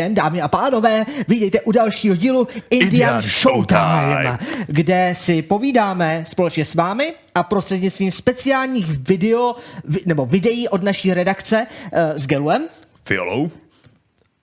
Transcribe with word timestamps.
den, 0.00 0.14
dámy 0.14 0.40
a 0.40 0.48
pánové, 0.48 1.06
vítejte 1.28 1.60
u 1.60 1.72
dalšího 1.72 2.16
dílu 2.16 2.48
Indian, 2.70 2.82
Indian 2.92 3.22
Showtime, 3.22 4.22
Showtime, 4.22 4.38
kde 4.66 5.12
si 5.16 5.42
povídáme 5.42 6.24
společně 6.26 6.64
s 6.64 6.74
vámi 6.74 7.14
a 7.34 7.42
prostřednictvím 7.42 8.10
speciálních 8.10 8.86
video, 8.86 9.56
vi, 9.84 10.00
nebo 10.06 10.26
videí 10.26 10.68
od 10.68 10.82
naší 10.82 11.14
redakce 11.14 11.66
uh, 11.66 11.98
s 12.16 12.26
Geluem. 12.26 12.62
Fiolou? 13.04 13.50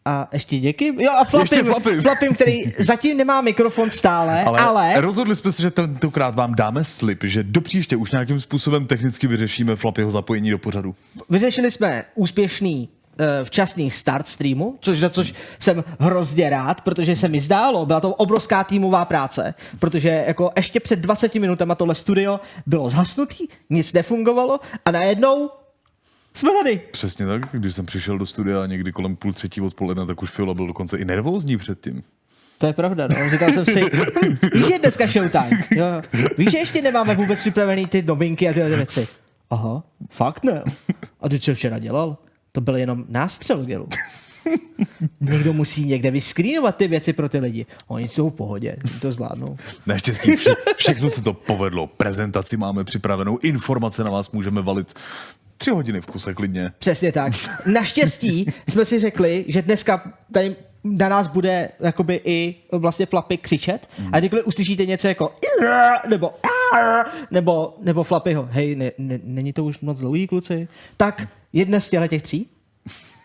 A 0.05 0.27
ještě 0.33 0.57
díky. 0.57 0.93
Jo 0.97 1.11
a 1.11 1.23
Flapim, 1.23 1.65
Flapim. 1.65 2.01
Flapim, 2.01 2.33
který 2.33 2.63
zatím 2.77 3.17
nemá 3.17 3.41
mikrofon 3.41 3.91
stále, 3.91 4.43
ale, 4.45 4.59
Ale, 4.59 5.01
rozhodli 5.01 5.35
jsme 5.35 5.51
se, 5.51 5.61
že 5.61 5.71
tentokrát 5.71 6.35
vám 6.35 6.55
dáme 6.55 6.83
slib, 6.83 7.23
že 7.23 7.43
do 7.43 7.61
příště 7.61 7.95
už 7.95 8.11
nějakým 8.11 8.39
způsobem 8.39 8.85
technicky 8.85 9.27
vyřešíme 9.27 9.75
Flapyho 9.75 10.11
zapojení 10.11 10.51
do 10.51 10.57
pořadu. 10.57 10.95
vyřešili 11.29 11.71
jsme 11.71 12.05
úspěšný 12.15 12.89
včasný 13.43 13.91
start 13.91 14.27
streamu, 14.27 14.77
což 14.81 14.99
za 14.99 15.09
což 15.09 15.33
jsem 15.59 15.83
hrozně 15.99 16.49
rád, 16.49 16.81
protože 16.81 17.15
se 17.15 17.27
mi 17.27 17.39
zdálo, 17.39 17.85
byla 17.85 17.99
to 17.99 18.13
obrovská 18.13 18.63
týmová 18.63 19.05
práce, 19.05 19.53
protože 19.79 20.23
jako 20.27 20.51
ještě 20.55 20.79
před 20.79 20.99
20 20.99 21.35
minutama 21.35 21.75
tohle 21.75 21.95
studio 21.95 22.39
bylo 22.65 22.89
zhasnutý, 22.89 23.47
nic 23.69 23.93
nefungovalo 23.93 24.59
a 24.85 24.91
najednou 24.91 25.49
jsme 26.33 26.51
tady. 26.63 26.81
Přesně 26.91 27.25
tak, 27.25 27.41
když 27.51 27.75
jsem 27.75 27.85
přišel 27.85 28.17
do 28.17 28.25
studia 28.25 28.65
někdy 28.65 28.91
kolem 28.91 29.15
půl 29.15 29.33
třetí 29.33 29.61
odpoledne, 29.61 30.05
tak 30.05 30.23
už 30.23 30.31
Fiola 30.31 30.53
byl 30.53 30.67
dokonce 30.67 30.97
i 30.97 31.05
nervózní 31.05 31.57
předtím. 31.57 32.03
To 32.57 32.67
je 32.67 32.73
pravda, 32.73 33.07
no. 33.07 33.29
Říkal 33.29 33.53
jsem 33.53 33.65
si, 33.65 33.81
víš, 34.53 34.65
že 34.67 34.73
je 34.73 34.79
dneska 34.79 35.07
showtime. 35.07 35.63
Jo. 35.71 35.85
Víš, 36.37 36.51
že 36.51 36.57
ještě 36.57 36.81
nemáme 36.81 37.15
vůbec 37.15 37.39
připravený 37.39 37.85
ty 37.85 38.01
novinky 38.01 38.49
a 38.49 38.53
tyhle 38.53 38.69
věci. 38.69 39.07
Aha, 39.49 39.83
fakt 40.09 40.43
ne. 40.43 40.63
A 41.21 41.29
ty 41.29 41.39
co 41.39 41.55
včera 41.55 41.79
dělal? 41.79 42.17
To 42.57 42.61
byl 42.61 42.75
jenom 42.75 43.05
nástřel 43.09 43.65
gelu. 43.65 43.87
Někdo 45.21 45.53
musí 45.53 45.85
někde 45.85 46.11
vyskrýnovat 46.11 46.75
ty 46.75 46.87
věci 46.87 47.13
pro 47.13 47.29
ty 47.29 47.39
lidi. 47.39 47.65
Oni 47.87 48.07
jsou 48.07 48.29
v 48.29 48.33
pohodě, 48.33 48.77
to 49.01 49.11
zvládnou. 49.11 49.57
Naštěstí 49.85 50.35
vše, 50.35 50.49
všechno 50.77 51.09
se 51.09 51.21
to 51.21 51.33
povedlo. 51.33 51.87
Prezentaci 51.87 52.57
máme 52.57 52.83
připravenou, 52.83 53.37
informace 53.37 54.03
na 54.03 54.11
vás 54.11 54.31
můžeme 54.31 54.61
valit 54.61 54.93
tři 55.57 55.69
hodiny 55.69 56.01
v 56.01 56.05
kuse 56.05 56.33
klidně. 56.33 56.71
Přesně 56.79 57.11
tak. 57.11 57.33
Naštěstí 57.73 58.53
jsme 58.69 58.85
si 58.85 58.99
řekli, 58.99 59.45
že 59.47 59.61
dneska 59.61 60.13
tady 60.31 60.55
na 60.83 61.09
nás 61.09 61.27
bude 61.27 61.69
jakoby 61.79 62.21
i 62.23 62.55
vlastně 62.71 63.05
Flapy 63.05 63.37
křičet 63.37 63.89
a 64.11 64.19
kdykoliv 64.19 64.47
uslyšíte 64.47 64.85
něco 64.85 65.07
jako 65.07 65.35
nebo 66.09 66.33
nebo, 67.31 67.75
nebo 67.81 68.03
Flapyho, 68.03 68.47
hej, 68.51 68.75
ne, 68.75 68.91
ne, 68.97 69.19
není 69.23 69.53
to 69.53 69.63
už 69.63 69.79
moc 69.79 69.99
dlouhý, 69.99 70.27
kluci? 70.27 70.67
Tak 70.97 71.27
jedna 71.57 71.79
z 71.79 71.89
těch 72.07 72.21
tří, 72.21 72.49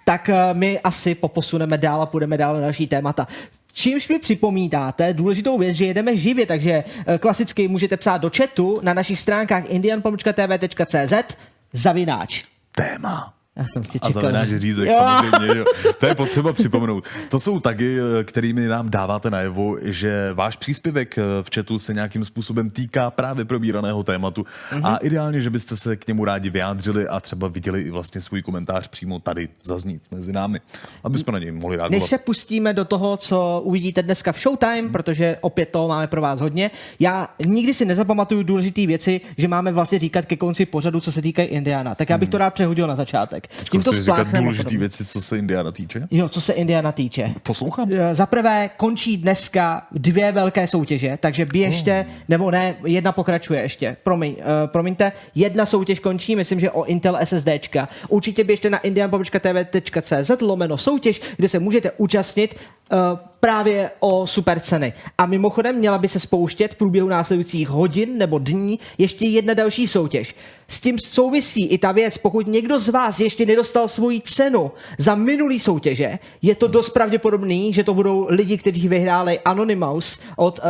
tak 0.05 0.29
eh, 0.29 0.35
my 0.53 0.81
asi 0.81 1.15
poposuneme 1.15 1.79
dál 1.79 2.03
a 2.03 2.07
půjdeme 2.07 2.37
dál 2.37 2.55
na 2.55 2.61
další 2.61 2.87
témata. 2.87 3.29
Čímž 3.73 4.09
mi 4.09 4.19
připomínáte 4.19 5.15
důležitou 5.15 5.59
věc, 5.59 5.77
že 5.77 5.87
jedeme 5.87 6.17
živě, 6.17 6.47
takže 6.47 6.85
eh, 7.07 7.19
klasicky 7.19 7.69
můžete 7.69 7.97
psát 7.97 8.19
do 8.19 8.31
chatu 8.37 8.81
na 8.83 8.95
našich 8.95 9.19
stránkách 9.19 9.65
indian.tv.cz 9.69 11.37
zavináč. 11.73 12.45
Téma. 12.73 13.42
Já 13.57 13.65
jsem 13.67 13.83
tě 13.83 13.99
A 14.03 14.09
čekal. 14.09 14.23
zavináš 14.23 14.49
že- 14.49 14.59
řízek, 14.59 14.89
Jo. 14.89 14.95
samozřejmě. 14.95 15.59
Jo. 15.59 15.65
To 16.01 16.07
je 16.07 16.15
potřeba 16.15 16.53
připomenout. 16.53 17.05
To 17.29 17.41
jsou 17.41 17.61
tagy, 17.61 17.99
eh, 18.21 18.25
kterými 18.25 18.67
nám 18.69 18.91
dáváte 18.91 19.31
najevo, 19.31 19.77
že 19.83 20.31
váš 20.35 20.57
příspěvek 20.57 21.19
eh, 21.19 21.23
v 21.43 21.49
chatu 21.55 21.79
se 21.79 21.95
nějakým 21.95 22.25
způsobem 22.25 22.71
týká 22.71 23.11
právě 23.11 23.45
probíraného 23.45 24.03
tématu 24.03 24.47
Mhm. 24.73 24.87
a 24.87 24.97
ideálně, 24.97 25.41
že 25.41 25.51
byste 25.51 25.77
se 25.77 25.97
k 25.97 26.07
němu 26.09 26.25
rádi 26.25 26.51
vyjádřili 26.51 27.09
a 27.09 27.21
třeba 27.21 27.49
viděli 27.49 27.83
i 27.83 27.91
vlastně 27.91 28.21
svůj 28.21 28.43
komentář 28.43 28.89
přímo 28.89 29.19
tady 29.19 29.49
zaznít 29.63 30.03
mezi 30.11 30.33
námi, 30.33 30.61
aby 31.05 31.19
jsme 31.19 31.33
na 31.33 31.39
něj 31.39 31.53
mohli 31.53 31.77
reagovat. 31.77 32.01
Než 32.01 32.09
se 32.09 32.19
pustíme 32.19 32.73
do 32.75 32.85
toho, 32.85 33.17
co 33.17 33.61
uvidíte 33.65 34.03
dneska 34.03 34.33
v 34.33 34.41
Showtime, 34.41 34.89
protože 34.93 35.37
opět 35.41 35.69
toho 35.69 35.89
máme 35.89 36.07
pro 36.07 36.21
vás 36.21 36.41
hodně, 36.41 36.71
já 37.01 37.29
nikdy 37.47 37.75
si 37.75 37.85
nezapamatuju 37.85 38.43
důležité 38.43 38.87
věci, 38.87 39.21
že 39.37 39.49
máme 39.49 39.73
vlastně 39.73 39.99
říkat 39.99 40.27
ke 40.27 40.37
konci 40.37 40.67
pořadu, 40.67 41.01
co 41.01 41.13
se 41.13 41.23
týká 41.23 41.43
Indiana. 41.43 41.95
Tak 41.95 42.11
já 42.11 42.19
bych 42.19 42.29
to 42.29 42.39
rád 42.39 42.55
přehodil 42.55 42.87
na 42.87 42.95
začátek. 42.97 43.42
Tím 43.71 43.83
to 43.83 43.93
Chci 43.93 44.03
říkat 44.03 44.15
spláchneme. 44.15 44.39
důležité 44.45 44.63
podobně. 44.63 44.79
věci, 44.79 45.07
co 45.07 45.21
se 45.21 45.39
Indiana 45.39 45.73
týče. 45.73 46.09
Jo, 46.11 46.29
co 46.29 46.41
se 46.41 46.53
Indiana 46.53 46.93
týče. 46.93 47.35
Poslouchám. 47.43 47.89
Eh, 47.93 48.15
Za 48.15 48.27
prvé 48.27 48.71
končí 48.77 49.17
dneska 49.17 49.87
dvě 49.93 50.33
velké 50.33 50.67
soutěže, 50.67 51.19
takže 51.21 51.47
běžte, 51.47 52.07
Oh. 52.09 52.15
nebo 52.29 52.51
ne, 52.51 52.75
jedna 52.87 53.13
pokračuje 53.13 53.61
ještě. 53.63 53.97
Promiň, 54.03 54.33
uh, 54.33 54.37
promiňte, 54.67 55.13
jedna 55.35 55.67
soutěž 55.67 55.99
končí, 55.99 56.37
myslím, 56.37 56.61
že 56.61 56.71
o 56.71 56.85
Intel 56.85 57.19
SSDčka. 57.25 57.89
Určitě 58.09 58.45
běžte 58.45 58.71
na 58.71 58.79
indian.tv.cz 58.79 60.31
lomeno 60.41 60.79
soutěž, 60.79 61.21
kde 61.37 61.49
se 61.49 61.59
můžete 61.59 61.91
účastnit 61.97 62.55
uh, 62.93 62.99
právě 63.41 63.91
o 64.01 64.27
super 64.27 64.61
ceny. 64.61 64.93
A 65.19 65.27
mimochodem 65.27 65.77
měla 65.77 65.99
by 65.99 66.09
se 66.09 66.21
spouštět 66.21 66.75
v 66.75 66.77
průběhu 66.77 67.09
následujících 67.09 67.69
hodin 67.69 68.19
nebo 68.19 68.39
dní 68.39 68.79
ještě 68.99 69.27
jedna 69.27 69.55
další 69.55 69.87
soutěž. 69.89 70.35
S 70.73 70.81
tím 70.81 70.99
souvisí 70.99 71.67
i 71.67 71.79
ta 71.79 71.93
věc, 71.93 72.19
pokud 72.19 72.47
někdo 72.47 72.79
z 72.79 72.89
vás 72.89 73.21
ještě 73.21 73.47
nedostal 73.47 73.89
svoji 73.89 74.21
cenu 74.21 74.73
za 74.99 75.15
minulý 75.15 75.61
soutěže, 75.61 76.19
je 76.43 76.55
to 76.55 76.67
dost 76.67 76.91
pravděpodobný, 76.91 77.73
že 77.73 77.85
to 77.85 77.95
budou 77.95 78.27
lidi, 78.31 78.59
kteří 78.59 78.89
vyhráli 78.89 79.41
Anonymous 79.41 80.21
od, 80.37 80.59
uh, 80.59 80.65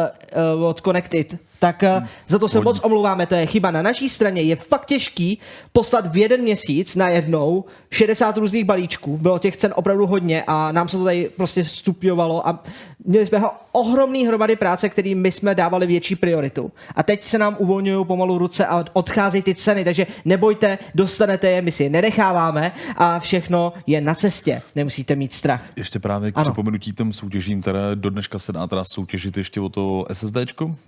uh, 0.59 0.65
od 0.65 0.81
Connected. 0.81 1.37
Tak 1.63 1.83
uh, 1.99 2.07
za 2.29 2.39
to 2.39 2.49
se 2.49 2.61
moc 2.61 2.81
omlouváme, 2.83 3.27
to 3.27 3.35
je 3.35 3.47
chyba 3.47 3.71
na 3.71 3.83
naší 3.83 4.09
straně. 4.09 4.43
Je 4.43 4.57
fakt 4.57 4.87
těžký 4.87 5.39
poslat 5.73 6.13
v 6.13 6.17
jeden 6.17 6.43
měsíc 6.43 6.97
na 6.97 7.09
jednou 7.09 7.65
60 7.91 8.37
různých 8.37 8.65
balíčků. 8.65 9.19
Bylo 9.19 9.39
těch 9.39 9.57
cen 9.57 9.73
opravdu 9.77 10.07
hodně 10.07 10.45
a 10.47 10.73
nám 10.73 10.89
se 10.89 10.97
to 10.97 11.05
tady 11.05 11.31
prostě 11.37 11.65
stupňovalo 11.65 12.49
a 12.49 12.63
měli 13.05 13.27
jsme 13.27 13.39
ho 13.39 13.51
ohromný 13.73 14.27
hromady 14.27 14.57
práce, 14.57 14.89
který 14.89 15.15
my 15.15 15.33
jsme 15.33 15.55
dávali 15.55 15.87
větší 15.87 16.17
prioritu. 16.17 16.73
A 16.95 17.03
teď 17.03 17.25
se 17.25 17.39
nám 17.39 17.57
uvolňují 17.59 18.07
pomalu 18.07 18.39
ruce 18.39 18.67
a 18.67 18.85
odcházejí 18.93 19.43
ty 19.43 19.55
ceny, 19.55 19.85
takže 19.85 20.07
nebojte, 20.25 20.79
dostanete 20.95 21.51
je, 21.51 21.63
my 21.63 21.73
si 21.73 21.83
je 21.83 21.91
nenecháváme 21.91 22.73
a 22.97 23.19
všechno 23.19 23.73
je 23.87 24.01
na 24.01 24.15
cestě. 24.15 24.63
Nemusíte 24.75 25.17
mít 25.17 25.35
strach. 25.35 25.65
Ještě 25.77 25.99
právě 25.99 26.33
k 26.33 26.37
Ano. 26.37 26.45
připomenutí 26.45 26.93
těm 26.93 27.13
soutěžím, 27.13 27.61
které 27.61 27.81
do 27.95 28.11
dneška 28.11 28.39
se 28.39 28.53
dá 28.53 28.67
teda 28.67 28.83
soutěžit 28.85 29.37
ještě 29.37 29.61
o 29.61 29.69
to 29.69 29.99
od 30.01 30.09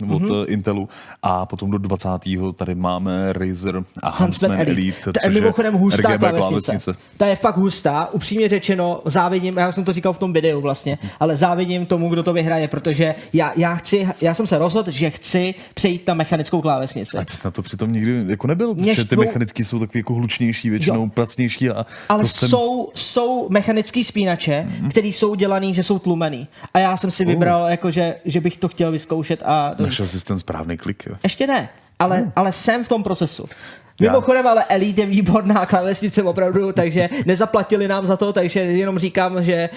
Mhm. 0.03 0.11
mm-hmm. 0.11 0.45
Intelu 0.65 0.89
a 1.23 1.47
potom 1.47 1.71
do 1.71 1.79
20. 1.79 2.09
tady 2.57 2.75
máme 2.75 3.33
Razer 3.33 3.77
a 3.77 4.09
Huntsman 4.09 4.25
Huntsman 4.27 4.53
Elite. 4.53 4.71
Elite, 4.71 5.13
To 5.13 5.27
je 5.27 5.31
mimochodem 5.31 5.75
hustá 5.75 6.09
RGB 6.15 6.21
klávesnice. 6.39 6.95
Ta 7.17 7.27
je 7.27 7.37
fakt 7.37 7.57
hustá. 7.57 8.09
Upřímně 8.13 8.49
řečeno, 8.49 9.01
závidím, 9.05 9.57
já 9.57 9.73
jsem 9.73 9.85
to 9.85 9.93
říkal 9.93 10.13
v 10.13 10.19
tom 10.19 10.33
videu 10.33 10.61
vlastně, 10.61 10.99
ale 11.21 11.37
závidím 11.37 11.87
tomu, 11.87 12.09
kdo 12.09 12.23
to 12.23 12.33
vyhraje, 12.33 12.69
protože 12.69 13.15
já, 13.33 13.53
já, 13.57 13.75
chci, 13.75 14.09
já 14.21 14.35
jsem 14.35 14.47
se 14.47 14.59
rozhodl, 14.59 14.91
že 14.91 15.11
chci 15.11 15.55
přejít 15.75 16.09
na 16.09 16.15
mechanickou 16.15 16.61
klávesnici. 16.61 17.17
A 17.19 17.25
ty 17.25 17.33
jsi 17.33 17.41
na 17.47 17.51
to 17.51 17.63
přitom 17.63 17.93
nikdy 17.93 18.25
jako 18.27 18.47
nebyl, 18.47 18.75
Mě 18.75 18.93
protože 18.93 19.05
ty 19.05 19.17
mechanický 19.17 19.65
jsou 19.65 19.79
takový 19.79 19.99
jako 19.99 20.15
hlučnější, 20.15 20.71
většinou 20.71 21.03
Jo. 21.03 21.11
pracnější 21.15 21.71
a 21.71 21.87
Ale 22.09 22.21
to 22.23 22.27
jsem... 22.29 22.49
jsou, 22.49 22.91
jsou 22.95 23.49
mechanický 23.51 24.05
spínače, 24.05 24.65
Mhm. 24.69 24.87
mm-hmm. 24.87 24.91
který 24.91 25.13
jsou 25.13 25.35
dělaný, 25.35 25.75
že 25.75 25.83
jsou 25.83 25.99
tlumený. 25.99 26.49
A 26.75 26.79
já 26.79 26.97
jsem 26.97 27.11
si 27.11 27.25
vybral, 27.25 27.67
jako, 27.69 27.91
že, 27.91 28.15
že 28.25 28.41
bych 28.41 28.57
to 28.57 28.69
chtěl 28.69 28.93
vyzkoušet 28.93 29.43
a 29.45 29.75
Našel 29.79 30.07
jsi 30.07 30.25
ten 30.25 30.39
správný 30.39 30.54
klik, 30.77 31.07
jo. 31.07 31.17
ještě 31.23 31.47
ne, 31.47 31.69
ale, 31.99 32.33
ale 32.37 32.53
jsem 32.53 32.85
v 32.85 32.89
tom 32.89 33.03
procesu. 33.03 33.49
Mimochodem, 34.01 34.47
ale 34.47 34.65
Elite 34.65 35.01
je 35.01 35.07
výborná 35.07 35.67
klávesnice 35.67 36.23
opravdu, 36.23 36.73
takže 36.73 37.09
nezaplatili 37.27 37.89
nám 37.89 38.07
za 38.07 38.17
to, 38.17 38.33
takže 38.33 38.61
jenom 38.61 38.99
říkám, 38.99 39.43
že 39.43 39.71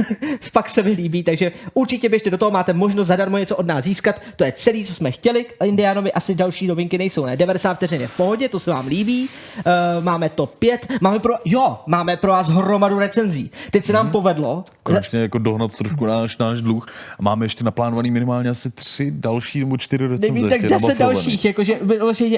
fakt 0.52 0.68
se 0.68 0.82
mi 0.82 0.90
líbí, 0.90 1.22
takže 1.22 1.52
určitě 1.74 2.08
běžte 2.08 2.30
do 2.30 2.38
toho, 2.38 2.50
máte 2.50 2.72
možnost 2.72 3.06
zadarmo 3.06 3.38
něco 3.38 3.56
od 3.56 3.66
nás 3.66 3.84
získat, 3.84 4.20
to 4.36 4.44
je 4.44 4.52
celý, 4.52 4.84
co 4.84 4.94
jsme 4.94 5.10
chtěli, 5.10 5.46
Indianovi 5.64 6.12
asi 6.12 6.34
další 6.34 6.66
novinky 6.66 6.98
nejsou, 6.98 7.26
ne, 7.26 7.36
90 7.36 7.74
vteřin 7.74 8.00
je 8.00 8.06
v 8.06 8.16
pohodě, 8.16 8.48
to 8.48 8.58
se 8.58 8.70
vám 8.70 8.86
líbí, 8.86 9.28
uh, 9.56 10.04
máme 10.04 10.28
to 10.28 10.46
5, 10.46 10.86
máme 11.00 11.18
pro, 11.18 11.34
jo, 11.44 11.78
máme 11.86 12.16
pro 12.16 12.30
vás 12.30 12.48
hromadu 12.48 12.98
recenzí, 12.98 13.50
teď 13.70 13.84
se 13.84 13.92
nám 13.92 14.10
povedlo, 14.10 14.64
Konečně 14.84 15.20
jako 15.20 15.38
dohnat 15.38 15.76
trošku 15.76 16.06
náš, 16.06 16.38
náš 16.38 16.62
dluh. 16.62 16.86
A 17.18 17.22
máme 17.22 17.44
ještě 17.44 17.64
naplánovaný 17.64 18.10
minimálně 18.10 18.50
asi 18.50 18.70
tři 18.70 19.10
další 19.10 19.60
nebo 19.60 19.76
čtyři 19.76 20.06
recenze. 20.06 20.32
Nevím, 20.32 20.48
tak 20.48 20.62
ještě 20.62 20.74
10 20.74 20.86
nabaflovaný. 20.86 21.14
dalších, 21.14 21.44
jakože 21.44 21.80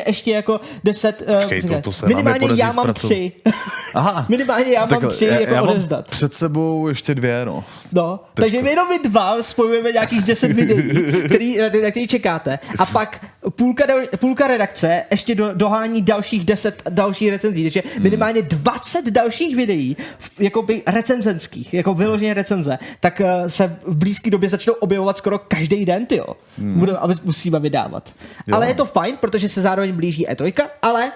ještě 0.06 0.30
jako 0.30 0.60
10. 1.26 1.34
uh, 1.34 1.40
Počkej, 1.40 1.62
to- 1.62 1.80
to 1.80 1.92
se 1.92 2.06
minimálně 2.06 2.48
já 2.54 2.66
mám 2.66 2.72
zpracovat. 2.72 3.08
tři. 3.08 3.32
Aha. 3.94 4.26
minimálně 4.28 4.72
já 4.72 4.86
mám 4.86 5.08
tři 5.08 5.24
já, 5.24 5.38
jako 5.40 5.54
já 5.54 5.60
mám 5.60 5.70
odevzdat. 5.70 6.08
před 6.08 6.34
sebou 6.34 6.88
ještě 6.88 7.14
dvě, 7.14 7.44
no. 7.44 7.64
No, 7.92 8.20
takže 8.34 8.62
my 8.62 8.70
jenom 8.70 8.88
my 8.88 8.98
dva 9.08 9.42
spojujeme 9.42 9.92
nějakých 9.92 10.22
10 10.24 10.52
videí, 10.52 10.82
který, 11.24 11.58
na, 11.58 11.64
na 11.82 11.90
který 11.90 12.06
čekáte. 12.08 12.58
A 12.78 12.86
pak 12.86 13.24
půlka, 13.50 13.86
dal- 13.86 14.06
půlka 14.16 14.46
redakce 14.46 15.02
ještě 15.10 15.34
do, 15.34 15.54
dohání 15.54 16.02
dalších 16.02 16.44
10 16.44 16.82
dalších 16.90 17.30
recenzí. 17.30 17.62
Takže 17.62 17.82
minimálně 17.98 18.42
20 18.42 19.10
dalších 19.10 19.56
videí, 19.56 19.96
jakoby 20.38 20.82
recenzenských, 20.86 21.74
jako 21.74 21.94
vyloženě 21.94 22.34
recenze, 22.34 22.78
tak 23.00 23.20
eh, 23.20 23.50
se 23.50 23.78
v 23.86 23.96
blízké 23.96 24.30
době 24.30 24.48
začnou 24.48 24.72
objevovat 24.72 25.18
skoro 25.18 25.38
každý 25.38 25.84
den, 25.84 26.06
ty 26.06 26.16
jo. 26.16 26.26
Budeme, 26.58 26.98
aby 26.98 27.14
musíme 27.24 27.60
vydávat. 27.60 28.14
Jo. 28.46 28.56
Ale 28.56 28.68
je 28.68 28.74
to 28.74 28.84
fajn, 28.84 29.16
protože 29.20 29.48
se 29.48 29.60
zároveň 29.60 29.92
blíží 29.92 30.26
E3, 30.28 30.66
ale 30.82 31.12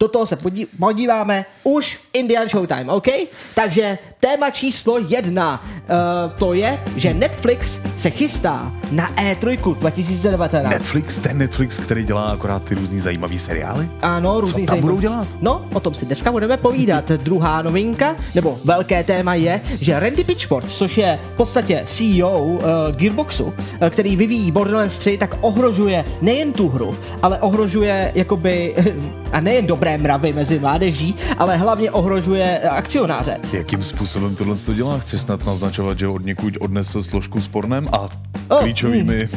do 0.00 0.08
toho 0.08 0.26
se 0.26 0.36
podí- 0.36 0.66
podíváme 0.78 1.44
už 1.64 1.96
v 1.96 2.00
Indian 2.12 2.48
Showtime, 2.48 2.92
OK? 2.92 3.06
Takže 3.54 3.98
téma 4.20 4.50
číslo 4.50 4.98
jedna, 5.08 5.64
uh, 5.74 6.32
to 6.38 6.52
je, 6.54 6.80
že 6.96 7.14
Netflix 7.14 7.80
se 7.96 8.10
chystá 8.10 8.72
na 8.90 9.10
E 9.20 9.34
E3 9.34 9.74
2019. 9.78 10.70
Netflix, 10.70 11.18
ten 11.20 11.38
Netflix, 11.38 11.78
který 11.80 12.04
dělá 12.04 12.24
akorát 12.24 12.62
ty 12.64 12.74
různý 12.74 13.00
zajímavý 13.00 13.38
seriály? 13.38 13.88
Ano, 14.02 14.40
různý 14.40 14.66
tam 14.66 14.74
zajímavý- 14.76 14.80
budou 14.82 15.00
dělat? 15.00 15.28
No, 15.40 15.66
o 15.74 15.80
tom 15.80 15.94
si 15.94 16.06
dneska 16.06 16.32
budeme 16.32 16.56
povídat. 16.56 17.08
Druhá 17.10 17.62
novinka, 17.62 18.16
nebo 18.34 18.58
velké 18.64 19.04
téma 19.04 19.34
je, 19.34 19.60
že 19.80 20.00
Randy 20.00 20.24
Pitchford, 20.24 20.68
což 20.70 20.98
je 20.98 21.18
v 21.34 21.36
podstatě 21.36 21.82
CEO 21.86 22.40
uh, 22.42 22.58
Gearboxu, 22.96 23.44
uh, 23.44 23.52
který 23.90 24.16
vyvíjí 24.16 24.52
Borderlands 24.52 24.98
3, 24.98 25.18
tak 25.18 25.36
ohrožuje 25.40 26.04
nejen 26.22 26.52
tu 26.52 26.68
hru, 26.68 26.96
ale 27.22 27.38
ohrožuje 27.38 28.12
jakoby, 28.14 28.74
a 29.32 29.40
nejen 29.40 29.66
dobré 29.66 29.87
mravy 29.96 30.32
mezi 30.32 30.58
mládeží, 30.58 31.14
ale 31.38 31.56
hlavně 31.56 31.90
ohrožuje 31.90 32.60
eh, 32.62 32.68
akcionáře. 32.68 33.38
Jakým 33.52 33.84
způsobem 33.84 34.36
tohle 34.36 34.56
to 34.56 34.74
dělá? 34.74 34.98
Chceš 34.98 35.20
snad 35.20 35.46
naznačovat, 35.46 35.98
že 35.98 36.08
od 36.08 36.24
někud 36.24 36.54
odnesl 36.60 37.02
složku 37.02 37.40
s 37.40 37.48
pornem 37.48 37.88
a 37.92 38.08
Oh, 38.50 38.60
klíčovými... 38.60 39.28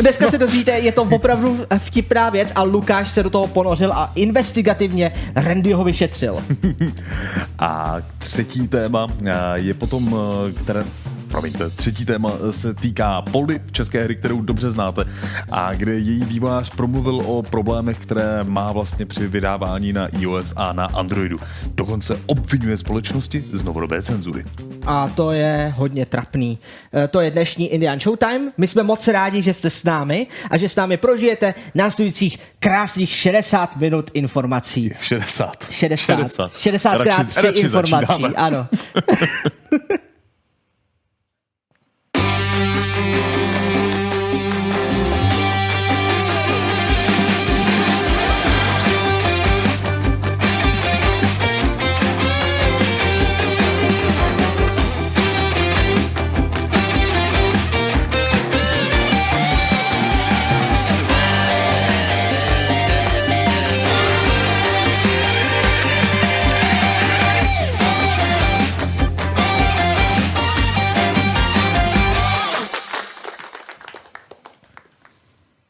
Dneska 0.00 0.30
se 0.30 0.38
dozvíte, 0.38 0.70
je 0.70 0.92
to 0.92 1.02
opravdu 1.02 1.58
vtipná 1.78 2.30
věc 2.30 2.52
a 2.54 2.62
Lukáš 2.62 3.10
se 3.10 3.22
do 3.22 3.30
toho 3.30 3.46
ponořil 3.46 3.92
a 3.92 4.12
investigativně 4.14 5.12
Randyho 5.34 5.84
vyšetřil. 5.84 6.44
A 7.58 7.96
třetí 8.18 8.68
téma 8.68 9.06
eh, 9.24 9.32
je 9.54 9.74
potom, 9.74 10.16
eh, 10.48 10.52
které 10.52 10.84
Promiňte, 11.34 11.70
třetí 11.70 12.04
téma 12.04 12.32
se 12.50 12.74
týká 12.74 13.22
Polly, 13.22 13.60
české 13.72 14.04
hry, 14.04 14.16
kterou 14.16 14.40
dobře 14.42 14.70
znáte, 14.70 15.04
a 15.50 15.74
kde 15.74 15.92
její 15.94 16.24
vývojář 16.24 16.70
promluvil 16.70 17.16
o 17.26 17.42
problémech, 17.42 17.98
které 17.98 18.44
má 18.44 18.72
vlastně 18.72 19.06
při 19.06 19.26
vydávání 19.28 19.92
na 19.92 20.08
iOS 20.08 20.52
a 20.56 20.72
na 20.72 20.84
Androidu. 20.84 21.38
Dokonce 21.74 22.20
obvinuje 22.26 22.78
společnosti 22.78 23.44
z 23.52 23.64
novodobé 23.64 24.02
cenzury. 24.02 24.44
A 24.86 25.08
to 25.08 25.32
je 25.32 25.72
hodně 25.76 26.06
trapný. 26.06 26.58
E, 27.04 27.08
To 27.08 27.20
je 27.20 27.30
dnešní 27.30 27.66
Indian 27.68 28.00
Showtime. 28.00 28.52
My 28.56 28.66
jsme 28.66 28.82
moc 28.82 29.08
rádi, 29.08 29.42
že 29.42 29.54
jste 29.54 29.70
s 29.70 29.84
námi 29.84 30.26
a 30.50 30.56
že 30.56 30.68
s 30.68 30.76
námi 30.76 30.96
prožijete 30.96 31.54
následujících 31.74 32.38
krásných 32.58 33.10
60 33.10 33.76
minut 33.76 34.10
informací. 34.14 34.94
60. 35.00 35.66
60. 35.70 36.16
60, 36.16 36.52
60 36.56 36.92
Radši- 36.94 37.04
krát 37.04 37.28
3 37.28 37.40
radši 37.46 37.60
informací, 37.60 38.06
začínáme. 38.06 38.34
ano. 38.34 38.66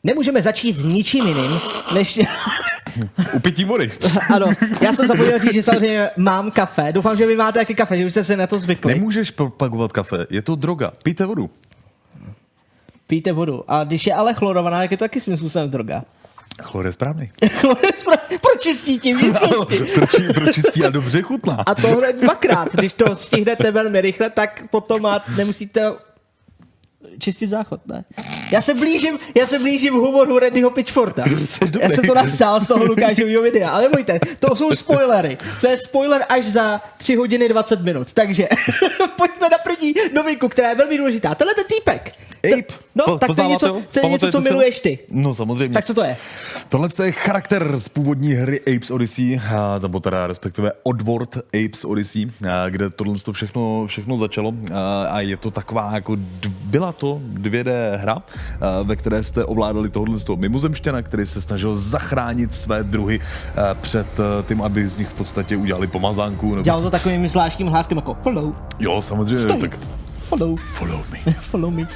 Nemůžeme 0.05 0.43
začít 0.43 0.85
ničím 0.85 1.27
jiným, 1.27 1.59
než... 1.95 2.21
Upití 3.33 3.65
vody. 3.65 3.93
ano, 4.35 4.47
já 4.81 4.93
jsem 4.93 5.07
zapomněl 5.07 5.39
říct, 5.39 5.53
že 5.55 5.63
samozřejmě 5.63 6.11
mám 6.17 6.51
kafe. 6.51 6.93
Doufám, 6.93 7.17
že 7.17 7.27
vy 7.27 7.37
máte 7.37 7.59
taky 7.59 7.75
kafe, 7.75 7.97
že 7.97 8.07
už 8.07 8.13
jste 8.13 8.25
se 8.25 8.37
na 8.37 8.47
to 8.47 8.59
zvykli. 8.59 8.95
Nemůžeš 8.95 9.31
propagovat 9.31 9.93
kafe, 9.93 10.27
je 10.31 10.43
to 10.43 10.55
droga. 10.55 10.93
Pijte 11.03 11.27
vodu. 11.27 11.51
Pijte 13.07 13.33
vodu. 13.33 13.65
A 13.69 13.85
když 13.85 14.07
je 14.07 14.15
ale 14.15 14.35
chlorovaná, 14.35 14.79
tak 14.79 14.91
je 14.91 14.97
to 14.97 15.05
taky 15.05 15.21
svým 15.21 15.37
způsobem 15.37 15.71
droga. 15.71 16.05
Chlor 16.63 16.87
je 16.87 16.93
správný. 16.93 17.31
Chlor 17.61 17.79
je 17.83 17.91
spra- 17.91 18.39
Pročistí 18.41 18.99
tím 18.99 19.19
vnitřnosti. 19.19 19.79
Proč- 19.79 20.35
Pročistí 20.35 20.85
a 20.85 20.91
dobře 20.91 21.23
chutná. 21.23 21.63
A 21.67 21.75
to 21.75 21.89
hned 21.89 22.21
dvakrát. 22.21 22.69
Když 22.73 22.93
to 22.93 23.17
stihnete 23.17 23.71
velmi 23.71 24.01
rychle, 24.01 24.31
tak 24.31 24.63
potom 24.71 25.21
nemusíte 25.37 25.93
čistit 27.19 27.49
záchod, 27.49 27.87
ne? 27.87 28.05
Já 28.53 28.61
se 28.61 28.75
blížím, 28.75 29.19
já 29.35 29.47
se 29.47 29.59
blížím 29.59 29.95
humoru 29.95 30.39
Pitchforda. 30.71 31.25
Jsi 31.49 31.65
dobrý. 31.65 31.81
Já 31.83 31.91
jsem 31.91 32.05
to 32.05 32.15
nastál 32.15 32.61
z 32.61 32.67
toho 32.67 32.85
Lukášového 32.85 33.43
videa, 33.43 33.71
ale 33.71 33.83
nebojte, 33.83 34.19
to 34.39 34.57
jsou 34.57 34.75
spoilery. 34.75 35.39
To 35.61 35.69
je 35.69 35.79
spoiler 35.79 36.25
až 36.29 36.45
za 36.45 36.81
3 36.99 37.17
hodiny 37.17 37.49
20 37.49 37.81
minut. 37.81 38.13
Takže 38.13 38.49
pojďme 39.17 39.49
na 39.51 39.59
první 39.59 39.95
novinku, 40.13 40.49
která 40.49 40.69
je 40.69 40.75
velmi 40.75 40.99
důležitá. 40.99 41.35
Tenhle 41.35 41.55
ten 41.55 41.65
týpek. 41.65 42.13
Ape. 42.53 42.84
No, 42.97 43.05
Po- 43.05 43.19
tak 43.19 43.37
to 43.37 43.43
je 43.43 43.49
něco, 43.49 43.83
to 43.93 44.01
je 44.07 44.09
něco, 44.11 44.33
co 44.33 44.41
miluješ 44.41 44.81
ty. 44.81 44.99
No 45.11 45.35
samozřejmě. 45.35 45.75
Tak 45.75 45.85
co 45.85 45.95
to 45.95 46.05
je? 46.05 46.17
Tohle 46.69 46.89
je 47.05 47.13
charakter 47.13 47.79
z 47.79 47.89
původní 47.89 48.33
hry 48.33 48.61
Apes 48.61 48.91
Odyssey, 48.91 49.41
a, 49.57 49.79
nebo 49.83 50.01
teda 50.01 50.27
respektive 50.27 50.73
Odward 50.83 51.37
Apes 51.37 51.85
Odyssey, 51.85 52.27
a, 52.51 52.69
kde 52.69 52.91
tohle 52.91 53.15
to 53.25 53.33
všechno, 53.33 53.87
všechno 53.87 54.17
začalo 54.17 54.53
a, 54.75 55.05
a 55.07 55.21
je 55.21 55.37
to 55.37 55.51
taková 55.51 55.91
jako, 55.95 56.17
byla 56.65 56.93
to 56.93 57.21
2D 57.35 57.97
hra, 57.97 58.13
a, 58.61 58.83
ve 58.83 58.97
které 58.97 59.23
jste 59.23 59.45
ovládali 59.45 59.91
tohle 59.91 60.19
z 60.19 60.25
toho 60.25 60.37
mimozemštěna, 60.37 61.03
který 61.03 61.27
se 61.27 61.41
snažil 61.41 61.77
zachránit 61.77 62.55
své 62.55 62.85
druhy 62.85 63.21
a, 63.71 63.75
před 63.75 64.21
a, 64.21 64.43
tím, 64.43 64.63
aby 64.63 64.89
z 64.89 64.97
nich 64.99 65.09
v 65.09 65.15
podstatě 65.15 65.57
udělali 65.57 65.87
pomazánku. 65.87 66.51
Nebo... 66.51 66.63
Dělal 66.63 66.83
to 66.83 66.91
takovým 66.91 67.29
zvláštním 67.29 67.69
hláskem 67.69 67.99
jako 67.99 68.17
follow, 68.23 68.53
Jo, 68.79 69.03
samozřejmě, 69.03 69.45
Stoj. 69.45 69.61
tak 69.61 69.79
follow, 70.25 70.57
follow 70.57 71.01
me. 71.13 71.33
follow 71.41 71.71
me. 71.71 71.87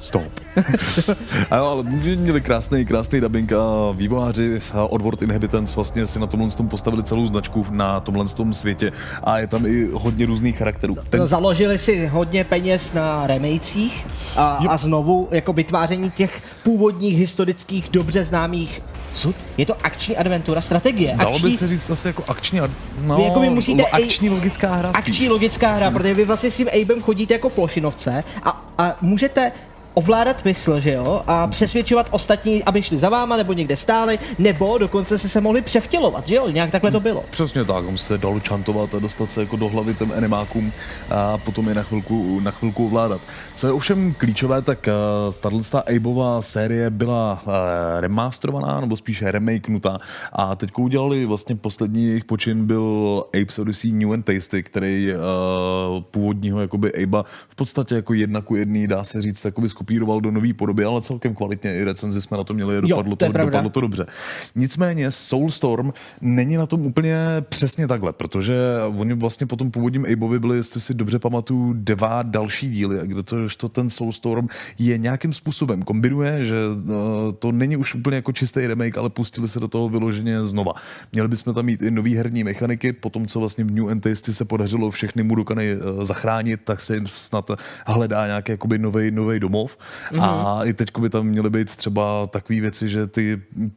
Stop. 0.00 0.40
a 1.50 1.56
jo, 1.56 1.64
ale 1.64 1.82
měli 2.16 2.40
krásný, 2.40 2.84
krásný 2.84 3.20
dubbing 3.20 3.52
a 3.52 3.90
vývojáři 3.92 4.60
a 4.74 4.84
Odward 4.84 5.22
Inhabitants 5.22 5.76
vlastně 5.76 6.06
si 6.06 6.18
na 6.18 6.26
tomhle 6.26 6.50
tom 6.50 6.68
postavili 6.68 7.02
celou 7.02 7.26
značku 7.26 7.66
na 7.70 8.00
tomhle 8.00 8.24
tom 8.26 8.54
světě 8.54 8.92
a 9.24 9.38
je 9.38 9.46
tam 9.46 9.66
i 9.66 9.88
hodně 9.92 10.26
různých 10.26 10.56
charakterů. 10.58 10.96
Ten, 11.10 11.20
No, 11.20 11.26
založili 11.26 11.78
si 11.78 12.06
hodně 12.06 12.44
peněz 12.44 12.92
na 12.92 13.26
remakech 13.26 14.06
a, 14.36 14.58
a 14.68 14.76
znovu 14.76 15.28
jako 15.30 15.52
vytváření 15.52 16.10
těch 16.10 16.42
původních 16.64 17.18
historických 17.18 17.88
dobře 17.90 18.24
známých 18.24 18.82
co? 19.14 19.34
Je 19.56 19.66
to 19.66 19.76
akční 19.82 20.16
adventura, 20.16 20.60
strategie. 20.60 21.14
Dalo 21.18 21.34
akční, 21.34 21.50
by 21.50 21.56
se 21.56 21.66
říct 21.68 21.90
asi 21.90 22.08
jako 22.08 22.24
akční, 22.28 22.60
a- 22.60 22.68
no, 23.02 23.18
jako 23.24 23.40
vy 23.40 23.50
musíte 23.50 23.82
lo- 23.82 23.94
akční 23.94 24.30
logická 24.30 24.74
hra. 24.74 24.92
spíš. 24.92 24.98
akční 24.98 25.28
logická 25.28 25.72
hra, 25.72 25.90
protože 25.90 26.14
vy 26.14 26.24
vlastně 26.24 26.50
s 26.50 26.56
tím 26.56 26.68
Abem 26.82 27.02
chodíte 27.02 27.34
jako 27.34 27.50
plošinovce 27.50 28.24
a, 28.42 28.64
a 28.78 28.96
můžete 29.00 29.52
ovládat 29.94 30.44
mysl, 30.44 30.80
že 30.80 30.92
jo, 30.92 31.22
a 31.26 31.46
přesvědčovat 31.46 32.08
ostatní, 32.10 32.64
aby 32.64 32.82
šli 32.82 32.96
za 32.96 33.08
váma, 33.08 33.36
nebo 33.36 33.52
někde 33.52 33.76
stáli, 33.76 34.18
nebo 34.38 34.78
dokonce 34.78 35.18
se 35.18 35.28
se 35.28 35.40
mohli 35.40 35.62
převtělovat, 35.62 36.28
že 36.28 36.34
jo, 36.34 36.50
nějak 36.50 36.70
takhle 36.70 36.90
to 36.90 37.00
bylo. 37.00 37.24
Přesně 37.30 37.64
tak, 37.64 37.84
musíte 37.84 38.18
dalo 38.18 38.40
čantovat 38.40 38.94
a 38.94 38.98
dostat 38.98 39.30
se 39.30 39.40
jako 39.40 39.56
do 39.56 39.68
hlavy 39.68 39.94
těm 39.94 40.12
animákům 40.16 40.72
a 41.10 41.38
potom 41.38 41.68
je 41.68 41.74
na 41.74 41.82
chvilku, 41.82 42.40
na 42.40 42.50
chvilku 42.50 42.86
ovládat. 42.86 43.20
Co 43.54 43.66
je 43.66 43.72
ovšem 43.72 44.14
klíčové, 44.14 44.62
tak 44.62 44.88
uh, 45.28 45.34
tato 45.34 45.88
Abeová 45.96 46.42
série 46.42 46.90
byla 46.90 47.42
uh, 47.46 47.52
remasterovaná, 48.00 48.80
nebo 48.80 48.96
spíš 48.96 49.22
remakenutá 49.22 49.98
a 50.32 50.54
teď 50.56 50.70
udělali 50.78 51.26
vlastně 51.26 51.56
poslední 51.56 52.06
jejich 52.06 52.24
počin 52.24 52.66
byl 52.66 53.24
Apes 53.42 53.58
Odyssey 53.58 53.92
New 53.92 54.12
and 54.12 54.22
Tasty, 54.22 54.62
který 54.62 55.12
uh, 55.12 56.02
původního 56.02 56.60
jakoby 56.60 57.02
Abea 57.02 57.24
v 57.48 57.54
podstatě 57.54 57.94
jako 57.94 58.14
jedna 58.14 58.40
ku 58.40 58.56
jedný, 58.56 58.86
dá 58.86 59.04
se 59.04 59.22
říct, 59.22 59.44
jakoby 59.44 59.68
skopíroval 59.84 60.20
do 60.20 60.30
nové 60.30 60.54
podoby, 60.54 60.84
ale 60.84 61.02
celkem 61.02 61.34
kvalitně 61.34 61.76
i 61.76 61.84
recenzi 61.84 62.22
jsme 62.22 62.36
na 62.36 62.44
to 62.44 62.54
měli, 62.54 62.80
dopadlo, 62.80 63.16
to 63.16 63.24
je 63.24 63.28
to, 63.28 63.32
pravda. 63.32 63.50
dopadlo 63.50 63.70
to 63.70 63.80
dobře. 63.80 64.06
Nicméně 64.54 65.10
Soulstorm 65.10 65.92
není 66.20 66.56
na 66.56 66.66
tom 66.66 66.86
úplně 66.86 67.16
přesně 67.48 67.88
takhle, 67.88 68.12
protože 68.12 68.54
oni 68.96 69.14
vlastně 69.14 69.46
po 69.46 69.56
tom 69.56 69.70
původním 69.70 70.06
Abovi 70.12 70.38
byli, 70.38 70.56
jestli 70.56 70.80
si 70.80 70.94
dobře 70.94 71.18
pamatuju, 71.18 71.72
dva 71.76 72.22
další 72.22 72.70
díly, 72.70 72.98
kde 73.02 73.22
to, 73.22 73.36
to 73.56 73.68
ten 73.68 73.90
Soulstorm 73.90 74.48
je 74.78 74.98
nějakým 74.98 75.32
způsobem 75.32 75.82
kombinuje, 75.82 76.44
že 76.44 76.56
uh, 76.56 77.32
to 77.38 77.52
není 77.52 77.76
už 77.76 77.94
úplně 77.94 78.16
jako 78.16 78.32
čistý 78.32 78.66
remake, 78.66 78.98
ale 78.98 79.10
pustili 79.10 79.48
se 79.48 79.60
do 79.60 79.68
toho 79.68 79.88
vyloženě 79.88 80.44
znova. 80.44 80.72
Měli 81.12 81.28
bychom 81.28 81.54
tam 81.54 81.66
mít 81.66 81.82
i 81.82 81.90
nový 81.90 82.16
herní 82.16 82.44
mechaniky, 82.44 82.92
potom 82.92 83.26
co 83.26 83.40
vlastně 83.40 83.64
v 83.64 83.70
New 83.70 83.88
and 83.88 84.00
Tasty 84.00 84.34
se 84.34 84.44
podařilo 84.44 84.90
všechny 84.90 85.22
Mudokany 85.22 85.76
uh, 85.76 86.04
zachránit, 86.04 86.60
tak 86.64 86.80
se 86.80 86.94
jim 86.94 87.06
snad 87.06 87.50
hledá 87.86 88.26
nějaký 88.26 88.52
jakoby 88.52 88.78
nový 88.78 89.10
nový 89.10 89.40
domov. 89.40 89.73
Mm-hmm. 90.12 90.22
A 90.22 90.64
i 90.64 90.72
teď 90.72 90.88
by 91.00 91.10
tam 91.10 91.26
měly 91.26 91.50
být 91.50 91.76
třeba 91.76 92.26
takové 92.26 92.60
věci, 92.60 92.88
že 92.88 93.06
ty 93.06 93.40
mm, 93.56 93.70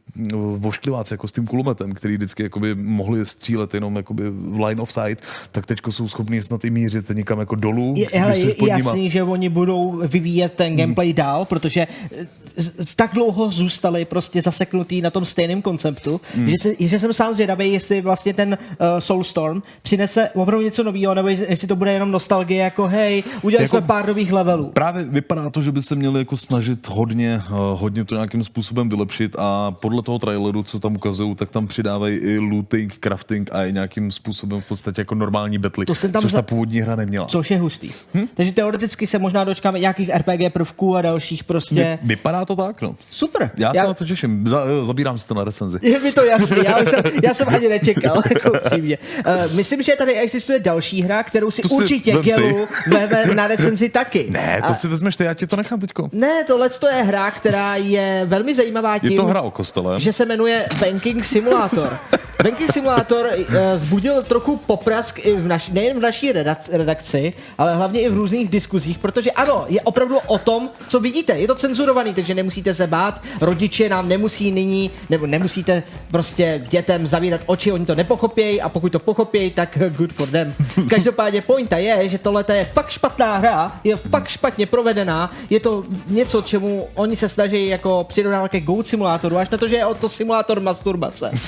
voškliváci 0.56 1.14
jako 1.14 1.28
s 1.28 1.32
tím 1.32 1.46
kulometem, 1.46 1.92
který 1.92 2.16
vždycky 2.16 2.42
jakoby 2.42 2.74
mohli 2.74 3.26
střílet 3.26 3.74
jenom 3.74 3.96
jakoby 3.96 4.30
v 4.30 4.64
line 4.64 4.82
of 4.82 4.92
sight, 4.92 5.24
tak 5.52 5.66
teď 5.66 5.78
jsou 5.90 6.08
schopní 6.08 6.42
snad 6.42 6.64
i 6.64 6.70
mířit 6.70 7.10
někam 7.10 7.38
jako 7.38 7.54
dolů. 7.54 7.94
Je, 7.96 8.08
hele, 8.12 8.38
je 8.38 8.54
jasný, 8.68 9.10
že 9.10 9.22
oni 9.22 9.48
budou 9.48 10.02
vyvíjet 10.06 10.54
ten 10.54 10.76
gameplay 10.76 11.12
dál, 11.12 11.44
protože 11.44 11.86
eh, 12.20 12.26
z, 12.56 12.88
z, 12.88 12.94
tak 12.94 13.14
dlouho 13.14 13.50
zůstali 13.50 14.04
prostě 14.04 14.42
zaseknutý 14.42 15.00
na 15.00 15.10
tom 15.10 15.24
stejném 15.24 15.62
konceptu, 15.62 16.20
mm. 16.36 16.48
že, 16.48 16.54
se, 16.62 16.72
že 16.80 16.98
jsem 16.98 17.12
sám 17.12 17.34
zvědavý, 17.34 17.72
jestli 17.72 18.00
vlastně 18.00 18.34
ten 18.34 18.58
uh, 18.58 18.86
Soulstorm 18.98 19.62
přinese 19.82 20.30
opravdu 20.34 20.64
něco 20.64 20.82
nového, 20.82 21.14
nebo 21.14 21.28
jestli 21.28 21.68
to 21.68 21.76
bude 21.76 21.92
jenom 21.92 22.10
nostalgie, 22.10 22.62
jako 22.62 22.86
hej, 22.86 23.24
udělali 23.42 23.64
jako, 23.64 23.76
jsme 23.76 23.86
pár 23.86 24.08
nových 24.08 24.32
levelů. 24.32 24.70
Právě 24.74 25.04
vypadá 25.04 25.50
to, 25.50 25.62
že 25.62 25.72
by 25.72 25.82
se 25.88 25.94
měli 25.94 26.18
jako 26.18 26.36
snažit 26.36 26.88
hodně, 26.88 27.42
uh, 27.50 27.56
hodně 27.56 28.04
to 28.04 28.14
nějakým 28.14 28.44
způsobem 28.44 28.88
vylepšit 28.88 29.36
a 29.38 29.70
podle 29.70 30.02
toho 30.02 30.18
traileru, 30.18 30.62
co 30.62 30.80
tam 30.80 30.96
ukazují, 30.96 31.34
tak 31.34 31.50
tam 31.50 31.66
přidávají 31.66 32.16
i 32.16 32.38
looting, 32.38 32.96
crafting 32.96 33.50
a 33.52 33.64
i 33.64 33.72
nějakým 33.72 34.12
způsobem 34.12 34.60
v 34.60 34.64
podstatě 34.64 35.00
jako 35.00 35.14
normální 35.14 35.58
betly, 35.58 35.86
to 35.86 35.94
jsem 35.94 36.12
tam 36.12 36.22
což 36.22 36.30
za... 36.30 36.38
ta 36.38 36.42
původní 36.42 36.80
hra 36.80 36.96
neměla. 36.96 37.26
Což 37.26 37.50
je 37.50 37.58
hustý. 37.58 37.90
Hm? 38.14 38.26
Takže 38.34 38.52
teoreticky 38.52 39.06
se 39.06 39.18
možná 39.18 39.44
dočkáme 39.44 39.78
nějakých 39.78 40.10
RPG 40.14 40.52
prvků 40.52 40.96
a 40.96 41.02
dalších 41.02 41.44
prostě. 41.44 41.98
Vy, 42.02 42.08
vypadá 42.08 42.44
to 42.44 42.56
tak, 42.56 42.82
no. 42.82 42.94
Super. 43.10 43.50
Já, 43.56 43.72
já... 43.74 43.82
se 43.82 43.88
na 43.88 43.94
to 43.94 44.04
těším. 44.04 44.48
Za, 44.48 44.64
zabírám 44.84 45.18
si 45.18 45.26
to 45.26 45.34
na 45.34 45.44
recenzi. 45.44 45.78
Je 45.82 46.00
mi 46.00 46.12
to 46.12 46.24
jasný, 46.24 46.56
já, 46.64 46.78
jsem, 46.78 47.02
já 47.22 47.34
jsem 47.34 47.48
ani 47.48 47.68
nečekal, 47.68 48.22
jako 48.34 48.50
přímě. 48.70 48.98
Uh, 49.26 49.54
myslím, 49.56 49.82
že 49.82 49.96
tady 49.98 50.14
existuje 50.14 50.58
další 50.58 51.02
hra, 51.02 51.22
kterou 51.22 51.50
si 51.50 51.62
to 51.62 51.68
určitě 51.68 52.12
Gelu 52.12 52.68
veme 52.86 53.34
na 53.34 53.46
recenzi 53.46 53.88
taky. 53.88 54.26
Ne, 54.30 54.60
to 54.62 54.70
a... 54.70 54.74
si 54.74 54.88
vezmeš 54.88 55.16
ty, 55.16 55.24
já 55.24 55.34
ti 55.34 55.46
to 55.46 55.56
nechám 55.56 55.77
teďko. 55.80 56.08
Ne, 56.12 56.44
tohle 56.44 56.68
to 56.68 56.88
je 56.88 57.02
hra, 57.02 57.30
která 57.30 57.76
je 57.76 58.22
velmi 58.24 58.54
zajímavá 58.54 58.98
tím, 58.98 59.10
je 59.10 59.16
to 59.16 59.26
hra 59.26 59.40
o 59.40 59.50
kostele. 59.50 60.00
že 60.00 60.12
se 60.12 60.26
jmenuje 60.26 60.66
Banking 60.80 61.24
Simulator. 61.24 61.98
Banking 62.42 62.72
Simulator 62.72 63.26
uh, 63.26 63.54
zbudil 63.76 64.22
trochu 64.22 64.56
poprask 64.56 65.18
i 65.26 65.36
v 65.36 65.46
naš, 65.46 65.68
nejen 65.68 65.98
v 65.98 66.00
naší 66.00 66.32
redakci, 66.70 67.32
ale 67.58 67.74
hlavně 67.74 68.00
i 68.00 68.08
v 68.08 68.14
různých 68.14 68.48
diskuzích, 68.48 68.98
protože 68.98 69.30
ano, 69.30 69.64
je 69.68 69.80
opravdu 69.80 70.18
o 70.26 70.38
tom, 70.38 70.70
co 70.88 71.00
vidíte. 71.00 71.38
Je 71.38 71.46
to 71.46 71.54
cenzurovaný, 71.54 72.14
takže 72.14 72.34
nemusíte 72.34 72.74
se 72.74 72.86
bát. 72.86 73.22
Rodiče 73.40 73.88
nám 73.88 74.08
nemusí 74.08 74.50
nyní, 74.50 74.90
nebo 75.10 75.26
nemusíte 75.26 75.82
prostě 76.10 76.64
dětem 76.68 77.06
zavírat 77.06 77.40
oči, 77.46 77.72
oni 77.72 77.86
to 77.86 77.94
nepochopějí 77.94 78.60
a 78.60 78.68
pokud 78.68 78.92
to 78.92 78.98
pochopějí, 78.98 79.50
tak 79.50 79.78
good 79.96 80.12
for 80.12 80.28
them. 80.28 80.54
Každopádně 80.90 81.42
pointa 81.42 81.76
je, 81.76 82.08
že 82.08 82.18
tohle 82.18 82.44
je 82.52 82.64
fakt 82.64 82.90
špatná 82.90 83.36
hra, 83.36 83.80
je 83.84 83.96
fakt 83.96 84.28
špatně 84.28 84.66
provedená, 84.66 85.32
je 85.50 85.60
to 85.60 85.67
něco, 86.06 86.42
čemu 86.42 86.88
oni 86.94 87.16
se 87.16 87.28
snaží 87.28 87.66
jako 87.66 88.04
přidodávat 88.04 88.50
ke 88.50 88.60
Goat 88.60 88.86
simulátoru, 88.86 89.36
až 89.36 89.50
na 89.50 89.58
to, 89.58 89.68
že 89.68 89.76
je 89.76 89.84
to 90.00 90.08
simulátor 90.08 90.60
masturbace. 90.60 91.30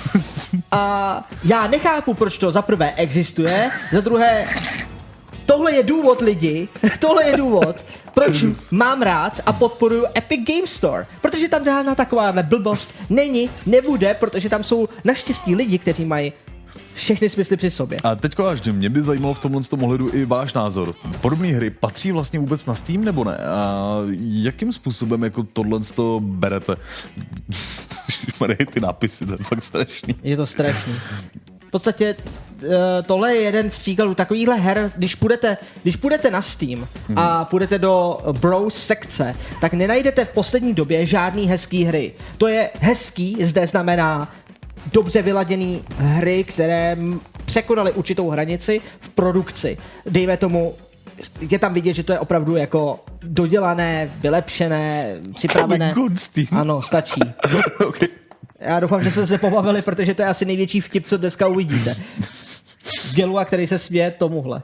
A 0.71 1.25
já 1.45 1.67
nechápu, 1.67 2.15
proč 2.15 2.39
to 2.39 2.53
za 2.53 2.63
prvé 2.63 2.93
existuje, 2.97 3.69
za 3.93 4.01
druhé 4.01 4.47
tohle 5.47 5.73
je 5.73 5.83
důvod 5.83 6.21
lidi, 6.21 6.69
tohle 6.99 7.25
je 7.25 7.37
důvod, 7.37 7.77
proč 8.15 8.45
mám 8.71 9.03
rád 9.03 9.41
a 9.47 9.53
podporuju 9.53 10.05
Epic 10.19 10.41
Game 10.49 10.67
Store. 10.67 11.07
Protože 11.21 11.49
tam 11.49 11.65
žádná 11.65 11.95
taková 11.95 12.33
blbost 12.33 12.95
není, 13.11 13.51
nebude, 13.67 14.15
protože 14.15 14.49
tam 14.49 14.65
jsou 14.65 14.89
naštěstí 15.05 15.55
lidi, 15.55 15.79
kteří 15.79 16.05
mají 16.05 16.33
všechny 17.01 17.31
smysly 17.31 17.57
při 17.57 17.71
sobě. 17.71 17.99
A 18.05 18.15
teďko 18.15 18.47
až 18.47 18.63
mě 18.63 18.91
by 18.91 19.03
zajímalo 19.03 19.35
v 19.35 19.39
tomhle 19.39 19.63
tom 19.63 19.83
ohledu 19.83 20.15
i 20.15 20.25
váš 20.25 20.53
názor. 20.53 20.95
Podobné 21.21 21.49
hry 21.49 21.71
patří 21.71 22.13
vlastně 22.13 22.39
vůbec 22.39 22.67
na 22.67 22.75
Steam 22.75 23.05
nebo 23.05 23.25
ne? 23.25 23.37
A 23.37 23.97
jakým 24.21 24.73
způsobem 24.73 25.23
jako 25.23 25.43
tohle 25.43 25.81
to 25.95 26.21
berete? 26.23 26.77
ty 28.73 28.81
nápisy, 28.81 29.27
to 29.27 29.33
je 29.33 29.39
fakt 29.39 29.63
strašný. 29.63 30.15
Je 30.23 30.37
to 30.37 30.47
strašný. 30.47 30.93
V 31.69 31.71
podstatě 31.71 32.17
Eh, 32.63 33.03
tohle 33.03 33.37
je 33.37 33.43
jeden 33.43 33.71
z 33.71 33.79
příkladů 33.79 34.15
takovýchhle 34.15 34.57
her, 34.57 34.93
když 34.97 35.15
půjdete, 35.15 35.57
když 35.83 35.97
půjdete 35.97 36.31
na 36.31 36.43
Steam 36.43 36.89
a 37.17 37.45
půjdete 37.45 37.79
do 37.79 38.19
Bros 38.41 38.75
sekce, 38.75 39.35
tak 39.61 39.73
nenajdete 39.73 40.25
v 40.25 40.31
poslední 40.31 40.75
době 40.75 41.07
žádný 41.07 41.47
hezký 41.47 41.85
hry. 41.85 42.13
To 42.39 42.49
je 42.49 42.71
hezký, 42.81 43.37
zde 43.41 43.67
znamená 43.67 44.29
dobře 44.93 45.23
vyladěný 45.23 45.83
hry, 45.97 46.45
které 46.45 46.97
překonaly 47.45 47.93
určitou 47.93 48.31
hranici 48.31 48.81
v 49.01 49.09
produkci. 49.09 49.79
Dejme 50.07 50.37
tomu 50.37 50.75
je 51.41 51.59
tam 51.59 51.75
vidět, 51.75 51.93
že 51.93 52.03
to 52.03 52.13
je 52.13 52.19
opravdu 52.19 52.57
jako 52.57 53.05
dodělané, 53.23 54.11
vylepšené, 54.21 55.17
připravené. 55.35 55.95
Ano, 56.53 56.83
stačí. 56.83 57.21
okay. 57.87 58.09
Já 58.61 58.81
doufám, 58.81 59.03
že 59.03 59.11
jste 59.11 59.27
se 59.27 59.39
pobavili, 59.39 59.83
protože 59.83 60.15
to 60.15 60.23
je 60.23 60.29
asi 60.29 60.45
největší 60.45 60.81
vtip, 60.81 61.07
co 61.07 61.17
dneska 61.19 61.47
uvidíte. 61.47 61.95
Gelua, 63.15 63.45
který 63.45 63.67
se 63.67 63.79
směje 63.79 64.11
tomuhle. 64.11 64.63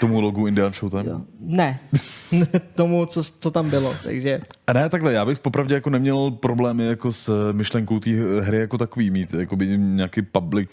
Tomu 0.00 0.20
logu 0.20 0.46
Indian 0.46 0.72
Showtime? 0.72 1.04
Jo. 1.06 1.20
Ne, 1.40 1.80
tomu, 2.74 3.06
co, 3.06 3.22
co 3.40 3.50
tam 3.50 3.70
bylo, 3.70 3.94
takže... 4.04 4.38
A 4.66 4.72
ne, 4.72 4.88
takhle, 4.88 5.12
já 5.12 5.24
bych 5.24 5.38
popravdě 5.38 5.74
jako 5.74 5.90
neměl 5.90 6.30
problémy 6.30 6.84
jako 6.84 7.12
s 7.12 7.52
myšlenkou 7.52 8.00
té 8.00 8.10
hry 8.40 8.58
jako 8.58 8.78
takový 8.78 9.10
mít, 9.10 9.34
jako 9.34 9.56
by 9.56 9.66
nějaký 9.78 10.22
public 10.22 10.70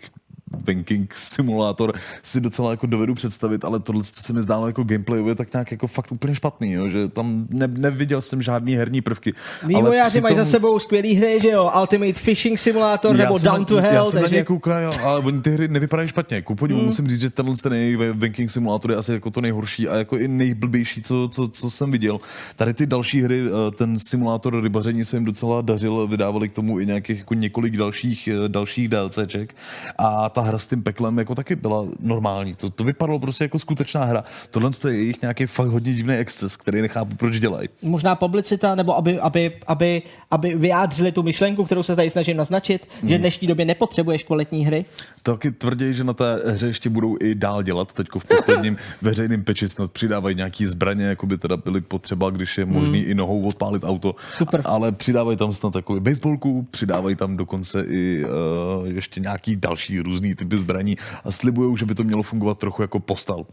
banking 0.65 1.13
simulátor 1.13 1.93
si 2.23 2.41
docela 2.41 2.71
jako 2.71 2.87
dovedu 2.87 3.15
představit, 3.15 3.65
ale 3.65 3.79
tohle 3.79 4.03
se 4.03 4.33
mi 4.33 4.41
zdálo 4.41 4.67
jako 4.67 4.83
gameplayově 4.83 5.35
tak 5.35 5.53
nějak 5.53 5.71
jako 5.71 5.87
fakt 5.87 6.11
úplně 6.11 6.35
špatný, 6.35 6.71
jo, 6.71 6.89
že 6.89 7.07
tam 7.07 7.47
ne, 7.49 7.67
neviděl 7.67 8.21
jsem 8.21 8.41
žádný 8.41 8.75
herní 8.75 9.01
prvky. 9.01 9.33
Vývojáři 9.65 10.21
mají 10.21 10.35
tom... 10.35 10.45
za 10.45 10.51
sebou 10.51 10.79
skvělý 10.79 11.13
hry, 11.13 11.39
že 11.41 11.49
jo, 11.49 11.71
Ultimate 11.81 12.13
Fishing 12.13 12.59
Simulator 12.59 13.15
já 13.15 13.23
nebo 13.23 13.39
Down 13.39 13.65
to 13.65 13.75
Hell. 13.75 13.93
Já 13.93 14.05
jsem 14.05 14.21
takže... 14.21 14.35
na 14.35 14.39
ně 14.39 14.45
koukal, 14.45 14.89
ale 15.03 15.19
oni 15.19 15.41
ty 15.41 15.51
hry 15.51 15.67
nevypadají 15.67 16.09
špatně. 16.09 16.41
Ku 16.41 16.55
podivu 16.55 16.79
hmm. 16.79 16.87
musím 16.87 17.07
říct, 17.07 17.21
že 17.21 17.29
tenhle 17.29 17.55
ten 17.63 17.73
banking 18.13 18.51
simulátor 18.51 18.91
je 18.91 18.97
asi 18.97 19.11
jako 19.11 19.31
to 19.31 19.41
nejhorší 19.41 19.87
a 19.87 19.95
jako 19.95 20.17
i 20.17 20.27
nejblbější, 20.27 21.01
co, 21.01 21.29
co, 21.31 21.47
co 21.47 21.69
jsem 21.69 21.91
viděl. 21.91 22.19
Tady 22.55 22.73
ty 22.73 22.85
další 22.85 23.21
hry, 23.21 23.41
eh, 23.47 23.71
ten 23.71 23.99
simulátor 23.99 24.63
rybaření 24.63 25.05
se 25.05 25.15
jim 25.15 25.25
docela 25.25 25.61
dařil, 25.61 26.07
vydávali 26.07 26.49
k 26.49 26.53
tomu 26.53 26.79
i 26.79 26.85
nějakých 26.85 27.19
jako 27.19 27.33
několik 27.33 27.77
dalších, 27.77 28.27
eh, 28.27 28.49
dalších 28.49 28.87
DLCček 28.89 29.55
a 29.97 30.29
ta 30.29 30.38
hra 30.41 30.59
s 30.59 30.67
tím 30.67 30.83
peklem 30.83 31.17
jako 31.17 31.35
taky 31.35 31.55
byla 31.55 31.85
normální. 31.99 32.55
To, 32.55 32.69
to 32.69 32.83
vypadalo 32.83 33.19
prostě 33.19 33.43
jako 33.43 33.59
skutečná 33.59 34.05
hra. 34.05 34.23
Tohle 34.51 34.71
je 34.87 34.93
jejich 34.93 35.21
nějaký 35.21 35.45
fakt 35.45 35.67
hodně 35.67 35.93
divný 35.93 36.15
exces, 36.15 36.55
který 36.55 36.81
nechápu, 36.81 37.15
proč 37.15 37.39
dělají. 37.39 37.69
Možná 37.81 38.15
publicita, 38.15 38.75
nebo 38.75 38.97
aby, 38.97 39.19
aby, 39.19 39.51
aby, 39.67 40.01
aby 40.31 40.55
vyjádřili 40.55 41.11
tu 41.11 41.23
myšlenku, 41.23 41.65
kterou 41.65 41.83
se 41.83 41.95
tady 41.95 42.09
snažím 42.09 42.37
naznačit, 42.37 42.87
hmm. 43.01 43.09
že 43.09 43.17
v 43.17 43.19
dnešní 43.19 43.47
době 43.47 43.65
nepotřebuješ 43.65 44.23
kvalitní 44.23 44.65
hry. 44.65 44.85
Taky 45.23 45.51
tvrdí, 45.51 45.93
že 45.93 46.03
na 46.03 46.13
té 46.13 46.41
hře 46.45 46.67
ještě 46.67 46.89
budou 46.89 47.17
i 47.21 47.35
dál 47.35 47.63
dělat. 47.63 47.93
Teď 47.93 48.07
v 48.17 48.25
posledním 48.25 48.77
veřejným 49.01 49.43
peči 49.43 49.69
snad 49.69 49.91
přidávají 49.91 50.35
nějaký 50.35 50.65
zbraně, 50.65 51.05
jako 51.05 51.25
by 51.27 51.37
teda 51.37 51.57
byly 51.57 51.81
potřeba, 51.81 52.29
když 52.29 52.57
je 52.57 52.65
možný 52.65 53.01
hmm. 53.01 53.11
i 53.11 53.15
nohou 53.15 53.47
odpálit 53.47 53.83
auto. 53.83 54.15
Super. 54.37 54.61
Ale 54.65 54.91
přidávají 54.91 55.37
tam 55.37 55.53
snad 55.53 55.73
takový 55.73 55.99
baseballku, 55.99 56.67
přidávají 56.71 57.15
tam 57.15 57.37
dokonce 57.37 57.85
i 57.87 58.23
uh, 58.23 58.87
ještě 58.87 59.19
nějaký 59.19 59.55
další 59.55 59.99
různý 59.99 60.28
typy 60.35 60.57
zbraní 60.57 60.97
a 61.23 61.31
slibují, 61.31 61.77
že 61.77 61.85
by 61.85 61.95
to 61.95 62.03
mělo 62.03 62.23
fungovat 62.23 62.59
trochu 62.59 62.81
jako 62.81 62.99
postal. 62.99 63.45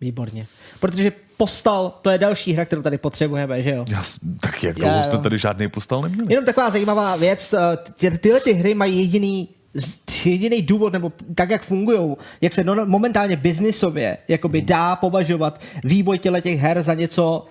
Výborně. 0.00 0.46
Protože 0.80 1.12
postal, 1.36 1.92
to 2.02 2.10
je 2.10 2.18
další 2.18 2.52
hra, 2.52 2.64
kterou 2.64 2.82
tady 2.82 2.98
potřebujeme, 2.98 3.62
že 3.62 3.70
jo? 3.70 3.84
Já, 3.90 4.02
tak 4.40 4.62
jak 4.62 4.76
dlouho 4.76 5.02
jsme 5.02 5.18
tady 5.18 5.38
žádný 5.38 5.68
postal 5.68 6.02
neměli? 6.02 6.32
Jenom 6.32 6.44
taková 6.44 6.70
zajímavá 6.70 7.16
věc, 7.16 7.52
eh, 7.52 7.58
ty, 7.96 8.18
tyhle 8.18 8.40
ty 8.40 8.52
hry 8.52 8.74
mají 8.74 8.98
jediný 8.98 9.48
jediný 10.24 10.62
důvod, 10.62 10.92
nebo 10.92 11.12
tak, 11.34 11.50
jak 11.50 11.62
fungují, 11.62 12.16
jak 12.40 12.52
se 12.52 12.64
momentálně 12.84 13.36
biznisově 13.36 14.16
jakoby 14.28 14.62
dá 14.62 14.96
považovat 14.96 15.60
vývoj 15.84 16.18
těle 16.18 16.40
těch 16.40 16.60
her 16.60 16.82
za 16.82 16.94
něco 16.94 17.46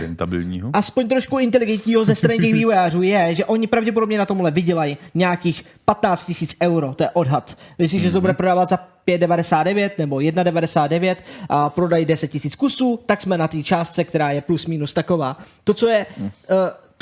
rentabilního? 0.00 0.70
Aspoň 0.72 1.08
trošku 1.08 1.38
inteligentního 1.38 2.04
ze 2.04 2.14
strany 2.14 2.38
těch 2.38 2.52
vývojářů 2.60 3.02
je, 3.02 3.34
že 3.34 3.44
oni 3.44 3.66
pravděpodobně 3.66 4.18
na 4.18 4.26
tomhle 4.26 4.50
vydělají 4.50 4.96
nějakých 5.14 5.64
15 5.84 6.26
tisíc 6.26 6.56
euro, 6.62 6.94
to 6.94 7.02
je 7.02 7.10
odhad. 7.10 7.58
Myslíš, 7.78 8.02
mm-hmm. 8.02 8.04
že 8.04 8.12
to 8.12 8.20
bude 8.20 8.32
prodávat 8.32 8.68
za 8.68 8.78
5,99 9.08 9.90
nebo 9.98 10.16
1,99 10.16 11.16
a 11.48 11.70
prodají 11.70 12.04
10 12.04 12.28
tisíc 12.28 12.54
kusů, 12.54 13.00
tak 13.06 13.22
jsme 13.22 13.38
na 13.38 13.48
té 13.48 13.62
částce, 13.62 14.04
která 14.04 14.30
je 14.30 14.40
plus 14.40 14.66
minus 14.66 14.94
taková. 14.94 15.38
To, 15.64 15.74
co 15.74 15.88
je 15.88 16.06
mm. 16.18 16.24
uh, 16.24 16.30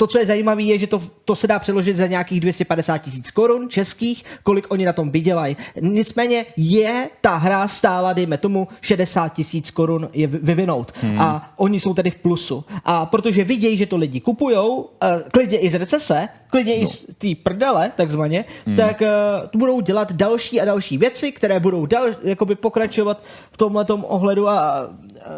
to, 0.03 0.07
co 0.07 0.19
je 0.19 0.25
zajímavé, 0.25 0.61
je, 0.61 0.77
že 0.77 0.87
to, 0.87 1.01
to 1.25 1.35
se 1.35 1.47
dá 1.47 1.59
přeložit 1.59 1.95
za 1.95 2.07
nějakých 2.07 2.39
250 2.39 2.97
tisíc 2.97 3.31
korun 3.31 3.69
českých, 3.69 4.23
kolik 4.43 4.65
oni 4.71 4.85
na 4.85 4.93
tom 4.93 5.11
vydělají. 5.11 5.57
Nicméně 5.81 6.45
je 6.57 7.09
ta 7.21 7.37
hra 7.37 7.67
stála, 7.67 8.13
dejme 8.13 8.37
tomu, 8.37 8.67
60 8.81 9.29
tisíc 9.29 9.71
korun 9.71 10.09
je 10.13 10.27
vyvinout. 10.27 10.91
Hmm. 11.01 11.21
A 11.21 11.53
oni 11.57 11.79
jsou 11.79 11.93
tedy 11.93 12.09
v 12.09 12.15
plusu. 12.15 12.65
A 12.85 13.05
protože 13.05 13.43
vidějí, 13.43 13.77
že 13.77 13.85
to 13.85 13.97
lidi 13.97 14.19
kupujou, 14.19 14.75
uh, 14.75 14.89
klidně 15.31 15.57
i 15.57 15.69
z 15.69 15.75
recese, 15.75 16.29
klidně 16.51 16.75
no. 16.75 16.83
i 16.83 16.87
z 16.87 17.05
té 17.17 17.27
prdele, 17.43 17.91
takzvaně, 17.95 18.45
hmm. 18.65 18.75
tak 18.75 19.01
uh, 19.01 19.59
budou 19.59 19.81
dělat 19.81 20.11
další 20.11 20.61
a 20.61 20.65
další 20.65 20.97
věci, 20.97 21.31
které 21.31 21.59
budou 21.59 21.85
dal, 21.85 22.07
jakoby 22.23 22.55
pokračovat 22.55 23.23
v 23.51 23.57
tomhle 23.57 23.85
ohledu 23.87 24.49
a 24.49 24.81
uh, 24.81 24.93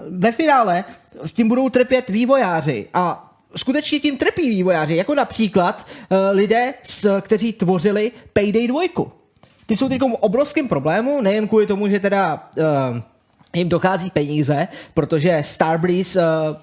ve 0.09 0.31
finále 0.31 0.83
s 1.23 1.31
tím 1.31 1.47
budou 1.47 1.69
trpět 1.69 2.09
vývojáři. 2.09 2.87
A 2.93 3.31
skutečně 3.55 3.99
tím 3.99 4.17
trpí 4.17 4.49
vývojáři, 4.49 4.95
jako 4.95 5.15
například 5.15 5.87
uh, 6.09 6.17
lidé, 6.31 6.73
s, 6.83 7.21
kteří 7.21 7.53
tvořili 7.53 8.11
Payday 8.33 8.67
2. 8.67 8.81
Ty 9.65 9.75
jsou 9.75 9.89
teď 9.89 10.01
obrovským 10.19 10.67
problému, 10.67 11.21
nejen 11.21 11.47
kvůli 11.47 11.67
tomu, 11.67 11.87
že 11.87 11.99
teda 11.99 12.49
uh, 12.57 12.63
jim 13.55 13.69
dochází 13.69 14.09
peníze, 14.09 14.67
protože 14.93 15.39
Starbreeze 15.41 16.21
uh, 16.21 16.57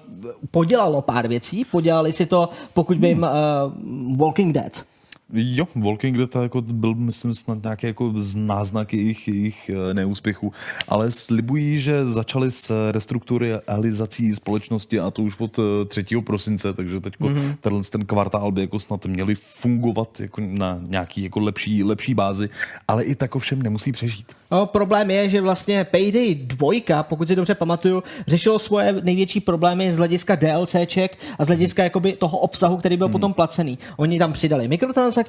podělalo 0.51 1.01
pár 1.01 1.27
věcí. 1.27 1.65
Podělali 1.65 2.13
si 2.13 2.25
to, 2.25 2.49
pokud 2.73 2.97
vím, 2.97 3.23
uh, 3.23 4.17
Walking 4.17 4.53
Dead. 4.53 4.92
Jo, 5.33 5.65
Walking 5.75 6.17
Dead 6.17 6.35
jako 6.35 6.61
byl, 6.61 6.95
myslím, 6.95 7.33
snad 7.33 7.63
nějaký 7.63 7.87
jako 7.87 8.13
náznak 8.35 8.93
jejich, 8.93 9.27
jejich 9.27 9.69
eh, 9.69 9.93
neúspěchu, 9.93 10.51
ale 10.87 11.11
slibují, 11.11 11.77
že 11.77 12.05
začali 12.05 12.51
s 12.51 12.91
restrukturalizací 12.91 14.35
společnosti 14.35 14.99
a 14.99 15.11
to 15.11 15.21
už 15.21 15.39
od 15.39 15.59
3. 15.87 16.05
Eh, 16.17 16.21
prosince, 16.21 16.73
takže 16.73 16.99
teď 16.99 17.13
mm-hmm. 17.19 17.55
tenhle 17.59 17.81
ten 17.83 18.05
kvartál 18.05 18.51
by 18.51 18.61
jako 18.61 18.79
snad 18.79 19.05
měli 19.05 19.35
fungovat 19.35 20.19
jako 20.19 20.41
na 20.41 20.79
nějaký 20.87 21.23
jako 21.23 21.39
lepší, 21.39 21.83
lepší 21.83 22.13
bázi, 22.13 22.49
ale 22.87 23.03
i 23.03 23.15
tak 23.15 23.35
ovšem 23.35 23.61
nemusí 23.61 23.91
přežít. 23.91 24.33
No, 24.51 24.65
problém 24.65 25.11
je, 25.11 25.29
že 25.29 25.41
vlastně 25.41 25.83
Payday 25.83 26.35
2, 26.35 27.03
pokud 27.03 27.27
si 27.27 27.35
dobře 27.35 27.55
pamatuju, 27.55 28.03
řešilo 28.27 28.59
svoje 28.59 29.01
největší 29.03 29.39
problémy 29.39 29.91
z 29.91 29.97
hlediska 29.97 30.35
DLCček 30.35 31.17
a 31.39 31.45
z 31.45 31.47
hlediska 31.47 31.83
jakoby 31.83 32.13
toho 32.13 32.37
obsahu, 32.37 32.77
který 32.77 32.97
byl 32.97 33.07
hmm. 33.07 33.11
potom 33.11 33.33
placený. 33.33 33.77
Oni 33.97 34.19
tam 34.19 34.33
přidali 34.33 34.67
mikrotransakce, 34.67 35.22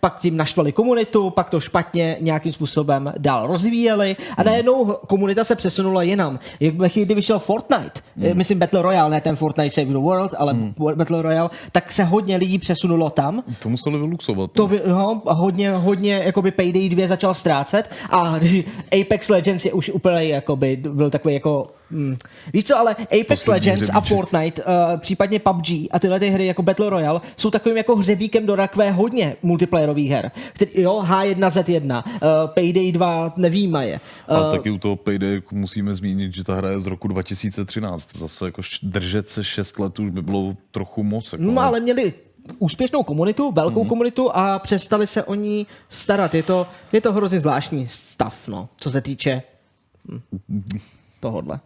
pak 0.00 0.20
tím 0.20 0.36
naštvali 0.36 0.72
komunitu, 0.72 1.30
pak 1.30 1.50
to 1.50 1.60
špatně 1.60 2.16
nějakým 2.20 2.52
způsobem 2.52 3.12
dál 3.18 3.46
rozvíjeli 3.46 4.16
a 4.36 4.42
hmm. 4.42 4.46
najednou 4.46 4.84
komunita 5.06 5.44
se 5.44 5.54
přesunula 5.54 6.02
jinam. 6.02 6.38
Ve 6.72 6.88
chvíli, 6.88 7.06
kdy 7.06 7.14
vyšel 7.14 7.38
Fortnite, 7.38 8.00
hmm. 8.16 8.36
myslím 8.36 8.58
Battle 8.58 8.82
Royale, 8.82 9.10
ne 9.10 9.20
ten 9.20 9.36
Fortnite 9.36 9.70
Save 9.70 9.86
the 9.86 9.98
World, 9.98 10.34
ale 10.38 10.52
hmm. 10.52 10.74
Battle 10.94 11.22
Royale, 11.22 11.50
tak 11.72 11.92
se 11.92 12.04
hodně 12.04 12.36
lidí 12.36 12.58
přesunulo 12.58 13.10
tam. 13.10 13.42
To 13.58 13.68
museli 13.68 13.98
vyluxovat. 13.98 14.50
To, 14.52 14.70
no, 14.86 15.22
hodně, 15.26 15.70
hodně 15.70 16.22
jakoby 16.24 16.50
Payday 16.50 16.88
2 16.88 17.06
začal 17.06 17.34
ztrácet 17.34 17.90
a 18.10 18.34
Apex 19.00 19.28
Legends 19.28 19.64
je 19.64 19.72
už 19.72 19.88
úplně 19.88 20.24
jakoby, 20.24 20.76
byl 20.76 21.10
takový 21.10 21.34
jako 21.34 21.64
Hmm. 21.92 22.16
Víš 22.52 22.64
co, 22.64 22.78
ale 22.78 22.96
Apex 23.00 23.26
Poslední 23.26 23.52
Legends 23.52 23.88
hřebíček. 23.88 23.96
a 23.96 24.00
Fortnite, 24.00 24.62
uh, 24.62 24.70
případně 25.00 25.38
PUBG 25.38 25.70
a 25.90 25.98
tyhle 25.98 26.20
ty 26.20 26.30
hry 26.30 26.46
jako 26.46 26.62
Battle 26.62 26.90
Royale 26.90 27.20
jsou 27.36 27.50
takovým 27.50 27.76
jako 27.76 27.96
hřebíkem 27.96 28.46
do 28.46 28.56
rakve 28.56 28.90
hodně 28.90 29.36
multiplayerových 29.42 30.10
her. 30.10 30.30
Který, 30.52 30.70
jo, 30.74 31.04
H1Z1, 31.06 32.04
uh, 32.06 32.20
Payday 32.54 32.92
2 32.92 33.32
nevýmaje. 33.36 34.00
Uh, 34.30 34.36
a 34.36 34.50
taky 34.50 34.70
u 34.70 34.78
toho 34.78 34.96
Payday 34.96 35.42
musíme 35.50 35.94
zmínit, 35.94 36.34
že 36.34 36.44
ta 36.44 36.54
hra 36.54 36.70
je 36.70 36.80
z 36.80 36.86
roku 36.86 37.08
2013. 37.08 38.16
Zase 38.16 38.44
jako 38.44 38.62
držet 38.82 39.28
se 39.28 39.44
6 39.44 39.78
let 39.78 39.98
už 39.98 40.10
by 40.10 40.22
bylo 40.22 40.56
trochu 40.70 41.02
moc. 41.02 41.32
Jako, 41.32 41.44
no 41.44 41.62
ale 41.62 41.80
měli 41.80 42.12
úspěšnou 42.58 43.02
komunitu, 43.02 43.52
velkou 43.52 43.84
mm-hmm. 43.84 43.88
komunitu 43.88 44.36
a 44.36 44.58
přestali 44.58 45.06
se 45.06 45.24
o 45.24 45.34
ní 45.34 45.66
starat. 45.88 46.34
Je 46.34 46.42
to, 46.42 46.66
je 46.92 47.00
to 47.00 47.12
hrozně 47.12 47.40
zvláštní 47.40 47.86
stav, 47.86 48.48
no, 48.48 48.68
co 48.76 48.90
se 48.90 49.00
týče 49.00 49.42
hm, 50.08 50.20
tohodle. 51.20 51.60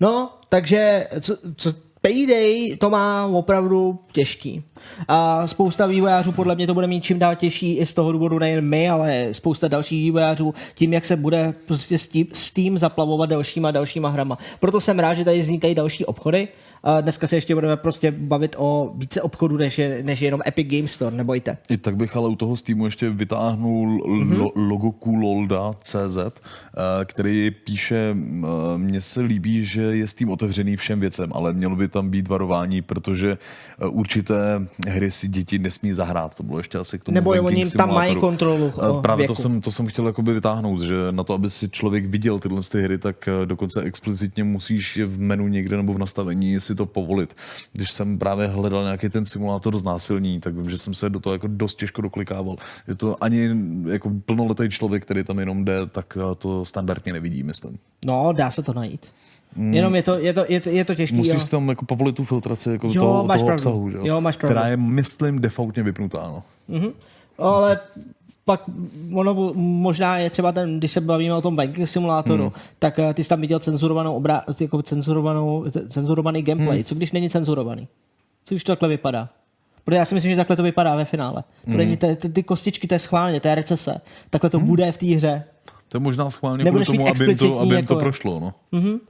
No, 0.00 0.30
takže 0.48 1.08
co, 1.20 1.36
co, 1.56 1.72
Payday 2.04 2.76
to 2.76 2.90
má 2.90 3.26
opravdu 3.26 3.98
těžký. 4.12 4.62
A 5.08 5.46
spousta 5.46 5.86
vývojářů 5.86 6.32
podle 6.32 6.54
mě 6.54 6.66
to 6.66 6.74
bude 6.74 6.86
mít 6.86 7.04
čím 7.04 7.18
dál 7.18 7.36
těžší 7.36 7.76
i 7.76 7.86
z 7.86 7.94
toho 7.94 8.12
důvodu 8.12 8.38
nejen 8.38 8.68
my, 8.68 8.90
ale 8.90 9.28
spousta 9.32 9.68
dalších 9.68 10.02
vývojářů 10.02 10.54
tím, 10.74 10.92
jak 10.92 11.04
se 11.04 11.16
bude 11.16 11.54
prostě 11.66 11.98
Steam 12.32 12.78
zaplavovat 12.78 13.30
dalšíma 13.30 13.70
dalšíma 13.70 14.08
hrama. 14.08 14.38
Proto 14.60 14.80
jsem 14.80 14.98
rád, 14.98 15.14
že 15.14 15.24
tady 15.24 15.40
vznikají 15.40 15.74
další 15.74 16.04
obchody, 16.04 16.48
dneska 17.00 17.26
se 17.26 17.36
ještě 17.36 17.54
budeme 17.54 17.76
prostě 17.76 18.10
bavit 18.10 18.56
o 18.58 18.92
více 18.96 19.22
obchodů, 19.22 19.56
než 19.56 19.78
je, 19.78 20.02
než 20.02 20.20
je 20.20 20.26
jenom 20.26 20.40
Epic 20.46 20.68
Game 20.70 20.88
Store, 20.88 21.16
nebojte. 21.16 21.56
I 21.70 21.76
tak 21.76 21.96
bych 21.96 22.16
ale 22.16 22.28
u 22.28 22.36
toho 22.36 22.56
Steamu 22.56 22.84
ještě 22.84 23.10
vytáhnul 23.10 23.98
mm-hmm. 23.98 24.38
lo, 24.38 24.50
logo 24.54 24.92
Coololda.cz, 25.04 26.16
eh, 26.16 26.30
který 27.04 27.50
píše, 27.50 28.16
eh, 28.16 28.78
mně 28.78 29.00
se 29.00 29.20
líbí, 29.20 29.64
že 29.64 29.82
je 29.82 30.06
Steam 30.06 30.30
otevřený 30.30 30.76
všem 30.76 31.00
věcem, 31.00 31.30
ale 31.34 31.52
mělo 31.52 31.76
by 31.76 31.88
tam 31.88 32.10
být 32.10 32.28
varování, 32.28 32.82
protože 32.82 33.32
eh, 33.32 33.86
určité 33.86 34.66
hry 34.88 35.10
si 35.10 35.28
děti 35.28 35.58
nesmí 35.58 35.92
zahrát. 35.92 36.34
To 36.34 36.42
bylo 36.42 36.58
ještě 36.58 36.78
asi 36.78 36.98
k 36.98 37.04
tomu 37.04 37.14
Nebo 37.14 37.30
oni 37.30 37.66
tam 37.66 37.94
mají 37.94 38.16
kontrolu 38.16 38.72
Právě 39.02 39.26
to 39.26 39.34
jsem, 39.34 39.60
to 39.60 39.70
jsem 39.70 39.86
chtěl 39.86 40.06
jakoby 40.06 40.34
vytáhnout, 40.34 40.80
že 40.80 40.94
na 41.10 41.24
to, 41.24 41.34
aby 41.34 41.50
si 41.50 41.68
člověk 41.68 42.06
viděl 42.06 42.38
tyhle 42.38 42.60
ty 42.72 42.82
hry, 42.82 42.98
tak 42.98 43.28
dokonce 43.44 43.82
explicitně 43.82 44.44
musíš 44.44 44.96
je 44.96 45.06
v 45.06 45.20
menu 45.20 45.48
někde 45.48 45.76
nebo 45.76 45.94
v 45.94 45.98
nastavení 45.98 46.60
si 46.60 46.73
to 46.74 46.86
povolit. 46.86 47.34
Když 47.72 47.90
jsem 47.90 48.18
právě 48.18 48.46
hledal 48.46 48.82
nějaký 48.82 49.08
ten 49.08 49.26
simulátor 49.26 49.78
znásilní, 49.78 50.40
tak 50.40 50.54
vím, 50.54 50.70
že 50.70 50.78
jsem 50.78 50.94
se 50.94 51.10
do 51.10 51.20
toho 51.20 51.32
jako 51.32 51.46
dost 51.46 51.74
těžko 51.74 52.02
doklikával. 52.02 52.56
Je 52.88 52.94
to 52.94 53.24
ani 53.24 53.50
jako 53.86 54.10
plnoletý 54.26 54.68
člověk, 54.68 55.02
který 55.02 55.24
tam 55.24 55.38
jenom 55.38 55.64
jde, 55.64 55.86
tak 55.86 56.18
to 56.38 56.64
standardně 56.64 57.12
nevidí, 57.12 57.42
myslím. 57.42 57.78
No, 58.04 58.32
dá 58.32 58.50
se 58.50 58.62
to 58.62 58.72
najít. 58.72 59.06
Mm. 59.56 59.74
Jenom 59.74 59.94
je 59.94 60.02
to, 60.02 60.18
je 60.18 60.32
to, 60.32 60.44
je 60.48 60.60
to, 60.60 60.68
je 60.68 60.84
to 60.84 60.94
těžké. 60.94 61.16
Musíš 61.16 61.34
jo. 61.34 61.48
tam 61.50 61.68
jako 61.68 61.84
povolit 61.84 62.16
tu 62.16 62.24
filtraci 62.24 62.70
jako 62.70 62.86
jo, 62.86 63.02
toho, 63.02 63.24
máš 63.24 63.40
toho 63.40 63.52
obsahu, 63.52 63.90
že? 63.90 63.98
Jo, 64.02 64.20
máš 64.20 64.36
která 64.36 64.68
je, 64.68 64.76
myslím, 64.76 65.40
defaultně 65.40 65.82
vypnutá. 65.82 66.18
No. 66.18 66.42
Mm-hmm. 66.70 66.92
Ale 67.38 67.80
pak 68.44 68.62
ono 69.14 69.52
možná 69.54 70.18
je 70.18 70.30
třeba 70.30 70.52
ten, 70.52 70.78
když 70.78 70.90
se 70.90 71.00
bavíme 71.00 71.34
o 71.34 71.42
tom 71.42 71.56
banking 71.56 71.88
simulátoru, 71.88 72.42
hmm. 72.42 72.52
tak 72.78 72.98
uh, 72.98 73.12
ty 73.12 73.24
jsi 73.24 73.28
tam 73.28 73.40
viděl 73.40 73.58
cenzurovanou 73.58 74.16
obrá, 74.16 74.44
jako 74.60 74.82
cenzurovanou, 74.82 75.64
cenzurovaný 75.88 76.42
gameplay. 76.42 76.76
Hmm. 76.76 76.84
Co 76.84 76.94
když 76.94 77.12
není 77.12 77.30
cenzurovaný? 77.30 77.88
Co 78.44 78.54
když 78.54 78.64
to 78.64 78.72
takhle 78.72 78.88
vypadá? 78.88 79.28
Protože 79.84 79.96
já 79.96 80.04
si 80.04 80.14
myslím, 80.14 80.30
že 80.30 80.36
takhle 80.36 80.56
to 80.56 80.62
vypadá 80.62 80.96
ve 80.96 81.04
finále. 81.04 81.44
To 81.64 81.76
není, 81.76 81.96
ty, 81.96 82.16
ty, 82.16 82.28
ty 82.28 82.42
kostičky, 82.42 82.88
to 82.88 82.94
je 82.94 82.98
schválně, 82.98 83.40
to 83.40 83.48
je 83.48 83.54
recese. 83.54 84.00
Takhle 84.30 84.50
to 84.50 84.58
hmm. 84.58 84.66
bude 84.66 84.92
v 84.92 84.96
té 84.96 85.06
hře. 85.06 85.44
To 85.88 85.96
je 85.96 86.00
možná 86.00 86.30
schválně 86.30 86.64
kvůli 86.64 86.84
tomu, 86.84 87.08
aby 87.08 87.24
jim 87.24 87.36
to, 87.36 87.60
aby 87.60 87.74
jim 87.74 87.86
to 87.86 87.94
jako- 87.94 88.04
prošlo. 88.04 88.40
No. 88.40 88.54
Mm-hmm. 88.72 89.00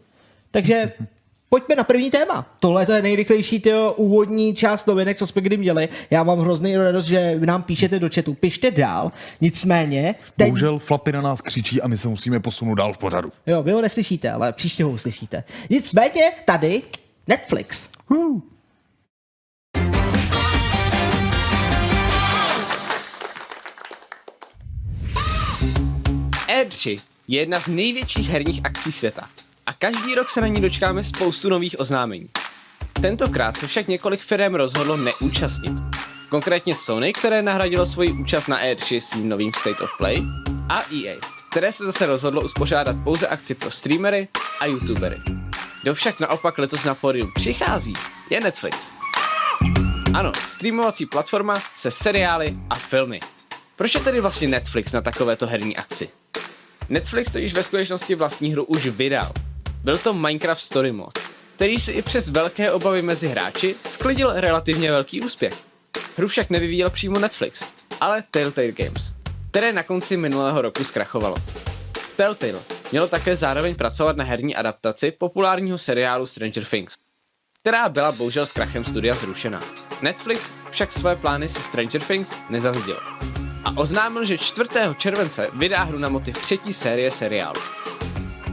Takže 0.51 0.92
pojďme 1.55 1.77
na 1.77 1.85
první 1.85 2.11
téma. 2.11 2.47
Tohle 2.61 2.87
to 2.87 2.93
je 2.93 3.03
nejrychlejší 3.03 3.61
tyjo, 3.61 3.93
úvodní 3.93 4.55
část 4.55 4.87
novinek, 4.87 5.19
co 5.19 5.27
jsme 5.27 5.43
kdy 5.43 5.57
měli. 5.57 5.88
Já 6.11 6.23
mám 6.23 6.38
hrozný 6.38 6.77
radost, 6.77 7.05
že 7.05 7.40
nám 7.45 7.62
píšete 7.62 7.99
do 7.99 8.09
chatu. 8.14 8.35
Pište 8.35 8.71
dál. 8.71 9.12
Nicméně... 9.40 10.14
Teď... 10.37 10.47
Bohužel 10.47 10.79
Flapy 10.79 11.12
na 11.12 11.23
nás 11.23 11.40
křičí 11.40 11.83
a 11.83 11.88
my 11.88 11.99
se 11.99 12.09
musíme 12.09 12.40
posunout 12.40 12.75
dál 12.75 12.93
v 12.93 12.99
pořadu. 12.99 13.33
Jo, 13.47 13.62
vy 13.62 13.73
ho 13.73 13.83
neslyšíte, 13.83 14.31
ale 14.31 14.53
příště 14.53 14.85
ho 14.85 14.90
uslyšíte. 14.90 15.45
Nicméně 15.71 16.31
tady 16.45 16.83
Netflix. 17.29 17.88
Uh. 18.11 18.40
E3 26.49 27.01
je 27.29 27.40
jedna 27.40 27.61
z 27.61 27.67
největších 27.67 28.29
herních 28.29 28.61
akcí 28.64 28.93
světa 28.93 29.29
a 29.66 29.72
každý 29.72 30.14
rok 30.14 30.31
se 30.31 30.40
na 30.40 30.46
ní 30.46 30.61
dočkáme 30.61 31.05
spoustu 31.05 31.48
nových 31.48 31.81
oznámení. 31.81 32.29
Tentokrát 33.03 33.57
se 33.57 33.66
však 33.66 33.88
několik 33.88 34.20
firm 34.20 34.55
rozhodlo 34.55 34.96
neúčastnit. 34.96 35.72
Konkrétně 36.29 36.74
Sony, 36.74 37.12
které 37.12 37.42
nahradilo 37.42 37.87
svoji 37.87 38.12
účast 38.12 38.46
na 38.46 38.64
E3 38.64 39.00
svým 39.00 39.29
novým 39.29 39.53
State 39.53 39.81
of 39.81 39.90
Play, 39.98 40.22
a 40.68 40.83
EA, 40.94 41.16
které 41.50 41.72
se 41.72 41.85
zase 41.85 42.07
rozhodlo 42.07 42.42
uspořádat 42.42 42.96
pouze 43.05 43.29
akci 43.29 43.55
pro 43.55 43.70
streamery 43.70 44.29
a 44.61 44.66
youtubery. 44.66 45.16
Kdo 45.83 45.94
však 45.94 46.20
naopak 46.20 46.59
letos 46.59 46.85
na 46.85 46.94
pódium 46.94 47.33
přichází, 47.35 47.92
je 48.31 48.40
Netflix. 48.40 48.77
Ano, 50.14 50.33
streamovací 50.48 51.07
platforma 51.07 51.62
se 51.77 51.90
seriály 51.90 52.57
a 52.70 52.74
filmy. 52.74 53.20
Proč 53.77 53.94
je 53.94 54.00
tedy 54.00 54.20
vlastně 54.20 54.48
Netflix 54.48 54.92
na 54.92 55.00
takovéto 55.00 55.46
herní 55.46 55.77
akci? 55.77 56.09
Netflix 56.88 57.31
to 57.31 57.38
již 57.38 57.55
ve 57.55 57.62
skutečnosti 57.62 58.14
vlastní 58.14 58.53
hru 58.53 58.64
už 58.64 58.87
vydal 58.87 59.33
byl 59.85 59.99
to 59.99 60.14
Minecraft 60.14 60.61
Story 60.61 60.92
Mode, 60.92 61.20
který 61.57 61.81
si 61.81 61.92
i 61.92 62.03
přes 62.03 62.29
velké 62.29 62.73
obavy 62.73 63.03
mezi 63.03 63.29
hráči 63.29 63.75
sklidil 63.88 64.33
relativně 64.35 64.90
velký 64.90 65.20
úspěch. 65.20 65.55
Hru 66.16 66.29
však 66.29 66.51
nevyvíjel 66.51 66.90
přímo 66.90 67.18
Netflix, 67.18 67.64
ale 68.01 68.25
Telltale 68.31 68.73
Games, 68.73 69.12
které 69.51 69.73
na 69.73 69.83
konci 69.83 70.16
minulého 70.16 70.62
roku 70.62 70.85
zkrachovalo. 70.85 71.37
Telltale 72.16 72.61
mělo 72.92 73.09
také 73.09 73.37
zároveň 73.37 73.75
pracovat 73.75 74.16
na 74.16 74.25
herní 74.25 74.57
adaptaci 74.57 75.11
populárního 75.11 75.79
seriálu 75.79 76.27
Stranger 76.27 76.64
Things, 76.64 76.94
která 77.61 77.88
byla 77.88 78.12
bohužel 78.12 78.47
s 78.47 78.53
krachem 78.53 78.85
studia 78.85 79.14
zrušena. 79.14 79.61
Netflix 80.03 80.53
však 80.70 80.92
své 80.92 81.16
plány 81.16 81.49
se 81.49 81.62
Stranger 81.62 82.03
Things 82.03 82.37
nezazdil 82.51 83.01
a 83.64 83.77
oznámil, 83.77 84.25
že 84.25 84.38
4. 84.38 84.68
července 84.97 85.49
vydá 85.53 85.83
hru 85.83 85.99
na 85.99 86.09
motiv 86.09 86.42
třetí 86.42 86.73
série 86.73 87.11
seriálu. 87.11 87.61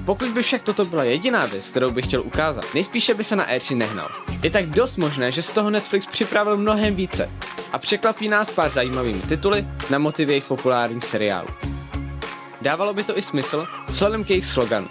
Pokud 0.06 0.30
by 0.30 0.44
však 0.44 0.62
toto 0.62 0.86
byla 0.86 1.04
jediná 1.04 1.46
věc, 1.46 1.68
kterou 1.68 1.92
bych 1.92 2.06
chtěl 2.06 2.22
ukázat, 2.22 2.74
nejspíše 2.74 3.14
by 3.14 3.24
se 3.24 3.36
na 3.36 3.52
e 3.52 3.60
nehnal. 3.76 4.10
Je 4.44 4.50
tak 4.50 4.66
dost 4.66 4.98
možné, 4.98 5.32
že 5.32 5.42
z 5.42 5.52
toho 5.52 5.70
Netflix 5.70 6.06
připravil 6.06 6.58
mnohem 6.58 6.96
více 6.96 7.30
a 7.72 7.78
překvapí 7.78 8.30
nás 8.30 8.52
pár 8.52 8.70
zajímavými 8.70 9.22
tituly 9.22 9.66
na 9.90 9.98
motivy 9.98 10.34
jejich 10.34 10.46
populárních 10.46 11.06
seriálů. 11.06 11.48
Dávalo 12.62 12.94
by 12.94 13.04
to 13.04 13.18
i 13.18 13.22
smysl 13.22 13.68
vzhledem 13.88 14.24
k 14.24 14.30
jejich 14.30 14.46
sloganu. 14.46 14.88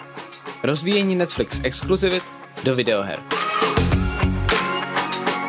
Rozvíjení 0.63 1.15
Netflix 1.15 1.61
exkluzivit 1.63 2.23
do 2.65 2.75
videoher. 2.75 3.21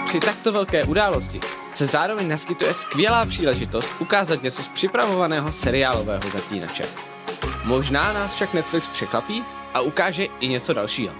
Při 0.07 0.19
takto 0.19 0.51
velké 0.51 0.83
události 0.83 1.39
se 1.73 1.85
zároveň 1.85 2.27
naskytuje 2.27 2.73
skvělá 2.73 3.25
příležitost 3.25 3.89
ukázat 3.99 4.43
něco 4.43 4.63
z 4.63 4.67
připravovaného 4.67 5.51
seriálového 5.51 6.29
zapínače. 6.33 7.10
Možná 7.63 8.13
nás 8.13 8.33
však 8.33 8.53
Netflix 8.53 8.87
překvapí 8.87 9.43
a 9.73 9.81
ukáže 9.81 10.23
i 10.39 10.47
něco 10.47 10.73
dalšího. 10.73 11.13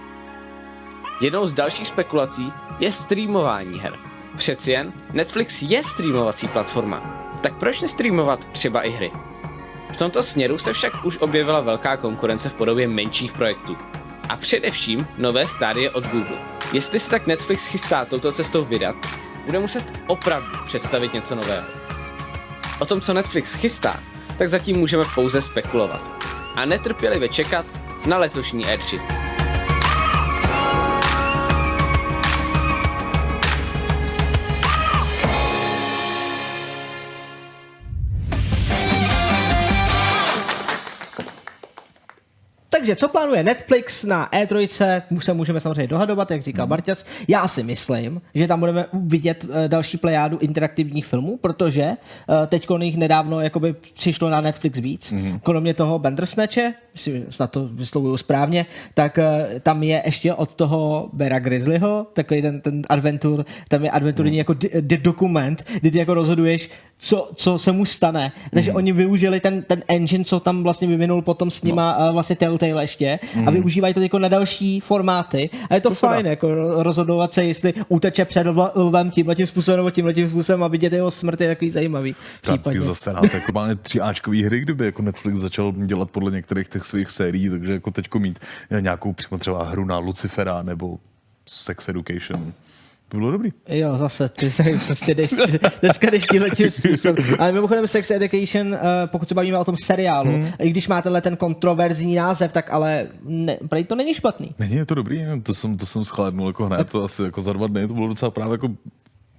Jednou 1.20 1.46
z 1.46 1.52
dalších 1.52 1.86
spekulací 1.86 2.52
je 2.78 2.92
streamování 2.92 3.78
her. 3.78 3.98
Přeci 4.36 4.70
jen 4.70 4.92
Netflix 5.12 5.62
je 5.62 5.82
streamovací 5.82 6.48
platforma, 6.48 7.28
tak 7.40 7.54
proč 7.54 7.80
nestreamovat 7.80 8.44
třeba 8.44 8.82
i 8.82 8.90
hry? 8.90 9.12
V 9.92 9.96
tomto 9.96 10.22
směru 10.22 10.58
se 10.58 10.72
však 10.72 11.04
už 11.04 11.18
objevila 11.18 11.60
velká 11.60 11.96
konkurence 11.96 12.48
v 12.48 12.54
podobě 12.54 12.88
menších 12.88 13.32
projektů. 13.32 13.76
A 14.28 14.36
především 14.36 15.06
nové 15.18 15.46
stádie 15.46 15.90
od 15.90 16.04
Google. 16.06 16.38
Jestli 16.72 16.98
se 17.00 17.10
tak 17.10 17.26
Netflix 17.26 17.66
chystá 17.66 18.04
touto 18.04 18.32
cestou 18.32 18.64
vydat, 18.64 18.96
bude 19.46 19.58
muset 19.58 19.92
opravdu 20.06 20.48
představit 20.66 21.12
něco 21.12 21.34
nového. 21.34 21.66
O 22.78 22.86
tom, 22.86 23.00
co 23.00 23.14
Netflix 23.14 23.54
chystá, 23.54 24.00
tak 24.38 24.50
zatím 24.50 24.76
můžeme 24.76 25.04
pouze 25.14 25.42
spekulovat. 25.42 26.12
A 26.54 26.64
netrpělivě 26.64 27.28
čekat 27.28 27.66
na 28.06 28.18
letošní 28.18 28.64
E3. 28.64 29.00
Takže 42.82 42.96
co 42.96 43.08
plánuje 43.08 43.42
Netflix 43.42 44.04
na 44.04 44.28
E3, 44.32 45.02
už 45.10 45.24
se 45.24 45.34
můžeme 45.34 45.60
samozřejmě 45.60 45.86
dohadovat, 45.86 46.30
jak 46.30 46.42
říkal 46.42 46.66
Barťas. 46.66 47.06
Já 47.28 47.48
si 47.48 47.62
myslím, 47.62 48.22
že 48.34 48.48
tam 48.48 48.60
budeme 48.60 48.86
vidět 48.92 49.46
eh, 49.50 49.68
další 49.68 49.96
plejádu 49.96 50.38
interaktivních 50.38 51.06
filmů, 51.06 51.38
protože 51.40 51.82
eh, 51.82 52.46
teď 52.46 52.66
jich 52.80 52.96
nedávno 52.96 53.40
jakoby 53.40 53.74
přišlo 53.94 54.30
na 54.30 54.40
Netflix 54.40 54.78
víc. 54.78 55.12
Mm-hmm. 55.12 55.40
Kromě 55.42 55.74
toho 55.74 55.98
Bandersnatche, 55.98 56.74
si 56.94 57.24
snad 57.30 57.50
to 57.50 57.68
vyslovuju 57.72 58.16
správně, 58.16 58.66
tak 58.94 59.18
eh, 59.18 59.60
tam 59.62 59.82
je 59.82 60.02
ještě 60.06 60.34
od 60.34 60.54
toho 60.54 61.10
Bera 61.12 61.38
Grizzlyho, 61.38 62.06
takový 62.12 62.42
ten, 62.42 62.60
ten 62.60 62.82
adventur, 62.88 63.44
tam 63.68 63.84
je 63.84 63.90
adventurní 63.90 64.32
mm. 64.32 64.38
jako 64.38 64.52
di- 64.52 64.70
di- 64.80 64.98
dokument, 64.98 65.64
kdy 65.80 65.90
ty 65.90 65.98
jako 65.98 66.14
rozhoduješ, 66.14 66.70
co, 67.02 67.30
co 67.34 67.58
se 67.58 67.72
mu 67.72 67.84
stane. 67.84 68.32
Takže 68.52 68.70
mm. 68.70 68.76
oni 68.76 68.92
využili 68.92 69.40
ten, 69.40 69.62
ten 69.62 69.82
engine, 69.88 70.24
co 70.24 70.40
tam 70.40 70.62
vlastně 70.62 70.88
vyvinul 70.88 71.22
potom 71.22 71.50
s 71.50 71.62
nima 71.62 71.96
no. 71.98 72.12
vlastně 72.12 72.36
Telltale 72.36 72.82
ještě 72.82 73.18
mm. 73.34 73.48
a 73.48 73.50
využívají 73.50 73.94
to 73.94 74.00
jako 74.00 74.18
na 74.18 74.28
další 74.28 74.80
formáty. 74.80 75.50
A 75.70 75.74
je 75.74 75.80
to, 75.80 75.88
to 75.88 75.94
fajn, 75.94 76.26
jako 76.26 76.48
rozhodovat 76.82 77.34
se, 77.34 77.44
jestli 77.44 77.74
uteče 77.88 78.24
před 78.24 78.46
lvem 78.74 79.10
tímhle 79.10 79.34
tím 79.34 79.46
způsobem 79.46 79.76
nebo 79.76 79.90
tímhle 79.90 80.14
tím 80.14 80.28
způsobem 80.28 80.62
a 80.62 80.68
vidět 80.68 80.92
jeho 80.92 81.10
smrt 81.10 81.40
je 81.40 81.48
takový 81.48 81.70
zajímavý. 81.70 82.14
Tak 82.62 82.80
zase 82.80 83.12
na 83.12 83.20
jako 83.32 83.52
máme 83.52 83.76
tři 83.76 84.00
Ačkový 84.00 84.44
hry, 84.44 84.60
kdyby 84.60 84.84
jako 84.84 85.02
Netflix 85.02 85.38
začal 85.38 85.72
dělat 85.72 86.10
podle 86.10 86.30
některých 86.30 86.68
těch 86.68 86.84
svých 86.84 87.10
sérií, 87.10 87.48
takže 87.48 87.72
jako 87.72 87.90
teďko 87.90 88.18
mít 88.18 88.38
nějakou 88.80 89.12
přímo 89.12 89.38
třeba 89.38 89.64
hru 89.64 89.84
na 89.84 89.98
Lucifera 89.98 90.62
nebo 90.62 90.98
Sex 91.46 91.88
Education 91.88 92.52
to 93.12 93.18
bylo 93.18 93.30
dobrý. 93.30 93.50
Jo, 93.68 93.96
zase, 93.96 94.28
ty 94.28 94.52
prostě 94.86 95.14
jdeš, 95.14 95.34
dneska 95.80 96.10
jdeš 96.10 96.26
tímhle 96.26 96.50
tím 96.50 96.70
způsobem. 96.70 97.24
Ale 97.38 97.52
mimochodem 97.52 97.88
Sex 97.88 98.10
Education, 98.10 98.68
uh, 98.68 98.78
pokud 99.06 99.28
se 99.28 99.34
bavíme 99.34 99.58
o 99.58 99.64
tom 99.64 99.76
seriálu, 99.84 100.30
hmm. 100.30 100.48
i 100.58 100.70
když 100.70 100.88
má 100.88 101.02
tenhle 101.02 101.20
ten 101.20 101.36
kontroverzní 101.36 102.14
název, 102.14 102.52
tak 102.52 102.70
ale 102.70 103.06
ne, 103.22 103.58
to 103.86 103.94
není 103.94 104.14
špatný. 104.14 104.54
Není, 104.58 104.76
je 104.76 104.86
to 104.86 104.94
dobrý, 104.94 105.24
to 105.42 105.54
jsem, 105.54 105.76
to 105.76 105.86
jsem 105.86 106.04
schlédnul 106.04 106.46
jako 106.46 106.66
hned, 106.66 106.90
to 106.90 107.04
asi 107.04 107.22
jako 107.22 107.42
za 107.42 107.52
dva 107.52 107.66
dny, 107.66 107.88
to 107.88 107.94
bylo 107.94 108.08
docela 108.08 108.30
právě 108.30 108.54
jako 108.54 108.68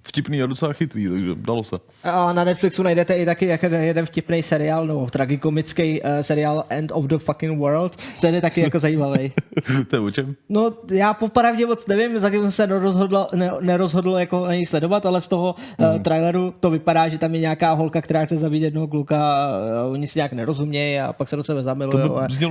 vtipný 0.07 0.43
a 0.43 0.45
docela 0.45 0.73
chytrý, 0.73 1.09
takže 1.09 1.35
dalo 1.35 1.63
se. 1.63 1.75
A 2.03 2.33
na 2.33 2.43
Netflixu 2.43 2.83
najdete 2.83 3.13
i 3.13 3.25
taky 3.25 3.45
jak 3.45 3.63
jeden 3.63 4.05
vtipný 4.05 4.43
seriál, 4.43 4.87
nebo 4.87 5.07
tragikomický 5.09 6.01
uh, 6.01 6.09
seriál 6.21 6.65
End 6.69 6.91
of 6.91 7.05
the 7.05 7.17
Fucking 7.17 7.59
World, 7.59 7.95
ten 8.21 8.35
je 8.35 8.41
taky 8.41 8.61
jako 8.61 8.79
zajímavý. 8.79 9.31
to 9.87 9.95
je 9.95 9.99
o 9.99 10.11
čem? 10.11 10.35
No, 10.49 10.73
já 10.91 11.13
popravdě 11.13 11.65
moc 11.65 11.87
nevím, 11.87 12.19
za 12.19 12.29
jsem 12.29 12.51
se 12.51 12.67
nerozhodl, 12.67 13.27
ne, 13.35 13.51
nerozhodl 13.61 14.11
jako 14.11 14.45
na 14.45 14.53
něj 14.53 14.65
sledovat, 14.65 15.05
ale 15.05 15.21
z 15.21 15.27
toho 15.27 15.55
mm. 15.79 15.85
uh, 15.85 16.01
traileru 16.01 16.53
to 16.59 16.69
vypadá, 16.69 17.07
že 17.07 17.17
tam 17.17 17.35
je 17.35 17.41
nějaká 17.41 17.71
holka, 17.73 18.01
která 18.01 18.25
chce 18.25 18.37
zabít 18.37 18.63
jednoho 18.63 18.87
kluka 18.87 19.33
a 19.33 19.47
oni 19.91 20.07
si 20.07 20.19
nějak 20.19 20.33
nerozumějí 20.33 20.99
a 20.99 21.13
pak 21.13 21.29
se 21.29 21.35
do 21.35 21.43
sebe 21.43 21.63
zamilují. 21.63 22.03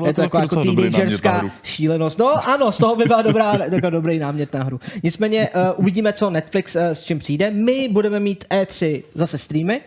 Je 0.07 0.15
to 0.15 0.23
jako, 0.23 0.39
jako 0.39 0.63
teenagerská 0.63 1.51
šílenost. 1.63 2.19
No 2.19 2.49
ano, 2.49 2.73
z 2.73 2.79
toho 2.79 2.97
by 2.97 3.05
byla 3.05 3.23
dobrá, 3.23 3.55
jako 3.73 3.91
dobrý 3.91 4.19
námět 4.19 4.55
na 4.55 4.65
hru. 4.65 4.81
Nicméně 5.03 5.49
uh, 5.49 5.63
uvidíme, 5.77 6.13
co 6.13 6.31
Netflix 6.31 6.77
uh, 6.77 6.83
s 6.83 7.03
čím 7.03 7.19
přijde 7.19 7.42
přijde. 7.51 7.65
My 7.65 7.89
budeme 7.89 8.21
mít 8.21 8.45
E3 8.51 9.03
zase 9.15 9.39
streamy. 9.39 9.81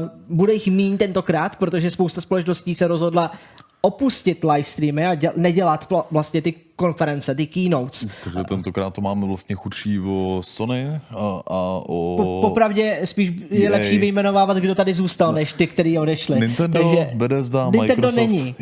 Uh, 0.00 0.08
bude 0.28 0.52
jich 0.52 0.66
mín 0.66 0.98
tentokrát, 0.98 1.56
protože 1.56 1.90
spousta 1.90 2.20
společností 2.20 2.74
se 2.74 2.86
rozhodla 2.86 3.32
opustit 3.80 4.44
live 4.44 4.64
streamy 4.64 5.06
a 5.06 5.14
děl, 5.14 5.32
nedělat 5.36 5.88
pl- 5.88 6.04
vlastně 6.10 6.42
ty 6.42 6.54
konference, 6.76 7.34
ty 7.34 7.46
keynotes. 7.46 8.06
Takže 8.24 8.38
tentokrát 8.48 8.94
to 8.94 9.00
máme 9.00 9.26
vlastně 9.26 9.54
chudší 9.56 10.00
o 10.00 10.40
Sony 10.44 10.86
a, 11.10 11.42
a 11.46 11.80
o... 11.86 12.16
Po, 12.16 12.38
popravdě 12.48 13.00
spíš 13.04 13.30
je 13.50 13.68
EA. 13.68 13.72
lepší 13.72 13.98
vyjmenovávat, 13.98 14.56
kdo 14.56 14.74
tady 14.74 14.94
zůstal, 14.94 15.32
než 15.32 15.52
ty, 15.52 15.66
kteří 15.66 15.98
odešli. 15.98 16.40
Nintendo, 16.40 16.82
Takže 16.82 17.10
Bethesda, 17.14 17.70
Nintendo 17.70 18.08
Microsoft. 18.08 18.16
není. 18.16 18.54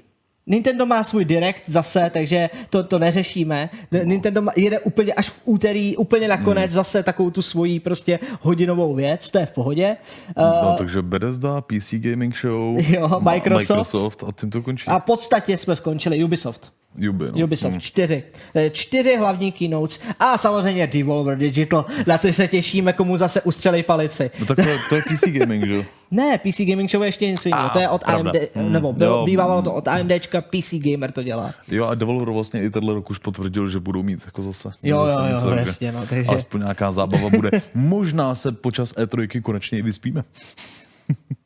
Nintendo 0.46 0.86
má 0.86 1.04
svůj 1.04 1.24
direct 1.24 1.62
zase, 1.66 2.10
takže 2.12 2.50
to, 2.70 2.84
to 2.84 2.98
neřešíme. 2.98 3.70
Nintendo 4.04 4.46
jede 4.56 4.80
úplně 4.80 5.12
až 5.12 5.30
v 5.30 5.40
úterý, 5.44 5.96
úplně 5.96 6.28
nakonec 6.28 6.64
hmm. 6.64 6.74
zase 6.74 7.02
takovou 7.02 7.30
tu 7.30 7.42
svoji 7.42 7.80
prostě 7.80 8.18
hodinovou 8.40 8.94
věc, 8.94 9.30
to 9.30 9.38
je 9.38 9.46
v 9.46 9.50
pohodě. 9.50 9.96
No, 10.36 10.68
uh, 10.70 10.74
takže 10.76 11.02
Bethesda, 11.02 11.60
PC 11.60 11.94
Gaming 11.94 12.36
Show, 12.36 12.78
jo, 12.88 13.20
Microsoft, 13.20 13.68
Microsoft 13.68 14.24
a 14.24 14.32
tím 14.32 14.50
to 14.50 14.62
končí. 14.62 14.86
A 14.86 14.98
v 14.98 15.04
podstatě 15.04 15.56
jsme 15.56 15.76
skončili 15.76 16.24
Ubisoft. 16.24 16.72
Ubi, 17.10 17.24
no. 17.24 17.44
Ubisoft, 17.44 17.72
hmm. 17.72 17.80
čtyři. 17.80 18.22
Eh, 18.54 18.70
čtyři 18.70 19.16
hlavní 19.16 19.52
keynotes 19.52 20.00
a 20.20 20.38
samozřejmě 20.38 20.86
Devolver 20.86 21.38
Digital. 21.38 21.84
Na 22.06 22.18
ty 22.18 22.32
se 22.32 22.48
těšíme, 22.48 22.92
komu 22.92 23.16
zase 23.16 23.42
ustřelej 23.42 23.82
palici. 23.82 24.30
No 24.40 24.46
tak 24.46 24.56
to, 24.56 24.64
to 24.88 24.94
je 24.96 25.02
PC 25.02 25.22
Gaming, 25.26 25.66
že? 25.66 25.84
Ne, 26.10 26.38
PC 26.38 26.60
Gaming 26.60 26.90
Show 26.90 27.02
je 27.02 27.08
ještě 27.08 27.26
něco 27.26 27.48
jiného. 27.48 27.70
To 27.70 27.78
je 27.78 27.88
od 27.88 28.04
pravda. 28.04 28.30
AMD, 28.30 28.48
hmm. 28.54 28.72
nebo 28.72 28.92
bylo, 28.92 29.24
bývalo 29.24 29.62
to 29.62 29.74
od 29.74 29.88
AMDčka, 29.88 30.40
PC 30.40 30.74
Gamer 30.74 31.12
to 31.12 31.22
dělá. 31.22 31.54
Jo 31.68 31.86
a 31.86 31.94
Devolver 31.94 32.30
vlastně 32.30 32.62
i 32.62 32.70
tenhle 32.70 32.94
rok 32.94 33.10
už 33.10 33.18
potvrdil, 33.18 33.68
že 33.68 33.80
budou 33.80 34.02
mít 34.02 34.22
jako 34.26 34.42
zase, 34.42 34.70
jo, 34.82 35.06
zase 35.06 35.20
jo, 35.20 35.32
něco, 35.32 35.50
jo, 35.50 35.56
jasně, 35.56 35.92
no, 35.92 36.06
takže... 36.06 36.30
Aspoň 36.30 36.60
nějaká 36.60 36.92
zábava 36.92 37.30
bude. 37.30 37.50
Možná 37.74 38.34
se 38.34 38.52
počas 38.52 38.94
E3 38.94 39.42
konečně 39.42 39.78
i 39.78 39.82
vyspíme. 39.82 40.22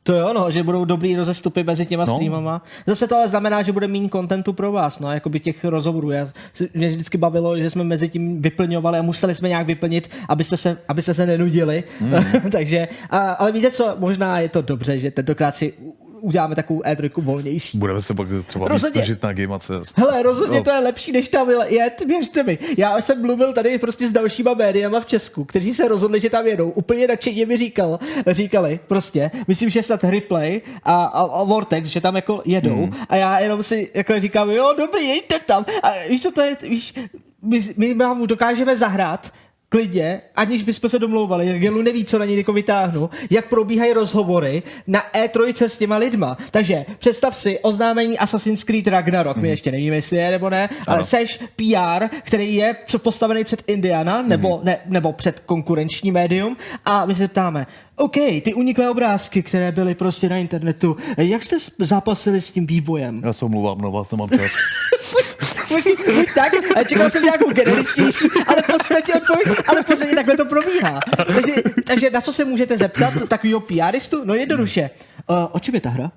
To 0.03 0.15
jo, 0.15 0.33
no, 0.33 0.51
že 0.51 0.63
budou 0.63 0.85
dobrý 0.85 1.15
rozestupy 1.15 1.63
mezi 1.63 1.85
těma 1.85 2.05
no. 2.05 2.15
streamama. 2.15 2.63
Zase 2.87 3.07
to 3.07 3.15
ale 3.15 3.27
znamená, 3.27 3.61
že 3.61 3.71
bude 3.71 3.87
méně 3.87 4.09
kontentu 4.09 4.53
pro 4.53 4.71
vás, 4.71 4.99
no, 4.99 5.11
jako 5.11 5.29
by 5.29 5.39
těch 5.39 5.65
rozhovorů. 5.65 6.11
Já, 6.11 6.29
mě 6.73 6.87
vždycky 6.87 7.17
bavilo, 7.17 7.57
že 7.57 7.69
jsme 7.69 7.83
mezi 7.83 8.09
tím 8.09 8.41
vyplňovali 8.41 8.99
a 8.99 9.01
museli 9.01 9.35
jsme 9.35 9.49
nějak 9.49 9.67
vyplnit, 9.67 10.09
abyste 10.29 10.57
se, 10.57 10.77
abyste 10.87 11.13
se 11.13 11.25
nenudili. 11.25 11.83
Mm. 12.01 12.13
Takže, 12.51 12.87
a, 13.09 13.31
ale 13.31 13.51
víte 13.51 13.71
co, 13.71 13.95
možná 13.99 14.39
je 14.39 14.49
to 14.49 14.61
dobře, 14.61 14.99
že 14.99 15.11
tentokrát 15.11 15.55
si 15.55 15.73
uděláme 16.19 16.55
takovou 16.55 16.81
E3 16.81 17.11
volnější. 17.17 17.77
Budeme 17.77 18.01
se 18.01 18.13
pak 18.13 18.27
třeba 18.45 18.67
rozhodně. 18.67 18.91
snažit 18.91 19.23
na 19.23 19.33
Game 19.33 19.59
Hele, 19.95 20.23
rozhodně 20.23 20.57
no. 20.57 20.63
to 20.63 20.69
je 20.69 20.79
lepší, 20.79 21.11
než 21.11 21.29
tam 21.29 21.49
jet, 21.67 22.03
věřte 22.07 22.43
mi. 22.43 22.57
Já 22.77 23.01
jsem 23.01 23.21
mluvil 23.21 23.53
tady 23.53 23.77
prostě 23.77 24.07
s 24.07 24.11
dalšíma 24.11 24.53
médiama 24.53 24.99
v 24.99 25.05
Česku, 25.05 25.45
kteří 25.45 25.73
se 25.73 25.87
rozhodli, 25.87 26.19
že 26.19 26.29
tam 26.29 26.47
jedou. 26.47 26.69
Úplně 26.69 27.07
nadšeně 27.07 27.45
mi 27.45 27.57
říkal, 27.57 27.99
říkali 28.27 28.79
prostě, 28.87 29.31
myslím, 29.47 29.69
že 29.69 29.83
snad 29.83 30.03
Replay 30.03 30.61
a, 30.83 31.03
a, 31.05 31.21
a 31.21 31.43
Vortex, 31.43 31.89
že 31.89 32.01
tam 32.01 32.15
jako 32.15 32.41
jedou 32.45 32.85
mm. 32.85 32.93
a 33.09 33.15
já 33.15 33.39
jenom 33.39 33.63
si 33.63 33.91
jako 33.93 34.19
říkám, 34.19 34.49
jo, 34.49 34.73
dobrý, 34.77 35.07
jejte 35.07 35.39
tam. 35.39 35.65
A 35.83 35.91
víš, 36.09 36.21
co 36.21 36.31
to 36.31 36.41
je, 36.41 36.57
víš, 36.61 36.93
my, 37.41 37.59
my 37.77 37.93
vám 37.93 38.27
dokážeme 38.27 38.77
zahrát 38.77 39.31
klidně, 39.69 40.21
aniž 40.35 40.63
bychom 40.63 40.89
se 40.89 40.99
domlouvali, 40.99 41.47
jak 41.47 41.59
Gelu 41.59 41.81
neví, 41.81 42.05
co 42.05 42.19
na 42.19 42.25
něj 42.25 42.37
jako 42.37 42.53
vytáhnu, 42.53 43.09
jak 43.29 43.49
probíhají 43.49 43.93
rozhovory 43.93 44.63
na 44.87 45.03
E3 45.13 45.65
s 45.67 45.77
těma 45.77 45.97
lidma. 45.97 46.37
Takže 46.51 46.85
představ 46.99 47.37
si 47.37 47.59
oznámení 47.59 48.17
Assassin's 48.17 48.63
Creed 48.63 48.87
Ragnarok, 48.87 49.35
mm. 49.35 49.41
my 49.41 49.47
mhm. 49.47 49.51
ještě 49.51 49.71
nevíme, 49.71 49.95
jestli 49.95 50.17
je 50.17 50.31
nebo 50.31 50.49
ne, 50.49 50.69
ano. 50.69 50.79
ale 50.87 51.03
seš 51.03 51.39
PR, 51.55 52.05
který 52.23 52.55
je 52.55 52.75
postavený 53.01 53.43
před 53.43 53.63
Indiana 53.67 54.21
nebo, 54.21 54.57
mm. 54.57 54.65
ne, 54.65 54.77
nebo 54.85 55.13
před 55.13 55.39
konkurenční 55.39 56.11
médium 56.11 56.57
a 56.85 57.05
my 57.05 57.15
se 57.15 57.27
ptáme, 57.27 57.67
OK, 57.95 58.15
ty 58.15 58.53
uniklé 58.53 58.89
obrázky, 58.89 59.43
které 59.43 59.71
byly 59.71 59.95
prostě 59.95 60.29
na 60.29 60.37
internetu, 60.37 60.97
jak 61.17 61.43
jste 61.43 61.57
zápasili 61.79 62.41
s 62.41 62.51
tím 62.51 62.67
vývojem? 62.67 63.17
Já 63.23 63.33
se 63.33 63.45
omluvám, 63.45 63.77
no 63.77 63.91
vás 63.91 64.11
nemám 64.11 64.29
čas. 64.29 64.51
buď 65.69 66.33
tak, 66.35 66.53
a 66.75 66.83
čekal 66.83 67.09
jsem 67.09 67.23
nějakou 67.23 67.51
generičnější, 67.51 68.25
ale 68.47 68.61
v 68.61 68.67
podstatě 68.67 69.13
odpověď, 69.13 69.47
ale 69.67 69.83
v 69.83 69.85
podstatě 69.85 70.15
takhle 70.15 70.37
to 70.37 70.45
probíhá. 70.45 70.99
Takže, 71.27 71.53
takže 71.85 72.09
na 72.09 72.21
co 72.21 72.33
se 72.33 72.45
můžete 72.45 72.77
zeptat 72.77 73.13
takového 73.27 73.59
PRistu? 73.59 74.25
No 74.25 74.33
jednoduše. 74.33 74.89
Uh, 75.29 75.37
o 75.51 75.59
čem 75.59 75.75
je 75.75 75.81
ta 75.81 75.89
hra? 75.89 76.11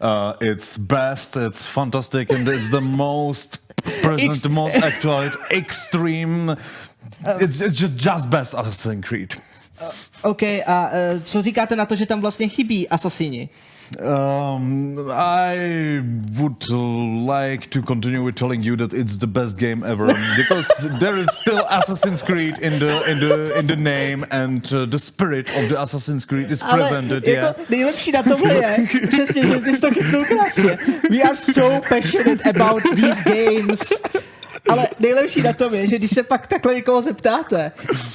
Uh, 0.00 0.48
it's 0.48 0.78
best, 0.78 1.36
it's 1.36 1.66
fantastic 1.66 2.30
and 2.30 2.48
it's 2.48 2.68
the 2.68 2.80
most 2.80 3.60
present, 4.02 4.42
the 4.42 4.48
most 4.48 4.76
actual, 4.76 5.30
extreme. 5.50 6.56
It's, 7.40 7.60
it's 7.60 7.80
just, 7.80 7.92
just 8.06 8.28
best 8.28 8.54
Assassin's 8.54 9.04
Creed. 9.04 9.34
Uh, 9.82 10.30
OK, 10.30 10.42
a 10.66 10.90
uh, 10.90 11.22
co 11.24 11.42
říkáte 11.42 11.76
na 11.76 11.86
to, 11.86 11.96
že 11.96 12.06
tam 12.06 12.20
vlastně 12.20 12.48
chybí 12.48 12.88
asasini? 12.88 13.48
Um, 14.00 15.10
I 15.10 16.02
would 16.38 16.68
like 16.70 17.70
to 17.70 17.82
continue 17.82 18.22
with 18.22 18.36
telling 18.36 18.62
you 18.62 18.76
that 18.76 18.92
it's 18.92 19.16
the 19.16 19.26
best 19.26 19.58
game 19.58 19.82
ever 19.82 20.06
because 20.36 20.68
there 21.00 21.16
is 21.16 21.28
still 21.32 21.66
Assassin's 21.70 22.22
Creed 22.22 22.58
in 22.58 22.78
the 22.78 23.10
in 23.10 23.18
the 23.18 23.58
in 23.58 23.66
the 23.66 23.76
name 23.76 24.26
and 24.30 24.70
uh, 24.72 24.84
the 24.84 24.98
spirit 24.98 25.48
of 25.56 25.70
the 25.70 25.80
Assassin's 25.80 26.24
Creed 26.24 26.50
is 26.50 26.62
presented. 26.62 27.24
Ale 27.24 27.32
yeah. 27.32 27.46
jako 27.46 27.60
nejlepší 27.70 28.12
na 28.12 28.22
tomhle 28.22 28.54
je, 28.54 28.76
přesně, 29.08 29.46
že 29.46 29.60
ty 29.60 29.72
jsi 29.72 29.80
to 29.80 29.90
krásně. 30.24 30.76
We 31.10 31.22
are 31.22 31.36
so 31.36 31.80
passionate 31.88 32.42
about 32.44 32.82
these 32.94 33.22
games. 33.24 33.92
Ale 34.68 34.88
nejlepší 34.98 35.42
na 35.42 35.52
tom 35.52 35.74
je, 35.74 35.86
že 35.86 35.98
když 35.98 36.10
se 36.10 36.22
pak 36.22 36.46
takhle 36.46 36.74
někoho 36.74 37.02
zeptáte, 37.02 37.72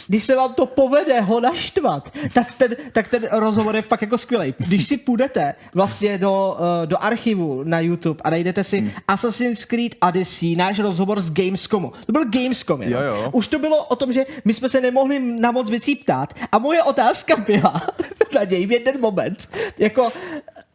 když 0.08 0.24
se 0.24 0.36
vám 0.36 0.54
to 0.54 0.66
povede 0.66 1.22
ho 1.22 1.39
naštvat, 1.39 2.13
tak 2.34 2.54
ten, 2.56 2.76
tak 2.92 3.08
ten 3.08 3.28
rozhovor 3.32 3.76
je 3.76 3.82
fakt 3.82 4.02
jako 4.02 4.18
skvělý. 4.18 4.56
Když 4.58 4.88
si 4.88 4.98
půjdete 4.98 5.56
vlastně 5.74 6.18
do, 6.18 6.58
uh, 6.60 6.88
do 6.88 7.04
archivu 7.04 7.63
na 7.63 7.80
YouTube 7.80 8.22
a 8.24 8.30
najdete 8.30 8.63
si 8.63 8.94
Assassin's 9.08 9.66
Creed 9.66 9.96
Odyssey, 10.08 10.56
náš 10.56 10.80
rozhovor 10.80 11.22
z 11.22 11.34
Gamescomu. 11.34 11.92
To 12.06 12.12
byl 12.12 12.26
Gamescom, 12.30 12.84
Jo, 12.84 13.02
jo. 13.02 13.30
Už 13.34 13.48
to 13.48 13.60
bylo 13.60 13.86
o 13.86 13.96
tom, 13.96 14.13
že 14.13 14.26
my 14.46 14.54
jsme 14.54 14.70
se 14.70 14.82
nemohli 14.82 15.20
na 15.20 15.52
moc 15.52 15.70
věcí 15.70 15.96
ptát 15.96 16.34
a 16.52 16.60
moje 16.60 16.84
otázka 16.84 17.36
byla 17.36 17.82
na 18.36 18.44
něj 18.44 18.66
v 18.66 18.72
jeden 18.72 19.02
moment, 19.02 19.50
jako 19.78 20.10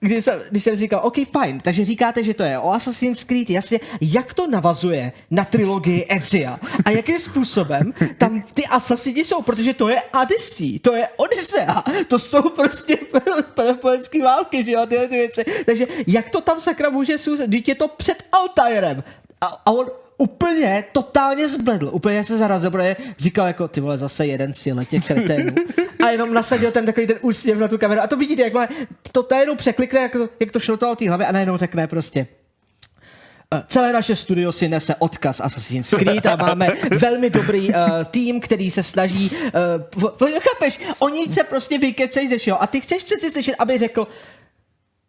když 0.01 0.25
jsem, 0.25 0.41
když 0.51 0.65
jsem 0.65 0.77
říkal, 0.77 1.01
OK, 1.03 1.17
fajn, 1.33 1.61
takže 1.61 1.85
říkáte, 1.85 2.25
že 2.25 2.35
to 2.35 2.43
je 2.43 2.59
o 2.59 2.73
Assassin's 2.73 3.25
Creed, 3.25 3.51
jasně, 3.51 3.81
jak 4.01 4.35
to 4.35 4.47
navazuje 4.47 5.13
na 5.31 5.45
trilogii 5.45 6.07
Ezia 6.09 6.59
a 6.85 6.91
jakým 6.91 7.19
způsobem 7.19 7.93
tam 8.19 8.43
ty 8.55 8.67
asasini 8.67 9.25
jsou, 9.25 9.43
protože 9.43 9.75
to 9.75 9.89
je 9.89 10.03
Odyssey, 10.23 10.79
to 10.79 10.95
je 10.95 11.09
Odyssea, 11.17 11.85
to 12.09 12.19
jsou 12.19 12.43
prostě 12.43 12.97
peloponské 13.55 14.23
války, 14.23 14.65
že 14.65 14.73
jo, 14.73 14.87
tyhle 14.87 15.09
ty 15.09 15.15
věci. 15.15 15.45
Takže 15.67 15.87
jak 16.07 16.31
to 16.31 16.41
tam 16.41 16.61
sakra 16.61 16.91
může 16.91 17.17
když 17.47 17.69
je 17.69 17.75
to 17.75 17.89
před 17.89 18.23
Altairem 18.33 19.05
a, 19.41 19.47
a 19.47 19.71
on 19.71 19.87
úplně 20.19 20.85
totálně 20.93 21.49
zbledl, 21.49 21.91
úplně 21.93 22.25
se 22.25 22.39
zarazil, 22.39 22.71
protože 22.71 22.97
říkal 23.19 23.47
jako, 23.47 23.69
ty 23.69 23.81
vole, 23.81 23.99
zase 23.99 24.27
jeden 24.27 24.53
z 24.53 24.63
těch 24.91 25.07
kreténů. 25.07 25.53
A 26.05 26.09
jenom 26.11 26.35
nasadil 26.35 26.71
ten 26.71 26.87
takový 26.87 27.07
ten 27.07 27.17
úsměv 27.23 27.59
na 27.59 27.69
tu 27.69 27.79
kameru. 27.79 28.01
A 28.01 28.07
to 28.07 28.17
vidíte, 28.17 28.43
jak 28.43 28.71
to, 29.13 29.23
jenom 29.41 29.57
překlikne, 29.57 30.01
jak 30.01 30.13
to, 30.13 30.29
jak 30.41 30.53
to 30.53 30.61
šlo 30.61 30.77
v 30.77 30.97
té 30.97 31.09
hlavě 31.09 31.27
a 31.27 31.33
najednou 31.33 31.57
řekne 31.57 31.87
prostě, 31.87 32.27
Eh, 33.55 33.63
Celé 33.69 33.93
naše 33.93 34.17
studio 34.17 34.53
si 34.53 34.69
nese 34.69 34.95
odkaz 34.95 35.41
Assassin's 35.41 35.91
Creed 35.91 36.27
a 36.27 36.37
máme 36.37 36.69
velmi 36.91 37.31
dobrý 37.31 37.69
uh, 37.69 37.75
tým, 38.11 38.41
který 38.41 38.71
se 38.71 38.83
snaží... 38.83 39.31
Uh, 39.97 40.41
chápeš, 40.41 40.81
oni 40.99 41.33
se 41.33 41.45
prostě 41.45 41.79
vykecej 41.79 42.29
ze 42.29 42.39
všeho 42.39 42.63
a 42.63 42.67
ty 42.67 42.81
chceš 42.81 43.03
přeci 43.03 43.31
slyšet, 43.31 43.55
aby 43.59 43.79
řekl, 43.79 44.09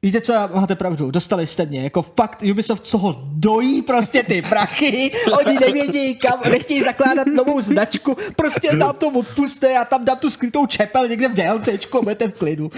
Víte 0.01 0.21
co, 0.21 0.33
máte 0.53 0.75
pravdu, 0.75 1.11
dostali 1.11 1.47
jste 1.47 1.65
mě, 1.65 1.83
jako 1.83 2.01
fakt 2.01 2.43
Ubisoft 2.51 2.91
toho 2.91 3.21
dojí 3.23 3.81
prostě 3.81 4.23
ty 4.23 4.41
prachy, 4.41 5.11
oni 5.39 5.59
nevědí 5.59 6.15
kam, 6.15 6.39
nechtějí 6.51 6.83
zakládat 6.83 7.27
novou 7.27 7.61
značku, 7.61 8.17
prostě 8.35 8.69
tam 8.79 8.95
to 8.95 9.09
odpuste 9.09 9.77
a 9.77 9.85
tam 9.85 10.05
dám 10.05 10.17
tu 10.17 10.29
skrytou 10.29 10.65
čepel 10.65 11.07
někde 11.07 11.27
v 11.27 11.35
DLCčku 11.35 12.01
budete 12.01 12.27
v 12.27 12.39
klidu. 12.39 12.71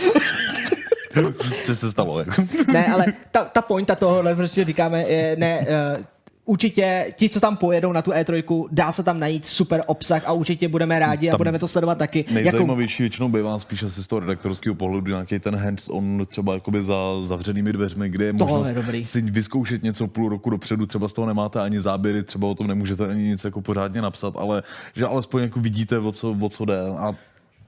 Co 1.62 1.76
se 1.76 1.92
stalo? 1.92 2.20
Jako? 2.20 2.44
Ne, 2.74 2.86
ale 2.94 3.06
ta, 3.32 3.46
ta 3.46 3.62
pointa 3.62 3.96
tohohle 3.96 4.36
prostě 4.36 4.66
říkáme, 4.66 5.04
je, 5.04 5.36
ne, 5.36 5.60
uh, 5.60 6.06
určitě 6.46 7.14
ti, 7.16 7.30
co 7.30 7.40
tam 7.40 7.58
pojedou 7.58 7.92
na 7.92 8.02
tu 8.02 8.12
E3, 8.12 8.68
dá 8.72 8.92
se 8.92 9.04
tam 9.04 9.20
najít 9.20 9.48
super 9.48 9.84
obsah 9.88 10.24
a 10.26 10.32
určitě 10.32 10.68
budeme 10.68 11.00
rádi 11.00 11.30
a 11.30 11.32
Tam 11.32 11.38
budeme 11.38 11.60
to 11.60 11.68
sledovat 11.68 11.98
taky. 11.98 12.20
Jako, 12.20 12.34
Nejzajímavější 12.34 13.04
většinou 13.04 13.30
bývá 13.30 13.60
spíš 13.60 13.84
asi 13.84 14.04
z 14.04 14.08
toho 14.08 14.20
redaktorského 14.20 14.76
pohledu 14.76 15.08
nějaký 15.08 15.40
ten 15.40 15.56
hands-on 15.56 16.26
třeba 16.26 16.54
jakoby 16.54 16.84
za 16.84 16.96
zavřenými 17.22 17.74
dveřmi, 17.74 18.10
kde 18.10 18.26
je 18.26 18.34
možnost 18.34 18.70
je 18.70 18.76
dobrý. 18.76 19.06
si 19.06 19.22
vyzkoušet 19.22 19.84
něco 19.84 20.08
půl 20.08 20.30
roku 20.30 20.50
dopředu, 20.50 20.86
třeba 20.86 21.08
z 21.08 21.14
toho 21.14 21.28
nemáte 21.28 21.62
ani 21.62 21.82
záběry, 21.82 22.24
třeba 22.24 22.48
o 22.48 22.56
tom 22.56 22.68
nemůžete 22.68 23.08
ani 23.08 23.24
nic 23.24 23.44
jako 23.44 23.62
pořádně 23.62 24.02
napsat, 24.02 24.34
ale 24.38 24.64
že 24.96 25.06
alespoň 25.06 25.42
jako 25.42 25.60
vidíte, 25.60 26.00
o 26.00 26.12
co, 26.12 26.36
o 26.42 26.50
co 26.50 26.66
jde 26.66 26.80
a 26.82 27.12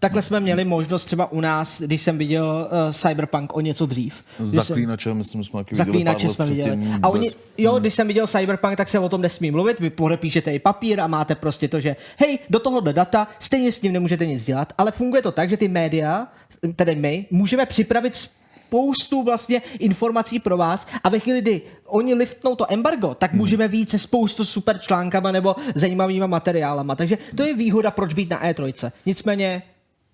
Takhle 0.04 0.22
jsme 0.22 0.40
měli 0.40 0.66
možnost 0.66 1.06
třeba 1.06 1.32
u 1.32 1.42
nás, 1.42 1.82
když 1.82 2.02
jsem 2.02 2.18
viděl 2.18 2.70
uh, 2.88 2.94
Cyberpunk 2.94 3.56
o 3.56 3.62
něco 3.62 3.86
dřív. 3.86 4.24
Když 4.38 4.52
jsem- 4.52 4.62
Zaklínače, 4.62 5.14
myslím, 5.14 5.44
jsme 5.44 5.60
taky 5.60 5.76
Zaklínače 5.76 6.30
jsme 6.30 6.46
viděli. 6.46 6.80
A 7.02 7.10
oni, 7.10 7.28
bez- 7.28 7.38
jo, 7.58 7.80
když 7.80 7.94
jsem 7.94 8.08
viděl 8.08 8.28
Cyberpunk, 8.28 8.78
tak 8.78 8.90
se 8.90 9.00
o 9.00 9.10
tom 9.10 9.22
nesmí 9.22 9.52
mluvit. 9.52 9.80
Vy 9.80 9.90
podepíšete 9.90 10.54
i 10.54 10.60
papír 10.60 11.00
a 11.00 11.08
máte 11.08 11.36
prostě 11.36 11.68
to, 11.68 11.80
že 11.80 11.96
hej, 12.18 12.40
do 12.50 12.60
tohohle 12.60 12.94
data 12.94 13.28
stejně 13.40 13.72
s 13.72 13.80
tím 13.80 13.94
nemůžete 13.94 14.26
nic 14.26 14.46
dělat, 14.46 14.74
ale 14.78 14.92
funguje 14.92 15.22
to 15.22 15.32
tak, 15.32 15.50
že 15.50 15.58
ty 15.58 15.68
média, 15.68 16.28
tedy 16.76 16.96
my, 16.96 17.26
můžeme 17.32 17.66
připravit 17.66 18.16
spoustu 18.16 19.24
vlastně 19.24 19.62
informací 19.80 20.40
pro 20.40 20.58
vás 20.58 20.88
a 21.04 21.10
ve 21.10 21.20
chvíli, 21.20 21.42
kdy 21.42 21.62
oni 21.86 22.14
liftnou 22.14 22.56
to 22.56 22.74
embargo, 22.74 23.16
tak 23.16 23.34
můžeme 23.34 23.68
víc 23.68 23.90
se 23.90 24.00
spoustu 24.00 24.46
super 24.46 24.78
článkama 24.80 25.32
nebo 25.32 25.56
zajímavýma 25.76 26.28
materiálama. 26.28 26.96
Takže 26.96 27.18
to 27.36 27.44
je 27.44 27.54
výhoda, 27.54 27.92
proč 27.92 28.14
být 28.14 28.30
na 28.30 28.44
E3. 28.44 28.92
Nicméně 29.06 29.64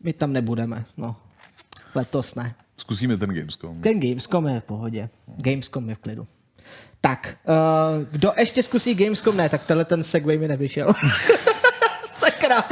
my 0.03 0.13
tam 0.13 0.33
nebudeme. 0.33 0.85
No. 0.97 1.15
Letos 1.95 2.35
ne. 2.35 2.55
Zkusíme 2.77 3.17
ten 3.17 3.29
Gamescom. 3.29 3.81
Ten 3.81 3.99
Gamescom 3.99 4.47
je 4.47 4.59
v 4.59 4.63
pohodě. 4.63 5.09
Gamescom 5.37 5.89
je 5.89 5.95
v 5.95 5.99
klidu. 5.99 6.27
Tak, 7.01 7.37
uh, 7.47 8.07
kdo 8.11 8.33
ještě 8.37 8.63
zkusí 8.63 8.95
Gamescom? 8.95 9.37
Ne, 9.37 9.49
tak 9.49 9.65
tenhle 9.65 9.85
ten 9.85 10.03
segway 10.03 10.37
mi 10.37 10.47
nevyšel. 10.47 10.93
Sakra. 12.49 12.63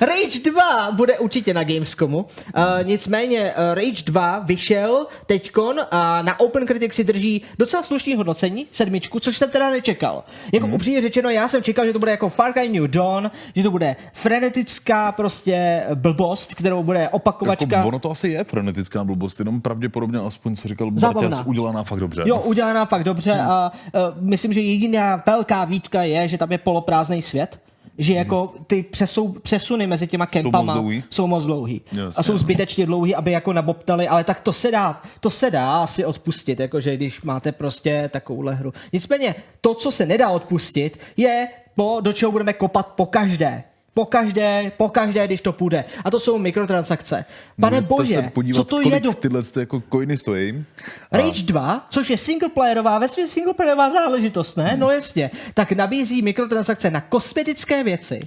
Rage 0.00 0.50
2 0.50 0.90
bude 0.92 1.18
určitě 1.18 1.54
na 1.54 1.64
Gamescomu. 1.64 2.18
Uh, 2.18 2.62
nicméně 2.82 3.52
uh, 3.52 3.74
Rage 3.74 4.02
2 4.06 4.38
vyšel 4.38 5.06
teďkon 5.26 5.80
a 5.90 6.22
na 6.22 6.40
Open 6.40 6.66
Critic 6.66 6.94
si 6.94 7.04
drží 7.04 7.42
docela 7.58 7.82
slušný 7.82 8.14
hodnocení, 8.14 8.66
sedmičku, 8.72 9.20
což 9.20 9.36
jsem 9.36 9.50
teda 9.50 9.70
nečekal. 9.70 10.24
Jako 10.52 10.66
mm. 10.66 10.74
upřímně 10.74 11.02
řečeno, 11.02 11.30
já 11.30 11.48
jsem 11.48 11.62
čekal, 11.62 11.86
že 11.86 11.92
to 11.92 11.98
bude 11.98 12.10
jako 12.10 12.28
Far 12.28 12.52
Cry 12.52 12.68
New 12.68 12.88
Dawn, 12.90 13.30
že 13.56 13.62
to 13.62 13.70
bude 13.70 13.96
frenetická 14.12 15.12
prostě 15.12 15.84
blbost, 15.94 16.54
kterou 16.54 16.82
bude 16.82 17.08
opakovačka. 17.08 17.76
Jako 17.76 17.88
ono 17.88 17.98
to 17.98 18.10
asi 18.10 18.28
je 18.28 18.44
frenetická 18.44 19.04
blbost, 19.04 19.38
jenom 19.38 19.60
pravděpodobně, 19.60 20.18
aspoň 20.18 20.56
co 20.56 20.68
říkal. 20.68 20.90
Barťas, 20.90 21.42
udělaná 21.44 21.82
fakt 21.82 22.00
dobře. 22.00 22.22
Jo, 22.26 22.40
udělaná 22.40 22.86
fakt 22.86 23.04
dobře 23.04 23.32
a 23.40 23.72
uh, 23.94 24.00
myslím, 24.20 24.52
že 24.52 24.60
jediná 24.60 25.22
velká 25.26 25.64
výtka 25.64 26.02
je, 26.02 26.28
že 26.28 26.38
tam 26.38 26.52
je 26.52 26.58
poloprázdný 26.58 27.22
svět. 27.22 27.58
Že 27.98 28.14
jako 28.14 28.54
ty 28.66 28.82
přesou, 28.82 29.32
přesuny 29.32 29.86
mezi 29.86 30.06
těma 30.06 30.26
kempama 30.26 30.64
moc 30.64 30.74
dlouhý? 30.74 31.04
jsou 31.10 31.26
moc 31.26 31.44
dlouhý. 31.44 31.80
Jasně, 31.96 32.20
a 32.20 32.22
jsou 32.22 32.38
zbytečně 32.38 32.86
dlouhý, 32.86 33.14
aby 33.14 33.32
jako 33.32 33.52
nabobtali, 33.52 34.08
ale 34.08 34.24
tak 34.24 34.40
to 34.40 34.52
se 34.52 34.70
dá, 34.70 35.02
to 35.20 35.30
se 35.30 35.50
dá 35.50 35.82
asi 35.82 36.04
odpustit, 36.04 36.60
jakože 36.60 36.96
když 36.96 37.22
máte 37.22 37.52
prostě 37.52 38.10
takovouhle 38.12 38.54
hru. 38.54 38.72
Nicméně 38.92 39.34
to, 39.60 39.74
co 39.74 39.90
se 39.90 40.06
nedá 40.06 40.28
odpustit, 40.28 41.00
je 41.16 41.48
to, 41.76 42.00
do 42.00 42.12
čeho 42.12 42.32
budeme 42.32 42.52
kopat 42.52 42.86
po 42.86 43.06
každé. 43.06 43.64
Po 43.94 44.06
každé, 44.06 44.72
po 44.76 44.88
každé, 44.88 45.26
když 45.26 45.40
to 45.40 45.52
půjde. 45.52 45.84
A 46.04 46.10
to 46.10 46.20
jsou 46.20 46.38
mikrotransakce. 46.38 47.24
Pane 47.60 47.76
Můžete 47.76 47.88
bože, 47.88 48.14
se 48.14 48.22
podívat, 48.22 48.56
co 48.56 48.64
to 48.64 48.80
je 48.80 49.00
do 49.00 49.12
tyhle 49.12 49.42
ty 49.42 49.60
jako 49.60 49.82
coiny 49.92 50.18
stojí. 50.18 50.64
A 51.10 51.16
Rage 51.16 51.42
2, 51.42 51.86
což 51.90 52.10
je 52.10 52.18
singleplayerová, 52.18 52.98
ve 52.98 53.08
svým 53.08 53.28
singleplayerová 53.28 53.90
záležitost, 53.90 54.56
ne? 54.56 54.76
No 54.78 54.90
jasně. 54.90 55.30
Tak 55.54 55.72
nabízí 55.72 56.22
mikrotransakce 56.22 56.90
na 56.90 57.00
kosmetické 57.00 57.84
věci, 57.84 58.20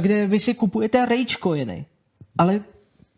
kde 0.00 0.26
vy 0.26 0.38
si 0.40 0.54
kupujete 0.54 1.06
Rage 1.06 1.36
coiny. 1.42 1.84
Ale 2.38 2.60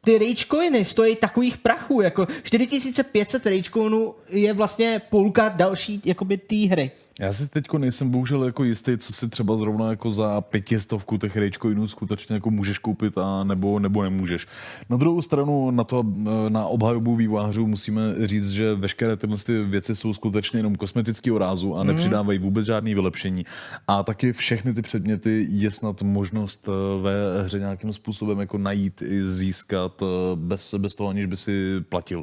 ty 0.05 0.18
Rage 0.18 0.44
coiny 0.51 0.85
stojí 0.85 1.16
takových 1.16 1.59
prachů, 1.59 2.01
jako 2.01 2.27
4500 2.42 3.46
Rage 3.46 3.70
coinů 3.70 4.14
je 4.29 4.53
vlastně 4.53 5.03
půlka 5.11 5.49
další 5.49 6.03
jakoby 6.05 6.37
té 6.37 6.57
hry. 6.57 6.90
Já 7.20 7.33
si 7.33 7.49
teďko 7.49 7.79
nejsem 7.79 8.11
bohužel 8.11 8.44
jako 8.44 8.64
jistý, 8.64 8.99
co 8.99 9.12
si 9.12 9.29
třeba 9.29 9.57
zrovna 9.57 9.90
jako 9.90 10.11
za 10.11 10.40
pětistovku 10.40 11.18
těch 11.18 11.37
rage 11.37 11.59
skutečně 11.87 12.35
jako 12.35 12.51
můžeš 12.51 12.79
koupit 12.79 13.18
a 13.18 13.44
nebo, 13.44 13.79
nebo 13.79 14.03
nemůžeš. 14.03 14.46
Na 14.90 14.96
druhou 14.96 15.23
stranu 15.23 15.70
na 15.70 15.85
to 15.85 16.05
eh, 16.07 16.51
na 16.51 16.66
obhajobu 16.66 17.16
vývojářů 17.16 17.66
musíme 17.66 18.03
říct, 18.27 18.51
že 18.51 18.75
veškeré 18.75 19.16
tyhle 19.16 19.37
ty 19.46 19.62
věci 19.62 19.94
jsou 19.94 20.14
skutečně 20.14 20.59
jenom 20.59 20.77
kosmetického 20.77 21.38
rázu 21.38 21.77
a 21.77 21.85
nepřidávají 21.85 22.38
vůbec 22.38 22.66
žádný 22.66 22.94
vylepšení. 22.94 23.44
A 23.88 24.03
taky 24.03 24.33
všechny 24.33 24.75
ty 24.75 24.83
předměty 24.83 25.46
je 25.51 25.70
snad 25.70 26.03
možnost 26.03 26.68
eh, 26.68 27.03
ve 27.03 27.42
hře 27.42 27.59
nějakým 27.59 27.92
způsobem 27.92 28.40
jako 28.40 28.59
najít 28.59 29.03
i 29.03 29.25
získat 29.27 30.03
eh, 30.03 30.07
bez, 30.35 30.75
bez 30.79 30.94
toho, 30.94 31.11
aniž 31.11 31.27
by 31.27 31.37
si 31.37 31.81
platil. 31.88 32.23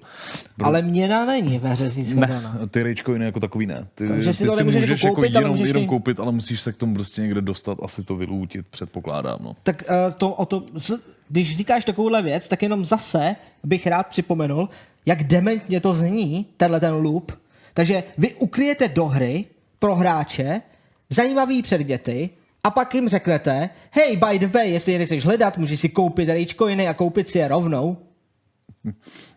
Ale 0.63 0.81
měna 0.81 1.25
není 1.25 1.59
ve 1.59 1.69
hře 1.69 1.89
získaná. 1.89 2.57
Ne, 2.59 2.67
ty 2.67 2.83
rage 2.83 3.03
coiny 3.05 3.25
jako 3.25 3.39
takový 3.39 3.65
ne. 3.65 3.85
Ty, 3.95 4.07
Takže 4.07 4.33
si 4.33 4.43
ty 4.43 4.49
to 4.49 4.55
si 4.55 4.86
můžeš 4.89 5.03
jako 5.03 5.07
jako 5.07 5.15
koupit, 5.15 5.35
ale 5.35 5.43
jenom, 5.43 5.57
můžeš 5.57 5.67
jenom 5.67 5.83
i- 5.83 5.87
koupit, 5.87 6.19
ale 6.19 6.31
musíš 6.31 6.61
se 6.61 6.73
k 6.73 6.77
tomu 6.77 6.93
prostě 6.93 7.21
někde 7.21 7.41
dostat, 7.41 7.77
asi 7.81 8.03
to 8.03 8.15
vylútit, 8.15 8.67
předpokládám. 8.67 9.39
No. 9.43 9.55
Tak 9.63 9.83
uh, 9.89 10.13
to, 10.13 10.31
o 10.33 10.45
to, 10.45 10.63
když 11.29 11.57
říkáš 11.57 11.85
takovouhle 11.85 12.21
věc, 12.21 12.47
tak 12.47 12.61
jenom 12.61 12.85
zase 12.85 13.35
bych 13.63 13.87
rád 13.87 14.07
připomenul, 14.07 14.69
jak 15.05 15.23
dementně 15.23 15.79
to 15.79 15.93
zní, 15.93 16.45
tenhle 16.57 16.79
ten 16.79 16.93
loop. 16.93 17.31
Takže 17.73 18.03
vy 18.17 18.33
ukryjete 18.33 18.87
do 18.87 19.05
hry 19.05 19.45
pro 19.79 19.95
hráče 19.95 20.61
zajímavý 21.09 21.61
předměty 21.61 22.29
a 22.63 22.69
pak 22.71 22.95
jim 22.95 23.09
řeknete, 23.09 23.69
hej, 23.91 24.17
by 24.17 24.39
the 24.39 24.47
way, 24.47 24.71
jestli 24.71 24.91
je 24.91 24.99
nechceš 24.99 25.25
hledat, 25.25 25.57
můžeš 25.57 25.79
si 25.79 25.89
koupit 25.89 26.29
rage 26.29 26.55
coiny 26.57 26.87
a 26.87 26.93
koupit 26.93 27.29
si 27.29 27.37
je 27.37 27.47
rovnou. 27.47 27.97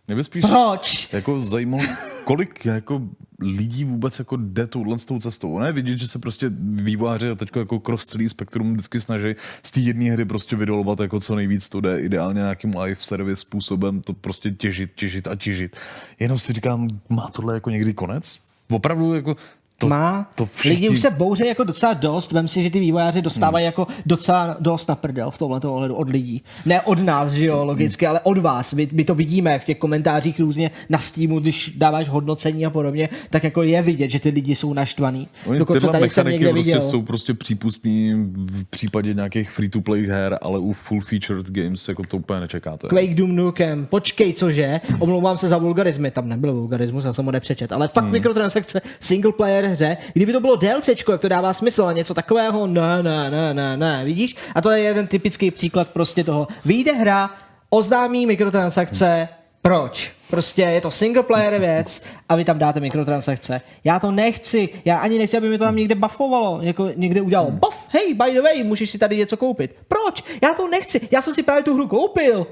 Mě 0.06 0.16
by 0.16 0.24
spíš 0.24 0.44
Proč? 0.44 1.08
jako 1.12 1.40
zajímalo, 1.40 1.82
kolik 2.24 2.64
jako 2.64 3.02
lidí 3.40 3.84
vůbec 3.84 4.18
jako 4.18 4.36
jde 4.36 4.66
touhle 4.66 4.98
s 4.98 5.04
tou 5.04 5.18
cestou. 5.18 5.58
Ne, 5.58 5.72
vidět, 5.72 5.98
že 5.98 6.08
se 6.08 6.18
prostě 6.18 6.50
vývojáři 6.60 7.30
a 7.30 7.34
teď 7.34 7.48
jako 7.56 7.80
cross 7.80 8.06
celý 8.06 8.28
spektrum 8.28 8.72
vždycky 8.72 9.00
snaží 9.00 9.34
z 9.62 9.70
té 9.70 9.80
jedné 9.80 10.10
hry 10.10 10.24
prostě 10.24 10.56
vydolovat 10.56 11.00
jako 11.00 11.20
co 11.20 11.34
nejvíc 11.34 11.68
to 11.68 11.80
jde, 11.80 12.00
ideálně 12.00 12.38
nějakým 12.38 12.78
live 12.78 13.00
service 13.00 13.40
způsobem 13.40 14.00
to 14.00 14.12
prostě 14.12 14.50
těžit, 14.50 14.90
těžit 14.94 15.28
a 15.28 15.36
těžit. 15.36 15.76
Jenom 16.20 16.38
si 16.38 16.52
říkám, 16.52 16.88
má 17.08 17.28
tohle 17.32 17.54
jako 17.54 17.70
někdy 17.70 17.94
konec? 17.94 18.38
Opravdu 18.70 19.14
jako 19.14 19.36
to, 19.80 19.88
má. 19.88 20.30
to 20.34 20.46
všichni... 20.46 20.74
Lidi 20.74 20.88
už 20.88 21.00
se 21.00 21.10
bouří 21.10 21.46
jako 21.46 21.64
docela 21.64 21.94
dost. 21.94 22.32
Vem 22.32 22.48
si, 22.48 22.62
že 22.62 22.70
ty 22.70 22.80
vývojáři 22.80 23.22
dostávají 23.22 23.64
hmm. 23.64 23.66
jako 23.66 23.86
docela 24.06 24.56
dost 24.60 24.88
na 24.88 24.94
prdel 24.94 25.30
v 25.30 25.38
tomhle 25.38 25.60
ohledu 25.60 25.94
od 25.94 26.10
lidí. 26.10 26.42
Ne 26.66 26.80
od 26.80 26.98
nás, 26.98 27.32
že 27.32 27.46
jo, 27.46 27.64
logicky, 27.64 28.04
hmm. 28.04 28.10
ale 28.10 28.20
od 28.20 28.38
vás. 28.38 28.72
My, 28.72 28.88
my, 28.92 29.04
to 29.04 29.14
vidíme 29.14 29.58
v 29.58 29.64
těch 29.64 29.78
komentářích 29.78 30.40
různě 30.40 30.70
na 30.88 30.98
Steamu, 30.98 31.40
když 31.40 31.72
dáváš 31.76 32.08
hodnocení 32.08 32.66
a 32.66 32.70
podobně, 32.70 33.08
tak 33.30 33.44
jako 33.44 33.62
je 33.62 33.82
vidět, 33.82 34.10
že 34.10 34.20
ty 34.20 34.28
lidi 34.28 34.54
jsou 34.54 34.72
naštvaný. 34.72 35.28
Oni 35.46 35.58
Dokonce 35.58 35.80
tyhle 35.80 35.92
tady 35.92 36.10
jsem 36.10 36.26
někde 36.26 36.50
prostě 36.50 36.70
viděl. 36.70 36.80
jsou 36.80 37.02
prostě 37.02 37.34
přípustný 37.34 38.14
v 38.36 38.64
případě 38.64 39.14
nějakých 39.14 39.50
free-to-play 39.50 40.06
her, 40.06 40.38
ale 40.42 40.58
u 40.58 40.72
full-featured 40.72 41.50
games 41.50 41.88
jako 41.88 42.02
to 42.02 42.16
úplně 42.16 42.40
nečekáte. 42.40 42.88
Quake 42.88 43.14
Doom 43.14 43.36
Nukem, 43.36 43.86
počkej, 43.86 44.32
cože? 44.32 44.80
Omlouvám 44.98 45.36
se 45.36 45.48
za 45.48 45.58
vulgarizmy, 45.58 46.10
tam 46.10 46.28
nebyl 46.28 46.54
vulgarismus, 46.54 47.04
já 47.04 47.12
jsem 47.12 47.24
ho 47.24 47.32
nepřečet, 47.32 47.72
ale 47.72 47.88
fakt 47.88 48.04
hmm. 48.04 48.12
mikrotransakce 48.12 48.82
single 49.00 49.32
player 49.32 49.69
hře, 49.70 49.96
kdyby 50.12 50.32
to 50.32 50.40
bylo 50.40 50.56
DLCčko, 50.56 51.12
jak 51.12 51.20
to 51.20 51.28
dává 51.28 51.52
smysl 51.52 51.84
a 51.84 51.92
něco 51.92 52.14
takového, 52.14 52.66
ne, 52.66 53.02
ne, 53.02 53.30
ne, 53.30 53.54
ne, 53.54 53.76
ne, 53.76 54.04
vidíš? 54.04 54.36
A 54.54 54.60
to 54.60 54.70
je 54.70 54.80
jeden 54.80 55.06
typický 55.06 55.50
příklad 55.50 55.88
prostě 55.88 56.24
toho. 56.24 56.48
Vyjde 56.64 56.92
hra, 56.92 57.30
oznámí 57.70 58.26
mikrotransakce, 58.26 59.28
proč? 59.62 60.19
Prostě 60.30 60.62
je 60.62 60.80
to 60.80 60.90
single 60.90 61.22
player 61.22 61.60
věc 61.60 62.02
a 62.28 62.36
vy 62.36 62.44
tam 62.44 62.58
dáte 62.58 62.80
mikrotransakce. 62.80 63.60
Já 63.84 63.98
to 63.98 64.10
nechci, 64.10 64.68
já 64.84 64.98
ani 64.98 65.18
nechci, 65.18 65.36
aby 65.36 65.48
mi 65.48 65.58
to 65.58 65.64
tam 65.64 65.76
někde 65.76 65.94
buffovalo, 65.94 66.58
jako 66.62 66.90
někde 66.96 67.20
udělalo 67.20 67.50
buff, 67.50 67.76
hej, 67.88 68.14
by 68.14 68.32
the 68.34 68.42
way, 68.42 68.62
můžeš 68.62 68.90
si 68.90 68.98
tady 68.98 69.16
něco 69.16 69.36
koupit. 69.36 69.74
Proč? 69.88 70.24
Já 70.42 70.54
to 70.54 70.68
nechci, 70.68 71.00
já 71.10 71.22
jsem 71.22 71.34
si 71.34 71.42
právě 71.42 71.62
tu 71.62 71.74
hru 71.74 71.88
koupil. 71.88 72.46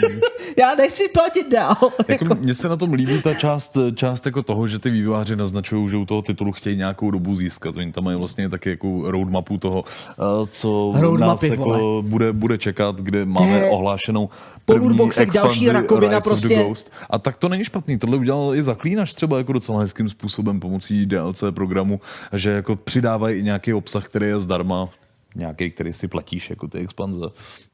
já 0.56 0.74
nechci 0.74 1.08
platit 1.08 1.50
dál. 1.50 1.76
Jako 2.08 2.34
mně 2.34 2.54
se 2.54 2.68
na 2.68 2.76
tom 2.76 2.92
líbí 2.92 3.22
ta 3.22 3.34
část, 3.34 3.76
část 3.94 4.26
jako 4.26 4.42
toho, 4.42 4.68
že 4.68 4.78
ty 4.78 4.90
vývojáři 4.90 5.36
naznačují, 5.36 5.88
že 5.88 5.96
u 5.96 6.06
toho 6.06 6.22
titulu 6.22 6.52
chtějí 6.52 6.76
nějakou 6.76 7.10
dobu 7.10 7.34
získat. 7.34 7.76
Oni 7.76 7.92
tam 7.92 8.04
mají 8.04 8.18
vlastně 8.18 8.48
taky 8.48 8.70
jako 8.70 9.10
roadmapu 9.10 9.58
toho, 9.58 9.84
eh, 10.10 10.22
co 10.50 10.92
Roadmapy, 10.96 11.28
nás 11.28 11.42
jako 11.42 11.64
vole. 11.64 12.02
bude, 12.02 12.32
bude 12.32 12.58
čekat, 12.58 12.96
kde 12.96 13.24
máme 13.24 13.58
je 13.58 13.70
ohlášenou 13.70 14.28
první 14.64 14.88
lootboxech 14.88 15.30
další 15.30 15.48
expanzi 15.48 15.72
rakovina 15.72 16.18
Rise 16.18 16.30
of 16.30 16.40
the 16.40 16.48
prostě. 16.48 16.62
Ghost. 16.62 16.92
A 17.10 17.18
tak 17.18 17.36
to 17.36 17.48
není 17.48 17.64
špatný. 17.64 17.98
Tohle 17.98 18.16
udělal 18.16 18.54
i 18.54 18.62
Zaklínač 18.62 19.14
třeba 19.14 19.38
jako 19.38 19.52
docela 19.52 19.80
hezkým 19.80 20.08
způsobem 20.08 20.60
pomocí 20.60 21.06
DLC 21.06 21.44
programu, 21.50 22.00
že 22.32 22.50
jako 22.50 22.76
přidávají 22.76 23.38
i 23.38 23.42
nějaký 23.42 23.74
obsah, 23.74 24.04
který 24.04 24.26
je 24.26 24.40
zdarma, 24.40 24.88
nějaký, 25.34 25.70
který 25.70 25.92
si 25.92 26.08
platíš, 26.08 26.50
jako 26.50 26.68
ty 26.68 26.78
expanze. 26.78 27.20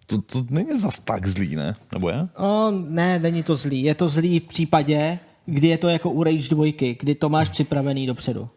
To, 0.07 0.18
to 0.18 0.42
není 0.51 0.79
zas 0.79 0.99
tak 0.99 1.27
zlý, 1.27 1.57
ne? 1.57 1.75
Nebo 1.92 2.09
je? 2.09 2.29
O, 2.37 2.71
ne, 2.71 3.18
není 3.18 3.42
to 3.42 3.57
zlý. 3.57 3.83
Je 3.83 3.95
to 3.95 4.09
zlý 4.09 4.40
v 4.40 4.49
případě, 4.49 5.18
kdy 5.47 5.68
je 5.68 5.79
to 5.79 5.88
jako 5.88 6.11
u 6.11 6.23
Rage 6.23 6.49
2, 6.49 6.73
kdy 7.01 7.14
to 7.14 7.29
máš 7.29 7.49
připravený 7.49 8.07
dopředu. 8.07 8.49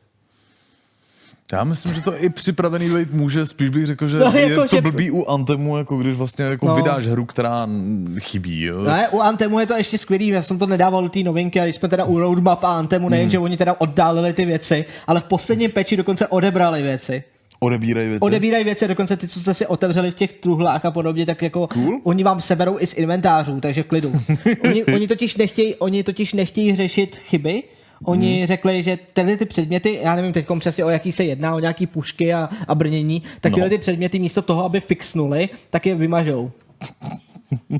Já 1.54 1.64
myslím, 1.64 1.94
že 1.94 2.02
to 2.02 2.24
i 2.24 2.30
připravený 2.30 2.90
být 2.96 3.12
může, 3.14 3.46
spíš 3.46 3.70
bych 3.70 3.86
řekl, 3.86 4.08
že 4.08 4.18
No, 4.20 4.32
je 4.36 4.50
jako, 4.50 4.62
to 4.68 4.76
že- 4.76 4.82
blbý 4.82 5.12
u 5.12 5.26
Antemu, 5.26 5.78
jako 5.78 5.98
když 5.98 6.16
vlastně 6.18 6.46
jako 6.46 6.66
No. 6.68 6.76
vydáš 6.76 7.08
hru, 7.08 7.26
která 7.26 7.66
mm, 7.66 8.16
chybí. 8.20 8.62
Jo? 8.64 8.84
Ne, 8.84 9.10
u 9.10 9.20
Antemu 9.20 9.60
je 9.60 9.66
to 9.68 9.74
ještě 9.76 9.98
skvělý, 9.98 10.28
já 10.28 10.42
jsem 10.42 10.60
to 10.60 10.68
nedával 10.68 11.04
do 11.04 11.10
té 11.10 11.20
novinky, 11.20 11.60
a 11.60 11.64
když 11.64 11.76
jsme 11.76 11.90
teda 11.90 12.04
u 12.06 12.20
Roadmap 12.20 12.64
a 12.64 12.78
Antemu, 12.78 13.10
nejen, 13.10 13.30
že 13.30 13.40
oni 13.40 13.58
teda 13.58 13.76
oddálili 13.80 14.34
ty 14.34 14.46
věci, 14.46 14.86
ale 15.08 15.20
v 15.20 15.24
posledním 15.24 15.72
peči 15.72 15.98
dokonce 15.98 16.28
odebrali 16.28 16.82
věci. 16.82 17.24
Odebírají 17.60 18.10
věci. 18.10 18.22
Odebírají 18.22 18.64
věci, 18.64 18.88
dokonce 18.88 19.18
ty, 19.18 19.28
co 19.28 19.40
jste 19.40 19.54
si 19.54 19.68
otevřeli 19.68 20.12
v 20.12 20.16
těch 20.16 20.34
truhlách 20.34 20.86
a 20.86 20.92
podobně, 20.92 21.26
tak 21.26 21.42
jako 21.42 21.68
Cool. 21.68 22.00
oni 22.04 22.24
vám 22.24 22.42
seberou 22.42 22.78
i 22.80 22.88
z 22.88 22.94
inventářů, 22.94 23.62
takže 23.62 23.84
klidu. 23.84 24.12
oni, 24.70 24.86
oni, 24.86 25.08
totiž 25.08 25.38
nechtějí, 25.38 25.76
oni 25.76 26.04
totiž 26.04 26.34
nechtějí 26.34 26.76
řešit 26.76 27.16
chyby, 27.16 27.64
Oni 28.06 28.38
hmm. 28.38 28.48
řekli, 28.48 28.84
že 28.84 28.98
tyhle 29.14 29.38
ty 29.38 29.46
předměty, 29.46 30.00
já 30.04 30.16
nevím 30.16 30.34
teď 30.34 30.48
přesně 30.60 30.86
o 30.86 30.90
jaký 30.90 31.12
se 31.12 31.24
jedná, 31.24 31.56
o 31.56 31.60
nějaký 31.60 31.88
pušky 31.88 32.34
a, 32.34 32.50
a 32.68 32.76
brnění, 32.76 33.24
tak 33.42 33.54
tyhle 33.54 33.70
No. 33.70 33.70
ty 33.70 33.78
předměty 33.78 34.20
místo 34.20 34.42
toho, 34.42 34.66
aby 34.66 34.80
fixnuli, 34.80 35.50
tak 35.70 35.86
je 35.86 35.96
vymažou. 35.96 36.52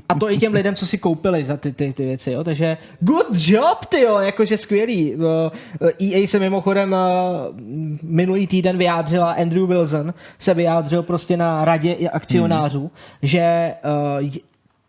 A 0.08 0.14
to 0.14 0.30
i 0.30 0.38
těm 0.38 0.54
lidem, 0.54 0.74
co 0.74 0.86
si 0.86 0.98
koupili 0.98 1.44
za 1.44 1.56
ty, 1.56 1.72
ty, 1.72 1.92
ty 1.92 2.04
věci, 2.04 2.30
jo. 2.30 2.44
Takže 2.44 2.76
good 3.00 3.26
job, 3.32 3.84
ty 3.88 4.00
jo, 4.00 4.18
jakože 4.18 4.56
skvělý. 4.56 5.14
Eh, 5.82 6.04
EA 6.04 6.26
se 6.26 6.38
mimochodem 6.38 6.94
eh, 6.94 6.98
minulý 8.02 8.46
týden 8.46 8.78
vyjádřila, 8.78 9.32
Andrew 9.32 9.66
Wilson 9.66 10.14
se 10.38 10.54
vyjádřil 10.54 11.02
prostě 11.02 11.36
na 11.36 11.64
radě 11.64 11.96
akcionářů, 12.12 12.80
hmm. 12.80 12.90
že 13.22 13.38
eh, 13.38 13.76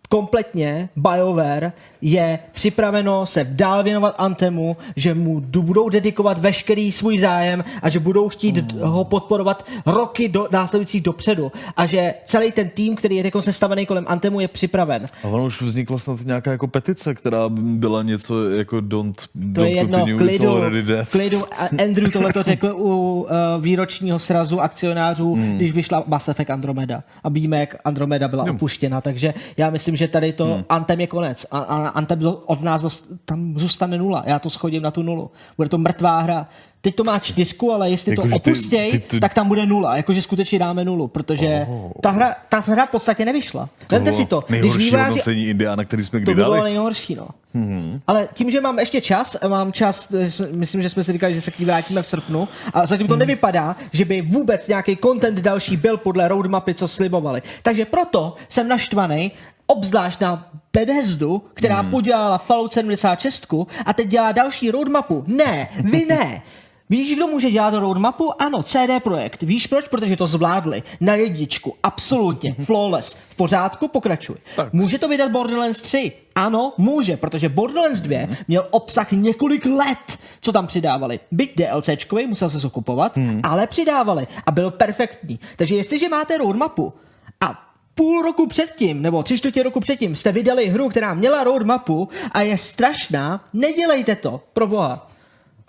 kompletně 0.09 0.89
BioWare 0.95 1.71
je 2.01 2.39
připraveno 2.51 3.25
se 3.25 3.43
dál 3.49 3.83
věnovat 3.83 4.15
Antemu, 4.17 4.77
že 4.95 5.13
mu 5.13 5.39
budou 5.39 5.89
dedikovat 5.89 6.37
veškerý 6.37 6.91
svůj 6.91 7.17
zájem 7.19 7.63
a 7.81 7.89
že 7.89 7.99
budou 7.99 8.29
chtít 8.29 8.55
d- 8.55 8.85
ho 8.85 9.03
podporovat 9.03 9.65
roky 9.85 10.29
do, 10.29 10.47
následujících 10.51 11.01
dopředu 11.01 11.51
a 11.77 11.85
že 11.85 12.13
celý 12.25 12.51
ten 12.51 12.69
tým, 12.69 12.95
který 12.95 13.15
je 13.15 13.23
teď 13.23 13.33
sestavený 13.39 13.85
kolem 13.85 14.05
Antemu, 14.07 14.39
je 14.39 14.47
připraven. 14.47 15.05
A 15.23 15.27
ono 15.27 15.45
už 15.45 15.61
vznikla 15.61 15.97
snad 15.97 16.25
nějaká 16.25 16.51
jako 16.51 16.67
petice, 16.67 17.15
která 17.15 17.49
byla 17.49 18.03
něco 18.03 18.49
jako 18.49 18.81
don't, 18.81 19.15
To 19.17 19.27
don't 19.35 19.69
je 19.69 19.77
jedno, 19.77 19.97
continue, 19.99 20.27
klidu, 20.27 20.49
already 20.55 20.83
dead. 20.83 21.09
klidu. 21.09 21.43
Andrew 21.83 22.11
tohle 22.11 22.33
to 22.33 22.43
řekl 22.43 22.67
u 22.77 23.21
uh, 23.21 23.27
výročního 23.63 24.19
srazu 24.19 24.61
akcionářů, 24.61 25.33
hmm. 25.35 25.55
když 25.57 25.71
vyšla 25.71 26.03
Mass 26.07 26.27
Effect 26.29 26.49
Andromeda. 26.51 27.03
A 27.23 27.29
víme, 27.29 27.59
jak 27.59 27.75
Andromeda 27.85 28.27
byla 28.27 28.43
opuštěna, 28.51 29.01
takže 29.01 29.33
já 29.57 29.69
myslím, 29.69 29.95
že 29.97 30.07
tady 30.07 30.33
to 30.33 30.45
hmm. 30.45 30.63
Antem 30.69 31.01
je 31.01 31.07
konec. 31.07 31.45
A, 31.51 31.57
a 31.59 31.87
Antem 31.87 32.19
od 32.45 32.61
nás 32.61 32.81
dost, 32.81 33.05
tam 33.25 33.53
zůstane 33.59 33.97
nula. 33.97 34.23
Já 34.25 34.39
to 34.39 34.49
schodím 34.49 34.83
na 34.83 34.91
tu 34.91 35.03
nulu. 35.03 35.31
Bude 35.57 35.69
to 35.69 35.77
mrtvá 35.77 36.19
hra. 36.21 36.47
Teď 36.81 36.95
to 36.95 37.03
má 37.03 37.19
čtyřku, 37.19 37.73
ale 37.73 37.89
jestli 37.89 38.15
to 38.15 38.21
Jakože 38.21 38.39
ty- 38.39 38.51
opustěj, 38.51 38.91
ty- 38.91 38.99
ty- 38.99 39.19
tak 39.19 39.33
tam 39.33 39.47
bude 39.47 39.65
nula. 39.65 39.97
Jakože 39.97 40.21
skutečně 40.21 40.59
dáme 40.59 40.85
nulu, 40.85 41.07
protože 41.07 41.67
ta, 42.01 42.09
hra, 42.09 42.35
ta 42.49 42.59
hra 42.59 42.85
v 42.85 42.89
podstatě 42.89 43.25
nevyšla. 43.25 43.69
Vemte 43.91 44.13
si 44.13 44.25
to. 44.25 44.43
Když 44.47 44.61
Nejhorší 44.61 44.85
vývojáři 44.85 45.09
hodnocení 45.09 45.45
Indiana, 45.47 45.85
který 45.85 46.03
jsme 46.03 46.19
to 46.19 46.23
kdy 46.23 46.31
by 46.31 46.35
bylo 46.35 46.55
dali. 46.55 46.69
nejhorší, 46.69 47.15
no. 47.15 47.27
Mm-hmm. 47.55 47.99
Ale 48.07 48.27
tím, 48.33 48.51
že 48.51 48.61
mám 48.61 48.79
ještě 48.79 49.01
čas, 49.01 49.37
mám 49.47 49.71
čas, 49.73 50.11
eh, 50.13 50.29
myslím, 50.51 50.81
že 50.81 50.89
jsme 50.89 51.03
si 51.03 51.11
říkali, 51.13 51.33
že 51.33 51.41
se 51.41 51.51
k 51.51 51.59
ní 51.59 51.65
vrátíme 51.65 52.01
v 52.01 52.07
srpnu, 52.07 52.47
a 52.73 52.85
zatím 52.85 53.07
to 53.07 53.13
Mhm. 53.13 53.19
nevypadá, 53.19 53.75
že 53.91 54.05
by 54.05 54.21
vůbec 54.21 54.67
nějaký 54.67 54.97
content 54.97 55.39
další 55.39 55.77
byl 55.77 55.97
podle 55.97 56.27
roadmapy, 56.27 56.73
co 56.73 56.87
slibovali. 56.87 57.41
Takže 57.63 57.85
proto 57.85 58.35
jsem 58.49 58.67
naštvaný, 58.67 59.31
obzvlášť 59.67 60.21
na 60.21 60.49
Bethesdu, 60.73 61.43
která 61.53 61.75
Mhm. 61.75 61.85
mm. 61.85 61.91
podělala 61.91 62.37
Fallout 62.37 62.73
76 62.73 63.67
a 63.85 63.93
teď 63.93 64.07
dělá 64.07 64.31
další 64.31 64.71
roadmapu. 64.71 65.23
Ne, 65.27 65.69
vy 65.83 66.05
ne. 66.05 66.41
Víš, 66.89 67.15
kdo 67.15 67.27
může 67.27 67.51
dělat 67.51 67.73
roadmapu? 67.73 68.41
Ano, 68.41 68.63
CD 68.63 69.03
Projekt. 69.03 69.43
Víš 69.43 69.67
proč? 69.67 69.87
Protože 69.87 70.15
to 70.17 70.27
zvládli. 70.27 70.83
Na 71.01 71.15
jedničku. 71.15 71.75
Absolutně. 71.83 72.55
Flawless. 72.63 73.13
V 73.29 73.35
pořádku? 73.35 73.87
Pokračuj. 73.87 74.35
Tak. 74.55 74.73
Může 74.73 74.99
to 74.99 75.07
vydat 75.07 75.31
Borderlands 75.31 75.81
3? 75.81 76.11
Ano, 76.35 76.73
může, 76.77 77.17
protože 77.17 77.49
Borderlands 77.49 77.99
2 77.99 78.27
měl 78.47 78.67
obsah 78.71 79.11
několik 79.11 79.65
let, 79.65 80.19
co 80.41 80.51
tam 80.51 80.67
přidávali. 80.67 81.19
Byť 81.31 81.55
DLCčkový, 81.57 82.27
musel 82.27 82.49
se 82.49 82.67
okupovat, 82.67 83.17
hmm. 83.17 83.41
ale 83.43 83.67
přidávali 83.67 84.27
a 84.45 84.51
byl 84.51 84.71
perfektní. 84.71 85.39
Takže 85.55 85.75
jestliže 85.75 86.09
máte 86.09 86.37
roadmapu 86.37 86.93
a 87.41 87.66
půl 87.97 88.21
roku 88.21 88.47
předtím, 88.47 89.01
nebo 89.01 89.23
tři 89.23 89.37
čtvrtě 89.37 89.63
roku 89.63 89.79
předtím 89.79 90.15
jste 90.15 90.31
vydali 90.31 90.67
hru, 90.67 90.89
která 90.89 91.13
měla 91.13 91.43
roadmapu 91.43 92.09
a 92.31 92.41
je 92.41 92.57
strašná, 92.57 93.47
nedělejte 93.53 94.15
to, 94.15 94.43
pro 94.53 94.67
boha. 94.67 95.09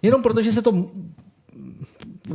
Jenom 0.02 0.22
protože 0.22 0.52
se 0.52 0.62
to 0.62 0.90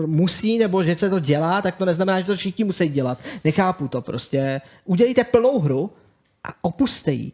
musí, 0.05 0.57
nebo 0.57 0.83
že 0.83 0.95
se 0.95 1.09
to 1.09 1.19
dělá, 1.19 1.61
tak 1.61 1.75
to 1.75 1.85
neznamená, 1.85 2.19
že 2.19 2.25
to 2.25 2.35
všichni 2.35 2.63
musí 2.63 2.89
dělat. 2.89 3.17
Nechápu 3.43 3.87
to 3.87 4.01
prostě. 4.01 4.61
Udělejte 4.85 5.23
plnou 5.23 5.59
hru 5.59 5.91
a 6.43 6.49
opuste 6.61 7.11
ji. 7.11 7.31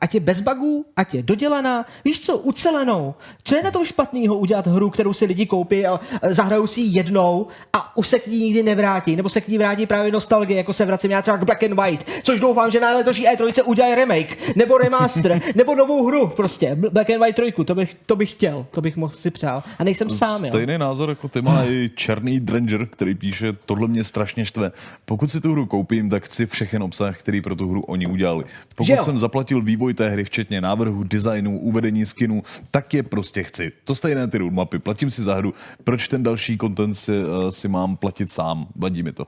Ať 0.00 0.14
je 0.14 0.20
bez 0.20 0.40
bugů, 0.40 0.84
ať 0.96 1.14
je 1.14 1.22
dodělaná, 1.22 1.86
víš 2.04 2.20
co, 2.20 2.38
ucelenou. 2.38 3.14
Co 3.44 3.56
je 3.56 3.62
na 3.62 3.70
tom 3.70 3.84
špatného 3.84 4.38
udělat 4.38 4.66
hru, 4.66 4.90
kterou 4.90 5.12
si 5.12 5.24
lidi 5.24 5.46
koupí 5.46 5.86
a 5.86 6.00
zahrajou 6.28 6.66
si 6.66 6.80
ji 6.80 6.96
jednou 6.96 7.46
a 7.72 7.96
už 7.96 8.08
se 8.08 8.18
k 8.18 8.26
ní 8.26 8.38
nikdy 8.38 8.62
nevrátí, 8.62 9.16
nebo 9.16 9.28
se 9.28 9.40
k 9.40 9.48
ní 9.48 9.58
vrátí 9.58 9.86
právě 9.86 10.12
nostalgie, 10.12 10.56
jako 10.56 10.72
se 10.72 10.84
vracím 10.84 11.10
já 11.10 11.22
třeba 11.22 11.36
k 11.36 11.44
Black 11.44 11.62
and 11.62 11.74
White, 11.74 12.06
což 12.22 12.40
doufám, 12.40 12.70
že 12.70 12.80
na 12.80 12.92
letoší 12.92 13.26
E3 13.26 13.62
udělají 13.64 13.94
remake, 13.94 14.56
nebo 14.56 14.78
remaster, 14.78 15.40
nebo 15.54 15.74
novou 15.74 16.06
hru 16.06 16.28
prostě, 16.28 16.74
Black 16.74 17.10
and 17.10 17.20
White 17.20 17.36
3, 17.36 17.64
to 17.64 17.74
bych, 17.74 17.96
to 18.06 18.16
bych 18.16 18.30
chtěl, 18.30 18.66
to 18.70 18.80
bych 18.80 18.96
mohl 18.96 19.12
si 19.12 19.30
přál. 19.30 19.62
A 19.78 19.84
nejsem 19.84 20.10
sám, 20.10 20.44
jo. 20.44 20.50
Stejný 20.50 20.78
názor 20.78 21.08
jako 21.08 21.28
ty 21.28 21.42
má 21.42 21.64
i 21.64 21.90
Černý 21.94 22.40
Dranger, 22.40 22.86
který 22.86 23.14
píše, 23.14 23.52
tohle 23.66 23.88
mě 23.88 24.04
strašně 24.04 24.44
štve. 24.44 24.72
Pokud 25.04 25.30
si 25.30 25.40
tu 25.40 25.52
hru 25.52 25.66
koupím, 25.66 26.10
tak 26.10 26.24
chci 26.24 26.46
všechen 26.46 26.82
obsah, 26.82 27.18
který 27.18 27.40
pro 27.40 27.56
tu 27.56 27.68
hru 27.68 27.80
oni 27.82 28.06
udělali. 28.06 28.44
Pokud 28.74 29.02
jsem 29.02 29.18
zaplatil 29.18 29.62
vývoj 29.62 29.77
té 29.94 30.08
hry, 30.08 30.24
včetně 30.24 30.60
návrhu, 30.60 31.04
designu, 31.04 31.60
uvedení 31.60 32.06
skinů, 32.06 32.42
tak 32.70 32.94
je 32.94 33.02
prostě 33.02 33.42
chci. 33.42 33.72
To 33.84 33.94
stejné 33.94 34.28
ty 34.28 34.38
roadmapy, 34.38 34.78
platím 34.78 35.10
si 35.10 35.22
za 35.22 35.34
hru, 35.34 35.54
proč 35.84 36.08
ten 36.08 36.22
další 36.22 36.58
content 36.58 36.94
si, 36.94 37.12
uh, 37.24 37.48
si 37.48 37.68
mám 37.68 37.96
platit 37.96 38.32
sám, 38.32 38.66
vadí 38.76 39.02
mi 39.02 39.12
to. 39.12 39.26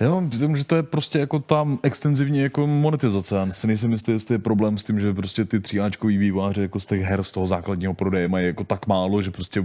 Já 0.00 0.20
myslím, 0.20 0.56
že 0.56 0.64
to 0.64 0.76
je 0.76 0.82
prostě 0.82 1.18
jako 1.18 1.38
tam 1.38 1.78
extenzivní 1.82 2.38
jako 2.38 2.66
monetizace. 2.66 3.36
Já 3.36 3.52
si 3.52 3.66
nejsem 3.66 3.92
jistý, 3.92 4.12
jestli 4.12 4.34
je 4.34 4.38
problém 4.38 4.78
s 4.78 4.84
tím, 4.84 5.00
že 5.00 5.14
prostě 5.14 5.44
ty 5.44 5.60
tříáčkový 5.60 6.18
výváři 6.18 6.62
jako 6.62 6.80
z 6.80 6.86
těch 6.86 7.02
her 7.02 7.22
z 7.22 7.30
toho 7.30 7.46
základního 7.46 7.94
prodeje 7.94 8.28
mají 8.28 8.46
jako 8.46 8.64
tak 8.64 8.86
málo, 8.86 9.22
že 9.22 9.30
prostě 9.30 9.64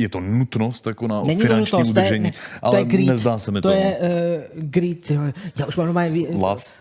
je 0.00 0.08
to 0.08 0.20
nutnost 0.20 0.86
jako 0.86 1.08
na 1.08 1.22
Není 1.22 1.40
finanční 1.40 1.70
to 1.70 1.76
nutnost, 1.78 1.92
to 1.94 2.00
je- 2.00 2.04
udržení, 2.06 2.30
to 2.30 2.36
je 2.36 2.42
ale 2.62 2.84
greed. 2.84 3.06
nezdá 3.06 3.38
se 3.38 3.50
mi 3.50 3.60
to. 3.60 3.68
To 3.68 3.74
je 3.74 3.96
uh, 3.98 4.08
greed. 4.62 5.10
jo. 5.10 5.20
Já 5.58 5.66
už 5.66 5.76
mám 5.76 5.86
normálně... 5.86 6.26
Last, 6.38 6.76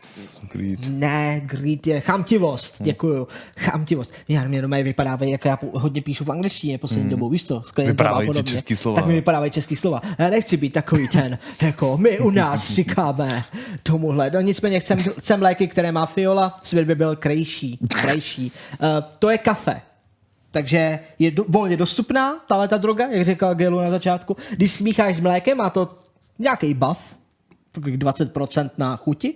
greed. 0.52 0.80
Ne, 0.88 1.42
greed 1.46 1.88
je 1.88 2.00
chamtivost, 2.02 2.76
děkuju. 2.80 3.28
Chamtivost. 3.58 4.12
Já 4.28 4.44
mě 4.44 4.62
doma 4.62 4.78
vypadávají, 4.78 5.32
jak 5.32 5.46
já 5.46 5.60
hodně 5.74 6.02
píšu 6.02 6.24
v 6.24 6.32
angličtině 6.32 6.78
poslední 6.78 7.10
dobou, 7.10 7.30
víš 7.30 7.42
s 7.42 7.52
a 7.52 7.62
Vypadávají 7.78 8.30
ti 8.30 8.44
český 8.44 8.76
slova. 8.76 8.96
Tak 8.96 9.06
mi 9.06 9.14
vypadávají 9.14 9.52
český 9.52 9.76
slova. 9.76 10.02
Já 10.18 10.30
nechci 10.30 10.58
být 10.58 10.74
takový 10.74 11.08
ten, 11.08 11.38
jako 11.62 11.98
my 11.98 12.20
u 12.20 12.30
nás 12.30 12.72
říkáme 12.74 13.44
tomuhle. 13.84 14.32
No 14.34 14.42
nicméně 14.42 14.80
chcem, 14.80 14.98
chcem 15.20 15.42
léky, 15.42 15.68
které 15.68 15.92
má 15.92 16.06
fiola, 16.06 16.58
svět 16.64 16.86
by 16.88 16.96
byl 16.96 17.16
krejší. 17.16 17.80
krejší. 18.02 18.52
Uh, 18.82 18.88
to 19.20 19.30
je 19.30 19.38
kafe. 19.38 19.82
Takže 20.52 21.00
je 21.20 21.32
do, 21.32 21.46
volně 21.48 21.78
dostupná 21.78 22.40
tahle 22.48 22.68
ta 22.68 22.78
droga, 22.78 23.08
jak 23.08 23.26
říkal 23.26 23.56
Gelu 23.56 23.80
na 23.80 23.90
začátku. 23.90 24.38
Když 24.52 24.72
smícháš 24.72 25.16
s 25.16 25.20
mlékem, 25.20 25.58
má 25.58 25.70
to 25.70 25.98
nějaký 26.40 26.74
buff, 26.74 27.16
takových 27.72 27.98
20% 27.98 28.70
na 28.78 28.96
chuti. 28.96 29.34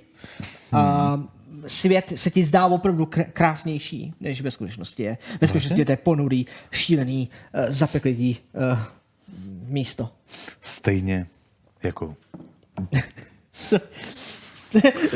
A 0.72 1.24
svět 1.68 2.14
se 2.16 2.30
ti 2.30 2.44
zdá 2.44 2.66
opravdu 2.66 3.06
kr- 3.06 3.26
krásnější, 3.34 4.14
než 4.20 4.42
ve 4.42 4.52
skutečnosti 4.52 5.04
je. 5.04 5.18
Ve 5.42 5.48
skutečnosti 5.48 5.86
to 5.86 5.92
je 5.92 5.98
ponurý, 5.98 6.46
šílený, 6.72 7.30
uh, 7.54 7.74
zapeklitý 7.74 8.36
uh, 8.72 8.80
místo. 9.68 10.10
Stejně 10.62 11.28
jako 11.84 12.16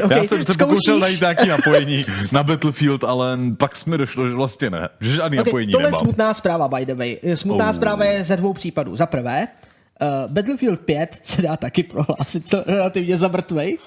okay, 0.04 0.18
Já 0.18 0.24
jsem 0.24 0.44
se 0.44 0.54
pokoušel 0.58 1.00
najít 1.00 1.22
nějaký 1.22 1.48
napojení 1.48 2.06
na 2.34 2.44
Battlefield, 2.44 3.04
ale 3.04 3.38
pak 3.58 3.86
mi 3.86 3.98
došlo, 3.98 4.28
že 4.28 4.34
vlastně 4.34 4.70
ne. 4.70 4.90
Že 5.02 5.10
žádný 5.16 5.40
Okay, 5.40 5.46
napojení 5.46 5.72
tohle 5.72 5.88
je 5.88 5.92
nemám. 5.92 6.02
smutná 6.02 6.34
zpráva, 6.34 6.68
by 6.68 6.86
the 6.86 6.94
way. 6.96 7.18
Smutná 7.36 7.70
Oh. 7.70 7.76
zpráva 7.76 8.06
je 8.06 8.24
ze 8.24 8.38
dvou 8.38 8.54
případů. 8.54 8.96
Za 8.96 9.06
prvé, 9.06 9.48
uh, 10.02 10.32
Battlefield 10.34 10.80
5 10.80 11.20
se 11.22 11.42
dá 11.42 11.58
taky 11.58 11.84
prohlásit 11.84 12.50
to 12.50 12.64
relativně 12.68 13.18
za 13.18 13.28
mrtvej. 13.28 13.78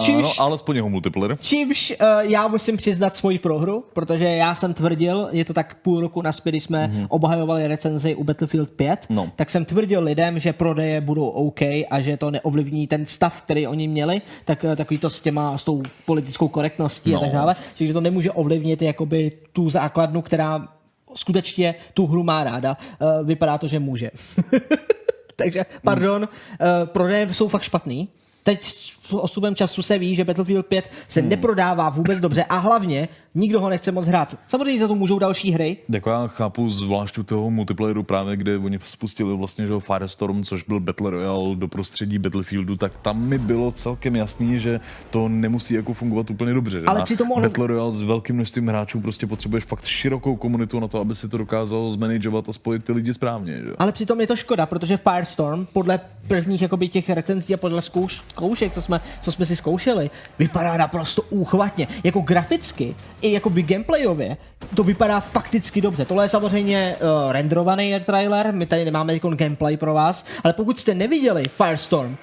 Čímž, 0.00 0.22
No, 0.22 0.44
alespoň 0.44 0.76
jeho 0.76 0.88
multiplayer. 0.90 1.36
čímž 1.40 1.90
uh, 2.00 2.06
já 2.30 2.48
musím 2.48 2.76
přiznat 2.76 3.14
svoji 3.14 3.38
prohru, 3.38 3.84
protože 3.92 4.24
já 4.24 4.54
jsem 4.54 4.74
tvrdil, 4.74 5.28
je 5.32 5.44
to 5.44 5.52
tak 5.54 5.74
půl 5.74 6.00
roku 6.00 6.22
naspět, 6.22 6.52
když 6.52 6.64
jsme 6.64 6.86
mm-hmm. 6.86 7.06
obhajovali 7.08 7.66
recenzi 7.66 8.14
u 8.14 8.24
Battlefield 8.24 8.70
5, 8.70 9.06
No. 9.10 9.30
tak 9.36 9.50
jsem 9.50 9.64
tvrdil 9.64 10.02
lidem, 10.02 10.38
že 10.38 10.52
prodeje 10.52 11.00
budou 11.00 11.26
OK 11.28 11.60
a 11.62 12.00
že 12.00 12.16
to 12.16 12.30
neovlivní 12.30 12.86
ten 12.86 13.06
stav, 13.06 13.42
který 13.42 13.66
oni 13.66 13.88
měli, 13.88 14.22
tak 14.44 14.64
eh, 14.64 14.76
takový 14.76 14.98
to 14.98 15.10
s 15.10 15.20
těma, 15.20 15.58
s 15.58 15.64
tou 15.64 15.82
politickou 16.06 16.48
korektností 16.48 17.10
no. 17.12 17.18
a 17.18 17.20
No. 17.20 17.26
tak 17.26 17.34
dále, 17.34 17.56
že 17.76 17.92
to 17.92 18.00
nemůže 18.00 18.30
ovlivnit 18.32 18.82
jakoby 18.82 19.32
tu 19.52 19.70
základnu, 19.70 20.22
která 20.22 20.68
skutečně 21.14 21.74
tu 21.94 22.06
hru 22.06 22.22
má 22.22 22.44
ráda. 22.44 22.76
Uh, 23.20 23.26
vypadá 23.26 23.58
to, 23.58 23.68
že 23.68 23.78
může. 23.80 24.10
Takže, 25.42 25.66
pardon, 25.82 26.28
uh, 26.28 26.86
prodeje 26.86 27.34
jsou 27.34 27.48
fakt 27.48 27.62
špatný. 27.62 28.08
Teď 28.42 28.92
s 29.06 29.08
postupem 29.08 29.54
času 29.54 29.82
se 29.82 29.98
ví, 29.98 30.14
že 30.14 30.24
Battlefield 30.24 30.66
5 30.66 30.90
se 31.08 31.20
hmm. 31.20 31.28
neprodává 31.28 31.90
vůbec 31.90 32.20
dobře 32.20 32.44
a 32.44 32.58
hlavně 32.58 33.08
nikdo 33.34 33.60
ho 33.60 33.68
nechce 33.68 33.92
moc 33.92 34.06
hrát. 34.06 34.38
Samozřejmě 34.46 34.80
za 34.80 34.88
to 34.88 34.94
můžou 34.94 35.18
další 35.18 35.50
hry, 35.50 35.76
Jako 35.88 36.10
já 36.10 36.26
chápu 36.26 36.70
zvlášť 36.70 37.18
u 37.18 37.22
toho 37.22 37.50
multiplayeru 37.50 38.02
právě, 38.02 38.36
kde 38.36 38.58
oni 38.58 38.78
spustili 38.84 39.36
vlastně 39.36 39.66
že 39.66 39.72
Firestorm, 39.78 40.44
což 40.44 40.62
byl 40.62 40.80
Battle 40.80 41.10
Royale 41.10 41.56
do 41.56 41.68
prostředí 41.68 42.18
Battlefieldu, 42.18 42.76
tak 42.76 42.98
tam 42.98 43.22
mi 43.22 43.38
bylo 43.38 43.70
celkem 43.70 44.16
jasný, 44.16 44.58
že 44.58 44.80
to 45.10 45.28
nemusí 45.28 45.74
jako 45.74 45.92
fungovat 45.92 46.30
úplně 46.30 46.54
dobře. 46.54 46.82
Ale 46.86 47.02
přitom 47.02 47.32
on- 47.32 47.42
Battle 47.42 47.66
Royale 47.66 47.92
s 47.92 48.00
velkým 48.00 48.36
množstvím 48.36 48.68
hráčů 48.68 49.00
prostě 49.00 49.26
potřebuješ 49.26 49.64
fakt 49.64 49.84
širokou 49.84 50.36
komunitu 50.36 50.80
na 50.80 50.88
to, 50.88 51.00
aby 51.00 51.14
si 51.14 51.28
to 51.28 51.38
dokázalo 51.38 51.90
zmanagovat 51.90 52.48
a 52.48 52.52
spojit 52.52 52.84
ty 52.84 52.92
lidi 52.92 53.14
správně. 53.14 53.52
Že? 53.52 53.72
Ale 53.78 53.92
přitom 53.92 54.20
je 54.20 54.26
to 54.26 54.36
škoda, 54.36 54.66
protože 54.66 54.96
Firestorm 54.96 55.66
podle 55.72 56.00
prvních 56.28 56.62
jakoby, 56.62 56.88
těch 56.88 57.10
recenzí 57.10 57.54
a 57.54 57.56
podle 57.56 57.82
zkouš, 57.82 58.22
zkoušek, 58.28 58.74
co 58.74 58.82
jsme, 58.82 58.95
co 59.20 59.32
jsme 59.32 59.46
si 59.46 59.56
zkoušeli, 59.56 60.10
vypadá 60.38 60.76
naprosto 60.76 61.22
úchvatně. 61.22 61.88
Jako 62.04 62.20
graficky 62.20 62.94
i 63.22 63.32
jakoby 63.32 63.62
gameplayově 63.62 64.36
to 64.74 64.84
vypadá 64.84 65.20
fakticky 65.20 65.80
dobře. 65.80 66.04
Tohle 66.04 66.24
je 66.24 66.28
samozřejmě 66.28 66.96
uh, 67.00 67.32
renderovaný 67.32 68.00
trailer, 68.00 68.52
my 68.52 68.66
tady 68.66 68.84
nemáme 68.84 69.14
jako 69.14 69.30
gameplay 69.30 69.76
pro 69.76 69.94
vás, 69.94 70.24
ale 70.44 70.52
pokud 70.52 70.80
jste 70.80 70.94
neviděli 70.94 71.44
Firestorm 71.48 72.10
uh, 72.10 72.16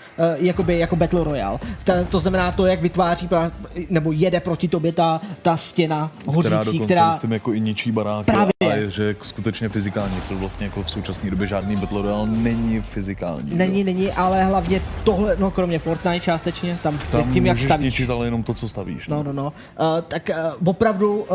jakoby, 0.45 0.79
jako 0.79 0.95
Battle 0.95 1.23
Royale, 1.23 1.59
ta, 1.83 1.93
to 2.03 2.19
znamená 2.19 2.51
to, 2.51 2.65
jak 2.65 2.81
vytváří 2.81 3.27
pra, 3.27 3.51
nebo 3.89 4.11
jede 4.11 4.39
proti 4.39 4.67
tobě 4.67 4.91
ta, 4.91 5.21
ta 5.41 5.57
stěna 5.57 6.11
která 6.39 6.57
hořící, 6.57 6.77
dokonce 6.77 6.93
která... 6.93 7.09
myslím 7.09 7.31
jako 7.31 7.53
i 7.53 7.59
ničí 7.59 7.91
barák 7.91 8.25
Právě. 8.25 8.53
a 8.71 8.75
je, 8.75 8.89
že 8.89 9.15
skutečně 9.21 9.69
fyzikální, 9.69 10.21
což 10.21 10.37
vlastně 10.37 10.65
jako 10.65 10.83
v 10.83 10.89
současné 10.89 11.31
době 11.31 11.47
žádný 11.47 11.75
Battle 11.75 12.01
Royale 12.01 12.27
není 12.27 12.81
fyzikální. 12.81 13.49
že 13.49 13.53
jo. 13.53 13.57
Není, 13.57 13.83
není, 13.83 14.11
ale 14.11 14.43
hlavně 14.43 14.81
tohle, 15.03 15.35
no 15.39 15.51
kromě 15.51 15.79
Fortnite 15.79 16.19
částečně, 16.19 16.62
tam, 16.83 16.99
Tam 17.11 17.33
tím, 17.33 17.45
jak 17.45 17.59
stavíš. 17.59 17.85
ničit 17.85 18.09
ale 18.09 18.27
jenom 18.27 18.43
to, 18.43 18.53
co 18.53 18.67
stavíš. 18.67 19.07
No, 19.07 19.23
no, 19.23 19.33
no. 19.33 19.43
Uh, 19.45 19.51
tak 20.07 20.29
uh, 20.61 20.67
opravdu 20.69 21.15
uh, 21.17 21.25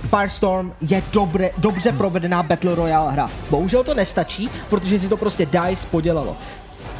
Firestorm 0.00 0.72
je 0.80 1.02
dobré, 1.12 1.50
dobře 1.58 1.92
provedená 1.92 2.42
Battle 2.42 2.74
Royale 2.74 3.12
hra. 3.12 3.30
Bohužel 3.50 3.84
to 3.84 3.94
nestačí, 3.94 4.50
protože 4.70 5.00
si 5.00 5.08
to 5.08 5.16
prostě 5.16 5.46
DICE 5.46 5.86
podělalo. 5.90 6.36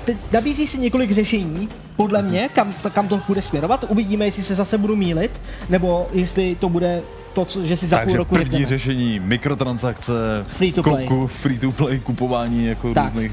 Teď 0.05 0.17
nabízí 0.33 0.67
si 0.67 0.79
několik 0.79 1.11
řešení, 1.13 1.69
podle 1.97 2.23
mě, 2.23 2.49
kam, 2.55 2.75
kam 2.95 3.09
to 3.09 3.21
bude 3.29 3.43
směrovat. 3.43 3.85
Uvidíme, 3.89 4.25
jestli 4.25 4.43
se 4.43 4.55
zase 4.55 4.79
budu 4.79 4.97
mílit, 4.97 5.41
nebo 5.69 6.07
jestli 6.13 6.55
to 6.61 6.69
bude 6.69 7.03
to, 7.33 7.45
co, 7.45 7.67
že 7.67 7.77
si 7.77 7.89
za 7.89 7.97
půl 7.97 8.05
Takže 8.05 8.17
roku 8.17 8.35
první 8.35 8.51
řekneme. 8.51 8.67
řešení, 8.67 9.21
mikrotransakce, 9.21 10.13
Free 10.49 10.73
to 10.73 10.83
play. 10.83 11.07
Ku, 11.07 11.27
free 11.27 11.59
to 11.59 11.73
play, 11.73 11.99
kupování 12.01 12.67
jako 12.67 12.95
Tak. 12.95 13.05
různých 13.05 13.33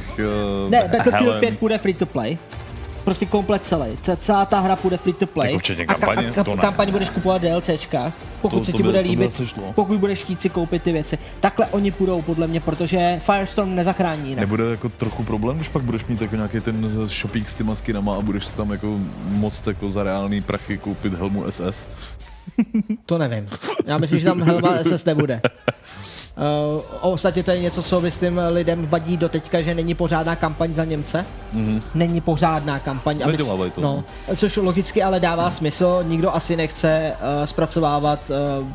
uh, 0.66 0.72
Ne, 0.72 0.82
Battlefield 0.82 1.16
helen. 1.26 1.40
5 1.40 1.60
bude 1.60 1.78
free 1.78 1.94
to 1.94 2.06
play. 2.06 2.38
Prostě 3.08 3.26
komplet 3.26 3.66
celý. 3.66 3.86
Ta- 4.02 4.16
Celá 4.16 4.46
ta 4.46 4.60
hra 4.60 4.78
bude 4.84 4.98
free 4.98 5.14
to 5.14 5.28
play. 5.28 5.48
Jako 5.50 5.60
včetně 5.60 5.86
A 5.86 5.88
ka- 5.88 6.00
kampaně? 6.00 6.28
A, 6.30 6.32
ka- 6.44 6.56
ne. 6.56 6.62
kampaň 6.62 6.92
budeš 6.92 7.10
kupovat 7.10 7.42
DLCčka, 7.42 8.14
pokud 8.42 8.60
To- 8.60 8.66
se 8.66 8.72
to 8.72 8.78
ti 8.78 8.84
by- 8.84 8.88
bude 8.90 9.04
by 9.04 9.10
líbit, 9.10 9.42
pokud 9.76 10.00
budeš 10.00 10.20
chtít 10.24 10.42
si 10.42 10.50
koupit 10.50 10.84
ty 10.84 10.92
věci. 10.92 11.18
Takhle 11.40 11.66
oni 11.66 11.92
půjdou 11.92 12.22
podle 12.22 12.48
mě, 12.48 12.60
protože 12.60 13.20
Firestorm 13.26 13.76
nezachrání 13.76 14.30
jinak. 14.30 14.40
Nebude 14.40 14.64
jako 14.64 14.90
trochu 14.90 15.24
problém, 15.24 15.56
když 15.58 15.70
pak 15.70 15.82
budeš 15.84 16.06
mít 16.06 16.22
jako 16.22 16.36
nějaký 16.36 16.60
ten 16.60 17.08
shopík 17.08 17.50
s 17.50 17.56
těma 17.56 17.76
skinama 17.76 18.16
a 18.18 18.22
budeš 18.22 18.46
si 18.46 18.54
tam 18.54 18.72
jako 18.72 19.00
moc 19.30 19.68
jako 19.68 19.90
za 19.90 20.04
reálný 20.04 20.42
prachy 20.42 20.78
koupit 20.78 21.14
helmu 21.14 21.44
SS. 21.52 21.86
To 23.06 23.18
nevím. 23.18 23.46
Já 23.86 23.98
myslím, 23.98 24.20
že 24.20 24.26
tam 24.26 24.42
helma 24.42 24.78
SS 24.84 25.06
nebude. 25.06 25.42
Uh, 26.38 26.82
ostatně 27.02 27.44
to 27.44 27.52
je 27.52 27.60
něco, 27.62 27.84
co 27.84 28.02
myslím 28.02 28.42
lidem 28.52 28.88
vadí 28.88 29.18
do 29.18 29.30
teďka, 29.30 29.62
že 29.62 29.76
není 29.76 29.94
pořádná 29.96 30.36
kampaň 30.36 30.74
za 30.74 30.84
Němce. 30.86 31.26
Mm-hmm. 31.56 31.82
Není 31.96 32.22
pořádná 32.22 32.80
kampaň. 32.80 33.20
aby 33.24 33.38
s- 33.38 33.48
to, 33.76 33.82
No, 33.82 34.04
což 34.36 34.58
logicky 34.58 35.04
ale 35.04 35.20
dává 35.20 35.50
smysl. 35.50 36.00
Nikdo 36.04 36.36
asi 36.36 36.56
nechce 36.56 37.12
uh, 37.40 37.46
zpracovávat 37.46 38.32
uh, 38.62 38.68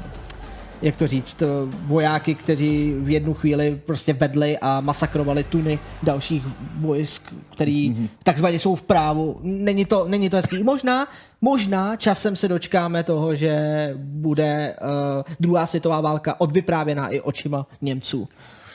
jak 0.83 0.97
to 0.97 1.07
říct, 1.07 1.43
eh, 1.43 1.47
vojáky, 1.87 2.35
kteří 2.35 2.95
v 2.99 3.11
jednu 3.11 3.35
chvíli 3.35 3.81
prostě 3.87 4.13
vedli 4.13 4.59
a 4.59 4.81
masakrovali 4.81 5.45
tuny 5.45 5.79
dalších 6.03 6.43
vojsk, 6.81 7.35
který 7.53 7.91
mm-hmm. 7.91 8.09
takzvaně 8.23 8.59
jsou 8.59 8.75
v 8.75 8.83
právu. 8.83 9.41
Není 9.43 9.85
to, 9.85 10.05
není 10.09 10.31
to 10.31 10.37
hezký. 10.37 10.63
Možná, 10.63 11.09
možná 11.41 11.97
časem 11.97 12.37
se 12.37 12.49
dočkáme 12.49 13.03
toho, 13.03 13.35
že 13.35 13.55
bude 13.97 14.77
uh, 14.81 15.35
druhá 15.41 15.67
světová 15.67 16.01
válka 16.01 16.41
odvyprávěná 16.41 17.09
i 17.09 17.21
očima 17.21 17.67
Němců. 17.81 18.29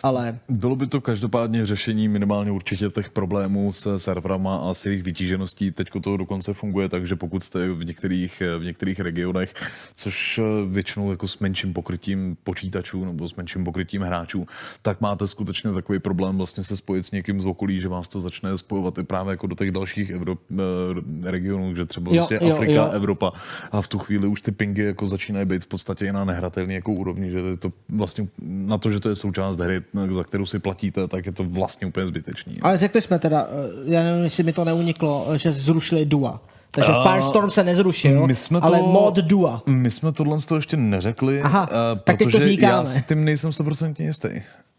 Ale 0.08 0.40
Bylo 0.50 0.76
by 0.76 0.88
to 0.88 1.02
každopádně 1.02 1.66
řešení 1.66 2.08
minimálně 2.08 2.52
určitě 2.52 2.90
těch 2.90 3.10
problémů 3.10 3.74
se 3.74 4.00
serverama 4.00 4.58
a 4.58 4.74
s 4.74 4.86
jejich 4.86 5.04
vytížeností. 5.04 5.72
Teď 5.72 5.88
to 6.02 6.18
dokonce 6.18 6.54
funguje 6.54 6.90
tak, 6.90 7.08
že 7.08 7.16
pokud 7.16 7.44
jste 7.44 7.74
v 7.74 7.86
některých, 7.86 8.42
v 8.58 8.64
některých 8.64 9.00
regionech, 9.00 9.54
což 9.96 10.40
eh, 10.40 10.44
většinou 10.70 11.12
jako 11.12 11.28
s 11.28 11.40
menším 11.40 11.74
pokrytím 11.74 12.38
počítačů 12.44 13.06
nebo 13.06 13.28
s 13.28 13.36
menším 13.36 13.64
pokrytím 13.64 14.02
hráčů, 14.02 14.48
tak 14.82 15.02
máte 15.02 15.28
skutečně 15.28 15.72
takový 15.72 16.00
problém 16.00 16.38
vlastně 16.38 16.64
se 16.64 16.76
spojit 16.76 17.06
s 17.06 17.12
někým 17.12 17.42
z 17.42 17.46
okolí, 17.46 17.80
že 17.80 17.88
vás 17.88 18.08
to 18.08 18.20
začne 18.20 18.58
spojovat 18.58 18.98
i 18.98 19.04
právě 19.04 19.32
jako 19.32 19.48
do 19.48 19.56
těch 19.56 19.72
dalších 19.72 20.10
Evrop, 20.10 20.40
eh, 20.52 21.32
regionů, 21.32 21.76
že 21.76 21.86
třeba 21.86 22.12
Jo, 22.12 22.16
vlastně 22.16 22.40
jo, 22.42 22.54
Afrika, 22.54 22.74
jo. 22.74 22.90
Evropa 22.92 23.32
a 23.72 23.82
v 23.82 23.88
tu 23.88 24.00
chvíli 24.00 24.28
už 24.28 24.42
ty 24.42 24.52
pingy 24.52 24.84
jako 24.84 25.06
začínají 25.06 25.46
být 25.46 25.64
v 25.64 25.68
podstatě 25.68 26.06
i 26.06 26.12
na 26.12 26.26
nehratelný 26.26 26.74
jako 26.74 26.94
úrovni, 26.94 27.32
že 27.32 27.40
je 27.40 27.58
to 27.58 27.74
vlastně 27.90 28.28
na 28.42 28.78
to, 28.78 28.92
že 28.92 29.00
to 29.00 29.10
je 29.10 29.16
součást 29.16 29.58
hry, 29.58 29.82
za 30.12 30.24
kterou 30.24 30.46
si 30.46 30.60
platíte, 30.60 31.08
tak 31.08 31.26
je 31.26 31.32
to 31.32 31.44
vlastně 31.44 31.88
úplně 31.88 32.08
zbytečný. 32.08 32.58
Ale 32.62 32.78
řekli 32.78 33.02
jsme 33.02 33.20
teda, 33.20 33.48
eh, 33.50 33.92
já 33.94 34.04
nevím, 34.04 34.24
jestli 34.24 34.44
mi 34.44 34.54
to 34.54 34.66
neuniklo, 34.66 35.28
eh, 35.34 35.38
že 35.38 35.52
zrušili 35.52 36.06
DUA. 36.06 36.40
Takže 36.72 36.92
A- 36.92 37.04
Firestorm 37.10 37.50
se 37.50 37.64
nezrušil, 37.64 38.28
My 38.28 38.36
jsme 38.36 38.60
ale 38.60 38.80
to- 38.80 38.86
mod 38.88 39.16
Dua. 39.16 39.64
My 39.66 39.92
jsme 39.92 40.12
tohle 40.12 40.42
z 40.42 40.46
toho 40.46 40.58
ještě 40.58 40.78
neřekli, 40.78 41.42
Aha, 41.42 41.70
eh, 41.72 42.00
tak 42.04 42.18
teď 42.18 42.28
to 42.28 42.32
protože 42.38 42.50
říkáme. 42.50 42.74
já 42.74 42.86
si 42.86 43.02
tím 43.02 43.26
nejsem 43.26 43.52
100% 43.52 44.00
jistý. 44.04 44.28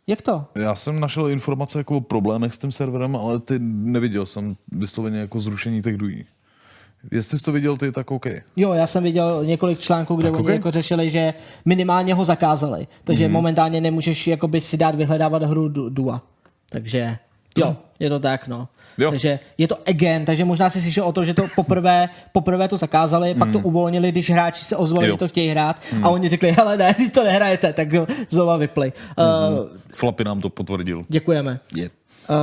Jak 0.07 0.23
to? 0.23 0.45
Já 0.55 0.75
jsem 0.75 1.01
našel 1.01 1.29
informace 1.29 1.79
jako 1.79 1.97
o 1.97 2.01
problémech 2.01 2.55
s 2.55 2.59
tím 2.59 2.73
serverem, 2.73 3.17
ale 3.17 3.41
ty 3.41 3.55
neviděl 3.59 4.27
jsem 4.27 4.57
vysloveně 4.73 5.19
jako 5.19 5.41
zrušení 5.41 5.83
těch 5.83 5.97
dují. 5.97 6.25
Jestli 7.13 7.39
jsi 7.39 7.45
to 7.45 7.53
viděl 7.53 7.77
ty, 7.77 7.93
tak 7.93 8.11
OK. 8.11 8.27
Jo, 8.57 8.73
já 8.73 8.87
jsem 8.87 9.03
viděl 9.03 9.45
několik 9.45 9.79
článků, 9.81 10.15
kde 10.17 10.29
Tak 10.29 10.35
oni 10.35 10.43
okej. 10.45 10.55
jako 10.55 10.71
řešili, 10.71 11.11
že 11.11 11.35
minimálně 11.65 12.15
ho 12.15 12.25
zakázali. 12.25 12.87
Takže 13.05 13.25
Mhm. 13.25 13.31
mm-hmm. 13.31 13.35
momentálně 13.35 13.81
nemůžeš 13.81 14.27
jakoby 14.27 14.61
si 14.61 14.77
dát 14.77 14.95
vyhledávat 14.95 15.43
hru 15.43 15.69
Du- 15.69 15.91
Dua. 15.91 16.23
Takže 16.71 17.17
jo, 17.57 17.77
je 18.01 18.09
to 18.11 18.21
tak, 18.21 18.49
no. 18.49 18.69
Jo. 18.99 19.11
Takže 19.11 19.39
je 19.59 19.69
to 19.69 19.77
again, 19.89 20.25
takže 20.25 20.45
možná 20.45 20.71
si 20.71 20.81
slyšel 20.81 21.05
o 21.05 21.13
to, 21.13 21.25
že 21.25 21.35
to 21.35 21.43
poprvé, 21.57 22.09
poprvé 22.33 22.69
to 22.69 22.77
zakázali, 22.77 23.35
pak 23.35 23.53
to 23.53 23.59
uvolnili, 23.59 24.13
když 24.13 24.31
hráči 24.31 24.65
se 24.65 24.77
ozvali, 24.77 25.07
Mhm. 25.07 25.09
Jo. 25.11 25.15
Mhm. 25.15 25.17
že 25.17 25.19
to 25.19 25.29
chtějí 25.29 25.49
hrát 25.49 25.77
a 26.03 26.09
oni 26.09 26.29
řekli, 26.29 26.53
hele 26.53 26.77
ne, 26.77 26.95
ty 26.95 27.11
to 27.11 27.25
nehrajete, 27.25 27.73
tak 27.73 27.93
jo, 27.93 28.07
znova 28.29 28.57
vyplay. 28.57 28.93
Uh, 29.19 29.25
Flapy 29.95 30.25
nám 30.25 30.41
to 30.41 30.49
potvrdil. 30.49 31.03
děkujeme. 31.09 31.61
Je. 31.77 31.91
Uh, 32.31 32.37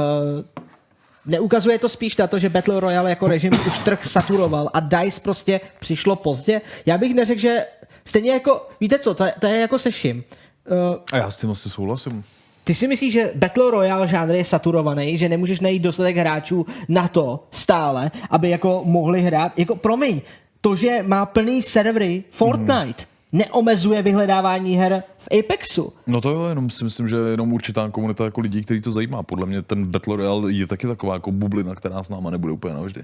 neukazuje 1.26 1.80
to 1.80 1.90
spíš 1.90 2.18
na 2.18 2.28
to, 2.28 2.40
že 2.40 2.50
Battle 2.50 2.80
Royale 2.80 3.10
jako 3.10 3.28
režim 3.28 3.54
už 3.68 3.80
trh 3.80 4.06
saturoval 4.06 4.70
a 4.74 4.80
DICE 4.80 5.20
prostě 5.22 5.62
přišlo 5.80 6.16
pozdě? 6.16 6.62
Já 6.86 6.98
bych 6.98 7.14
neřekl, 7.14 7.42
že 7.42 7.66
stejně 8.06 8.32
jako, 8.32 8.68
víte 8.82 9.00
co, 9.00 9.14
to 9.14 9.24
je, 9.24 9.34
to 9.40 9.48
je 9.48 9.60
jako 9.60 9.80
se 9.80 9.92
vším. 9.92 10.24
Uh, 10.72 10.98
A 11.12 11.18
já 11.18 11.32
s 11.32 11.38
tím 11.38 11.52
asi 11.52 11.70
souhlasím. 11.70 12.24
ty 12.64 12.76
si 12.76 12.88
myslíš, 12.88 13.14
že 13.14 13.32
Battle 13.36 13.72
Royale 13.72 14.08
žánr 14.08 14.36
je 14.36 14.46
saturovaný, 14.46 15.18
že 15.18 15.30
nemůžeš 15.30 15.60
najít 15.60 15.82
dostatek 15.82 16.18
hráčů 16.18 16.66
na 16.90 17.08
to 17.08 17.48
stále, 17.52 18.12
aby 18.30 18.50
jako 18.50 18.82
mohli 18.86 19.22
hrát? 19.22 19.60
Jako 19.60 19.76
promiň, 19.76 20.22
to, 20.62 20.76
že 20.76 21.04
má 21.04 21.26
plný 21.26 21.62
servery 21.62 22.24
Fortnite, 22.32 23.04
neomezuje 23.36 24.02
vyhledávání 24.02 24.76
her 24.76 25.04
v 25.18 25.40
Apexu. 25.40 25.94
No 26.08 26.22
to 26.22 26.30
jo, 26.30 26.46
jenom 26.46 26.70
si 26.70 26.84
myslím, 26.84 27.10
že 27.10 27.16
jenom 27.16 27.54
určitá 27.54 27.90
komunita 27.90 28.26
jako 28.26 28.42
lidí, 28.42 28.62
který 28.62 28.82
to 28.82 28.92
zajímá. 28.92 29.24
Podle 29.24 29.46
mě 29.46 29.62
ten 29.62 29.86
Battle 29.86 30.16
Royale 30.16 30.54
je 30.54 30.68
taky 30.68 30.88
taková 30.88 31.14
jako 31.14 31.32
bublina, 31.32 31.76
která 31.76 32.04
s 32.04 32.10
náma 32.10 32.30
nebude 32.30 32.54
úplně 32.54 32.74
navždy. 32.74 33.04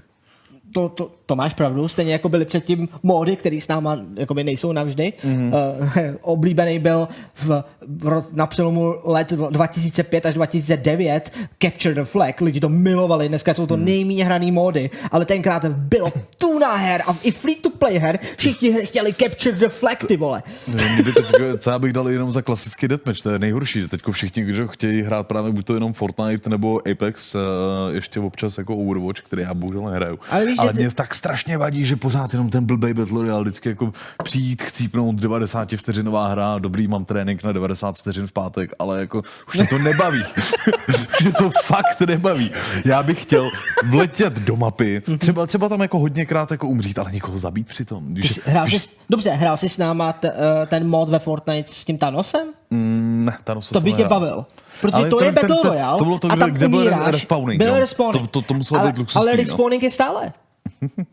to, 0.73 0.89
to, 0.89 1.11
to 1.31 1.35
máš 1.35 1.53
pravdu, 1.53 1.87
stejně 1.87 2.13
jako 2.13 2.29
byly 2.29 2.45
předtím 2.45 2.89
módy, 3.03 3.35
které 3.35 3.61
s 3.61 3.67
náma 3.67 3.97
jakoby 4.15 4.43
nejsou 4.43 4.71
navždy. 4.71 5.13
Mm-hmm. 5.23 5.47
Uh, 5.47 6.15
oblíbený 6.21 6.79
byl 6.79 7.07
v, 7.35 7.63
v, 7.87 8.23
na 8.33 8.47
přelomu 8.47 8.95
let 9.03 9.31
2005 9.31 10.25
až 10.25 10.33
2009 10.33 11.31
Capture 11.61 11.95
the 11.95 12.03
Flag, 12.03 12.41
lidi 12.41 12.59
to 12.59 12.69
milovali, 12.69 13.29
dneska 13.29 13.53
jsou 13.53 13.67
to 13.67 13.77
mm. 13.77 13.85
nejméně 13.85 14.25
hraný 14.25 14.51
módy, 14.51 14.89
ale 15.11 15.25
tenkrát 15.25 15.65
bylo 15.65 16.11
tuna 16.39 16.75
her 16.75 17.01
a 17.07 17.15
i 17.23 17.31
free 17.31 17.55
to 17.55 17.69
play 17.69 17.97
her, 17.97 18.19
všichni 18.37 18.85
chtěli 18.85 19.13
Capture 19.13 19.55
the 19.55 19.69
Flag, 19.69 20.03
ty 20.07 20.17
vole. 20.17 20.43
Mě 20.67 21.03
by 21.03 21.13
teď, 21.13 21.25
co 21.57 21.69
já 21.69 21.79
bych 21.79 21.93
dal 21.93 22.09
jenom 22.09 22.31
za 22.31 22.41
klasický 22.41 22.87
deathmatch, 22.87 23.21
to 23.21 23.29
je 23.29 23.39
nejhorší, 23.39 23.81
že 23.81 23.87
teď 23.87 24.01
všichni, 24.11 24.43
kdo 24.43 24.67
chtějí 24.67 25.01
hrát 25.01 25.27
právě 25.27 25.51
buď 25.51 25.65
to 25.65 25.73
jenom 25.73 25.93
Fortnite 25.93 26.49
nebo 26.49 26.81
Apex, 26.91 27.35
eh, 27.35 27.39
ještě 27.91 28.19
občas 28.19 28.57
jako 28.57 28.77
Overwatch, 28.77 29.21
který 29.21 29.41
já 29.41 29.53
bohužel 29.53 29.81
nehraju. 29.81 30.19
Ale 30.29 30.45
víš, 30.45 30.59
Ale 30.59 30.73
ty- 30.73 30.79
mě 30.79 30.91
tak 30.91 31.15
strašně 31.21 31.57
vadí, 31.57 31.85
že 31.85 31.95
pořád 31.95 32.33
jenom 32.33 32.49
ten 32.49 32.65
blbej 32.65 32.93
Battle 32.93 33.19
Royale 33.21 33.41
vždycky 33.41 33.69
jako 33.69 33.93
přijít, 34.23 34.61
chcípnout 34.61 35.15
90 35.15 35.71
vteřinová 35.77 36.27
hra, 36.27 36.59
dobrý, 36.59 36.87
mám 36.87 37.05
trénink 37.05 37.43
na 37.43 37.51
90 37.51 37.97
vteřin 37.97 38.27
v 38.27 38.31
pátek, 38.31 38.71
ale 38.79 38.99
jako 38.99 39.21
už 39.47 39.55
mě 39.57 39.67
to 39.67 39.77
nebaví. 39.77 40.23
že 41.21 41.31
to 41.31 41.51
fakt 41.63 42.01
nebaví. 42.07 42.51
Já 42.85 43.03
bych 43.03 43.21
chtěl 43.21 43.49
vletět 43.89 44.33
do 44.33 44.55
mapy, 44.55 45.01
třeba, 45.17 45.45
třeba 45.47 45.69
tam 45.69 45.81
jako 45.81 45.99
hodněkrát 45.99 46.51
jako 46.51 46.67
umřít, 46.67 46.99
ale 46.99 47.11
někoho 47.11 47.39
zabít 47.39 47.67
přitom. 47.67 48.03
Když, 48.13 48.31
jsi, 48.31 48.41
hrál 48.45 48.67
jsi, 48.67 48.89
dobře, 49.09 49.29
hrál 49.29 49.57
jsi 49.57 49.69
s 49.69 49.77
náma 49.77 50.13
t, 50.13 50.31
uh, 50.31 50.37
ten 50.67 50.87
mod 50.89 51.09
ve 51.09 51.19
Fortnite 51.19 51.73
s 51.73 51.85
tím 51.85 51.97
Thanosem? 51.97 52.47
Mm, 52.69 53.25
ne, 53.25 53.33
Thanos 53.43 53.69
To 53.69 53.81
by 53.81 53.93
tě 53.93 54.07
bavil. 54.07 54.45
Protože 54.81 54.93
Ale 54.95 55.09
to 55.09 55.17
ten- 55.17 55.25
je 55.25 55.31
Battle 55.31 55.57
Royale. 55.63 55.97
to 55.97 56.03
bylo 56.05 56.19
to, 56.19 56.31
a 56.31 56.35
tam 56.35 56.49
kde- 56.49 56.57
kde 56.57 56.67
byl 56.67 56.91
respawning, 57.05 57.59
Byl 57.61 57.71
no. 57.73 57.79
respawning. 57.79 58.27
To- 58.27 58.41
to- 58.41 58.47
to 58.47 58.53
muselo 58.53 58.81
ale, 58.81 58.91
být 58.91 58.97
luxusní, 58.97 59.21
Ale 59.21 59.31
no. 59.31 59.37
respawning 59.37 59.83
je 59.83 59.89
stále. 59.91 60.33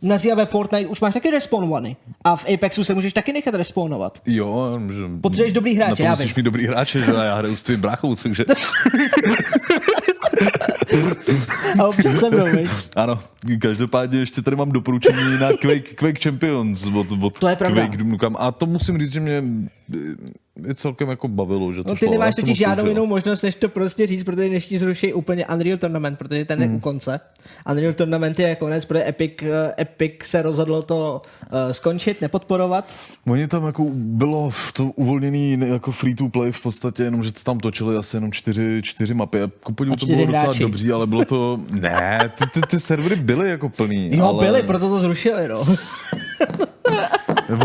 Nazija 0.02 0.34
ve 0.34 0.46
Fortnite 0.46 0.86
už 0.88 1.00
máš 1.00 1.14
taky 1.14 1.30
respawnovaný. 1.30 1.96
A 2.24 2.36
v 2.36 2.46
Apexu 2.54 2.84
se 2.84 2.94
můžeš 2.94 3.12
taky 3.12 3.32
nechat 3.32 3.54
respawnovat. 3.54 4.18
Jo, 4.26 4.80
že... 4.92 5.02
Potřebuješ 5.20 5.52
dobrý 5.52 5.74
hráče, 5.76 5.90
Na 5.90 5.96
to 5.96 6.02
já 6.02 6.10
musíš 6.10 6.26
vím. 6.26 6.34
mít 6.36 6.42
dobrý 6.42 6.66
hráče, 6.66 7.00
že 7.00 7.10
já 7.10 7.34
hraju 7.36 7.56
s 7.56 7.62
tvým 7.62 7.80
bráchou, 7.80 8.14
cože? 8.14 8.44
A 11.78 11.86
občas 11.88 12.14
se 12.18 12.30
mnou, 12.30 12.44
viď? 12.44 12.68
ano, 12.96 13.18
každopádně 13.60 14.18
ještě 14.18 14.42
tady 14.42 14.56
mám 14.56 14.72
doporučení 14.72 15.38
na 15.40 15.48
Quake, 15.52 15.94
Quake 15.94 16.22
Champions 16.22 16.86
od, 16.86 17.06
od 17.22 17.38
To 17.38 17.48
je 17.48 17.56
pravda. 17.56 17.80
Quake 17.80 17.96
Doom 17.96 18.10
Nukem. 18.10 18.36
A 18.38 18.52
to 18.52 18.66
musím 18.66 18.98
říct, 18.98 19.12
že 19.12 19.20
mě 19.20 19.42
je 20.66 20.74
celkem 20.74 21.08
jako 21.08 21.28
bavilo, 21.28 21.72
že 21.72 21.82
to 21.82 21.88
No, 21.88 21.94
ty 21.94 21.98
šlo. 22.06 22.12
nemáš 22.12 22.34
jsem 22.34 22.44
totiž 22.44 22.58
žádnou 22.58 22.86
jinou 22.86 23.06
možnost, 23.06 23.42
než 23.42 23.54
to 23.54 23.68
prostě 23.68 24.06
říct, 24.06 24.22
protože 24.22 24.48
než 24.48 24.66
ti 24.66 24.78
zruší 24.78 25.12
úplně 25.12 25.46
Unreal 25.46 25.78
Tournament, 25.78 26.18
protože 26.18 26.44
ten 26.44 26.58
Hmm. 26.62 26.70
je 26.70 26.76
u 26.76 26.80
konce. 26.80 27.20
Unreal 27.70 27.92
Tournament 27.94 28.38
je 28.38 28.56
konec, 28.56 28.84
protože 28.84 29.08
Epic, 29.08 29.32
eh, 29.42 29.74
Epic 29.82 30.12
se 30.22 30.42
rozhodlo 30.42 30.82
to 30.82 31.22
uh, 31.52 31.72
skončit, 31.72 32.20
nepodporovat. 32.20 32.92
Oni 33.26 33.48
tam 33.48 33.66
jako 33.66 33.86
bylo 33.94 34.50
to 34.72 34.84
uvolněný 34.84 35.58
jako 35.66 35.92
free 35.92 36.14
to 36.14 36.28
play 36.28 36.52
v 36.52 36.62
podstatě, 36.62 37.02
jenom 37.02 37.24
že 37.24 37.32
tam 37.32 37.58
točili 37.60 37.96
asi 37.96 38.16
jenom 38.16 38.32
čtyři, 38.32 38.80
čtyři 38.84 39.14
mapy. 39.14 39.38
Ku 39.62 39.72
podivu 39.72 39.96
to 39.96 40.06
bylo 40.06 40.26
docela 40.26 40.42
hráči. 40.42 40.60
dobří, 40.60 40.92
ale 40.92 41.06
bylo 41.06 41.24
to... 41.24 41.57
Ne, 41.70 42.18
ty, 42.38 42.44
ty, 42.46 42.60
ty 42.60 42.80
servery 42.80 43.16
byly 43.16 43.50
jako 43.50 43.68
plný. 43.68 44.16
Jo, 44.16 44.24
ale... 44.24 44.44
byli, 44.46 44.62
proto 44.62 44.88
to 44.88 44.98
zrušili, 44.98 45.48
no. 45.48 45.64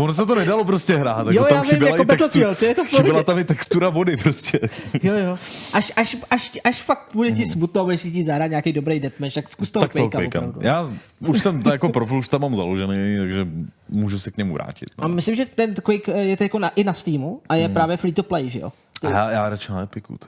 Ono 0.00 0.12
se 0.12 0.26
to 0.26 0.34
nedalo 0.34 0.64
prostě 0.64 0.96
hrát, 0.96 1.18
jako 1.26 1.32
Jo, 1.32 1.44
tam 1.44 1.56
já 1.56 1.62
vím, 1.62 1.70
chyběla, 1.70 1.90
jako 1.96 2.02
i 2.02 2.06
textu, 2.06 2.38
je 2.64 2.74
to 2.74 2.84
chyběla 2.84 3.22
tam 3.22 3.38
i 3.38 3.44
textura 3.44 3.88
vody 3.88 4.16
prostě. 4.16 4.60
Jo, 5.02 5.14
jo. 5.14 5.38
Až, 5.72 5.92
až, 5.96 6.16
až, 6.30 6.52
až 6.64 6.82
fakt 6.82 7.08
bude 7.14 7.32
ti 7.32 7.46
smutno 7.46 7.80
a 7.80 7.84
budeš 7.84 8.00
si 8.00 8.10
ti 8.10 8.24
zahrát 8.24 8.50
nějaký 8.50 8.72
dobrý 8.72 9.00
deathmatch, 9.00 9.34
tak 9.34 9.48
zkus 9.52 9.70
toho 9.70 9.82
tak 9.82 9.92
to 9.92 9.98
Quakea 9.98 10.26
opravdu. 10.26 10.60
Já 10.62 10.90
už 11.20 11.42
jsem 11.42 11.62
to 11.62 11.70
jako 11.72 11.88
profil, 11.88 12.18
už 12.18 12.28
tam 12.28 12.40
mám 12.40 12.54
založený, 12.54 13.16
takže 13.18 13.46
můžu 13.88 14.18
se 14.18 14.30
k 14.30 14.36
němu 14.36 14.54
vrátit. 14.54 14.88
A 14.98 15.08
No. 15.08 15.14
myslím, 15.14 15.36
že 15.36 15.46
ten 15.46 15.74
Quake 15.74 16.08
je 16.08 16.36
to 16.36 16.42
jako 16.42 16.58
na, 16.58 16.68
i 16.68 16.84
na 16.84 16.92
Steamu 16.92 17.40
a 17.48 17.54
je 17.54 17.68
právě 17.68 17.96
free 17.96 18.12
to 18.12 18.22
play, 18.22 18.50
že 18.50 18.60
jo? 18.60 18.72
A 19.02 19.10
já, 19.10 19.30
já 19.30 19.48
radši 19.50 19.72
na 19.72 19.82
Epiku. 19.82 20.18
To. 20.18 20.26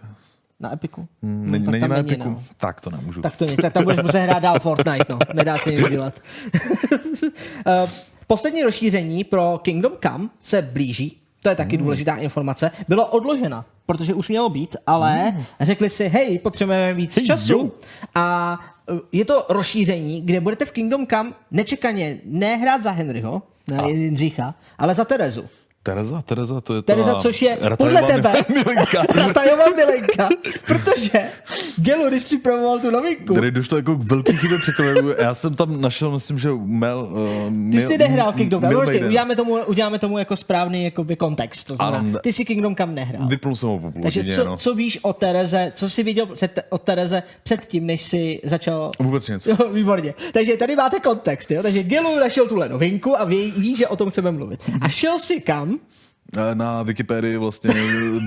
Na 0.60 0.72
Epiku. 0.72 1.08
Není, 1.22 1.64
No, 1.64 1.70
není 1.72 1.88
na 1.88 1.96
není, 1.96 2.12
Epiku? 2.12 2.28
no. 2.30 2.42
Tak 2.56 2.80
to 2.80 2.90
nemůžu. 2.90 3.22
Tak 3.22 3.36
to 3.36 3.44
nic, 3.44 3.56
tak 3.62 3.72
tam 3.72 3.84
budeš 3.84 4.02
muset 4.02 4.18
hrát 4.18 4.38
dál 4.42 4.60
Fortnite, 4.60 5.04
no. 5.12 5.18
Nedá 5.34 5.58
se 5.58 5.72
nic 5.72 5.88
dělat. 5.88 6.14
Eh, 7.66 7.86
Poslední 8.26 8.62
rozšíření 8.62 9.24
pro 9.24 9.60
Kingdom 9.62 9.92
Come 10.02 10.28
se 10.40 10.62
blíží, 10.62 11.20
to 11.42 11.48
je 11.48 11.54
taky 11.56 11.76
důležitá 11.76 12.16
informace, 12.16 12.70
bylo 12.88 13.06
odložena, 13.06 13.64
protože 13.86 14.14
už 14.14 14.28
mělo 14.28 14.48
být, 14.48 14.76
ale 14.86 15.36
řekli 15.60 15.90
si, 15.90 16.08
hej, 16.08 16.38
potřebujeme 16.38 16.94
víc 16.94 17.16
Hej, 17.16 17.26
času. 17.26 17.52
jo. 17.52 17.70
A 18.14 18.58
eh, 18.90 18.98
je 19.12 19.24
to 19.24 19.46
rozšíření, 19.48 20.20
kde 20.22 20.40
budete 20.40 20.64
v 20.64 20.72
Kingdom 20.72 21.06
Come 21.06 21.32
nečekaně 21.50 22.18
nehrát 22.24 22.82
za 22.82 22.90
Henryho, 22.90 23.42
ne 23.70 23.90
Jindřicha, 23.90 24.54
ale 24.78 24.94
za 24.94 25.04
Terezu. 25.04 25.44
Tereza, 25.86 26.22
Tereza, 26.22 26.60
to 26.60 26.74
je 26.74 26.82
ta... 26.82 26.92
Tereza, 26.92 27.14
což 27.14 27.42
je 27.42 27.58
podle 27.78 28.02
tebe 28.02 28.32
milenka. 28.54 29.02
Ratajová 29.14 29.64
milenka, 29.76 30.28
protože 30.66 31.20
Gelu, 31.76 32.08
když 32.08 32.24
připravoval 32.24 32.78
tu 32.78 32.90
novinku, 32.90 33.34
Tady 33.34 33.50
došlo 33.50 33.76
jako 33.76 33.94
k 33.96 34.02
velký 34.02 34.36
chybě 34.36 34.58
překvapení. 34.58 35.10
Já 35.18 35.34
jsem 35.34 35.54
tam 35.54 35.80
našel, 35.80 36.10
myslím, 36.10 36.38
že 36.38 36.48
Mel... 36.64 37.08
Uh, 37.48 37.72
Ty 37.72 37.80
jsi 37.80 37.98
nehrál 37.98 38.32
Kingdom 38.32 38.62
Come, 38.62 39.06
uděláme 39.06 39.36
tomu, 39.36 39.54
uděláme 39.66 39.98
tomu 39.98 40.18
jako 40.18 40.36
správný 40.36 40.84
jakoby 40.84 41.16
kontext, 41.16 41.66
to 41.66 41.74
znamená, 41.76 41.98
Ano. 41.98 42.18
ty 42.22 42.32
jsi 42.32 42.44
Kingdom 42.44 42.76
Come 42.76 42.92
nehrál. 42.92 43.28
Vypnul 43.28 43.56
jsem 43.56 43.68
ho 43.68 43.78
po 43.78 43.92
Takže 44.02 44.24
co, 44.34 44.44
no. 44.44 44.56
co 44.56 44.74
víš 44.74 44.98
o 45.02 45.12
Tereze, 45.12 45.72
co 45.74 45.90
jsi 45.90 46.02
viděl 46.02 46.26
před, 46.26 46.66
o 46.68 46.78
Tereze 46.78 47.22
předtím, 47.42 47.86
než 47.86 48.02
jsi 48.02 48.40
začal... 48.44 48.90
Vůbec 48.98 49.28
nic. 49.28 49.46
Jo, 49.46 49.56
výborně. 49.72 50.14
Takže 50.32 50.56
tady 50.56 50.76
máte 50.76 51.00
kontext, 51.00 51.50
jo? 51.50 51.62
Takže 51.62 51.82
Gelu 51.82 52.18
našel 52.20 52.48
tuhle 52.48 52.68
novinku 52.68 53.20
a 53.20 53.24
ví, 53.24 53.52
ví, 53.56 53.76
že 53.76 53.86
o 53.88 53.96
tom 53.96 54.10
chceme 54.10 54.30
mluvit. 54.32 54.60
A 54.80 54.88
šel 54.88 55.18
si 55.18 55.40
kam? 55.40 55.75
Na 56.54 56.82
Wikipedii 56.82 57.36
vlastně 57.36 57.70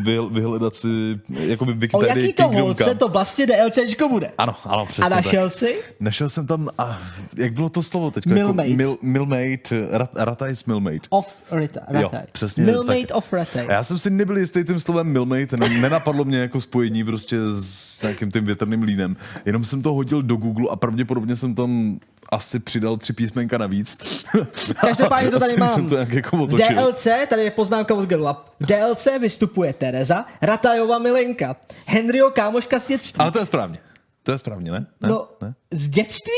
vy, 0.03 0.17
vyhledat 0.31 0.75
si, 0.75 0.87
jako 1.29 1.65
by 1.65 1.71
O 1.71 1.75
Wikipedii 1.75 2.23
jaký 2.23 2.33
to 2.33 2.43
Kingdom 2.43 2.61
holce 2.61 2.83
Come. 2.83 2.95
to 2.95 3.07
vlastně 3.07 3.47
DLCčko 3.47 4.09
bude? 4.09 4.31
Ano, 4.37 4.55
ano, 4.65 4.85
přesně 4.85 5.03
A 5.03 5.09
našel 5.09 5.43
tak. 5.43 5.53
jsi? 5.53 5.75
Našel 5.99 6.29
jsem 6.29 6.47
tam, 6.47 6.69
a 6.77 6.97
jak 7.37 7.53
bylo 7.53 7.69
to 7.69 7.83
slovo 7.83 8.11
teď? 8.11 8.25
Millmate. 8.25 8.67
Jako 8.69 8.77
mil, 8.77 8.97
millmate, 9.01 9.87
rat, 9.91 10.09
Ratajs 10.15 10.65
Millmate. 10.65 10.99
Of 11.09 11.27
Rata. 11.51 11.79
Jo, 11.99 12.11
přesně 12.31 12.63
Millmate 12.63 13.01
tak. 13.07 13.17
of 13.17 13.33
Rata. 13.33 13.59
A 13.67 13.71
já 13.71 13.83
jsem 13.83 13.97
si 13.99 14.09
nebyl 14.09 14.37
jistý 14.37 14.63
tím 14.63 14.79
slovem 14.79 15.07
Millmate, 15.07 15.57
ne- 15.57 15.69
nenapadlo 15.81 16.25
mě 16.25 16.37
jako 16.37 16.61
spojení 16.61 17.03
prostě 17.03 17.37
s 17.53 18.01
nějakým 18.01 18.31
tím 18.31 18.45
větrným 18.45 18.83
línem. 18.83 19.15
Jenom 19.45 19.65
jsem 19.65 19.81
to 19.81 19.93
hodil 19.93 20.21
do 20.21 20.35
Google 20.35 20.67
a 20.71 20.75
pravděpodobně 20.75 21.35
jsem 21.35 21.55
tam 21.55 21.99
asi 22.31 22.59
přidal 22.59 22.97
tři 22.97 23.13
písmenka 23.13 23.57
navíc. 23.57 24.23
Každopádně 24.81 25.31
to 25.31 25.39
tady 25.39 25.57
mám. 25.57 25.69
jsem 25.69 25.89
to 25.89 25.95
nějak 25.95 26.13
jako 26.13 26.43
otočil. 26.43 26.75
DLC, 26.75 27.07
tady 27.29 27.43
je 27.43 27.51
poznámka 27.51 27.95
od 27.95 28.05
Gerla. 28.05 28.45
V 28.59 28.65
DLC 28.65 29.07
vystupuje 29.19 29.73
Tereza, 29.73 30.25
Ratajova 30.41 30.99
milenka, 30.99 31.55
Henryho 31.85 32.31
kámoška 32.31 32.79
z 32.79 32.87
dětství. 32.87 33.19
Ale 33.19 33.31
to 33.31 33.39
je 33.39 33.45
správně. 33.45 33.79
To 34.23 34.31
je 34.31 34.37
správně, 34.37 34.71
ne? 34.71 34.85
ne? 35.01 35.09
no, 35.09 35.27
ne? 35.41 35.53
z 35.71 35.87
dětství? 35.87 36.33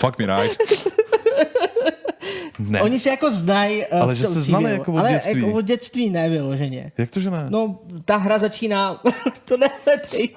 Fuck 0.00 0.18
me 0.18 0.42
right. 0.42 0.56
Ne. 2.58 2.82
Oni 2.82 2.98
se 2.98 3.10
jako 3.10 3.30
znají. 3.30 3.78
uh, 3.92 4.02
Ale 4.02 4.16
že 4.16 4.26
se 4.26 4.40
znali 4.40 4.70
jako 4.72 4.92
od 4.92 4.98
Ale 4.98 5.10
dětství. 5.12 5.42
jako 5.42 5.56
od 5.56 5.60
dětství 5.60 6.10
ne 6.10 6.28
vyloženě. 6.30 6.92
Jak 6.98 7.10
to, 7.10 7.20
že 7.20 7.30
ne? 7.30 7.46
No, 7.50 7.78
ta 8.04 8.16
hra 8.16 8.38
začíná, 8.38 9.00
to 9.44 9.56
nehledej, 9.56 10.28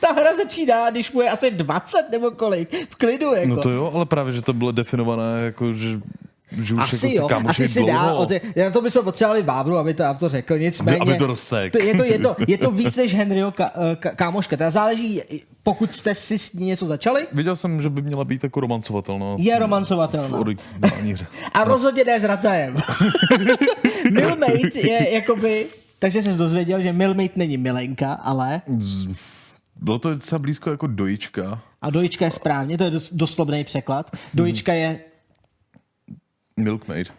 ta 0.00 0.12
hra 0.12 0.36
začíná, 0.36 0.90
když 0.90 1.12
mu 1.12 1.20
je 1.20 1.30
asi 1.30 1.50
20 1.50 2.06
nebo 2.10 2.30
kolik, 2.30 2.88
v 2.90 2.94
klidu 2.96 3.34
jako. 3.34 3.48
No 3.48 3.56
to 3.56 3.70
jo, 3.70 3.90
ale 3.94 4.06
právě, 4.06 4.32
že 4.32 4.42
to 4.42 4.52
bylo 4.52 4.72
definované 4.72 5.44
jako, 5.44 5.72
že, 5.72 6.00
že 6.62 6.74
už 6.74 6.80
asi 6.82 7.14
jako 7.14 7.28
jo, 7.34 7.40
asi 7.46 7.68
si 7.68 7.84
dá, 7.84 8.02
dlouho. 8.08 8.16
o 8.22 8.26
ty, 8.26 8.40
na 8.64 8.70
to 8.70 8.82
bychom 8.82 9.04
potřebovali 9.04 9.42
Bábru, 9.42 9.76
aby 9.78 9.94
to, 9.94 10.04
aby 10.04 10.18
to 10.18 10.28
řekl, 10.28 10.58
nicméně. 10.58 10.98
Aby- 10.98 11.16
to 11.18 11.26
rozsek. 11.26 11.72
To, 11.72 11.82
je, 11.82 11.94
to 11.96 12.04
jedno, 12.04 12.36
je 12.48 12.58
to 12.58 12.70
víc 12.70 12.96
než 12.96 13.14
Henryho 13.14 13.52
ka, 13.52 13.70
eh, 13.92 13.96
ka, 13.96 14.10
kámoška, 14.10 14.56
teda 14.56 14.70
záleží, 14.70 15.22
pokud 15.62 15.94
jste 15.94 16.14
si 16.14 16.38
s 16.38 16.52
ní 16.52 16.66
něco 16.66 16.86
začali, 16.86 17.26
Viděl 17.32 17.56
jsem, 17.56 17.82
že 17.82 17.90
by 17.90 18.02
měla 18.02 18.24
být 18.24 18.42
jako 18.42 18.60
romancovatelná. 18.60 19.26
je 19.38 19.58
romancovatelná. 19.58 20.38
A 21.54 21.64
rozhodně 21.64 22.04
ne 22.04 22.20
s 22.20 22.24
Ratajem. 22.24 22.76
Milmate 24.10 24.78
je 24.80 25.14
jakoby, 25.14 25.66
takže 25.98 26.22
jsi 26.22 26.36
dozvěděl, 26.36 26.80
že 26.82 26.92
Milmate 26.92 27.32
není 27.36 27.56
milenka, 27.56 28.12
ale 28.12 28.62
Bylo 29.76 29.98
to 29.98 30.10
docela 30.14 30.38
blízko 30.38 30.70
jako 30.70 30.86
dojička. 30.86 31.62
a 31.82 31.90
dojička 31.90 32.24
je 32.24 32.30
správně, 32.30 32.78
to 32.78 32.84
je 32.84 32.90
dos, 32.90 33.12
doslovný 33.12 33.64
překlad. 33.64 34.10
Dojička 34.34 34.72
je 34.72 35.00
Milkmaid. 36.60 37.12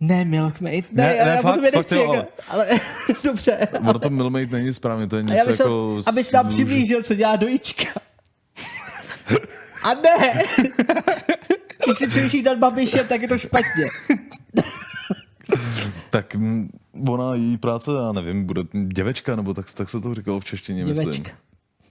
ne 0.00 0.24
Milkmaid, 0.24 0.92
ne, 0.92 1.02
Ne, 1.02 1.16
já, 1.16 1.24
ne, 1.24 1.30
já 1.30 1.42
fakt, 1.42 1.54
budu 1.54 1.64
fakt 1.66 1.74
nechci, 1.74 1.94
jo, 1.96 2.02
jako, 2.14 2.28
ale- 2.48 2.66
ale 2.66 2.80
dobře. 3.24 3.68
Ono 3.88 3.98
to 3.98 4.10
Milkmaid 4.10 4.50
není 4.50 4.72
správně, 4.72 5.06
to 5.06 5.16
je 5.16 5.22
něco 5.22 5.48
myslel, 5.48 5.68
jako... 5.68 6.02
abys 6.10 6.32
nám 6.32 6.50
s- 6.50 6.54
přiblížil, 6.54 7.02
co 7.02 7.14
dělá 7.14 7.36
dojička. 7.36 7.84
A 9.82 9.94
ne! 9.94 10.42
Když 11.86 11.98
si 11.98 12.06
přemýšlíš 12.06 12.42
nad 12.42 12.58
Babišem, 12.58 13.06
tak 13.08 13.22
je 13.22 13.28
to 13.28 13.38
špatně. 13.38 13.84
Tak 16.10 16.36
ona, 17.08 17.34
její 17.34 17.56
práce, 17.58 17.90
já 18.06 18.12
nevím, 18.12 18.44
bude 18.44 18.62
děvečka, 18.92 19.36
nebo 19.36 19.54
tak, 19.54 19.72
tak 19.72 19.88
se 19.88 20.00
to 20.00 20.14
říkalo 20.14 20.40
v 20.40 20.44
češtině, 20.44 20.84
myslím. 20.84 21.24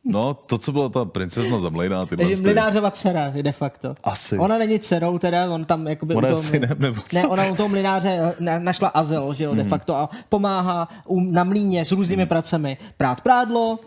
No, 0.05 0.33
to, 0.33 0.57
co 0.57 0.71
byla 0.71 0.89
ta 0.89 1.05
princezna 1.05 1.59
zamlejná, 1.59 2.05
tyhle 2.05 2.25
Takže 2.25 2.35
ty. 2.35 2.41
mlinářova 2.47 2.91
dcera 2.91 3.31
je 3.35 3.43
de 3.43 3.51
facto. 3.51 3.95
Asi. 4.03 4.37
Ona 4.37 4.57
není 4.57 4.79
dcerou, 4.79 5.17
teda, 5.19 5.49
on 5.49 5.65
tam 5.65 5.87
jakoby... 5.87 6.15
Ona 6.15 6.27
u 6.27 6.31
toho- 6.31 6.43
synem, 6.43 6.75
nebo 6.79 7.01
co? 7.09 7.17
Ne, 7.17 7.27
ona 7.27 7.45
u 7.51 7.55
toho 7.55 7.69
mlináře 7.69 8.09
eh, 8.21 8.35
na, 8.39 8.59
našla 8.59 8.87
azyl, 8.87 9.33
že 9.33 9.43
jo, 9.43 9.51
Mhm. 9.51 9.63
de 9.63 9.69
facto, 9.69 9.95
a 9.95 10.09
pomáhá 10.29 10.87
na 11.29 11.43
mlíně 11.43 11.85
s 11.85 11.91
různými 11.91 12.25
pracemi. 12.25 12.77
Prát 12.97 13.21
prádlo, 13.21 13.79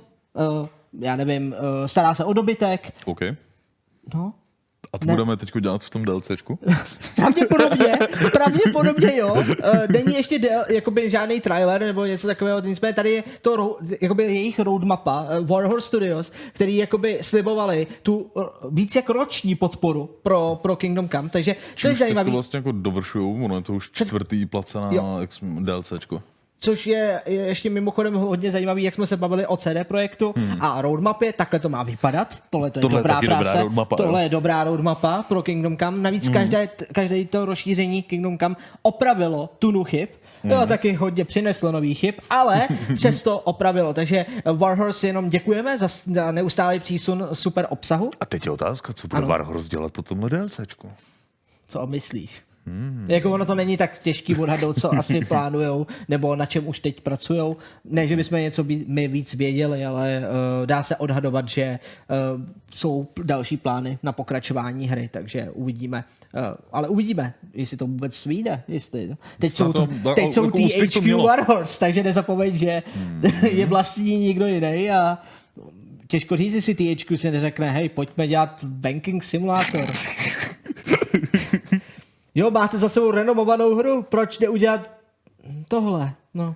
uh, 0.62 0.66
já 1.00 1.16
nevím, 1.16 1.54
uh, 1.80 1.86
stará 1.86 2.14
se 2.14 2.24
o 2.24 2.32
dobytek, 2.32 2.92
OK. 3.04 3.20
no, 4.14 4.32
A 4.94 4.98
to 4.98 5.06
Ne. 5.06 5.12
budeme 5.12 5.36
teď 5.36 5.50
dělat 5.60 5.82
v 5.84 5.90
tom 5.90 6.04
DLCčku? 6.04 6.58
Pravděpodobně, 7.16 7.98
pravděpodobně 8.32 9.16
jo. 9.16 9.34
Uh, 9.34 9.44
není 9.88 10.14
ještě 10.14 10.38
de, 10.38 10.48
jakoby 10.68 11.10
žádný 11.10 11.40
trailer 11.40 11.80
nebo 11.80 12.04
něco 12.04 12.26
takového, 12.26 12.60
nicméně 12.60 12.94
tady 12.94 13.10
je 13.12 13.24
to 13.42 13.76
jakoby 14.00 14.22
jejich 14.22 14.58
roadmapa, 14.58 15.22
uh, 15.40 15.46
Warhorse 15.46 15.86
Studios, 15.86 16.32
který 16.52 16.76
jakoby 16.76 17.18
slibovali 17.22 17.86
tu 18.02 18.16
uh, 18.16 18.44
víc 18.70 18.96
jak 18.96 19.08
roční 19.10 19.54
podporu 19.54 20.10
pro, 20.22 20.58
pro 20.62 20.76
Kingdom 20.76 21.08
Come, 21.08 21.28
takže 21.28 21.56
to 21.82 21.88
je 21.88 21.94
zajímavý. 21.94 22.32
vlastně 22.32 22.56
jako 22.56 22.72
dovršujou, 22.72 23.44
ono 23.44 23.56
je 23.56 23.62
to 23.62 23.72
už 23.72 23.90
čtvrtý 23.92 24.46
placená 24.46 24.88
Jo. 24.92 25.20
DLCčko. 25.60 26.22
Což 26.64 26.86
je, 26.86 27.22
je 27.26 27.40
ještě 27.40 27.70
mimochodem 27.70 28.14
hodně 28.14 28.50
zajímavý, 28.50 28.82
jak 28.82 28.94
jsme 28.94 29.06
se 29.06 29.16
bavili 29.16 29.46
o 29.46 29.56
CD 29.56 29.68
projektu 29.88 30.34
hmm. 30.36 30.56
a 30.60 30.82
roadmapě, 30.82 31.32
takhle 31.32 31.58
to 31.60 31.68
má 31.68 31.82
vypadat. 31.82 32.28
Tohle 32.50 32.70
to 32.70 32.78
je 32.78 32.82
Tohle 32.82 32.98
je 32.98 33.02
dobrá 33.02 33.14
taky 33.14 33.26
práce. 33.26 33.44
dobrá 33.44 33.62
roadmapa, 33.62 33.96
Tohle 33.96 34.20
jo. 34.20 34.22
je 34.22 34.28
dobrá 34.28 34.64
roadmapa 34.64 35.22
pro 35.28 35.42
Kingdom 35.42 35.76
Come. 35.76 35.98
Navíc 35.98 36.24
hmm. 36.24 36.32
každé, 36.34 36.68
každé 36.92 37.24
to 37.24 37.44
rozšíření 37.44 38.02
Kingdom 38.02 38.38
Come 38.38 38.56
opravilo 38.82 39.50
tunu 39.58 39.84
chyb. 39.84 40.08
Jo, 40.44 40.56
Hmm. 40.58 40.68
taky 40.68 40.92
hodně 40.92 41.24
přineslo 41.24 41.72
nový 41.72 41.94
chyb, 41.94 42.14
ale 42.30 42.68
přesto 42.96 43.38
opravilo. 43.38 43.94
Takže 43.94 44.26
Warhorse 44.52 45.06
jenom 45.06 45.30
děkujeme 45.30 45.78
za, 45.78 45.88
neustálý 46.30 46.80
přísun 46.80 47.28
super 47.32 47.66
obsahu. 47.70 48.10
A 48.20 48.26
teď 48.26 48.46
je 48.46 48.52
otázka, 48.52 48.92
co 48.92 49.08
bude 49.08 49.22
Warhorse 49.22 49.68
dělat 49.68 49.92
po 49.92 50.02
tomhle 50.02 50.30
DLCčku? 50.30 50.90
Co 51.68 51.86
myslíš? 51.86 52.43
Hmm. 52.66 53.04
Jako 53.08 53.30
ono 53.30 53.44
to 53.44 53.54
není 53.54 53.76
tak 53.76 53.98
těžký 53.98 54.36
odhadnout, 54.36 54.80
co 54.80 54.94
asi 54.94 55.24
plánujou, 55.28 55.86
nebo 56.08 56.36
na 56.36 56.46
čem 56.46 56.68
už 56.68 56.78
teď 56.78 57.00
pracujou. 57.00 57.56
Ne, 57.84 58.06
že 58.08 58.16
bychom 58.16 58.38
něco 58.38 58.64
bí- 58.64 58.84
my 58.88 59.08
víc 59.08 59.34
věděli, 59.34 59.84
ale 59.84 60.22
uh, 60.60 60.66
dá 60.66 60.82
se 60.82 60.96
odhadovat, 60.96 61.48
že 61.48 61.78
uh, 62.36 62.42
jsou 62.74 63.06
další 63.22 63.56
plány 63.56 63.98
na 64.02 64.12
pokračování 64.12 64.88
hry, 64.88 65.08
takže 65.12 65.50
uvidíme. 65.52 66.04
Uh, 66.34 66.40
ale 66.72 66.88
uvidíme, 66.88 67.34
jestli 67.54 67.76
to 67.76 67.86
vůbec 67.86 68.26
vyjde. 68.26 68.62
Jestli. 68.68 69.16
Teď 69.38 69.52
Snad 69.52 69.66
jsou, 69.66 69.72
to- 69.72 69.88
to, 70.02 70.14
teď 70.14 70.32
jsou 70.32 70.44
jako 70.44 70.58
THQ. 70.58 71.14
Warhorse, 71.16 71.80
takže 71.80 72.02
nezapomeň, 72.02 72.56
že 72.56 72.82
je 73.50 73.66
vlastní 73.66 74.18
někdo 74.18 74.46
jiný 74.46 74.90
a 74.90 75.18
těžko 76.08 76.36
říct, 76.36 76.54
jestli 76.54 76.74
THQ 76.74 77.18
si 77.18 77.30
neřekne, 77.30 77.70
hej, 77.70 77.88
pojďme 77.88 78.28
dělat 78.28 78.64
banking 78.64 79.24
simulátor. 79.24 79.80
Jo, 82.34 82.50
máte 82.50 82.78
za 82.78 82.88
sebou 82.88 83.10
renomovanou 83.10 83.74
hru, 83.74 84.02
proč 84.02 84.38
neudělat 84.38 84.90
tohle? 85.68 86.12
No. 86.34 86.54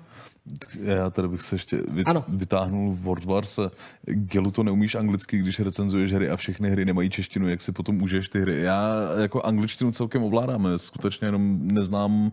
Já 0.84 1.10
tady 1.10 1.28
bych 1.28 1.42
se 1.42 1.54
ještě 1.54 1.76
vyt, 1.88 2.08
Ano. 2.08 2.24
vytáhnul 2.28 2.96
World 3.00 3.24
Wars. 3.24 3.58
Gelu 4.06 4.50
to 4.50 4.62
neumíš 4.62 4.94
anglicky, 4.94 5.38
když 5.38 5.60
recenzuješ 5.60 6.12
hry 6.12 6.30
a 6.30 6.36
všechny 6.36 6.70
hry 6.70 6.84
nemají 6.84 7.10
češtinu, 7.10 7.48
jak 7.48 7.62
si 7.62 7.72
potom 7.72 8.02
užiješ 8.02 8.28
ty 8.28 8.40
hry. 8.40 8.62
Já 8.62 8.92
jako 9.20 9.42
angličtinu 9.42 9.90
celkem 9.92 10.22
ovládám, 10.22 10.68
skutečně 10.76 11.28
jenom 11.28 11.58
neznám... 11.62 12.32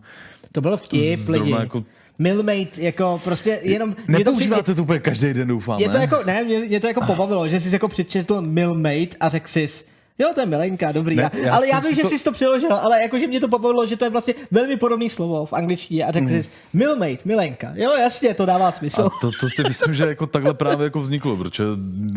To 0.52 0.60
byl 0.60 0.76
vtip, 0.76 1.28
lidi. 1.28 1.50
jako- 1.50 1.84
Milmate, 2.18 2.70
jako 2.76 3.20
prostě 3.24 3.60
jenom... 3.62 3.88
mě 4.08 4.18
to 4.24 4.30
Nepoužíváte 4.30 4.74
to 4.74 4.82
úplně 4.82 4.98
každý 4.98 5.34
den, 5.34 5.48
doufám, 5.48 5.80
Je 5.80 5.88
to 5.88 5.94
ne? 5.94 6.00
jako, 6.00 6.16
ne, 6.26 6.44
mě, 6.44 6.58
mě 6.60 6.80
to 6.80 6.86
jako 6.86 7.00
pobavilo, 7.06 7.48
že 7.48 7.60
jsi 7.60 7.74
jako 7.74 7.88
přečetl 7.88 8.42
Milmate 8.42 9.16
a 9.20 9.28
řekl 9.28 9.48
jsi, 9.48 9.68
jo, 10.18 10.28
to 10.34 10.40
je 10.40 10.46
milenka, 10.46 10.92
dobrý. 10.92 11.16
Ne, 11.16 11.30
já 11.42 11.54
ale 11.56 11.68
já 11.68 11.80
vím, 11.80 11.88
si 11.90 11.94
že 11.94 12.02
to- 12.02 12.08
jsi 12.08 12.24
to 12.24 12.32
přeložil, 12.32 12.72
ale 12.74 13.02
jakože 13.02 13.26
mě 13.26 13.40
to 13.40 13.48
pobavilo, 13.48 13.86
že 13.86 13.96
to 13.96 14.04
je 14.04 14.10
vlastně 14.10 14.34
velmi 14.50 14.76
podobné 14.76 15.08
slovo 15.08 15.46
v 15.46 15.52
angličtině 15.52 16.04
a 16.04 16.12
řekl 16.12 16.26
Mhm. 16.26 16.42
jsi, 16.42 16.48
Milmate, 16.72 17.18
milenka. 17.24 17.72
Jo, 17.74 17.92
jasně, 17.92 18.34
to 18.34 18.46
dává 18.46 18.72
smysl. 18.72 19.02
A 19.02 19.10
to, 19.20 19.30
to 19.40 19.48
si 19.48 19.62
myslím, 19.62 19.94
že 19.94 20.04
jako 20.06 20.26
takhle 20.26 20.54
právě 20.54 20.84
jako 20.84 21.00
vzniklo, 21.00 21.36
protože 21.36 21.64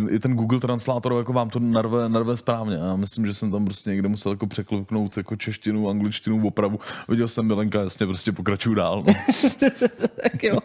i 0.09 0.19
ten 0.19 0.33
Google 0.35 0.59
Translátor 0.59 1.13
jako 1.13 1.33
vám 1.33 1.49
to 1.49 1.59
narve, 1.59 2.09
narve 2.09 2.37
správně. 2.37 2.77
A 2.77 2.95
myslím, 2.95 3.25
že 3.25 3.33
jsem 3.33 3.51
tam 3.51 3.65
prostě 3.65 3.89
někde 3.89 4.07
musel 4.07 4.31
jako 4.31 4.47
překlopnout 4.47 5.17
jako 5.17 5.35
češtinu, 5.35 5.89
angličtinu, 5.89 6.47
opravu. 6.47 6.79
Viděl 7.09 7.27
jsem 7.27 7.45
Milenka, 7.47 7.81
jasně, 7.81 8.05
prostě 8.05 8.31
pokračuju 8.31 8.75
dál. 8.75 9.03
No. 9.07 9.13
tak 10.23 10.43
jo. 10.43 10.57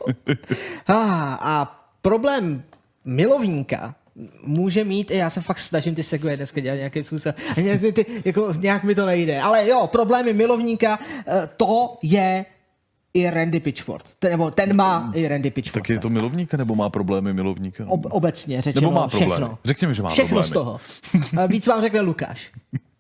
A, 0.87 0.95
a 1.41 1.80
problém 2.03 2.62
milovníka 3.05 3.95
může 4.46 4.84
mít, 4.84 5.10
já 5.10 5.30
se 5.30 5.40
fakt 5.40 5.58
snažím 5.58 5.94
ty 5.94 6.02
segway 6.02 6.36
dneska 6.36 6.60
dělat 6.60 6.76
nějaký 6.76 7.02
způsob, 7.04 7.36
ty, 7.54 7.92
ty, 7.92 8.06
jako, 8.24 8.52
nějak 8.58 8.84
mi 8.84 8.94
to 8.94 9.06
nejde, 9.06 9.40
ale 9.40 9.68
jo, 9.68 9.86
problémy 9.92 10.32
milovníka, 10.32 10.98
eh, 11.26 11.48
to 11.56 11.98
je 12.02 12.44
i 13.14 13.30
Randy 13.30 13.60
Pitchford, 13.60 14.04
ten, 14.18 14.30
nebo 14.30 14.50
ten 14.50 14.76
má 14.76 15.12
i 15.14 15.28
Randy 15.28 15.50
Pitchford. 15.50 15.82
tak 15.82 15.90
je 15.90 15.98
to 15.98 16.10
milovníka, 16.10 16.56
nebo 16.56 16.74
má 16.74 16.90
problémy 16.90 17.32
milovníka? 17.34 17.84
Ob, 17.88 18.06
obecně 18.10 18.62
řečeno 18.62 18.90
Nebo 18.90 19.00
má 19.00 19.08
problémy. 19.08 19.32
všechno. 19.32 19.58
Řekněme, 19.64 19.94
že 19.94 20.02
má 20.02 20.10
všechno 20.10 20.28
problémy. 20.28 20.48
z 20.48 20.50
toho. 20.50 20.80
A 21.42 21.46
Víc 21.46 21.66
vám 21.66 21.80
řekne 21.82 22.00
Lukáš. 22.00 22.50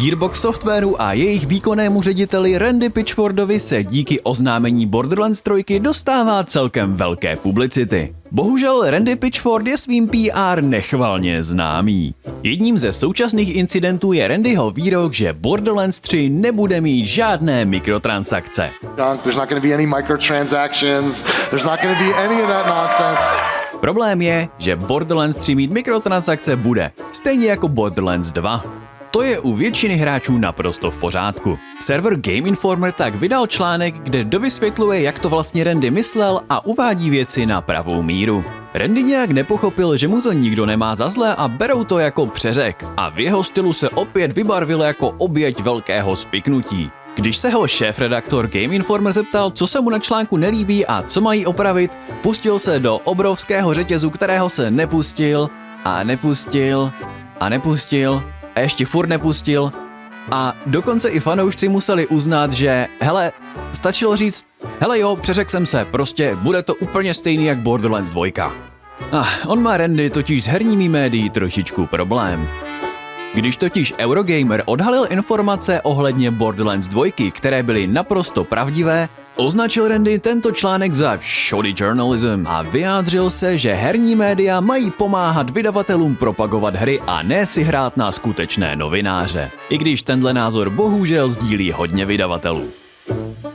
Gearbox 0.00 0.40
Softwareu 0.40 0.96
a 0.98 1.12
jejich 1.12 1.46
výkonnému 1.46 2.02
řediteli 2.02 2.58
Randy 2.58 2.88
Pitchfordovi 2.88 3.60
se 3.60 3.84
díky 3.84 4.20
oznámení 4.20 4.86
Borderlands 4.86 5.42
3 5.42 5.80
dostává 5.80 6.44
celkem 6.44 6.94
velké 6.94 7.36
publicity. 7.36 8.14
Bohužel 8.30 8.90
Randy 8.90 9.16
Pitchford 9.16 9.66
je 9.66 9.78
svým 9.78 10.08
PR 10.08 10.62
nechvalně 10.62 11.42
známý. 11.42 12.14
Jedním 12.42 12.78
ze 12.78 12.92
současných 12.92 13.56
incidentů 13.56 14.12
je 14.12 14.28
Randyho 14.28 14.70
výrok, 14.70 15.14
že 15.14 15.32
Borderlands 15.32 16.00
3 16.00 16.28
nebude 16.28 16.80
mít 16.80 17.06
žádné 17.06 17.64
mikrotransakce. 17.64 18.70
junk. 18.82 19.22
There's 19.22 19.36
not 19.36 19.48
going 19.48 19.62
to 19.62 19.68
be 19.68 19.74
any 19.74 19.86
microtransactions. 19.86 21.22
There's 21.50 21.64
not 21.64 21.80
going 21.82 21.98
to 21.98 22.04
be 22.04 22.14
any 22.24 22.42
of 22.42 22.48
that 22.48 22.66
nonsense. 22.66 23.42
Problém 23.80 24.22
je, 24.22 24.48
že 24.58 24.76
Borderlands 24.76 25.36
3 25.36 25.54
mít 25.54 25.70
mikrotransakce 25.70 26.56
bude, 26.56 26.90
stejně 27.12 27.48
jako 27.48 27.68
Borderlands 27.68 28.30
2. 28.30 28.89
To 29.10 29.22
je 29.22 29.40
u 29.40 29.54
většiny 29.54 29.96
hráčů 29.96 30.38
naprosto 30.38 30.90
v 30.90 30.96
pořádku. 30.96 31.58
Server 31.80 32.16
Game 32.16 32.36
Informer 32.48 32.92
tak 32.92 33.14
vydal 33.14 33.46
článek, 33.46 33.94
kde 33.94 34.24
dovysvětluje, 34.24 35.02
jak 35.02 35.18
to 35.18 35.28
vlastně 35.28 35.64
Randy 35.64 35.90
myslel 35.90 36.40
a 36.48 36.66
uvádí 36.66 37.10
věci 37.10 37.46
na 37.46 37.60
pravou 37.60 38.02
míru. 38.02 38.44
Randy 38.74 39.02
nějak 39.02 39.30
nepochopil, 39.30 39.96
že 39.96 40.08
mu 40.08 40.22
to 40.22 40.32
nikdo 40.32 40.66
nemá 40.66 40.96
za 40.96 41.10
zlé 41.10 41.34
a 41.34 41.48
berou 41.48 41.84
to 41.84 41.98
jako 41.98 42.26
přeřek 42.26 42.84
a 42.96 43.08
v 43.08 43.18
jeho 43.18 43.44
stylu 43.44 43.72
se 43.72 43.88
opět 43.88 44.32
vybarvil 44.32 44.82
jako 44.82 45.08
oběť 45.08 45.60
velkého 45.60 46.16
spiknutí. 46.16 46.90
Když 47.14 47.36
se 47.36 47.50
ho 47.50 47.68
šéf-redaktor 47.68 48.46
Game 48.46 48.74
Informer 48.74 49.12
zeptal, 49.12 49.50
co 49.50 49.66
se 49.66 49.80
mu 49.80 49.90
na 49.90 49.98
článku 49.98 50.36
nelíbí 50.36 50.86
a 50.86 51.02
co 51.02 51.20
mají 51.20 51.46
opravit, 51.46 51.98
pustil 52.22 52.58
se 52.58 52.78
do 52.78 52.98
obrovského 52.98 53.74
řetězu, 53.74 54.10
kterého 54.10 54.50
se 54.50 54.70
nepustil 54.70 55.50
a 55.84 56.04
nepustil 56.04 56.92
a 57.40 57.48
nepustil 57.48 58.22
ještě 58.60 58.86
furt 58.86 59.06
nepustil 59.06 59.70
a 60.30 60.54
dokonce 60.66 61.08
i 61.08 61.20
fanoušci 61.20 61.68
museli 61.68 62.06
uznat, 62.06 62.52
že 62.52 62.86
hele, 63.00 63.32
stačilo 63.72 64.16
říct, 64.16 64.46
hele 64.80 64.98
jo, 64.98 65.16
přeřekl 65.16 65.50
jsem 65.50 65.66
se, 65.66 65.84
prostě 65.84 66.36
bude 66.36 66.62
to 66.62 66.74
úplně 66.74 67.14
stejný 67.14 67.44
jak 67.44 67.58
Borderlands 67.58 68.10
2. 68.10 68.26
Ah, 69.12 69.26
on 69.46 69.62
má 69.62 69.76
Randy 69.76 70.10
totiž 70.10 70.44
s 70.44 70.46
herními 70.46 70.88
médií 70.88 71.30
trošičku 71.30 71.86
problém. 71.86 72.48
Když 73.34 73.56
totiž 73.56 73.94
Eurogamer 73.98 74.62
odhalil 74.66 75.06
informace 75.10 75.80
ohledně 75.82 76.30
Borderlands 76.30 76.88
2, 76.88 77.06
které 77.32 77.62
byly 77.62 77.86
naprosto 77.86 78.44
pravdivé, 78.44 79.08
označil 79.40 79.88
Randy 79.88 80.18
tento 80.18 80.52
článek 80.52 80.94
za 80.94 81.18
shoddy 81.22 81.74
journalism 81.76 82.44
a 82.46 82.62
vyjádřil 82.62 83.30
se, 83.30 83.58
že 83.58 83.74
herní 83.74 84.14
média 84.14 84.60
mají 84.60 84.90
pomáhat 84.90 85.50
vydavatelům 85.50 86.16
propagovat 86.16 86.76
hry 86.76 87.00
a 87.06 87.22
ne 87.22 87.46
si 87.46 87.62
hrát 87.62 87.96
na 87.96 88.12
skutečné 88.12 88.76
novináře. 88.76 89.50
I 89.68 89.78
když 89.78 90.02
tenhle 90.02 90.34
názor 90.34 90.70
bohužel 90.70 91.28
sdílí 91.28 91.72
hodně 91.72 92.06
vydavatelů. 92.06 92.79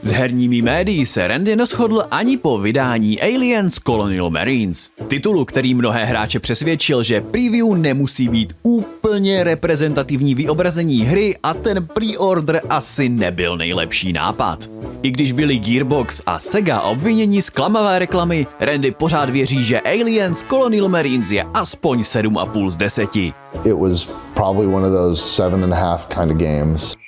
S 0.06 0.12
herními 0.12 0.62
médií 0.62 1.06
se 1.06 1.28
Randy 1.28 1.56
neschodl 1.56 2.04
ani 2.12 2.38
po 2.38 2.58
vydání 2.58 3.22
Aliens 3.22 3.80
Colonial 3.80 4.30
Marines. 4.30 4.90
Titulu, 5.08 5.46
který 5.46 5.74
mnohé 5.74 6.06
hráče 6.06 6.40
přesvědčil, 6.40 7.04
že 7.04 7.22
preview 7.22 7.78
nemusí 7.78 8.30
být 8.30 8.54
úplně 8.64 9.44
reprezentativní 9.44 10.36
vyobrazení 10.36 11.02
hry 11.02 11.36
a 11.44 11.54
ten 11.54 11.88
pre-order 11.94 12.62
asi 12.70 13.10
nebyl 13.10 13.58
nejlepší 13.58 14.14
nápad. 14.14 14.70
I 15.02 15.12
když 15.12 15.32
byli 15.32 15.58
Gearbox 15.60 16.22
a 16.26 16.40
Sega 16.40 16.82
obviněni 16.82 17.42
z 17.42 17.50
klamavé 17.50 18.00
reklamy, 18.00 18.48
Randy 18.60 18.92
pořád 18.92 19.30
věří, 19.30 19.64
že 19.64 19.82
Aliens 19.82 20.44
Colonial 20.50 20.90
Marines 20.90 21.32
je 21.32 21.46
aspoň 21.54 22.00
7,5 22.02 22.70
z 22.70 22.78
10. 22.78 23.16
It 23.16 23.34
was 23.80 24.14
probably 24.34 24.68
one 24.68 24.88
of 24.88 24.94
those 24.94 25.24
seven 25.24 25.64
and 25.64 25.74
a 25.74 25.78
half 25.78 26.08
kind 26.08 26.32
of 26.32 26.38
games. 26.38 27.05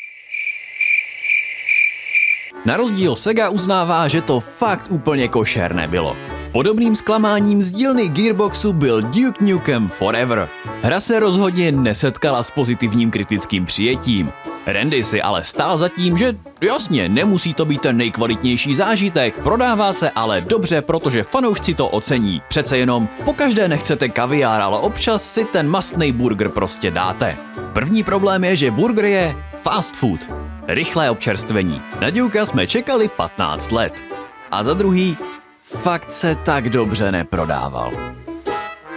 Na 2.65 2.77
rozdíl 2.77 3.15
Sega 3.15 3.49
uznává, 3.49 4.07
že 4.07 4.21
to 4.21 4.39
fakt 4.39 4.87
úplně 4.89 5.27
košer 5.27 5.75
nebylo. 5.75 6.17
Podobným 6.51 6.95
zklamáním 6.95 7.61
z 7.61 7.71
dílny 7.71 8.09
Gearboxu 8.09 8.73
byl 8.73 9.01
Duke 9.01 9.45
Nukem 9.45 9.87
Forever. 9.87 10.49
Hra 10.81 10.99
se 10.99 11.19
rozhodně 11.19 11.71
nesetkala 11.71 12.43
s 12.43 12.51
pozitivním 12.51 13.11
kritickým 13.11 13.65
přijetím. 13.65 14.31
Randy 14.65 15.03
si 15.03 15.21
ale 15.21 15.43
stál 15.43 15.77
za 15.77 15.89
tím, 15.89 16.17
že 16.17 16.35
jasně, 16.61 17.09
nemusí 17.09 17.53
to 17.53 17.65
být 17.65 17.81
ten 17.81 17.97
nejkvalitnější 17.97 18.75
zážitek, 18.75 19.39
prodává 19.39 19.93
se 19.93 20.09
ale 20.09 20.41
dobře, 20.41 20.81
protože 20.81 21.23
fanoušci 21.23 21.73
to 21.73 21.87
ocení. 21.87 22.41
Přece 22.47 22.77
jenom 22.77 23.07
po 23.25 23.33
každé 23.33 23.67
nechcete 23.67 24.09
kaviár, 24.09 24.61
ale 24.61 24.79
občas 24.79 25.33
si 25.33 25.45
ten 25.45 25.67
mastný 25.67 26.11
burger 26.11 26.49
prostě 26.49 26.91
dáte. 26.91 27.37
První 27.73 28.03
problém 28.03 28.43
je, 28.43 28.55
že 28.55 28.71
burger 28.71 29.05
je 29.05 29.35
fast 29.61 29.95
food. 29.95 30.19
Rychlé 30.67 31.09
občerstvení. 31.11 31.81
Na 32.01 32.09
Duka 32.09 32.45
jsme 32.45 32.67
čekali 32.67 33.07
15 33.07 33.71
let. 33.71 34.03
A 34.51 34.63
za 34.63 34.73
druhý, 34.73 35.17
fakt 35.63 36.13
se 36.13 36.35
tak 36.35 36.69
dobře 36.69 37.11
neprodával. 37.11 37.91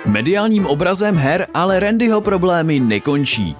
Mediálním 0.06 0.66
obrazem 0.66 1.16
her 1.16 1.46
ale 1.54 1.80
Randyho 1.80 2.20
problémy 2.20 2.80
nekončí. 2.80 3.56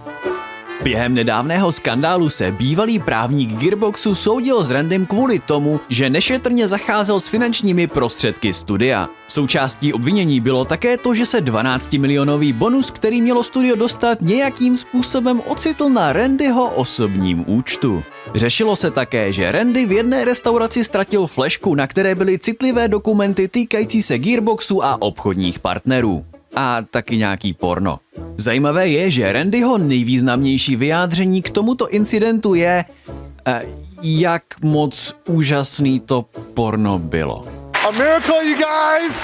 Během 0.83 1.15
nedávného 1.15 1.73
skandálu 1.73 2.31
se 2.31 2.53
bývalý 2.53 2.99
právník 2.99 3.55
Gearboxu 3.55 4.15
soudil 4.15 4.65
s 4.65 4.71
Randym 4.71 5.07
kvůli 5.07 5.39
tomu, 5.39 5.81
že 5.89 6.11
nešetrně 6.11 6.69
zacházel 6.69 7.21
s 7.21 7.29
finančními 7.29 7.87
prostředky 7.87 8.53
studia. 8.53 9.09
Součástí 9.29 9.93
obvinění 9.93 10.41
bylo 10.41 10.65
také 10.65 10.97
to, 10.97 11.15
že 11.15 11.27
se 11.27 11.41
12 11.41 11.93
milionový 11.93 12.53
bonus, 12.53 12.91
který 12.91 13.23
mělo 13.23 13.45
studio 13.45 13.77
dostat, 13.77 14.21
nějakým 14.21 14.77
způsobem 14.77 15.43
ocitl 15.47 15.89
na 15.89 16.13
Randyho 16.13 16.71
osobním 16.71 17.45
účtu. 17.47 18.03
Řešilo 18.35 18.77
se 18.77 18.91
také, 18.91 19.33
že 19.33 19.53
Randy 19.53 19.87
v 19.87 19.93
jedné 19.93 20.25
restauraci 20.25 20.85
ztratil 20.85 21.27
flešku, 21.27 21.75
na 21.75 21.87
které 21.87 22.15
byly 22.15 22.39
citlivé 22.39 22.89
dokumenty 22.89 23.49
týkající 23.49 24.03
se 24.03 24.19
Gearboxu 24.19 24.85
a 24.85 25.03
obchodních 25.03 25.59
partnerů 25.59 26.25
a 26.57 26.83
taky 26.83 27.17
nějaký 27.17 27.53
porno. 27.53 27.99
Zajímavé 28.37 28.89
je, 28.89 29.11
že 29.11 29.33
Randyho 29.33 29.79
nejvýznamnější 29.79 30.77
vyjádření 30.77 31.43
k 31.43 31.51
tomuto 31.51 31.89
incidentu 31.89 32.55
je, 32.55 32.85
eh, 33.47 33.63
jak 34.03 34.43
moc 34.63 35.17
úžasný 35.29 36.01
to 36.01 36.25
porno 36.55 36.99
bylo. 36.99 37.45
A 37.89 37.91
miracle, 37.91 38.45
you 38.45 38.55
guys! 38.57 39.17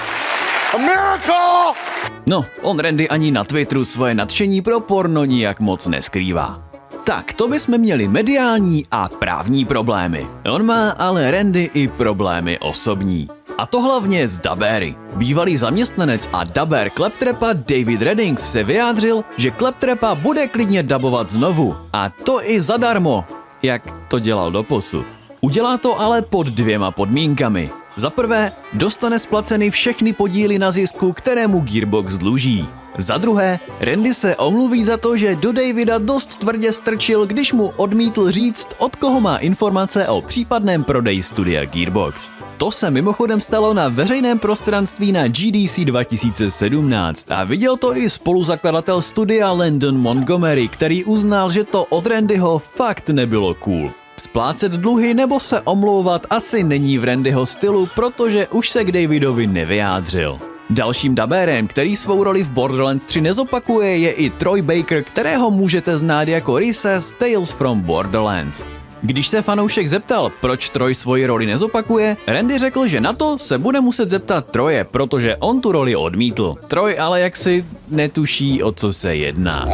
A 0.74 0.79
miracle! 0.79 1.81
No, 2.27 2.45
on 2.62 2.79
Randy 2.79 3.09
ani 3.09 3.31
na 3.31 3.45
Twitteru 3.45 3.85
svoje 3.85 4.14
nadšení 4.14 4.62
pro 4.62 4.81
porno 4.81 5.24
nijak 5.24 5.61
moc 5.61 5.87
neskrývá. 5.87 6.62
Tak, 7.05 7.33
to 7.33 7.49
bychom 7.49 7.79
měli 7.79 8.09
mediální 8.09 8.87
a 8.91 9.09
právní 9.09 9.64
problémy. 9.64 10.27
On 10.53 10.66
má 10.66 10.91
ale 10.91 11.31
Randy 11.31 11.70
i 11.74 11.89
problémy 11.89 12.59
osobní. 12.59 13.29
A 13.59 13.66
to 13.66 13.80
hlavně 13.80 14.28
z 14.28 14.38
Dabery. 14.38 14.96
Bývalý 15.16 15.57
zaměstnanec 15.57 16.28
a 16.32 16.44
daber 16.44 16.90
Kleptrapa 16.90 17.52
David 17.52 18.02
Reddings 18.02 18.52
se 18.52 18.64
vyjádřil, 18.64 19.24
že 19.36 19.50
Kleptrapa 19.50 20.14
bude 20.14 20.48
klidně 20.48 20.82
dabovat 20.82 21.30
znovu. 21.30 21.76
A 21.92 22.11
to 22.24 22.50
i 22.50 22.61
zadarmo, 22.61 23.24
jak 23.62 23.82
to 24.09 24.18
dělal 24.18 24.50
doposud. 24.50 25.07
Udělá 25.40 25.76
to 25.76 26.00
ale 26.00 26.22
pod 26.22 26.46
dvěma 26.46 26.90
podmínkami. 26.90 27.70
Za 27.96 28.11
prvé, 28.11 28.52
dostane 28.72 29.18
splaceny 29.18 29.70
všechny 29.70 30.12
podíly 30.12 30.59
na 30.59 30.70
zisku, 30.70 31.12
kterému 31.12 31.61
Gearbox 31.61 32.14
dluží. 32.14 32.68
Za 32.99 33.18
druhé, 33.18 33.59
Randy 33.80 34.14
se 34.14 34.36
omluví 34.36 34.84
za 34.84 34.97
to, 34.97 35.16
že 35.16 35.34
do 35.34 35.53
Davida 35.53 35.99
dost 35.99 36.36
tvrdě 36.36 36.72
strčil, 36.72 37.26
když 37.26 37.53
mu 37.53 37.72
odmítl 37.76 38.30
říct, 38.30 38.68
od 38.78 38.97
koho 38.97 39.20
má 39.20 39.36
informace 39.36 40.09
o 40.09 40.22
případném 40.22 40.84
prodeji 40.84 41.22
studia 41.22 41.64
Gearbox. 41.64 42.32
To 42.57 42.70
se 42.70 42.90
mimochodem 42.90 43.40
stalo 43.40 43.74
na 43.74 43.88
veřejném 43.88 44.38
prostranství 44.38 45.12
na 45.12 45.28
GDC 45.28 45.78
2017 45.78 47.32
a 47.32 47.44
viděl 47.44 47.76
to 47.76 47.97
i 47.97 48.11
spoluzakladatel 48.11 49.03
studia 49.03 49.53
Landon 49.53 49.99
Montgomery, 49.99 50.68
který 50.68 51.05
uznal, 51.05 51.51
že 51.51 51.64
to 51.64 51.84
od 51.84 52.07
Randyho 52.07 52.59
fakt 52.59 53.09
nebylo 53.09 53.55
cool. 53.55 53.90
Splácet 54.16 54.72
dluhy 54.72 55.14
nebo 55.14 55.40
se 55.40 55.61
omlouvat 55.61 56.26
asi 56.30 56.64
není 56.64 56.99
v 56.99 57.05
Randyho 57.05 57.47
stylu, 57.47 57.88
protože 57.94 58.49
už 58.49 58.70
se 58.70 58.84
k 58.84 58.92
Davidovi 58.92 59.47
nevyjádřil. 59.47 60.55
Dalším 60.70 61.14
dabérem, 61.14 61.66
který 61.66 61.96
svou 61.96 62.24
roli 62.24 62.42
v 62.42 62.50
Borderlands 62.50 63.04
3 63.04 63.20
nezopakuje, 63.20 63.98
je 63.98 64.12
i 64.12 64.30
Troy 64.30 64.62
Baker, 64.62 65.02
kterého 65.02 65.50
můžete 65.50 65.96
znát 65.98 66.28
jako 66.28 66.58
Risa 66.58 67.00
z 67.00 67.10
Tales 67.10 67.52
from 67.52 67.80
Borderlands. 67.80 68.64
Když 69.02 69.28
se 69.28 69.42
fanoušek 69.42 69.88
zeptal, 69.88 70.32
proč 70.40 70.70
Troy 70.70 70.94
svoji 70.94 71.26
roli 71.26 71.46
nezopakuje, 71.46 72.16
Randy 72.26 72.58
řekl, 72.58 72.86
že 72.86 73.00
na 73.00 73.12
to 73.12 73.38
se 73.38 73.58
bude 73.58 73.80
muset 73.80 74.10
zeptat 74.10 74.46
Troje, 74.46 74.84
protože 74.84 75.36
on 75.36 75.60
tu 75.60 75.72
roli 75.72 75.96
odmítl. 75.96 76.54
Troy 76.68 76.98
ale 76.98 77.20
jaksi 77.20 77.64
netuší, 77.88 78.62
o 78.62 78.72
co 78.72 78.92
se 78.92 79.16
jedná. 79.16 79.66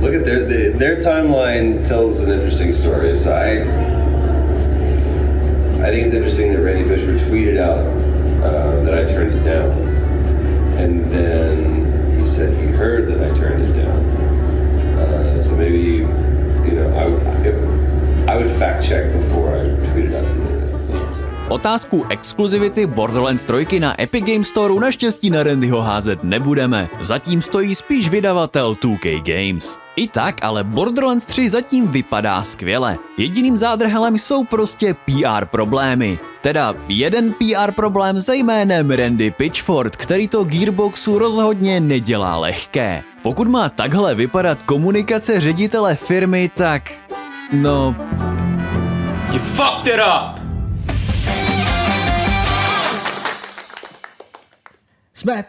Look 0.00 0.14
at 0.14 0.24
their, 0.24 0.72
their 0.78 0.96
timeline 1.02 1.82
tells 1.88 2.20
an 2.20 2.32
interesting 2.32 2.74
story. 2.74 3.16
So 3.16 3.32
I 3.32 3.64
I 5.82 5.90
think 5.90 6.06
it's 6.06 6.14
interesting 6.14 6.52
that 6.52 6.62
Randy 6.62 6.88
Bushman 6.88 7.18
tweeted 7.18 7.58
out 7.58 7.84
uh, 8.42 8.80
that 8.84 8.94
I 8.94 9.04
turned 9.04 9.34
it 9.34 9.44
down, 9.44 9.70
and 10.78 11.04
then 11.10 12.18
he 12.18 12.26
said 12.26 12.52
he 12.56 12.66
heard 12.66 13.08
that 13.08 13.20
I 13.22 13.28
turned 13.38 13.62
it 13.62 13.72
down. 13.84 14.00
Uh, 14.98 15.42
so 15.44 15.54
maybe 15.54 16.02
you 16.64 16.72
know 16.72 16.88
I 16.96 17.06
would 17.06 17.22
if 17.46 17.56
I 18.28 18.36
would 18.36 18.50
fact 18.58 18.84
check 18.88 19.12
before 19.12 19.54
I 19.54 19.68
tweeted 19.92 20.14
out 20.14 20.24
to. 20.24 20.56
Otázku 21.48 22.06
exkluzivity 22.10 22.86
Borderlands 22.86 23.44
3 23.44 23.80
na 23.80 23.94
Epic 24.02 24.24
Game 24.24 24.44
Store 24.44 24.74
naštěstí 24.80 25.30
na 25.30 25.42
Randyho 25.42 25.80
házet 25.80 26.24
nebudeme. 26.24 26.88
Zatím 27.00 27.42
stojí 27.42 27.74
spíš 27.74 28.08
vydavatel 28.08 28.74
2K 28.74 29.22
Games. 29.22 29.85
I 29.96 30.08
tak, 30.08 30.44
ale 30.44 30.64
Borderlands 30.64 31.26
3 31.26 31.48
zatím 31.48 31.88
vypadá 31.88 32.42
skvěle. 32.42 32.98
Jediným 33.16 33.56
zádrhelem 33.56 34.18
jsou 34.18 34.44
prostě 34.44 34.94
PR 34.94 35.44
problémy. 35.44 36.18
Teda 36.40 36.74
jeden 36.88 37.32
PR 37.32 37.72
problém 37.72 38.20
za 38.20 38.32
jménem 38.32 38.90
Randy 38.90 39.30
Pitchford, 39.30 39.96
který 39.96 40.28
to 40.28 40.44
Gearboxu 40.44 41.18
rozhodně 41.18 41.80
nedělá 41.80 42.36
lehké. 42.36 43.02
Pokud 43.22 43.48
má 43.48 43.68
takhle 43.68 44.14
vypadat 44.14 44.62
komunikace 44.62 45.40
ředitele 45.40 45.94
firmy, 45.94 46.50
tak... 46.54 46.92
No, 47.52 47.96
You 49.32 49.38
fucked 49.38 49.94
it 49.94 50.00
up! 50.00 50.40
Jsme 55.14 55.44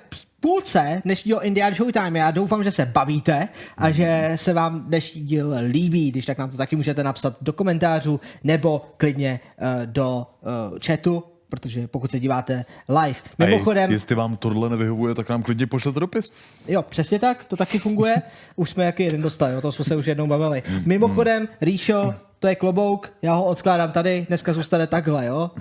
půlce 0.48 1.02
dnešního 1.06 1.45
Indian 1.45 1.74
Showtime. 1.74 2.20
Já 2.20 2.32
doufám, 2.32 2.64
že 2.64 2.72
se 2.72 2.86
bavíte 2.86 3.48
a 3.78 3.91
že 3.91 4.32
se 4.36 4.54
vám 4.54 4.82
dnešní 4.82 5.22
díl 5.22 5.56
líbí. 5.68 6.12
Když 6.12 6.26
tak 6.26 6.38
nám 6.38 6.50
to 6.50 6.58
taky 6.58 6.76
můžete 6.76 7.04
napsat 7.04 7.38
do 7.41 7.54
komentářů 7.54 8.20
nebo 8.43 8.82
klidně 8.98 9.39
uh, 9.58 9.86
do 9.86 10.28
uh, 10.72 10.80
chatu, 10.86 11.24
protože 11.50 11.88
pokud 11.88 12.12
se 12.12 12.20
díváte 12.20 12.66
live. 12.89 13.20
Mimochodem, 13.39 13.89
Ej, 13.89 13.93
jestli 13.93 14.16
vám 14.16 14.38
tohle 14.38 14.70
nevyhovuje, 14.70 15.16
tak 15.16 15.30
nám 15.30 15.43
klidně 15.43 15.68
pošlete 15.68 16.00
dopis. 16.00 16.26
Jo, 16.68 16.82
přesně 16.82 17.20
tak, 17.20 17.43
to 17.43 17.56
taky 17.56 17.80
funguje. 17.80 18.22
Už 18.56 18.70
jsme 18.70 18.86
jaký 18.86 19.04
jeden 19.04 19.22
dostali, 19.22 19.56
o 19.56 19.62
tom 19.62 19.72
jsme 19.72 19.86
se 19.86 19.95
už 19.95 20.06
jednou 20.06 20.28
bavili. 20.28 20.64
Mimochodem, 20.86 21.48
Ríšo, 21.62 22.14
to 22.39 22.48
je 22.48 22.56
klobouk, 22.56 23.14
já 23.22 23.34
ho 23.34 23.43
odskládám 23.43 23.91
tady, 23.91 24.26
dneska 24.28 24.54
zůstane 24.54 24.88
takhle, 24.88 25.26
jo. 25.26 25.52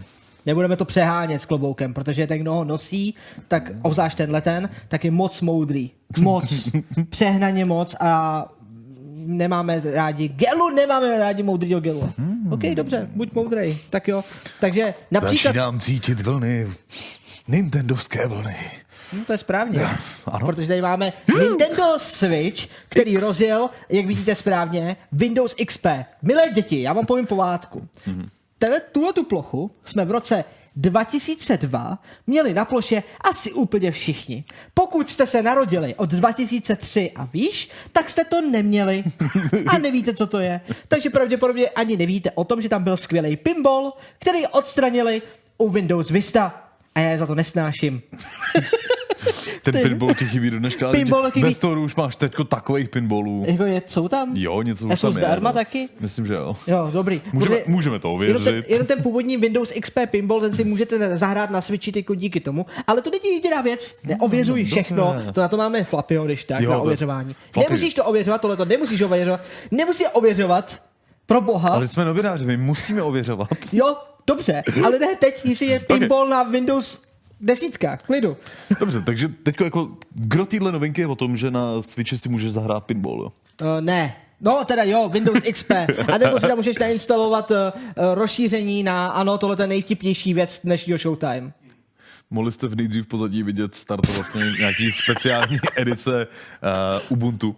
Nebudeme 0.47 0.77
to 0.77 0.85
přehánět 0.85 1.43
s 1.43 1.47
kloboukem, 1.47 1.95
protože 1.95 2.27
ten, 2.27 2.39
kdo 2.39 2.53
ho 2.55 2.65
nosí, 2.65 3.15
tak 3.49 3.71
obzvlášť 3.83 4.17
tenhle 4.19 4.41
ten, 4.41 4.69
tak 4.89 5.05
je 5.05 5.11
moc 5.11 5.41
moudrý. 5.41 5.91
Moc. 6.19 6.69
Přehnaně 7.11 7.65
moc 7.65 7.97
a 8.01 8.45
nemáme 9.27 9.83
rádi 9.85 10.29
gelu, 10.29 10.71
nemáme 10.71 11.19
rádi 11.19 11.43
moudrýho 11.43 11.81
gelu. 11.81 12.11
OK, 12.51 12.61
dobře, 12.75 13.11
buď 13.15 13.33
moudrej. 13.33 13.79
Tak 13.91 14.09
jo. 14.09 14.25
Takže 14.61 14.95
například... 15.11 15.51
Začínám 15.51 15.81
cítit 15.81 16.21
vlny. 16.21 16.69
Nintendovské 17.49 18.27
vlny. 18.27 18.57
No, 19.13 19.25
to 19.25 19.33
je 19.33 19.39
správně. 19.39 19.81
ano. 20.27 20.47
Protože 20.47 20.69
tady 20.69 20.83
máme 20.83 21.13
Nintendo 21.41 21.83
Switch, 21.99 22.67
který 22.89 23.13
X. 23.13 23.23
rozjel, 23.25 23.71
jak 23.89 24.07
vidíte 24.07 24.35
správně, 24.35 24.97
Windows 25.13 25.55
XP. 25.67 25.87
Milé 26.23 26.43
děti, 26.55 26.83
já 26.83 26.93
vám 26.93 27.07
povím 27.07 27.27
povádku. 27.27 27.89
Mhm. 28.07 28.29
Tuhle 28.93 29.13
tu 29.13 29.25
plochu 29.25 29.71
jsme 29.85 30.05
v 30.05 30.11
roce 30.11 30.45
2002 30.77 31.99
měli 32.27 32.55
na 32.55 32.65
ploše 32.65 33.03
asi 33.21 33.53
úplně 33.53 33.91
všichni. 33.91 34.45
Pokud 34.75 35.11
jste 35.11 35.27
se 35.27 35.43
narodili 35.43 35.95
od 35.95 36.11
2003 36.11 37.11
a 37.15 37.25
výš, 37.25 37.71
tak 37.93 38.11
jste 38.11 38.25
to 38.25 38.41
neměli 38.41 39.05
a 39.67 39.79
nevíte, 39.79 40.15
co 40.15 40.27
to 40.27 40.39
je. 40.39 40.61
Takže 40.89 41.11
pravděpodobně 41.11 41.69
ani 41.69 41.97
nevíte 41.97 42.31
o 42.31 42.45
tom, 42.45 42.61
že 42.61 42.69
tam 42.69 42.85
byl 42.85 42.97
skvělý 42.97 43.37
pinball, 43.37 43.93
který 44.19 44.47
odstranili 44.47 45.23
u 45.59 45.71
Windows 45.71 46.11
Vista. 46.11 46.63
A 46.95 47.01
já 47.01 47.11
je 47.11 47.19
za 47.19 47.27
to 47.27 47.35
nesnáším. 47.35 48.03
Ten 49.63 49.75
Ty- 49.75 49.83
pinball 49.83 50.15
ti 50.15 50.25
chybí 50.27 50.51
do 50.51 50.59
dneška. 50.59 50.87
ale 50.87 50.97
Pinball 50.99 51.23
teď 51.23 51.33
chybí- 51.35 51.43
Ve 51.45 51.55
Storu 51.55 51.83
už 51.85 51.95
máš 51.95 52.17
teďko 52.17 52.45
takových 52.45 52.89
pinballů. 52.89 53.45
Jako 53.49 53.63
je, 53.65 53.83
jsou 53.87 54.09
tam? 54.09 54.37
Jo, 54.37 54.63
něco 54.63 54.87
už 54.87 54.93
A 54.93 54.97
jsou 54.97 55.07
tam 55.07 55.13
zde 55.13 55.23
je. 55.35 55.41
No. 55.41 55.53
taky? 55.53 55.89
Myslím, 56.01 56.27
že 56.27 56.35
jo. 56.35 56.57
Jo, 56.67 56.91
dobrý. 56.93 57.23
Můžeme, 57.33 57.57
Protože 57.57 57.73
můžeme 57.73 57.99
to 57.99 58.09
Jenom 58.23 58.45
ten, 58.45 58.53
ověřit. 58.55 58.71
jenom 58.71 58.87
ten 58.87 59.03
původní 59.03 59.37
Windows 59.37 59.73
XP 59.81 59.99
Pinball, 60.07 60.41
ten 60.41 60.55
si 60.55 60.65
můžete 60.65 61.17
zahrát 61.17 61.51
na 61.51 61.61
Switchi 61.61 61.93
tyko 61.93 62.15
díky 62.15 62.41
tomu, 62.41 62.67
ale 62.87 63.03
to 63.03 63.11
není 63.11 63.35
jediná 63.35 63.61
věc, 63.61 64.03
neověřuj 64.05 64.65
všechno, 64.65 65.17
to 65.35 65.41
na 65.41 65.49
to 65.49 65.57
máme 65.57 65.85
Flapio, 65.85 66.25
když 66.25 66.45
tak, 66.45 66.61
Jo, 66.61 66.71
na 66.71 66.77
to- 66.77 66.83
ověřování. 66.83 67.35
Flappy. 67.53 67.71
Nemusíš 67.71 67.95
to 67.95 68.05
ověřovat, 68.05 68.41
tohle 68.41 68.57
to 68.57 68.65
nemusíš 68.65 69.03
ověřovat, 69.03 69.41
nemusí 69.71 70.07
ověřovat, 70.07 70.83
pro 71.27 71.41
boha, 71.41 71.69
Ale 71.69 71.89
jsme 71.89 72.05
novináři, 72.05 72.47
my 72.47 72.57
musíme 72.57 73.03
ověřovat. 73.03 73.49
jo, 73.73 73.97
dobře, 74.27 74.63
ale 74.85 74.99
ne 74.99 75.17
teď, 75.21 75.41
jestli 75.45 75.67
je 75.67 75.81
pinball 75.89 76.29
na 76.29 76.43
Windows 76.43 77.03
desítka, 77.41 77.97
klidu. 77.97 78.37
Dobře, 78.81 79.03
takže 79.03 79.29
teď 79.29 79.61
jako 79.61 79.89
gro 80.11 80.47
téhle 80.47 80.73
novinky 80.73 81.01
je 81.01 81.07
o 81.07 81.15
tom, 81.15 81.37
že 81.37 81.51
na 81.51 81.83
Switchi 81.83 82.19
si 82.19 82.29
můžeš 82.29 82.53
zahrát 82.53 82.85
pinball, 82.85 83.21
jo? 83.21 83.33
Uh, 83.63 83.81
ne. 83.81 84.17
No, 84.41 84.65
teda 84.65 84.83
jo, 84.83 85.09
Windows 85.09 85.43
XP. 85.53 85.71
A 86.13 86.19
nebo 86.19 86.41
si 86.41 86.47
tam 86.47 86.57
můžeš 86.57 86.79
nainstalovat 86.79 87.51
uh, 87.51 87.57
rozšíření 88.15 88.83
na, 88.83 89.09
ano, 89.09 89.39
tohle 89.39 89.57
je 89.61 89.67
nejvtipnější 89.67 90.35
věc 90.35 90.61
dnešního 90.65 90.99
Showtime. 90.99 91.53
Mohli 92.31 92.53
jste 92.53 92.67
v 92.67 92.77
nejdřív 92.77 93.07
pozadí 93.07 93.43
vidět 93.43 93.75
start 93.75 94.15
vlastně 94.15 94.45
nějaký 94.59 94.93
speciální 94.93 95.59
edice 95.77 96.27
uh, 96.27 97.13
Ubuntu. 97.13 97.57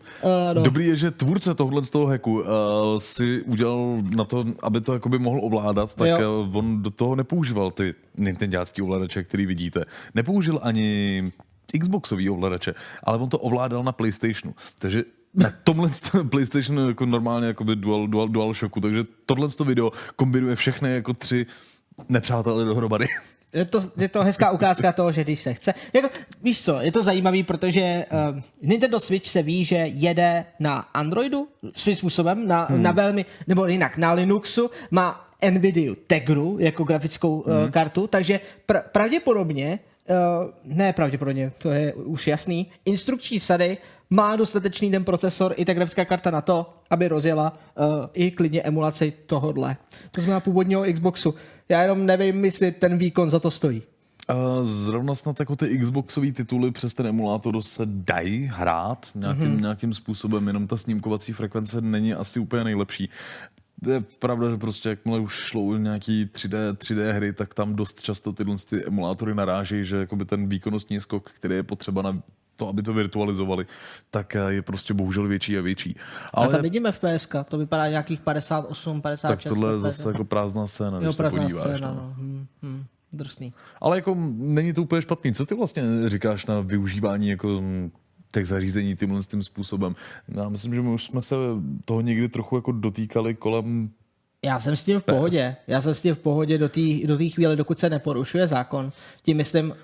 Ano. 0.51 0.63
Dobrý 0.63 0.87
je, 0.87 0.97
že 0.97 1.11
tvůrce 1.11 1.55
tohle 1.55 1.85
z 1.85 1.91
toho 1.91 2.07
hacku 2.07 2.41
uh, 2.41 2.47
si 2.99 3.43
udělal 3.43 3.99
na 4.17 4.25
to, 4.25 4.45
aby 4.63 4.81
to 4.81 4.93
jakoby 4.93 5.19
mohl 5.19 5.41
ovládat, 5.43 5.95
tak 5.95 6.09
Jo. 6.09 6.47
uh, 6.49 6.57
on 6.57 6.83
do 6.83 6.91
toho 6.91 7.17
nepoužíval 7.17 7.71
ty 7.71 7.95
nintendácký 8.17 8.83
ovladače, 8.83 9.23
který 9.25 9.47
vidíte. 9.47 9.85
Nepoužil 10.15 10.61
ani 10.63 11.23
Xboxový 11.81 12.31
ovladače, 12.31 12.75
ale 13.05 13.19
on 13.19 13.29
to 13.29 13.39
ovládal 13.39 13.85
na 13.85 13.93
PlayStationu. 13.93 14.55
Takže 14.79 15.03
na 15.35 15.53
tomhle 15.65 15.91
PlayStation 16.31 16.89
jako 16.89 17.07
normálně 17.07 17.47
jakoby 17.47 17.77
dual, 17.77 18.07
dual, 18.07 18.29
dual 18.29 18.55
shocku, 18.55 18.81
takže 18.81 19.03
tohle 19.27 19.49
video 19.65 19.93
kombinuje 20.17 20.57
všechny 20.57 20.93
jako 20.93 21.15
tři 21.15 21.47
nepřátelé 22.09 22.65
dohromady. 22.65 23.07
Je 23.53 23.65
to, 23.65 23.83
je 23.97 24.09
to 24.09 24.23
hezká 24.25 24.51
ukázka 24.51 24.93
toho, 24.93 25.13
že 25.13 25.25
když 25.25 25.41
se 25.41 25.55
chce. 25.55 25.75
Jako, 25.93 26.09
víš 26.43 26.63
co, 26.65 26.81
je 26.81 26.93
to 26.93 27.03
zajímavý, 27.03 27.43
protože 27.43 28.07
uh, 28.33 28.41
Nintendo 28.63 29.01
Switch 29.01 29.29
se 29.29 29.43
ví, 29.43 29.65
že 29.65 29.77
jede 29.77 30.45
na 30.61 30.79
Androidu 30.79 31.49
svým 31.73 31.97
způsobem, 31.97 32.49
na, 32.49 32.65
hmm. 32.71 32.83
na 32.83 32.93
velmi, 32.93 33.25
nebo 33.47 33.67
jinak, 33.67 33.97
na 33.97 34.13
Linuxu, 34.13 34.71
má 34.91 35.29
NVIDIA 35.51 35.95
Tegru 36.07 36.57
jako 36.61 36.85
grafickou 36.85 37.41
uh, 37.41 37.53
Hmm. 37.53 37.71
kartu, 37.71 38.07
takže 38.07 38.41
pr- 38.69 38.83
pravděpodobně, 38.93 39.79
uh, 40.09 40.51
ne 40.65 40.93
pravděpodobně, 40.93 41.51
to 41.59 41.71
je 41.71 41.95
už 41.95 42.27
jasný, 42.27 42.67
instrukční 42.85 43.41
sady 43.41 43.79
má 44.11 44.37
dostatečný 44.37 44.91
ten 44.91 45.05
procesor 45.05 45.55
i 45.57 45.65
ta 45.65 45.75
grafická 45.75 46.05
karta 46.05 46.31
na 46.31 46.41
to, 46.41 46.75
aby 46.91 47.09
rozjela 47.09 47.59
uh, 47.75 47.85
i 48.13 48.31
klidně 48.31 48.63
emulaci 48.63 49.13
tohodle. 49.27 49.77
To 50.11 50.21
znamená 50.21 50.41
původního 50.41 50.85
Xboxu. 50.93 51.35
Já 51.69 51.83
jenom 51.83 52.07
nevím, 52.07 52.45
jestli 52.45 52.73
ten 52.73 52.99
výkon 52.99 53.31
za 53.31 53.41
to 53.41 53.51
stojí. 53.51 53.83
Uh, 54.33 54.65
zrovna 54.65 55.15
snad 55.15 55.41
jako 55.41 55.57
ty 55.57 55.79
Xboxové 55.79 56.33
tituly 56.33 56.71
přes 56.71 56.95
ten 56.95 57.07
emulátor 57.07 57.63
se 57.63 57.83
dají 57.87 58.51
hrát 58.55 59.09
nějakým, 59.15 59.45
Mhm. 59.45 59.57
mm-hmm. 59.57 59.61
nějakým 59.61 59.95
způsobem, 59.95 60.47
jenom 60.47 60.67
ta 60.67 60.77
snímkovací 60.77 61.33
frekvence 61.33 61.81
není 61.81 62.15
asi 62.15 62.41
úplně 62.41 62.65
nejlepší. 62.65 63.09
Je 63.87 64.01
pravda, 64.19 64.51
že 64.51 64.57
prostě 64.57 64.89
jakmile 64.89 65.21
už 65.21 65.33
šlo 65.35 65.77
nějaký 65.77 66.27
3D, 66.27 66.73
3D 66.73 67.13
hry, 67.13 67.33
tak 67.33 67.55
tam 67.55 67.75
dost 67.75 68.03
často 68.03 68.33
tyhle 68.33 68.57
ty 68.71 68.85
emulátory 68.87 69.35
narážejí, 69.35 69.85
že 69.85 69.97
jakoby 69.97 70.25
ten 70.25 70.49
výkonnostní 70.49 71.01
skok, 71.01 71.31
který 71.31 71.55
je 71.55 71.63
potřeba 71.63 72.03
na 72.03 72.23
to, 72.59 72.69
aby 72.69 72.83
to 72.83 72.93
virtualizovali, 72.93 73.67
tak 74.11 74.37
eh, 74.37 74.53
je 74.53 74.63
prostě 74.63 74.95
bohužel 74.95 75.29
větší 75.29 75.59
a 75.59 75.61
větší. 75.61 75.97
Ale 76.33 76.47
Ale 76.47 76.55
tam 76.55 76.63
vidíme 76.63 76.93
FPS, 76.93 77.29
to 77.49 77.59
vypadá 77.59 77.89
nějakých 77.89 78.21
58, 78.21 79.03
56. 79.03 79.29
tak 79.29 79.43
tohle 79.43 79.73
je 79.73 79.79
zase 79.79 80.09
jako 80.09 80.25
prázdná 80.25 80.67
scéna, 80.67 80.97
jo, 80.97 81.03
když 81.03 81.17
se 81.17 81.23
prázdná 81.23 81.43
podíváš. 81.43 81.65
scéna, 81.65 81.89
no. 81.89 81.95
no. 81.95 82.15
Hmm, 82.17 82.47
hmm, 82.63 82.85
drsný. 83.13 83.53
Ale 83.81 83.97
jako 83.97 84.17
není 84.37 84.73
to 84.73 84.83
úplně 84.83 85.03
špatný. 85.03 85.33
Co 85.33 85.47
ty 85.47 85.55
vlastně 85.55 85.83
říkáš 86.07 86.47
na 86.47 86.61
využívání 86.61 87.29
jako 87.29 87.49
mm, 87.49 87.91
těch 88.33 88.49
zařízení 88.49 88.97
tímhle 88.97 89.21
tím 89.23 89.43
způsobem? 89.43 89.95
Já 90.29 90.49
myslím, 90.49 90.75
že 90.75 90.83
my 90.83 90.89
už 90.89 91.05
jsme 91.05 91.21
se 91.21 91.37
toho 91.85 92.01
někdy 92.01 92.29
trochu 92.29 92.57
jako 92.57 92.73
dotýkali 92.73 93.35
kolem 93.35 93.91
Já 94.43 94.61
jsem 94.61 94.77
s 94.77 94.85
tím 94.85 95.01
v 95.01 95.05
pohodě. 95.05 95.57
Já 95.67 95.81
jsem 95.81 95.95
s 95.95 96.01
tím 96.01 96.15
v 96.15 96.19
pohodě 96.19 96.59
do 96.59 96.69
té 96.69 96.81
do 97.07 97.19
chvíle, 97.35 97.57
dokud 97.57 97.79
se 97.79 97.91
neporušuje 97.91 98.47
zákon. 98.47 98.93
Tím 99.23 99.37
myslím, 99.37 99.75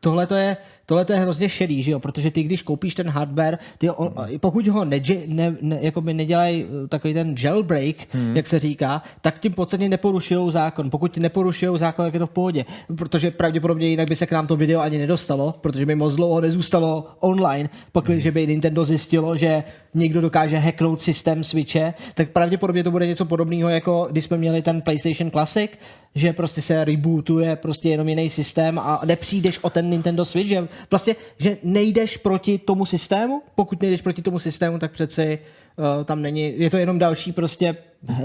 tohle 0.00 0.26
to 0.26 0.34
je, 0.34 0.56
tohle 0.88 1.04
to 1.04 1.12
je 1.12 1.18
hrozně 1.18 1.48
šedý, 1.48 1.82
že 1.82 1.90
jo? 1.90 2.00
protože 2.00 2.30
ty, 2.30 2.42
když 2.42 2.62
koupíš 2.62 2.94
ten 2.94 3.08
hardware, 3.08 3.58
ty 3.78 3.90
on, 3.90 4.14
pokud 4.40 4.66
ho 4.66 4.84
neži, 4.84 5.22
ne, 5.26 5.56
ne, 5.60 5.78
jakoby 5.80 6.14
nedělají 6.14 6.64
eh, 6.64 6.88
takový 6.88 7.14
ten 7.14 7.34
jailbreak, 7.42 7.96
hmm. 8.10 8.36
jak 8.36 8.46
se 8.46 8.58
říká, 8.58 9.02
tak 9.20 9.40
tím 9.40 9.52
v 9.52 9.54
podstatě 9.54 9.88
neporušují 9.88 10.52
zákon. 10.52 10.90
Pokud 10.90 11.16
neporušují 11.16 11.78
zákon, 11.78 12.06
tak 12.06 12.14
je 12.14 12.20
to 12.20 12.26
v 12.26 12.30
pohodě. 12.30 12.64
Protože 12.96 13.30
pravděpodobně 13.30 13.88
jinak 13.88 14.08
by 14.08 14.16
se 14.16 14.26
k 14.26 14.32
nám 14.32 14.46
to 14.46 14.56
video 14.56 14.80
ani 14.80 14.98
nedostalo, 14.98 15.54
protože 15.60 15.86
by 15.86 15.94
moc 15.94 16.16
dlouho 16.16 16.40
nezůstalo 16.40 17.06
online, 17.20 17.70
pokud 17.92 18.16
že 18.16 18.30
by 18.30 18.46
Nintendo 18.46 18.84
zjistilo, 18.84 19.36
že 19.36 19.64
někdo 19.94 20.20
dokáže 20.20 20.58
hacknout 20.58 21.02
systém 21.02 21.44
Switche, 21.44 21.94
tak 22.14 22.30
pravděpodobně 22.30 22.84
to 22.84 22.90
bude 22.90 23.06
něco 23.06 23.24
podobného, 23.24 23.68
jako 23.68 24.08
když 24.10 24.24
jsme 24.24 24.36
měli 24.36 24.62
ten 24.62 24.80
PlayStation 24.80 25.30
Classic, 25.30 25.70
že 26.14 26.32
prostě 26.32 26.62
se 26.62 26.84
rebootuje 26.84 27.56
prostě 27.56 27.88
jenom 27.88 28.08
jiný 28.08 28.30
systém 28.30 28.78
a 28.78 29.00
nepřijdeš 29.04 29.58
o 29.58 29.70
ten 29.70 29.90
Nintendo 29.90 30.24
Switch, 30.24 30.48
že 30.48 30.68
vlastně, 30.90 31.16
že 31.38 31.56
nejdeš 31.62 32.16
proti 32.16 32.58
tomu 32.58 32.86
systému, 32.86 33.42
pokud 33.54 33.82
nejdeš 33.82 34.02
proti 34.02 34.22
tomu 34.22 34.38
systému, 34.38 34.78
tak 34.78 34.92
přeci 34.92 35.38
uh, 35.76 36.04
tam 36.04 36.22
není, 36.22 36.60
je 36.60 36.70
to 36.70 36.76
jenom 36.76 36.98
další 36.98 37.32
prostě 37.32 37.76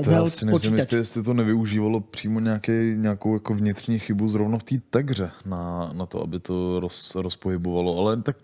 To 0.03 0.11
já 0.11 0.25
si 0.25 0.45
nejsem 0.45 0.51
počítač. 0.51 0.77
jistý, 0.77 0.95
jestli 0.95 1.23
to 1.23 1.33
nevyužívalo 1.33 1.99
přímo 1.99 2.39
nějaký, 2.39 2.71
nějakou 2.95 3.33
jako 3.33 3.53
vnitřní 3.53 3.99
chybu 3.99 4.29
zrovna 4.29 4.57
v 4.57 4.63
té 4.63 4.75
tegře 4.89 5.31
na, 5.45 5.91
na 5.93 6.05
to, 6.05 6.23
aby 6.23 6.39
to 6.39 6.79
roz, 6.79 7.15
rozpohybovalo, 7.15 7.99
ale 7.99 8.21
tak 8.21 8.37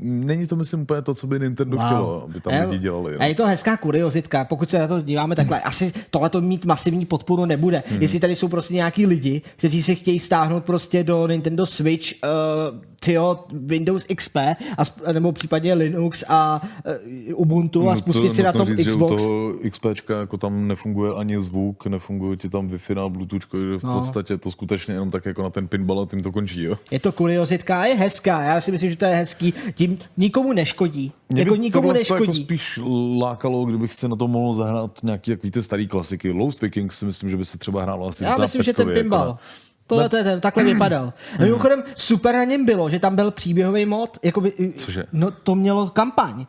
není 0.00 0.46
to 0.46 0.56
myslím 0.56 0.80
úplně 0.80 1.02
to, 1.02 1.14
co 1.14 1.26
by 1.26 1.38
Nintendo 1.38 1.76
wow. 1.76 1.86
chtělo, 1.86 2.22
aby 2.24 2.40
tam 2.40 2.70
lidi 2.70 2.78
dělali. 2.78 3.12
jo. 3.12 3.18
A 3.20 3.24
je 3.24 3.34
to 3.34 3.46
hezká 3.46 3.76
kuriozitka, 3.76 4.44
pokud 4.44 4.70
se 4.70 4.78
na 4.78 4.88
to 4.88 5.00
díváme 5.00 5.36
takhle. 5.36 5.60
Asi 5.60 5.92
tohle 6.10 6.30
to 6.30 6.40
mít 6.40 6.64
masivní 6.64 7.06
podporu 7.06 7.44
nebude. 7.44 7.82
Hmm. 7.88 8.02
Jestli 8.02 8.20
tady 8.20 8.36
jsou 8.36 8.48
prostě 8.48 8.74
nějaký 8.74 9.06
lidi, 9.06 9.42
kteří 9.56 9.82
si 9.82 9.94
chtějí 9.94 10.20
stáhnout 10.20 10.64
prostě 10.64 11.04
do 11.04 11.26
Nintendo 11.26 11.66
Switch 11.66 12.06
uh, 12.12 12.78
tyjo, 13.00 13.44
Windows 13.52 14.04
XP, 14.16 14.36
a, 14.36 15.12
nebo 15.12 15.32
případně 15.32 15.74
Linux 15.74 16.24
a 16.28 16.62
uh, 17.32 17.40
Ubuntu 17.40 17.88
a 17.88 17.94
No 17.94 17.96
spustit 17.96 18.34
si 18.36 18.42
na 18.42 18.52
tom 18.52 18.66
říct, 18.66 18.86
Xbox. 18.86 19.22
Toho 19.22 19.52
XPčka 19.70 20.18
jako 20.20 20.36
tam 20.38 20.68
nefunguje 20.68 21.12
ani 21.14 21.40
zvuk, 21.40 21.86
nefunguje 21.86 22.36
ti 22.36 22.48
tam 22.48 22.68
Wi-Fi 22.68 22.94
na 22.94 23.08
Bluetooth, 23.08 23.42
že 23.42 23.78
v 23.78 23.82
No. 23.82 23.94
podstatě 23.98 24.36
to 24.38 24.50
skutečně 24.50 24.94
jenom 24.94 25.10
tak 25.10 25.26
jako 25.26 25.42
na 25.42 25.50
ten 25.50 25.68
pinball 25.68 26.00
a 26.00 26.06
tím 26.06 26.22
to 26.22 26.32
končí, 26.32 26.62
jo. 26.62 26.78
Je 26.90 27.00
to 27.00 27.12
kuriozitka, 27.12 27.84
je 27.84 27.94
hezká, 27.94 28.42
já 28.42 28.60
si 28.60 28.72
myslím, 28.72 28.90
že 28.90 28.96
to 28.96 29.04
je 29.04 29.14
hezký, 29.16 29.54
tím 29.74 29.98
nikomu 30.16 30.52
neškodí. 30.52 31.12
Mě 31.28 31.42
jako 31.42 31.56
nikomu 31.56 31.82
tohle 31.82 31.94
neškodí. 31.98 32.20
jako 32.22 32.34
spíš 32.34 32.80
lákalo, 33.18 33.64
kdybych 33.64 33.94
si 33.94 34.08
na 34.08 34.16
to 34.16 34.28
mohl 34.28 34.54
zahrát 34.54 34.90
nějaký 35.02 35.30
takový 35.30 35.50
ty 35.50 35.62
starý 35.62 35.88
klasiky. 35.88 36.30
Lost 36.30 36.60
Vikings 36.62 36.98
si 36.98 37.04
myslím, 37.04 37.30
že 37.30 37.36
by 37.36 37.44
se 37.44 37.58
třeba 37.58 37.82
hrálo 37.82 38.08
asi 38.08 38.24
Já 38.24 38.36
myslím, 38.38 38.62
že 38.62 38.72
ten 38.72 38.86
peckově, 38.86 39.02
pinball. 39.02 39.20
Jako 39.20 39.32
na, 39.32 39.38
Tohle 39.86 40.08
to 40.08 40.16
je 40.16 40.24
ten, 40.24 40.40
takhle 40.40 40.64
vypadal. 40.64 41.12
No, 41.38 41.44
mimochodem, 41.46 41.84
super 41.94 42.34
na 42.34 42.44
něm 42.44 42.64
bylo, 42.64 42.90
že 42.90 42.98
tam 42.98 43.16
byl 43.16 43.30
příběhový 43.30 43.86
mod, 43.86 44.18
jakoby, 44.22 44.52
Cože? 44.74 45.04
no 45.12 45.30
to 45.30 45.54
mělo 45.54 45.86
kampaň. 45.86 46.46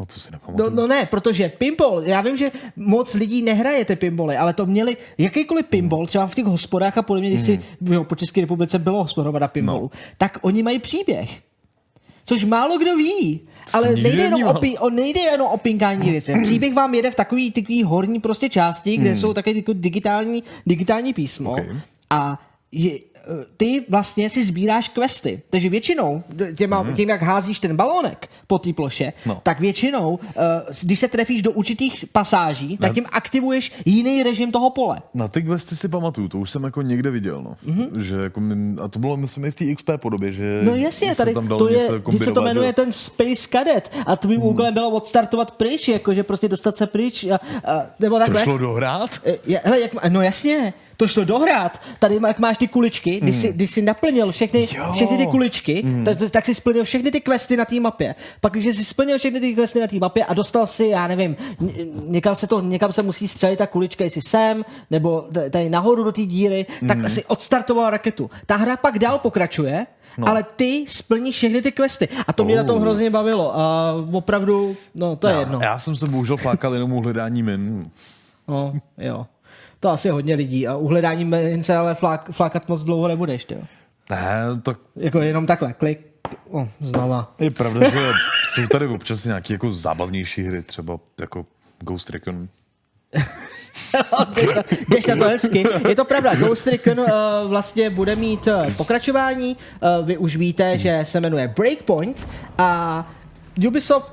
no 0.00 0.06
to 0.06 0.20
si 0.20 0.30
nepamatuju. 0.32 0.70
No, 0.70 0.76
no 0.76 0.86
ne, 0.86 1.06
protože 1.06 1.48
pinball, 1.48 2.02
já 2.02 2.20
vím, 2.20 2.36
že 2.36 2.50
moc 2.76 3.14
lidí 3.14 3.42
nehraje 3.42 3.84
ty 3.84 3.96
pinbally, 3.96 4.36
ale 4.36 4.52
to 4.52 4.66
měli 4.66 4.96
jakýkoliv 5.18 5.66
pinball, 5.66 6.06
třeba 6.06 6.26
v 6.26 6.34
těch 6.34 6.44
hospodách 6.44 6.98
a 6.98 7.02
podobně, 7.02 7.28
když 7.30 7.42
si 7.42 7.60
jo, 7.80 8.04
po 8.04 8.14
České 8.14 8.40
republice 8.40 8.78
bylo 8.78 9.02
hospodovat 9.02 9.40
na 9.40 9.48
pinballu, 9.48 9.82
no. 9.82 9.90
tak 10.18 10.38
oni 10.42 10.62
mají 10.62 10.78
příběh. 10.78 11.40
Což 12.24 12.44
málo 12.44 12.78
kdo 12.78 12.96
ví. 12.96 13.40
Ale 13.72 13.92
nejde 13.92 14.22
jenom, 14.22 14.42
o, 14.42 14.54
pi, 14.54 14.78
o, 14.78 14.90
nejde 14.90 15.20
jenom 15.20 15.46
o 15.46 15.56
pinkání 15.58 16.10
věci. 16.10 16.32
Příběh 16.42 16.74
vám 16.74 16.94
jede 16.94 17.10
v 17.10 17.14
takový, 17.14 17.52
takový 17.52 17.82
horní 17.82 18.20
prostě 18.20 18.48
části, 18.48 18.96
kde 18.96 19.16
jsou 19.16 19.34
také 19.34 19.54
ty 19.54 19.64
digitální, 19.72 20.44
digitální 20.66 21.14
písmo. 21.14 21.52
Ok. 21.52 21.60
A 22.10 22.38
je, 22.72 22.92
eh, 22.92 23.20
ty 23.56 23.84
vlastně 23.88 24.30
si 24.30 24.44
sbíráš 24.44 24.88
questy. 24.88 25.42
Takže 25.50 25.68
většinou, 25.68 26.22
těma, 26.56 26.86
tím, 26.96 27.08
jak 27.08 27.22
házíš 27.22 27.58
ten 27.60 27.76
balónek 27.76 28.28
po 28.46 28.58
té 28.58 28.72
ploše. 28.72 29.12
No. 29.26 29.40
tak 29.42 29.60
většinou, 29.60 30.18
eh, 30.28 30.32
když 30.82 30.98
se 30.98 31.08
trefíš 31.08 31.42
do 31.42 31.50
určitých 31.52 32.04
pasáží, 32.12 32.76
tak 32.78 32.94
tím 32.94 33.04
aktivuješ 33.12 33.72
jiný 33.84 34.22
režim 34.22 34.52
toho 34.52 34.70
pole. 34.70 34.98
Na 35.14 35.28
ty 35.28 35.42
questy 35.42 35.76
si 35.76 35.88
pamatuju, 35.88 36.28
to 36.28 36.38
už 36.38 36.50
jsem 36.50 36.64
jako 36.64 36.82
někde 36.82 37.10
viděl, 37.10 37.42
no. 37.42 37.56
Mm-hmm. 37.72 38.00
Že 38.00 38.16
jako, 38.16 38.40
a 38.84 38.88
to 38.88 38.98
bylo, 38.98 39.16
myslím, 39.16 39.44
i 39.44 39.50
v 39.50 39.54
té 39.54 39.74
XP 39.74 39.90
podobě, 39.96 40.32
že 40.32 40.60
No 40.62 40.74
jasně, 40.74 41.14
tady 41.14 41.34
tam 41.34 41.48
dalo 41.48 41.58
to 41.58 41.68
je, 41.68 41.78
něco 41.78 41.98
teď 42.10 42.22
se 42.24 42.32
to 42.32 42.42
jmenuje 42.42 42.72
ten 42.72 42.92
Space 42.92 43.48
Cadet 43.52 43.92
a 44.06 44.16
tvým 44.16 44.40
Hmm. 44.40 44.48
úkolem 44.50 44.74
bylo 44.74 44.90
odstartovat 44.90 45.50
pryč, 45.50 45.88
jakože 45.88 46.22
prostě 46.22 46.48
dostat 46.48 46.76
se 46.76 46.86
pryč 46.86 47.24
a, 47.24 47.40
a 47.64 47.86
nebo 48.00 48.16
To 48.16 48.20
takhle. 48.24 48.42
šlo 48.44 48.58
dohrát? 48.58 49.10
E, 49.24 49.38
je- 49.46 49.60
Hele, 49.64 49.80
jak, 49.80 50.08
no 50.08 50.22
jasně, 50.22 50.74
to 50.98 51.08
šlo 51.08 51.24
dohrát. 51.24 51.80
Tady 51.98 52.18
jak 52.26 52.38
máš 52.38 52.58
ty 52.58 52.68
kuličky, 52.68 53.20
když, 53.20 53.36
jsi, 53.36 53.52
když 53.52 53.70
jsi 53.70 53.82
naplnil 53.82 54.32
všechny. 54.32 54.68
Jo. 54.76 54.92
Všechny 54.92 55.16
ty 55.16 55.26
kuličky, 55.26 55.84
tak, 56.04 56.18
tak 56.30 56.46
jsi 56.46 56.54
splnil 56.54 56.84
všechny 56.84 57.10
ty 57.10 57.20
questy 57.20 57.56
na 57.56 57.64
té 57.64 57.80
mapě. 57.80 58.14
Pak, 58.40 58.52
když 58.52 58.76
jsi 58.76 58.84
splnil 58.84 59.18
všechny 59.18 59.40
ty 59.40 59.54
questy 59.54 59.80
na 59.80 59.86
té 59.86 59.96
mapě 59.96 60.24
a 60.24 60.34
dostal 60.34 60.66
si, 60.66 60.86
já 60.86 61.06
nevím, 61.06 61.36
ně- 61.60 61.72
někam 62.06 62.34
se, 62.34 62.46
to, 62.46 62.60
někam 62.60 62.92
se 62.92 63.02
musí 63.02 63.28
střelit 63.28 63.58
ta 63.58 63.66
kulička, 63.66 64.04
jestli 64.04 64.22
sem, 64.22 64.64
nebo 64.90 65.24
tady 65.50 65.70
nahoru 65.70 66.04
do 66.04 66.12
té 66.12 66.22
díry, 66.22 66.66
tak 66.88 67.10
si 67.10 67.24
odstartoval 67.24 67.90
raketu. 67.90 68.30
Ta 68.46 68.56
hra 68.56 68.76
pak 68.76 68.98
dál 68.98 69.18
pokračuje, 69.18 69.86
No. 70.18 70.28
Ale 70.28 70.44
ty 70.56 70.84
splníš 70.88 71.36
všechny 71.36 71.62
ty 71.62 71.72
questy. 71.72 72.08
A 72.26 72.32
to 72.32 72.44
mě 72.44 72.56
na 72.56 72.64
tom 72.64 72.76
Oh. 72.76 72.82
hrozně 72.82 73.10
bavilo. 73.10 73.56
A 73.58 73.92
opravdu, 74.12 74.76
no 74.94 75.16
to 75.16 75.28
je 75.28 75.36
jedno. 75.38 75.58
Já 75.62 75.78
jsem 75.78 75.96
se 75.96 76.06
bohužel 76.06 76.36
flákal 76.36 76.74
jenom 76.74 76.92
u 76.92 77.00
hledání 77.02 77.42
min. 77.42 77.90
No, 78.48 78.72
jo. 78.98 79.26
To 79.80 79.88
asi 79.88 80.08
hodně 80.08 80.34
lidí. 80.34 80.68
A 80.68 80.76
u 80.76 80.86
hledání 80.86 81.24
mince 81.24 81.76
ale 81.76 81.94
flák, 81.94 82.30
flákat 82.32 82.68
moc 82.68 82.84
dlouho 82.84 83.08
nebudeš, 83.08 83.46
jo. 83.50 83.58
Ne, 84.10 84.44
tak 84.62 84.78
Jako 84.96 85.20
jenom 85.20 85.46
takhle, 85.46 85.72
klik, 85.72 86.06
o, 86.50 86.68
znova. 86.80 87.34
je 87.40 87.50
pravda, 87.50 87.90
že 87.90 87.98
jsou 88.46 88.66
tady 88.66 88.86
občas 88.86 89.24
nějaké 89.24 89.54
jako 89.54 89.72
zábavnější 89.72 90.42
hry, 90.42 90.62
třeba 90.62 90.98
jako 91.20 91.46
Ghost 91.80 92.10
Recon. 92.10 92.48
Jdeš 94.88 95.06
na 95.06 95.16
to 95.16 95.24
hezky. 95.24 95.64
Je 95.88 95.94
to 95.94 96.04
pravda, 96.04 96.34
Ghost 96.34 96.66
Recon 96.66 97.00
uh, 97.00 97.06
vlastně 97.48 97.90
bude 97.90 98.16
mít 98.16 98.46
uh, 98.46 98.72
pokračování. 98.72 99.56
Uh, 100.00 100.06
vy 100.06 100.16
už 100.16 100.36
víte, 100.36 100.78
že 100.78 101.00
se 101.02 101.20
jmenuje 101.20 101.54
Breakpoint 101.56 102.28
a 102.58 103.06
Ubisoft 103.68 104.12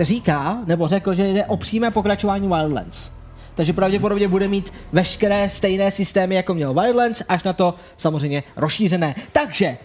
říká, 0.00 0.58
nebo 0.66 0.88
řekl, 0.88 1.14
že 1.14 1.28
jde 1.28 1.44
o 1.44 1.56
přímé 1.56 1.90
pokračování 1.90 2.48
Wildlands. 2.48 3.10
Takže 3.58 3.72
pravděpodobně 3.72 4.28
bude 4.28 4.48
mít 4.48 4.72
veškeré 4.92 5.50
stejné 5.50 5.90
systémy, 5.90 6.34
jako 6.34 6.54
měl 6.54 6.74
Wildlands, 6.74 7.22
až 7.28 7.42
na 7.42 7.52
to 7.52 7.74
samozřejmě 7.96 8.42
rozšířené. 8.56 9.14
Takže, 9.32 9.76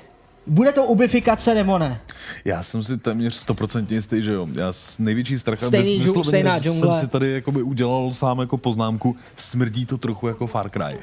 bude 0.48 0.72
to 0.72 0.86
ubifikace 0.86 1.54
nebo 1.54 1.78
ne? 1.78 2.02
Já 2.46 2.64
jsem 2.64 2.84
si 2.84 2.98
téměř 2.98 3.34
stoprocentně 3.34 3.98
jistý, 3.98 4.22
že 4.22 4.34
jo. 4.34 4.48
Já 4.54 4.72
s 4.72 5.00
největší 5.00 5.40
strach 5.40 5.64
a 5.64 5.68
Stejný 5.68 6.00
vysloveně 6.00 6.28
stejná 6.28 6.60
jsem 6.60 6.74
džungle. 6.74 7.00
si 7.00 7.08
tady 7.08 7.32
jakoby 7.32 7.62
udělal 7.62 8.14
sám 8.14 8.40
jako 8.40 8.58
poznámku, 8.58 9.16
smrdí 9.36 9.86
to 9.86 9.98
trochu 9.98 10.28
jako 10.28 10.48
Far 10.48 10.70
Cry. 10.70 10.98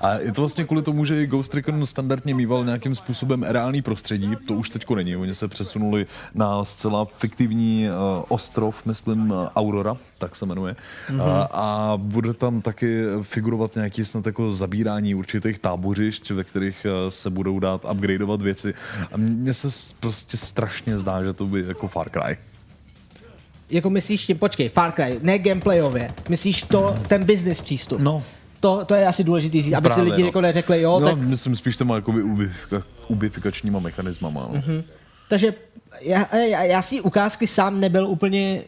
A 0.00 0.14
je 0.18 0.32
to 0.32 0.42
vlastně 0.42 0.64
kvůli 0.64 0.82
tomu, 0.82 1.04
že 1.04 1.22
i 1.22 1.26
Ghost 1.26 1.54
Recon 1.54 1.86
standardně 1.86 2.34
mýval 2.34 2.64
nějakým 2.64 2.94
způsobem 2.94 3.42
reálný 3.42 3.82
prostředí, 3.82 4.36
to 4.48 4.54
už 4.54 4.70
teďko 4.70 4.94
není. 4.94 5.16
Oni 5.16 5.34
se 5.34 5.48
přesunuli 5.48 6.06
na 6.34 6.64
zcela 6.64 7.04
fiktivní 7.04 7.86
uh, 7.88 8.24
ostrov, 8.28 8.86
myslím 8.86 9.30
uh, 9.30 9.48
Aurora, 9.56 9.96
tak 10.18 10.36
se 10.36 10.46
jmenuje. 10.46 10.76
Mm-hmm. 11.10 11.22
A, 11.22 11.48
a 11.52 11.96
bude 11.96 12.34
tam 12.34 12.60
taky 12.60 13.02
figurovat 13.22 13.74
nějaký 13.74 14.04
snad 14.04 14.26
jako 14.26 14.52
zabírání 14.52 15.14
určitých 15.14 15.58
tábořišť, 15.58 16.30
ve 16.30 16.44
kterých 16.44 16.86
uh, 16.86 17.10
se 17.10 17.30
budou 17.30 17.58
dát 17.58 17.86
upgradeovat 17.92 18.42
věci. 18.42 18.74
A 19.12 19.16
mně 19.16 19.52
se 19.52 19.68
prostě 20.00 20.36
strašně 20.36 20.98
zdá, 20.98 21.22
že 21.22 21.32
to 21.32 21.46
by 21.46 21.64
jako 21.68 21.88
Far 21.88 22.10
Cry. 22.10 22.36
Jako 23.70 23.90
myslíš 23.90 24.26
tím, 24.26 24.38
počkej, 24.38 24.68
Far 24.68 24.92
Cry, 24.92 25.18
ne 25.22 25.38
gameplayově, 25.38 26.10
myslíš 26.28 26.62
to, 26.62 26.98
ten 27.08 27.24
business 27.24 27.60
přístup? 27.60 28.00
No. 28.00 28.22
To, 28.60 28.84
to 28.84 28.94
je 28.94 29.06
asi 29.06 29.24
důležitý 29.24 29.62
říct, 29.62 29.72
aby 29.72 29.88
Právě, 29.88 30.04
si 30.04 30.10
lidi 30.10 30.22
no. 30.22 30.28
jako 30.28 30.40
neřekli, 30.40 30.82
jo, 30.82 31.00
no, 31.00 31.08
tak, 31.08 31.18
myslím 31.18 31.56
spíš 31.56 31.76
těma 31.76 31.94
jakoby 31.94 32.22
ubifika, 32.22 32.82
ubifikačníma 33.08 33.78
mechanismama. 33.78 34.40
No. 34.40 34.60
Mm-hmm. 34.60 34.82
takže 35.28 35.54
já, 36.00 36.36
já, 36.36 36.62
já 36.62 36.82
té 36.82 37.00
ukázky 37.00 37.46
sám 37.46 37.80
nebyl 37.80 38.06
úplně 38.06 38.62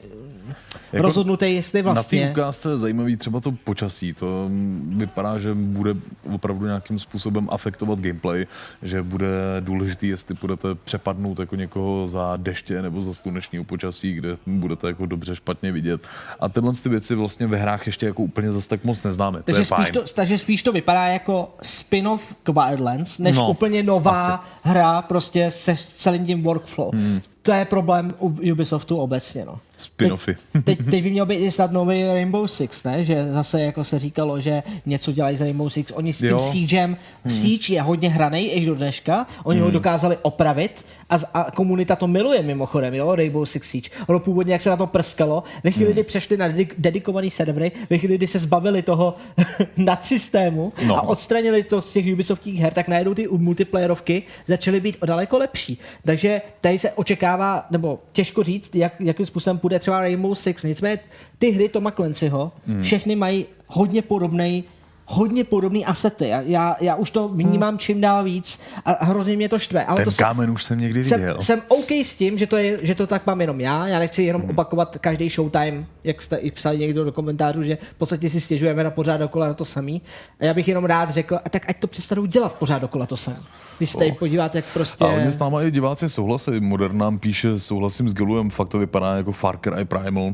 jako 0.92 1.06
rozhodnutý, 1.06 1.54
jestli 1.54 1.82
Na 1.82 1.92
vlastně... 1.92 2.24
té 2.24 2.30
ukázce 2.30 2.70
je 2.70 2.76
zajímavý 2.76 3.16
třeba 3.16 3.40
to 3.40 3.52
počasí. 3.52 4.12
To 4.12 4.50
vypadá, 4.88 5.38
že 5.38 5.54
bude 5.54 5.94
opravdu 6.32 6.66
nějakým 6.66 6.98
způsobem 6.98 7.48
afektovat 7.50 8.00
gameplay, 8.00 8.46
že 8.82 9.02
bude 9.02 9.26
důležitý, 9.60 10.08
jestli 10.08 10.34
budete 10.40 10.74
přepadnout 10.74 11.38
jako 11.38 11.56
někoho 11.56 12.06
za 12.06 12.36
deště 12.36 12.82
nebo 12.82 13.00
za 13.00 13.14
slunečního 13.14 13.64
počasí, 13.64 14.12
kde 14.14 14.36
budete 14.46 14.86
jako 14.86 15.06
dobře 15.06 15.34
špatně 15.36 15.72
vidět. 15.72 16.00
A 16.40 16.48
tyhle 16.48 16.72
ty 16.82 16.88
věci 16.88 17.14
vlastně 17.14 17.46
ve 17.46 17.56
hrách 17.56 17.86
ještě 17.86 18.06
jako 18.06 18.22
úplně 18.22 18.52
zase 18.52 18.68
tak 18.68 18.84
moc 18.84 19.02
neznáme. 19.02 19.38
To 19.38 19.42
takže 19.44 19.60
je 19.60 19.64
spíš, 19.64 19.76
fajn. 19.76 19.92
to, 19.94 20.02
takže 20.14 20.38
spíš 20.38 20.62
to 20.62 20.72
vypadá 20.72 21.06
jako 21.06 21.54
spin-off 21.62 22.34
k 22.42 22.48
Wildlands, 22.48 23.18
než 23.18 23.36
No, 23.36 23.50
úplně 23.50 23.82
nová 23.82 24.26
asi. 24.34 24.48
hra 24.62 25.02
prostě 25.02 25.50
se 25.50 25.74
celým 25.76 26.26
tím 26.26 26.42
workflow. 26.42 26.94
Hmm. 26.94 27.20
To 27.42 27.52
je 27.52 27.64
problém 27.64 28.14
u 28.18 28.26
Ubisoftu 28.52 28.96
obecně, 28.96 29.44
no. 29.44 29.58
Spin-offy. 29.78 30.36
Teď, 30.52 30.64
teď, 30.64 30.77
teď 30.90 31.02
by 31.02 31.10
měl 31.10 31.26
být 31.26 31.36
i 31.36 31.50
snad 31.50 31.72
nový 31.72 32.04
Rainbow 32.06 32.46
Six, 32.46 32.84
ne? 32.84 33.04
Že 33.04 33.32
zase 33.32 33.60
jako 33.60 33.84
se 33.84 33.98
říkalo, 33.98 34.40
že 34.40 34.62
něco 34.86 35.12
dělají 35.12 35.36
z 35.36 35.40
Rainbow 35.40 35.68
Six. 35.68 35.92
Oni 35.94 36.12
s 36.12 36.18
tím 36.18 36.28
Jo. 36.28 36.38
Siegem, 36.38 36.96
hmm. 37.24 37.34
Siege 37.34 37.74
je 37.74 37.82
hodně 37.82 38.10
hraný 38.10 38.52
až 38.52 38.64
do 38.64 38.74
dneška, 38.74 39.26
oni 39.44 39.58
hmm. 39.58 39.66
ho 39.66 39.70
dokázali 39.70 40.18
opravit 40.22 40.84
a, 41.10 41.16
a 41.34 41.50
komunita 41.50 41.96
to 41.96 42.06
miluje 42.06 42.42
mimochodem, 42.42 42.94
jo, 42.94 43.14
Rainbow 43.14 43.46
Six 43.46 43.70
Siege. 43.70 43.90
Ono 44.06 44.20
původně, 44.20 44.52
jak 44.52 44.62
se 44.62 44.70
na 44.70 44.76
to 44.76 44.86
prskalo, 44.86 45.42
ve 45.64 45.70
chvíli, 45.70 45.92
kdy 45.92 46.02
přešli 46.02 46.36
na 46.36 46.48
dedik- 46.48 46.74
dedikovaný 46.78 47.30
servery, 47.30 47.72
ve 47.90 47.98
chvíli, 47.98 48.14
kdy 48.14 48.26
se 48.26 48.38
zbavili 48.38 48.82
toho 48.82 49.14
nadsystému 49.76 50.72
No. 50.86 50.96
a 50.96 51.02
odstranili 51.02 51.62
to 51.64 51.82
z 51.82 51.92
těch 51.92 52.12
Ubisoftních 52.12 52.60
her, 52.60 52.72
tak 52.74 52.88
najednou 52.88 53.14
ty 53.14 53.28
multiplayerovky 53.30 54.22
začaly 54.46 54.80
být 54.80 54.96
o 55.00 55.06
daleko 55.06 55.38
lepší. 55.38 55.78
Takže 56.04 56.42
tady 56.60 56.78
se 56.78 56.92
očekává, 56.92 57.66
nebo 57.70 57.98
těžko 58.12 58.42
říct, 58.42 58.74
jak, 58.74 58.92
jakým 59.00 59.26
způsobem 59.26 59.58
půjde 59.58 59.78
třeba 59.78 60.00
Rainbow 60.00 60.34
Six. 60.34 60.62
Nicméně 60.62 60.98
ty 61.38 61.50
hry 61.50 61.68
Toma 61.68 61.90
Clancyho, 61.90 62.52
hmm. 62.66 62.82
všechny 62.82 63.16
mají 63.16 63.46
hodně 63.66 64.02
podobný 64.02 64.64
hodně 65.10 65.44
podobný 65.44 65.84
asety. 65.86 66.28
Já, 66.28 66.40
já, 66.40 66.76
já 66.80 66.94
už 66.94 67.10
to 67.10 67.28
vnímám 67.28 67.78
čím 67.78 68.00
dál 68.00 68.24
víc 68.24 68.60
a, 68.84 69.04
hrozně 69.04 69.36
mě 69.36 69.48
to 69.48 69.58
štve. 69.58 69.84
Ale 69.84 69.96
Ten 69.96 70.04
to 70.04 70.10
kámen 70.18 70.50
už 70.50 70.64
jsem 70.64 70.80
někdy 70.80 71.04
jsem, 71.04 71.20
viděl. 71.20 71.40
jsem 71.40 71.62
OK 71.68 71.90
s 71.90 72.16
tím, 72.16 72.38
že 72.38 72.46
to, 72.46 72.56
je, 72.56 72.78
že 72.82 72.94
to 72.94 73.06
tak 73.06 73.26
mám 73.26 73.40
jenom 73.40 73.60
já. 73.60 73.86
Já 73.86 73.98
nechci 73.98 74.22
jenom 74.22 74.42
Hmm. 74.42 74.50
opakovat 74.50 74.98
každý 75.00 75.28
showtime, 75.30 75.86
jak 76.04 76.22
jste 76.22 76.36
i 76.36 76.50
psali 76.50 76.78
někdo 76.78 77.04
do 77.04 77.12
komentářů, 77.12 77.62
že 77.62 77.78
v 77.94 77.98
podstatě 77.98 78.30
si 78.30 78.40
stěžujeme 78.40 78.84
na 78.84 78.90
pořád 78.90 79.16
dokola 79.16 79.46
na 79.46 79.54
to 79.54 79.64
samý. 79.64 80.02
A 80.40 80.44
já 80.44 80.54
bych 80.54 80.68
jenom 80.68 80.84
rád 80.84 81.10
řekl, 81.10 81.38
a 81.44 81.48
tak 81.48 81.70
ať 81.70 81.80
to 81.80 81.86
přestanou 81.86 82.24
dělat 82.26 82.52
pořád 82.52 82.78
dokola 82.78 83.06
to 83.06 83.16
samé. 83.16 83.38
Když 83.78 83.90
se 83.90 83.98
tady 83.98 84.12
podíváte, 84.12 84.58
jak 84.58 84.64
prostě... 84.74 85.04
A 85.04 85.08
hodně 85.08 85.30
s 85.30 85.38
náma 85.38 85.62
i 85.62 85.70
diváci 85.70 86.08
souhlasí. 86.08 86.60
Modern 86.60 86.98
nám 86.98 87.18
píše, 87.18 87.58
souhlasím 87.58 88.08
s 88.08 88.14
Geluem, 88.14 88.50
fakt 88.50 88.68
to 88.68 88.78
vypadá 88.78 89.16
jako 89.16 89.32
Far 89.32 89.58
Cry 89.58 89.84
Primal. 89.84 90.32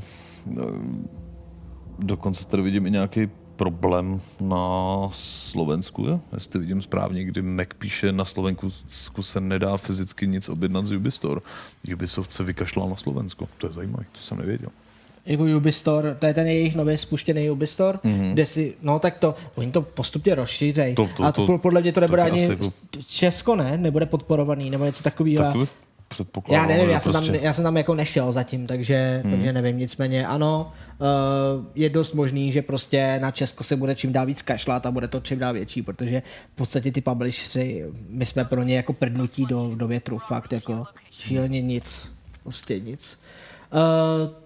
Eh, 0.51 0.61
Dokonce 1.99 2.49
tady 2.49 2.63
vidím 2.63 2.87
i 2.87 2.91
nějaký 2.91 3.29
problém 3.57 4.21
na 4.41 5.07
Slovensku, 5.11 6.07
je? 6.07 6.19
jestli 6.35 6.61
vidím 6.61 6.83
správně, 6.83 7.25
kdy 7.25 7.43
Mac 7.43 7.69
píše, 7.79 8.13
na 8.13 8.25
Slovensku 8.25 9.23
se 9.23 9.41
nedá 9.41 9.77
fyzicky 9.77 10.27
nic 10.27 10.49
objednat 10.49 10.85
z 10.85 10.93
Ubistore. 10.93 11.41
Ubisoft 11.95 12.33
se 12.33 12.45
vykašlal 12.45 12.89
na 12.89 12.97
Slovensko. 12.97 13.49
To 13.59 13.67
je 13.67 13.73
zajímavé, 13.73 14.05
to 14.13 14.19
jsem 14.23 14.39
nevěděl. 14.39 14.69
jako 15.27 15.45
Ubistore, 15.45 16.15
to 16.15 16.27
je 16.27 16.35
ten 16.35 16.47
jejich 16.47 16.77
nově 16.77 16.99
spuštěný 16.99 17.51
Ubistore, 17.51 17.99
mm-hmm. 17.99 18.33
kde 18.33 18.47
si, 18.47 18.75
no 18.83 18.99
tak 18.99 19.19
to, 19.19 19.35
oni 19.55 19.73
to 19.73 19.83
postupně 19.83 20.35
rozšířej. 20.35 20.95
To- 20.95 21.09
to- 21.17 21.25
a 21.25 21.33
to, 21.33 21.47
to- 21.47 21.59
podle 21.59 21.81
mě 21.81 21.93
to 21.93 22.01
nebude 22.01 22.23
tak 22.23 22.33
ani 22.33 22.43
jako- 22.43 22.73
Česko, 23.07 23.57
ne? 23.57 23.77
Nebude 23.79 24.07
podporovaný, 24.07 24.71
nebo 24.71 24.85
něco 24.85 25.03
takového. 25.03 25.45
Takový 25.45 25.69
předpokládám, 26.15 26.71
Já 26.71 26.77
nevím, 26.77 26.91
já 26.91 27.01
jsem, 27.01 27.13
prostě- 27.13 27.33
tam, 27.33 27.41
já 27.45 27.53
jsem 27.53 27.65
tam 27.65 27.77
jako 27.77 27.95
nešel 27.95 28.33
zatím, 28.33 28.67
takže, 28.67 29.21
hmm. 29.25 29.33
takže 29.33 29.53
nevím, 29.53 29.79
nicméně 29.79 30.27
ano, 30.27 30.73
uh, 30.99 31.07
je 31.75 31.89
dost 31.91 32.13
možný, 32.13 32.53
že 32.53 32.63
prostě 32.63 33.19
na 33.23 33.31
Česko 33.31 33.65
se 33.65 33.77
bude 33.77 33.95
čím 33.95 34.13
dál 34.13 34.27
víc 34.27 34.43
kašlat 34.43 34.87
a 34.87 34.91
bude 34.91 35.09
to 35.09 35.21
čím 35.21 35.39
dál 35.39 35.53
větší, 35.53 35.83
protože 35.83 36.23
v 36.53 36.57
podstatě 36.57 36.93
ty 36.93 37.01
publishři, 37.01 37.85
my 38.09 38.27
jsme 38.27 38.45
pro 38.45 38.63
ně 38.63 38.77
jako 38.77 38.93
prdnutí 38.93 39.47
do, 39.47 39.75
do 39.75 39.87
větru, 39.87 40.19
fakt 40.19 40.53
jako 40.53 40.85
šíleně 41.19 41.63
nic, 41.63 42.09
prostě 42.43 42.81
nic. 42.81 43.19
Uh, 43.73 44.45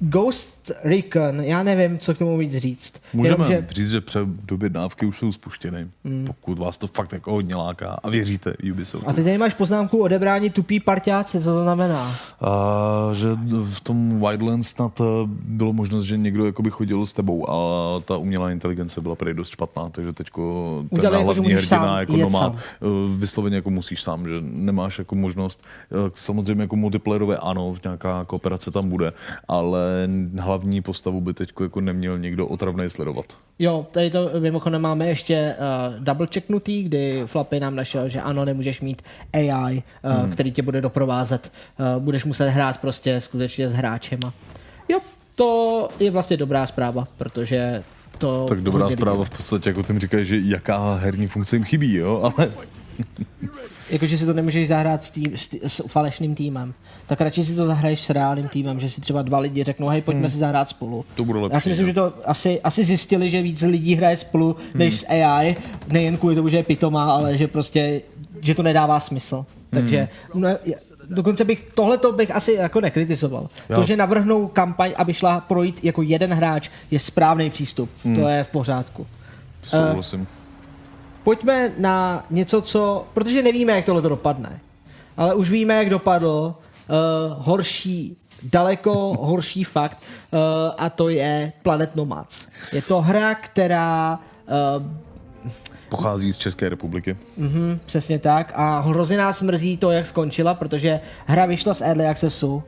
Ghost 0.00 0.57
Recon, 0.84 1.40
já 1.40 1.62
nevím, 1.62 1.98
co 1.98 2.14
k 2.14 2.18
tomu 2.18 2.38
víc 2.38 2.56
říct. 2.56 2.94
Můžeme 3.12 3.44
Jenom, 3.44 3.46
že... 3.48 3.66
říct, 3.70 3.90
že 3.90 4.00
předobědnávky 4.00 5.06
už 5.06 5.18
jsou 5.18 5.32
spuštěny, 5.32 5.86
mm. 6.04 6.24
pokud 6.26 6.58
vás 6.58 6.78
to 6.78 6.86
fakt 6.86 7.12
jako 7.12 7.32
hodně 7.32 7.54
láká 7.56 7.98
a 8.02 8.10
věříte 8.10 8.54
Ubisoftu. 8.72 9.10
a 9.10 9.12
teď 9.12 9.24
tady 9.24 9.38
máš 9.38 9.54
poznámku 9.54 9.98
odebrání 9.98 10.50
tupý 10.50 10.80
parťáci, 10.80 11.38
co 11.38 11.44
to 11.44 11.62
znamená? 11.62 12.16
A 12.40 13.10
že 13.12 13.28
v 13.64 13.80
tom 13.80 14.20
Wildlands 14.20 14.68
snad 14.68 15.00
eh, 15.00 15.04
bylo 15.44 15.72
možnost, 15.72 16.04
že 16.04 16.16
někdo 16.16 16.46
jakoby 16.46 16.70
chodil 16.70 17.06
s 17.06 17.12
tebou 17.12 17.50
a 17.50 18.00
ta 18.00 18.16
umělá 18.16 18.50
inteligence 18.50 19.00
byla 19.00 19.14
prý 19.14 19.34
dost 19.34 19.50
špatná, 19.50 19.88
takže 19.88 20.12
teďko 20.12 20.42
ten 20.90 20.98
Udělali 20.98 21.16
jako, 21.16 21.24
hlavní 21.24 21.52
hrdina 21.52 22.00
jako 22.00 22.30
sám. 22.30 22.56
eh, 22.56 22.86
vysloveně 23.16 23.56
jako 23.56 23.70
musíš 23.70 24.02
sám, 24.02 24.24
že 24.24 24.34
nemáš 24.40 24.98
jako 24.98 25.14
možnost, 25.14 25.64
eh, 25.90 26.10
samozřejmě 26.14 26.62
jako 26.62 26.76
multiplayerové 26.76 27.36
ano, 27.36 27.74
nějaká 27.84 28.24
kooperace 28.24 28.70
tam 28.70 28.88
bude, 28.88 29.12
ale 29.48 30.08
hlavní 30.58 30.82
postavu 30.82 31.20
by 31.20 31.34
teď 31.34 31.52
jako 31.60 31.80
neměl 31.80 32.18
někdo 32.18 32.46
otravnej 32.46 32.90
sledovat. 32.90 33.36
Jo, 33.58 33.86
tady 33.90 34.10
to 34.10 34.30
mimochodem 34.38 34.82
máme 34.82 35.06
ještě 35.06 35.54
uh, 35.58 36.04
double 36.04 36.26
checknutý, 36.34 36.82
kdy 36.82 37.22
Flappy 37.26 37.60
nám 37.60 37.76
našel, 37.76 38.08
že 38.08 38.20
ano, 38.20 38.44
nemůžeš 38.44 38.80
mít 38.80 39.02
AI, 39.32 39.82
uh, 40.04 40.12
hmm. 40.12 40.32
který 40.32 40.52
tě 40.52 40.62
bude 40.62 40.80
doprovázet. 40.80 41.52
Uh, 41.96 42.02
budeš 42.02 42.24
muset 42.24 42.48
hrát 42.48 42.80
prostě 42.80 43.20
skutečně 43.20 43.68
s 43.68 43.72
hráčema. 43.72 44.32
Jo, 44.88 44.98
to 45.34 45.88
je 46.00 46.10
vlastně 46.10 46.36
dobrá 46.36 46.66
zpráva, 46.66 47.04
protože 47.18 47.82
to... 48.18 48.44
Tak 48.48 48.60
dobrá 48.60 48.90
zpráva 48.90 49.24
v 49.24 49.30
podstatě, 49.30 49.70
jako 49.70 49.82
tím 49.82 49.98
říkají, 49.98 50.26
že 50.26 50.38
jaká 50.40 50.94
herní 50.94 51.26
funkce 51.26 51.56
jim 51.56 51.64
chybí, 51.64 51.94
jo, 51.94 52.20
ale 52.22 52.50
Jakože 53.90 54.18
si 54.18 54.26
to 54.26 54.32
nemůžeš 54.32 54.68
zahrát 54.68 55.04
s, 55.04 55.10
tým, 55.10 55.36
s, 55.36 55.48
tý- 55.48 55.60
s 55.66 55.82
falešným 55.86 56.34
týmem. 56.34 56.74
Tak 57.06 57.20
radši 57.20 57.44
si 57.44 57.54
to 57.54 57.64
zahraješ 57.64 58.00
s 58.00 58.10
reálným 58.10 58.48
týmem, 58.48 58.80
že 58.80 58.90
si 58.90 59.00
třeba 59.00 59.22
dva 59.22 59.38
lidi 59.38 59.64
řeknou, 59.64 59.88
hej, 59.88 60.00
pojďme 60.00 60.20
hmm. 60.20 60.30
si 60.30 60.38
zahrát 60.38 60.68
spolu. 60.68 61.04
To 61.14 61.24
bude 61.24 61.38
Já 61.38 61.42
lepší, 61.44 61.60
si 61.60 61.68
myslím, 61.68 61.86
jo. 61.86 61.90
že 61.90 61.94
to 61.94 62.12
asi, 62.24 62.60
asi 62.60 62.84
zjistili, 62.84 63.30
že 63.30 63.42
víc 63.42 63.62
lidí 63.62 63.94
hraje 63.94 64.16
spolu 64.16 64.56
než 64.74 64.98
s 64.98 65.06
AI, 65.08 65.56
nejen 65.88 66.16
kvůli 66.16 66.34
tomu, 66.34 66.48
že 66.48 66.56
je 66.56 66.62
pitomá, 66.62 67.12
ale 67.12 67.36
že 67.36 67.48
prostě, 67.48 68.00
že 68.40 68.54
to 68.54 68.62
nedává 68.62 69.00
smysl. 69.00 69.46
Takže 69.70 70.08
no, 70.34 70.48
je- 70.48 70.76
dokonce 71.08 71.44
bych, 71.44 71.60
tohleto 71.74 72.12
bych 72.12 72.30
asi 72.30 72.52
jako 72.52 72.80
nekritizoval. 72.80 73.48
Jo. 73.70 73.76
To, 73.76 73.82
že 73.84 73.96
navrhnou 73.96 74.46
kampaň, 74.48 74.92
aby 74.96 75.14
šla 75.14 75.40
projít 75.40 75.84
jako 75.84 76.02
jeden 76.02 76.32
hráč, 76.32 76.68
je 76.90 76.98
správný 77.00 77.50
přístup. 77.50 77.90
To 78.14 78.28
je 78.28 78.44
v 78.44 78.48
pořádku. 78.48 79.06
souhlasím. 79.62 80.26
Pojďme 81.28 81.72
na 81.78 82.24
něco, 82.30 82.62
co, 82.62 83.06
protože 83.14 83.42
nevíme, 83.42 83.72
jak 83.72 83.84
tohle 83.84 84.02
dopadne, 84.02 84.60
ale 85.16 85.34
už 85.34 85.50
víme, 85.50 85.76
jak 85.76 85.90
dopadl 85.90 86.54
uh, 86.88 86.94
horší, 87.44 88.16
daleko 88.42 89.16
horší 89.20 89.64
fakt 89.64 89.98
uh, 90.32 90.38
a 90.78 90.90
to 90.90 91.08
je 91.08 91.52
Planet 91.62 91.96
Nomads. 91.96 92.46
Je 92.72 92.82
to 92.82 93.00
hra, 93.00 93.34
která 93.34 94.18
uh, 94.78 94.86
Pochází 95.88 96.32
z 96.32 96.38
České 96.38 96.68
republiky. 96.68 97.16
Mhm, 97.36 97.80
přesně 97.86 98.18
tak. 98.18 98.52
A 98.54 98.80
hrozně 98.80 99.16
nás 99.16 99.42
mrzí 99.42 99.76
to, 99.76 99.90
jak 99.90 100.06
skončila, 100.06 100.54
protože 100.54 101.00
hra 101.26 101.46
vyšla 101.46 101.74
z 101.74 101.80
Early 101.80 102.06
Accessu, 102.06 102.62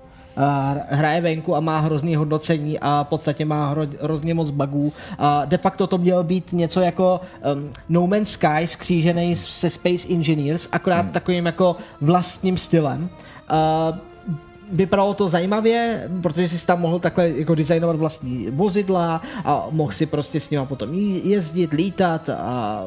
hraje 0.89 1.21
venku 1.21 1.57
a 1.57 1.61
má 1.61 1.79
hrozný 1.81 2.17
hodnocení 2.17 2.79
a 2.79 3.05
v 3.05 3.09
podstatě 3.09 3.45
má 3.45 3.71
hro, 3.71 3.87
hrozně 4.03 4.35
moc 4.35 4.51
bugů. 4.51 4.93
A 5.19 5.45
de 5.45 5.59
facto 5.59 5.87
to 5.87 5.99
mělo 5.99 6.23
být 6.23 6.53
něco 6.53 6.81
jako 6.81 7.21
um, 7.55 7.71
No 7.89 8.07
Man's 8.07 8.31
Sky 8.31 8.67
skřížený 8.67 9.37
se 9.37 9.71
Space 9.71 10.09
Engineers, 10.11 10.69
akorát 10.73 11.01
hmm. 11.01 11.11
takovým 11.11 11.47
jako 11.47 11.77
vlastním 12.01 12.57
stylem. 12.57 13.09
Uh, 13.51 13.99
vypadalo 14.73 15.15
to 15.15 15.29
zajímavě, 15.29 16.09
protože 16.23 16.49
jsi 16.49 16.67
tam 16.67 16.81
mohl 16.81 16.99
takhle 16.99 17.29
jako 17.29 17.55
designovat 17.55 17.97
vlastní 17.97 18.47
vozidla 18.51 19.23
a 19.45 19.67
mohl 19.71 19.93
si 19.93 20.07
prostě 20.07 20.41
s 20.41 20.51
nima 20.51 20.65
potom 20.65 20.95
jezdit, 21.25 21.73
lítat 21.73 22.29
a 22.29 22.85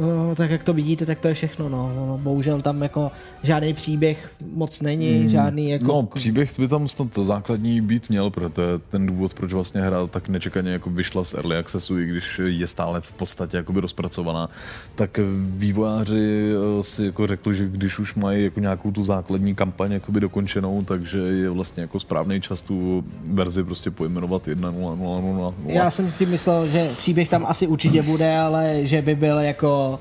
no, 0.00 0.34
tak 0.34 0.50
jak 0.50 0.62
to 0.62 0.72
vidíte, 0.72 1.06
tak 1.06 1.18
to 1.18 1.28
je 1.28 1.34
všechno. 1.34 1.68
No. 1.68 1.92
No, 1.96 2.18
bohužel 2.22 2.60
tam 2.60 2.82
jako 2.82 3.10
žádný 3.42 3.74
příběh 3.74 4.30
moc 4.54 4.80
není, 4.80 5.20
mm, 5.20 5.28
žádný 5.28 5.70
jako... 5.70 5.84
No, 5.84 6.02
příběh 6.02 6.58
by 6.58 6.68
tam 6.68 6.88
snad 6.88 7.08
základní 7.14 7.80
být 7.80 8.08
měl, 8.08 8.30
protože 8.30 8.48
to 8.48 8.62
je 8.62 8.78
ten 8.78 9.06
důvod, 9.06 9.34
proč 9.34 9.52
vlastně 9.52 9.80
hra 9.80 10.06
tak 10.06 10.28
nečekaně 10.28 10.70
jako 10.70 10.90
vyšla 10.90 11.24
z 11.24 11.34
Early 11.34 11.56
Accessu, 11.56 11.98
i 11.98 12.06
když 12.06 12.40
je 12.44 12.66
stále 12.66 13.00
v 13.00 13.12
podstatě 13.12 13.56
jakoby 13.56 13.80
rozpracovaná, 13.80 14.48
tak 14.94 15.20
vývojáři 15.40 16.52
eh, 16.52 16.82
si 16.82 17.04
jako 17.04 17.26
řekli, 17.26 17.56
že 17.56 17.68
když 17.68 17.98
už 17.98 18.14
mají 18.14 18.44
jako 18.44 18.60
nějakou 18.60 18.90
tu 18.90 19.04
základní 19.04 19.54
kampaň 19.54 19.92
jakoby 19.92 20.20
dokončenou, 20.20 20.82
takže 20.82 21.18
je 21.18 21.50
vlastně 21.50 21.80
jako 21.80 22.00
správný 22.00 22.40
čas 22.40 22.62
tu 22.62 23.04
verzi 23.24 23.64
prostě 23.64 23.90
pojmenovat 23.90 24.46
1.0.0.0. 24.46 25.54
Já 25.66 25.90
jsem 25.90 26.12
tím 26.18 26.30
myslel, 26.30 26.68
že 26.68 26.90
příběh 26.98 27.28
tam 27.28 27.46
asi 27.46 27.66
určitě 27.66 28.02
bude, 28.02 28.38
ale 28.38 28.80
že 28.82 29.02
by 29.02 29.14
byl 29.14 29.38
jako 29.38 29.83
uh, 29.90 29.98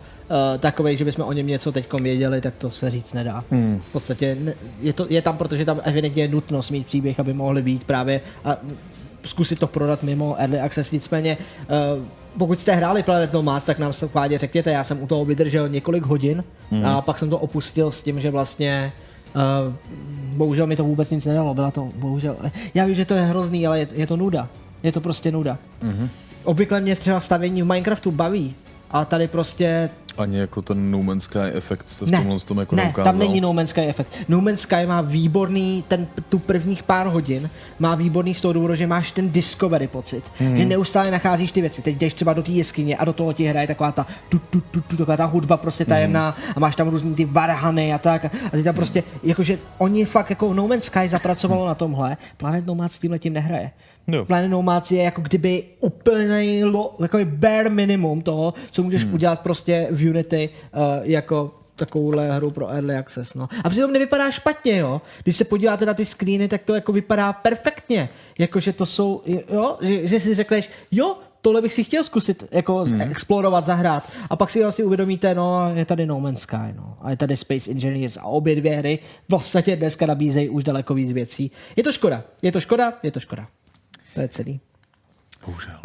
takový, 0.60 0.98
že 0.98 1.06
bychom 1.06 1.26
o 1.26 1.34
něm 1.34 1.48
něco 1.48 1.72
teď 1.72 1.94
věděli, 2.02 2.42
tak 2.42 2.56
to 2.56 2.72
se 2.72 2.92
říct 2.92 3.14
nedá. 3.14 3.44
Hmm. 3.52 3.82
V 3.90 3.92
podstatě 3.92 4.38
je, 4.82 4.94
to, 4.94 5.06
je 5.10 5.22
tam, 5.22 5.38
protože 5.38 5.66
tam 5.66 5.82
evidentně 5.84 6.24
je 6.24 6.28
nutnost 6.28 6.70
mít 6.70 6.88
příběh, 6.88 7.20
aby 7.20 7.34
mohli 7.34 7.62
být 7.62 7.84
právě 7.84 8.22
a 8.46 8.58
zkusit 9.26 9.60
to 9.60 9.68
prodat 9.68 10.04
mimo 10.04 10.36
Early 10.40 10.60
Access. 10.60 10.92
Nicméně, 10.92 11.38
uh, 11.98 12.06
pokud 12.38 12.60
jste 12.60 12.76
hráli 12.76 13.04
Planet 13.04 13.34
Nomads, 13.34 13.66
tak 13.66 13.80
nám 13.80 13.94
se 13.94 14.08
kládě 14.08 14.38
řekněte, 14.38 14.72
já 14.72 14.84
jsem 14.84 15.04
u 15.04 15.08
toho 15.08 15.26
vydržel 15.26 15.70
několik 15.70 16.06
hodin 16.06 16.44
hmm. 16.72 16.86
a 16.86 17.02
pak 17.02 17.20
jsem 17.20 17.30
to 17.30 17.38
opustil 17.38 17.92
s 17.92 18.02
tím, 18.02 18.20
že 18.20 18.32
vlastně 18.32 18.92
Uh, 19.36 19.74
bohužel 20.38 20.68
mi 20.68 20.76
to 20.76 20.84
vůbec 20.84 21.12
nic 21.12 21.26
nedalo, 21.26 21.54
byla 21.54 21.72
to, 21.72 21.90
bohužel. 21.96 22.36
Já 22.74 22.86
vím, 22.86 22.96
že 22.96 23.06
to 23.06 23.14
je 23.14 23.22
hrozný, 23.22 23.68
ale 23.68 23.80
je, 23.80 23.88
je 23.94 24.08
to 24.08 24.18
nuda. 24.18 24.48
Je 24.84 24.92
to 24.92 25.02
prostě 25.02 25.32
nuda. 25.32 25.58
Mm-hmm. 25.82 26.10
Obvykle 26.44 26.82
mě 26.82 26.96
třeba 26.96 27.20
stavění 27.20 27.62
v 27.62 27.66
Minecraftu 27.66 28.12
baví, 28.12 28.56
a 28.94 29.06
tady 29.06 29.28
prostě 29.28 29.90
Ani 30.18 30.38
jako 30.38 30.62
ten 30.62 30.92
No 30.92 31.04
Man's 31.04 31.24
Sky 31.24 31.40
efekt 31.54 31.88
se 31.88 32.06
v 32.06 32.12
ne, 32.12 32.18
tomhle 32.18 32.40
tom 32.40 32.60
jako 32.60 32.76
ne, 32.76 32.84
neukázal. 32.84 33.14
tam 33.14 33.20
není 33.20 33.42
No 33.42 33.54
Man's 33.54 33.70
Sky 33.70 33.82
efekt. 33.82 34.14
No 34.30 34.42
Man's 34.42 34.60
Sky 34.60 34.86
má 34.86 35.02
výborný, 35.02 35.84
ten, 35.88 36.08
tu 36.30 36.40
prvních 36.40 36.84
pár 36.84 37.08
hodin 37.08 37.50
má 37.80 37.96
výborný 37.96 38.34
z 38.34 38.42
toho 38.42 38.54
důvodu, 38.54 38.76
že 38.76 38.88
máš 38.88 39.12
ten 39.12 39.32
discovery 39.32 39.88
pocit, 39.88 40.24
hmm. 40.40 40.58
že 40.58 40.66
neustále 40.66 41.12
nacházíš 41.12 41.52
ty 41.52 41.62
věci. 41.62 41.82
Teď 41.82 41.98
jdeš 41.98 42.14
třeba 42.14 42.34
do 42.34 42.44
té 42.44 42.52
jeskyně 42.52 42.98
a 42.98 43.06
do 43.06 43.14
toho 43.14 43.34
ti 43.34 43.46
hraje 43.46 43.68
taková 43.68 43.92
ta, 43.92 44.08
tu, 44.30 44.40
tu, 44.40 44.62
tu, 44.62 44.82
tu, 44.82 44.98
taková 44.98 45.18
ta 45.18 45.26
hudba 45.26 45.58
prostě 45.58 45.86
tajemná 45.86 46.30
hmm. 46.30 46.54
a 46.56 46.60
máš 46.60 46.76
tam 46.76 46.88
různý 46.88 47.16
ty 47.16 47.26
varhany 47.26 47.94
a 47.94 47.98
tak 47.98 48.26
a 48.26 48.50
ty 48.52 48.64
tam 48.64 48.76
prostě, 48.76 49.04
jakože 49.24 49.58
oni 49.78 50.06
fakt 50.06 50.30
jako 50.30 50.54
No 50.54 50.68
Man's 50.68 50.84
Sky 50.84 51.10
zapracovalo 51.10 51.68
na 51.68 51.76
tomhle, 51.76 52.18
Planet 52.38 52.66
Nomads 52.66 52.96
s 52.96 53.00
tímhle 53.00 53.20
tím 53.20 53.34
nehraje. 53.34 53.72
Jo. 54.08 54.26
Planet 54.26 54.52
Nomads 54.52 54.92
je 54.92 55.04
jako 55.04 55.22
kdyby 55.22 55.64
úplný 55.80 56.64
jako 57.02 57.18
bare 57.26 57.70
minimum 57.70 58.22
toho, 58.22 58.54
co 58.72 58.84
můžeš 58.84 59.04
hmm. 59.04 59.14
udělat 59.14 59.40
prostě 59.40 59.88
v 59.92 60.10
Unity 60.10 60.50
uh, 60.74 60.82
jako 61.04 61.52
takovouhle 61.76 62.36
hru 62.36 62.52
pro 62.52 62.68
Early 62.68 62.96
Access. 62.96 63.34
No. 63.34 63.50
A 63.64 63.70
přitom 63.70 63.94
nevypadá 63.94 64.32
špatně, 64.32 64.78
jo. 64.78 65.02
Když 65.24 65.36
se 65.36 65.46
podíváte 65.46 65.86
na 65.86 65.94
ty 65.94 66.06
screeny, 66.06 66.48
tak 66.48 66.62
to 66.64 66.76
jako 66.76 66.92
vypadá 66.92 67.34
perfektně. 67.34 68.10
Jakože 68.40 68.74
to 68.74 68.86
jsou, 68.86 69.22
jo, 69.54 69.78
že, 69.82 70.08
že 70.08 70.20
si 70.20 70.36
řekneš, 70.36 70.70
jo, 70.92 71.18
tohle 71.42 71.62
bych 71.62 71.74
si 71.74 71.84
chtěl 71.84 72.04
zkusit 72.04 72.44
jako 72.52 72.76
hmm. 72.76 73.02
explorovat, 73.02 73.66
zahrát. 73.66 74.12
A 74.30 74.36
pak 74.36 74.50
si 74.50 74.62
vlastně 74.62 74.86
uvědomíte, 74.86 75.36
no, 75.36 75.72
je 75.76 75.86
tady 75.86 76.06
No 76.06 76.20
Man's 76.20 76.42
Sky, 76.42 76.74
no. 76.76 76.98
A 77.02 77.10
je 77.10 77.18
tady 77.18 77.38
Space 77.38 77.72
Engineers 77.72 78.18
a 78.18 78.24
obě 78.24 78.56
dvě 78.56 78.76
hry 78.76 79.00
v 79.24 79.28
podstatě 79.28 79.76
dneska 79.76 80.06
nabízejí 80.06 80.50
už 80.50 80.64
daleko 80.64 80.94
víc 80.94 81.12
věcí. 81.12 81.52
Je 81.76 81.84
to 81.84 81.92
škoda, 81.92 82.24
je 82.42 82.52
to 82.52 82.60
škoda, 82.60 82.94
je 83.04 83.12
to 83.12 83.20
škoda. 83.20 83.48
To 84.14 84.22
je 84.22 84.28
celý. 84.28 84.60
Bohužel. 85.46 85.80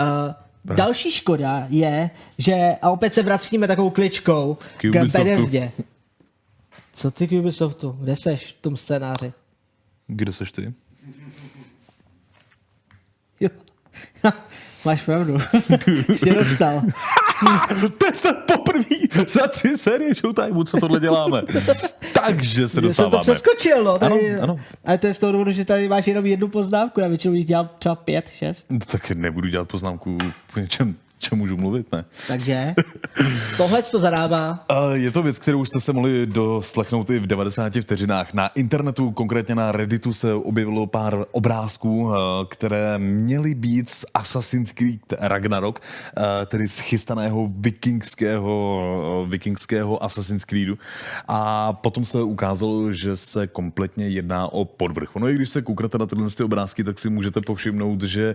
Uh, 0.67 0.77
další 0.77 1.13
škoda 1.13 1.67
je, 1.69 2.11
že, 2.39 2.77
a 2.83 2.91
opět 2.91 3.15
se 3.15 3.23
vracíme 3.23 3.67
takovou 3.67 3.91
kličkou 3.91 4.55
K 4.77 4.91
k. 4.91 4.93
Bethesdě. 4.93 5.73
Co 6.93 7.11
ty 7.11 7.29
k 7.29 7.33
Ubisoftu? 7.33 7.97
Kde 8.01 8.15
seš 8.17 8.47
v 8.47 8.63
tom 8.63 8.77
scénáři? 8.77 9.33
Kde 10.07 10.33
seš 10.33 10.53
ty? 10.53 10.75
Jo. 13.41 13.51
Máš 14.89 15.03
pravdu. 15.03 15.39
Jsi 16.15 16.35
dostal. 16.35 16.83
to 17.99 18.07
je 18.07 18.15
snad 18.15 18.37
poprvé 18.53 18.85
za 19.29 19.47
tři 19.47 19.79
série 19.79 20.15
Showtimeu, 20.15 20.65
co 20.65 20.77
tohle 20.81 21.01
děláme. 21.01 21.43
Takže 22.25 22.55
se 22.55 22.63
Já 22.63 22.69
jsem 22.69 22.81
to 22.83 22.87
dostáváme. 22.89 23.23
přeskočil, 23.23 23.85
no. 23.85 23.99
Tady, 23.99 24.35
Ano, 24.35 24.43
ano. 24.43 24.61
Ale 24.85 24.99
to 24.99 25.07
je 25.07 25.15
z 25.15 25.19
toho 25.19 25.33
důvodu, 25.33 25.53
že 25.53 25.65
tady 25.65 25.89
máš 25.89 26.07
jenom 26.07 26.27
jednu 26.27 26.49
poznámku. 26.49 27.01
Já 27.01 27.09
většinou 27.09 27.35
jich 27.35 27.47
dělám 27.47 27.71
třeba 27.79 27.95
pět, 27.95 28.31
šest. 28.37 28.67
Tak 28.93 29.11
nebudu 29.11 29.49
dělat 29.49 29.69
poznámku 29.69 30.19
o 30.57 30.61
něčem, 30.61 30.95
čem 31.29 31.39
můžu 31.39 31.57
mluvit, 31.57 31.93
ne? 31.93 32.05
Takže 32.29 32.75
tohle 33.57 33.83
to 33.83 33.99
zarábá. 33.99 34.65
A 34.69 34.91
Je 34.93 35.11
to 35.11 35.23
věc, 35.23 35.39
kterou 35.39 35.65
jste 35.65 35.81
se 35.81 35.93
mohli 35.93 36.27
doslechnout 36.27 37.11
i 37.11 37.19
v 37.19 37.27
90 37.27 37.73
vteřinách. 37.81 38.35
Na 38.35 38.49
internetu, 38.49 39.11
konkrétně 39.11 39.55
na 39.55 39.73
Redditu, 39.73 40.13
se 40.13 40.35
objevilo 40.35 40.87
pár 40.87 41.27
obrázků, 41.31 42.13
eh, 42.13 42.19
které 42.49 42.99
měly 42.99 43.55
být 43.55 43.91
z 43.91 44.05
Assassin's 44.15 44.73
Creed 44.73 45.01
Ragnarok, 45.19 45.81
eh, 45.83 46.47
tedy 46.47 46.69
z 46.69 46.79
chystaného 46.79 47.49
vikingského, 47.59 48.83
eh, 49.25 49.31
vikingského 49.31 50.05
Assassin's 50.05 50.45
Creedu. 50.45 50.79
A 51.29 51.73
potom 51.73 52.05
se 52.05 52.23
ukázalo, 52.23 52.93
že 52.93 53.17
se 53.17 53.47
kompletně 53.47 54.09
jedná 54.09 54.53
o 54.53 54.65
podvrh. 54.65 55.17
Ono, 55.17 55.29
i 55.29 55.35
když 55.35 55.51
se 55.51 55.63
kouknete 55.63 55.99
na 55.99 56.07
tyhle 56.07 56.31
ty 56.31 56.43
obrázky, 56.43 56.85
tak 56.85 56.99
si 56.99 57.11
můžete 57.11 57.41
povšimnout, 57.41 58.03
že 58.03 58.35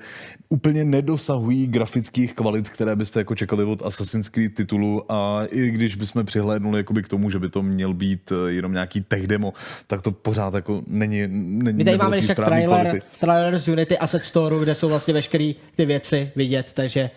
úplně 0.49 0.84
nedosahují 0.84 1.68
grafických 1.68 2.34
kvalit, 2.34 2.69
které 2.74 2.95
byste 2.95 3.20
jako 3.20 3.36
čekali 3.36 3.64
od 3.64 3.86
Assassin's 3.86 4.30
Creed 4.30 4.54
titulu 4.54 5.12
a 5.12 5.45
i 5.50 5.70
když 5.70 5.95
bychom 5.95 6.26
přihlédnuli 6.26 6.80
jakoby 6.80 7.04
k 7.04 7.08
tomu, 7.08 7.30
že 7.30 7.40
by 7.40 7.50
to 7.50 7.62
měl 7.64 7.94
být 7.94 8.32
eh, 8.32 8.52
jenom 8.52 8.74
nějaký 8.74 9.02
tech 9.02 9.28
demo, 9.28 9.54
tak 9.88 10.02
to 10.02 10.12
pořád 10.12 10.54
jako 10.54 10.82
není, 10.88 11.28
není 11.28 11.78
My 11.78 11.86
tady 11.86 11.98
máme 11.98 12.18
ještě 12.18 12.36
trailer, 12.36 12.68
kvality. 12.68 13.06
trailer 13.20 13.58
z 13.58 13.68
Unity 13.68 13.98
Asset 13.98 14.24
Store, 14.26 14.56
kde 14.60 14.76
jsou 14.76 14.90
vlastně 14.90 15.14
veškeré 15.14 15.54
ty 15.76 15.86
věci 15.86 16.32
vidět, 16.36 16.72
takže 16.74 17.10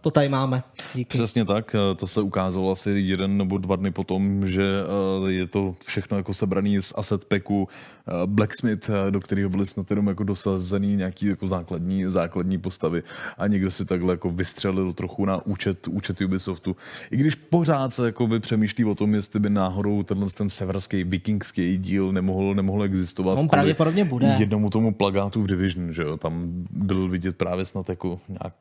to 0.00 0.10
tady 0.10 0.28
máme. 0.28 0.62
Díky. 0.94 1.08
Přesně 1.08 1.44
tak, 1.44 1.74
eh, 1.74 1.94
to 1.94 2.06
se 2.06 2.20
ukázalo 2.20 2.72
asi 2.72 2.90
jeden 2.90 3.38
nebo 3.38 3.58
dva 3.58 3.76
dny 3.76 3.90
potom, 3.90 4.48
že 4.48 4.62
eh, 4.62 5.32
je 5.32 5.46
to 5.46 5.74
všechno 5.84 6.16
jako 6.16 6.34
sebraný 6.34 6.82
z 6.82 6.92
asset 6.96 7.24
packu 7.24 7.68
eh, 8.08 8.12
Blacksmith, 8.26 8.90
eh, 8.90 9.10
do 9.10 9.20
kterého 9.20 9.50
byly 9.50 9.66
snad 9.66 9.90
jenom 9.90 10.06
jako 10.06 10.24
dosazený 10.24 10.96
nějaký 10.96 11.26
jako 11.26 11.46
základní, 11.46 12.04
základní 12.04 12.58
postavy 12.58 13.02
a 13.38 13.46
někdo 13.46 13.70
si 13.70 13.84
takhle 13.84 14.14
jako 14.14 14.30
vystřelil 14.30 14.92
trochu 14.92 15.24
na 15.24 15.46
účet, 15.46 15.88
účet 15.88 16.20
Ubisoftu. 16.20 16.76
I 17.10 17.16
když 17.16 17.34
pořád 17.34 17.94
se 17.94 18.06
jako 18.06 18.26
by 18.26 18.40
přemýšlí 18.40 18.84
o 18.84 18.94
tom, 18.94 19.14
jestli 19.14 19.40
by 19.40 19.50
náhodou 19.50 20.02
tenhle 20.02 20.28
ten 20.36 20.48
severský 20.48 21.04
vikingský 21.04 21.76
díl 21.76 22.12
nemohl, 22.12 22.54
nemohl 22.54 22.82
existovat. 22.82 23.38
On 23.38 23.48
pravděpodobně 23.48 24.04
bude. 24.04 24.36
Jednomu 24.38 24.70
tomu 24.70 24.94
plagátu 24.94 25.42
v 25.42 25.46
Division, 25.46 25.92
že 25.92 26.02
jo, 26.02 26.16
tam 26.16 26.64
byl 26.70 27.08
vidět 27.08 27.36
právě 27.36 27.64
snad 27.64 27.88
jako 27.88 28.20
nějak 28.28 28.54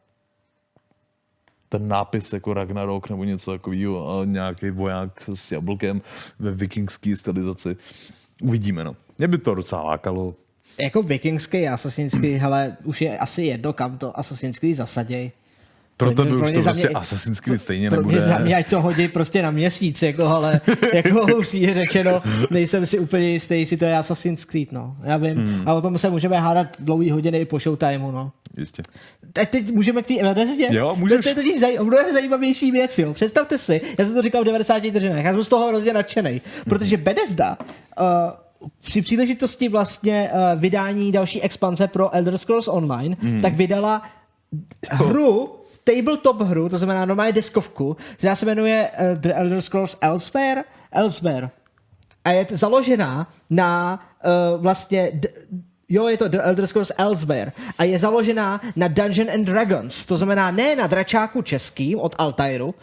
ten 1.71 1.87
nápis 1.87 2.33
jako 2.33 2.53
Ragnarok 2.53 3.09
nebo 3.09 3.23
něco 3.23 3.51
takového 3.51 4.25
nějaký 4.25 4.69
voják 4.69 5.29
s 5.33 5.51
jablkem 5.51 6.01
ve 6.39 6.51
vikingské 6.51 7.17
stylizaci. 7.17 7.77
Uvidíme, 8.41 8.83
no. 8.83 8.95
Mě 9.17 9.27
by 9.27 9.37
to 9.37 9.55
docela 9.55 9.81
lákalo. 9.81 10.35
Jako 10.83 11.03
vikingský, 11.03 11.67
asasinský, 11.67 12.33
hele, 12.33 12.77
už 12.83 13.01
je 13.01 13.17
asi 13.17 13.41
jedno, 13.43 13.73
kam 13.73 13.97
to 13.97 14.19
asasinský 14.19 14.73
zasaděj. 14.73 15.31
Pro 16.01 16.11
Pro 16.11 16.23
tebe 16.23 16.37
pro 16.37 16.47
už 16.47 16.53
to 16.53 16.61
prostě 16.61 16.87
mě- 16.87 16.95
Assassin's 16.95 17.39
Creed 17.39 17.61
stejně 17.61 17.89
Pro 17.89 18.03
mě, 18.03 18.21
za 18.21 18.27
mě, 18.27 18.37
nebude. 18.37 18.55
ať 18.55 18.69
to 18.69 18.81
hodí 18.81 19.07
prostě 19.07 19.41
na 19.41 19.51
měsíc, 19.51 20.01
jako, 20.01 20.25
ale 20.25 20.61
jako 20.93 21.35
už 21.35 21.53
je 21.53 21.73
řečeno, 21.73 22.21
nejsem 22.51 22.85
si 22.85 22.99
úplně 22.99 23.29
jistý, 23.29 23.59
jestli 23.59 23.77
to 23.77 23.85
je 23.85 23.97
Assassin's 23.97 24.45
Creed, 24.45 24.71
no. 24.71 24.95
Já 25.03 25.17
vím. 25.17 25.35
Hmm. 25.37 25.67
A 25.67 25.73
o 25.73 25.81
tom 25.81 25.97
se 25.97 26.09
můžeme 26.09 26.39
hádat 26.39 26.67
dlouhý 26.79 27.11
hodiny 27.11 27.39
i 27.39 27.45
po 27.45 27.59
showtimeu, 27.59 28.11
no. 28.11 28.31
Jistě. 28.57 28.83
Tak 29.33 29.49
teď 29.49 29.71
můžeme 29.71 30.01
k 30.01 30.07
té 30.07 30.13
Bethesdě? 30.23 30.67
Jo, 30.71 30.95
můžeš. 30.95 31.17
To, 31.17 31.23
to 31.23 31.29
je 31.29 31.35
totiž 31.35 31.59
zaj, 31.59 31.77
mnohem 31.83 32.11
zajímavější 32.11 32.71
věc, 32.71 32.99
jo. 32.99 33.13
Představte 33.13 33.57
si, 33.57 33.81
já 33.99 34.05
jsem 34.05 34.13
to 34.13 34.21
říkal 34.21 34.41
v 34.41 34.45
90 34.45 34.83
vteřinách, 34.83 35.25
já 35.25 35.33
jsem 35.33 35.43
z 35.43 35.49
toho 35.49 35.67
hrozně 35.67 35.93
nadšený, 35.93 36.41
protože 36.65 36.97
Bethesda 36.97 37.57
uh, 37.59 38.67
při 38.81 39.01
příležitosti 39.01 39.69
vlastně 39.69 40.29
uh, 40.33 40.61
vydání 40.61 41.11
další 41.11 41.41
expanze 41.41 41.87
pro 41.87 42.15
Elder 42.15 42.37
Scrolls 42.37 42.67
Online, 42.67 43.17
mm. 43.21 43.41
tak 43.41 43.53
vydala 43.53 44.01
hru, 44.89 45.49
tabletop 45.83 46.41
hru, 46.41 46.69
to 46.69 46.77
znamená 46.77 47.05
normálně 47.05 47.33
deskovku, 47.33 47.97
která 48.17 48.35
se 48.35 48.45
jmenuje 48.45 48.89
uh, 48.99 49.17
The 49.17 49.29
Elder 49.33 49.61
Scrolls 49.61 49.97
Elsewhere, 50.01 50.63
Elsewhere. 50.91 51.49
A 52.25 52.29
je 52.31 52.47
založená 52.51 53.27
na 53.49 53.99
uh, 54.55 54.61
vlastně 54.61 55.11
d- 55.13 55.29
Jo, 55.93 56.07
je 56.07 56.17
to 56.17 56.29
The 56.29 56.37
Elder 56.41 56.67
Scrolls 56.67 56.91
Elsewhere 56.97 57.51
a 57.77 57.83
je 57.83 57.99
založená 57.99 58.61
na 58.75 58.87
Dungeon 58.87 59.29
and 59.29 59.43
Dragons, 59.43 60.05
to 60.05 60.17
znamená 60.17 60.51
ne 60.51 60.75
na 60.75 60.87
dračáku 60.87 61.41
českým 61.41 61.99
od 61.99 62.15
Altairu, 62.17 62.67
uh, 62.67 62.73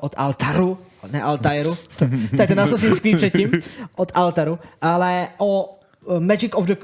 od 0.00 0.14
Altaru, 0.16 0.78
ne 1.12 1.22
Altairu, 1.22 1.76
to, 2.36 2.42
je 2.42 2.46
ten 2.46 2.60
Assassin's 2.60 3.00
Creed 3.00 3.16
předtím, 3.16 3.52
od 3.96 4.12
Altaru, 4.14 4.58
ale 4.80 5.28
o 5.38 5.78
Magic 6.18 6.52
of 6.54 6.66
the... 6.66 6.76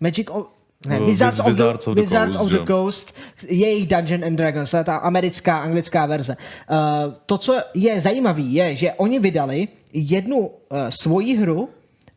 Magic 0.00 0.26
of... 0.30 0.46
Ne, 0.86 1.00
Uh, 1.00 1.06
Wizards, 1.06 1.40
of 1.40 1.46
the, 1.46 1.50
Wizards 1.50 1.86
of 1.86 1.94
the 1.94 2.00
Wizards 2.00 2.36
Coast, 2.36 2.44
of 2.44 2.50
the 2.50 2.58
jo. 2.58 2.66
Coast, 2.66 3.14
jejich 3.48 3.88
Dungeon 3.88 4.24
and 4.24 4.36
Dragons, 4.36 4.70
to 4.70 4.76
je 4.76 4.84
ta 4.84 4.96
americká, 4.96 5.58
anglická 5.58 6.06
verze. 6.06 6.36
Uh, 6.68 7.14
to, 7.26 7.38
co 7.38 7.60
je 7.74 8.00
zajímavé, 8.00 8.42
je, 8.42 8.76
že 8.76 8.88
oni 9.00 9.18
vydali 9.18 9.68
jednu 9.92 10.38
uh, 10.38 10.50
svoji 10.88 11.36
hru 11.36 11.68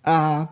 a 0.06 0.48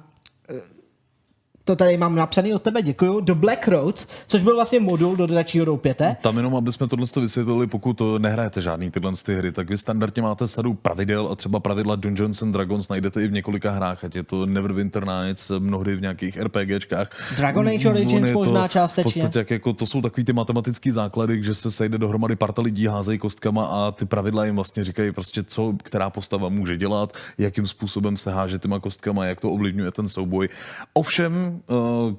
to 1.66 1.76
tady 1.76 1.98
mám 1.98 2.16
napsaný 2.16 2.54
od 2.54 2.62
tebe, 2.62 2.82
děkuju, 2.82 3.20
do 3.20 3.36
Black 3.36 3.68
Road, 3.68 4.08
což 4.28 4.42
byl 4.42 4.56
vlastně 4.56 4.80
modul 4.80 5.16
do 5.16 5.28
dračího 5.28 5.66
doupěte. 5.66 6.18
Tam 6.22 6.38
jenom, 6.38 6.56
aby 6.56 6.72
jsme 6.72 6.88
tohle 6.88 7.08
to 7.08 7.22
vysvětlili, 7.22 7.68
pokud 7.68 7.94
to 7.94 8.20
nehrajete 8.20 8.62
žádný 8.62 8.92
tyhle 8.92 9.12
ty 9.26 9.36
hry, 9.36 9.52
tak 9.52 9.70
vy 9.70 9.78
standardně 9.78 10.22
máte 10.22 10.48
sadu 10.48 10.74
pravidel 10.74 11.28
a 11.32 11.36
třeba 11.36 11.60
pravidla 11.60 11.96
Dungeons 11.96 12.42
and 12.42 12.52
Dragons 12.52 12.90
najdete 12.90 13.24
i 13.24 13.28
v 13.28 13.32
několika 13.32 13.72
hrách, 13.72 14.04
ať 14.04 14.16
je 14.16 14.24
to 14.24 14.46
Neverwinter 14.46 15.06
Nights, 15.08 15.52
mnohdy 15.60 15.96
v 15.96 16.02
nějakých 16.02 16.38
RPGčkách. 16.38 17.36
Dragon 17.38 17.68
Age 17.68 17.90
Origins 17.90 18.32
možná 18.32 18.68
V 18.68 18.72
částečně. 18.72 19.04
podstatě 19.04 19.40
jak 19.40 19.52
jako, 19.52 19.74
to 19.74 19.86
jsou 19.86 20.02
takový 20.02 20.26
ty 20.26 20.34
matematický 20.34 20.92
základy, 20.92 21.44
že 21.44 21.54
se 21.54 21.72
sejde 21.72 21.98
dohromady 21.98 22.36
parta 22.36 22.62
lidí, 22.62 22.88
házejí 22.88 23.18
kostkama 23.18 23.66
a 23.66 23.92
ty 23.92 24.06
pravidla 24.06 24.46
jim 24.46 24.56
vlastně 24.56 24.84
říkají 24.84 25.12
prostě, 25.12 25.44
co 25.44 25.74
která 25.84 26.10
postava 26.10 26.50
může 26.50 26.78
dělat, 26.78 27.14
jakým 27.38 27.68
způsobem 27.68 28.18
se 28.18 28.32
háže 28.32 28.60
těma 28.60 28.80
kostkama, 28.80 29.26
jak 29.26 29.42
to 29.42 29.52
ovlivňuje 29.52 29.92
ten 29.92 30.10
souboj. 30.10 30.50
Ovšem, 30.94 31.55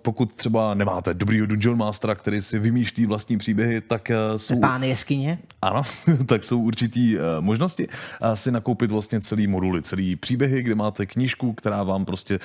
pokud 0.02 0.32
třeba 0.34 0.74
nemáte 0.74 1.14
dobrýho 1.14 1.46
Dungeon 1.46 1.78
Mastera, 1.78 2.14
který 2.14 2.40
si 2.42 2.58
vymýšlí 2.58 3.06
vlastní 3.06 3.38
příběhy, 3.38 3.80
tak 3.80 4.10
eh, 4.10 4.16
jsou 4.36 4.60
Pán 4.60 4.82
jeskyně. 4.84 5.38
ano, 5.62 5.82
tak 6.26 6.44
jsou 6.44 6.60
určitý 6.62 7.16
uh, 7.16 7.22
možnosti 7.40 7.88
si 8.34 8.50
nakoupit 8.50 8.90
vlastně 8.90 9.20
celý 9.20 9.46
moduly, 9.46 9.82
celý 9.82 10.16
příběhy, 10.16 10.62
kde 10.62 10.74
máte 10.74 11.06
knížku, 11.06 11.52
která 11.52 11.82
vám 11.82 12.04
prostě 12.04 12.38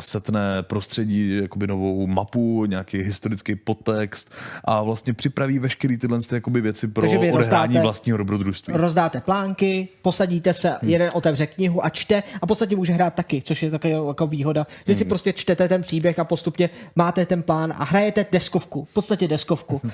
setne 0.00 0.62
prostředí, 0.62 1.36
jakoby 1.42 1.66
novou 1.66 2.06
mapu, 2.06 2.64
nějaký 2.64 2.98
historický 2.98 3.54
podtext 3.56 4.34
a 4.64 4.82
vlastně 4.82 5.12
připraví 5.14 5.58
veškerý 5.58 5.96
tyhle 5.96 6.18
ty, 6.28 6.34
jakoby 6.34 6.60
věci 6.60 6.88
pro 6.88 7.00
Takže 7.02 7.18
odehrání 7.18 7.38
rozdáte- 7.38 7.82
vlastního 7.82 8.18
dobrodružství. 8.18 8.74
Rozdáte 8.76 9.20
plánky, 9.20 9.88
posadíte 10.02 10.52
se, 10.52 10.68
Hmm. 10.80 10.90
jeden 10.90 11.10
otevře 11.14 11.46
knihu 11.46 11.84
a 11.84 11.88
čte 11.90 12.22
a 12.42 12.46
v 12.46 12.48
podstatě 12.48 12.76
může 12.76 12.92
hrát 12.92 13.14
taky, 13.14 13.42
což 13.42 13.62
je 13.62 13.70
taková 13.70 14.08
jako 14.08 14.26
výhoda, 14.26 14.66
že 14.86 14.92
Hmm. 14.92 14.98
si 14.98 15.04
prostě 15.04 15.32
čtete 15.32 15.68
ten 15.68 15.82
příběh 15.82 16.18
a 16.18 16.24
postupně 16.38 16.70
máte 16.96 17.26
ten 17.26 17.42
plán 17.42 17.74
a 17.78 17.84
hrajete 17.84 18.26
deskovku, 18.32 18.84
v 18.84 18.94
podstatě 18.94 19.28
deskovku. 19.28 19.80
Uh, 19.84 19.90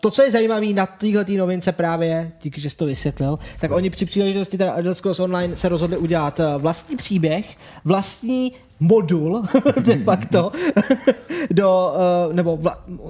to, 0.00 0.10
co 0.10 0.22
je 0.22 0.30
zajímavé 0.30 0.66
na 0.66 0.86
téhle 0.86 1.24
novince 1.36 1.72
právě, 1.72 2.32
díky, 2.42 2.60
že 2.60 2.70
jsi 2.70 2.76
to 2.76 2.86
vysvětlil, 2.86 3.38
tak 3.60 3.70
oni 3.70 3.90
při 3.90 4.04
příležitosti 4.04 4.58
teda 4.58 4.74
Elder 4.74 4.94
Scrolls 4.94 5.20
Online 5.20 5.56
se 5.56 5.68
rozhodli 5.68 5.96
udělat 5.96 6.40
eh, 6.40 6.44
vlastní 6.58 6.96
příběh, 6.96 7.56
vlastní 7.84 8.52
modul 8.82 9.42
de 9.84 9.96
facto 9.96 10.52
do, 11.50 11.94
eh, 12.30 12.34
nebo 12.34 12.58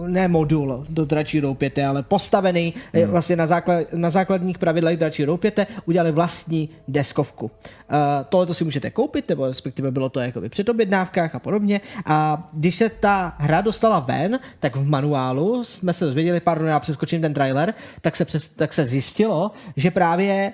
ne 0.06 0.28
modul 0.28 0.86
do 0.88 1.04
dračí 1.04 1.40
roupěte, 1.40 1.86
ale 1.86 2.02
postavený 2.02 2.74
hmm. 2.94 3.04
vlastně 3.10 3.36
na, 3.36 3.46
základ, 3.46 3.92
na 3.92 4.10
základních 4.10 4.58
pravidlech 4.58 4.96
dračí 4.96 5.24
roupěte, 5.24 5.66
udělali 5.84 6.12
vlastní 6.12 6.68
deskovku. 6.88 7.44
Uh, 7.44 7.98
tohle 8.28 8.46
to 8.46 8.54
si 8.54 8.64
můžete 8.64 8.90
koupit, 8.90 9.28
nebo 9.28 9.46
respektive 9.46 9.90
bylo 9.90 10.08
to 10.08 10.20
jakoby 10.20 10.48
před 10.48 10.68
objednávkách 10.68 11.34
a 11.34 11.38
podobně. 11.38 11.80
A 12.06 12.48
když 12.52 12.76
se 12.76 12.88
ta 12.88 13.34
hra 13.38 13.60
dostala 13.60 14.00
ven, 14.00 14.38
tak 14.60 14.76
v 14.76 14.88
manuálu 14.88 15.64
jsme 15.64 15.92
se 15.92 16.04
dozvěděli, 16.04 16.40
pardon, 16.40 16.68
já 16.68 16.80
přeskočím 16.80 17.20
ten 17.20 17.34
trailer, 17.34 17.74
tak 18.00 18.16
se, 18.16 18.24
přes, 18.24 18.48
tak 18.48 18.72
se 18.72 18.86
zjistilo, 18.86 19.50
že 19.76 19.90
právě 19.90 20.52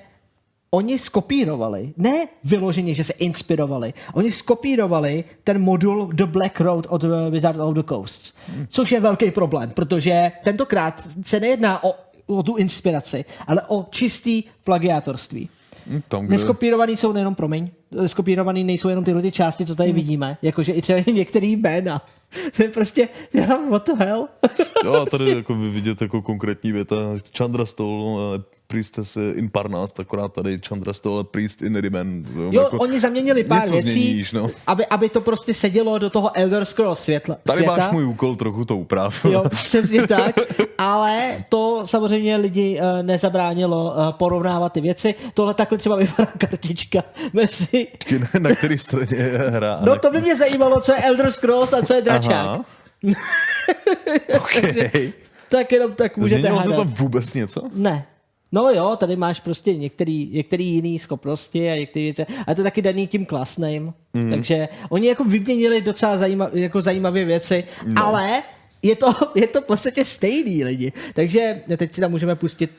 oni 0.71 0.99
skopírovali, 0.99 1.93
ne 1.97 2.29
vyloženě, 2.45 2.95
že 2.95 3.05
se 3.05 3.13
inspirovali, 3.13 3.95
oni 4.13 4.33
skopírovali 4.33 5.25
ten 5.45 5.63
modul 5.63 6.11
The 6.15 6.27
Black 6.27 6.61
Road 6.61 6.87
od 6.89 7.05
eh, 7.05 7.31
Wizard 7.31 7.61
of 7.61 7.75
the 7.75 7.83
Coast, 7.89 8.37
což 8.69 8.93
je 8.93 9.01
velký 9.01 9.31
problém, 9.31 9.71
protože 9.71 10.33
tentokrát 10.45 11.09
se 11.25 11.41
nejedná 11.41 11.85
o, 11.85 11.95
o 12.27 12.43
tu 12.43 12.57
inspiraci, 12.57 13.25
ale 13.47 13.63
o 13.69 13.87
čistý 13.91 14.45
plagiátorství. 14.65 15.49
Hm, 15.87 16.01
Tam, 16.09 16.25
kde... 16.25 16.33
Neskopírovaný 16.33 16.97
jsou 16.97 17.13
nejenom, 17.13 17.35
promiň, 17.35 17.69
skopírovaný 18.07 18.65
nejsou 18.65 18.89
jenom 18.89 19.05
tyhle 19.05 19.23
ty 19.23 19.33
části, 19.33 19.67
co 19.67 19.75
tady 19.75 19.93
vidíme, 19.93 20.39
jakože 20.43 20.73
i 20.73 20.83
třeba 20.83 21.01
některý 21.13 21.57
jména. 21.57 22.03
To 22.57 22.63
je 22.63 22.69
prostě, 22.69 23.09
já, 23.33 23.59
what 23.71 23.87
the 23.87 24.05
hell? 24.05 24.29
Jo, 24.85 24.95
a 24.95 25.07
tady 25.07 25.31
jako 25.31 25.55
vy 25.55 25.71
vidět 25.71 26.03
jako 26.03 26.23
konkrétní 26.23 26.73
věta 26.73 26.97
Chandra 27.39 27.67
Stole, 27.67 28.39
Priestess 28.67 29.17
in 29.17 29.51
Parnas, 29.51 29.95
akorát 29.99 30.33
tady 30.33 30.61
Chandra 30.69 30.93
Stole, 30.93 31.25
Priest 31.25 31.63
in 31.63 31.77
Rimen. 31.77 32.27
Jo, 32.51 32.63
jako 32.63 32.77
oni 32.77 33.01
zaměnili 33.01 33.45
pár 33.45 33.71
věcí, 33.71 33.91
změníš, 33.91 34.33
no. 34.33 34.51
aby, 34.67 34.87
aby 34.87 35.09
to 35.09 35.21
prostě 35.21 35.55
sedělo 35.55 35.99
do 35.99 36.11
toho 36.11 36.37
Elder 36.37 36.65
Scrolls 36.65 37.01
světla, 37.01 37.37
Tady 37.45 37.57
světa. 37.57 37.77
máš 37.77 37.93
můj 37.93 38.05
úkol, 38.05 38.37
trochu 38.37 38.65
to 38.65 38.77
uprav. 38.77 39.25
Jo, 39.29 39.45
přesně 39.49 40.07
tak. 40.07 40.37
Ale 40.79 41.45
to 41.49 41.83
samozřejmě 41.85 42.37
lidi 42.37 42.81
uh, 42.81 43.07
nezabránilo 43.07 43.95
porovnávat 44.11 44.73
ty 44.73 44.81
věci. 44.81 45.15
Tohle 45.35 45.55
takhle 45.55 45.79
třeba 45.79 45.97
vypadá 45.97 46.29
kartička 46.39 47.03
mezi... 47.33 47.87
Na 48.39 48.51
který 48.51 48.79
straně 48.79 49.17
je 49.17 49.39
hra. 49.39 49.79
No 49.83 49.99
to 49.99 50.11
by 50.11 50.21
mě 50.21 50.37
zajímalo, 50.37 50.81
co 50.81 50.93
je 50.93 50.99
Elder 50.99 51.31
Scrolls 51.31 51.73
a 51.73 51.83
co 51.83 51.95
je 51.95 52.03
Dračák. 52.03 52.18
Aha. 52.27 52.65
okay. 54.37 55.13
Tak 55.49 55.73
jenom 55.73 55.93
tak 55.93 56.17
můžete 56.17 56.41
Změnilo 56.41 56.63
se 56.63 56.71
hádat. 56.71 56.87
tam 56.87 56.95
vůbec 56.95 57.35
něco? 57.35 57.63
Ne. 57.75 58.07
No 58.53 58.71
jo, 58.71 58.97
tady 59.01 59.17
máš 59.17 59.41
prostě 59.41 59.77
některý, 59.77 60.31
některý 60.33 60.67
jiný 60.67 60.99
schopnosti 60.99 61.71
a 61.71 61.77
některé 61.77 62.03
věci. 62.03 62.27
A 62.47 62.55
to 62.55 62.61
je 62.61 62.65
taky 62.65 62.83
daný 62.83 63.07
tím. 63.07 63.27
Mhm. 63.31 63.93
Mm. 64.15 64.31
Takže 64.31 64.69
oni 64.89 65.09
jako 65.09 65.25
vyměnili 65.25 65.81
docela 65.81 66.17
zajímav, 66.17 66.55
jako 66.55 66.81
zajímavé 66.81 67.25
věci, 67.25 67.65
no. 67.87 68.05
ale 68.05 68.43
je 68.83 68.97
to, 68.97 69.15
je 69.35 69.47
to 69.47 69.61
v 69.61 69.65
podstatě 69.65 70.05
stejný 70.05 70.65
lidi. 70.65 70.93
Takže 71.15 71.63
teď 71.77 71.95
si 71.95 72.01
tam 72.01 72.11
můžeme 72.11 72.37
pustit 72.37 72.71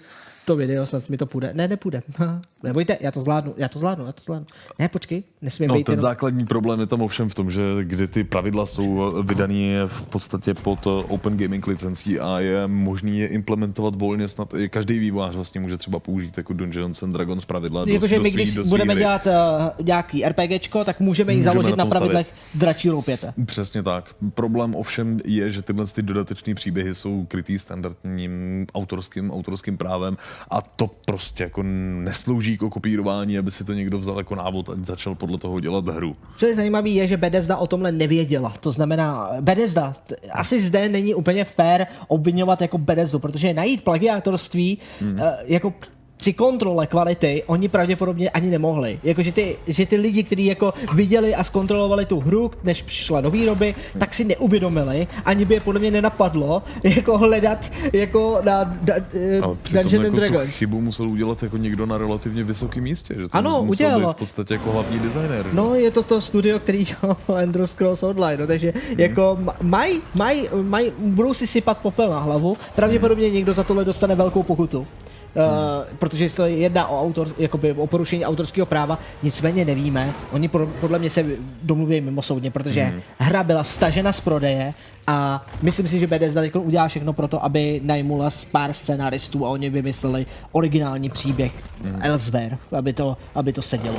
to 0.46 0.56
video, 0.56 0.86
snad 0.86 1.10
mi 1.10 1.18
to 1.18 1.26
půjde. 1.26 1.52
Ne, 1.54 1.68
nepůjde. 1.68 2.02
Nebojte, 2.64 2.98
já 3.02 3.12
to 3.12 3.22
zvládnu, 3.22 3.54
já 3.58 3.68
to 3.68 3.80
zvládnu, 3.80 4.06
já 4.06 4.12
to 4.12 4.22
zvládnu. 4.24 4.48
Ne, 4.80 4.90
počkej, 4.90 5.24
nesmím 5.42 5.70
No, 5.70 5.76
být 5.76 5.84
ten 5.84 5.94
jenom... 5.94 6.02
základní 6.02 6.46
problém 6.46 6.80
je 6.80 6.86
tam 6.88 7.02
ovšem 7.02 7.30
v 7.30 7.36
tom, 7.36 7.52
že 7.52 7.62
kdy 7.82 8.08
ty 8.08 8.24
pravidla 8.24 8.66
jsou 8.66 9.12
vydaný 9.24 9.76
v 9.88 10.02
podstatě 10.02 10.54
pod 10.54 10.80
eh, 10.88 10.90
Open 10.90 11.38
Gaming 11.38 11.68
licencí 11.68 12.20
a 12.20 12.40
je 12.40 12.68
možný 12.68 13.20
je 13.20 13.28
implementovat 13.28 13.96
volně, 13.96 14.28
snad 14.28 14.54
i 14.54 14.70
každý 14.70 15.00
vývojář 15.00 15.36
vlastně 15.36 15.62
může 15.62 15.78
třeba 15.78 16.00
použít 16.00 16.38
jako 16.38 16.54
Dungeons 16.54 17.04
and 17.04 17.12
Dragons 17.12 17.46
pravidla 17.46 17.86
do, 17.86 17.94
Jakože 17.94 18.16
do 18.16 18.22
my, 18.22 18.30
svý, 18.32 18.44
když 18.44 18.58
budeme 18.58 18.94
hry. 18.94 19.02
dělat 19.02 19.28
uh, 19.28 19.86
nějaký 19.86 20.24
RPGčko, 20.26 20.84
tak 20.84 21.00
můžeme 21.00 21.34
ji 21.34 21.44
založit 21.44 21.76
na 21.76 21.84
na, 21.84 21.86
pravidlech 21.86 22.36
dračí 22.56 22.90
roupěte. 22.90 23.34
Přesně 23.46 23.84
tak. 23.84 24.16
Problém 24.34 24.76
ovšem 24.76 25.20
je, 25.26 25.52
že 25.52 25.62
tyhle 25.62 25.86
ty 25.86 26.02
dodatečné 26.02 26.54
příběhy 26.56 26.96
jsou 26.96 27.26
krytý 27.26 27.60
standardním 27.60 28.66
autorským, 28.76 29.32
autorským 29.32 29.78
právem 29.78 30.18
a 30.50 30.62
to 30.62 30.90
prostě 31.06 31.44
jako 31.44 31.64
neslouží 31.64 32.58
k 32.58 32.60
kopírování, 32.70 33.38
aby 33.38 33.52
si 33.52 33.64
to 33.64 33.74
někdo 33.74 33.98
vzal 33.98 34.18
jako 34.18 34.36
návod 34.36 34.70
a 34.70 34.74
začal 34.82 35.16
podle 35.16 35.38
toho 35.38 35.60
dělat 35.60 35.88
hru. 35.88 36.16
Co 36.38 36.46
je 36.46 36.56
zajímavé, 36.56 36.90
je, 36.90 37.08
že 37.08 37.18
Bethesda 37.18 37.58
o 37.58 37.68
tomhle 37.68 37.92
nevěděla. 37.92 38.54
To 38.60 38.72
znamená, 38.72 39.30
Bethesda, 39.42 39.96
asi 40.32 40.60
zde 40.60 40.90
není 40.90 41.16
úplně 41.16 41.44
fair 41.44 41.86
obvinovat 42.08 42.62
jako 42.62 42.78
Bethesdu, 42.78 43.20
protože 43.20 43.54
najít 43.54 43.84
plagiátorství 43.84 44.78
hmm. 45.02 45.20
jako 45.46 45.74
při 46.20 46.34
kontrole 46.34 46.88
kvality 46.88 47.44
oni 47.48 47.68
pravděpodobně 47.68 48.30
ani 48.30 48.50
nemohli. 48.50 49.00
Jako, 49.04 49.22
že, 49.22 49.32
ty, 49.32 49.56
že 49.68 49.86
ty 49.86 49.96
lidi, 49.96 50.24
kteří 50.24 50.46
jako 50.46 50.74
viděli 50.94 51.36
a 51.36 51.44
zkontrolovali 51.44 52.06
tu 52.06 52.20
hru, 52.20 52.52
než 52.64 52.82
přišla 52.82 53.22
do 53.22 53.32
výroby, 53.32 53.76
tak 53.98 54.14
si 54.14 54.24
neuvědomili, 54.24 55.08
ani 55.26 55.46
by 55.46 55.54
je 55.54 55.60
podle 55.60 55.80
mě 55.80 55.92
nenapadlo 55.92 56.64
jako 56.84 57.18
hledat 57.18 57.72
jako 57.94 58.40
na 58.44 58.64
da, 58.82 58.94
eh, 59.14 59.40
Ale 59.40 59.56
Dungeon 59.72 60.06
jako 60.06 60.16
Dragons. 60.16 60.50
chybu 60.50 60.82
musel 60.82 61.10
udělat 61.10 61.44
jako 61.44 61.58
někdo 61.58 61.86
na 61.86 61.98
relativně 61.98 62.44
vysokém 62.44 62.84
místě, 62.84 63.16
že 63.18 63.28
to 63.28 63.38
Ano, 63.38 63.64
musel 63.64 63.88
udělalo. 63.88 64.08
být 64.08 64.14
v 64.14 64.20
podstatě 64.20 64.54
jako 64.54 64.72
hlavní 64.72 65.00
designer. 65.00 65.46
že? 65.50 65.56
No, 65.56 65.76
je 65.76 65.92
to 65.92 66.04
to 66.04 66.22
studio, 66.22 66.60
který 66.60 66.86
dělalo 67.02 67.18
Elder 67.28 67.68
Scrolls 67.68 68.04
Online, 68.04 68.38
no, 68.42 68.48
takže 68.48 68.74
hmm. 68.90 69.00
jako 69.00 69.40
mají, 69.62 70.02
maj, 70.16 70.50
maj, 70.62 70.92
budou 70.98 71.34
si 71.34 71.48
sypat 71.48 71.78
popel 71.78 72.10
na 72.10 72.20
hlavu, 72.20 72.58
pravděpodobně 72.76 73.26
hmm. 73.26 73.36
někdo 73.36 73.54
za 73.54 73.64
tohle 73.64 73.86
dostane 73.86 74.16
velkou 74.16 74.44
pokutu. 74.44 74.88
Uh, 75.36 75.98
protože 76.00 76.30
to 76.30 76.46
je 76.46 76.58
jedna 76.58 76.88
o, 76.88 77.02
autor, 77.02 77.28
jakoby 77.38 77.74
o 77.74 77.88
porušení 77.88 78.26
autorského 78.26 78.66
práva, 78.66 79.00
nicméně 79.24 79.66
nevíme. 79.66 80.14
Oni 80.32 80.48
pro, 80.48 80.68
podle 80.68 81.00
mě 81.00 81.10
se 81.10 81.26
domluví 81.64 82.02
mimo 82.02 82.22
soudně, 82.22 82.52
protože 82.52 82.84
hmm. 82.84 83.02
hra 83.18 83.44
byla 83.44 83.64
stažena 83.64 84.12
z 84.12 84.20
prodeje 84.20 84.74
a 85.08 85.46
myslím 85.62 85.88
si, 85.88 86.00
že 86.00 86.08
Bethesda 86.08 86.42
teď 86.42 86.56
udělá 86.56 86.88
všechno 86.88 87.14
pro 87.14 87.28
to, 87.28 87.44
aby 87.44 87.82
najmula 87.84 88.30
z 88.30 88.46
pár 88.46 88.74
scénaristů 88.74 89.46
a 89.46 89.50
oni 89.50 89.70
vymysleli 89.70 90.26
originální 90.52 91.10
příběh 91.10 91.52
hmm. 91.84 92.00
elsewhere, 92.02 92.58
aby 92.78 92.94
to, 92.94 93.18
aby 93.36 93.54
to 93.54 93.62
sedělo. 93.62 93.98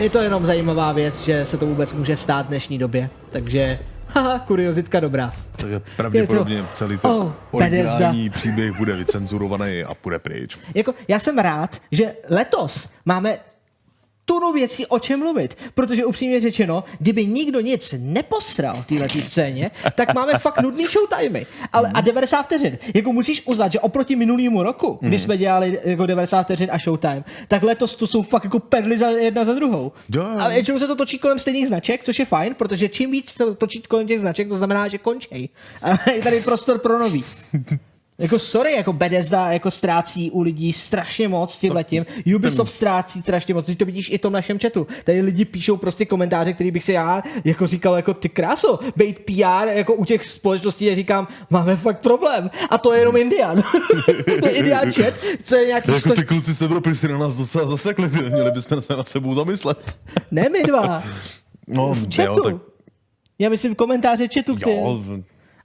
Je 0.00 0.10
to 0.10 0.18
jenom 0.18 0.46
zajímavá 0.46 0.92
věc, 0.92 1.24
že 1.24 1.44
se 1.44 1.56
to 1.56 1.66
vůbec 1.66 1.92
může 1.92 2.16
stát 2.16 2.46
v 2.46 2.48
dnešní 2.48 2.78
době. 2.78 3.10
Takže, 3.30 3.78
haha, 4.14 4.38
kuriozitka 4.38 5.00
dobrá. 5.00 5.30
Takže 5.56 5.82
pravděpodobně 5.96 6.64
celý 6.72 6.98
ten 6.98 7.10
Oh, 7.10 7.32
originální 7.50 8.30
příběh 8.30 8.76
bude 8.78 8.96
vycenzurovaný 8.96 9.84
a 9.84 9.94
půjde 9.94 10.18
pryč. 10.18 10.58
Jako, 10.74 10.94
já 11.08 11.18
jsem 11.18 11.38
rád, 11.38 11.82
že 11.92 12.14
letos 12.28 12.88
máme 13.04 13.38
tunu 14.24 14.52
věcí 14.52 14.86
o 14.86 14.98
čem 14.98 15.20
mluvit, 15.20 15.58
protože 15.74 16.04
upřímně 16.04 16.40
řečeno, 16.40 16.84
kdyby 16.98 17.26
nikdo 17.26 17.60
nic 17.60 17.94
neposral 17.98 18.76
v 18.82 18.86
této 18.86 19.18
scéně, 19.18 19.70
tak 19.94 20.14
máme 20.14 20.32
fakt 20.38 20.62
nudný 20.62 20.84
showtimey. 20.84 21.46
Ale 21.72 21.90
a 21.94 22.00
90 22.00 22.42
vteřin. 22.42 22.78
Jako 22.94 23.12
musíš 23.12 23.46
uznat, 23.46 23.72
že 23.72 23.80
oproti 23.80 24.16
minulýmu 24.16 24.62
roku, 24.62 24.98
kdy 25.02 25.18
jsme 25.18 25.38
dělali 25.38 25.80
jako 25.84 26.06
90 26.06 26.42
vteřin 26.42 26.68
a 26.72 26.78
showtime, 26.78 27.24
tak 27.48 27.62
letos 27.62 27.94
to 27.94 28.06
jsou 28.06 28.22
fakt 28.22 28.44
jako 28.44 28.60
perly 28.60 28.98
za 28.98 29.10
jedna 29.10 29.44
za 29.44 29.54
druhou. 29.54 29.92
A 30.38 30.48
většinou 30.48 30.78
se 30.78 30.86
to 30.86 30.96
točí 30.96 31.18
kolem 31.18 31.38
stejných 31.38 31.66
značek, 31.66 32.04
což 32.04 32.18
je 32.18 32.24
fajn, 32.24 32.54
protože 32.54 32.88
čím 32.88 33.10
víc 33.10 33.30
se 33.30 33.44
to 33.44 33.54
točí 33.54 33.82
kolem 33.82 34.06
těch 34.06 34.20
značek, 34.20 34.48
to 34.48 34.56
znamená, 34.56 34.88
že 34.88 34.98
končej. 34.98 35.48
A 35.82 36.10
je 36.10 36.22
tady 36.22 36.40
prostor 36.40 36.78
pro 36.78 36.98
nový. 36.98 37.24
Jako 38.22 38.38
sorry, 38.38 38.72
jako 38.72 38.92
Bethesda 38.92 39.52
jako 39.52 39.70
ztrácí 39.70 40.30
u 40.30 40.40
lidí 40.40 40.72
strašně 40.72 41.28
moc 41.28 41.58
tím 41.58 41.72
letím. 41.72 42.06
Ubisoft 42.36 42.70
ztrácí 42.70 43.20
strašně 43.22 43.54
moc, 43.54 43.66
ty 43.66 43.76
to 43.76 43.84
vidíš 43.84 44.10
i 44.10 44.18
v 44.18 44.20
tom 44.20 44.32
našem 44.32 44.58
chatu. 44.58 44.86
Tady 45.04 45.20
lidi 45.20 45.44
píšou 45.44 45.76
prostě 45.76 46.06
komentáře, 46.06 46.52
který 46.52 46.70
bych 46.70 46.84
si 46.84 46.92
já 46.92 47.22
jako 47.44 47.66
říkal 47.66 47.94
jako 47.96 48.14
ty 48.14 48.28
kráso, 48.28 48.78
bejt 48.96 49.18
PR 49.18 49.68
jako 49.68 49.94
u 49.94 50.04
těch 50.04 50.26
společností, 50.26 50.84
já 50.84 50.94
říkám, 50.94 51.28
máme 51.50 51.76
fakt 51.76 52.00
problém. 52.00 52.50
A 52.70 52.78
to 52.78 52.92
je 52.92 53.00
jenom 53.00 53.16
Indian. 53.16 53.62
Indian 54.52 54.92
chat, 54.92 55.14
co 55.44 55.56
je 55.56 55.66
nějaký 55.66 55.88
Jako 55.90 56.00
sto... 56.00 56.14
ty 56.14 56.24
kluci 56.24 56.54
z 56.54 56.62
Evropy 56.62 56.94
si 56.94 57.08
na 57.08 57.18
nás 57.18 57.36
docela 57.36 57.66
zasekli, 57.66 58.08
ty, 58.08 58.18
měli 58.30 58.50
bychom 58.50 58.80
se 58.80 58.96
nad 58.96 59.08
sebou 59.08 59.34
zamyslet. 59.34 59.96
Ne 60.30 60.48
my 60.48 60.62
dva, 60.62 61.02
No, 61.68 61.94
v 61.94 62.16
chatu. 62.16 62.22
jo, 62.22 62.42
tak 62.44 62.54
Já 63.38 63.48
myslím 63.48 63.74
komentáře 63.74 64.28
chatu, 64.34 64.56
který... 64.56 64.76
jo, 64.76 65.02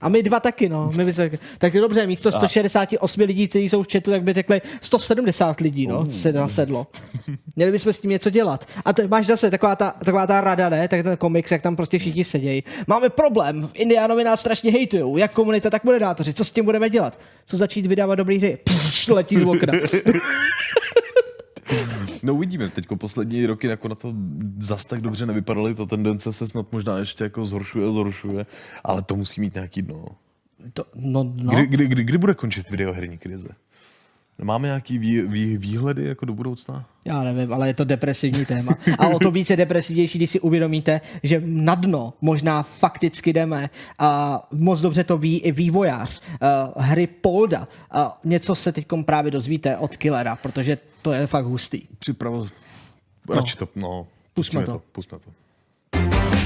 A 0.00 0.08
my 0.08 0.22
dva 0.22 0.40
taky, 0.40 0.68
no. 0.68 0.90
My 0.96 1.04
by 1.04 1.12
se, 1.12 1.30
tak 1.58 1.72
dobře, 1.72 2.06
místo 2.06 2.32
168 2.32 3.20
lidí, 3.20 3.48
kteří 3.48 3.68
jsou 3.68 3.82
v 3.82 3.92
chatu, 3.92 4.10
tak 4.10 4.22
by 4.22 4.32
řekli 4.32 4.62
170 4.80 5.60
lidí, 5.60 5.86
no, 5.86 6.06
se 6.06 6.32
nasedlo. 6.32 6.86
Měli 7.56 7.72
bychom 7.72 7.92
s 7.92 7.98
tím 7.98 8.10
něco 8.10 8.30
dělat. 8.30 8.68
A 8.84 8.92
to 8.92 9.08
máš 9.08 9.26
zase 9.26 9.50
taková 9.50 9.76
ta, 9.76 9.94
taková 10.04 10.26
ta 10.26 10.40
rada, 10.40 10.68
ne? 10.68 10.88
Tak 10.88 11.02
ten 11.02 11.16
komiks, 11.16 11.50
jak 11.50 11.62
tam 11.62 11.76
prostě 11.76 11.98
všichni 11.98 12.24
sedějí. 12.24 12.64
Máme 12.86 13.08
problém, 13.08 13.68
Indiánovi 13.74 14.24
nás 14.24 14.40
strašně 14.40 14.72
hejtujou, 14.72 15.16
jak 15.16 15.32
komunita, 15.32 15.70
tak 15.70 15.84
moderátoři, 15.84 16.34
co 16.34 16.44
s 16.44 16.50
tím 16.50 16.64
budeme 16.64 16.90
dělat? 16.90 17.18
Co 17.46 17.56
začít 17.56 17.86
vydávat 17.86 18.14
dobrý 18.14 18.38
hry? 18.38 18.58
Pš, 18.64 19.08
letí 19.08 19.36
z 19.36 19.44
okna. 19.44 19.72
No 22.22 22.34
uvidíme, 22.34 22.68
teď 22.68 22.86
poslední 22.94 23.46
roky 23.46 23.66
jako 23.66 23.88
na 23.88 23.94
to 23.94 24.14
zas 24.58 24.86
tak 24.86 25.00
dobře 25.00 25.26
nevypadaly, 25.26 25.74
ta 25.74 25.86
tendence 25.86 26.32
se 26.32 26.48
snad 26.48 26.72
možná 26.72 26.98
ještě 26.98 27.24
jako 27.24 27.46
zhoršuje, 27.46 27.92
zhoršuje, 27.92 28.46
ale 28.84 29.02
to 29.02 29.16
musí 29.16 29.40
mít 29.40 29.54
nějaký 29.54 29.82
dno. 29.82 30.04
To, 30.72 30.84
no, 30.94 31.32
no. 31.36 31.52
Kdy, 31.52 31.66
kdy, 31.66 31.86
kdy, 31.86 32.04
kdy 32.04 32.18
bude 32.18 32.34
končit 32.34 32.70
videoherní 32.70 33.18
krize? 33.18 33.48
Máme 34.42 34.68
nějaký 34.68 34.98
vý, 34.98 35.20
vý, 35.20 35.58
výhledy 35.58 36.04
jako 36.04 36.24
do 36.26 36.32
budoucna? 36.32 36.84
Já 37.06 37.22
nevím, 37.22 37.52
ale 37.52 37.66
je 37.68 37.74
to 37.74 37.84
depresivní 37.84 38.46
téma. 38.46 38.72
A 38.98 39.08
o 39.08 39.18
to 39.18 39.30
více 39.30 39.56
depresivnější, 39.56 40.18
když 40.18 40.30
si 40.30 40.40
uvědomíte, 40.40 41.00
že 41.22 41.42
na 41.44 41.74
dno 41.74 42.14
možná 42.20 42.62
fakticky 42.62 43.32
jdeme. 43.32 43.70
A 43.98 44.42
moc 44.52 44.80
dobře 44.80 45.04
to 45.04 45.18
ví 45.18 45.38
i 45.38 45.52
vývojář 45.52 46.22
uh, 46.22 46.82
hry 46.84 47.06
Polda. 47.06 47.68
Uh, 47.94 48.02
něco 48.24 48.54
se 48.54 48.72
teď 48.72 48.86
právě 49.04 49.30
dozvíte 49.30 49.76
od 49.76 49.96
Killera, 49.96 50.36
protože 50.36 50.78
to 51.02 51.12
je 51.12 51.26
fakt 51.26 51.44
hustý. 51.44 51.82
Připravo... 51.98 52.46
Radši 53.34 53.56
to, 53.56 53.68
no. 53.76 54.06
Pustíme 54.34 54.64
to. 54.64 54.72
to. 54.72 54.82
Pustíme 54.92 55.20
to. 55.20 56.37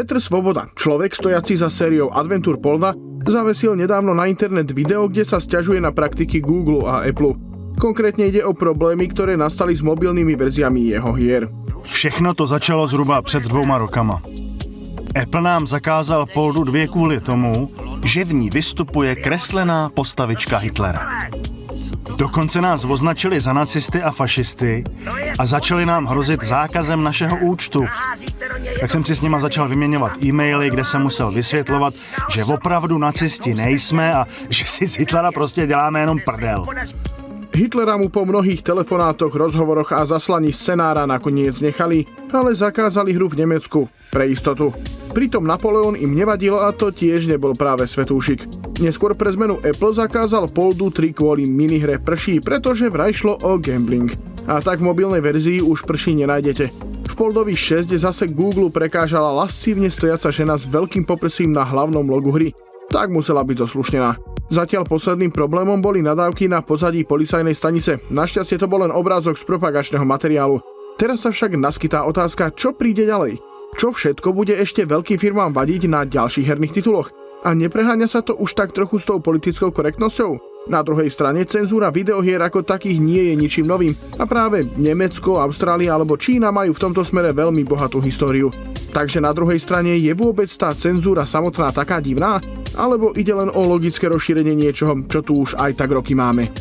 Petr 0.00 0.16
Svoboda, 0.16 0.64
človek 0.80 1.12
stojací 1.12 1.60
za 1.60 1.68
sériou 1.68 2.08
Adventure 2.08 2.56
Polda, 2.56 2.96
zavesil 3.20 3.76
nedávno 3.76 4.16
na 4.16 4.32
internet 4.32 4.72
video, 4.72 5.04
kde 5.12 5.28
sa 5.28 5.36
stiažuje 5.36 5.76
na 5.76 5.92
praktiky 5.92 6.40
Google 6.40 6.88
a 6.88 7.04
Apple. 7.04 7.36
Konkrétně 7.76 8.32
jde 8.32 8.44
o 8.44 8.56
problémy, 8.56 9.08
které 9.08 9.36
nastaly 9.36 9.76
s 9.76 9.84
mobilními 9.84 10.36
verziami 10.36 10.80
jeho 10.80 11.12
hier. 11.12 11.48
Všechno 11.84 12.34
to 12.34 12.46
začalo 12.46 12.88
zhruba 12.88 13.22
před 13.22 13.42
dvouma 13.42 13.78
rokama. 13.78 14.22
Apple 15.22 15.42
nám 15.42 15.66
zakázal 15.66 16.26
Poldu 16.32 16.64
2 16.64 16.86
kvůli 16.88 17.20
tomu, 17.20 17.68
že 18.04 18.24
v 18.24 18.32
ní 18.32 18.50
vystupuje 18.50 19.14
kreslená 19.14 19.92
postavička 19.92 20.56
Hitlera. 20.56 21.28
Dokonce 22.20 22.60
nás 22.60 22.84
označili 22.84 23.40
za 23.40 23.52
nacisty 23.52 24.02
a 24.02 24.10
fašisty 24.10 24.84
a 25.38 25.46
začali 25.46 25.86
nám 25.86 26.06
hrozit 26.06 26.44
zákazem 26.44 27.04
našeho 27.04 27.36
účtu. 27.36 27.80
Tak 28.80 28.90
jsem 28.90 29.04
si 29.04 29.14
s 29.14 29.20
nima 29.20 29.40
začal 29.40 29.68
vyměňovat 29.68 30.12
e-maily, 30.24 30.70
kde 30.70 30.84
jsem 30.84 31.02
musel 31.02 31.32
vysvětlovat, 31.32 31.94
že 32.34 32.44
opravdu 32.44 32.98
nacisti 32.98 33.54
nejsme 33.54 34.14
a 34.14 34.26
že 34.48 34.64
si 34.64 34.88
z 34.88 34.98
Hitlera 34.98 35.32
prostě 35.32 35.66
děláme 35.66 36.00
jenom 36.00 36.18
prdel. 36.24 36.66
Hitlera 37.50 37.98
mu 37.98 38.08
po 38.08 38.22
mnohých 38.22 38.62
telefonátoch, 38.62 39.34
rozhovoroch 39.34 39.90
a 39.92 40.06
zaslaní 40.06 40.54
scenára 40.54 41.02
nakoniec 41.04 41.58
nechali, 41.58 42.06
ale 42.30 42.54
zakázali 42.54 43.10
hru 43.10 43.28
v 43.28 43.44
Nemecku, 43.44 43.90
pre 44.14 44.30
istotu. 44.30 44.70
Pritom 45.10 45.42
Napoleon 45.42 45.98
im 45.98 46.14
nevadil 46.14 46.54
a 46.54 46.70
to 46.70 46.94
tiež 46.94 47.26
nebol 47.26 47.58
práve 47.58 47.90
svetúšik. 47.90 48.46
Neskôr 48.78 49.18
pre 49.18 49.34
zmenu 49.34 49.58
Apple 49.66 49.92
zakázal 49.92 50.46
Poldu 50.54 50.94
3 50.94 51.10
kvôli 51.10 51.44
minihre 51.50 51.98
prší, 51.98 52.38
pretože 52.38 52.86
vraj 52.86 53.10
šlo 53.10 53.34
o 53.42 53.58
gambling. 53.58 54.14
A 54.46 54.62
tak 54.62 54.78
v 54.78 54.88
mobilnej 54.88 55.18
verzii 55.18 55.58
už 55.58 55.82
prší 55.82 56.14
nenájdete. 56.22 56.70
V 57.10 57.14
Poldovi 57.18 57.58
6 57.58 57.90
zase 57.98 58.30
Google 58.30 58.70
prekážala 58.70 59.34
lascívne 59.34 59.90
stojaca 59.90 60.30
žena 60.30 60.54
s 60.54 60.70
veľkým 60.70 61.02
poprsím 61.02 61.50
na 61.50 61.66
hlavnom 61.66 62.06
logu 62.06 62.30
hry. 62.30 62.54
Tak 62.90 63.06
musela 63.08 63.46
byť 63.46 63.56
zoslušnená. 63.64 64.18
Zatiaľ 64.50 64.82
posledným 64.82 65.30
problémom 65.30 65.78
boli 65.78 66.02
nadávky 66.02 66.50
na 66.50 66.58
pozadí 66.58 67.06
policajnej 67.06 67.54
stanice. 67.54 68.02
Našťastie 68.10 68.58
to 68.58 68.66
bol 68.66 68.82
len 68.82 68.90
obrázok 68.90 69.38
z 69.38 69.46
propagačného 69.46 70.02
materiálu. 70.02 70.58
Teraz 70.98 71.22
sa 71.22 71.30
však 71.30 71.54
naskytá 71.54 72.02
otázka, 72.02 72.50
čo 72.50 72.74
príde 72.74 73.06
ďalej. 73.06 73.38
Čo 73.78 73.94
všetko 73.94 74.34
bude 74.34 74.58
ešte 74.58 74.82
veľkým 74.82 75.22
firmám 75.22 75.54
vadiť 75.54 75.86
na 75.86 76.02
ďalších 76.02 76.50
herných 76.50 76.82
tituloch? 76.82 77.14
A 77.46 77.54
nepreháňa 77.54 78.10
sa 78.10 78.20
to 78.26 78.34
už 78.34 78.58
tak 78.58 78.74
trochu 78.74 78.98
s 78.98 79.06
tou 79.06 79.22
politickou 79.22 79.70
korektnosťou? 79.70 80.49
Na 80.70 80.86
druhej 80.86 81.10
strane 81.10 81.42
cenzúra 81.50 81.90
videohier 81.90 82.38
ako 82.46 82.62
takých 82.62 83.02
nie 83.02 83.22
je 83.26 83.34
ničím 83.34 83.66
novým 83.66 83.90
a 84.22 84.24
práve 84.24 84.62
Nemecko, 84.78 85.42
Austrália 85.42 85.98
alebo 85.98 86.14
Čína 86.14 86.54
majú 86.54 86.70
v 86.70 86.82
tomto 86.86 87.02
smere 87.02 87.34
veľmi 87.34 87.66
bohatú 87.66 87.98
históriu. 87.98 88.54
Takže 88.94 89.18
na 89.18 89.34
druhej 89.34 89.58
strane 89.58 89.98
je 89.98 90.14
vôbec 90.14 90.46
tá 90.54 90.70
cenzúra 90.78 91.26
samotná 91.26 91.74
taká 91.74 91.98
divná? 91.98 92.38
Alebo 92.78 93.10
ide 93.18 93.34
len 93.34 93.50
o 93.50 93.66
logické 93.66 94.06
rozšírenie 94.06 94.54
niečoho, 94.54 94.94
čo 95.10 95.26
tu 95.26 95.42
už 95.42 95.58
aj 95.58 95.74
tak 95.74 95.90
roky 95.90 96.14
máme? 96.14 96.54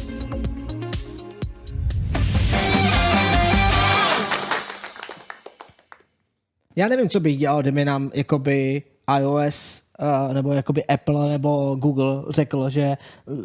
Já 6.76 6.88
nevím, 6.88 7.10
co 7.10 7.20
bych 7.20 7.38
dělal, 7.38 7.62
kdyby 7.62 7.86
nám 7.86 8.12
jakoby 8.14 8.84
iOS 9.20 9.82
uh, 10.28 10.34
nebo 10.34 10.54
jakoby 10.54 10.86
Apple 10.86 11.30
nebo 11.30 11.76
Google 11.76 12.24
řekl, 12.30 12.70
že 12.70 12.98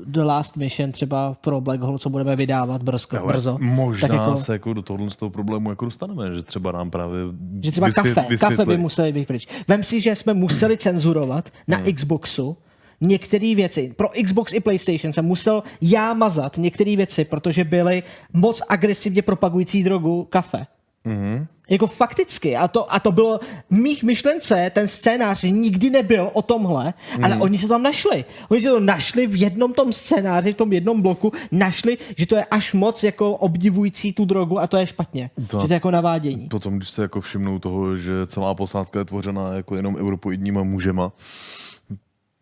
The 0.07 0.23
Last 0.23 0.57
Mission 0.57 0.93
třeba 0.93 1.37
pro 1.41 1.61
Black 1.61 1.81
Hole, 1.81 1.99
co 1.99 2.11
budeme 2.11 2.37
vydávat 2.37 2.83
brzo, 2.83 3.07
Ale 3.19 3.33
brzo 3.33 3.57
Možná 3.61 4.09
tak 4.09 4.17
jako, 4.17 4.37
se 4.37 4.53
jako 4.53 4.73
do 4.73 4.83
tohohle 4.83 5.11
z 5.11 5.17
toho 5.17 5.31
problému 5.31 5.71
jako 5.71 5.85
dostaneme, 5.85 6.35
že 6.35 6.43
třeba 6.43 6.73
nám 6.73 6.91
právě 6.91 7.21
že 7.63 7.71
třeba 7.71 7.87
vysvět, 7.87 8.15
kafe, 8.15 8.27
vysvětlí. 8.29 8.57
kafe 8.57 8.67
by 8.67 8.79
museli 8.79 9.13
být 9.13 9.27
pryč. 9.27 9.49
Vem 9.69 9.83
si, 9.83 10.01
že 10.01 10.17
jsme 10.17 10.35
museli 10.35 10.77
cenzurovat 10.77 11.51
na 11.69 11.77
Hmm. 11.77 11.93
Xboxu 11.93 12.57
některé 13.01 13.55
věci. 13.55 13.93
Pro 13.97 14.09
Xbox 14.25 14.53
i 14.53 14.61
PlayStation 14.61 15.13
jsem 15.13 15.25
musel 15.25 15.63
já 15.81 16.15
mazat 16.15 16.57
některé 16.57 16.97
věci, 16.97 17.25
protože 17.25 17.65
byly 17.65 18.03
moc 18.33 18.63
agresivně 18.69 19.23
propagující 19.23 19.83
drogu 19.83 20.27
kafe. 20.31 20.67
Mhm. 21.05 21.47
Jako 21.71 21.87
fakticky. 21.87 22.57
A 22.57 22.69
to, 22.69 22.95
a 22.95 23.01
to 23.01 23.13
bylo 23.13 23.41
v 23.71 23.77
mých 23.77 24.03
myšlence, 24.03 24.71
ten 24.75 24.89
scénář 24.89 25.43
nikdy 25.43 25.91
nebyl 25.91 26.31
o 26.33 26.43
tomhle, 26.43 26.95
mm. 27.19 27.25
ale 27.25 27.37
oni 27.37 27.59
se 27.59 27.69
tam 27.69 27.83
našli. 27.83 28.25
Oni 28.49 28.61
se 28.61 28.69
to 28.69 28.81
našli 28.81 29.27
v 29.27 29.37
jednom 29.41 29.73
tom 29.73 29.93
scénáři, 29.93 30.53
v 30.53 30.57
tom 30.57 30.73
jednom 30.73 31.03
bloku, 31.03 31.33
našli, 31.53 31.99
že 32.17 32.27
to 32.27 32.37
je 32.37 32.45
až 32.45 32.73
moc 32.73 33.03
jako 33.05 33.33
obdivující 33.37 34.13
tu 34.13 34.25
drogu 34.25 34.61
a 34.61 34.67
to 34.67 34.77
je 34.77 34.87
špatně. 34.87 35.31
To- 35.47 35.61
Že 35.61 35.67
to 35.67 35.73
je 35.73 35.77
jako 35.77 35.91
navádění. 35.91 36.49
Potom, 36.49 36.77
když 36.77 36.91
se 36.91 37.03
jako 37.03 37.21
všimnou 37.21 37.59
toho, 37.59 37.97
že 37.97 38.27
celá 38.27 38.55
posádka 38.55 38.99
je 38.99 39.05
tvořena 39.05 39.53
jako 39.55 39.77
jenom 39.77 39.97
europoidníma 39.97 40.63
mužema, 40.63 41.13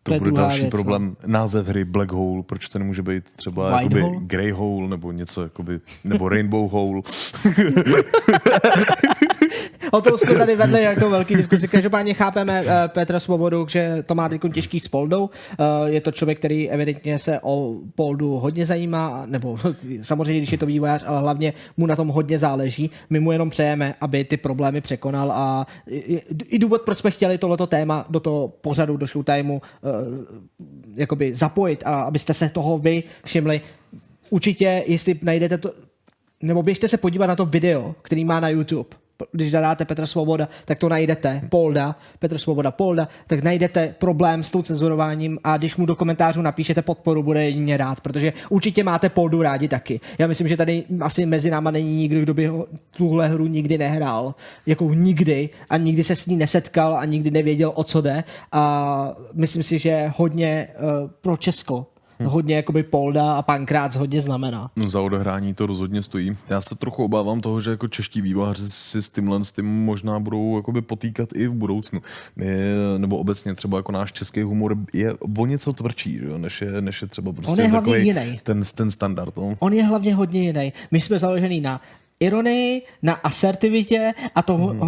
to, 0.03 0.13
bude 0.13 0.31
další 0.31 0.59
věc, 0.59 0.71
problém. 0.71 1.15
Název 1.25 1.67
hry 1.67 1.85
Black 1.85 2.11
Hole, 2.11 2.43
proč 2.43 2.69
to 2.69 2.79
nemůže 2.79 3.01
být 3.01 3.31
třeba 3.31 3.69
White 3.69 3.83
jakoby 3.83 4.01
Hole? 4.01 4.17
Grey 4.19 4.51
Hole 4.51 4.87
nebo 4.87 5.11
něco 5.11 5.43
jakoby, 5.43 5.79
nebo 6.03 6.29
Rainbow 6.29 6.71
Hole. 6.71 7.01
O 9.91 10.01
tom 10.01 10.17
jsme 10.17 10.35
tady 10.35 10.55
vedli 10.55 10.83
jako 10.83 11.09
velký 11.09 11.35
diskusi. 11.35 11.67
Každopádně 11.67 12.13
chápeme 12.13 12.61
uh, 12.61 12.67
Petra 12.87 13.19
Svobodu, 13.19 13.67
že 13.69 14.03
to 14.07 14.15
má 14.15 14.29
teď 14.29 14.41
těžký 14.53 14.79
s 14.79 14.87
Poldou. 14.87 15.23
Uh, 15.23 15.29
je 15.85 16.01
to 16.01 16.11
člověk, 16.11 16.39
který 16.39 16.69
evidentně 16.69 17.19
se 17.19 17.39
o 17.41 17.75
Poldu 17.95 18.29
hodně 18.39 18.65
zajímá, 18.65 19.23
nebo 19.25 19.57
samozřejmě, 20.01 20.39
když 20.39 20.51
je 20.51 20.57
to 20.57 20.65
vývojář, 20.65 21.03
ale 21.07 21.19
hlavně 21.19 21.53
mu 21.77 21.85
na 21.85 21.95
tom 21.95 22.07
hodně 22.07 22.39
záleží. 22.39 22.91
My 23.09 23.19
mu 23.19 23.31
jenom 23.31 23.49
přejeme, 23.49 23.95
aby 24.01 24.23
ty 24.23 24.37
problémy 24.37 24.81
překonal 24.81 25.31
a 25.31 25.67
i, 26.49 26.59
důvod, 26.59 26.81
proč 26.81 26.97
jsme 26.97 27.11
chtěli 27.11 27.37
tohleto 27.37 27.67
téma 27.67 28.05
do 28.09 28.19
toho 28.19 28.47
pořadu, 28.47 28.97
do 28.97 29.07
showtimeu 29.07 29.53
uh, 29.53 29.61
jakoby 30.95 31.35
zapojit 31.35 31.83
a 31.85 32.01
abyste 32.01 32.33
se 32.33 32.49
toho 32.49 32.77
vy 32.77 33.03
všimli. 33.25 33.61
Určitě, 34.29 34.83
jestli 34.87 35.19
najdete 35.21 35.57
to, 35.57 35.71
nebo 36.41 36.63
běžte 36.63 36.87
se 36.87 36.97
podívat 36.97 37.27
na 37.27 37.35
to 37.35 37.45
video, 37.45 37.95
který 38.01 38.25
má 38.25 38.39
na 38.39 38.49
YouTube. 38.49 39.02
Když 39.31 39.51
zadáte 39.51 39.85
Petr 39.85 40.05
Svoboda, 40.05 40.49
tak 40.65 40.79
to 40.79 40.89
najdete, 40.89 41.41
Polda, 41.49 41.95
Petr 42.19 42.37
Svoboda, 42.37 42.71
Polda, 42.71 43.07
tak 43.27 43.43
najdete 43.43 43.95
problém 43.99 44.43
s 44.43 44.49
tou 44.49 44.61
cenzurováním 44.61 45.39
a 45.43 45.57
když 45.57 45.75
mu 45.75 45.85
do 45.85 45.95
komentářů 45.95 46.41
napíšete 46.41 46.81
podporu, 46.81 47.23
bude 47.23 47.45
jedině 47.45 47.77
rád, 47.77 48.01
protože 48.01 48.33
určitě 48.49 48.83
máte 48.83 49.09
Poldu 49.09 49.41
rádi 49.41 49.67
taky. 49.67 49.99
Já 50.17 50.27
myslím, 50.27 50.47
že 50.47 50.57
tady 50.57 50.83
asi 51.01 51.25
mezi 51.25 51.49
náma 51.49 51.71
není 51.71 51.97
nikdo, 51.97 52.21
kdo 52.21 52.33
by 52.33 52.45
ho, 52.47 52.67
tuhle 52.97 53.27
hru 53.27 53.47
nikdy 53.47 53.77
nehrál, 53.77 54.35
jako 54.65 54.93
nikdy 54.93 55.49
a 55.69 55.77
nikdy 55.77 56.03
se 56.03 56.15
s 56.15 56.25
ní 56.25 56.37
nesetkal 56.37 56.97
a 56.97 57.05
nikdy 57.05 57.31
nevěděl, 57.31 57.71
o 57.75 57.83
co 57.83 58.01
jde. 58.01 58.23
A 58.51 59.15
myslím 59.33 59.63
si, 59.63 59.79
že 59.79 60.11
hodně 60.15 60.67
uh, 60.75 61.09
pro 61.21 61.37
Česko 61.37 61.85
hodně 62.25 62.55
jakoby 62.55 62.83
Polda 62.83 63.33
a 63.33 63.41
Pankrác 63.41 63.95
hodně 63.95 64.21
znamená. 64.21 64.71
No, 64.75 64.89
za 64.89 65.01
odehrání 65.01 65.53
to 65.53 65.65
rozhodně 65.65 66.03
stojí. 66.03 66.37
Já 66.49 66.61
se 66.61 66.75
trochu 66.75 67.03
obávám 67.03 67.41
toho, 67.41 67.61
že 67.61 67.71
jako 67.71 67.87
čeští 67.87 68.21
vývojáři 68.21 68.69
si 68.69 69.01
s 69.01 69.09
tímhle 69.09 69.43
s 69.43 69.51
tím 69.51 69.65
možná 69.65 70.19
budou 70.19 70.55
jakoby 70.57 70.81
potýkat 70.81 71.29
i 71.35 71.47
v 71.47 71.53
budoucnu. 71.53 72.01
My, 72.35 72.45
nebo 72.97 73.17
obecně 73.17 73.55
třeba 73.55 73.77
jako 73.77 73.91
náš 73.91 74.11
český 74.11 74.41
humor 74.41 74.77
je 74.93 75.13
o 75.37 75.45
něco 75.45 75.73
tvrdší, 75.73 76.17
že 76.17 76.25
jo, 76.25 76.37
než, 76.37 76.61
je, 76.61 76.81
než 76.81 77.01
je 77.01 77.07
třeba 77.07 77.33
prostě 77.33 77.51
On 77.51 77.59
je 77.59 77.67
hlavně 77.67 77.97
jiný. 77.97 78.39
ten, 78.43 78.61
ten 78.75 78.91
standard. 78.91 79.37
No. 79.37 79.55
On 79.59 79.73
je 79.73 79.83
hlavně 79.83 80.15
hodně 80.15 80.43
jiný. 80.43 80.73
My 80.91 81.01
jsme 81.01 81.19
založený 81.19 81.61
na 81.61 81.81
ironii, 82.23 82.81
na 83.01 83.13
asertivitě 83.13 84.13
a 84.35 84.41
to 84.41 84.57
hmm. 84.57 84.81
uh, 84.81 84.87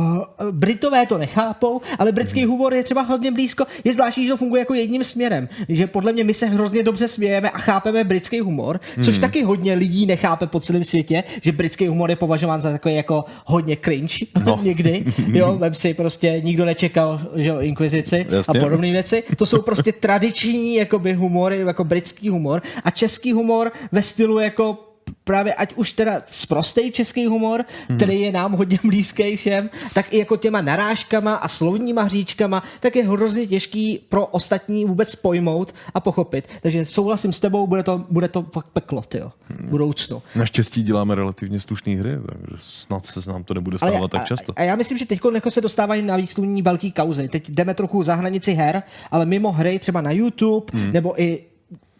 Britové 0.52 1.06
to 1.06 1.18
nechápou, 1.18 1.82
ale 2.00 2.12
britský 2.12 2.42
hmm. 2.42 2.50
humor 2.50 2.74
je 2.74 2.84
třeba 2.84 3.02
hodně 3.02 3.32
blízko. 3.32 3.66
Je 3.84 3.94
zvláštní, 3.94 4.26
že 4.26 4.32
to 4.32 4.38
funguje 4.38 4.60
jako 4.60 4.74
jedním 4.74 5.04
směrem. 5.04 5.50
Že 5.70 5.88
podle 5.88 6.14
mě 6.14 6.24
my 6.24 6.34
se 6.34 6.46
hrozně 6.46 6.84
dobře 6.84 7.08
smějeme 7.08 7.50
a 7.50 7.58
chápeme 7.58 8.04
britský 8.04 8.40
humor, 8.40 8.80
což 9.04 9.16
Hmm. 9.16 9.22
taky 9.22 9.44
hodně 9.44 9.74
lidí 9.74 10.06
nechápe 10.06 10.48
po 10.48 10.60
celém 10.60 10.84
světě, 10.84 11.24
že 11.42 11.52
britský 11.52 11.88
humor 11.88 12.10
je 12.10 12.16
považován 12.16 12.62
za 12.62 12.72
takový 12.72 12.96
jako 12.96 13.26
hodně 13.46 13.78
cringe 13.84 14.26
no. 14.46 14.60
někdy. 14.64 15.06
Jo, 15.28 15.58
vem 15.58 15.74
si 15.74 15.94
prostě 15.94 16.42
nikdo 16.44 16.66
nečekal, 16.66 17.22
že 17.36 17.50
jo, 17.50 17.60
inkvizici 17.60 18.26
Jasně. 18.30 18.60
a 18.60 18.64
podobné 18.64 18.92
věci. 18.92 19.24
To 19.38 19.46
jsou 19.46 19.62
prostě 19.62 19.92
tradiční 19.92 20.76
jakoby 20.76 21.14
humory, 21.14 21.60
jako 21.60 21.84
britský 21.84 22.30
humor 22.30 22.62
a 22.84 22.92
český 22.92 23.34
humor 23.34 23.72
ve 23.92 24.02
stylu 24.02 24.40
jako 24.40 24.85
právě 25.24 25.54
ať 25.54 25.74
už 25.74 25.92
teda 25.92 26.22
sprostej 26.26 26.92
český 26.92 27.26
humor, 27.26 27.66
hmm. 27.90 27.98
který 27.98 28.22
je 28.22 28.32
nám 28.32 28.52
hodně 28.52 28.80
blízký 28.84 29.38
všem, 29.38 29.70
tak 29.94 30.14
i 30.14 30.18
jako 30.18 30.38
těma 30.38 30.62
narážkama 30.62 31.36
a 31.36 31.48
slovníma 31.48 32.04
hříčkama, 32.04 32.64
tak 32.80 32.96
je 32.96 33.08
hrozně 33.08 33.48
těžký 33.48 34.00
pro 34.10 34.26
ostatní 34.26 34.86
vůbec 34.86 35.16
pojmout 35.16 35.76
a 35.94 36.00
pochopit. 36.00 36.48
Takže 36.62 36.86
souhlasím 36.86 37.34
s 37.34 37.40
tebou, 37.40 37.68
bude 37.68 37.84
to, 37.84 38.06
bude 38.10 38.28
to 38.28 38.46
fakt 38.54 38.68
peklo, 38.68 39.02
tyjo, 39.02 39.32
v 39.50 39.70
budoucnu. 39.70 40.22
Naštěstí 40.36 40.84
děláme 40.84 41.16
relativně 41.16 41.60
slušné 41.60 41.96
hry, 41.96 42.18
takže 42.30 42.58
snad 42.58 43.06
se 43.06 43.32
nám 43.32 43.44
to 43.44 43.54
nebude 43.54 43.78
stávat 43.78 43.98
Ale 43.98 44.10
tak 44.10 44.26
často. 44.26 44.54
A, 44.56 44.62
a 44.62 44.64
já 44.64 44.76
myslím, 44.76 44.98
že 44.98 45.06
teď 45.06 45.20
jako 45.34 45.52
se 45.52 45.62
dostávají 45.62 46.02
na 46.02 46.18
výsluní 46.18 46.62
velký 46.62 46.92
kauzy. 46.92 47.28
Teď 47.28 47.50
jdeme 47.50 47.74
trochu 47.74 48.04
za 48.04 48.16
hranici 48.16 48.54
her, 48.54 48.84
ale 49.12 49.26
mimo 49.26 49.52
hry 49.52 49.80
třeba 49.80 50.02
na 50.02 50.12
YouTube 50.12 50.66
hmm. 50.74 50.94
nebo 50.94 51.22
i 51.22 51.44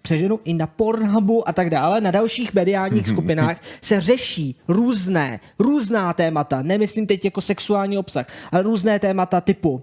přeženu 0.06 0.40
i 0.46 0.54
na 0.54 0.68
Pornhubu 0.68 1.50
a 1.50 1.54
tak 1.54 1.70
dále, 1.70 2.02
na 2.02 2.12
dalších 2.12 2.54
mediálních 2.54 3.08
skupinách 3.08 3.58
se 3.82 4.02
řeší 4.02 4.56
různé, 4.68 5.40
různá 5.60 6.14
témata, 6.14 6.62
nemyslím 6.62 7.08
teď 7.08 7.26
jako 7.26 7.42
sexuální 7.42 7.98
obsah, 7.98 8.26
ale 8.52 8.62
různé 8.62 9.00
témata 9.00 9.42
typu 9.42 9.72
uh, 9.74 9.82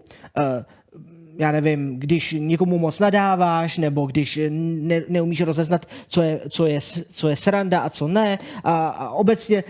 já 1.39 1.53
nevím, 1.53 1.99
když 1.99 2.37
někomu 2.39 2.79
moc 2.79 2.99
nadáváš, 2.99 3.79
nebo 3.79 4.07
když 4.07 4.41
ne, 4.51 5.03
neumíš 5.09 5.41
rozeznat, 5.41 5.87
co 6.09 6.23
je, 6.23 6.41
co, 6.49 6.67
je, 6.67 6.79
co 7.13 7.29
je 7.29 7.37
sranda 7.37 7.81
a 7.81 7.91
co 7.91 8.09
ne. 8.09 8.39
A, 8.65 8.89
a 8.89 9.11
obecně 9.11 9.65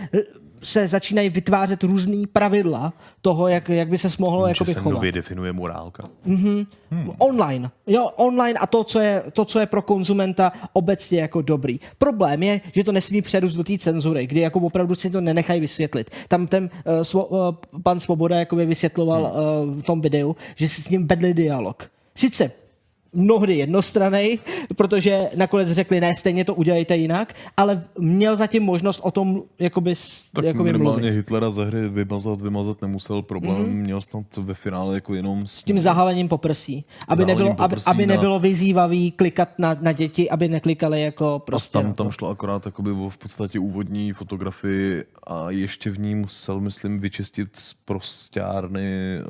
se 0.63 0.87
začínají 0.87 1.29
vytvářet 1.29 1.83
různý 1.83 2.27
pravidla 2.27 2.93
toho, 3.21 3.47
jak, 3.47 3.69
jak 3.69 3.89
by 3.89 3.97
se 3.97 4.07
mohlo 4.19 4.47
Že 4.47 4.51
jakoby 4.51 4.73
se 4.73 4.79
chovat. 4.79 4.93
nově 4.95 5.11
definuje 5.11 5.53
morálka. 5.53 6.03
Mm-hmm. 6.27 6.67
Hmm. 6.91 7.11
Online. 7.17 7.71
Jo, 7.87 8.09
online 8.15 8.59
a 8.59 8.67
to 8.67 8.83
co, 8.83 8.99
je, 8.99 9.23
to, 9.33 9.45
co 9.45 9.59
je 9.59 9.65
pro 9.65 9.81
konzumenta 9.81 10.53
obecně 10.73 11.21
jako 11.21 11.41
dobrý. 11.41 11.79
Problém 11.97 12.43
je, 12.43 12.61
že 12.71 12.83
to 12.83 12.91
nesmí 12.91 13.21
přerůst 13.21 13.55
do 13.55 13.63
té 13.63 13.77
cenzury, 13.77 14.27
kdy 14.27 14.39
jako 14.39 14.59
opravdu 14.59 14.95
si 14.95 15.09
to 15.09 15.21
nenechají 15.21 15.61
vysvětlit. 15.61 16.11
Tam 16.27 16.47
ten 16.47 16.63
uh, 16.63 17.01
svo, 17.01 17.25
uh, 17.25 17.55
pan 17.83 17.99
Svoboda 17.99 18.39
jakoby 18.39 18.65
vysvětloval 18.65 19.21
uh, 19.21 19.81
v 19.81 19.85
tom 19.85 20.01
videu, 20.01 20.35
že 20.55 20.69
si 20.69 20.81
s 20.81 20.89
ním 20.89 21.07
vedli 21.07 21.33
dialog. 21.33 21.89
Sice 22.15 22.51
mnohdy 23.13 23.55
jednostranej, 23.57 24.39
protože 24.75 25.29
nakonec 25.35 25.71
řekli, 25.71 26.01
ne, 26.01 26.15
stejně 26.15 26.45
to 26.45 26.55
udělejte 26.55 26.97
jinak, 26.97 27.33
ale 27.57 27.83
měl 27.99 28.35
zatím 28.35 28.63
možnost 28.63 28.99
o 29.03 29.11
tom 29.11 29.41
jakoby, 29.59 29.93
Tak 30.33 30.45
jakoby 30.45 30.63
minimálně 30.71 31.01
mluvit. 31.01 31.15
Hitlera 31.15 31.51
ze 31.51 31.65
hry 31.65 31.89
vymazat, 31.89 32.41
vymazat 32.41 32.81
nemusel 32.81 33.21
problém, 33.21 33.57
Mhm. 33.61 33.69
mm. 33.71 33.75
měl 33.81 34.01
snad 34.01 34.23
ve 34.37 34.53
finále 34.53 34.95
jako 34.95 35.15
jenom 35.15 35.47
s 35.47 35.63
tím 35.63 35.79
zahalením 35.79 36.27
poprsí. 36.27 36.85
Aby, 37.07 37.17
Zahalením 37.17 37.27
nebylo, 37.27 37.49
aby, 37.49 37.69
poprsí 37.69 37.87
aby 37.87 38.05
na- 38.05 38.15
nebylo 38.15 38.39
vyzývavý 38.39 39.11
klikat 39.11 39.49
na, 39.57 39.77
na 39.81 39.91
děti, 39.91 40.29
aby 40.29 40.47
neklikali 40.47 41.01
jako 41.01 41.41
prostě. 41.45 41.77
a 41.77 41.81
tam, 41.81 41.93
tam 41.93 42.11
šlo 42.11 42.29
akorát 42.29 42.65
jakoby 42.65 42.91
o 42.91 43.09
v 43.09 43.17
podstatě 43.17 43.59
úvodní 43.59 44.13
fotografii 44.13 45.03
a 45.27 45.49
ještě 45.51 45.89
v 45.89 45.99
ní 45.99 46.15
musel, 46.15 46.59
myslím, 46.59 46.99
vyčistit 46.99 47.49
z 47.53 47.73
prostěrny 47.73 49.17
eh, 49.17 49.23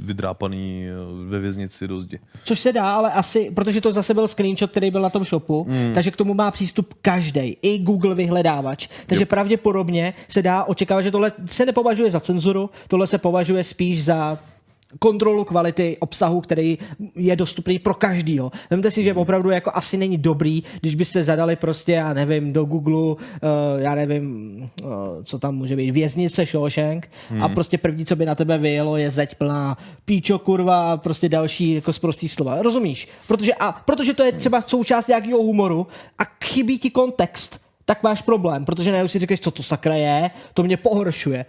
vydrápaný 0.00 0.86
eh, 0.86 0.92
ve 1.28 1.38
věznici 1.38 1.88
do 1.88 2.00
zdi. 2.00 2.18
Což 2.44 2.60
se 2.60 2.72
dá, 2.72 2.94
ale 2.94 3.12
asi, 3.14 3.50
protože 3.54 3.80
to 3.80 3.92
zase 3.92 4.14
byl 4.14 4.28
screenshot, 4.28 4.70
který 4.70 4.90
byl 4.90 5.00
na 5.02 5.10
tom 5.10 5.24
shopu, 5.24 5.66
Mm. 5.68 5.90
takže 5.94 6.10
k 6.10 6.16
tomu 6.16 6.34
má 6.34 6.50
přístup 6.50 6.94
každý, 7.02 7.56
i 7.62 7.78
Google 7.78 8.14
vyhledávač. 8.14 8.88
Takže 9.06 9.22
Jo. 9.22 9.26
pravděpodobně 9.26 10.14
se 10.28 10.42
dá 10.42 10.64
očekávat, 10.64 11.02
že 11.02 11.10
tohle 11.10 11.32
se 11.46 11.66
nepovažuje 11.66 12.10
za 12.10 12.20
cenzuru, 12.20 12.70
tohle 12.88 13.06
se 13.06 13.18
považuje 13.18 13.64
spíš 13.64 14.04
za 14.04 14.38
kontrolu 14.98 15.44
kvality 15.44 15.96
obsahu, 16.00 16.40
který 16.40 16.78
je 17.16 17.36
dostupný 17.36 17.78
pro 17.78 17.94
každýho. 17.94 18.52
Vemte 18.70 18.90
si, 18.90 19.02
že 19.02 19.14
opravdu 19.14 19.50
jako 19.50 19.70
asi 19.74 19.96
není 19.96 20.18
dobrý, 20.18 20.62
když 20.80 20.94
byste 20.94 21.24
zadali 21.24 21.56
prostě, 21.56 21.92
já 21.92 22.12
nevím, 22.12 22.52
do 22.52 22.64
Google, 22.64 22.96
uh, 22.96 23.16
já 23.76 23.94
nevím, 23.94 24.56
uh, 24.82 24.88
co 25.24 25.38
tam 25.38 25.54
může 25.56 25.76
být, 25.76 25.90
věznice 25.90 26.44
Shawshank 26.46 27.08
Hmm. 27.30 27.42
a 27.42 27.48
prostě 27.48 27.78
první, 27.78 28.06
co 28.06 28.16
by 28.16 28.26
na 28.26 28.34
tebe 28.34 28.58
vyjelo, 28.58 28.96
je 28.96 29.10
zeď 29.10 29.34
plná 29.34 29.78
píčo, 30.04 30.38
kurva 30.38 30.92
a 30.92 30.96
prostě 30.96 31.28
další 31.28 31.74
jako 31.74 31.92
zprostý 31.92 32.28
slova. 32.28 32.62
Rozumíš? 32.62 33.08
Protože, 33.28 33.54
a, 33.54 33.72
protože 33.72 34.14
to 34.14 34.22
je 34.22 34.32
třeba 34.32 34.62
součást 34.62 35.08
nějakého 35.08 35.38
humoru 35.38 35.86
a 36.18 36.22
chybí 36.44 36.78
ti 36.78 36.90
kontext, 36.90 37.60
tak 37.84 38.02
máš 38.02 38.22
problém, 38.22 38.64
protože 38.64 38.90
najednou 38.90 39.08
si 39.08 39.18
řekneš, 39.18 39.40
co 39.40 39.50
to 39.50 39.62
sakra 39.62 39.94
je, 39.94 40.30
to 40.54 40.62
mě 40.62 40.76
pohoršuje. 40.76 41.46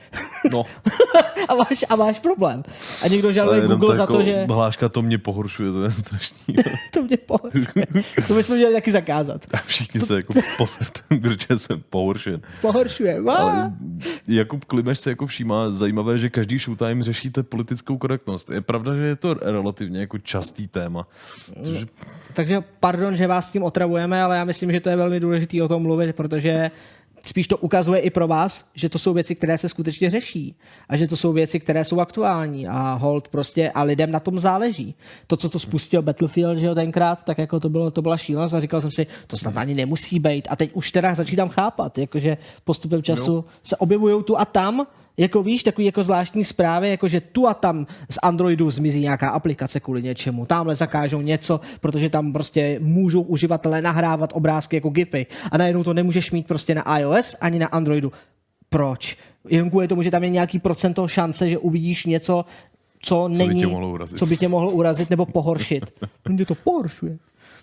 No, 0.52 0.64
a, 1.50 1.56
máš, 1.56 1.86
a 1.90 1.96
máš 1.96 2.20
problém. 2.20 2.64
A 3.04 3.08
někdo 3.08 3.32
žaluje 3.32 3.62
Google 3.62 3.88
to 3.88 3.96
za 3.96 4.04
jako 4.04 4.14
to, 4.14 4.24
že 4.24 4.46
hláška 4.46 4.90
to 4.90 5.02
mě 5.02 5.18
pohoršuje, 5.18 5.72
to 5.72 5.84
je 5.84 5.92
strašný. 5.92 6.56
to 6.94 7.04
mě 7.04 7.18
pohoršuje. 7.18 7.86
To 8.28 8.34
bychom 8.34 8.56
měli 8.56 8.74
taky 8.74 8.92
zakázat. 8.92 9.46
A 9.54 9.58
všichni 9.58 10.02
se 10.02 10.16
jako 10.16 10.34
poserte, 10.58 11.00
protože 11.22 11.60
jsem 11.60 11.84
pohoršen. 11.90 12.42
Pohoršuje. 12.62 13.20
Ale... 13.28 13.74
Jakub 14.28 14.66
Klimeš 14.66 15.00
se 15.00 15.10
jako 15.10 15.28
všímá 15.28 15.72
zajímavé, 15.72 16.20
že 16.20 16.30
každý 16.30 16.58
showtime 16.58 17.04
řešíte 17.04 17.44
politickou 17.44 17.98
korektnost. 17.98 18.50
Je 18.50 18.62
pravda, 18.62 18.96
že 18.96 19.04
je 19.04 19.16
to 19.16 19.34
relativně 19.34 20.00
jako 20.00 20.18
častý 20.18 20.68
téma. 20.68 21.08
Což 21.64 21.86
Takže 22.34 22.64
pardon, 22.80 23.16
že 23.16 23.28
vás 23.28 23.48
s 23.48 23.52
tím 23.52 23.64
otravujeme, 23.64 24.24
ale 24.24 24.38
já 24.38 24.46
myslím, 24.46 24.72
že 24.72 24.80
to 24.80 24.90
je 24.90 24.96
velmi 24.96 25.20
důležité 25.20 25.64
o 25.64 25.68
tom 25.68 25.82
mluvit, 25.82 26.16
protože 26.16 26.72
spíš 27.26 27.47
to 27.47 27.57
ukazuje 27.57 27.99
i 27.99 28.10
pro 28.10 28.27
vás, 28.27 28.69
že 28.76 28.89
to 28.89 28.99
jsou 28.99 29.14
věci, 29.14 29.35
které 29.35 29.57
se 29.57 29.69
skutečně 29.69 30.10
řeší 30.10 30.56
a 30.89 30.97
že 30.97 31.07
to 31.07 31.18
jsou 31.18 31.34
věci, 31.34 31.60
které 31.60 31.84
jsou 31.84 31.99
aktuální 31.99 32.68
a 32.68 32.93
hold 32.93 33.27
prostě 33.27 33.72
a 33.72 33.84
lidem 33.84 34.11
na 34.11 34.19
tom 34.19 34.39
záleží. 34.39 34.95
To, 35.27 35.38
co 35.38 35.49
to 35.49 35.60
spustil 35.60 36.02
Battlefield, 36.02 36.57
že 36.57 36.65
jo, 36.65 36.76
tenkrát, 36.76 37.23
tak 37.23 37.38
jako 37.38 37.60
to, 37.60 37.69
bylo, 37.69 37.91
to 37.91 38.02
byla 38.02 38.18
šílenost 38.18 38.53
a 38.53 38.60
říkal 38.60 38.81
jsem 38.81 38.91
si, 38.91 39.07
to 39.27 39.38
snad 39.38 39.57
ani 39.57 39.76
nemusí 39.76 40.19
být 40.19 40.47
a 40.52 40.56
teď 40.56 40.72
už 40.73 40.91
teda 40.91 41.15
začínám 41.15 41.49
chápat, 41.49 41.97
jakože 41.97 42.38
postupem 42.64 43.03
času 43.03 43.34
Jo. 43.34 43.45
se 43.64 43.76
objevují 43.76 44.23
tu 44.23 44.39
a 44.39 44.45
tam, 44.45 44.88
jako 45.18 45.44
víš, 45.44 45.64
takový 45.64 45.86
jako 45.86 46.04
zvláštní 46.04 46.46
zprávy, 46.46 46.90
jako 46.90 47.08
že 47.08 47.22
tu 47.22 47.48
a 47.48 47.54
tam 47.54 47.88
z 48.10 48.18
Androidu 48.24 48.72
zmizí 48.72 49.00
nějaká 49.00 49.30
aplikace 49.30 49.80
kvůli 49.80 50.04
něčemu. 50.04 50.46
Tamhle 50.46 50.76
zakážou 50.76 51.22
něco, 51.22 51.60
protože 51.82 52.10
tam 52.10 52.34
prostě 52.34 52.80
můžou 52.82 53.22
uživatelé 53.22 53.82
nahrávat 53.82 54.34
obrázky 54.34 54.76
jako 54.76 54.90
GIFy. 54.90 55.26
A 55.52 55.58
najednou 55.58 55.84
to 55.84 55.94
nemůžeš 55.94 56.32
mít 56.32 56.48
prostě 56.48 56.76
na 56.76 57.00
iOS 57.00 57.36
ani 57.42 57.60
na 57.60 57.68
Androidu. 57.68 58.12
Proč? 58.70 59.18
Jenom 59.50 59.70
kvůli 59.70 59.88
tomu, 59.88 60.02
že 60.02 60.12
tam 60.12 60.24
je 60.24 60.30
nějaký 60.30 60.60
procento 60.60 61.08
šance, 61.08 61.50
že 61.50 61.58
uvidíš 61.58 62.06
něco, 62.06 62.46
co, 63.02 63.30
by 63.30 63.38
není, 63.38 63.60
tě 63.60 63.68
mohlo 63.68 63.92
urazit. 63.92 64.20
co 64.20 64.26
by 64.26 64.38
tě 64.38 64.48
mohlo 64.48 64.72
urazit 64.72 65.10
nebo 65.10 65.26
pohoršit. 65.26 65.86
Mě 66.30 66.46
to 66.46 66.56
pohoršuje. 66.56 67.18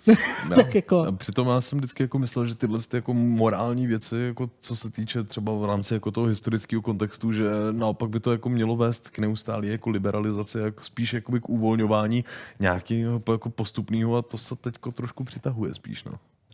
No. 0.06 0.14
tak 0.54 0.74
jako... 0.74 0.98
A 0.98 1.12
přitom 1.12 1.48
já 1.48 1.60
jsem 1.60 1.78
vždycky 1.78 2.02
jako 2.02 2.18
myslel, 2.18 2.46
že 2.46 2.54
tyhle 2.54 2.78
ty 2.88 2.96
jako 2.96 3.14
morální 3.14 3.86
věci, 3.86 4.16
jako 4.16 4.50
co 4.60 4.76
se 4.76 4.90
týče 4.90 5.22
třeba 5.22 5.52
v 5.52 5.64
rámci 5.64 5.94
jako 5.94 6.10
toho 6.10 6.26
historického 6.26 6.82
kontextu, 6.82 7.32
že 7.32 7.44
naopak 7.72 8.10
by 8.10 8.20
to 8.20 8.32
jako 8.32 8.48
mělo 8.48 8.76
vést 8.76 9.10
k 9.10 9.18
neustálé 9.18 9.66
jako 9.66 9.90
liberalizaci, 9.90 10.58
jako 10.58 10.84
spíš 10.84 11.12
jakoby 11.12 11.40
k 11.40 11.48
uvolňování 11.48 12.24
nějakého 12.60 13.22
jako 13.32 13.50
postupného 13.50 14.16
a 14.16 14.22
to 14.22 14.38
se 14.38 14.56
teďko 14.56 14.92
trošku 14.92 15.24
přitahuje 15.24 15.74
spíš. 15.74 16.04
No. 16.04 16.12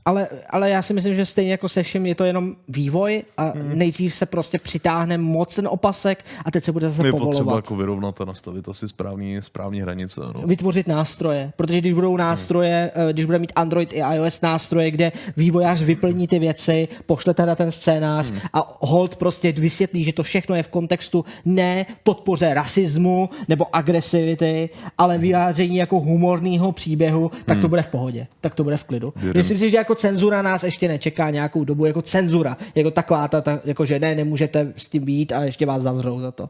Ale, 0.08 0.28
ale 0.50 0.70
já 0.70 0.82
si 0.82 0.94
myslím, 0.94 1.14
že 1.14 1.26
stejně 1.26 1.50
jako 1.50 1.68
se 1.68 1.82
všem 1.82 2.06
je 2.06 2.14
to 2.14 2.24
jenom 2.24 2.54
vývoj 2.68 3.22
a 3.36 3.42
Hmm. 3.44 3.78
nejdřív 3.78 4.14
se 4.14 4.26
prostě 4.26 4.58
přitáhne 4.58 5.18
moc 5.18 5.54
ten 5.54 5.68
opasek 5.68 6.24
a 6.44 6.50
teď 6.50 6.64
se 6.64 6.72
bude 6.72 6.90
zase 6.90 7.08
Je 7.08 7.12
potřeba 7.12 7.30
povolovat. 7.30 7.56
jako 7.56 7.76
vyrovnat 7.76 8.20
a 8.20 8.24
nastavit 8.24 8.68
asi 8.68 8.88
správný, 8.88 9.36
správný 9.40 9.80
hranice. 9.80 10.20
No. 10.34 10.42
Vytvořit 10.46 10.88
nástroje, 10.88 11.52
protože 11.56 11.78
když 11.78 11.92
budou 11.92 12.16
nástroje, 12.16 12.90
Hmm. 12.94 13.08
když 13.12 13.24
bude 13.24 13.38
mít 13.38 13.52
Android 13.56 13.92
i 13.92 13.98
iOS 14.14 14.40
nástroje, 14.40 14.90
kde 14.90 15.12
vývojář 15.36 15.82
vyplní 15.82 16.28
ty 16.28 16.38
věci, 16.38 16.88
pošle 17.06 17.34
teda 17.34 17.54
ten 17.54 17.70
scénář 17.70 18.30
Hmm. 18.30 18.40
a 18.52 18.76
hold 18.80 19.16
prostě 19.16 19.52
vysvětlí, 19.52 20.04
že 20.04 20.12
to 20.12 20.22
všechno 20.22 20.54
je 20.54 20.62
v 20.62 20.68
kontextu 20.68 21.24
ne 21.44 21.86
podpoře 22.02 22.54
rasismu 22.54 23.30
nebo 23.48 23.76
agresivity, 23.76 24.70
ale 24.98 25.18
vyjádření 25.18 25.76
jako 25.76 26.00
humorného 26.00 26.72
příběhu, 26.72 27.30
tak 27.46 27.56
to 27.56 27.60
Hmm. 27.60 27.68
bude 27.70 27.82
v 27.82 27.86
pohodě, 27.86 28.26
tak 28.40 28.54
to 28.54 28.64
bude 28.64 28.76
v 28.76 28.84
klidu. 28.84 29.12
Věřím. 29.16 29.32
Myslím 29.40 29.58
si, 29.58 29.70
že 29.70 29.76
jako 29.76 29.94
cenzura 29.98 30.42
nás 30.42 30.62
ještě 30.62 30.88
nečeká 30.88 31.30
nějakou 31.30 31.64
dobu, 31.64 31.84
jako 31.84 32.02
cenzura, 32.02 32.56
jako 32.74 32.90
taková 32.90 33.28
ta, 33.28 33.40
ta 33.40 33.60
jako 33.64 33.84
že 33.86 33.98
ne, 33.98 34.14
nemůžete 34.14 34.72
s 34.76 34.88
tím 34.88 35.04
být 35.04 35.32
a 35.32 35.44
ještě 35.44 35.66
vás 35.66 35.82
zavřou 35.82 36.20
za 36.20 36.30
to. 36.30 36.48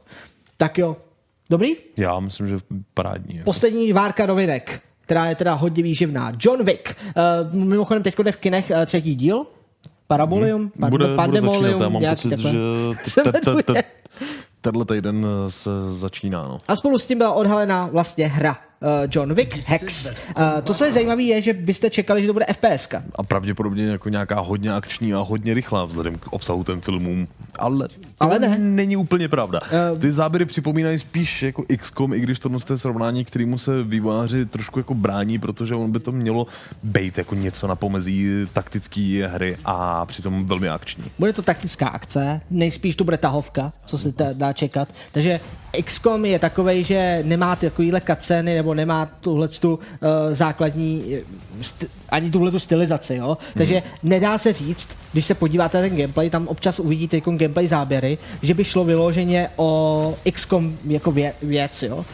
Tak 0.57 0.79
jo, 0.79 0.97
dobrý? 1.51 1.77
Já 1.99 2.20
myslím, 2.20 2.49
že 2.49 2.57
parádní. 2.95 3.37
Jako. 3.37 3.45
Poslední 3.45 3.93
várka 3.93 4.27
novinek, 4.27 4.81
která 5.01 5.27
je 5.27 5.35
teda 5.35 5.55
hodně 5.55 5.83
výživná. 5.83 6.33
John 6.41 6.65
Wick. 6.65 6.89
Uh, 6.89 7.55
mimochodem 7.65 8.03
teď 8.03 8.19
jde 8.19 8.33
v 8.33 8.37
kinech 8.37 8.70
uh, 8.70 8.85
třetí 8.87 9.15
díl. 9.15 9.47
Parabolium, 10.07 10.61
Hmm. 10.61 10.91
Bude, 10.91 10.91
bude 10.91 11.16
Pandemolium, 11.16 11.65
začínat. 11.65 11.81
Já 11.81 11.89
mám 11.89 12.03
pocit, 12.11 12.39
že 12.39 13.83
tenhle 14.61 14.85
týden 14.85 15.27
se 15.49 15.70
začíná. 15.89 16.43
No. 16.43 16.59
A 16.69 16.77
spolu 16.77 16.99
s 16.99 17.07
tím 17.07 17.19
byla 17.19 17.33
odhalená 17.33 17.87
vlastně 17.87 18.29
hra 18.29 18.57
John 19.11 19.35
Wick 19.35 19.69
Hex. 19.69 20.07
Uh, 20.07 20.13
to, 20.65 20.75
co 20.75 20.85
je 20.85 20.93
zajímavé, 20.93 21.23
je, 21.23 21.43
že 21.43 21.53
byste 21.53 21.91
čekali, 21.91 22.21
že 22.21 22.27
to 22.27 22.33
bude 22.33 22.47
FPS. 22.53 22.89
A 23.15 23.23
pravděpodobně 23.23 23.85
jako 23.87 24.09
nějaká 24.09 24.41
hodně 24.41 24.73
akční 24.73 25.15
a 25.15 25.19
hodně 25.19 25.55
rychlá 25.55 25.85
vzhledem 25.85 26.19
k 26.19 26.33
obsahu 26.33 26.65
ten 26.65 26.81
filmům. 26.81 27.29
Ale 27.59 27.89
to 27.89 27.95
Ale 28.21 28.39
ne. 28.39 28.59
není 28.59 28.97
úplně 28.97 29.29
pravda. 29.29 29.61
Eh, 29.71 29.99
Ty 29.99 30.13
záběry 30.13 30.45
připomínají 30.45 30.99
spíš 30.99 31.43
jako 31.43 31.65
XCOM, 31.79 32.15
i 32.15 32.21
když 32.21 32.39
tohle 32.39 32.59
je 32.71 32.79
srovnání, 32.79 33.25
kterýmu 33.25 33.59
se 33.59 33.83
vývojáři 33.83 34.47
trošku 34.47 34.79
jako 34.79 34.95
brání, 34.95 35.39
protože 35.39 35.75
on 35.75 35.93
by 35.93 36.01
to 36.01 36.13
mělo 36.13 36.47
být 36.83 37.19
jako 37.19 37.35
něco 37.35 37.67
na 37.67 37.77
pomezí 37.77 38.47
taktické 38.53 39.29
hry 39.33 39.57
a 39.65 40.07
přitom 40.07 40.47
velmi 40.47 40.69
akční. 40.69 41.05
Bude 41.19 41.33
to 41.33 41.43
taktická 41.43 41.89
akce, 41.89 42.41
nejspíš 42.51 42.97
to 42.97 43.05
bude 43.05 43.17
tahovka, 43.19 43.73
co 43.87 43.99
se 43.99 44.13
dá 44.33 44.53
čekat. 44.53 44.89
Takže 45.13 45.41
XCOM 45.85 46.24
je 46.24 46.39
takovej, 46.39 46.85
že 46.85 47.20
nemá 47.23 47.57
takovýhle 47.57 48.01
kaceny 48.01 48.55
nebo 48.55 48.74
nemá 48.74 49.07
tuhle 49.07 49.49
tu 49.49 49.74
uh, 49.74 49.81
základní 50.32 51.05
eh, 51.16 51.20
st- 51.62 51.86
ani 52.09 52.31
tuhle 52.31 52.51
tu 52.51 52.59
stylizaci, 52.59 53.15
jo. 53.15 53.39
Takže 53.55 53.74
Mhm. 53.74 53.85
nedá 54.03 54.39
se 54.39 54.53
říct, 54.53 54.89
když 55.12 55.24
se 55.24 55.35
podíváte 55.35 55.82
na 55.82 55.89
ten 55.89 55.97
gameplay, 55.97 56.31
tam 56.31 56.49
občas 56.49 56.81
uvidíte 56.81 57.16
jako 57.16 57.31
gameplay 57.31 57.69
záběry, 57.69 58.19
že 58.43 58.55
by 58.55 58.65
šlo 58.65 58.85
vyloženě 58.85 59.51
o 59.57 60.15
XCOM 60.32 60.78
jako 60.86 61.12
vě- 61.12 61.32
věc, 61.43 61.82
jo. 61.82 62.05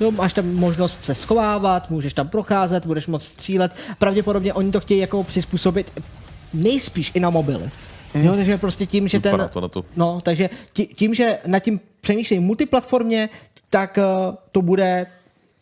Jo, 0.00 0.10
máš 0.10 0.32
tam 0.32 0.54
možnost 0.54 1.04
se 1.04 1.14
schovávat, 1.14 1.90
můžeš 1.90 2.12
tam 2.12 2.28
procházet, 2.28 2.86
budeš 2.86 3.06
moct 3.06 3.24
střílet. 3.24 3.72
Pravděpodobně 3.98 4.54
oni 4.54 4.72
to 4.72 4.80
chtějí 4.80 5.00
jako 5.00 5.24
přizpůsobit 5.24 5.92
nejspíš 6.54 7.10
i 7.14 7.20
na 7.20 7.30
mobily. 7.30 7.70
Jo, 8.14 8.32
takže 8.36 8.58
prostě 8.58 8.86
tím, 8.86 9.08
že 9.08 9.20
ten... 9.20 9.32
Vypadá 9.32 9.48
to 9.48 9.60
na 9.60 9.68
to. 9.68 9.82
No, 9.96 10.20
takže 10.24 10.50
tí- 10.72 10.86
tím, 10.86 11.14
že 11.14 11.38
nad 11.46 11.58
tím 11.58 11.80
přemýšlejí 12.00 12.40
multiplatformně, 12.40 13.28
tak 13.70 13.98
uh, 13.98 14.34
to 14.52 14.62
bude, 14.62 15.06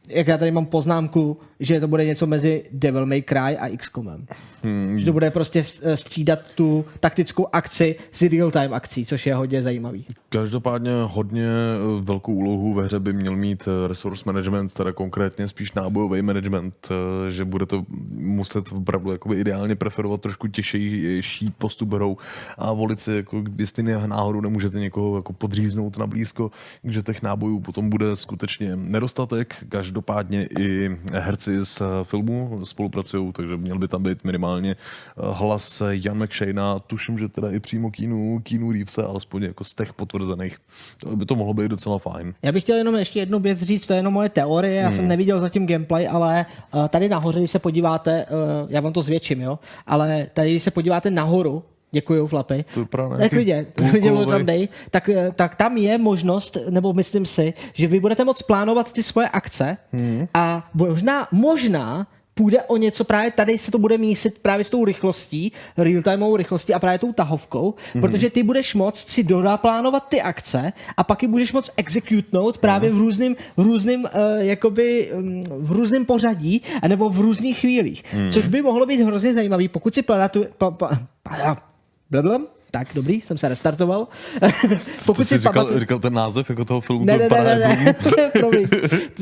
jak 0.08 0.26
já 0.26 0.38
tady 0.38 0.50
mám 0.50 0.66
poznámku, 0.66 1.36
že 1.60 1.80
to 1.80 1.88
bude 1.88 2.04
něco 2.04 2.26
mezi 2.26 2.64
Devil 2.72 3.06
May 3.06 3.22
Cry 3.22 3.58
a 3.58 3.76
XCOMem. 3.76 4.26
Hmm. 4.62 4.98
Že 4.98 5.06
to 5.06 5.12
bude 5.12 5.30
prostě 5.30 5.64
s- 5.64 5.94
střídat 5.94 6.38
tu 6.54 6.84
taktickou 7.00 7.46
akci 7.52 7.96
s 8.12 8.22
real-time 8.22 8.74
akcí, 8.74 9.06
což 9.06 9.26
je 9.26 9.34
hodně 9.34 9.62
zajímavý. 9.62 10.04
Každopádně 10.28 10.90
hodně 11.02 11.46
eh, 11.46 12.00
velkou 12.00 12.34
úlohu 12.34 12.74
ve 12.74 12.84
hře 12.84 13.00
by 13.00 13.12
měl 13.12 13.36
mít 13.36 13.68
eh, 13.68 13.88
resource 13.88 14.22
management, 14.26 14.74
teda 14.74 14.92
konkrétně 14.92 15.48
spíš 15.48 15.72
nábojový 15.72 16.22
management, 16.22 16.88
eh, 16.90 17.30
že 17.30 17.44
bude 17.44 17.66
to 17.66 17.84
muset 18.10 18.72
opravdu 18.72 19.12
jakoby 19.12 19.36
ideálně 19.36 19.74
preferovat 19.76 20.20
trošku 20.20 20.48
těžší 20.48 21.50
postup 21.58 21.92
hrou 21.92 22.16
a 22.58 22.72
volit 22.72 23.00
si, 23.00 23.12
jako, 23.12 23.44
jestli 23.58 23.82
náhodou 23.82 24.40
nemůžete 24.40 24.80
někoho 24.80 25.16
jako 25.16 25.32
podříznout 25.32 25.98
na 25.98 26.06
blízko, 26.06 26.50
že 26.84 27.02
těch 27.02 27.22
nábojů 27.22 27.60
potom 27.60 27.90
bude 27.90 28.16
skutečně 28.16 28.76
nedostatek. 28.76 29.64
Každopádně 29.68 30.48
i 30.58 30.96
herci 31.12 31.47
z 31.64 31.80
eh, 31.80 31.84
filmu 32.04 32.60
spolupracují, 32.64 33.32
takže 33.32 33.56
měl 33.56 33.78
by 33.78 33.88
tam 33.88 34.02
být 34.02 34.24
minimálně 34.24 34.70
eh, 34.72 35.22
hlas 35.32 35.82
Jan 35.90 36.24
McShane, 36.24 36.62
tuším, 36.86 37.18
že 37.18 37.28
teda 37.28 37.50
i 37.50 37.60
přímo 37.60 37.90
Keanu, 37.90 38.40
Keanu 38.42 38.72
Reevese, 38.72 39.02
alespoň 39.02 39.42
jako 39.42 39.64
z 39.64 39.74
těch 39.74 39.92
potvrzených. 39.92 40.58
To 41.00 41.16
by 41.16 41.26
to 41.26 41.34
mohlo 41.34 41.54
být 41.54 41.68
docela 41.68 41.98
fajn. 41.98 42.34
Já 42.42 42.52
bych 42.52 42.62
chtěl 42.62 42.76
jenom 42.76 42.94
ještě 42.96 43.18
jednu 43.18 43.38
věc 43.38 43.62
říct, 43.62 43.86
to 43.86 43.92
je 43.92 43.98
jenom 43.98 44.12
moje 44.12 44.28
teorie, 44.28 44.74
já 44.74 44.90
jsem 44.90 44.98
Hmm. 45.00 45.08
neviděl 45.08 45.40
zatím 45.40 45.66
gameplay, 45.66 46.08
ale 46.08 46.46
tady 46.88 47.08
nahoře, 47.08 47.38
když 47.38 47.50
se 47.50 47.58
podíváte, 47.58 48.26
já 48.68 48.80
vám 48.80 48.92
to 48.92 49.02
zvětším, 49.02 49.40
jo, 49.40 49.58
ale 49.86 50.26
tady, 50.34 50.50
když 50.50 50.62
se 50.62 50.70
podíváte 50.70 51.10
nahoru, 51.10 51.62
Děkuju, 51.90 52.26
Flapy. 52.26 52.64
To 52.74 52.80
vypadá 52.80 53.08
na 53.08 53.28
klidně, 53.28 53.66
klidně 53.90 54.10
tam 54.26 54.46
dej. 54.46 54.68
Tak, 54.90 55.08
eh, 55.08 55.30
tak 55.36 55.54
tam 55.54 55.76
je 55.76 55.98
možnost, 55.98 56.56
nebo 56.70 56.92
myslím 56.92 57.26
si, 57.26 57.54
že 57.72 57.86
vy 57.86 58.00
budete 58.00 58.24
moct 58.24 58.42
plánovat 58.42 58.92
ty 58.92 59.02
svoje 59.02 59.28
akce 59.28 59.76
Hmm. 59.92 60.26
a 60.34 60.70
možná, 60.74 61.28
možná 61.32 62.06
půjde 62.34 62.62
o 62.62 62.76
něco, 62.76 63.04
právě 63.04 63.30
tady 63.30 63.58
se 63.58 63.70
to 63.70 63.78
bude 63.78 63.98
mísit 63.98 64.38
právě 64.42 64.64
s 64.64 64.70
tou 64.70 64.84
rychlostí, 64.84 65.52
real-timeovou 65.78 66.36
rychlostí 66.36 66.74
a 66.74 66.78
právě 66.78 66.98
tou 66.98 67.12
tahovkou, 67.12 67.74
Mhm. 67.94 68.02
protože 68.02 68.30
ty 68.30 68.42
budeš 68.42 68.74
moct 68.74 69.08
si 69.10 69.24
doplánovat 69.24 70.08
ty 70.08 70.22
akce 70.22 70.72
a 70.96 71.04
pak 71.04 71.22
je 71.22 71.28
budeš 71.28 71.52
moct 71.52 71.70
executnout 71.76 72.58
právě 72.58 72.90
v 72.90 72.96
různým, 72.98 73.36
v 73.56 73.62
různým, 73.62 74.00
uh, 74.04 74.10
jakoby, 74.38 75.10
um, 75.12 75.42
v 75.58 75.72
různým 75.72 76.04
pořadí, 76.06 76.62
anebo 76.82 77.10
v 77.10 77.20
různých 77.20 77.58
chvílích. 77.58 78.02
Mhm. 78.14 78.30
Což 78.32 78.46
by 78.46 78.62
mohlo 78.62 78.86
být 78.86 79.00
hrozně 79.00 79.34
zajímavý, 79.34 79.68
pokud 79.68 79.94
si 79.94 80.02
pamatuju, 80.02 80.46
pa, 80.58 80.70
pa, 80.70 80.98
pa, 81.22 81.62
blablabla, 82.10 82.46
tak 82.70 82.88
dobrý, 82.94 83.20
jsem 83.20 83.38
se 83.38 83.48
restartoval. 83.48 84.08
Pokud 85.06 85.24
jsi 85.28 85.38
říkal, 85.38 85.80
říkal 85.80 85.98
ten 85.98 86.12
název 86.12 86.48
jako 86.50 86.64
toho 86.64 86.80
filmu, 86.80 87.04
ne, 87.04 87.18
ne, 87.18 87.28
ne, 87.30 87.44
ne, 87.44 87.58
ne, 87.84 87.94
promiň, 88.32 88.68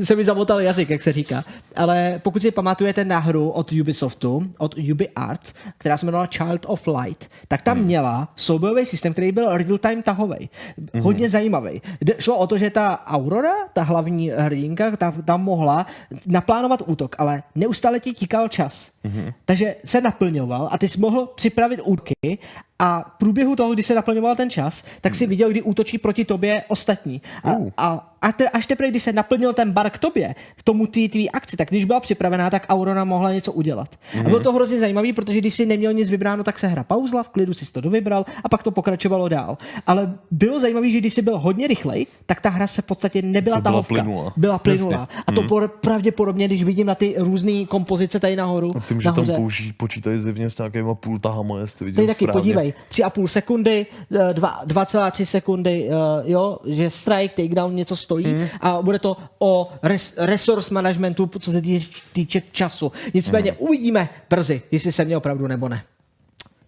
se 0.05 0.17
mi 0.17 0.25
zamotal 0.25 0.61
jazyk, 0.61 0.91
jak 0.91 1.03
se 1.03 1.13
říká. 1.13 1.45
Ale 1.77 2.21
pokud 2.23 2.43
si 2.43 2.51
pamatujete 2.51 3.05
na 3.05 3.19
hru 3.19 3.51
od 3.51 3.73
Ubisoftu, 3.73 4.47
od 4.59 4.75
UbiArt, 4.91 5.53
která 5.79 5.97
se 5.97 6.07
jmenovala 6.07 6.27
Child 6.27 6.61
of 6.67 6.87
Light, 6.87 7.31
tak 7.49 7.63
tam 7.63 7.77
Hmm. 7.77 7.87
měla 7.87 8.29
soubojový 8.37 8.85
systém, 8.87 9.13
který 9.13 9.33
byl 9.33 9.57
real-time 9.57 10.03
tahový. 10.03 10.51
Hmm. 10.95 11.03
Hodně 11.03 11.31
zajímavý. 11.31 11.83
Jde- 12.01 12.15
Šlo 12.19 12.37
o 12.39 12.47
to, 12.47 12.59
že 12.59 12.71
ta 12.71 13.03
Aurora, 13.07 13.55
ta 13.73 13.83
hlavní 13.83 14.31
hrdinka, 14.31 14.97
ta, 14.97 15.15
tam 15.25 15.43
mohla 15.45 15.87
naplánovat 16.27 16.83
útok, 16.87 17.17
ale 17.19 17.43
neustále 17.55 18.01
ti 18.01 18.13
tíkal 18.13 18.49
čas. 18.49 18.91
Mhm. 19.05 19.33
Takže 19.45 19.75
se 19.85 20.01
naplňoval 20.01 20.69
a 20.73 20.79
ty 20.79 20.89
jsi 20.89 21.01
mohl 21.01 21.27
připravit 21.27 21.81
útoky 21.85 22.39
a 22.79 23.13
v 23.15 23.19
průběhu 23.19 23.57
toho, 23.57 23.75
kdy 23.75 23.83
se 23.83 23.95
naplňoval 23.95 24.37
ten 24.37 24.51
čas, 24.51 24.85
tak 25.01 25.15
si 25.15 25.27
viděl, 25.27 25.51
kdy 25.51 25.63
útočí 25.63 25.99
proti 25.99 26.25
tobě 26.25 26.65
ostatní. 26.69 27.23
A, 27.45 27.51
a, 27.77 28.16
a 28.23 28.33
te, 28.33 28.49
až 28.49 28.67
teprve, 28.67 28.91
když 28.91 29.03
se 29.03 29.13
naplnil 29.13 29.53
ten 29.53 29.73
bar 29.73 29.91
k 29.91 29.99
tobě, 29.99 30.35
k 30.57 30.63
tomu 30.63 30.87
tvý, 30.87 31.09
tvý 31.09 31.31
akci, 31.31 31.57
tak 31.57 31.69
když 31.69 31.85
byla 31.85 32.01
připravená, 32.01 32.51
tak 32.51 32.67
Aurora 32.69 33.05
mohla 33.05 33.33
něco 33.33 33.53
udělat. 33.53 33.89
A 34.21 34.23
bylo 34.23 34.41
to 34.41 34.53
hrozně 34.53 34.81
zajímavé, 34.81 35.13
protože 35.13 35.39
když 35.39 35.55
si 35.55 35.67
neměl 35.67 35.93
nic 35.93 36.11
vybráno, 36.11 36.45
tak 36.45 36.59
se 36.59 36.67
hra 36.67 36.85
pauzla, 36.85 37.23
v 37.23 37.29
klidu 37.29 37.55
si 37.55 37.73
to 37.73 37.81
dovybral 37.81 38.25
a 38.45 38.49
pak 38.49 38.63
to 38.63 38.71
pokračovalo 38.71 39.29
dál. 39.29 39.59
Ale 39.87 40.15
bylo 40.31 40.61
zajímavé, 40.61 40.91
že 40.91 40.99
když 40.99 41.15
jsi 41.15 41.23
byl 41.23 41.39
hodně 41.39 41.67
rychlej, 41.67 42.07
tak 42.27 42.41
ta 42.41 42.49
hra 42.49 42.67
se 42.67 42.83
v 42.83 42.85
podstatě 42.87 43.23
nebyla 43.23 43.61
tahovka. 43.61 43.95
plynulá. 43.95 44.33
Byla 44.37 44.59
plynulá. 44.59 44.93
Jasně. 45.01 45.23
A 45.27 45.33
to 45.33 45.41
Mhm. 45.41 45.49
por, 45.49 45.69
pravděpodobně, 45.69 46.47
když 46.47 46.65
vidím 46.65 46.87
na 46.87 46.95
ty 46.95 47.15
různé 47.19 47.65
kompozice 47.65 48.21
tady 48.21 48.37
nahoru, 48.37 48.73
A 48.77 48.81
tím, 48.81 49.01
že 49.01 49.05
tam 49.05 49.15
nahoře, 49.15 49.33
použí, 49.33 49.73
počítají 49.73 50.21
zjevně 50.21 50.51
s 50.51 50.59
nějakýma 50.59 50.95
půl 50.95 51.19
tahama, 51.19 51.59
jestli 51.61 51.87
viděl 51.87 51.97
Tady 51.97 52.07
taky 52.15 52.25
správně. 52.25 52.41
podívej, 52.41 52.75
3,5 52.91 53.29
sekundy, 53.29 53.87
eh, 54.13 54.33
dva- 54.35 54.61
2,3 54.67 55.27
sekundy, 55.27 55.89
eh, 55.89 55.93
jo, 56.31 56.59
že 56.67 56.91
strike, 56.91 57.43
takedown 57.43 57.75
něco 57.75 57.97
stojí 58.07 58.25
Hmm. 58.27 58.49
a 58.61 58.83
bude 58.83 58.99
to 58.99 59.17
o 59.39 59.73
res, 59.83 60.15
resource 60.19 60.75
managementu, 60.75 61.31
co 61.41 61.51
se 61.53 61.61
týče, 61.63 62.01
týče 62.13 62.43
času. 62.53 62.93
Nicméně 63.15 63.51
Hmm. 63.51 63.61
uvidíme 63.61 64.09
brzy, 64.31 64.63
jestli 64.71 64.93
se 64.93 65.05
mě 65.05 65.17
opravdu 65.17 65.47
nebo 65.47 65.69
ne. 65.69 65.83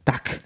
Tak, 0.04 0.38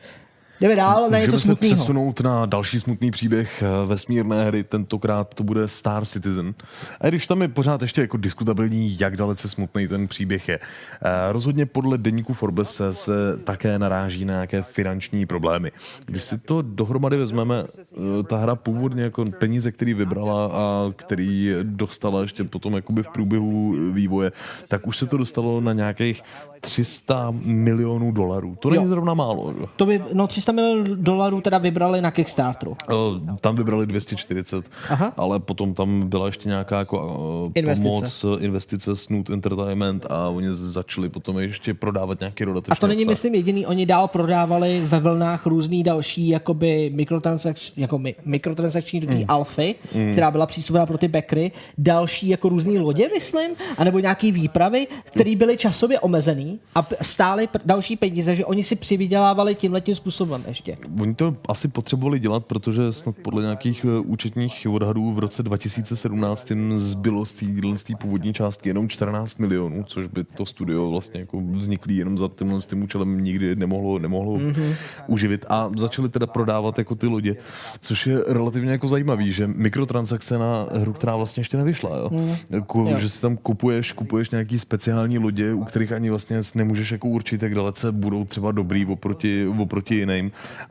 jdeme 0.63 0.77
dál 0.77 1.11
na 1.11 1.19
něco 1.19 1.33
Můžeme 1.33 1.39
se 1.41 1.47
smutného. 1.47 1.75
přesunout 1.75 2.21
na 2.21 2.47
další 2.47 2.81
smutný 2.81 3.11
příběh 3.11 3.63
eh, 3.63 3.87
vesmírné 3.87 4.45
hry, 4.45 4.65
tentokrát 4.65 5.35
to 5.35 5.45
bude 5.45 5.69
Star 5.69 6.05
Citizen. 6.05 6.55
A 7.01 7.09
když 7.09 7.27
tam 7.27 7.43
je 7.43 7.49
pořád 7.49 7.83
ještě 7.83 8.01
jako 8.01 8.17
diskutabilní, 8.17 8.97
jak 9.01 9.17
dalece 9.17 9.49
smutný 9.49 9.89
ten 9.89 10.09
příběh 10.09 10.49
je. 10.49 10.59
Eh, 11.03 11.33
Rozhodně 11.33 11.67
podle 11.67 11.99
deníku 11.99 12.33
Forbes 12.33 12.71
se, 12.75 12.95
se 12.95 13.13
také 13.45 13.79
naráží 13.79 14.25
na 14.25 14.35
nějaké 14.35 14.63
finanční 14.63 15.27
problémy. 15.27 15.73
Když 16.07 16.23
si 16.23 16.39
to 16.39 16.63
dohromady 16.63 17.17
vezmeme, 17.17 17.65
eh, 17.65 18.23
ta 18.23 18.37
hra 18.37 18.55
původně 18.55 19.03
jako 19.03 19.25
peníze, 19.25 19.73
který 19.73 19.95
vybrala 19.95 20.47
a 20.47 20.93
který 20.97 21.51
dostala 21.63 22.21
ještě 22.23 22.45
potom 22.45 22.75
jakoby 22.75 23.03
v 23.03 23.09
průběhu 23.09 23.75
vývoje, 23.93 24.33
tak 24.69 24.87
už 24.87 24.97
se 24.97 25.07
to 25.07 25.17
dostalo 25.17 25.61
na 25.61 25.73
nějakých 25.73 26.23
300 26.61 27.33
milionů 27.45 28.13
dolarů. 28.13 28.57
To 28.61 28.71
není 28.71 28.83
Jo. 28.83 28.89
zrovna 28.89 29.15
málo. 29.15 29.55
To 29.77 29.87
by, 29.87 30.03
no 30.13 30.27
300 30.27 30.52
milionů 30.53 30.95
dolarů 30.95 31.41
teda 31.41 31.59
vybrali 31.59 32.01
na 32.01 32.11
Kickstarteru. 32.11 32.77
Eh, 32.91 32.95
Tam 33.41 33.57
vybrali 33.57 33.87
240, 33.87 34.71
Aha. 34.91 35.13
ale 35.17 35.41
potom 35.41 35.75
tam 35.75 36.09
byla 36.09 36.27
ještě 36.27 36.49
nějaká 36.49 36.79
jako 36.79 37.51
eh, 37.57 37.59
Investice. 37.59 37.89
pomoc, 37.89 38.25
eh, 38.41 38.45
investice 38.45 38.97
Snoot 38.97 39.31
Entertainment 39.31 40.07
a 40.11 40.29
oni 40.29 40.47
začali 40.53 41.09
potom 41.09 41.39
ještě 41.39 41.75
prodávat 41.75 42.21
nějaký 42.21 42.45
dodatečný 42.45 42.73
A 42.73 42.81
to 42.81 42.87
není, 42.87 43.01
obsah. 43.03 43.11
myslím, 43.11 43.35
jediný. 43.35 43.67
Oni 43.67 43.87
dál 43.87 44.09
prodávali 44.09 44.83
ve 44.87 45.01
vlnách 45.01 45.47
různý 45.47 45.83
další 45.83 46.29
jakoby 46.29 46.91
mikrotransakční, 46.95 47.83
jako 47.83 47.99
mi, 47.99 48.15
mikrotransakční 48.25 49.01
do 49.01 49.07
té 49.07 49.15
Mm. 49.15 49.25
alfy, 49.29 49.75
Mm. 49.95 50.13
která 50.13 50.31
byla 50.31 50.47
přístupná 50.47 50.87
pro 50.87 50.99
ty 50.99 51.09
backery. 51.09 51.53
Další 51.79 52.29
jako 52.29 52.49
různý 52.49 52.79
lodě, 52.79 53.09
myslím, 53.15 53.51
anebo 53.79 53.99
nějaký 53.99 54.33
výpravy, 54.33 54.87
které 55.05 55.37
byly 55.37 55.57
časově 55.57 56.01
omezený 56.01 56.59
a 56.75 56.87
stály 57.03 57.49
další 57.65 57.97
peníze, 57.97 58.35
že 58.35 58.45
oni 58.45 58.63
si 58.63 58.77
přivydělávali 58.77 59.55
tímhletím 59.55 59.95
způsobem 59.95 60.32
ještě. 60.47 60.77
Oni 61.01 61.15
to 61.15 61.37
asi 61.49 61.69
potřebovali 61.69 62.19
dělat, 62.19 62.45
protože 62.47 62.93
snad 62.93 63.17
podle 63.23 63.43
nějakých 63.43 63.87
eh, 63.89 63.99
účetních 63.99 64.67
odhadů 64.71 65.13
v 65.13 65.19
roce 65.19 65.43
2017 65.43 66.51
jim 66.51 66.79
zbylo 66.79 67.27
z 67.27 67.33
té 67.33 67.95
původní 68.01 68.33
částky 68.33 68.69
jenom 68.69 68.89
14 68.89 69.39
milionů, 69.39 69.85
což 69.85 70.07
by 70.07 70.25
to 70.25 70.47
studio 70.47 70.91
vlastně 70.91 71.21
jako 71.21 71.41
vzniklý 71.41 71.97
jenom 71.97 72.19
za 72.19 72.29
tímhle 72.39 72.61
s 72.61 72.67
tím 72.67 72.83
účelem 72.83 73.25
nikdy 73.25 73.57
nemohlo, 73.57 73.99
nemohlo 73.99 74.33
Mhm. 74.39 74.51
mm-hmm. 74.51 74.75
uživit. 75.07 75.45
A 75.49 75.71
začali 75.77 76.09
teda 76.09 76.27
prodávat 76.27 76.79
jako 76.79 76.95
ty 76.95 77.07
lodě, 77.07 77.37
což 77.81 78.07
je 78.07 78.19
relativně 78.27 78.71
jako 78.73 78.89
zajímavý, 78.89 79.33
že 79.33 79.47
mikrotransakce 79.47 80.39
na 80.39 80.67
hru, 80.75 80.93
která 80.93 81.17
vlastně 81.17 81.41
ještě 81.41 81.57
nevyšla, 81.57 81.97
jo? 81.97 82.09
Mhm. 82.13 82.35
Jako, 82.51 82.87
Jo. 82.91 82.99
že 82.99 83.09
si 83.09 83.21
tam 83.21 83.37
kupuješ, 83.37 83.93
kupuješ 83.93 84.31
nějaký 84.31 84.59
speciální 84.59 85.19
lodě, 85.19 85.53
u 85.55 85.65
kterých 85.65 85.93
ani 85.93 86.11
vlastně 86.11 86.41
nemůžeš 86.55 86.93
jako 86.93 87.09
určit, 87.09 87.43
jak 87.43 87.55
dalece 87.55 87.93
budou 87.93 88.25
třeba 88.25 88.53
dobrý 88.53 88.87
oproti, 88.87 89.47
oproti 89.59 89.95
jiným 89.95 90.22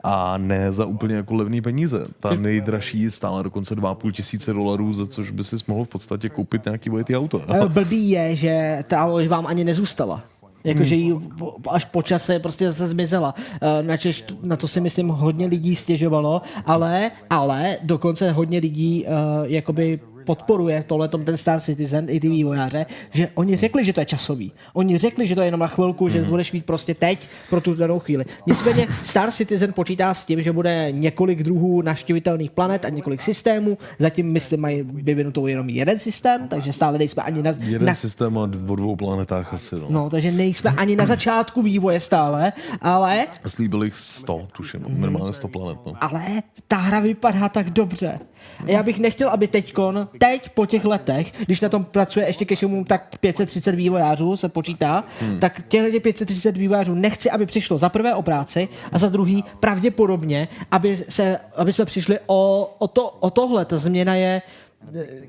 a 0.04 0.36
ne 0.36 0.72
za 0.72 0.84
úplně 0.86 1.14
jako 1.14 1.34
levný 1.34 1.60
peníze. 1.60 2.06
Ta 2.20 2.34
nejdražší 2.34 3.10
stála 3.10 3.42
dokonce 3.42 3.74
2,5 3.76 4.12
tisíce 4.12 4.52
dolarů, 4.52 4.92
za 4.92 5.06
což 5.06 5.30
by 5.30 5.44
si 5.44 5.56
mohl 5.68 5.84
v 5.84 5.88
podstatě 5.88 6.28
koupit 6.28 6.64
nějaký 6.64 6.90
vojetý 6.90 7.16
auto. 7.16 7.42
Eh, 7.48 7.68
Blbý 7.68 8.10
je, 8.10 8.36
že 8.36 8.84
ta 8.88 9.04
loď 9.04 9.28
vám 9.28 9.46
ani 9.46 9.64
nezůstala. 9.64 10.22
Jakože 10.64 10.96
po- 11.38 11.54
až 11.70 11.84
po 11.84 12.02
čase 12.02 12.38
prostě 12.38 12.70
zase 12.72 12.86
zmizela. 12.86 13.34
Eh, 13.62 13.82
Načež 13.82 14.20
t- 14.20 14.34
na 14.42 14.56
to 14.56 14.68
si 14.68 14.80
myslím 14.80 15.08
hodně 15.08 15.46
lidí 15.46 15.76
stěžovalo, 15.76 16.42
ale, 16.66 17.10
ale 17.30 17.76
dokonce 17.82 18.32
hodně 18.32 18.58
lidí 18.58 19.04
uh, 19.06 19.12
jakoby 19.44 20.00
podporuje 20.24 20.84
tohle 20.86 21.08
ten 21.08 21.36
Star 21.36 21.60
Citizen 21.60 22.06
i 22.08 22.20
ty 22.20 22.28
vývojáře, 22.28 22.86
že 23.10 23.28
oni 23.34 23.56
řekli, 23.56 23.84
že 23.84 23.92
to 23.92 24.00
je 24.00 24.06
časový. 24.06 24.52
Oni 24.72 24.98
řekli, 24.98 25.26
že 25.26 25.34
to 25.34 25.40
je 25.40 25.46
jenom 25.46 25.60
na 25.60 25.66
chvilku, 25.66 26.08
že 26.08 26.22
budeš 26.22 26.52
mít 26.52 26.66
prostě 26.66 26.94
teď 26.94 27.28
pro 27.50 27.60
tu 27.60 27.74
danou 27.74 27.98
chvíli. 27.98 28.24
Nicméně 28.46 28.86
Star 29.02 29.30
Citizen 29.30 29.72
počítá 29.72 30.14
s 30.14 30.24
tím, 30.24 30.42
že 30.42 30.52
bude 30.52 30.88
několik 30.92 31.42
druhů 31.42 31.82
navštěvitelných 31.82 32.50
planet 32.50 32.84
a 32.84 32.88
několik 32.88 33.22
systémů. 33.22 33.78
Zatím, 33.98 34.32
myslím, 34.32 34.60
mají 34.60 34.82
vyvinutou 34.82 35.46
jenom 35.46 35.68
jeden 35.68 35.98
systém, 35.98 36.48
takže 36.48 36.72
stále 36.72 36.98
nejsme 36.98 37.22
ani 37.22 37.42
na, 37.42 37.52
Jeden 37.60 37.88
na 37.88 37.94
systém 37.94 38.38
a 38.38 38.42
o 38.42 38.46
dvou 38.46 38.96
planetách 38.96 39.54
asi. 39.54 39.76
No. 39.76 39.86
No, 39.90 40.10
takže 40.10 40.32
nejsme 40.32 40.70
ani 40.70 40.96
na 40.96 41.06
začátku 41.06 41.62
vývoje 41.62 42.00
stále, 42.00 42.52
ale, 42.80 43.26
Slíbil 43.46 43.82
jich 43.82 43.96
100, 43.96 44.48
tuším, 44.56 44.82
no. 44.82 44.88
minimálně 44.88 45.32
100 45.32 45.48
planet. 45.48 45.78
No. 45.86 45.94
ale 46.00 46.42
ta 46.68 46.76
hra 46.76 47.00
vypadá 47.00 47.48
tak 47.48 47.70
dobře. 47.70 48.18
Já 48.66 48.82
bych 48.82 48.98
nechtěl, 48.98 49.28
aby 49.28 49.48
teďkon 49.48 50.08
teď 50.18 50.48
po 50.48 50.66
těch 50.66 50.84
letech, 50.84 51.32
když 51.46 51.60
na 51.60 51.68
tom 51.68 51.84
pracuje 51.84 52.26
ještě 52.26 52.44
ke 52.44 52.56
všemu 52.56 52.84
tak 52.84 53.18
530 53.20 53.74
vývojářů 53.74 54.36
se 54.36 54.48
počítá, 54.48 55.04
hmm. 55.20 55.40
tak 55.40 55.62
těchto 55.68 56.00
530 56.00 56.56
vývojářů 56.56 56.94
nechci, 56.94 57.30
aby 57.30 57.46
přišlo 57.46 57.78
za 57.78 57.88
prvé 57.88 58.14
o 58.14 58.22
práci 58.22 58.68
a 58.92 58.98
za 58.98 59.08
druhý 59.08 59.44
pravděpodobně, 59.60 60.48
aby, 60.70 61.04
se, 61.08 61.38
aby 61.56 61.72
jsme 61.72 61.84
přišli 61.84 62.18
o, 62.26 62.74
o, 62.78 62.88
to, 62.88 63.08
o 63.08 63.30
tohle. 63.30 63.64
Ta 63.64 63.78
změna 63.78 64.14
je 64.14 64.42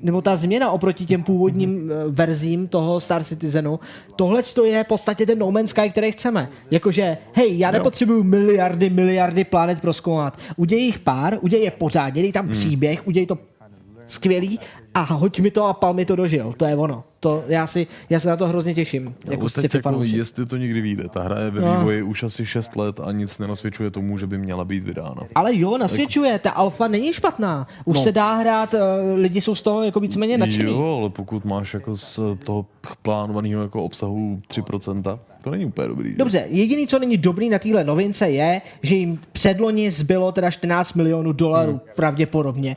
nebo 0.02 0.22
ta 0.22 0.36
změna 0.36 0.70
oproti 0.70 1.06
těm 1.06 1.22
původním 1.22 1.90
eh, 1.90 1.94
verzím 2.08 2.68
toho 2.68 3.00
Star 3.00 3.24
Citizenu, 3.24 3.80
tohle 4.16 4.42
je 4.64 4.84
v 4.84 4.86
podstatě 4.86 5.26
ten 5.26 5.38
No 5.38 5.52
Man's 5.52 5.70
Sky, 5.70 5.90
který 5.90 6.12
chceme. 6.12 6.48
Jakože, 6.70 7.18
hej, 7.32 7.58
já 7.58 7.70
nepotřebuju 7.70 8.22
miliardy, 8.22 8.90
miliardy 8.90 9.44
planet 9.44 9.80
proskoumat. 9.80 10.38
Uděj 10.56 10.80
jich 10.80 10.98
pár, 10.98 11.38
uděj 11.40 11.62
je 11.62 11.70
pořádně, 11.70 12.22
dej 12.22 12.32
tam 12.32 12.48
příběh, 12.48 13.06
uděj 13.06 13.26
to 13.26 13.38
skvělý 14.06 14.58
a 14.94 15.02
hoď 15.02 15.40
mi 15.40 15.50
to 15.50 15.64
a 15.64 15.72
pal 15.72 15.94
mi 15.94 16.04
to 16.04 16.16
dožil. 16.16 16.54
To 16.56 16.64
je 16.64 16.76
ono. 16.76 17.02
To, 17.20 17.44
já, 17.48 17.66
si, 17.66 17.86
já 18.10 18.20
se 18.20 18.28
na 18.28 18.36
to 18.36 18.46
hrozně 18.48 18.74
těším. 18.74 19.04
No, 19.04 19.32
jako 19.32 19.48
teď 19.48 19.74
jako, 19.74 20.02
jestli 20.02 20.46
to 20.46 20.56
někdy 20.56 20.80
vyjde. 20.80 21.04
Ta 21.08 21.22
hra 21.22 21.40
je 21.40 21.50
ve 21.50 21.60
No. 21.60 21.76
vývoji 21.78 22.02
už 22.02 22.22
asi 22.22 22.46
6 22.46 22.76
let 22.76 23.00
a 23.00 23.12
nic 23.12 23.38
nenasvědčuje 23.38 23.90
tomu, 23.90 24.18
že 24.18 24.26
by 24.26 24.38
měla 24.38 24.64
být 24.64 24.84
vydána. 24.84 25.22
Ale 25.34 25.56
jo, 25.56 25.78
nasvědčuje, 25.78 26.38
ta 26.38 26.50
alfa 26.50 26.88
není 26.88 27.12
špatná. 27.12 27.66
Už 27.84 27.96
No. 27.96 28.02
se 28.02 28.12
dá 28.12 28.34
hrát, 28.34 28.74
eh, 28.74 28.78
lidi 29.16 29.40
jsou 29.40 29.54
z 29.54 29.62
toho 29.62 29.82
jako 29.82 30.00
víceméně 30.00 30.38
nadšený. 30.38 30.70
Jo, 30.72 30.98
ale 31.00 31.10
pokud 31.10 31.44
máš 31.44 31.74
jako 31.74 31.96
z 31.96 32.20
toho 32.44 32.66
plánovaného 33.02 33.62
jako 33.62 33.84
obsahu 33.84 34.40
3%, 34.48 35.18
to 35.44 35.50
není 35.50 35.64
úplně 35.66 35.88
dobrý. 35.88 36.10
že? 36.10 36.16
Dobře, 36.16 36.44
jediný, 36.48 36.86
co 36.86 36.98
není 36.98 37.16
dobrý 37.16 37.48
na 37.48 37.58
téhle 37.58 37.84
novince 37.84 38.30
je, 38.30 38.60
že 38.82 38.94
jim 38.94 39.20
předloni 39.32 39.90
zbylo 39.90 40.32
teda 40.32 40.50
14 40.50 40.92
milionů 40.94 41.32
dolarů 41.32 41.70
Hmm. 41.72 41.80
pravděpodobně. 41.96 42.76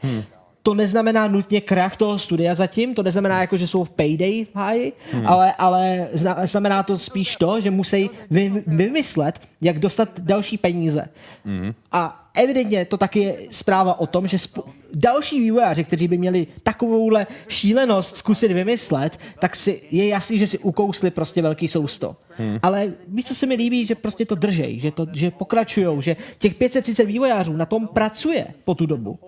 To 0.68 0.74
neznamená 0.74 1.28
nutně 1.28 1.62
krach 1.62 1.98
toho 1.98 2.18
studia 2.20 2.56
zatím, 2.56 2.96
to 2.96 3.04
neznamená 3.04 3.42
jako, 3.42 3.58
že 3.58 3.68
jsou 3.68 3.84
v 3.84 3.92
payday 3.92 4.46
v 4.46 4.56
háji, 4.56 4.94
Hmm. 5.12 5.28
ale, 5.28 5.54
ale 5.54 6.08
zna- 6.14 6.46
znamená 6.46 6.84
to 6.84 6.98
spíš 6.98 7.36
to, 7.36 7.62
že 7.62 7.72
musí 7.72 8.10
vy, 8.30 8.64
vymyslet, 8.68 9.40
jak 9.62 9.80
dostat 9.80 10.20
další 10.20 10.58
peníze. 10.58 11.10
Mhm. 11.46 11.74
A 11.92 12.30
evidentně 12.34 12.86
to 12.86 12.98
taky 12.98 13.20
je 13.20 13.36
zpráva 13.52 14.00
o 14.00 14.08
tom, 14.08 14.28
že 14.28 14.38
sp- 14.38 14.64
další 14.94 15.40
vývojáři, 15.40 15.84
kteří 15.84 16.08
by 16.08 16.18
měli 16.18 16.48
takovouhle 16.64 17.28
šílenost 17.48 18.18
zkusit 18.18 18.52
vymyslet, 18.52 19.20
tak 19.40 19.56
si 19.56 19.82
je 19.92 20.08
jasný, 20.08 20.40
že 20.40 20.48
si 20.48 20.58
ukousli 20.58 21.12
prostě 21.12 21.42
velký 21.42 21.68
sousto. 21.68 22.16
Hmm. 22.38 22.60
Ale 22.64 22.94
víš, 23.08 23.26
co 23.26 23.36
se 23.36 23.46
mi 23.46 23.56
líbí, 23.56 23.86
že 23.86 23.96
prostě 23.96 24.26
to 24.26 24.36
držej, 24.36 24.80
že, 24.80 24.92
to, 24.92 25.08
že 25.14 25.32
pokračujou, 25.32 26.02
že 26.02 26.16
těch 26.40 26.56
530 26.56 27.04
vývojářů 27.06 27.54
na 27.54 27.66
tom 27.66 27.88
pracuje 27.88 28.48
po 28.66 28.76
tu 28.76 28.86
dobu. 28.86 29.20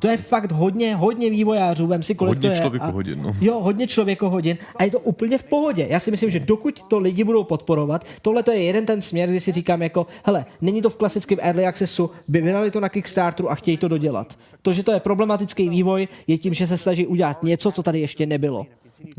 To 0.00 0.08
je 0.08 0.16
fakt 0.16 0.52
hodně, 0.52 0.96
hodně 0.96 1.30
vývojářů, 1.30 1.86
vem 1.86 2.02
si 2.02 2.14
kolik 2.14 2.30
Hodně 2.30 2.48
to 2.48 2.54
je. 2.54 2.60
člověkohodin, 2.60 3.22
no. 3.22 3.34
Jo, 3.40 3.60
hodně 3.60 3.86
člověkohodin 3.86 4.58
a 4.76 4.84
je 4.84 4.90
to 4.90 5.00
úplně 5.00 5.38
v 5.38 5.44
pohodě. 5.44 5.86
Já 5.90 6.00
si 6.00 6.10
myslím, 6.10 6.30
že 6.30 6.40
dokud 6.40 6.82
to 6.82 6.98
lidi 6.98 7.24
budou 7.24 7.44
podporovat, 7.44 8.04
tohle 8.22 8.42
to 8.42 8.50
je 8.50 8.62
jeden 8.62 8.86
ten 8.86 9.02
směr, 9.02 9.28
kdy 9.28 9.40
si 9.40 9.52
říkám 9.52 9.82
jako, 9.82 10.06
hele, 10.24 10.46
není 10.60 10.82
to 10.82 10.90
v 10.90 10.96
klasickém 10.96 11.38
early 11.42 11.66
accessu, 11.66 12.10
by 12.28 12.40
vydali 12.40 12.70
to 12.70 12.80
na 12.80 12.88
Kickstarteru 12.88 13.50
a 13.50 13.54
chtějí 13.54 13.76
to 13.76 13.88
dodělat. 13.88 14.38
To, 14.62 14.72
že 14.72 14.82
to 14.82 14.92
je 14.92 15.00
problematický 15.00 15.68
vývoj, 15.68 16.08
je 16.26 16.38
tím, 16.38 16.54
že 16.54 16.66
se 16.66 16.78
snaží 16.78 17.06
udělat 17.06 17.42
něco, 17.42 17.72
co 17.72 17.82
tady 17.82 18.00
ještě 18.00 18.26
nebylo. 18.26 18.66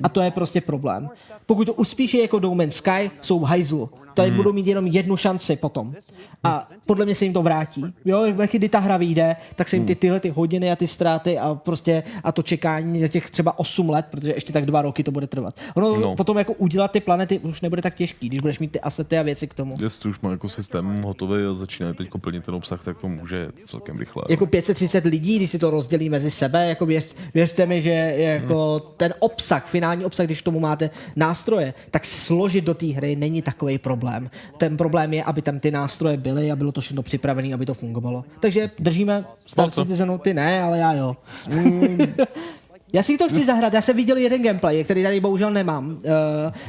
A 0.03 0.09
to 0.09 0.21
je 0.21 0.31
prostě 0.31 0.61
problém. 0.61 1.09
Pokud 1.45 1.65
to 1.65 1.73
uspíší 1.73 2.17
jako 2.21 2.39
No 2.39 2.55
Man's 2.55 2.75
Sky, 2.75 3.11
jsou 3.21 3.39
v 3.39 3.43
hajzlu. 3.43 3.89
Tady 4.17 4.29
Hmm. 4.29 4.37
budou 4.37 4.53
mít 4.53 4.67
jenom 4.67 4.87
jednu 4.87 5.17
šanci 5.17 5.55
potom. 5.55 5.93
A 6.43 6.67
podle 6.85 7.05
mě 7.05 7.15
se 7.15 7.25
jim 7.25 7.33
to 7.33 7.41
vrátí. 7.43 7.85
Jo, 8.05 8.25
jak 8.39 8.51
kdy 8.51 8.69
ta 8.69 8.79
hra 8.79 8.97
vyjde, 8.97 9.35
tak 9.55 9.69
se 9.69 9.75
jim 9.75 9.85
ty 9.85 9.93
Hmm. 9.93 9.99
tyhle 9.99 10.19
ty 10.19 10.29
hodiny 10.29 10.71
a 10.71 10.75
ty 10.75 10.87
ztráty 10.87 11.37
a 11.39 11.55
prostě 11.55 12.03
a 12.23 12.31
to 12.31 12.41
čekání 12.43 13.01
na 13.01 13.07
těch 13.07 13.29
třeba 13.29 13.59
8 13.59 13.89
let, 13.89 14.05
protože 14.11 14.31
ještě 14.33 14.53
tak 14.53 14.65
dva 14.65 14.81
roky 14.81 15.03
to 15.03 15.11
bude 15.11 15.27
trvat. 15.27 15.55
Ono 15.75 15.95
No. 15.99 16.15
potom 16.15 16.37
jako 16.37 16.53
udělat 16.53 16.91
ty 16.91 16.99
planety 16.99 17.39
už 17.39 17.61
nebude 17.61 17.81
tak 17.81 17.95
těžký, 17.95 18.27
když 18.29 18.39
budeš 18.39 18.59
mít 18.59 18.71
ty 18.71 18.79
asety 18.81 19.17
a 19.17 19.21
věci 19.21 19.47
k 19.47 19.53
tomu. 19.53 19.75
Jestli 19.81 20.09
už 20.09 20.19
má 20.19 20.31
jako 20.31 20.49
systém 20.49 21.01
hotový 21.01 21.45
a 21.45 21.53
začíná 21.53 21.93
teď 21.93 22.07
plnit 22.21 22.45
ten 22.45 22.55
obsah, 22.55 22.83
tak 22.83 22.97
to 22.97 23.07
může 23.07 23.47
celkem 23.65 23.97
rychle. 23.99 24.23
Jako 24.29 24.45
530 24.45 25.05
lidí, 25.05 25.37
když 25.37 25.49
si 25.51 25.59
to 25.59 25.69
rozdělí 25.69 26.09
mezi 26.09 26.31
sebe, 26.31 26.67
jako 26.69 26.85
věř, 26.85 27.15
věřte 27.33 27.65
mi, 27.65 27.81
že 27.81 27.89
jako 28.17 28.79
ten 28.79 29.13
obsah, 29.19 29.65
finální 29.67 30.05
obsah, 30.05 30.25
když 30.25 30.41
k 30.41 30.45
tomu 30.45 30.59
máte 30.59 30.89
nástroje, 31.15 31.73
tak 31.91 32.05
složit 32.05 32.63
do 32.65 32.73
té 32.73 32.85
hry 32.85 33.15
není 33.15 33.41
takový 33.41 33.77
problém. 33.77 34.06
Ten 34.57 34.77
problém 34.77 35.13
je, 35.13 35.23
aby 35.23 35.41
tam 35.41 35.59
ty 35.59 35.71
nástroje 35.71 36.17
byly 36.17 36.51
a 36.51 36.55
bylo 36.55 36.71
to 36.71 36.81
všechno 36.81 37.03
připravené, 37.03 37.53
aby 37.53 37.65
to 37.65 37.73
fungovalo. 37.73 38.25
Takže 38.39 38.71
držíme 38.79 39.25
Star? 39.45 39.71
Citizenu, 39.71 40.17
ty 40.17 40.33
ne, 40.33 40.61
ale 40.61 40.77
já 40.77 40.93
jo. 40.93 41.15
Já 42.93 43.03
si 43.03 43.17
to 43.17 43.29
chci 43.29 43.45
zahrát, 43.45 43.73
já 43.73 43.81
jsem 43.81 43.95
viděl 43.95 44.17
jeden 44.17 44.43
gameplay, 44.43 44.83
který 44.83 45.03
tady 45.03 45.19
bohužel 45.19 45.51
nemám, 45.51 45.87
uh, 45.87 46.01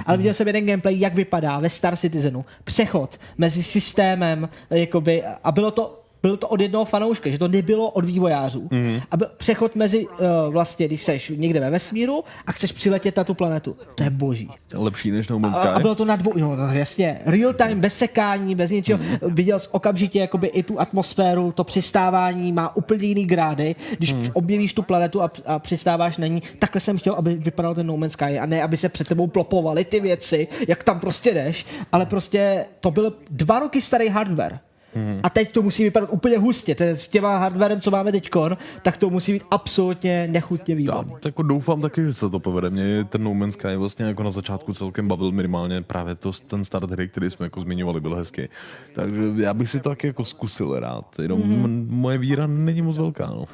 ale 0.06 0.16
viděl 0.16 0.34
jsem 0.34 0.46
jeden 0.46 0.66
gameplay, 0.66 1.00
jak 1.00 1.14
vypadá 1.14 1.60
ve 1.60 1.70
Star 1.70 1.96
Citizenu. 1.96 2.44
Přechod 2.64 3.20
mezi 3.38 3.62
systémem, 3.62 4.48
eh, 4.70 4.78
jakoby, 4.78 5.22
a 5.44 5.52
bylo 5.52 5.70
to 5.70 6.02
bylo 6.22 6.36
to 6.36 6.48
od 6.48 6.60
jednoho 6.60 6.84
fanouška, 6.84 7.30
že 7.30 7.38
to 7.38 7.48
nebylo 7.48 7.90
od 7.90 8.04
vývojářů. 8.04 8.68
Mm. 8.70 9.00
A 9.10 9.16
byl 9.16 9.28
přechod 9.36 9.76
mezi, 9.76 10.06
uh, 10.06 10.16
vlastně, 10.52 10.86
když 10.86 11.02
seš 11.02 11.32
někde 11.36 11.60
ve 11.60 11.70
vesmíru 11.70 12.24
a 12.46 12.52
chceš 12.52 12.72
přiletět 12.72 13.16
na 13.16 13.24
tu 13.24 13.34
planetu. 13.34 13.76
To 13.94 14.02
je 14.02 14.10
boží. 14.10 14.50
Lepší 14.74 15.10
než 15.10 15.28
No 15.28 15.38
Man's 15.38 15.58
A, 15.58 15.60
Sky. 15.60 15.68
a 15.68 15.78
bylo 15.78 15.94
to 15.94 16.04
na 16.04 16.16
dvou, 16.16 16.32
no, 16.36 16.56
jasně, 16.72 17.20
real 17.26 17.52
time, 17.52 17.80
bez 17.80 17.98
sekání, 17.98 18.54
bez 18.54 18.70
ničeho. 18.70 18.98
Mhm. 19.02 19.18
Viděl 19.34 19.58
jsi 19.58 19.68
okamžitě 19.72 20.18
jakoby 20.18 20.46
i 20.46 20.62
tu 20.62 20.80
atmosféru, 20.80 21.52
to 21.52 21.64
přistávání 21.64 22.52
má 22.52 22.76
úplně 22.76 23.06
jiný 23.06 23.24
grády. 23.26 23.76
Když 23.98 24.12
Mhm. 24.12 24.30
objevíš 24.32 24.74
tu 24.74 24.82
planetu 24.82 25.22
a, 25.22 25.30
a 25.46 25.58
přistáváš 25.58 26.16
na 26.16 26.26
ní, 26.26 26.42
takhle 26.58 26.80
jsem 26.80 26.98
chtěl, 26.98 27.14
aby 27.14 27.34
vypadal 27.34 27.74
ten 27.74 27.86
No 27.86 27.96
Man's 27.96 28.12
Sky 28.12 28.38
a 28.38 28.46
ne, 28.46 28.62
aby 28.62 28.76
se 28.76 28.88
před 28.88 29.08
tebou 29.08 29.26
plopovaly 29.26 29.84
ty 29.84 30.00
věci, 30.00 30.48
jak 30.68 30.84
tam 30.84 31.00
prostě 31.00 31.34
jdeš, 31.34 31.66
ale 31.92 32.06
prostě 32.06 32.64
to 32.80 32.90
byl 32.90 33.12
dva 33.30 33.60
roky 33.60 33.80
starý 33.80 34.08
hardware. 34.08 34.58
Mhm. 34.94 35.20
A 35.22 35.30
teď 35.30 35.52
to 35.52 35.62
musí 35.62 35.84
vypadat 35.84 36.08
úplně 36.12 36.38
hustě. 36.38 36.74
Ten, 36.74 36.96
s 36.96 37.08
těma 37.08 37.38
hardwarem, 37.38 37.80
co 37.80 37.90
máme 37.90 38.12
teď, 38.12 38.30
tak 38.82 38.96
to 38.96 39.10
musí 39.10 39.32
být 39.32 39.42
absolutně 39.50 40.28
nechutně 40.30 40.74
výborný. 40.74 41.12
Tak 41.12 41.24
jako 41.24 41.42
doufám 41.42 41.82
taky, 41.82 42.04
že 42.04 42.12
se 42.12 42.30
to 42.30 42.38
povede. 42.38 42.70
Mě 42.70 43.04
ten 43.04 43.22
No 43.22 43.34
Man's 43.34 43.54
Sky 43.54 43.76
vlastně 43.76 44.04
jako 44.04 44.22
na 44.22 44.30
začátku 44.30 44.72
celkem 44.72 45.08
bavil 45.08 45.32
minimálně 45.32 45.82
právě 45.82 46.14
to, 46.14 46.32
ten 46.46 46.64
start 46.64 46.90
hry, 46.90 47.08
který 47.08 47.30
jsme 47.30 47.46
jako 47.46 47.60
zmiňovali, 47.60 48.00
byl 48.00 48.14
hezký. 48.14 48.42
Takže 48.92 49.22
já 49.36 49.54
bych 49.54 49.70
si 49.70 49.80
to 49.80 49.88
taky 49.88 50.06
jako 50.06 50.24
zkusil 50.24 50.80
rád. 50.80 51.18
Jenom 51.22 51.40
mm-hmm. 51.40 51.86
moje 51.90 52.18
víra 52.18 52.46
není 52.46 52.82
moc 52.82 52.98
velká. 52.98 53.26
No. 53.26 53.44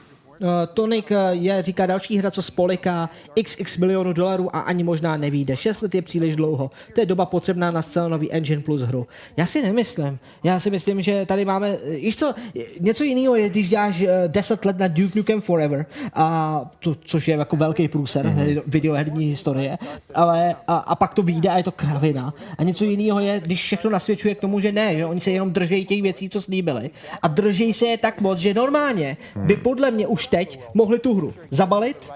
Uh, 0.40 0.48
Tonik 0.74 1.11
uh, 1.11 1.16
je, 1.31 1.62
říká 1.62 1.86
další 1.86 2.19
hra, 2.19 2.31
co 2.31 2.43
spoliká 2.43 3.11
xx 3.44 3.77
milionů 3.77 4.12
dolarů 4.12 4.56
a 4.56 4.61
ani 4.61 4.85
možná 4.85 5.16
nevíde. 5.16 5.56
6 5.56 5.82
let 5.82 5.94
je 5.94 6.02
příliš 6.02 6.36
dlouho. 6.36 6.70
To 6.94 7.01
je 7.01 7.06
doba 7.06 7.27
potřebná 7.27 7.70
na 7.70 7.82
zcela 7.82 8.09
nový 8.09 8.32
engine 8.32 8.62
plus 8.62 8.81
hru. 8.81 9.06
Já 9.36 9.47
si 9.47 9.62
nemyslím. 9.62 10.19
Já 10.44 10.61
si 10.61 10.70
myslím, 10.70 11.02
že 11.02 11.27
tady 11.27 11.44
máme, 11.44 11.77
eh, 11.85 11.97
víš 11.97 12.16
co, 12.16 12.35
něco 12.81 13.05
jiného 13.05 13.36
je, 13.36 13.48
když 13.48 13.69
děláš 13.69 14.01
uh, 14.01 14.09
10 14.27 14.65
let 14.65 14.78
na 14.78 14.89
Duke 14.89 15.19
Nukem 15.19 15.40
Forever, 15.40 15.86
a 16.15 16.61
to, 16.78 16.97
což 17.05 17.28
je 17.28 17.36
jako 17.36 17.56
velký 17.56 17.89
průser 17.89 18.27
mm-hmm. 18.27 18.62
videoherní 18.66 19.27
historie, 19.27 19.78
ale 20.15 20.55
a, 20.69 20.77
a, 20.77 20.94
pak 20.94 21.15
to 21.15 21.23
vyjde 21.23 21.48
a 21.48 21.56
je 21.56 21.65
to 21.65 21.73
kravina. 21.73 22.35
A 22.59 22.62
něco 22.62 22.85
jiného 22.85 23.20
je, 23.20 23.40
když 23.40 23.62
všechno 23.62 23.90
nasvědčuje 23.90 24.35
k 24.35 24.40
tomu, 24.40 24.61
že 24.61 24.73
ne, 24.73 24.97
že 24.97 25.06
oni 25.06 25.20
se 25.20 25.31
jenom 25.31 25.52
držejí 25.52 25.86
těch 25.86 26.02
věcí, 26.02 26.31
co 26.31 26.40
slíbili. 26.40 26.90
A 27.23 27.28
držejí 27.28 27.73
se 27.73 27.86
je 27.86 27.98
tak 27.98 28.20
moc, 28.20 28.39
že 28.39 28.55
normálně 28.55 29.16
by 29.36 29.56
podle 29.56 29.90
mě 29.90 30.06
už 30.06 30.23
teď 30.26 30.60
mohli 30.74 30.98
tu 30.98 31.14
hru 31.14 31.34
zabalit, 31.51 32.10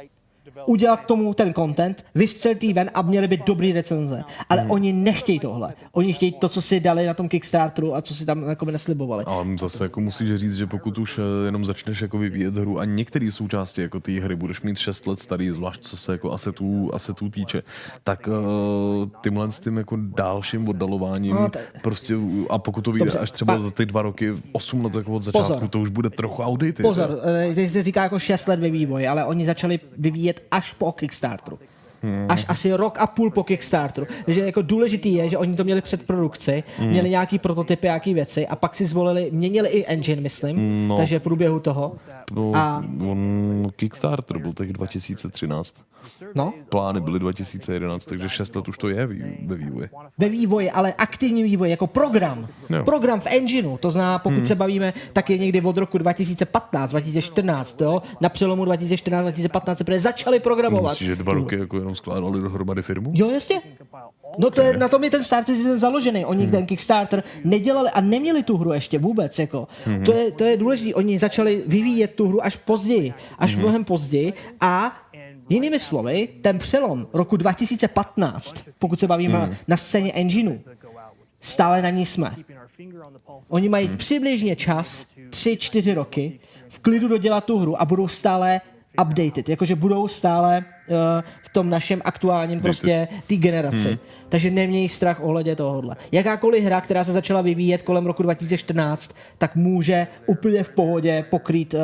udělat 0.67 1.07
tomu 1.07 1.35
ten 1.35 1.55
content, 1.55 2.05
vystřelit 2.15 2.65
jí 2.65 2.73
ven 2.73 2.91
a 2.95 3.03
měli 3.03 3.29
by 3.29 3.37
dobrý 3.47 3.73
recenze. 3.73 4.25
Ale 4.51 4.61
Hmm. 4.63 4.71
oni 4.71 4.93
nechtějí 4.93 5.39
tohle. 5.41 5.75
Oni 5.93 6.13
chtějí 6.13 6.33
to, 6.33 6.49
co 6.49 6.63
si 6.63 6.81
dali 6.81 7.07
na 7.07 7.15
tom 7.15 7.29
Kickstarteru 7.29 7.95
a 7.95 8.03
co 8.03 8.15
si 8.15 8.27
tam 8.27 8.43
jako 8.49 8.65
neslibovali. 8.65 9.25
Ale 9.27 9.47
zase 9.61 9.85
jako 9.85 10.01
musíš 10.01 10.35
říct, 10.37 10.57
že 10.57 10.67
pokud 10.67 10.99
už 10.99 11.19
eh, 11.19 11.47
jenom 11.47 11.65
začneš 11.65 12.01
jako 12.01 12.19
vyvíjet 12.19 12.57
hru 12.57 12.79
a 12.79 12.85
některé 12.85 13.33
součásti 13.33 13.83
jako 13.83 14.01
té 14.01 14.13
hry 14.21 14.37
budeš 14.37 14.61
mít 14.63 14.79
6 14.79 15.07
let 15.07 15.21
starý, 15.21 15.51
zvlášť 15.51 15.81
co 15.81 15.97
se 15.97 16.13
jako 16.13 16.33
asetů, 16.33 16.91
asetů 16.95 17.31
týče, 17.31 17.63
tak 18.05 18.29
uh, 18.29 19.09
tímhle 19.23 19.51
s 19.53 19.59
tím 19.59 19.77
jako 19.77 19.97
dalším 20.01 20.69
oddalováním 20.69 21.35
No, 21.37 21.51
to- 21.51 21.59
prostě 21.83 22.15
a 22.51 22.59
pokud 22.59 22.83
to 22.83 22.93
vyjde 22.93 23.11
až 23.11 23.31
třeba 23.31 23.53
pa- 23.55 23.59
za 23.59 23.71
ty 23.71 23.87
dva 23.87 24.03
roky, 24.03 24.35
8 24.53 24.85
let 24.85 24.95
jako 24.95 25.13
od 25.13 25.23
začátku, 25.23 25.53
Pozor. 25.53 25.69
to 25.69 25.81
už 25.81 25.89
bude 25.89 26.11
trochu 26.11 26.43
outdated. 26.43 26.83
Pozor, 26.83 27.09
eh, 27.51 27.55
teď 27.55 27.71
se 27.73 27.83
říká 27.83 28.03
jako 28.03 28.19
6 28.19 28.47
let 28.49 28.61
ve 28.61 28.71
vývoji, 28.71 29.07
ale 29.07 29.25
oni 29.25 29.45
začali 29.47 29.81
vyvíjet 29.99 30.47
až 30.51 30.73
po 30.73 30.93
Kickstarteru. 30.93 31.59
Až 32.29 32.45
asi 32.49 32.73
rok 32.73 32.99
a 33.01 33.07
půl 33.07 33.31
po 33.31 33.45
Kickstarteru. 33.45 34.07
Takže 34.25 34.41
jako 34.47 34.63
důležitý 34.63 35.15
je, 35.15 35.29
že 35.29 35.39
oni 35.39 35.57
to 35.57 35.65
měli 35.65 35.81
před 35.81 36.03
produkci, 36.07 36.65
Hmm. 36.79 36.89
měli 36.89 37.11
nějaký 37.11 37.39
prototypy, 37.39 37.87
nějaký 37.87 38.15
věci 38.15 38.47
a 38.47 38.57
pak 38.57 38.75
si 38.75 38.87
zvolili, 38.87 39.29
měnili 39.33 39.69
i 39.69 39.85
engine, 39.87 40.21
myslím, 40.23 40.89
No. 40.89 40.97
takže 40.97 41.19
v 41.19 41.23
průběhu 41.23 41.61
toho. 41.61 41.97
No, 42.33 42.53
A 42.55 42.85
on 43.11 43.69
Kickstarter 43.77 44.39
byl 44.39 44.53
tak 44.53 44.73
2013. 44.73 45.75
no, 46.35 46.53
Plány 46.69 47.01
byly 47.01 47.19
2011, 47.19 48.05
takže 48.05 48.29
6 48.29 48.57
let 48.57 48.69
už 48.69 48.79
to 48.79 48.89
je 48.89 49.07
ve 49.47 49.55
vývoji. 49.57 49.89
ve 50.19 50.29
vývoji, 50.29 50.71
ale 50.71 50.93
aktivní 50.99 51.43
vývoj 51.43 51.71
jako 51.71 51.87
program. 51.87 52.47
Jo. 52.71 52.85
Program 52.85 53.21
v 53.21 53.27
engineu, 53.27 53.77
to 53.77 53.91
znamená, 53.91 54.19
pokud 54.19 54.37
Hmm. 54.39 54.47
se 54.47 54.55
bavíme, 54.55 54.93
tak 55.13 55.31
je 55.31 55.39
někdy 55.39 55.61
od 55.63 55.77
roku 55.79 55.99
2015, 55.99 56.91
2014, 56.91 57.81
jo? 57.81 58.03
na 58.21 58.29
přelomu 58.29 58.65
2014-2015 58.65 59.77
se 59.79 59.85
prý 59.85 59.99
začali 59.99 60.41
programovat. 60.41 60.93
Myslíš, 60.93 61.07
že 61.09 61.17
dva 61.17 61.35
roky 61.35 61.59
jako 61.59 61.77
jenom 61.79 61.95
skládali 61.95 62.41
dohromady 62.41 62.83
firmu? 62.83 63.11
Jo, 63.15 63.31
jasně. 63.31 63.61
No 64.39 64.51
to 64.51 64.61
je, 64.61 64.77
na 64.77 64.89
tom 64.89 65.05
je 65.05 65.11
ten 65.11 65.25
Starter 65.25 65.55
Season 65.55 65.79
založený. 65.79 66.25
Oni 66.25 66.47
ten 66.47 66.67
Kickstarter 66.67 67.23
nedělali 67.45 67.91
a 67.91 68.01
neměli 68.01 68.43
tu 68.43 68.57
hru 68.57 68.73
ještě 68.73 68.99
vůbec. 68.99 69.39
Jako. 69.39 69.69
Mhm. 69.87 70.05
To, 70.05 70.13
je, 70.13 70.31
to 70.33 70.45
je 70.45 70.57
důležité. 70.57 70.95
Oni 70.95 71.19
začali 71.19 71.63
vyvíjet 71.67 72.15
tu 72.15 72.29
hru 72.29 72.45
až 72.45 72.57
později. 72.57 73.15
Až 73.39 73.53
Mhm. 73.55 73.63
mnohem 73.63 73.85
později. 73.85 74.33
A 74.61 74.97
jinými 75.49 75.79
slovy, 75.79 76.29
ten 76.43 76.59
přelom 76.59 77.07
roku 77.13 77.37
2015, 77.37 78.57
pokud 78.79 79.01
se 79.01 79.07
bavíme 79.07 79.39
Mhm. 79.39 79.57
na 79.69 79.77
scéně 79.77 80.13
engineu, 80.13 80.59
stále 81.41 81.83
na 81.83 81.91
ní 81.91 82.07
jsme. 82.07 82.35
Oni 83.49 83.69
mají 83.69 83.89
přibližně 83.97 84.57
čas 84.57 85.07
3-4 85.31 85.95
roky 85.95 86.41
v 86.69 86.79
klidu 86.79 87.09
dodělat 87.09 87.45
tu 87.45 87.59
hru 87.59 87.83
a 87.83 87.85
budou 87.85 88.09
stále 88.09 88.61
updated, 89.03 89.49
jakože 89.49 89.75
budou 89.75 90.09
stále 90.09 90.59
uh, 90.89 90.95
v 91.43 91.49
tom 91.49 91.71
našem 91.71 92.03
aktuálním 92.05 92.61
prostě 92.61 93.09
té 93.27 93.37
generaci. 93.37 93.89
Hmm. 93.89 93.99
Takže 94.29 94.51
nemějí 94.51 94.89
strach 94.89 95.21
ohledně 95.23 95.57
tohohle. 95.57 95.97
Jakákoliv 96.13 96.65
hra, 96.65 96.81
která 96.81 97.05
se 97.05 97.13
začala 97.13 97.43
vyvíjet 97.43 97.83
kolem 97.83 98.07
roku 98.07 98.23
2014, 98.23 99.15
tak 99.39 99.57
může 99.57 100.07
úplně 100.27 100.63
v 100.63 100.69
pohodě 100.69 101.25
pokrýt 101.31 101.75
uh, 101.75 101.81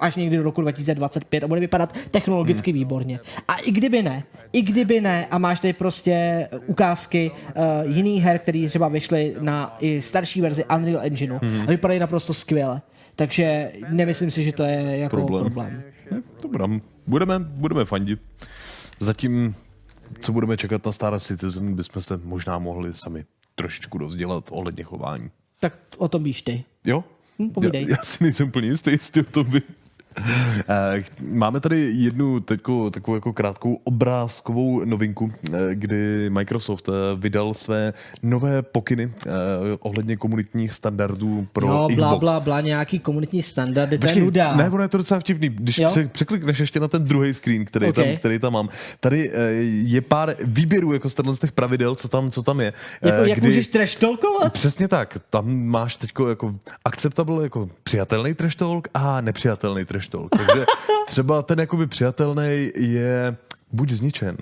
až 0.00 0.16
někdy 0.16 0.36
do 0.36 0.42
roku 0.42 0.60
2025 0.60 1.44
a 1.44 1.48
bude 1.48 1.60
vypadat 1.60 1.94
technologicky 2.10 2.72
výborně. 2.72 3.20
A 3.48 3.56
i 3.56 3.70
kdyby 3.70 4.02
ne, 4.02 4.22
i 4.52 4.62
kdyby 4.62 5.00
ne 5.00 5.26
a 5.30 5.38
máš 5.38 5.60
tady 5.60 5.72
prostě 5.72 6.48
ukázky 6.66 7.30
uh, 7.30 7.96
jiných 7.96 8.22
her, 8.22 8.38
které 8.38 8.66
třeba 8.68 8.88
vyšly 8.88 9.34
na 9.40 9.76
i 9.80 10.02
starší 10.02 10.40
verzi 10.40 10.64
Unreal 10.76 11.00
Engineu 11.04 11.38
Mhm. 11.42 11.60
a 11.62 11.66
vypadají 11.66 12.00
naprosto 12.00 12.34
skvěle. 12.34 12.82
Takže 13.16 13.72
nemyslím 13.88 14.30
si, 14.30 14.44
že 14.44 14.52
to 14.52 14.62
je 14.62 14.96
jako 14.98 15.16
Problém. 15.16 15.44
problém. 15.44 15.82
Hm, 16.10 16.22
Dobrá, 16.42 16.66
budeme, 17.06 17.38
budeme 17.38 17.84
fandit. 17.84 18.20
Zatím, 18.98 19.54
co 20.20 20.32
budeme 20.32 20.56
čekat 20.56 20.86
na 20.86 20.92
Star 20.92 21.20
Citizen, 21.20 21.74
bychom 21.74 22.02
se 22.02 22.20
možná 22.24 22.58
mohli 22.58 22.94
sami 22.94 23.24
trošičku 23.54 23.98
dozdělat 23.98 24.44
ohledně 24.50 24.84
chování. 24.84 25.30
Tak 25.60 25.74
o 25.96 26.08
tom 26.08 26.24
víš 26.24 26.42
ty. 26.42 26.64
Jo? 26.84 27.04
Hm, 27.38 27.50
povídej. 27.50 27.82
Já, 27.82 27.88
já 27.90 28.02
si 28.02 28.24
nejsem 28.24 28.48
úplně 28.48 28.68
jistý, 28.68 28.90
jestli 28.90 29.20
o 29.20 29.30
tom 29.30 29.50
by... 29.50 29.62
Eh, 30.68 31.02
Máme 31.30 31.60
tady 31.60 31.90
jednu 31.94 32.40
takovou, 32.40 32.90
takovou 32.90 33.14
jako 33.14 33.32
krátkou 33.32 33.80
obrázkovou 33.84 34.84
novinku, 34.84 35.30
eh, 35.52 35.58
kdy 35.74 36.30
Microsoft 36.30 36.88
eh, 36.88 36.92
vydal 37.16 37.54
své 37.54 37.92
nové 38.22 38.62
pokyny 38.62 39.12
ohledně 39.80 40.16
komunitních 40.16 40.72
standardů 40.72 41.46
pro 41.52 41.66
jo, 41.66 41.86
Xbox. 41.88 41.94
bla, 42.06 42.16
bla, 42.16 42.40
bla, 42.40 42.60
nějaký 42.60 42.98
komunitní 42.98 43.42
standardy, 43.42 43.98
to 43.98 44.06
je 44.06 44.14
nuda. 44.16 44.56
Ne, 44.56 44.70
ono 44.70 44.82
je 44.82 44.88
to 44.88 44.98
docela 44.98 45.20
vtipný. 45.20 45.48
Když 45.48 45.78
Jo? 45.78 45.88
pře- 45.88 46.08
překlikneš 46.08 46.58
ještě 46.58 46.80
na 46.80 46.88
ten 46.88 47.04
druhý 47.04 47.34
screen, 47.34 47.64
který, 47.64 47.86
Okay. 47.86 48.04
tam, 48.04 48.16
který 48.16 48.38
tam 48.38 48.52
mám, 48.52 48.68
tady 49.00 49.30
je 49.84 50.00
pár 50.00 50.34
výběrů 50.44 50.92
jako 50.92 51.08
z 51.10 51.14
těch 51.40 51.52
pravidel, 51.52 51.94
co 51.94 52.08
tam, 52.08 52.30
co 52.30 52.42
tam 52.42 52.60
je. 52.60 52.72
jako, 53.02 53.24
jak 53.24 53.42
můžeš 53.42 53.68
trash 53.68 53.96
talkovat? 53.96 54.52
Přesně 54.52 54.88
tak. 54.88 55.18
Tam 55.30 55.64
máš 55.64 55.96
teď 55.96 56.10
jako 56.28 56.54
acceptable 56.84 57.42
jako 57.42 57.68
přijatelný 57.82 58.34
trash 58.34 58.54
talk 58.56 58.88
a 58.94 59.20
nepřijatelný 59.20 59.84
trash 59.84 60.08
talk. 60.10 60.30
Takže 60.36 60.66
třeba 61.06 61.42
ten 61.42 61.60
jakoby 61.60 61.86
přijatelný 61.86 62.70
je 62.76 63.36
buď 63.72 63.90
zničen. 63.90 64.36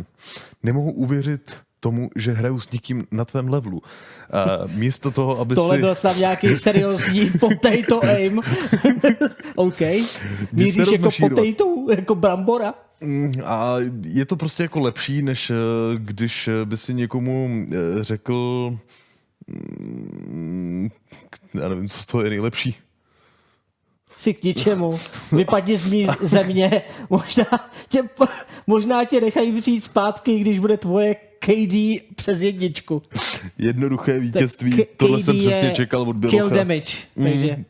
Nemohu 0.63 0.93
uvěřit 0.93 1.57
tomu, 1.81 2.11
že 2.17 2.33
hraju 2.33 2.61
s 2.61 2.73
někým 2.73 3.05
na 3.11 3.25
tvém 3.25 3.49
levelu. 3.49 3.79
Uh, 3.79 4.73
místo 4.73 5.11
toho, 5.11 5.41
aby 5.41 5.55
Tohle 5.55 5.77
si... 5.77 5.81
byl 5.81 5.95
snad 5.95 6.17
nějaký 6.17 6.57
seriózní 6.57 7.31
potato 7.41 8.05
aim. 8.05 8.41
OK. 9.55 9.81
Míříš 10.53 10.89
jako 10.93 11.11
potato, 11.21 11.87
jako 11.91 12.15
brambora. 12.15 12.75
Mm, 13.01 13.33
A 13.45 13.77
je 14.03 14.25
to 14.25 14.37
prostě 14.37 14.63
jako 14.63 14.81
lepší, 14.81 15.23
než 15.23 15.51
eh, 15.51 15.55
když 15.99 16.49
eh, 16.49 16.65
by 16.65 16.77
si 16.77 16.95
někomu 16.95 17.51
eh, 17.73 18.05
řekl, 18.05 18.79
mm, 20.27 20.89
já 21.55 21.69
nevím, 21.69 21.89
co 21.89 21.99
z 21.99 22.07
toho 22.07 22.25
je 22.25 22.31
nejlepší. 22.31 22.77
Si 24.19 24.35
k 24.35 24.43
ničemu. 24.43 24.99
Vypadni 25.33 25.77
z 25.77 25.91
mý 25.91 26.07
země. 26.21 26.83
Možná 27.11 27.45
tě, 27.89 28.03
možná 28.67 29.05
tě 29.05 29.21
nechají 29.21 29.61
přijít 29.61 29.85
zpátky, 29.85 30.39
když 30.39 30.59
bude 30.59 30.77
tvoje 30.77 31.17
KD 31.39 32.03
přes 32.15 32.41
jedničku. 32.41 33.03
Jednoduché 33.59 34.21
vítězství, 34.21 34.73
K- 34.73 34.87
tohle 34.97 35.23
jsem 35.23 35.37
KD 35.37 35.41
přesně 35.47 35.69
je 35.69 35.75
čekal 35.75 36.03
od 36.03 36.17
Kill 36.21 36.31
Bilocha. 36.31 36.57
damage, 36.57 36.97
takže... 37.15 37.65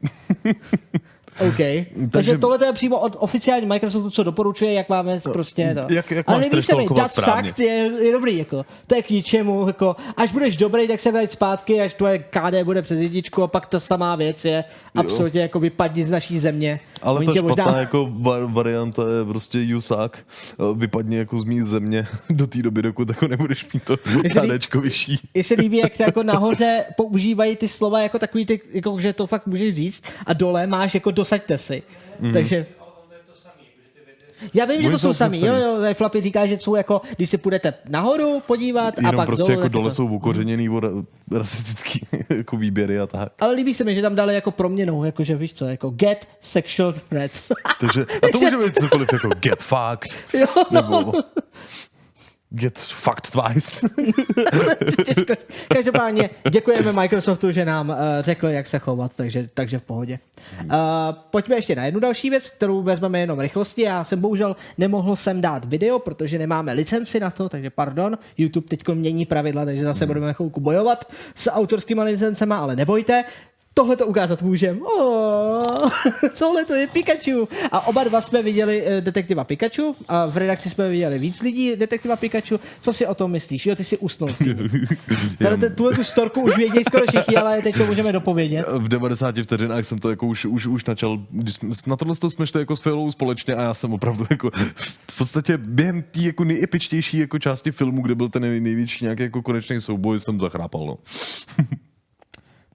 OK. 1.40 1.56
Takže, 1.56 1.86
Takže- 2.10 2.38
tohle 2.38 2.66
je 2.66 2.72
přímo 2.72 2.98
od 2.98 3.16
oficiální 3.18 3.66
Microsoftu, 3.66 4.10
co 4.10 4.22
doporučuje, 4.24 4.74
jak 4.74 4.88
máme 4.88 5.20
prostě 5.32 5.76
to. 5.88 5.94
Jak- 5.94 6.10
jak 6.10 6.28
Ale 6.28 6.38
nelíbí 6.40 6.62
se 6.62 6.76
mi, 6.76 6.86
správně. 7.06 7.48
sucked 7.50 7.58
je, 7.58 7.90
je, 8.02 8.12
dobrý, 8.12 8.38
jako. 8.38 8.64
To 8.86 8.94
je 8.94 9.02
k 9.02 9.10
ničemu, 9.10 9.66
jako. 9.66 9.96
Až 10.16 10.32
budeš 10.32 10.56
dobrý, 10.56 10.88
tak 10.88 11.00
se 11.00 11.12
vrať 11.12 11.32
zpátky, 11.32 11.80
až 11.80 11.94
tvoje 11.94 12.18
KD 12.18 12.64
bude 12.64 12.82
přes 12.82 12.98
jedničku 13.00 13.42
a 13.42 13.46
pak 13.46 13.66
ta 13.66 13.80
samá 13.80 14.16
věc 14.16 14.44
je 14.44 14.64
absolutně 14.96 15.40
jako 15.40 15.60
vypadni 15.60 16.04
z 16.04 16.10
naší 16.10 16.38
země. 16.38 16.80
Ale 17.02 17.18
Oni 17.18 17.26
ta 17.26 17.32
špatná 17.34 17.78
jako 17.80 18.08
var, 18.12 18.44
varianta 18.44 19.02
je 19.02 19.24
prostě 19.24 19.58
Jusák. 19.62 20.18
Vypadni 20.74 21.16
jako 21.16 21.38
z 21.38 21.44
mý 21.44 21.60
země 21.60 22.06
do 22.30 22.46
té 22.46 22.62
doby, 22.62 22.82
dokud 22.82 23.08
jako 23.08 23.28
nebudeš 23.28 23.72
mít 23.72 23.84
to 23.84 23.96
KDčko 23.96 24.80
vyšší. 24.80 25.18
Mně 25.34 25.44
se 25.44 25.54
líbí, 25.54 25.76
jak 25.76 25.96
to 25.96 26.02
jako 26.02 26.22
nahoře 26.22 26.84
používají 26.96 27.56
ty 27.56 27.68
slova 27.68 28.00
jako 28.00 28.18
takový, 28.18 28.46
ty, 28.46 28.60
jako, 28.72 29.00
že 29.00 29.12
to 29.12 29.26
fakt 29.26 29.46
můžeš 29.46 29.74
říct 29.74 30.02
a 30.26 30.32
dole 30.32 30.66
máš 30.66 30.94
jako 30.94 31.10
dosaďte 31.28 31.58
si. 31.58 31.82
Mhm. 32.20 32.32
Takže 32.32 32.66
já 34.54 34.64
vím, 34.64 34.82
že 34.82 34.90
to 34.90 34.98
jsou 34.98 35.08
jsou 35.08 35.12
sami. 35.12 35.38
Jo, 35.38 35.46
sami. 35.46 35.60
jo, 35.60 35.76
ve 35.80 35.94
Flappy 35.94 36.20
říká, 36.20 36.46
že 36.46 36.58
jsou 36.60 36.74
jako, 36.76 37.02
když 37.16 37.30
si 37.30 37.38
půjdete 37.38 37.74
nahoru 37.88 38.42
podívat 38.46 38.94
a 38.98 39.00
Jenom 39.00 39.16
pak 39.16 39.26
prostě 39.26 39.52
dolů, 39.52 39.58
jako 39.60 39.68
dole 39.68 39.84
to- 39.84 39.94
jsou 39.94 40.06
ukořeněný 40.06 40.68
ra- 40.68 41.04
rasistický 41.32 42.06
jako 42.36 42.56
výběry 42.56 42.98
a 43.00 43.06
tak. 43.06 43.32
Ale 43.38 43.54
líbí 43.54 43.74
se 43.74 43.84
mi, 43.84 43.94
že 43.94 44.02
tam 44.02 44.14
dali 44.14 44.34
jako 44.34 44.50
proměnou, 44.50 45.04
jakože 45.04 45.36
víš 45.36 45.54
co, 45.54 45.66
jako 45.66 45.90
get 45.90 46.28
sexual 46.40 46.92
threat. 47.08 47.30
Takže, 47.80 48.02
a 48.02 48.28
to 48.32 48.38
může 48.44 48.56
být 48.56 48.76
cokoliv 48.80 49.08
jako 49.12 49.28
get 49.40 49.62
fucked, 49.62 50.18
Jo. 50.34 50.46
nebo 50.70 51.12
get 52.50 52.78
fucked 52.78 53.30
twice. 53.30 53.88
Těžko. 55.04 55.34
Každopádně 55.68 56.30
děkujeme 56.50 56.92
Microsoftu, 56.92 57.50
že 57.50 57.64
nám 57.64 57.88
uh, 57.88 57.96
řekl, 58.20 58.46
jak 58.46 58.66
se 58.66 58.78
chovat, 58.78 59.12
takže, 59.16 59.48
takže 59.54 59.78
v 59.78 59.82
pohodě. 59.82 60.18
Uh, 60.64 60.70
pojďme 61.30 61.56
ještě 61.56 61.76
na 61.76 61.84
jednu 61.84 62.00
další 62.00 62.30
věc, 62.30 62.50
kterou 62.50 62.82
vezmeme 62.82 63.20
jenom 63.20 63.40
rychlosti. 63.40 63.82
Já 63.82 64.04
jsem 64.04 64.20
bohužel 64.20 64.56
nemohl 64.78 65.16
sem 65.16 65.40
dát 65.40 65.64
video, 65.64 65.98
protože 65.98 66.38
nemáme 66.38 66.72
licenci 66.72 67.20
na 67.20 67.30
to, 67.30 67.48
takže 67.48 67.70
pardon. 67.70 68.18
YouTube 68.38 68.68
teď 68.68 68.88
mění 68.88 69.26
pravidla, 69.26 69.64
takže 69.64 69.82
zase 69.82 70.06
budeme 70.06 70.34
chvilku 70.34 70.60
bojovat 70.60 71.12
s 71.34 71.50
autorskými 71.50 72.02
licencema, 72.02 72.58
ale 72.58 72.76
nebojte. 72.76 73.24
Tohle 73.74 73.96
to 73.96 74.06
ukázat 74.06 74.42
můžem. 74.42 74.82
Oh, 74.82 75.90
tohle 76.38 76.64
to 76.64 76.74
je 76.74 76.86
Pikachu. 76.86 77.48
A 77.72 77.86
oba 77.86 78.04
dva 78.04 78.20
jsme 78.20 78.42
viděli 78.42 78.82
eh, 78.86 79.00
detektiva 79.00 79.44
Pikachu 79.44 79.96
a 80.08 80.26
v 80.26 80.36
redakci 80.36 80.70
jsme 80.70 80.88
viděli 80.88 81.18
víc 81.18 81.42
lidí 81.42 81.76
detektiva 81.76 82.16
Pikachu. 82.16 82.60
Co 82.80 82.92
si 82.92 83.06
o 83.06 83.14
tom 83.14 83.30
myslíš? 83.30 83.66
Jo, 83.66 83.76
ty 83.76 83.84
si 83.84 83.98
usnul. 83.98 84.28
Tady 85.38 85.70
tuhle 85.70 85.94
tu 85.94 86.04
storku 86.04 86.40
už 86.40 86.56
vědějí 86.56 86.84
skoro 86.84 87.04
všichni, 87.06 87.36
ale 87.36 87.62
teď 87.62 87.76
to 87.78 87.86
můžeme 87.86 88.12
dopovědět. 88.12 88.66
v 88.78 88.88
90 88.88 89.34
vteřinách 89.42 89.84
jsem 89.84 89.98
to 89.98 90.10
jako 90.10 90.26
už, 90.26 90.44
už, 90.44 90.66
už 90.66 90.84
načal, 90.84 91.18
na 91.86 91.96
tohle 91.96 92.16
to 92.16 92.30
jsme 92.30 92.46
šli 92.46 92.60
jako 92.60 92.76
s 92.76 92.80
Filou 92.82 93.10
společně 93.10 93.54
a 93.54 93.62
já 93.62 93.74
jsem 93.74 93.92
opravdu 93.92 94.26
jako 94.30 94.50
v 95.10 95.18
podstatě 95.18 95.58
během 95.58 96.02
té 96.02 96.20
jako 96.20 96.44
nejepičtější 96.44 97.18
jako 97.18 97.38
části 97.38 97.72
filmu, 97.72 98.02
kde 98.02 98.14
byl 98.14 98.28
ten 98.28 98.42
nej, 98.42 98.60
největší 98.60 99.04
nějaký 99.04 99.22
jako 99.22 99.42
konečný 99.42 99.80
souboj, 99.80 100.20
jsem 100.20 100.40
zachrápal, 100.40 100.86
no. 100.86 100.98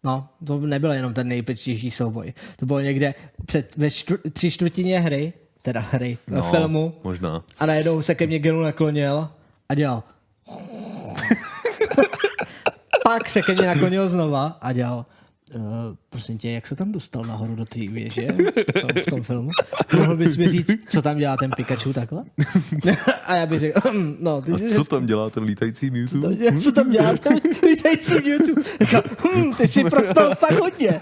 No, 0.03 0.27
to 0.47 0.59
nebyl 0.59 0.91
jenom 0.91 1.13
ten 1.13 1.27
nejpečtější 1.27 1.91
souboj. 1.91 2.33
To 2.59 2.65
bylo 2.65 2.79
někde 2.79 3.13
před, 3.45 3.75
ve 3.77 3.91
čtvr, 3.91 4.17
tři 4.33 4.51
čtvrtině 4.51 4.99
hry, 4.99 5.33
teda 5.61 5.79
hry, 5.91 6.17
no, 6.27 6.37
No, 6.37 6.51
filmu. 6.51 6.95
možná. 7.03 7.43
A 7.59 7.65
najednou 7.65 8.01
se 8.01 8.15
ke 8.15 8.27
mně 8.27 8.39
Genu 8.39 8.61
naklonil 8.61 9.29
a 9.69 9.75
dělal. 9.75 10.03
Pak 13.03 13.29
se 13.29 13.41
ke 13.41 13.53
mně 13.53 13.67
naklonil 13.67 14.09
znova 14.09 14.57
a 14.61 14.73
dělal. 14.73 15.05
Uh, 15.55 15.61
prosím 16.09 16.37
tě, 16.37 16.51
jak 16.51 16.67
se 16.67 16.75
tam 16.75 16.91
dostal 16.91 17.25
nahoru 17.25 17.55
do 17.55 17.65
té 17.65 17.79
věže 17.87 18.27
v 18.31 18.81
tom, 18.81 18.89
v 19.01 19.05
tom 19.05 19.23
filmu? 19.23 19.49
Mohl 19.97 20.15
bys 20.17 20.37
mi 20.37 20.49
říct, 20.49 20.69
co 20.89 21.01
tam 21.01 21.17
dělá 21.17 21.37
ten 21.37 21.51
Pikachu 21.57 21.93
takhle? 21.93 22.23
A 23.25 23.35
já 23.35 23.45
bych 23.45 23.59
řekl, 23.59 23.79
"Hm, 23.91 24.17
no, 24.19 24.41
ty 24.41 24.51
A 24.51 24.57
jsi 24.57 24.69
co 24.69 24.83
tam 24.83 25.05
dělá 25.05 25.29
ten 25.29 25.43
lítající 25.43 25.89
Mewtwo? 25.89 26.29
co 26.63 26.71
tam 26.71 26.91
dělá 26.91 27.13
ten 27.17 27.39
lítající? 27.65 28.13
Říkal, 28.81 29.03
hm, 29.35 29.53
ty 29.53 29.67
si 29.67 29.83
prospal 29.83 30.35
fakt 30.35 30.59
hodně. 30.59 31.01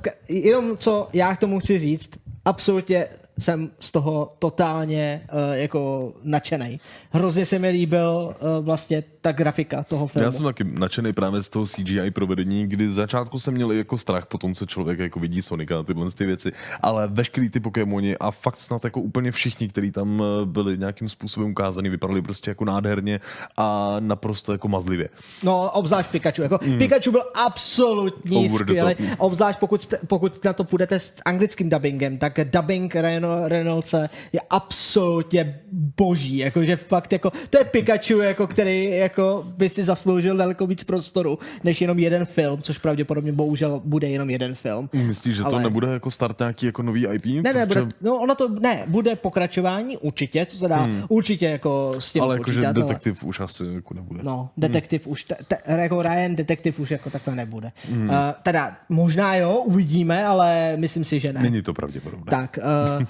K- 0.00 0.10
Jenom 0.28 0.76
co 0.76 1.08
já 1.12 1.36
k 1.36 1.40
tomu 1.40 1.60
chci 1.60 1.78
říct, 1.78 2.10
absolutně 2.44 3.06
jsem 3.38 3.70
z 3.80 3.92
toho 3.92 4.30
totálně 4.38 5.22
uh, 5.32 5.56
jako 5.56 6.12
nadšený. 6.22 6.80
Hrozně 7.10 7.46
se 7.46 7.58
mi 7.58 7.68
líbil 7.68 8.34
uh, 8.58 8.64
vlastně 8.64 9.04
ta 9.20 9.32
grafika 9.32 9.82
toho 9.84 10.06
filmu. 10.06 10.24
Já 10.24 10.32
jsem 10.32 10.44
taky 10.44 10.64
nadšený 10.64 11.12
právě 11.12 11.42
z 11.42 11.48
toho 11.48 11.66
CGI 11.66 12.10
provedení, 12.10 12.66
kdy 12.66 12.88
z 12.88 12.94
začátku 12.94 13.38
jsem 13.38 13.54
měl 13.54 13.72
jako 13.72 13.98
strach 13.98 14.26
po 14.26 14.38
tom, 14.38 14.54
co 14.54 14.66
člověk 14.66 14.98
jako 14.98 15.20
vidí 15.20 15.42
Sonika 15.42 15.78
a 15.78 15.82
tyhle 15.82 16.10
ty 16.10 16.26
věci, 16.26 16.52
ale 16.80 17.08
veškerý 17.08 17.50
ty 17.50 17.60
Pokémoni 17.60 18.16
a 18.16 18.30
fakt 18.30 18.56
snad 18.56 18.84
jako 18.84 19.00
úplně 19.00 19.32
všichni, 19.32 19.68
kteří 19.68 19.92
tam 19.92 20.22
eh, 20.22 20.46
byli 20.46 20.78
nějakým 20.78 21.08
způsobem 21.08 21.50
ukázaný, 21.50 21.88
vypadali 21.88 22.22
prostě 22.22 22.50
jako 22.50 22.64
nádherně 22.64 23.20
a 23.56 23.96
naprosto 24.00 24.52
jako 24.52 24.68
mazlivě. 24.68 25.08
No, 25.42 25.70
obzvlášť 25.70 26.10
Pikachu. 26.10 26.42
Jako 26.42 26.58
mm. 26.66 26.78
Pikachu 26.78 27.10
byl 27.10 27.22
absolutní 27.46 28.48
the 28.48 28.54
skvělý. 28.54 28.94
Obzvlášť 29.18 29.58
pokud, 29.58 29.94
pokud 30.06 30.44
na 30.44 30.52
to 30.52 30.64
půjdete 30.64 31.00
s 31.00 31.14
anglickým 31.24 31.70
dubbingem, 31.70 32.18
tak 32.18 32.40
dubbing 32.44 32.94
Reno, 32.94 33.21
Reynoldse 33.44 34.08
je 34.32 34.40
absolutně 34.50 35.60
boží. 35.72 36.38
Jakože 36.38 36.76
fakt 36.76 37.12
jako, 37.12 37.32
to 37.50 37.58
je 37.58 37.64
Pikachu, 37.64 38.20
jako, 38.20 38.46
který 38.46 38.90
jako 38.90 39.44
by 39.56 39.68
si 39.68 39.84
zasloužil 39.84 40.36
daleko 40.36 40.66
víc 40.66 40.84
prostoru, 40.84 41.38
než 41.64 41.80
jenom 41.80 41.98
jeden 41.98 42.24
film, 42.24 42.62
což 42.62 42.78
pravděpodobně 42.78 43.32
bohužel 43.32 43.80
bude 43.84 44.08
jenom 44.08 44.30
jeden 44.30 44.54
film. 44.54 44.90
Myslíš, 44.92 45.36
že 45.36 45.42
to 45.42 45.48
Ale- 45.54 45.62
nebude 45.62 45.86
jako 45.88 46.10
start 46.10 46.38
nějaký 46.38 46.66
jako 46.66 46.82
nový 46.82 47.06
IP? 47.06 47.24
Ne, 47.44 47.52
ne, 47.52 47.66
bude, 47.66 47.86
no 48.00 48.16
ono 48.16 48.34
to, 48.34 48.48
ne, 48.48 48.84
bude 48.86 49.16
pokračování, 49.16 49.96
určitě, 49.98 50.46
to 50.46 50.56
se 50.56 50.68
dá 50.68 50.76
Hmm. 50.76 51.02
určitě 51.08 51.46
jako 51.46 51.94
s 51.98 52.12
tím 52.12 52.22
ale 52.22 52.34
jakože 52.34 52.62
detektiv 52.72 53.24
už 53.24 53.40
asi 53.40 53.64
jako 53.74 53.94
nebude. 53.94 54.20
No, 54.22 54.50
detektiv 54.56 55.06
už, 55.06 55.24
te, 55.24 55.36
te, 55.48 55.56
jako 55.82 56.02
Ryan 56.02 56.36
detektiv 56.36 56.80
už 56.80 56.90
jako 56.90 57.10
takhle 57.10 57.34
nebude. 57.36 57.72
Hmm. 57.90 58.08
Uh, 58.08 58.14
teda 58.42 58.76
možná 58.88 59.34
jo, 59.36 59.62
uvidíme, 59.64 60.24
ale 60.26 60.72
myslím 60.76 61.04
si, 61.04 61.20
že 61.20 61.32
ne. 61.32 61.42
Není 61.42 61.62
to 61.62 61.72
pravděpodobné. 61.74 62.30
Tak, 62.30 62.58
uh, 62.98 63.04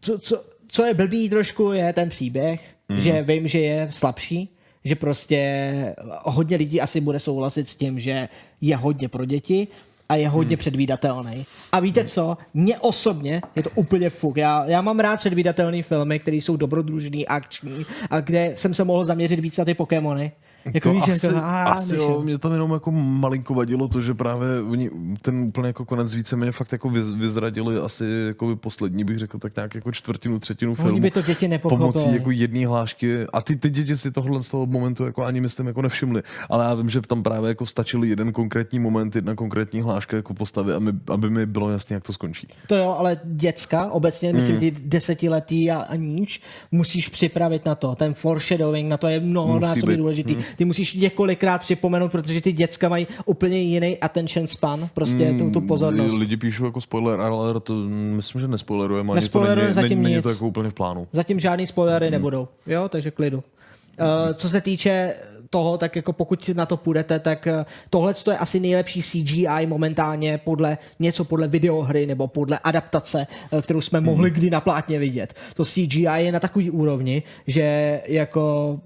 co, 0.00 0.18
co, 0.18 0.44
co 0.68 0.84
je 0.84 0.94
blbý 0.94 1.28
trošku, 1.30 1.72
je 1.72 1.92
ten 1.92 2.08
příběh, 2.08 2.60
Mhm. 2.88 3.00
že 3.00 3.22
vím, 3.22 3.48
že 3.48 3.60
je 3.60 3.88
slabší, 3.90 4.48
že 4.84 4.94
prostě 4.94 5.94
hodně 6.22 6.56
lidí 6.56 6.80
asi 6.80 7.00
bude 7.00 7.18
souhlasit 7.20 7.68
s 7.68 7.76
tím, 7.76 8.00
že 8.00 8.28
je 8.60 8.76
hodně 8.76 9.08
pro 9.08 9.24
děti 9.24 9.68
a 10.08 10.16
je 10.16 10.28
hodně 10.28 10.56
Mhm. 10.56 10.58
předvídatelný. 10.58 11.46
A 11.72 11.80
víte 11.80 12.04
co? 12.04 12.38
Mně 12.54 12.78
osobně 12.78 13.42
je 13.56 13.62
to 13.62 13.70
úplně 13.74 14.10
fuk. 14.10 14.36
Já, 14.36 14.64
já 14.66 14.80
mám 14.82 15.00
rád 15.00 15.16
předvídatelné 15.20 15.82
filmy, 15.82 16.18
které 16.18 16.36
jsou 16.36 16.56
dobrodružný, 16.56 17.26
akční 17.26 17.86
a 18.10 18.20
kde 18.20 18.52
jsem 18.54 18.74
se 18.74 18.84
mohl 18.84 19.04
zaměřit 19.04 19.40
víc 19.40 19.56
na 19.56 19.64
ty 19.64 19.74
Pokémony. 19.74 20.32
Jako 20.74 20.88
to 20.88 20.94
víš, 20.94 21.08
asi, 21.08 21.26
jako, 21.26 21.38
a, 21.38 21.62
asi 21.64 21.92
než- 21.92 22.00
jo, 22.02 22.20
mě 22.24 22.38
tam 22.38 22.52
jenom 22.52 22.70
jako 22.72 22.90
malinko 22.92 23.54
vadilo 23.54 23.88
to, 23.88 24.00
že 24.02 24.14
právě 24.14 24.62
oni 24.62 24.90
ten 25.22 25.38
úplně 25.38 25.66
jako 25.66 25.84
konec 25.84 26.14
víceméně 26.14 26.52
fakt 26.52 26.72
jako 26.72 26.90
vyz, 26.90 27.12
vyzradili 27.12 27.76
asi 27.78 28.04
jako 28.26 28.46
by 28.46 28.56
poslední, 28.56 29.04
bych 29.04 29.18
řekl, 29.18 29.38
tak 29.38 29.56
nějak 29.56 29.74
jako 29.74 29.92
čtvrtinu, 29.92 30.38
třetinu 30.38 30.70
Oni 30.70 30.76
filmu. 30.76 31.00
by 31.00 31.10
to 31.10 31.22
děti 31.22 31.48
nepochopili. 31.48 31.92
Pomocí 31.92 32.14
jako 32.14 32.30
jedné 32.30 32.66
hlášky 32.66 33.26
a 33.32 33.42
ty, 33.42 33.56
ty 33.56 33.70
děti 33.70 33.96
si 33.96 34.10
tohle 34.12 34.42
z 34.42 34.48
toho 34.48 34.66
momentu 34.66 35.04
jako 35.04 35.24
ani 35.24 35.40
myslím 35.40 35.66
jako 35.66 35.82
nevšimli. 35.82 36.22
Ale 36.50 36.64
já 36.64 36.74
vím, 36.74 36.90
že 36.90 37.00
tam 37.00 37.22
právě 37.22 37.48
jako 37.48 37.66
stačil 37.66 38.04
jeden 38.04 38.32
konkrétní 38.32 38.78
moment, 38.78 39.16
jedna 39.16 39.34
konkrétní 39.34 39.80
hláška 39.80 40.16
jako 40.16 40.34
postavy, 40.34 40.72
aby, 40.72 40.92
aby 41.10 41.30
mi 41.30 41.46
bylo 41.46 41.70
jasné, 41.70 41.94
jak 41.94 42.02
to 42.02 42.12
skončí. 42.12 42.46
To 42.66 42.76
jo, 42.76 42.96
ale 42.98 43.20
děcka, 43.24 43.90
obecně, 43.90 44.32
myslím, 44.32 44.54
Mm. 44.54 44.60
ty 44.60 44.70
desetiletí 44.84 45.70
a, 45.70 45.78
a 45.80 45.94
níž, 45.96 46.40
musíš 46.72 47.08
připravit 47.08 47.64
na 47.64 47.74
to. 47.74 47.94
Ten 47.94 48.14
foreshadowing, 48.14 48.88
na 48.88 48.96
to 48.96 49.06
je 49.08 49.20
mnohonásobně 49.20 49.96
důležitý. 49.96 50.34
Mm. 50.34 50.42
Ty 50.58 50.64
musíš 50.64 50.94
několikrát 50.94 51.58
připomenout, 51.58 52.12
protože 52.12 52.40
ty 52.40 52.52
děcka 52.52 52.88
mají 52.88 53.06
úplně 53.24 53.58
jiný 53.58 53.98
attention 53.98 54.46
span, 54.46 54.88
prostě 54.94 55.34
tu, 55.38 55.50
tu 55.50 55.60
pozornost. 55.60 56.12
Mm, 56.12 56.20
Lidi 56.20 56.36
píšou 56.36 56.64
jako 56.64 56.80
spoiler 56.80 57.20
alert, 57.20 57.64
to 57.64 57.74
myslím, 57.90 58.40
že 58.40 58.48
nespoilerujeme, 58.48 59.12
ani 59.12 59.28
to 59.28 59.54
není, 59.54 59.74
zatím 59.74 59.88
není, 59.88 60.02
není 60.02 60.22
to 60.22 60.28
jako 60.28 60.46
úplně 60.46 60.70
v 60.70 60.74
plánu. 60.74 61.08
Zatím 61.12 61.40
žádný 61.40 61.66
spoilery 61.66 62.10
nebudou, 62.10 62.48
jo, 62.66 62.88
takže 62.88 63.10
klidu. 63.10 63.36
Uh, 63.38 64.34
co 64.34 64.48
se 64.48 64.60
týče 64.60 65.14
toho, 65.50 65.78
tak 65.78 65.96
jako 65.96 66.12
pokud 66.12 66.50
na 66.54 66.66
to 66.66 66.76
půjdete, 66.76 67.18
tak 67.18 67.48
tohle 67.90 68.14
je 68.30 68.38
asi 68.38 68.60
nejlepší 68.60 69.02
CGI 69.02 69.66
momentálně 69.66 70.38
podle 70.38 70.78
něco 70.98 71.24
podle 71.24 71.48
videohry 71.48 72.06
nebo 72.06 72.26
podle 72.26 72.58
adaptace, 72.58 73.26
eh, 73.52 73.62
kterou 73.62 73.80
jsme 73.80 74.00
mohli 74.00 74.30
kdy 74.30 74.50
na 74.50 74.60
plátně 74.60 74.98
vidět. 74.98 75.34
To 75.54 75.64
CGI 75.64 76.08
je 76.16 76.32
na 76.32 76.40
takový 76.40 76.70
úrovni, 76.70 77.22
že 77.46 78.00
jako 78.06 78.80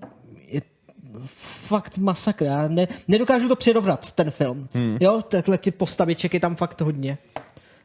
fakt 1.25 1.99
masakr. 1.99 2.45
Já 2.45 2.69
ne, 2.69 2.89
nedokážu 3.09 3.49
to 3.49 3.57
přirovnat, 3.57 4.13
ten 4.13 4.31
film. 4.31 4.69
Hmm. 4.75 4.99
Jo, 5.01 5.23
takhle 5.23 5.59
ty 5.59 5.71
postaviček 5.71 6.35
je 6.35 6.41
tam 6.41 6.57
fakt 6.57 6.81
hodně. 6.81 7.19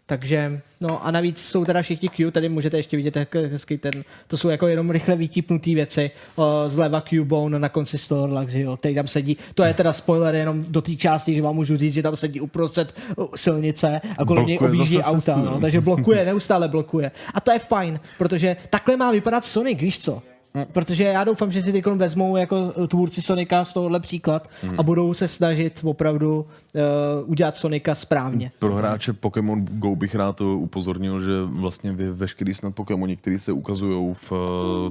Takže, 0.09 0.61
no 0.81 1.05
a 1.05 1.11
navíc 1.11 1.41
jsou 1.41 1.65
teda 1.65 1.81
všichni 1.81 2.09
Q, 2.09 2.31
tady 2.31 2.49
můžete 2.49 2.77
ještě 2.77 2.97
vidět 2.97 3.15
jak 3.15 3.35
hezký 3.35 3.77
ten, 3.77 4.03
to 4.27 4.37
jsou 4.37 4.49
jako 4.49 4.67
jenom 4.67 4.91
rychle 4.91 5.15
vytípnutý 5.15 5.75
věci, 5.75 6.11
o, 6.35 6.63
zleva 6.67 7.01
Q-Bone 7.01 7.59
na 7.59 7.69
konci 7.69 7.97
Snorlax, 7.97 8.53
jo, 8.53 8.77
který 8.77 8.95
tam 8.95 9.07
sedí, 9.07 9.37
to 9.55 9.63
je 9.63 9.73
teda 9.73 9.93
spoiler 9.93 10.35
jenom 10.35 10.65
do 10.67 10.81
té 10.81 10.95
části, 10.95 11.35
že 11.35 11.41
vám 11.41 11.55
můžu 11.55 11.77
říct, 11.77 11.93
že 11.93 12.03
tam 12.03 12.15
sedí 12.15 12.41
uprostřed 12.41 12.95
silnice 13.35 14.01
a 14.19 14.25
kolem 14.25 14.45
něj 14.45 14.59
objíždí 14.61 15.01
auta, 15.01 15.35
no, 15.35 15.45
no. 15.45 15.59
takže 15.59 15.81
blokuje, 15.81 16.25
neustále 16.25 16.67
blokuje. 16.67 17.11
A 17.33 17.41
to 17.41 17.51
je 17.51 17.59
fajn, 17.59 17.99
protože 18.17 18.57
takhle 18.69 18.97
má 18.97 19.11
vypadat 19.11 19.45
Sonic, 19.45 19.79
víš 19.79 19.99
co? 19.99 20.21
Protože 20.65 21.03
já 21.03 21.23
doufám, 21.23 21.51
že 21.51 21.61
si 21.63 21.71
teď 21.71 21.85
vezmou 21.85 22.37
jako 22.37 22.87
tvůrci 22.87 23.21
Sonika 23.21 23.65
z 23.65 23.73
tohohle 23.73 23.99
příklad 23.99 24.49
Hmm. 24.63 24.79
a 24.79 24.83
budou 24.83 25.13
se 25.13 25.27
snažit 25.27 25.81
opravdu 25.83 26.35
uh, 26.39 27.29
udělat 27.29 27.55
Sonika 27.55 27.95
správně. 27.95 28.51
Pro 28.59 28.75
hráče 28.75 29.13
Pokémon 29.13 29.65
Go 29.65 29.95
bych 29.95 30.15
rád 30.15 30.41
upozornil, 30.41 31.23
že 31.23 31.31
vlastně 31.43 31.91
vy 31.91 32.11
veškerý 32.11 32.53
snad 32.53 32.75
Pokémoni, 32.75 33.15
který 33.15 33.39
se 33.39 33.51
ukazují 33.51 34.13
v 34.13 34.31
uh, 34.31 34.37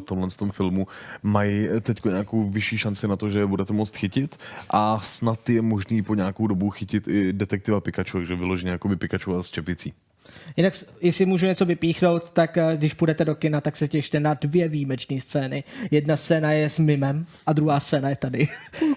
tomhle 0.05 0.29
tom 0.39 0.51
filmu, 0.51 0.87
mají 1.23 1.69
teď 1.81 2.05
nějakou 2.05 2.51
vyšší 2.51 2.79
šanci 2.79 3.09
na 3.09 3.17
to, 3.17 3.29
že 3.29 3.39
je 3.39 3.47
budete 3.47 3.73
moct 3.73 3.97
chytit 3.97 4.37
a 4.71 5.01
snad 5.01 5.49
je 5.49 5.63
možný 5.63 6.03
po 6.03 6.15
nějakou 6.15 6.47
dobu 6.47 6.71
chytit 6.71 7.09
i 7.09 7.33
detektiva 7.33 7.81
Pikachu, 7.81 8.19
takže 8.19 8.37
vyloženě 8.37 8.71
jakoby 8.71 8.97
Pikachu 8.97 9.37
a 9.37 9.43
s 9.43 9.51
čepicí. 9.51 9.93
Jinak, 10.57 10.75
jestli 11.01 11.27
můžu 11.27 11.47
něco 11.47 11.65
vypíchnout, 11.65 12.31
tak 12.31 12.59
eh, 12.59 12.77
když 12.77 12.95
půjdete 12.95 13.25
do 13.25 13.35
kina, 13.35 13.61
tak 13.61 13.77
se 13.77 13.89
těšte 13.89 14.21
na 14.21 14.35
dvě 14.35 14.69
výjimečné 14.69 15.21
scény. 15.21 15.65
Jedna 15.91 16.17
scéna 16.17 16.53
je 16.53 16.71
s 16.71 16.79
Mimem 16.79 17.27
a 17.47 17.53
druhá 17.53 17.81
scéna 17.81 18.09
je 18.09 18.17
tady. 18.17 18.49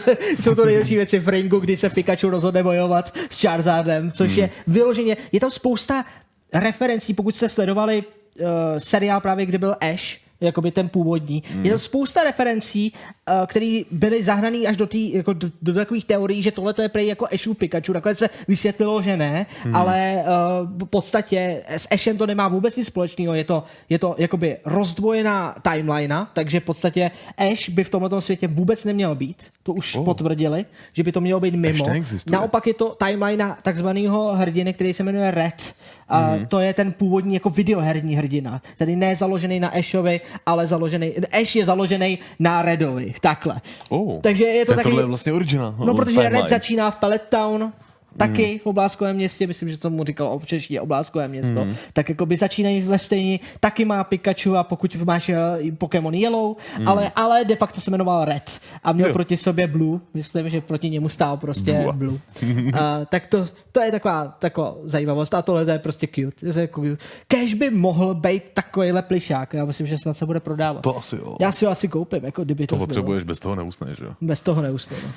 Jsou 0.40 0.54
to 0.54 0.64
nejlepší 0.64 0.96
věci 0.96 1.18
v 1.18 1.28
ringu, 1.28 1.60
kdy 1.60 1.76
se 1.76 1.90
Pikachu 1.90 2.30
rozhodne 2.30 2.62
bojovat 2.62 3.14
s 3.30 3.40
Charizardem, 3.42 4.12
což 4.12 4.34
je 4.34 4.50
vyloženě, 4.66 5.16
je 5.32 5.40
tam 5.40 5.50
spousta 5.50 6.04
referencí, 6.52 7.14
pokud 7.14 7.36
jste 7.36 7.48
sledovali 7.48 8.02
uh, 8.02 8.46
seriál 8.78 9.20
právě, 9.20 9.46
kde 9.46 9.58
byl 9.58 9.76
Ash, 9.80 10.18
jakoby 10.40 10.70
ten 10.70 10.88
původní. 10.88 11.42
Mm. 11.54 11.66
Je 11.66 11.72
to 11.72 11.78
spousta 11.78 12.24
referencí, 12.24 12.92
uh, 13.40 13.46
které 13.46 13.82
byly 13.90 14.22
zahrané 14.22 14.58
až 14.58 14.76
do, 14.76 14.86
tý, 14.86 15.12
jako 15.14 15.32
do, 15.32 15.50
do, 15.62 15.74
takových 15.74 16.04
teorií, 16.04 16.42
že 16.42 16.52
tohle 16.52 16.74
je 16.82 16.88
prej 16.88 17.06
jako 17.06 17.26
Ashu 17.34 17.54
Pikachu. 17.54 17.92
Nakonec 17.92 18.18
se 18.18 18.30
vysvětlilo, 18.48 19.02
že 19.02 19.16
ne, 19.16 19.46
mm. 19.64 19.76
ale 19.76 20.22
uh, 20.70 20.78
v 20.82 20.84
podstatě 20.90 21.62
s 21.68 21.88
Ashem 21.90 22.18
to 22.18 22.26
nemá 22.26 22.48
vůbec 22.48 22.76
nic 22.76 22.86
společného. 22.86 23.34
Je 23.34 23.44
to, 23.44 23.64
je 23.88 23.98
to 23.98 24.14
jakoby 24.18 24.56
rozdvojená 24.64 25.54
timeline, 25.72 26.26
takže 26.32 26.60
v 26.60 26.64
podstatě 26.64 27.10
Ash 27.38 27.68
by 27.68 27.84
v 27.84 27.90
tomto 27.90 28.20
světě 28.20 28.48
vůbec 28.48 28.84
neměl 28.84 29.14
být. 29.14 29.36
To 29.62 29.72
už 29.72 29.96
Oh. 29.96 30.04
potvrdili, 30.04 30.64
že 30.92 31.02
by 31.02 31.12
to 31.12 31.20
mělo 31.20 31.40
být 31.40 31.54
mimo. 31.54 31.84
Naopak 32.30 32.66
je 32.66 32.74
to 32.74 32.96
timeline 33.06 33.54
takzvaného 33.62 34.32
hrdiny, 34.36 34.72
který 34.74 34.92
se 34.94 35.02
jmenuje 35.02 35.30
Red. 35.30 35.74
A 36.08 36.34
Mhm. 36.36 36.46
to 36.46 36.58
je 36.60 36.74
ten 36.74 36.92
původní 36.92 37.34
jako 37.34 37.50
videoherní 37.50 38.16
hrdina. 38.16 38.62
Tedy 38.78 38.96
ne 38.96 39.16
založený 39.16 39.60
na 39.60 39.68
Ashovi, 39.68 40.20
ale 40.46 40.66
založený, 40.66 41.12
Ash 41.42 41.56
je 41.56 41.64
založený 41.64 42.18
na 42.38 42.62
Redovi. 42.62 43.12
Takhle. 43.20 43.60
Oh. 43.88 44.20
Takže 44.20 44.44
je 44.44 44.64
to 44.64 44.72
Tak 44.72 44.76
takový... 44.76 44.92
tohle 44.92 45.02
je 45.02 45.06
vlastně 45.06 45.32
originál. 45.32 45.74
No, 45.78 45.94
protože. 45.94 46.28
Red 46.28 46.48
začíná 46.48 46.90
v 46.90 46.96
Pellet 46.96 47.22
Town, 47.28 47.72
taky 48.16 48.46
Mhm. 48.46 48.58
v 48.58 48.66
obláskovém 48.66 49.16
městě, 49.16 49.46
myslím, 49.46 49.68
že 49.68 49.76
tomu 49.76 50.04
říkal 50.04 50.38
v 50.38 50.46
češtině 50.46 50.80
obláskové 50.80 51.28
město, 51.28 51.64
Mhm. 51.64 51.76
tak 51.92 52.08
jako 52.08 52.26
by 52.26 52.36
začínají 52.36 52.80
ve 52.80 52.98
stejně, 52.98 53.38
taky 53.60 53.84
má 53.84 54.04
Pikachu 54.04 54.56
a 54.56 54.64
pokud 54.64 54.96
máš 54.96 55.28
uh, 55.28 55.34
Pokémon 55.78 56.14
Yellow, 56.14 56.56
Mhm. 56.78 56.88
ale, 56.88 57.12
ale 57.16 57.44
de 57.44 57.56
facto 57.56 57.80
se 57.80 57.90
jmenoval 57.90 58.24
Red 58.24 58.60
a 58.84 58.92
měl 58.92 59.06
Jo. 59.08 59.12
proti 59.12 59.36
sobě 59.36 59.66
Blue, 59.66 60.00
myslím, 60.14 60.50
že 60.50 60.60
proti 60.60 60.90
němu 60.90 61.08
stál 61.08 61.36
prostě 61.36 61.72
Blue. 61.72 61.92
Blue. 61.92 62.18
Uh, 62.70 62.72
tak 63.08 63.26
to, 63.26 63.46
to 63.72 63.80
je 63.80 63.90
taková, 63.90 64.36
taková 64.38 64.74
zajímavost 64.84 65.34
a 65.34 65.42
tohle 65.42 65.64
to 65.64 65.70
je 65.70 65.78
prostě 65.78 66.08
cute. 66.14 66.52
To 66.52 66.58
je 66.58 66.68
cute. 66.68 66.96
Kež 67.28 67.54
by 67.54 67.70
mohl 67.70 68.14
být 68.14 68.42
takovýhle 68.54 69.02
plišák, 69.02 69.54
já 69.54 69.64
myslím, 69.64 69.86
že 69.86 69.96
snad 69.98 70.16
se 70.16 70.26
bude 70.26 70.40
prodávat. 70.40 70.80
To 70.82 70.96
asi 70.98 71.16
jo. 71.16 71.36
Já 71.40 71.52
si 71.52 71.64
ho 71.64 71.70
asi 71.70 71.88
koupím, 71.88 72.24
jako 72.24 72.44
kdyby 72.44 72.66
To 72.66 72.70
to, 72.70 72.76
bylo. 72.76 72.86
potřebuješ, 72.86 73.24
bez 73.24 73.38
toho 73.38 73.54
neusneš, 73.54 73.98
jo? 73.98 74.10
Bez 74.20 74.40
toho 74.40 74.62
neusnu. 74.62 74.96
No. 75.04 75.10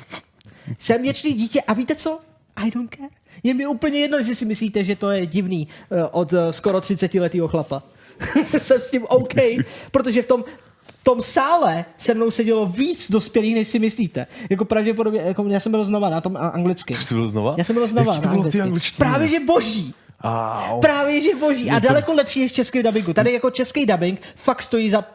Jsem 0.80 1.02
věčný 1.02 1.34
dítě 1.34 1.62
a 1.62 1.74
víte 1.74 1.96
co? 1.96 2.20
I 2.56 2.72
don't 2.72 2.96
care. 2.96 3.10
Je 3.44 3.54
mi 3.54 3.68
úplně 3.68 4.00
jedno, 4.00 4.18
jestli 4.18 4.36
si 4.36 4.46
myslíte, 4.46 4.84
že 4.84 4.96
to 4.96 5.10
je 5.10 5.26
divný 5.26 5.68
eh, 5.92 6.04
od 6.12 6.34
eh, 6.34 6.54
skoro 6.54 6.82
30 6.82 7.14
letého 7.14 7.48
chlapa. 7.48 7.84
Jsem 8.58 8.82
s 8.82 8.92
tím 8.92 9.06
OK, 9.10 9.34
protože 9.92 10.22
v 10.22 10.26
tom 10.26 10.44
v 10.82 11.04
tom 11.04 11.22
sále 11.22 11.86
se 11.98 12.14
mnou 12.14 12.32
sedělo 12.32 12.66
víc 12.66 13.12
dospělých, 13.12 13.56
než 13.56 13.68
si 13.68 13.80
myslíte. 13.80 14.28
Jako 14.50 14.66
pravděpodobně, 14.66 15.22
jako 15.22 15.48
já 15.48 15.60
jsem 15.60 15.72
byl 15.72 15.84
znova 15.84 16.10
na 16.10 16.22
tom 16.22 16.38
anglicky. 16.38 16.94
Jsi 16.94 17.14
byl 17.14 17.30
znova? 17.30 17.56
Já 17.58 17.64
jsem 17.64 17.76
byl 17.76 17.88
znova 17.88 18.14
Jak 18.14 18.24
to 18.24 18.30
na 18.30 18.64
anglicky. 18.64 18.98
Právě, 18.98 19.28
že 19.28 19.40
boží. 19.40 19.94
Au. 20.24 20.82
Právě, 20.82 21.22
že 21.22 21.36
boží. 21.36 21.70
A 21.70 21.80
daleko 21.80 22.14
lepší 22.14 22.42
než 22.42 22.52
český 22.52 22.84
dubbingu. 22.84 23.14
Tady 23.14 23.34
jako 23.34 23.50
český 23.50 23.86
dubbing 23.86 24.22
fakt 24.36 24.62
stojí 24.62 24.90
za 24.90 25.06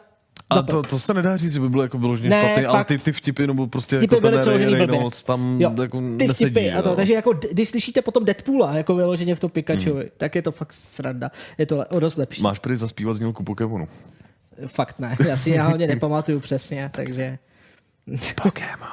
A 0.49 0.61
to, 0.61 0.83
to 0.83 0.99
se 0.99 1.13
nedá 1.13 1.37
říct, 1.37 1.53
že 1.53 1.59
by 1.59 1.69
bylo 1.69 1.83
jako 1.83 1.97
vyloženě 1.97 2.29
Ne, 2.29 2.43
špatný, 2.45 2.65
ale 2.65 2.79
fakt. 2.79 2.87
ty, 2.87 2.97
ty 2.97 3.11
vtipy 3.11 3.47
nebo 3.47 3.67
prostě 3.67 3.97
Vtipy 3.97 4.15
jako 4.15 4.27
byly 4.29 4.43
ten 4.43 4.53
Ray. 4.53 4.73
Reynolds 4.73 5.23
tam 5.23 5.61
Jo, 5.61 5.73
jako 5.81 5.97
ty 6.17 6.27
nesedí. 6.27 6.51
vtipy 6.51 6.71
a 6.71 6.81
to, 6.81 6.89
jo. 6.89 6.95
takže 6.95 7.13
jako, 7.13 7.33
když 7.51 7.69
slyšíte 7.69 8.01
potom 8.01 8.25
Deadpoola, 8.25 8.73
jako 8.77 8.95
vyloženě 8.95 9.35
v 9.35 9.39
tom 9.39 9.49
Pikachuovi, 9.49 10.01
Hmm. 10.01 10.09
tak 10.17 10.35
je 10.35 10.41
to 10.41 10.51
fakt 10.51 10.73
sranda. 10.73 11.31
Je 11.57 11.65
to 11.65 11.77
le- 11.77 11.85
o 11.85 11.99
dost 11.99 12.17
lepší. 12.17 12.41
Máš 12.41 12.59
prý 12.59 12.75
zaspívat 12.75 13.13
znělku 13.15 13.43
Pokémonu. 13.43 13.87
Fakt 14.67 14.99
ne, 14.99 15.17
já 15.27 15.37
si 15.37 15.49
ji 15.49 15.57
hlavně 15.57 15.87
nepamatuju 15.87 16.39
přesně, 16.39 16.89
takže... 16.93 17.37
Pokémon. 18.43 18.89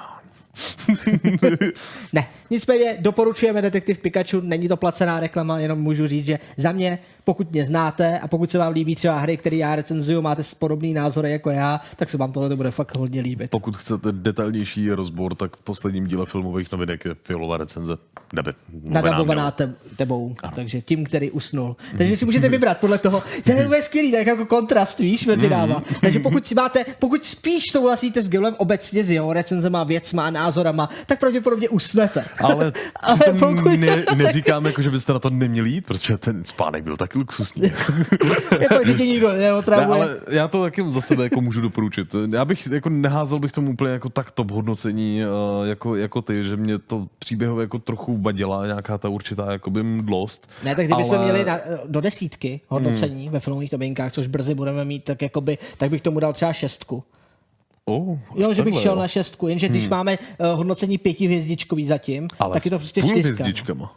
ne, 2.12 2.26
nicméně 2.50 2.96
doporučujeme 3.00 3.62
Detektiv 3.62 3.98
Pikachu, 3.98 4.40
není 4.40 4.68
to 4.68 4.76
placená 4.76 5.20
reklama, 5.20 5.58
jenom 5.58 5.78
můžu 5.80 6.06
říct, 6.06 6.26
že 6.26 6.38
za 6.56 6.72
mě, 6.72 6.98
pokud 7.26 7.52
mě 7.52 7.64
znáte 7.64 8.18
a 8.18 8.28
pokud 8.28 8.50
se 8.50 8.58
vám 8.58 8.72
líbí 8.72 8.94
třeba 8.94 9.18
hry, 9.18 9.36
které 9.36 9.56
já 9.56 9.76
recenzuju, 9.76 10.22
máte 10.22 10.42
podobný 10.58 10.94
názory 10.94 11.32
jako 11.32 11.50
já, 11.50 11.80
tak 11.96 12.08
se 12.08 12.16
vám 12.16 12.32
tohle 12.32 12.48
to 12.48 12.56
bude 12.56 12.70
fakt 12.70 12.96
hodně 12.96 13.20
líbit. 13.20 13.50
Pokud 13.50 13.76
chcete 13.76 14.12
detailnější 14.12 14.90
rozbor, 14.90 15.34
tak 15.34 15.56
v 15.56 15.62
posledním 15.62 16.06
díle 16.06 16.26
filmových 16.26 16.72
novinek 16.72 17.04
je 17.04 17.14
fialová 17.22 17.56
recenze. 17.56 17.96
Nebe. 18.32 18.52
nadabovaná 18.82 19.50
te- 19.50 19.74
tebou, 19.96 20.34
takže 20.54 20.80
tím, 20.80 21.04
který 21.04 21.30
usnul. 21.30 21.76
Takže 21.98 22.16
si 22.16 22.24
můžete 22.24 22.48
vybrat 22.48 22.78
podle 22.78 22.98
toho. 22.98 23.22
To 23.44 23.52
je 23.74 23.82
skvělý, 23.82 24.12
tak 24.12 24.26
jako 24.26 24.46
kontrast, 24.46 24.98
víš, 24.98 25.26
mezi 25.26 25.48
náma. 25.48 25.82
Takže 26.00 26.18
pokud 26.18 26.46
si 26.46 26.54
máte, 26.54 26.84
pokud 26.98 27.24
spíš 27.24 27.64
souhlasíte 27.72 28.22
s 28.22 28.28
Gilem 28.28 28.54
obecně 28.58 29.04
s 29.04 29.10
jeho 29.10 29.32
recenzema, 29.32 29.84
věcma, 29.84 30.30
názorama, 30.30 30.90
tak 31.06 31.20
pravděpodobně 31.20 31.68
usnete. 31.68 32.24
Ale, 32.38 32.72
Ale 33.02 33.18
pokud- 33.38 33.76
ne, 33.76 34.04
neříkám, 34.16 34.66
jako, 34.66 34.82
že 34.82 34.90
byste 34.90 35.12
na 35.12 35.18
to 35.18 35.30
neměli 35.30 35.70
jít, 35.70 35.86
protože 35.86 36.18
ten 36.18 36.44
spánek 36.44 36.84
byl 36.84 36.96
tak 36.96 37.15
luxusní. 37.16 37.62
jako, 38.60 38.84
tě 38.96 39.06
nikdo 39.06 39.32
Ne, 39.32 39.38
neotravuje. 39.38 39.98
ale 40.02 40.16
já 40.30 40.48
to 40.48 40.62
taky 40.62 40.90
za 40.92 41.00
sebe 41.00 41.22
jako 41.24 41.40
můžu 41.40 41.60
doporučit. 41.60 42.14
Já 42.32 42.44
bych 42.44 42.66
jako 42.66 42.88
neházel 42.88 43.38
bych 43.38 43.52
tomu 43.52 43.70
úplně 43.70 43.90
jako 43.92 44.08
tak 44.08 44.30
top 44.30 44.50
hodnocení 44.50 45.22
eh, 45.22 45.68
jako, 45.68 45.96
jako 45.96 46.22
ty, 46.22 46.42
že 46.42 46.56
mě 46.56 46.78
to 46.78 47.06
příběhově 47.18 47.62
jako 47.62 47.78
trochu 47.78 48.16
vadila 48.16 48.66
nějaká 48.66 48.98
ta 48.98 49.08
určitá 49.08 49.52
jakoby 49.52 49.82
mdlost. 49.82 50.48
Ne, 50.64 50.76
tak 50.76 50.86
kdybychom 50.86 51.14
ale- 51.14 51.24
měli 51.24 51.44
na, 51.44 51.58
do 51.86 52.00
desítky 52.00 52.60
hodnocení 52.68 53.22
hmm. 53.24 53.32
ve 53.32 53.40
filmových 53.40 53.72
novinkách, 53.72 54.12
což 54.12 54.26
brzy 54.26 54.54
budeme 54.54 54.84
mít, 54.84 55.04
tak 55.04 55.22
jakoby, 55.22 55.58
tak 55.78 55.90
bych 55.90 56.02
tomu 56.02 56.20
dal 56.20 56.32
třeba 56.32 56.52
šestku. 56.52 57.04
Oh, 57.88 58.18
Jo, 58.36 58.54
že 58.54 58.62
bych 58.62 58.74
takhle, 58.74 58.82
šel 58.82 58.92
jo. 58.94 58.98
na 58.98 59.08
šestku, 59.08 59.48
jenže 59.48 59.68
když 59.68 59.82
Hmm. 59.82 59.90
máme 59.90 60.18
uh, 60.18 60.46
hodnocení 60.46 60.98
pětihvězdičkový 60.98 61.86
zatím, 61.86 62.28
Ale 62.38 62.52
tak 62.54 62.64
je 62.64 62.70
to 62.70 62.78
prostě 62.78 63.00
čtyřka. 63.00 63.18
hvězdičkama. 63.18 63.80
No, 63.84 63.90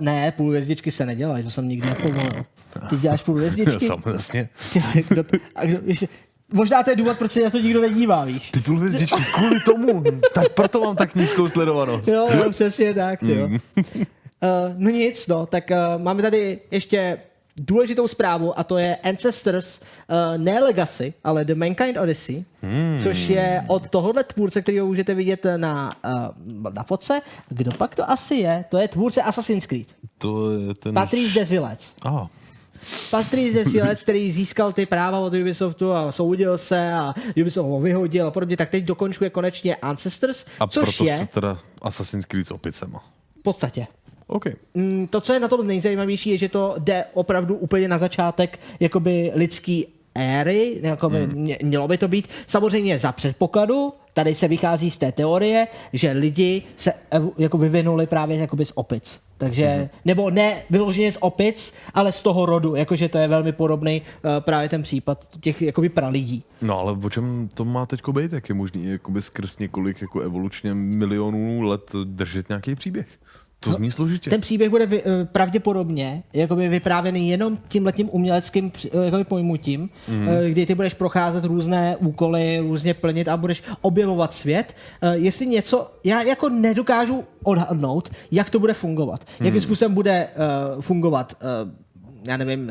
ne, 0.00 0.32
půl 0.32 0.50
hvězdičky 0.50 0.90
se 0.90 1.06
nedělají, 1.06 1.44
to 1.44 1.50
jsem 1.50 1.68
nikdy 1.68 1.88
nepovolil. 1.88 2.42
Ty 2.90 2.96
děláš 2.96 3.22
půl 3.22 3.36
hvězdičky? 3.36 3.80
Samozřejmě. 3.86 4.48
A 5.54 5.64
kdo, 5.64 5.84
možná 6.52 6.82
to 6.82 6.90
je 6.90 6.96
důvod, 6.96 7.18
proč 7.18 7.32
se 7.32 7.44
na 7.44 7.50
to 7.50 7.58
nikdo 7.58 7.80
nedívá, 7.80 8.24
víš? 8.24 8.50
Ty 8.50 8.60
půl 8.60 8.78
hvězdičky 8.78 9.24
kvůli 9.34 9.60
tomu, 9.60 10.04
tak 10.34 10.48
proto 10.48 10.80
mám 10.80 10.96
tak 10.96 11.14
nízkou 11.14 11.48
sledovanost. 11.48 12.08
Jo, 12.08 12.28
jo, 12.34 12.50
přesně 12.50 12.94
tak, 12.94 13.20
ty 13.20 13.34
jo. 13.34 13.48
Mm. 13.48 13.58
Uh, 14.42 14.74
no 14.76 14.90
nic, 14.90 15.26
no, 15.26 15.46
tak 15.46 15.70
uh, 15.70 16.02
máme 16.02 16.22
tady 16.22 16.60
ještě 16.70 17.18
důležitou 17.60 18.08
zprávu 18.08 18.58
a 18.58 18.64
to 18.64 18.78
je 18.78 18.96
Ancestors, 18.96 19.80
uh, 19.80 20.16
ne 20.42 20.60
Legacy, 20.60 21.14
ale 21.24 21.44
The 21.44 21.54
Mankind 21.54 21.96
Odyssey, 21.98 22.44
Hmm. 22.62 22.98
což 23.02 23.28
je 23.28 23.62
od 23.66 23.90
tohohle 23.90 24.24
tvůrce, 24.24 24.62
kterého 24.62 24.86
můžete 24.86 25.14
vidět 25.14 25.46
na, 25.56 25.92
uh, 26.04 26.72
na 26.72 26.82
fotce. 26.82 27.20
Kdo 27.48 27.70
pak 27.72 27.94
to 27.94 28.10
asi 28.10 28.34
je? 28.34 28.64
To 28.68 28.78
je 28.78 28.88
tvůrce 28.88 29.22
Assassin's 29.22 29.66
Creed. 29.66 29.86
To 30.18 30.50
je 30.52 30.74
ten... 30.74 30.94
Patrice 30.94 31.38
Desilets. 31.38 31.92
Ah. 32.04 32.26
Patrice 33.10 33.58
Desilets, 33.58 34.02
který 34.02 34.32
získal 34.32 34.72
ty 34.72 34.86
práva 34.86 35.18
od 35.18 35.34
Ubisoftu 35.34 35.92
a 35.92 36.12
soudil 36.12 36.58
se 36.58 36.92
a 36.92 37.14
Ubisoft 37.40 37.68
ho 37.68 37.80
vyhodil 37.80 38.26
a 38.26 38.30
podobně, 38.30 38.56
tak 38.56 38.70
teď 38.70 38.84
dokončuje 38.84 39.30
konečně 39.30 39.76
Ancestors, 39.76 40.46
A 40.60 40.66
což 40.66 40.84
proto 40.84 41.04
je 41.04 41.12
chce 41.16 41.26
teda 41.26 41.58
Assassin's 41.82 42.24
Creed 42.26 42.46
s 42.46 42.50
opicema. 42.50 43.04
v 43.40 43.42
podstatě 43.42 43.86
OK. 44.28 44.44
Mm, 44.74 45.06
to, 45.06 45.20
co 45.20 45.32
je 45.32 45.40
na 45.40 45.48
tom 45.48 45.66
nejzajímavější, 45.66 46.30
je, 46.30 46.38
že 46.38 46.48
to 46.48 46.74
jde 46.78 47.04
opravdu 47.14 47.54
úplně 47.54 47.88
na 47.88 47.98
začátek 47.98 48.60
jakoby 48.80 49.32
lidský 49.34 49.86
éry, 50.14 50.78
jakoby 50.82 51.18
Hmm. 51.24 51.32
mě, 51.34 51.58
mělo 51.62 51.88
by 51.88 51.98
to 51.98 52.08
být. 52.08 52.28
Samozřejmě 52.46 52.98
za 52.98 53.12
předpokladu, 53.12 53.92
tady 54.14 54.34
se 54.34 54.48
vychází 54.48 54.90
z 54.90 54.96
té 54.96 55.12
teorie, 55.12 55.66
že 55.92 56.12
lidi 56.12 56.62
se 56.76 56.92
jako 57.38 57.58
vyvinuli 57.58 58.06
právě 58.06 58.36
jakoby 58.36 58.64
z 58.64 58.72
opic. 58.74 59.20
Takže, 59.38 59.66
Hmm. 59.66 59.88
nebo 60.04 60.30
ne 60.30 60.56
vyloženě 60.70 61.12
z 61.12 61.18
opic, 61.20 61.74
ale 61.94 62.12
z 62.12 62.22
toho 62.22 62.46
rodu, 62.46 62.74
jakože 62.74 63.08
to 63.08 63.18
je 63.18 63.28
velmi 63.28 63.52
podobný 63.52 64.02
uh, 64.02 64.30
právě 64.40 64.68
ten 64.68 64.82
případ 64.82 65.28
těch 65.40 65.62
jakoby 65.62 65.88
pralidí. 65.88 66.42
No 66.62 66.78
ale 66.78 66.92
o 67.04 67.10
čem 67.10 67.48
to 67.54 67.64
má 67.64 67.86
teď 67.86 68.00
být? 68.12 68.32
Jak 68.32 68.48
je 68.48 68.54
možný 68.54 68.86
jakoby 68.86 69.22
skrz 69.22 69.58
několik 69.58 70.00
jako 70.02 70.20
evolučně 70.20 70.74
milionů 70.74 71.62
let 71.62 71.92
držet 72.04 72.48
nějaký 72.48 72.74
příběh? 72.74 73.06
To 73.60 73.72
zní 73.72 73.90
složitě. 73.90 74.30
Ten 74.30 74.40
příběh 74.40 74.70
bude 74.70 74.86
vy, 74.86 75.02
eh, 75.02 75.24
pravděpodobně 75.24 76.22
jakoby 76.32 76.68
vyprávěný 76.68 77.30
jenom 77.30 77.58
tímhletím 77.68 78.08
uměleckým 78.12 78.70
při- 78.70 78.90
eh, 78.92 79.04
jakoby 79.04 79.24
pojmutím, 79.24 79.90
Mhm. 80.08 80.18
mm. 80.20 80.28
kdy 80.50 80.66
ty 80.66 80.74
budeš 80.74 80.94
procházet 80.94 81.44
různé 81.44 81.96
úkoly, 81.96 82.58
různě 82.58 82.94
plnit 82.94 83.28
a 83.28 83.36
budeš 83.36 83.62
objevovat 83.80 84.32
svět. 84.34 84.74
Jestli 85.12 85.46
něco, 85.46 85.90
já 86.04 86.22
jako 86.22 86.48
nedokážu 86.48 87.24
odhadnout, 87.44 88.10
jak 88.30 88.50
to 88.50 88.58
bude 88.58 88.74
fungovat. 88.74 89.20
Mhm. 89.40 89.46
Jakým 89.46 89.60
způsobem 89.60 89.94
bude 89.94 90.28
fungovat, 90.80 91.34
já 92.28 92.36
nevím, 92.36 92.70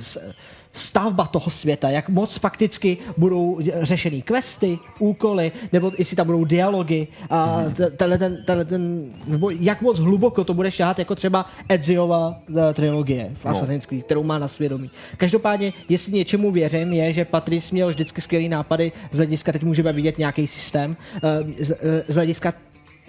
stavba 0.78 1.26
toho 1.26 1.50
světa, 1.50 1.90
jak 1.90 2.10
moc 2.10 2.38
fakticky 2.38 2.98
budou 3.18 3.60
řešený 3.82 4.22
questy, 4.22 4.80
úkoly, 5.00 5.52
nebo 5.74 5.92
jestli 5.98 6.16
tam 6.16 6.26
budou 6.26 6.46
dialogy 6.46 7.08
a 7.30 7.64
tenhle 7.98 8.18
ten, 8.18 8.44
tenhle 8.46 8.66
ten, 8.66 9.12
nebo 9.28 9.50
jak 9.50 9.82
moc 9.82 10.00
hluboko 10.00 10.44
to 10.44 10.54
bude 10.54 10.72
šát, 10.72 11.00
jako 11.00 11.16
třeba 11.16 11.46
Edziova 11.70 12.36
eh, 12.50 12.74
trilogie 12.74 13.32
v 13.36 13.46
No. 13.46 13.52
Assassin's 13.52 13.86
Creed, 13.86 14.06
kterou 14.06 14.24
má 14.24 14.40
na 14.40 14.48
svědomí. 14.48 14.90
Každopádně, 15.18 15.74
jestli 15.90 16.14
něčemu 16.14 16.52
věřím, 16.52 16.94
je, 16.94 17.14
že 17.14 17.26
Patrice 17.26 17.76
měl 17.76 17.90
vždycky 17.90 18.22
skvělý 18.22 18.50
nápady 18.50 18.92
z 19.12 19.18
hlediska, 19.18 19.52
teď 19.52 19.64
můžeme 19.64 19.94
vidět 19.94 20.18
nějaký 20.18 20.48
systém, 20.48 20.96
eh, 21.16 21.64
z, 21.64 21.72
eh, 21.72 22.04
z 22.08 22.16
hlediska 22.16 22.54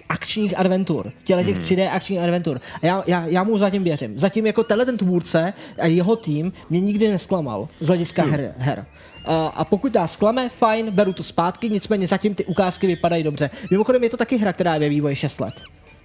akčních 0.09 0.57
adventur, 0.59 1.11
těle 1.23 1.43
těch 1.43 1.55
Mhm. 1.55 1.63
3D 1.63 1.89
akčních 1.91 2.19
adventur. 2.19 2.61
A 2.81 2.85
já, 2.85 3.03
já, 3.07 3.25
já 3.27 3.43
mu 3.43 3.57
zatím 3.57 3.83
věřím. 3.83 4.19
Zatím 4.19 4.45
jako 4.45 4.63
tenhle 4.63 4.85
ten 4.85 4.97
tvůrce 4.97 5.53
a 5.81 5.85
jeho 5.85 6.15
tým 6.15 6.53
mě 6.69 6.79
nikdy 6.79 7.11
nesklamal 7.11 7.67
z 7.79 7.87
hlediska 7.87 8.21
Hmm. 8.21 8.31
her. 8.31 8.53
her. 8.57 8.85
A, 9.25 9.47
a 9.47 9.65
pokud 9.65 9.93
nás 9.93 10.13
sklame, 10.13 10.49
fajn, 10.49 10.91
beru 10.91 11.13
to 11.13 11.23
zpátky, 11.23 11.69
nicméně 11.69 12.07
zatím 12.07 12.35
ty 12.35 12.45
ukázky 12.45 12.87
vypadají 12.87 13.23
dobře. 13.23 13.49
Mimochodem 13.71 14.03
je 14.03 14.09
to 14.09 14.17
taky 14.17 14.37
hra, 14.37 14.53
která 14.53 14.73
je 14.73 14.79
ve 14.79 14.89
vývoji 14.89 15.15
6 15.15 15.39
let. 15.39 15.53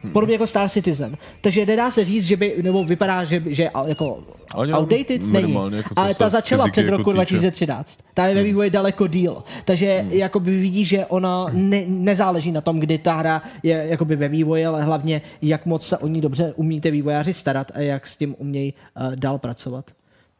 Hmm. 0.04 0.12
Podobně 0.12 0.34
jako 0.34 0.46
Star 0.46 0.68
Citizen. 0.68 1.16
Takže 1.40 1.66
nedá 1.66 1.90
se 1.90 2.04
říct, 2.04 2.24
že 2.24 2.36
by, 2.36 2.54
nebo 2.62 2.84
vypadá, 2.84 3.24
že, 3.24 3.42
že 3.46 3.70
jako 3.86 4.24
Ale 4.50 4.72
outdated 4.72 5.22
není. 5.22 5.54
jako 5.76 5.94
Ale 5.96 6.14
ta 6.14 6.28
začala 6.28 6.68
před 6.68 6.80
jako 6.82 6.96
roku 6.96 7.10
týče. 7.10 7.14
2013. 7.14 7.98
Ta 8.14 8.26
je 8.26 8.34
ve 8.34 8.42
vývoji 8.42 8.70
daleko 8.70 9.06
díl. 9.06 9.42
Takže 9.64 9.98
hmm. 9.98 10.12
jakoby 10.12 10.58
vidí, 10.58 10.84
že 10.84 11.06
ona 11.06 11.46
ne, 11.52 11.82
nezáleží 11.86 12.52
na 12.52 12.60
tom, 12.60 12.80
kdy 12.80 12.98
ta 12.98 13.14
hra 13.14 13.42
je 13.62 13.86
jakoby 13.88 14.16
ve 14.16 14.28
vývoji, 14.28 14.66
ale 14.66 14.84
hlavně 14.84 15.22
jak 15.42 15.66
moc 15.66 15.86
se 15.86 15.98
o 15.98 16.06
ní 16.08 16.20
dobře 16.20 16.52
umíte 16.56 16.90
vývojáři 16.90 17.34
starat 17.34 17.72
a 17.74 17.80
jak 17.80 18.06
s 18.06 18.16
tím 18.16 18.34
umějí 18.38 18.74
uh, 18.96 19.16
dál 19.16 19.38
pracovat. 19.38 19.90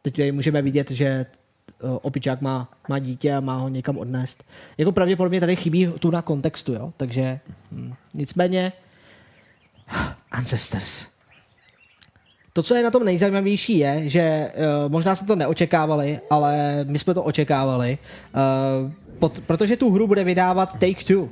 Teď 0.01 0.15
tady 0.15 0.31
můžeme 0.31 0.61
vidět, 0.61 0.91
že 0.91 1.25
uh, 1.83 1.97
opičák 2.01 2.41
má, 2.41 2.69
má 2.89 2.99
dítě 2.99 3.33
a 3.33 3.39
má 3.39 3.57
ho 3.57 3.69
někam 3.69 3.97
odnést. 3.97 4.43
Jako 4.77 4.91
pravděpodobně 4.91 5.39
tady 5.39 5.55
chybí 5.55 5.87
tu 5.99 6.11
na 6.11 6.21
kontextu, 6.21 6.73
jo? 6.73 6.93
takže 6.97 7.39
hm, 7.71 7.93
nicméně 8.13 8.71
Ancestors. 10.31 11.05
To, 12.53 12.63
co 12.63 12.75
je 12.75 12.83
na 12.83 12.91
tom 12.91 13.03
nejzajímavější, 13.03 13.77
je, 13.77 14.09
že 14.09 14.51
uh, 14.55 14.91
možná 14.91 15.15
jste 15.15 15.25
to 15.25 15.35
neočekávali, 15.35 16.19
ale 16.29 16.79
my 16.83 16.99
jsme 16.99 17.13
to 17.13 17.23
očekávali, 17.23 17.97
uh, 18.35 18.91
pot, 19.19 19.39
protože 19.47 19.77
tu 19.77 19.91
hru 19.91 20.07
bude 20.07 20.23
vydávat 20.23 20.79
Take-Two. 20.79 21.29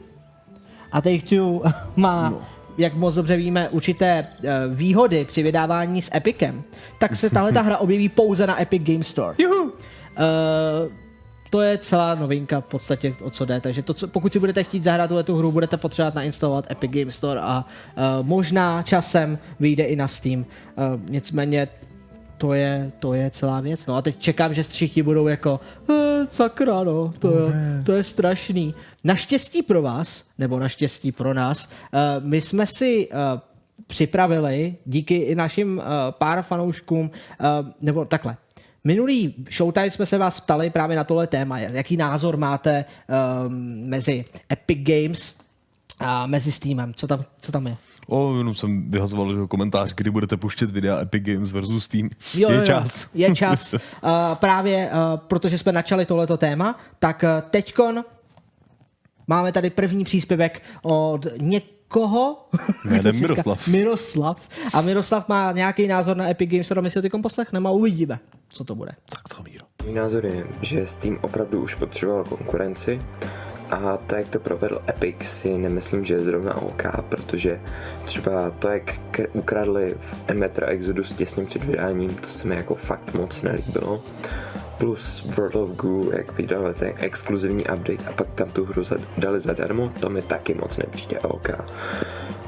A 0.91 1.01
Take-Two 1.01 1.61
má, 1.95 2.29
no. 2.29 2.41
jak 2.77 2.93
moc 2.93 3.15
dobře 3.15 3.35
víme, 3.35 3.69
určité 3.69 4.27
uh, 4.27 4.49
výhody 4.75 5.25
při 5.25 5.43
vydávání 5.43 6.01
s 6.01 6.15
Epicem, 6.15 6.63
tak 6.99 7.15
se 7.15 7.29
tahle 7.29 7.51
ta 7.51 7.61
hra 7.61 7.77
objeví 7.77 8.09
pouze 8.09 8.47
na 8.47 8.61
Epic 8.61 8.83
Game 8.83 9.03
Store. 9.03 9.35
Uh, 9.47 11.02
to 11.53 11.61
je 11.61 11.77
celá 11.77 12.15
novinka 12.15 12.61
v 12.61 12.65
podstatě, 12.65 13.15
o 13.21 13.29
co 13.29 13.45
jde. 13.45 13.61
Takže 13.61 13.81
to, 13.81 13.93
co, 13.93 14.07
pokud 14.07 14.33
si 14.33 14.39
budete 14.39 14.63
chtít 14.63 14.83
zahrát 14.83 15.07
tuhle 15.07 15.23
tu 15.23 15.35
hru, 15.35 15.51
budete 15.51 15.77
potřebovat 15.77 16.15
nainstalovat 16.15 16.71
Epic 16.71 16.91
Game 16.91 17.11
Store 17.11 17.39
a 17.39 17.65
uh, 17.65 18.25
možná 18.27 18.83
časem 18.83 19.37
vyjde 19.59 19.83
i 19.83 19.95
na 19.95 20.07
Steam. 20.07 20.39
Uh, 20.39 20.45
nicméně 21.09 21.67
to 22.37 22.53
je, 22.53 22.91
to 22.99 23.13
je 23.13 23.29
celá 23.29 23.61
věc. 23.61 23.85
No 23.85 23.95
a 23.95 24.01
teď 24.01 24.19
čekám, 24.19 24.53
že 24.53 24.63
všichni 24.63 25.03
budou 25.03 25.27
jako 25.27 25.59
eh, 25.89 26.27
sakra, 26.29 26.83
no, 26.83 27.13
to, 27.19 27.31
je, 27.31 27.53
to 27.85 27.91
je 27.93 28.03
strašný. 28.03 28.75
Naštěstí 29.03 29.61
pro 29.61 29.81
vás, 29.81 30.25
nebo 30.37 30.59
naštěstí 30.59 31.11
pro 31.11 31.33
nás, 31.33 31.69
uh, 31.69 32.25
my 32.25 32.41
jsme 32.41 32.65
si 32.65 33.07
uh, 33.07 33.17
připravili 33.87 34.75
díky 34.85 35.15
i 35.15 35.35
našim 35.35 35.77
uh, 35.77 35.83
pár 36.11 36.41
fanouškům, 36.41 37.11
uh, 37.11 37.69
nebo 37.81 38.05
takhle, 38.05 38.37
Minulý 38.83 39.33
Showtime 39.51 39.91
jsme 39.91 40.05
se 40.05 40.17
vás 40.17 40.39
ptali 40.39 40.69
právě 40.69 40.97
na 40.97 41.03
tohle 41.03 41.27
téma. 41.27 41.59
Jaký 41.59 41.97
názor 41.97 42.37
máte 42.37 42.85
um, 43.47 43.89
mezi 43.89 44.25
Epic 44.51 44.79
Games 44.81 45.37
a 45.99 46.27
mezi 46.27 46.51
Steamem? 46.51 46.93
Co 46.93 47.07
tam, 47.07 47.25
co 47.41 47.51
tam 47.51 47.67
je? 47.67 47.75
O, 48.07 48.37
jenom 48.37 48.55
jsem 48.55 48.89
vyhazoval 48.89 49.35
že 49.35 49.47
komentář, 49.47 49.93
kdy 49.93 50.11
budete 50.11 50.37
puštět 50.37 50.71
videa 50.71 51.01
Epic 51.01 51.23
Games 51.23 51.51
versus 51.51 51.83
Steam. 51.83 52.09
Jo, 52.35 52.51
je 52.51 52.57
jo, 52.57 52.65
čas. 52.65 53.09
Je 53.13 53.35
čas. 53.35 53.73
uh, 53.73 53.79
právě 54.33 54.89
uh, 54.91 55.19
protože 55.27 55.57
jsme 55.57 55.71
načali 55.71 56.05
tohleto 56.05 56.37
téma, 56.37 56.79
tak 56.99 57.23
uh, 57.23 57.49
teďkon 57.49 58.03
máme 59.27 59.51
tady 59.51 59.69
první 59.69 60.03
příspěvek 60.03 60.61
od 60.81 61.27
někoho. 61.93 62.45
Jménem 62.85 63.19
Miroslav. 63.19 63.67
Miroslav. 63.67 64.49
A 64.73 64.81
Miroslav 64.81 65.27
má 65.27 65.51
nějaký 65.51 65.87
názor 65.87 66.17
na 66.17 66.29
Epic 66.29 66.49
Games, 66.51 66.71
my 66.81 66.89
si 66.89 67.09
ho 67.13 67.21
poslechneme 67.21 67.69
a 67.69 67.71
uvidíme, 67.71 68.19
co 68.49 68.63
to 68.63 68.75
bude. 68.75 68.91
Tak 69.09 69.29
co, 69.29 69.43
Míro? 69.43 69.65
Můj 69.83 69.93
názor 69.93 70.25
je, 70.25 70.47
že 70.61 70.87
Steam 70.87 71.17
opravdu 71.21 71.61
už 71.61 71.75
potřeboval 71.75 72.23
konkurenci 72.23 73.01
a 73.71 73.97
to, 73.97 74.15
jak 74.15 74.27
to 74.27 74.39
provedl 74.39 74.81
Epic, 74.89 75.15
si 75.21 75.57
nemyslím, 75.57 76.05
že 76.05 76.13
je 76.13 76.23
zrovna 76.23 76.61
OK, 76.61 76.83
protože 77.09 77.61
třeba 78.05 78.51
to, 78.51 78.67
jak 78.67 78.99
ukradli 79.33 79.95
v 79.99 80.15
Emetra 80.27 80.67
Exodus 80.67 81.13
těsně 81.13 81.45
před 81.45 81.63
vydáním, 81.63 82.15
to 82.15 82.27
se 82.27 82.47
mi 82.47 82.55
jako 82.55 82.75
fakt 82.75 83.13
moc 83.13 83.41
nelíbilo. 83.41 84.03
Plus 84.83 85.23
World 85.25 85.55
of 85.55 85.69
Goo, 85.69 86.11
jak 86.11 86.37
vydali 86.37 86.73
ten 86.73 86.93
exkluzivní 86.97 87.63
update 87.63 88.05
a 88.09 88.13
pak 88.13 88.27
tam 88.35 88.51
tu 88.51 88.65
hru 88.65 88.83
dali 89.17 89.39
zadarmo, 89.39 89.89
to 89.99 90.09
mi 90.09 90.21
taky 90.21 90.53
moc 90.53 90.77
nepřijde 90.77 91.19
OK. 91.19 91.49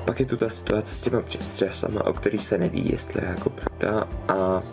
Pak 0.06 0.20
je 0.20 0.26
tu 0.26 0.38
ta 0.38 0.50
situace 0.50 0.96
s 0.96 1.02
těma 1.02 1.22
přestřesama, 1.22 2.06
o 2.06 2.14
který 2.14 2.38
se 2.40 2.58
neví, 2.58 2.90
jestli 2.92 3.22
je 3.24 3.30
jako 3.30 3.50
pravda 3.50 4.08
a 4.28 4.64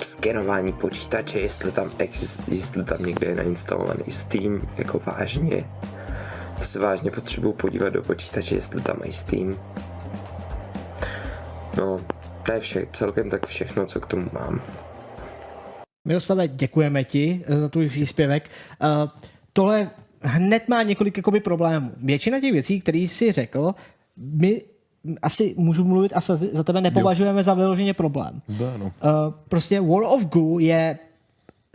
skenování 0.00 0.72
počítače, 0.72 1.40
jestli 1.40 1.72
tam, 1.72 1.90
ex, 1.98 2.40
jestli 2.48 2.84
tam 2.84 3.02
někde 3.02 3.26
je 3.26 3.34
nainstalovaný 3.34 4.04
Steam, 4.10 4.62
jako 4.76 5.00
vážně. 5.06 5.70
To 6.58 6.64
se 6.64 6.78
vážně 6.78 7.10
potřebuju 7.10 7.52
podívat 7.52 7.88
do 7.88 8.02
počítače, 8.02 8.54
jestli 8.54 8.80
tam 8.80 8.96
mají 8.98 9.12
Steam. 9.12 9.58
No, 11.76 12.00
to 12.42 12.52
je 12.52 12.60
vše, 12.60 12.86
celkem 12.92 13.30
tak 13.30 13.46
všechno, 13.46 13.86
co 13.86 14.00
k 14.00 14.06
tomu 14.06 14.30
mám. 14.32 14.60
Miroslave, 16.04 16.48
děkujeme 16.48 17.04
ti 17.04 17.44
za 17.48 17.68
tvůj 17.68 17.88
příspěvek. 17.88 18.50
Uh, 18.82 19.10
tohle 19.52 19.90
hned 20.22 20.68
má 20.68 20.82
několik 20.82 21.16
jakoby, 21.16 21.40
problémů. 21.40 21.90
Většina 21.96 22.40
těch 22.40 22.52
věcí, 22.52 22.80
které 22.80 22.98
jsi 22.98 23.32
řekl, 23.32 23.74
my 24.16 24.62
asi 25.22 25.54
můžu 25.58 25.84
mluvit 25.84 26.12
a 26.14 26.20
za 26.52 26.64
tebe 26.64 26.80
nepovažujeme 26.80 27.38
jo. 27.38 27.42
za 27.42 27.54
vyloženě 27.54 27.94
problém. 27.94 28.42
Da, 28.48 28.76
no. 28.76 28.84
Uh, 28.84 28.90
prostě 29.48 29.80
World 29.80 30.12
of 30.12 30.24
Goo 30.24 30.58
je 30.58 30.98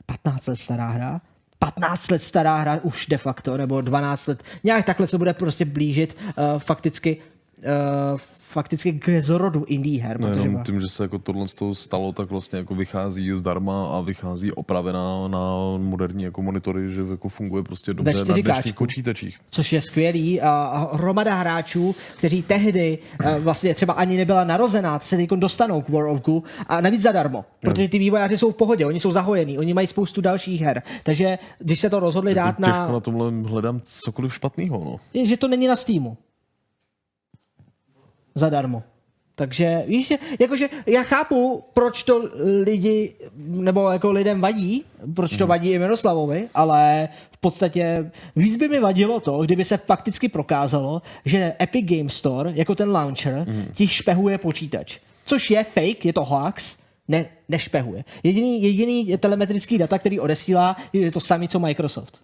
15 0.06 0.48
let 0.48 0.56
stará 0.56 0.90
hra, 0.90 1.22
15 1.60 2.12
let 2.12 2.24
stará 2.24 2.58
hra 2.58 2.80
už 2.84 3.08
de 3.08 3.18
facto, 3.18 3.58
nebo 3.58 3.82
12 3.82 4.28
let, 4.28 4.44
nějak 4.64 4.86
takhle 4.86 5.08
se 5.08 5.18
bude 5.18 5.34
prostě 5.34 5.66
blížit 5.66 6.18
uh, 6.28 6.60
fakticky 6.60 7.18
fakticky 8.50 8.94
k 8.94 9.22
zrodu 9.22 9.64
indie 9.68 10.02
her. 10.04 10.20
No, 10.20 10.28
protože 10.28 10.50
tím, 10.66 10.82
že 10.82 10.88
se 10.88 11.04
jako 11.04 11.20
tohle 11.20 11.48
z 11.48 11.54
toho 11.54 11.76
stalo, 11.76 12.12
tak 12.14 12.30
vlastně 12.30 12.60
jako 12.60 12.76
vychází 12.76 13.32
zdarma 13.32 13.98
a 13.98 14.02
vychází 14.02 14.52
opravená 14.52 15.28
na 15.28 15.54
moderní 15.78 16.24
jako 16.24 16.42
monitory, 16.42 16.92
že 16.92 17.02
jako 17.12 17.30
funguje 17.30 17.64
prostě 17.64 17.94
dobře 17.94 18.26
na 18.26 18.36
4K. 18.36 18.44
dnešních 18.44 18.76
počítačích. 18.76 19.40
což 19.50 19.74
je 19.74 19.82
skvělý. 19.82 20.42
A 20.42 20.90
hromada 20.94 21.36
hráčů, 21.36 21.96
kteří 22.18 22.42
tehdy 22.44 22.98
eh, 23.26 23.40
vlastně 23.40 23.76
třeba 23.76 23.94
ani 23.94 24.18
nebyla 24.18 24.44
narozená, 24.44 25.00
se 25.00 25.18
teď 25.18 25.30
dostanou 25.30 25.82
k 25.82 25.90
War 25.90 26.06
of 26.06 26.22
Goo 26.22 26.44
a 26.68 26.82
navíc 26.82 27.02
zadarmo. 27.02 27.46
Protože 27.62 27.90
ty 27.90 28.00
vývojáři 28.00 28.38
jsou 28.38 28.52
v 28.52 28.56
pohodě, 28.56 28.86
oni 28.86 29.00
jsou 29.00 29.12
zahojení, 29.12 29.58
oni 29.58 29.74
mají 29.74 29.88
spoustu 29.88 30.22
dalších 30.22 30.62
her. 30.62 30.82
Takže 31.04 31.40
když 31.60 31.80
se 31.80 31.90
to 31.90 32.00
rozhodli 32.00 32.36
dát 32.36 32.46
Jako 32.46 32.62
těžko 32.62 32.88
na... 32.88 32.92
na 32.92 33.00
tomhle 33.00 33.32
hledám 33.50 33.82
cokoliv 33.84 34.34
špatného. 34.36 34.82
No. 34.86 35.00
Je, 35.14 35.26
že 35.26 35.38
to 35.38 35.48
není 35.48 35.68
na 35.68 35.76
Steamu. 35.76 36.18
Zadarmo. 38.40 38.84
Takže 39.36 39.84
víš, 39.88 40.08
že- 40.08 40.18
jakože 40.40 40.70
já 40.86 41.04
chápu, 41.04 41.64
proč 41.74 42.04
to 42.04 42.30
lidi, 42.66 43.14
nebo 43.38 43.90
jako 43.90 44.12
lidem 44.12 44.42
vadí, 44.42 44.84
proč 45.16 45.38
to 45.38 45.48
vadí 45.48 45.72
i 45.72 45.80
Miroslavovi, 45.80 46.48
ale 46.54 47.10
v 47.32 47.38
podstatě 47.38 48.12
víc 48.36 48.56
by 48.56 48.68
mi 48.68 48.80
vadilo 48.80 49.20
to, 49.20 49.42
kdyby 49.44 49.64
se 49.64 49.78
fakticky 49.78 50.30
prokázalo, 50.30 51.02
že 51.26 51.54
Epic 51.62 51.86
Game 51.98 52.10
Store, 52.10 52.52
jako 52.56 52.76
ten 52.76 52.90
launcher, 52.92 53.46
ti 53.74 53.88
špehuje 53.88 54.38
počítač. 54.38 55.00
Což 55.26 55.52
je 55.52 55.64
fake, 55.64 56.06
je 56.06 56.14
to 56.14 56.24
hoax, 56.26 56.78
ne, 57.08 57.26
nešpehuje. 57.50 58.04
Jediný, 58.24 58.64
jediný 58.64 59.18
telemetrický 59.18 59.78
data, 59.78 60.00
který 60.00 60.20
odesílá, 60.20 60.76
je 60.94 61.12
to 61.12 61.20
samý, 61.20 61.48
co 61.48 61.60
Microsoft. 61.60 62.20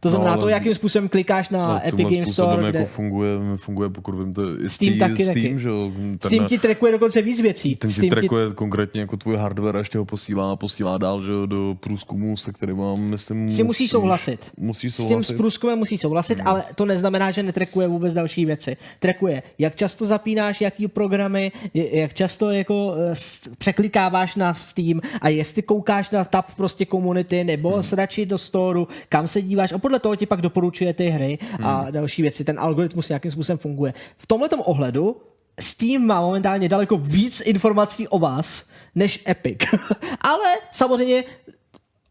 To 0.00 0.08
znamená 0.08 0.30
ale- 0.32 0.40
to, 0.40 0.48
jakým 0.48 0.74
způsobem 0.74 1.08
klikáš 1.08 1.48
na 1.50 1.64
Ale 1.66 1.80
Epic 1.80 1.94
tímhle 1.96 2.14
Game 2.14 2.26
způsobem 2.26 2.50
Store, 2.52 2.66
jako 2.66 2.78
kde 2.78 2.86
funguje, 2.86 3.30
funguje, 3.56 3.88
pokud 3.88 4.12
vím, 4.14 4.34
to 4.34 4.42
i 4.42 4.68
Steam 4.70 4.94
Steam, 4.94 4.98
taky, 4.98 5.22
Steam, 5.22 5.34
taky. 5.34 5.60
že 5.60 5.68
jo, 5.68 5.92
ten, 5.96 6.18
Steam 6.30 6.46
ti 6.46 6.58
trackuje 6.58 6.92
dokonce 6.92 7.22
víc 7.22 7.40
věcí. 7.40 7.76
ten 7.76 7.90
ti 7.90 7.94
Steam 7.94 8.10
trackuje 8.10 8.52
konkrétně 8.54 9.00
jako 9.00 9.16
tvůj 9.16 9.36
hardware 9.36 9.76
a 9.76 9.78
ještě 9.78 9.98
ho 9.98 10.04
posílá, 10.04 10.56
posílá 10.56 10.98
dál, 10.98 11.22
že 11.22 11.30
jo, 11.32 11.46
do 11.46 11.76
průzkumu, 11.80 12.36
se 12.36 12.52
kterým 12.52 12.76
mám, 12.76 13.00
myslím... 13.00 13.50
S 13.50 13.56
tím 13.56 13.66
musí 13.66 13.88
souhlasit. 13.88 14.50
Musí 14.58 14.90
S 14.90 14.96
tím 14.96 15.06
souhlasit. 15.06 15.34
s 15.34 15.36
průzkumem 15.36 15.78
musí 15.78 15.98
souhlasit, 15.98 16.38
ale 16.44 16.64
to 16.74 16.86
neznamená, 16.86 17.30
že 17.30 17.42
netrekuje 17.42 17.88
vůbec 17.88 18.12
další 18.14 18.44
věci. 18.44 18.76
Trekuje, 18.98 19.42
jak 19.58 19.76
často 19.76 20.06
zapínáš 20.06 20.60
jaký 20.60 20.88
programy, 20.88 21.52
je- 21.74 21.98
jak 22.00 22.14
často 22.14 22.50
jako 22.50 22.94
eh, 23.12 23.14
překlikáváš 23.58 24.36
na 24.36 24.54
Steam 24.54 25.00
a 25.20 25.28
jestli 25.28 25.62
koukáš 25.62 26.10
na 26.10 26.24
tab 26.24 26.46
prostě 26.56 26.84
komunity 26.84 27.44
nebo 27.44 27.70
hmm. 27.70 27.82
radši 27.92 28.26
do 28.26 28.38
storu, 28.38 28.88
kam 29.08 29.28
se 29.28 29.42
díváš 29.42 29.72
a 29.72 29.78
podle 29.88 29.98
toho 29.98 30.16
ti 30.16 30.26
pak 30.26 30.40
doporučuje 30.40 30.94
ty 30.94 31.08
hry 31.08 31.38
a 31.62 31.80
Hmm. 31.80 31.92
další 31.92 32.22
věci. 32.22 32.44
Ten 32.44 32.60
algoritmus 32.60 33.08
nějakým 33.08 33.30
způsobem 33.30 33.58
funguje. 33.58 33.94
V 34.18 34.26
tomhle 34.26 34.48
ohledu 34.48 35.16
Steam 35.60 36.06
má 36.06 36.20
momentálně 36.20 36.68
daleko 36.68 36.96
víc 36.98 37.40
informací 37.40 38.08
o 38.08 38.18
vás 38.18 38.68
než 38.94 39.24
Epic. 39.28 39.58
ale 40.20 40.56
samozřejmě 40.72 41.24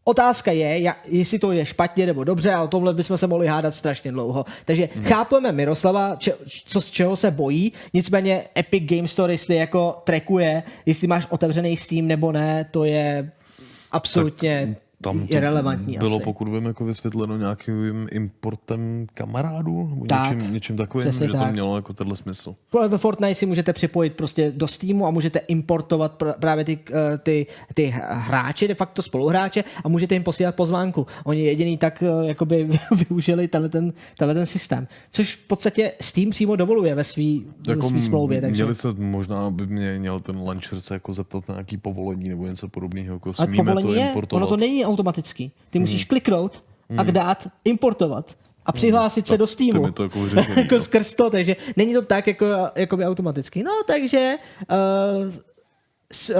Otázka 0.04 0.52
je, 0.52 0.94
jestli 1.04 1.38
to 1.38 1.52
je 1.52 1.66
špatně 1.66 2.06
nebo 2.06 2.24
dobře, 2.24 2.52
a 2.52 2.62
o 2.62 2.68
tomhle 2.68 2.94
bychom 2.94 3.16
se 3.16 3.26
mohli 3.26 3.46
hádat 3.46 3.74
strašně 3.74 4.12
dlouho. 4.12 4.44
Takže 4.64 4.88
hmm. 4.94 5.04
chápeme 5.04 5.52
Miroslava, 5.52 6.16
če, 6.16 6.34
co, 6.66 6.80
z 6.80 6.90
čeho 6.90 7.16
se 7.16 7.30
bojí, 7.30 7.72
nicméně 7.92 8.44
Epic 8.58 8.84
Game 8.86 9.08
Store, 9.08 9.32
jestli 9.32 9.56
jako 9.56 10.02
trackuje, 10.04 10.62
jestli 10.86 11.06
máš 11.06 11.26
otevřený 11.30 11.76
Steam 11.76 12.06
nebo 12.06 12.32
ne, 12.32 12.68
to 12.70 12.84
je 12.84 13.30
absolutně 13.90 14.76
Tam 15.00 15.26
to 15.26 15.34
irrelevantní 15.34 15.98
bylo, 15.98 16.16
asi. 16.16 16.24
pokud 16.24 16.48
vím, 16.48 16.64
jako 16.66 16.84
vysvětleno 16.84 17.36
nějakým 17.36 18.08
importem 18.10 19.06
kamarádů, 19.14 19.88
nebo 19.90 20.06
Tak, 20.06 20.36
něčím, 20.36 20.52
něčím 20.54 20.76
takovým, 20.76 21.08
přesně 21.08 21.26
že 21.26 21.32
to 21.32 21.38
tak. 21.38 21.52
mělo 21.52 21.76
jako 21.76 21.92
tenhle 21.92 22.16
smysl. 22.16 22.54
Ve 22.88 22.98
Fortnite 22.98 23.34
si 23.34 23.46
můžete 23.46 23.72
připojit 23.72 24.14
prostě 24.14 24.52
do 24.56 24.68
Steamu 24.68 25.06
a 25.06 25.10
můžete 25.10 25.38
importovat 25.38 26.22
pr- 26.22 26.34
právě 26.40 26.64
ty, 26.64 26.78
eh, 27.14 27.18
ty, 27.18 27.46
ty 27.74 27.94
hráče, 28.10 28.68
de 28.68 28.74
facto 28.74 29.02
spoluhráče 29.02 29.64
a 29.84 29.88
můžete 29.88 30.14
jim 30.14 30.22
posílat 30.22 30.54
pozvánku. 30.54 31.06
Oni 31.24 31.40
jediný 31.44 31.78
tak 31.78 32.02
eh, 32.02 32.26
jakoby 32.28 32.68
využili 33.08 33.48
tenhle 33.48 33.68
ten, 33.68 33.92
tenhle 34.18 34.34
ten 34.34 34.46
systém. 34.46 34.88
Což 35.12 35.34
v 35.36 35.46
podstatě 35.46 35.92
Steam 36.00 36.30
přímo 36.30 36.56
dovoluje 36.56 36.94
ve 36.94 37.04
svý, 37.04 37.46
jako 37.68 37.88
svý 37.88 38.02
smlouvě. 38.02 38.40
Takže... 38.40 38.62
Měli 38.62 38.74
se 38.74 38.88
možná, 38.98 39.50
by 39.50 39.66
mě 39.66 39.98
měl 39.98 40.20
ten 40.20 40.36
launcher 40.36 40.80
se 40.80 40.94
jako 40.94 41.12
zeptat 41.12 41.48
na 41.48 41.54
nějaký 41.54 41.76
povolení 41.76 42.28
nebo 42.28 42.46
něco 42.46 42.68
podobného, 42.68 43.14
jako 43.14 43.34
smíme 43.34 43.56
to 43.56 43.64
povolení 43.64 44.02
je, 44.02 44.06
importovat. 44.08 44.42
ono 44.42 44.46
to 44.50 44.56
není 44.56 44.87
automatický. 44.88 45.52
Ty 45.70 45.78
musíš 45.78 46.00
Hmm. 46.02 46.08
kliknout 46.08 46.64
a 46.98 47.02
dát 47.02 47.48
importovat 47.64 48.36
a 48.66 48.72
přihlásit 48.72 49.26
se 49.26 49.32
Tak 49.32 49.38
do 49.38 49.46
to 49.46 49.52
Steamu. 49.52 49.86
mi 49.86 49.92
to 49.92 50.02
jako 50.02 50.26
jako 50.56 50.74
no. 50.74 50.80
skrz 50.80 51.14
to, 51.14 51.30
takže 51.30 51.56
není 51.76 51.94
to 51.94 52.02
tak 52.02 52.26
jako, 52.26 52.46
jako 52.74 52.96
by 52.96 53.04
automaticky. 53.06 53.62
No, 53.62 53.70
takže 53.86 54.34
uh, 54.70 55.32
s, 56.12 56.30
uh, 56.30 56.36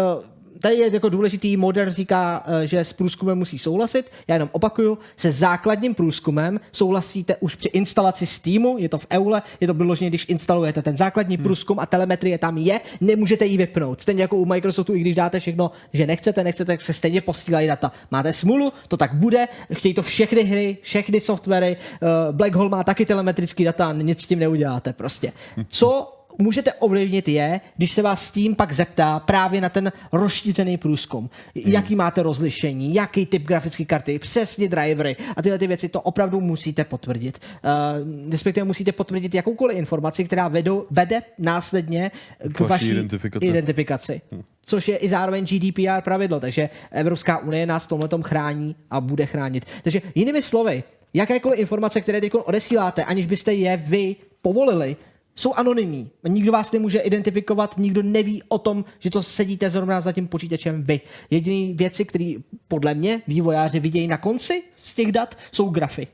tady 0.61 0.75
je 0.75 0.93
jako 0.93 1.09
důležitý, 1.09 1.57
Modern 1.57 1.91
říká, 1.91 2.45
eh, 2.47 2.67
že 2.67 2.81
s 2.81 2.93
průzkumem 2.93 3.39
musí 3.39 3.59
souhlasit. 3.59 4.11
Já 4.29 4.35
jenom 4.35 4.49
opakuju, 4.53 4.99
se 5.17 5.33
základním 5.33 5.95
průzkumem 5.95 6.61
souhlasíte 6.73 7.37
už 7.41 7.55
při 7.55 7.69
instalaci 7.69 8.27
Steamu, 8.27 8.77
je 8.79 8.89
to 8.89 8.99
v 8.99 9.07
Eule, 9.11 9.43
je 9.61 9.67
to 9.67 9.75
vyloženě, 9.75 10.11
když 10.11 10.29
instalujete 10.29 10.83
ten 10.83 10.97
základní 10.97 11.37
hmm. 11.37 11.43
průzkum 11.43 11.79
a 11.79 11.87
telemetrie 11.87 12.39
tam 12.39 12.59
je, 12.59 12.81
nemůžete 13.01 13.47
ji 13.47 13.57
vypnout. 13.57 14.01
Stejně 14.01 14.23
jako 14.23 14.37
u 14.37 14.45
Microsoftu, 14.45 14.95
i 14.95 15.01
když 15.01 15.15
dáte 15.15 15.41
všechno, 15.41 15.71
že 15.93 16.07
nechcete, 16.07 16.45
nechcete, 16.45 16.73
tak 16.73 16.81
se 16.81 16.93
stejně 16.93 17.21
posílají 17.21 17.67
data. 17.69 17.93
Máte 18.11 18.33
smůlu, 18.33 18.73
to 18.89 18.97
tak 18.97 19.15
bude, 19.15 19.49
chtějí 19.73 19.95
to 19.95 20.03
všechny 20.03 20.43
hry, 20.45 20.77
všechny 20.83 21.21
softwary, 21.21 21.77
eh, 21.77 22.33
Black 22.33 22.55
Hole 22.55 22.69
má 22.69 22.85
taky 22.85 23.07
telemetrický 23.07 23.65
data, 23.65 23.93
nic 23.93 24.23
s 24.23 24.27
tím 24.27 24.39
neuděláte 24.39 24.93
prostě. 24.93 25.33
Co 25.69 26.18
můžete 26.39 26.73
ovlivnit 26.73 27.29
je, 27.29 27.61
když 27.77 27.93
se 27.93 28.03
vás 28.03 28.25
Steam 28.25 28.55
pak 28.55 28.73
zeptá 28.73 29.21
právě 29.21 29.61
na 29.61 29.69
ten 29.69 29.93
rozšířený 30.13 30.77
průzkum. 30.77 31.31
Hmm. 31.55 31.73
Jaký 31.73 31.95
máte 31.95 32.23
rozlišení, 32.23 32.95
jaký 32.95 33.27
typ 33.27 33.43
grafické 33.43 33.85
karty, 33.85 34.19
přesně 34.19 34.69
drivery 34.69 35.17
a 35.37 35.43
tyhle 35.43 35.59
ty 35.59 35.67
věci, 35.67 35.89
to 35.89 36.01
opravdu 36.01 36.41
musíte 36.41 36.85
potvrdit. 36.85 37.39
Uh, 37.39 38.31
respektive 38.31 38.65
musíte 38.65 38.93
potvrdit 38.93 39.35
jakoukoliv 39.35 39.79
informaci, 39.79 40.25
která 40.25 40.49
vedou, 40.49 40.87
vede 40.91 41.23
následně 41.39 42.11
k, 42.53 42.61
vaší 42.61 42.69
vaší 42.69 42.91
identifikaci. 42.91 43.47
identifikaci. 43.47 44.21
Hmm. 44.33 44.43
Což 44.67 44.89
je 44.89 44.97
i 44.97 45.09
zároveň 45.09 45.47
GDPR 45.47 46.01
pravidlo, 46.05 46.41
takže 46.41 46.71
Evropská 46.91 47.39
unie 47.39 47.67
nás 47.67 47.85
v 47.85 47.89
tomhle 47.89 48.09
chrání 48.23 48.77
a 48.91 49.01
bude 49.01 49.27
chránit. 49.27 49.65
Takže 49.83 50.03
jinými 50.15 50.43
slovy, 50.43 50.83
jakékoliv 51.15 51.59
informace, 51.59 52.01
které 52.01 52.21
teď 52.21 52.35
odesíláte, 52.35 53.05
aniž 53.05 53.27
byste 53.27 53.55
je 53.55 53.77
vy 53.77 54.17
povolili, 54.43 54.97
jsou 55.39 55.55
anonymní. 55.55 56.11
Nikdo 56.29 56.53
vás 56.53 56.73
nemůže 56.73 56.99
identifikovat, 56.99 57.79
nikdo 57.79 58.03
neví 58.03 58.43
o 58.49 58.59
tom, 58.59 58.85
že 58.99 59.11
to 59.11 59.23
sedíte 59.23 59.71
zrovna 59.71 60.01
za 60.01 60.13
tím 60.13 60.29
počítačem 60.29 60.83
vy. 60.83 61.01
Jediné 61.31 61.75
věci, 61.75 62.05
které 62.05 62.35
podle 62.69 62.95
mě 62.95 63.23
vývojáři 63.27 63.81
vidějí 63.81 64.07
na 64.07 64.17
konci 64.17 64.63
z 64.77 64.95
těch 64.95 65.13
dat, 65.13 65.35
jsou 65.53 65.69
grafy, 65.69 66.07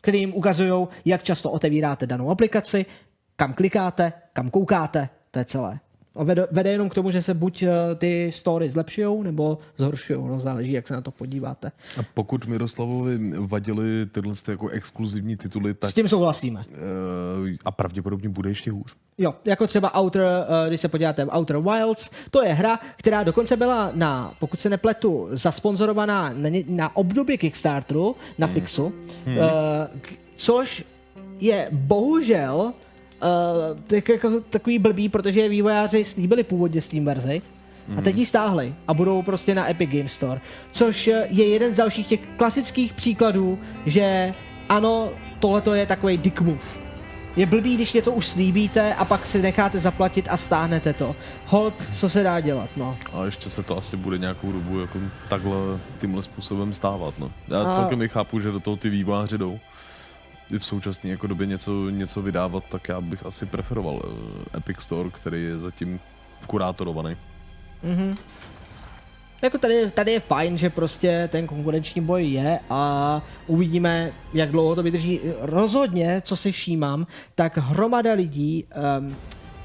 které 0.00 0.18
jim 0.18 0.34
ukazují, 0.34 0.86
jak 1.04 1.22
často 1.22 1.50
otevíráte 1.50 2.06
danou 2.06 2.30
aplikaci, 2.30 2.86
kam 3.36 3.52
klikáte, 3.52 4.12
kam 4.32 4.50
koukáte, 4.50 5.08
to 5.30 5.38
je 5.38 5.44
celé. 5.44 5.80
A 6.14 6.24
vede, 6.24 6.46
vede 6.50 6.70
jenom 6.70 6.88
k 6.88 6.94
tomu, 6.94 7.10
že 7.10 7.22
se 7.22 7.34
buď 7.34 7.62
eh, 7.62 7.70
ty 7.94 8.30
story 8.32 8.70
zlepšují, 8.70 9.22
nebo 9.22 9.58
zhoršují. 9.78 10.28
No, 10.28 10.40
záleží, 10.40 10.72
jak 10.72 10.88
se 10.88 10.94
na 10.94 11.00
to 11.00 11.10
podíváte. 11.10 11.72
A 11.98 12.00
pokud 12.14 12.46
Miroslavovi 12.46 13.18
vadily 13.38 14.06
tyhle 14.06 14.34
ty 14.44 14.50
jako 14.50 14.68
exkluzivní 14.68 15.36
tituly, 15.36 15.74
tak... 15.74 15.90
S 15.90 15.94
tím 15.94 16.08
souhlasíme. 16.08 16.60
Uh, 16.60 17.48
a 17.64 17.70
pravděpodobně 17.70 18.28
bude 18.28 18.50
ještě 18.50 18.70
hůř. 18.70 18.94
Jo, 19.18 19.34
jako 19.44 19.66
třeba 19.66 20.00
Outer, 20.00 20.22
uh, 20.22 20.68
když 20.68 20.80
se 20.80 20.88
podíváte 20.88 21.26
Outer 21.36 21.58
Wilds, 21.58 22.10
to 22.30 22.42
je 22.42 22.52
hra, 22.52 22.80
která 22.96 23.22
dokonce 23.22 23.56
byla 23.56 23.90
na, 23.94 24.34
pokud 24.38 24.60
se 24.60 24.68
nepletu, 24.68 25.28
zasponzorovaná 25.30 26.32
na, 26.34 26.50
na 26.68 26.96
období 26.96 27.38
Kickstarteru, 27.38 28.16
na 28.38 28.46
hmm. 28.46 28.54
Fixu, 28.54 28.92
hmm. 29.24 29.38
Což 30.36 30.84
je 31.40 31.68
bohužel 31.72 32.72
uh, 33.22 33.80
tak 33.86 34.08
jako 34.08 34.40
takový 34.50 34.78
blbý, 34.78 35.08
protože 35.08 35.48
vývojáři 35.48 36.04
slíbili 36.04 36.42
původně 36.42 36.80
Steam 36.80 37.04
verzi, 37.04 37.42
a 37.98 38.00
teď 38.00 38.16
ji 38.16 38.26
stáhli 38.26 38.74
a 38.88 38.94
budou 38.94 39.22
prostě 39.22 39.54
na 39.54 39.70
Epic 39.70 39.90
Game 39.90 40.08
Store. 40.08 40.40
Což 40.70 41.06
je 41.06 41.48
jeden 41.48 41.74
z 41.74 41.76
dalších 41.76 42.06
těch 42.06 42.20
klasických 42.36 42.92
příkladů, 42.92 43.58
že 43.86 44.34
ano, 44.68 45.10
tohle 45.40 45.78
je 45.78 45.86
takový 45.86 46.18
dick 46.18 46.40
move. 46.40 46.90
Je 47.36 47.46
blbý, 47.46 47.74
když 47.74 47.92
něco 47.92 48.12
už 48.12 48.26
slíbíte 48.26 48.94
a 48.94 49.04
pak 49.04 49.26
si 49.26 49.42
necháte 49.42 49.78
zaplatit 49.78 50.28
a 50.30 50.36
stáhnete 50.36 50.92
to. 50.92 51.16
Hold, 51.46 51.74
co 51.94 52.08
se 52.08 52.22
dá 52.22 52.40
dělat, 52.40 52.70
no. 52.76 52.98
A 53.12 53.24
ještě 53.24 53.50
se 53.50 53.62
to 53.62 53.78
asi 53.78 53.96
bude 53.96 54.18
nějakou 54.18 54.52
dobu 54.52 54.80
jako 54.80 54.98
takhle, 55.28 55.56
tímhle 56.00 56.22
způsobem 56.22 56.72
stávat, 56.72 57.14
no. 57.18 57.30
Já 57.48 57.62
a... 57.62 57.72
celkem 57.72 58.08
chápu, 58.08 58.40
že 58.40 58.50
do 58.50 58.60
toho 58.60 58.76
ty 58.76 58.90
vývojáři 58.90 59.38
jdou 59.38 59.58
v 60.58 60.64
současné 60.64 61.10
jako 61.10 61.26
době 61.26 61.46
něco, 61.46 61.90
něco 61.90 62.22
vydávat, 62.22 62.64
tak 62.68 62.88
já 62.88 63.00
bych 63.00 63.26
asi 63.26 63.46
preferoval 63.46 63.94
uh, 63.94 64.02
Epic 64.56 64.78
Store, 64.78 65.10
který 65.10 65.44
je 65.44 65.58
zatím 65.58 66.00
kurátorovaný. 66.46 67.16
Mhm. 67.82 68.16
Jako 69.42 69.58
tady, 69.58 69.90
tady 69.90 70.12
je 70.12 70.20
fajn, 70.20 70.58
že 70.58 70.70
prostě 70.70 71.28
ten 71.32 71.46
konkurenční 71.46 72.00
boj 72.00 72.26
je 72.26 72.58
a 72.70 73.22
uvidíme, 73.46 74.12
jak 74.34 74.50
dlouho 74.50 74.74
to 74.74 74.82
vydrží. 74.82 75.20
Rozhodně, 75.40 76.22
co 76.24 76.36
si 76.36 76.52
všímám, 76.52 77.06
tak 77.34 77.58
hromada 77.58 78.12
lidí 78.12 78.64
um, 79.00 79.16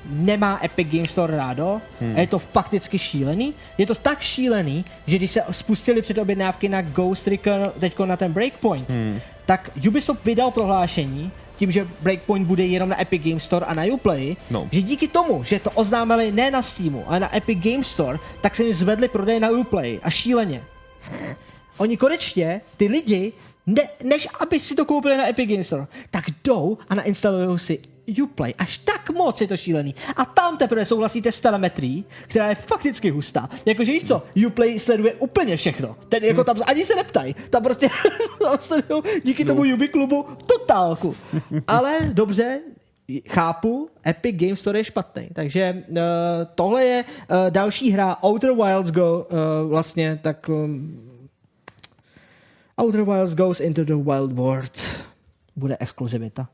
nemá 0.10 0.60
Epic 0.64 0.88
Game 0.91 1.07
Store 1.07 1.38
rádo 1.38 1.82
hmm. 2.02 2.16
a 2.16 2.20
je 2.20 2.28
to 2.28 2.40
fakticky 2.40 2.99
šílený. 2.99 3.53
Je 3.78 3.86
to 3.86 3.95
tak 3.95 4.22
šílený, 4.22 4.86
že 5.07 5.18
když 5.18 5.32
se 5.32 5.41
spustili 5.52 6.02
předobjednávky 6.02 6.70
na 6.70 6.82
Ghost 6.82 7.28
Recon 7.28 7.72
teďko 7.80 8.06
na 8.06 8.18
ten 8.18 8.34
Breakpoint, 8.34 8.90
hmm 8.90 9.20
tak 9.46 9.70
Ubisoft 9.88 10.26
vydal 10.26 10.52
prohlášení, 10.52 11.32
tím, 11.58 11.72
že 11.72 11.88
Breakpoint 12.02 12.48
bude 12.48 12.66
jenom 12.66 12.90
na 12.90 13.02
Epic 13.02 13.22
Game 13.24 13.40
Store 13.40 13.66
a 13.66 13.74
na 13.74 13.84
Uplay, 13.84 14.36
no. 14.50 14.68
že 14.72 14.82
díky 14.82 15.08
tomu, 15.08 15.44
že 15.44 15.60
to 15.60 15.72
oznámili 15.72 16.32
ne 16.32 16.52
na 16.52 16.62
Steamu, 16.62 17.04
ale 17.08 17.20
na 17.20 17.36
Epic 17.38 17.60
Game 17.60 17.84
Store, 17.84 18.20
tak 18.42 18.56
se 18.56 18.64
jim 18.64 18.74
zvedli 18.74 19.08
prodej 19.08 19.40
na 19.40 19.50
Uplay 19.50 20.00
a 20.04 20.10
šíleně. 20.10 20.64
Oni 21.78 21.98
konečně, 21.98 22.62
ty 22.78 22.88
lidi, 22.88 23.34
ne, 23.66 23.84
než 24.04 24.28
aby 24.40 24.60
si 24.60 24.76
to 24.76 24.86
koupili 24.86 25.18
na 25.18 25.30
Epic 25.30 25.50
Game 25.50 25.64
Store, 25.64 25.88
tak 26.12 26.26
jdou 26.44 26.78
a 26.90 26.96
nainstalují 26.96 27.60
si 27.60 27.80
Uplay. 28.23 28.53
Až 28.57 28.77
tak 28.77 29.10
moc 29.10 29.41
je 29.41 29.48
to 29.48 29.57
šílený. 29.57 29.95
A 30.15 30.26
tam 30.26 30.57
teprve 30.57 30.86
souhlasíte 30.86 31.32
s 31.32 31.41
telemetrií, 31.41 32.06
která 32.27 32.49
je 32.49 32.56
fakticky 32.56 33.10
hustá. 33.10 33.49
Jakože 33.65 33.91
víš 33.91 34.03
co, 34.03 34.23
Uplay 34.48 34.80
sleduje 34.80 35.14
úplně 35.14 35.57
všechno. 35.57 35.95
Ten 36.10 36.23
jako 36.23 36.44
tam 36.44 36.57
ani 36.68 36.86
se 36.86 36.95
neptají. 36.95 37.36
Tam 37.49 37.64
prostě 37.64 37.90
tam 38.44 38.57
sledují 38.60 39.03
díky 39.23 39.45
tomu 39.45 39.61
Ubi 39.73 39.88
klubu 39.88 40.26
totálku. 40.45 41.15
Ale 41.68 41.99
dobře, 42.14 42.61
chápu, 43.30 43.90
Epic 44.07 44.36
Game 44.36 44.56
Store 44.56 44.80
je 44.80 44.84
špatný. 44.84 45.30
Takže 45.34 45.84
uh, 45.90 45.98
tohle 46.56 46.84
je 46.84 47.03
uh, 47.03 47.38
další 47.49 47.91
hra 47.91 48.18
Outer 48.26 48.52
Wilds 48.53 48.91
Go, 48.91 49.27
uh, 49.64 49.69
vlastně 49.69 50.19
tak 50.22 50.49
um, 50.49 51.02
Outer 52.82 53.03
Wilds 53.03 53.34
goes 53.34 53.60
into 53.60 53.86
the 53.86 53.95
wild 53.95 54.32
world. 54.32 54.82
Bude 55.56 55.77
exkluzivita. 55.80 56.48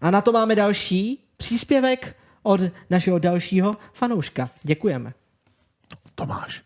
A 0.00 0.10
na 0.10 0.20
to 0.20 0.32
máme 0.32 0.54
další 0.54 1.24
příspěvek 1.36 2.16
od 2.42 2.60
našeho 2.90 3.18
dalšího 3.18 3.76
fanouška. 3.92 4.50
Děkujeme. 4.62 5.14
Tomáš. 6.14 6.62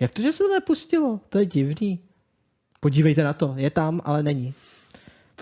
Jak 0.00 0.12
to, 0.12 0.22
že 0.22 0.32
se 0.32 0.38
to 0.44 0.54
nepustilo? 0.54 1.20
To 1.28 1.38
je 1.38 1.46
divný. 1.46 2.00
Podívejte 2.80 3.24
na 3.24 3.32
to, 3.32 3.54
je 3.56 3.70
tam, 3.70 4.00
ale 4.04 4.22
není. 4.22 4.54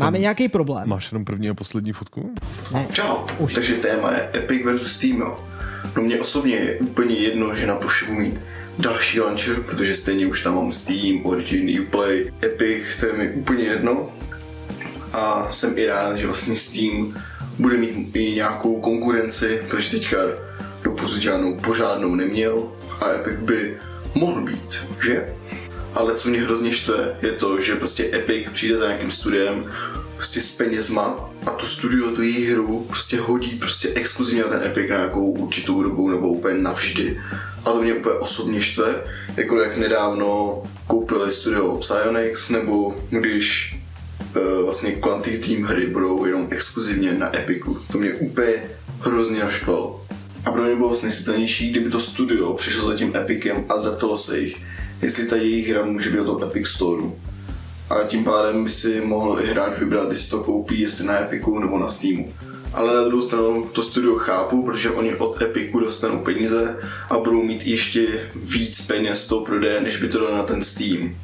Máme 0.01 0.19
nějaký 0.19 0.49
problém. 0.49 0.89
Máš 0.89 1.13
jenom 1.13 1.25
první 1.25 1.51
a 1.51 1.55
poslední 1.55 1.93
fotku? 1.93 2.35
Ne. 2.73 2.87
Čau, 2.93 3.27
Už. 3.39 3.55
takže 3.55 3.75
téma 3.75 4.13
je 4.13 4.31
Epic 4.35 4.65
versus 4.65 4.93
Steam, 4.93 5.19
jo. 5.19 5.45
Pro 5.93 6.03
mě 6.03 6.21
osobně 6.21 6.55
je 6.55 6.79
úplně 6.79 7.15
jedno, 7.15 7.55
že 7.55 7.67
na 7.67 7.77
poševu 7.77 8.15
mít 8.15 8.41
další 8.79 9.21
launcher, 9.21 9.63
protože 9.63 9.95
stejně 9.95 10.27
už 10.27 10.43
tam 10.43 10.55
mám 10.55 10.73
Steam, 10.73 11.27
Origin, 11.27 11.81
Uplay, 11.81 12.33
Epic, 12.43 12.83
to 13.01 13.07
je 13.07 13.13
mi 13.13 13.29
úplně 13.31 13.65
jedno. 13.65 14.13
A 15.13 15.51
jsem 15.51 15.79
i 15.79 15.87
rád, 15.87 16.17
že 16.17 16.27
vlastně 16.27 16.57
Steam 16.57 17.23
bude 17.59 17.77
mít 17.77 18.17
i 18.17 18.33
nějakou 18.33 18.81
konkurenci, 18.81 19.63
protože 19.69 19.91
teďka 19.91 20.17
doposud 20.83 21.23
žádnou 21.23 21.57
pořádnou 21.57 22.15
neměl 22.15 22.73
a 23.01 23.11
Epic 23.11 23.35
by 23.39 23.77
mohl 24.15 24.41
být, 24.41 24.77
že? 25.05 25.35
Ale 25.95 26.15
co 26.15 26.29
mě 26.29 26.41
hrozně 26.41 26.73
štve, 26.73 27.17
je 27.23 27.33
to, 27.33 27.61
že 27.61 27.75
prostě 27.75 28.11
Epic 28.15 28.49
přijde 28.53 28.77
za 28.77 28.87
nějakým 28.87 29.11
studiem 29.11 29.73
prostě 30.17 30.41
s 30.41 30.51
penězma 30.51 31.31
a 31.49 31.51
to 31.51 31.67
studio 31.67 32.11
tu 32.11 32.23
její 32.23 32.47
hru 32.47 32.85
prostě 32.89 33.21
hodí 33.21 33.51
prostě 33.51 33.89
exkluzivně 33.95 34.43
na 34.43 34.49
ten 34.49 34.63
Epic 34.63 34.91
na 34.91 34.97
nějakou 34.97 35.31
určitou 35.31 35.83
dobu 35.83 36.11
nebo 36.11 36.29
úplně 36.29 36.59
navždy. 36.59 37.21
A 37.65 37.73
to 37.73 37.83
mě 37.83 37.95
úplně 37.95 38.15
osobně 38.15 38.61
štve, 38.61 38.95
jako 39.37 39.61
jak 39.61 39.77
nedávno 39.77 40.63
koupili 40.87 41.31
studio 41.31 41.77
Psyonix, 41.77 42.51
nebo 42.51 42.97
když 43.11 43.77
uh, 44.37 44.65
vlastně 44.65 44.93
Quantic 44.93 45.47
Team 45.47 45.63
hry 45.63 45.87
budou 45.87 46.25
jenom 46.25 46.49
exkluzivně 46.51 47.13
na 47.13 47.37
Epiku. 47.37 47.79
To 47.93 47.99
mě 47.99 48.15
úplně 48.15 48.53
hrozně 49.01 49.41
naštvalo. 49.45 50.07
A 50.45 50.53
pro 50.53 50.63
mě 50.63 50.77
bylo 50.77 50.95
snesitelnější, 50.95 51.71
kdyby 51.71 51.91
to 51.91 52.01
studio 52.01 52.53
přišlo 52.53 52.87
za 52.87 52.97
tím 52.97 53.17
Epicem 53.17 53.65
a 53.69 53.79
zeptalo 53.79 54.17
se 54.17 54.39
jich, 54.39 54.63
jestli 55.03 55.27
ta 55.27 55.37
jejich 55.37 55.69
hra 55.69 55.85
může 55.85 56.11
být 56.11 56.21
o 56.21 56.25
tom 56.25 56.49
Epic 56.49 56.67
Store. 56.69 57.03
A 57.91 58.05
tím 58.07 58.25
pádem 58.25 58.65
by 58.65 58.71
si 58.71 59.01
mohl 59.01 59.41
i 59.41 59.47
hráč 59.47 59.79
vybrat, 59.79 60.11
jestli 60.11 60.31
to 60.31 60.45
koupí, 60.45 60.81
jestli 60.81 61.07
na 61.07 61.21
Epiku 61.21 61.59
nebo 61.59 61.79
na 61.79 61.89
Steamu 61.89 62.33
ale 62.75 62.95
na 62.95 63.05
druhou 63.05 63.23
stranu 63.23 63.65
to 63.73 63.83
studio 63.83 64.17
chápu, 64.17 64.63
protože 64.63 64.91
oni 64.91 65.15
od 65.15 65.43
Epiku 65.43 65.81
dostanou 65.81 66.19
peníze 66.19 66.77
a 67.11 67.19
budou 67.19 67.43
mít 67.43 67.67
ještě 67.67 68.31
víc 68.37 68.81
peněz 68.81 69.25
z 69.25 69.27
toho 69.27 69.45
prodeje, 69.45 69.81
než 69.81 69.97
by 69.97 70.09
to 70.09 70.19
dalo 70.19 70.35
na 70.35 70.43
ten 70.43 70.63
Steam. 70.63 71.17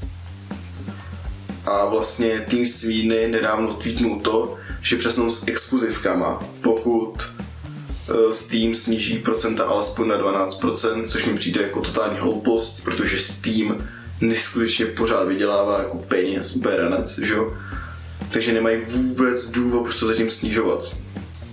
A 1.66 1.88
vlastně 1.88 2.46
tým 2.48 2.66
Svíny 2.66 3.28
nedávno 3.28 3.72
tweetnul 3.72 4.20
to, 4.20 4.56
že 4.82 4.96
přesnou 4.96 5.30
s 5.30 5.48
exkluzivkama, 5.48 6.44
pokud 6.60 7.14
eh, 7.22 8.32
Steam 8.32 8.74
sníží 8.74 9.18
procenta 9.18 9.64
alespoň 9.64 10.08
na 10.08 10.18
12%, 10.18 11.06
což 11.06 11.26
mi 11.26 11.34
přijde 11.34 11.62
jako 11.62 11.80
totální 11.80 12.18
hloupost, 12.18 12.84
protože 12.84 13.18
Steam 13.18 13.88
neskutečně 14.20 14.86
pořád 14.86 15.28
vydělává 15.28 15.78
jako 15.78 15.98
peněz, 15.98 16.56
beranec, 16.56 17.18
že 17.18 17.34
jo? 17.34 17.54
Takže 18.32 18.52
nemají 18.52 18.84
vůbec 18.84 19.50
důvod, 19.50 19.82
proč 19.82 20.00
to 20.00 20.06
zatím 20.06 20.30
snižovat. 20.30 20.96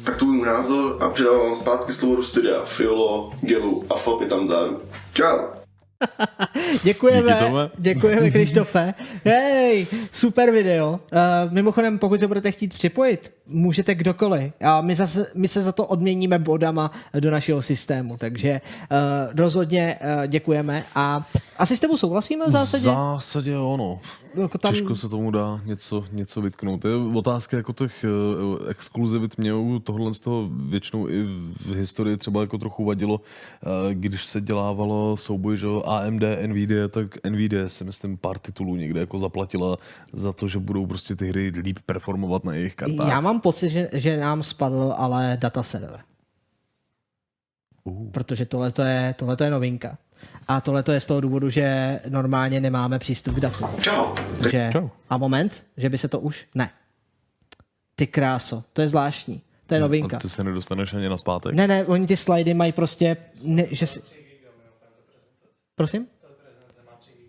Tak 0.04 0.18
to 0.18 0.26
byl 0.26 0.34
můj 0.34 0.48
názor 0.48 0.98
a 1.00 1.10
předávám 1.10 1.40
vám 1.40 1.54
zpátky 1.54 1.94
slovo 1.94 2.16
do 2.16 2.24
studia. 2.24 2.66
Fiolo, 2.66 3.32
Gelu 3.42 3.86
a 3.90 3.96
Flapy 3.96 4.26
tam 4.26 4.46
záru. 4.48 4.82
Čau! 5.14 5.61
Děkujeme, 6.84 7.52
děkujeme 7.78 8.32
Krištofe. 8.32 8.94
Hej, 9.26 9.88
super 10.12 10.52
video. 10.52 10.90
Uh, 10.92 11.54
mimochodem, 11.54 12.00
pokud 12.00 12.20
se 12.20 12.28
budete 12.28 12.52
chtít 12.52 12.74
připojit, 12.74 13.34
můžete 13.48 13.96
kdokoliv. 13.96 14.54
A 14.62 14.82
my, 14.82 14.96
zase, 14.96 15.32
my 15.36 15.48
se 15.48 15.64
za 15.64 15.72
to 15.72 15.86
odměníme 15.86 16.40
bodama 16.40 16.92
do 17.20 17.32
našeho 17.32 17.62
systému, 17.62 18.18
takže 18.18 18.62
uh, 18.62 19.38
rozhodně 19.40 20.00
uh, 20.02 20.28
děkujeme. 20.28 20.84
A 20.96 21.28
asi 21.58 21.78
s 21.78 21.80
tebou 21.80 21.98
souhlasíme 21.98 22.46
v 22.48 22.52
zásadě? 22.52 22.82
V 22.82 22.84
zásadě 22.84 23.58
ono. 23.58 24.00
Jako 24.36 24.58
tam- 24.58 24.74
Těžko 24.74 24.96
se 24.96 25.10
tomu 25.10 25.32
dá 25.32 25.62
něco, 25.66 26.06
něco 26.12 26.42
vytknout. 26.42 26.86
Je 26.86 26.96
otázka 26.96 27.58
jako 27.58 27.74
těch 27.74 28.06
uh, 28.60 28.70
exkluzivit 28.70 29.38
mě 29.38 29.54
u 29.54 29.80
tohle 29.80 30.14
z 30.14 30.20
toho 30.20 30.50
většinou 30.52 31.10
i 31.10 31.24
v 31.66 31.74
historii 31.76 32.18
třeba 32.18 32.42
jako 32.42 32.58
trochu 32.58 32.86
vadilo, 32.86 33.16
uh, 33.16 33.22
když 33.94 34.26
se 34.26 34.42
dělávalo 34.42 35.18
souboj, 35.18 35.58
že 35.58 35.68
AMD, 35.86 36.22
Nvidia, 36.48 36.88
tak 36.88 37.24
Nvidia 37.30 37.70
si 37.70 37.84
myslím 37.84 38.18
pár 38.18 38.40
titulů 38.40 38.76
někde 38.76 39.00
jako 39.00 39.20
zaplatila 39.20 39.78
za 40.14 40.34
to, 40.34 40.48
že 40.48 40.60
budou 40.60 40.86
prostě 40.86 41.16
ty 41.16 41.28
hry 41.28 41.52
líp 41.56 41.80
performovat 41.86 42.46
na 42.46 42.54
jejich 42.54 42.76
kartách. 42.76 43.08
Já 43.08 43.22
mám 43.22 43.40
pocit, 43.42 43.70
že, 43.70 43.90
že 43.94 44.18
nám 44.18 44.44
spadl 44.44 44.94
ale 44.98 45.38
data 45.42 45.64
server. 45.64 46.00
Uh. 47.84 48.12
Protože 48.12 48.46
tohle 48.46 48.74
je, 48.86 49.16
tohleto 49.18 49.44
je 49.44 49.50
novinka. 49.52 49.98
A 50.48 50.62
tohle 50.62 50.84
je 50.92 51.00
z 51.00 51.06
toho 51.06 51.22
důvodu, 51.22 51.50
že 51.50 52.00
normálně 52.10 52.60
nemáme 52.60 53.00
přístup 53.00 53.36
k 53.36 53.40
datu. 53.40 53.66
Čau. 53.82 54.16
Takže, 54.44 54.70
Čau. 54.72 54.90
A 55.10 55.18
moment, 55.18 55.64
že 55.78 55.90
by 55.90 55.98
se 55.98 56.08
to 56.08 56.20
už... 56.20 56.48
Ne. 56.56 56.70
Ty 57.96 58.08
kráso, 58.08 58.64
to 58.74 58.82
je 58.82 58.88
zvláštní. 58.88 59.42
To 59.68 59.74
je 59.74 59.80
novinka. 59.82 60.18
A 60.18 60.20
ty 60.20 60.30
se 60.30 60.44
nedostaneš 60.44 60.94
ani 60.94 61.10
na 61.10 61.18
zpátek. 61.18 61.56
Ne, 61.56 61.68
ne, 61.68 61.86
oni 61.86 62.08
ty 62.08 62.18
slidy 62.18 62.54
mají 62.54 62.72
prostě... 62.72 63.18
Ne, 63.44 63.66
že 63.72 63.88
si... 63.88 64.02
Prosím? 65.76 66.08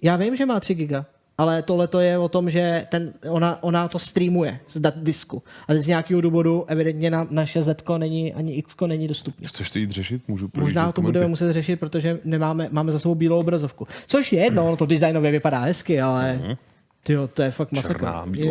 Já 0.03 0.17
vím, 0.17 0.37
že 0.37 0.47
má 0.47 0.61
3 0.61 0.75
giga, 0.75 1.07
ale 1.39 1.63
tohle 1.63 1.89
to 1.89 2.01
je 2.01 2.19
o 2.19 2.29
tom, 2.29 2.51
že 2.51 2.87
ten, 2.91 3.13
ona, 3.31 3.63
ona 3.63 3.89
to 3.89 3.99
streamuje 3.99 4.59
z 4.69 4.81
dat 4.81 4.95
disku. 4.99 5.43
A 5.69 5.75
z 5.75 5.87
nějakého 5.87 6.21
důvodu 6.21 6.65
evidentně 6.69 7.11
na 7.11 7.27
naše 7.31 7.63
Z 7.63 7.77
není, 7.99 8.35
ani 8.35 8.53
X 8.53 8.75
není 8.87 9.09
dostupný. 9.09 9.47
Chceš 9.47 9.71
to 9.71 9.79
jít 9.79 9.91
řešit? 9.91 10.23
Můžu 10.29 10.49
projít 10.49 10.65
Možná 10.65 10.93
to 10.93 11.03
budeme 11.03 11.27
muset 11.27 11.53
řešit, 11.53 11.77
protože 11.81 12.19
nemáme, 12.25 12.69
máme 12.71 12.93
za 12.93 12.99
sebou 12.99 13.15
bílou 13.15 13.41
obrazovku. 13.41 13.87
Což 14.07 14.33
je 14.33 14.41
jedno, 14.45 14.67
ono 14.67 14.77
to 14.77 14.87
designově 14.87 15.31
vypadá 15.31 15.59
hezky, 15.61 16.01
ale 16.01 16.33
Mhm. 16.43 16.57
Tyjo, 17.05 17.29
to 17.29 17.43
je 17.43 17.51
fakt 17.51 17.73
masakr. 17.73 18.05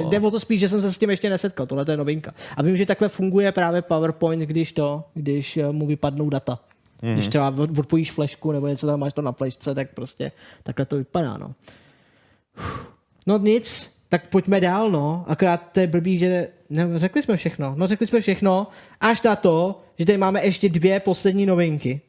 Jde 0.10 0.20
o 0.20 0.32
to 0.32 0.40
spíš, 0.40 0.60
že 0.60 0.70
jsem 0.70 0.82
se 0.82 0.94
s 0.94 0.98
tím 0.98 1.10
ještě 1.10 1.30
nesetkal. 1.30 1.66
Tohle 1.68 1.86
to 1.86 1.91
je 1.91 1.98
novinka. 1.98 2.34
A 2.58 2.62
vím, 2.64 2.78
že 2.78 2.86
takhle 2.86 3.10
funguje 3.10 3.52
právě 3.52 3.82
PowerPoint, 3.82 4.44
když 4.44 4.74
to, 4.74 5.03
když 5.14 5.58
eh, 5.58 5.72
mu 5.72 5.86
vypadnou 5.88 6.30
data. 6.30 6.60
Mhm. 7.02 7.14
Když 7.14 7.28
třeba 7.28 7.49
od- 7.58 7.80
odpojíš 7.80 8.12
flešku 8.12 8.52
nebo 8.52 8.68
něco 8.68 8.88
tam 8.88 8.99
máš 8.99 9.14
to 9.14 9.22
na 9.22 9.32
flešce, 9.32 9.76
tak 9.76 9.94
prostě 9.94 10.32
takhle 10.64 10.86
to 10.86 10.95
vypadá. 10.98 11.38
No, 11.38 11.53
no 13.28 13.38
nic, 13.38 13.95
tak 14.10 14.28
pojďme 14.28 14.61
dál, 14.61 14.91
no. 14.91 15.26
Akorát 15.28 15.57
to 15.72 15.80
je 15.80 15.88
blbý, 15.88 16.18
že 16.18 16.48
ne, 16.69 16.99
řekli 16.99 17.22
jsme 17.23 17.38
všechno. 17.38 17.73
No 17.78 17.88
řekli 17.88 18.07
jsme 18.07 18.22
všechno, 18.22 18.68
až 18.99 19.22
na 19.22 19.36
to, 19.36 19.84
že 19.99 20.06
tady 20.06 20.18
máme 20.18 20.45
ještě 20.45 20.69
dvě 20.69 20.99
poslední 20.99 21.45
novinky. 21.45 22.02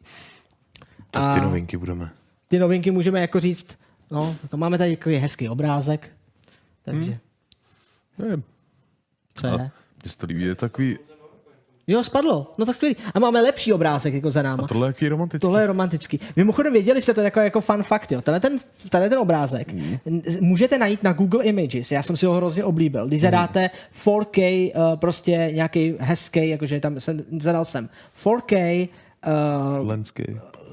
Tak 1.10 1.34
ty 1.34 1.40
novinky 1.40 1.76
budeme. 1.76 2.10
Ty 2.48 2.58
novinky 2.58 2.90
můžeme 2.90 3.20
jako 3.20 3.40
říct, 3.40 3.78
no, 4.10 4.36
to 4.48 4.56
máme 4.56 4.78
tady 4.78 4.96
takový 4.96 5.16
hezký 5.16 5.48
obrázek, 5.48 6.10
takže, 6.84 7.18
Ne, 8.18 8.42
co 9.34 9.46
a 9.46 9.50
je? 9.50 9.58
mně 10.02 10.10
se 10.10 10.18
to 10.18 10.26
líbí, 10.26 10.42
je 10.42 10.54
takový, 10.54 10.98
Jo, 11.86 12.04
spadlo. 12.04 12.52
No 12.58 12.66
tak 12.66 12.74
skvělý. 12.76 12.96
A 13.14 13.18
máme 13.18 13.40
lepší 13.42 13.72
obrázek 13.72 14.14
jako 14.14 14.30
za 14.30 14.42
náma. 14.42 14.64
a 14.64 14.66
tohle 14.66 14.94
je 15.00 15.08
romantický. 15.08 15.40
Tohle 15.46 15.60
je 15.62 15.66
romantický. 15.66 16.20
Mimochodem 16.36 16.72
věděli 16.72 17.02
jste 17.02 17.14
to 17.14 17.20
jako, 17.20 17.40
jako 17.40 17.60
fun 17.60 17.82
fact, 17.82 18.12
jo. 18.12 18.22
Tenhle 18.22 18.40
ten, 18.40 18.58
tenhle 18.88 19.08
ten 19.10 19.18
obrázek 19.18 19.72
Mm. 19.72 19.98
můžete 20.40 20.78
najít 20.78 21.02
na 21.02 21.12
Google 21.12 21.44
Images. 21.44 21.92
Já 21.92 22.02
jsem 22.02 22.16
si 22.16 22.26
ho 22.26 22.34
hrozně 22.34 22.64
oblíbil. 22.64 23.06
Když 23.08 23.20
zadáte 23.20 23.70
4K, 24.04 24.72
uh, 24.74 24.96
prostě 24.98 25.50
nějaký 25.52 25.94
hezký, 25.98 26.48
jakože 26.48 26.80
tam 26.80 27.00
jsem, 27.00 27.22
zadal 27.40 27.64
jsem 27.64 27.88
4K, 28.24 28.88
uh, 29.80 29.88
Lenský. 29.88 30.22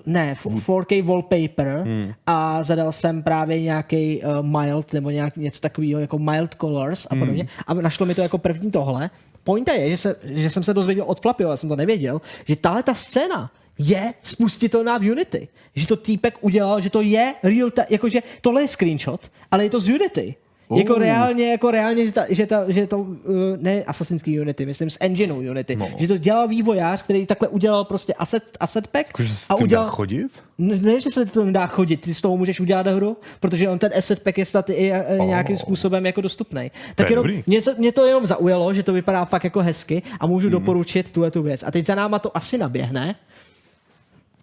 ne, 0.05 0.31
f- 0.31 0.45
4K 0.45 1.01
wallpaper 1.03 1.81
Hmm. 1.85 2.13
a 2.27 2.63
zadal 2.63 2.91
jsem 2.91 3.23
právě 3.23 3.61
nějaký 3.61 4.21
uh, 4.23 4.45
mild 4.61 4.93
nebo 4.93 5.09
nějak 5.09 5.37
něco 5.37 5.61
takového 5.61 6.01
jako 6.01 6.19
mild 6.19 6.55
colors 6.61 7.07
a 7.09 7.15
podobně 7.15 7.47
a 7.67 7.73
našlo 7.73 8.05
mi 8.05 8.15
to 8.15 8.21
jako 8.21 8.37
první 8.37 8.71
tohle. 8.71 9.09
Pointa 9.49 9.73
je, 9.73 9.89
že, 9.89 9.97
se, 9.97 10.15
že 10.23 10.49
jsem 10.49 10.63
se 10.63 10.73
dozvěděl 10.73 11.05
od 11.07 11.21
Flapy, 11.21 11.43
ale 11.43 11.57
jsem 11.57 11.69
to 11.69 11.75
nevěděl, 11.75 12.21
že 12.45 12.55
tahle 12.55 12.83
ta 12.83 12.93
scéna 12.93 13.51
je 13.79 14.13
spustitelná 14.23 14.97
v 14.97 15.11
Unity. 15.11 15.47
Že 15.75 15.87
to 15.87 15.95
týpek 15.95 16.37
udělal, 16.41 16.81
že 16.81 16.89
to 16.89 17.01
je 17.01 17.33
real, 17.43 17.69
ta, 17.69 17.85
jakože 17.89 18.23
tohle 18.41 18.61
je 18.61 18.67
screenshot, 18.67 19.31
ale 19.51 19.63
je 19.63 19.69
to 19.69 19.79
z 19.79 19.89
Unity. 19.89 20.35
Jako 20.77 20.93
Oh. 20.93 20.99
reálně, 20.99 21.51
jako 21.51 21.71
reálně, 21.71 22.05
že, 22.05 22.11
ta, 22.11 22.25
že, 22.29 22.45
ta, 22.45 22.63
že 22.71 22.87
to, 22.87 22.97
uh, 22.99 23.15
ne 23.57 23.83
Assassin's 23.83 24.23
Creed 24.23 24.41
Unity, 24.41 24.65
myslím 24.65 24.89
z 24.89 24.97
engineu 24.99 25.35
Unity, 25.51 25.75
No. 25.75 25.87
že 25.97 26.07
to 26.07 26.17
dělal 26.17 26.47
vývojář, 26.47 27.01
který 27.03 27.25
takhle 27.25 27.47
udělal 27.47 27.85
prostě 27.85 28.13
asset, 28.13 28.57
asset 28.59 28.87
pack 28.87 29.07
Jakože 29.07 29.35
se 29.35 29.45
a 29.49 29.55
udělal, 29.55 29.85
dá 29.85 29.91
chodit? 29.91 30.43
ne, 30.57 30.75
ne, 30.75 30.99
že 30.99 31.09
se 31.09 31.25
to 31.25 31.45
nedá 31.45 31.67
chodit, 31.67 31.97
ty 31.97 32.13
z 32.13 32.21
toho 32.21 32.37
můžeš 32.37 32.59
udělat 32.59 32.87
hru, 32.87 33.17
protože 33.39 33.69
on 33.69 33.79
ten 33.79 33.91
asset 33.97 34.23
pack 34.23 34.37
je 34.37 34.45
snad 34.45 34.69
i 34.69 34.91
e, 34.91 35.05
Oh. 35.19 35.27
nějakým 35.27 35.57
způsobem 35.57 36.05
jako 36.05 36.21
dostupný. 36.21 36.71
Tak 36.95 37.09
je 37.09 37.11
jenom, 37.13 37.25
dobrý. 37.25 37.43
mě, 37.47 37.61
to, 37.61 37.71
mě 37.77 37.91
to 37.91 38.05
jenom 38.05 38.25
zaujalo, 38.25 38.73
že 38.73 38.83
to 38.83 38.93
vypadá 38.93 39.25
fakt 39.25 39.43
jako 39.43 39.59
hezky 39.59 40.01
a 40.19 40.27
můžu 40.27 40.47
Mhm. 40.47 40.51
doporučit 40.51 41.11
tuhle 41.11 41.31
tu 41.31 41.41
věc. 41.43 41.63
A 41.67 41.71
teď 41.71 41.85
za 41.85 41.95
náma 41.95 42.19
to 42.19 42.37
asi 42.37 42.57
naběhne 42.57 43.15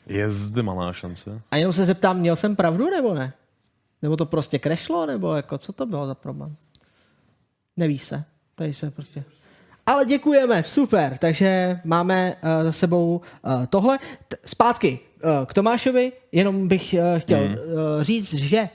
Je 0.07 0.33
zde 0.33 0.63
malá 0.63 0.93
šance. 0.93 1.41
a 1.51 1.57
jenom 1.57 1.73
se 1.73 1.85
zeptám, 1.85 2.19
měl 2.19 2.37
jsem 2.37 2.57
pravdu 2.57 2.91
nebo 2.91 3.15
ne? 3.15 3.33
Nebo 4.03 4.17
to 4.17 4.27
prostě 4.27 4.59
krešlo, 4.59 5.07
nebo 5.07 5.35
jako, 5.35 5.59
co 5.59 5.73
to 5.73 5.87
bylo 5.87 6.07
za 6.07 6.15
problém? 6.15 6.57
Neví 7.77 7.99
se. 7.99 8.25
Tady 8.55 8.75
se 8.75 8.91
prostě... 8.91 9.25
Ale 9.87 10.05
děkujeme, 10.07 10.63
super. 10.63 11.19
Takže 11.19 11.81
máme 11.85 12.35
uh, 12.35 12.65
za 12.65 12.73
sebou 12.73 13.21
uh, 13.43 13.67
tohle. 13.67 13.99
T- 14.29 14.37
zpátky 14.45 14.99
uh, 15.25 15.47
k 15.47 15.55
Tomášovi, 15.55 16.13
jenom 16.33 16.69
bych 16.69 16.95
uh, 16.95 17.19
chtěl 17.19 17.39
Hmm. 17.39 17.55
uh, 17.55 18.03
říct, 18.03 18.35
že 18.35 18.69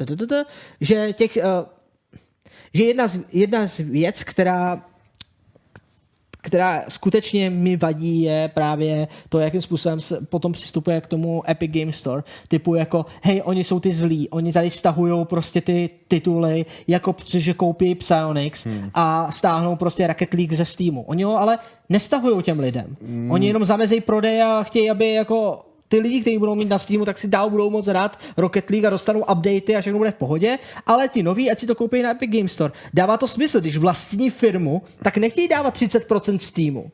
uh, 0.00 0.42
že 0.80 1.12
těch 1.12 1.36
uh, 1.36 1.68
že 2.74 2.84
jedna 2.84 3.08
z, 3.08 3.18
jedna 3.32 3.66
z 3.66 3.78
věc, 3.78 4.24
která 4.24 4.84
která 6.50 6.84
skutečně 6.88 7.50
mi 7.50 7.76
vadí, 7.76 8.22
je 8.22 8.50
právě 8.54 9.08
to, 9.28 9.38
jakým 9.38 9.62
způsobem 9.62 10.00
se 10.00 10.20
potom 10.20 10.52
přistupuje 10.52 11.00
k 11.00 11.06
tomu 11.06 11.50
Epic 11.50 11.70
Game 11.70 11.92
Store. 11.92 12.22
Typu 12.48 12.74
jako, 12.74 13.06
hej, 13.22 13.42
oni 13.44 13.64
jsou 13.64 13.80
ty 13.80 13.92
zlí, 13.92 14.28
oni 14.28 14.52
tady 14.52 14.70
stahují 14.70 15.24
prostě 15.24 15.60
ty 15.60 15.90
tituly, 16.08 16.66
jako 16.88 17.16
že 17.26 17.54
koupí 17.54 17.94
Psyonix 17.94 18.66
hmm. 18.66 18.90
a 18.94 19.30
stáhnou 19.30 19.76
prostě 19.76 20.06
Rocket 20.06 20.34
League 20.34 20.52
ze 20.52 20.64
Steamu. 20.64 21.02
Oni 21.02 21.22
ho 21.22 21.38
ale 21.38 21.58
nestahují 21.88 22.42
těm 22.42 22.60
lidem. 22.60 22.96
Hmm. 23.06 23.30
Oni 23.30 23.46
jenom 23.46 23.64
zamezejí 23.64 24.00
prodej 24.00 24.42
a 24.42 24.62
chtějí, 24.62 24.90
aby 24.90 25.12
jako 25.12 25.69
ty 25.90 26.00
lidi, 26.00 26.20
kteří 26.20 26.38
budou 26.38 26.54
mít 26.54 26.68
na 26.68 26.78
Steamu, 26.78 27.04
tak 27.04 27.18
si 27.18 27.28
dál 27.28 27.50
budou 27.50 27.70
moc 27.70 27.86
rád 27.86 28.18
Rocket 28.36 28.70
League 28.70 28.86
a 28.86 28.90
dostanou 28.90 29.20
updaty 29.20 29.76
a 29.76 29.80
všechno 29.80 29.98
bude 29.98 30.10
v 30.10 30.14
pohodě, 30.14 30.58
ale 30.86 31.08
ti 31.08 31.22
noví, 31.22 31.50
ať 31.50 31.58
si 31.58 31.66
to 31.66 31.74
koupí 31.74 32.02
na 32.02 32.10
Epic 32.10 32.30
Game 32.30 32.48
Store. 32.48 32.72
Dává 32.94 33.16
to 33.16 33.28
smysl, 33.28 33.60
když 33.60 33.76
vlastní 33.76 34.30
firmu, 34.30 34.82
tak 35.02 35.16
nechtějí 35.16 35.48
dávat 35.48 35.76
30% 35.76 36.38
Steamu. 36.38 36.90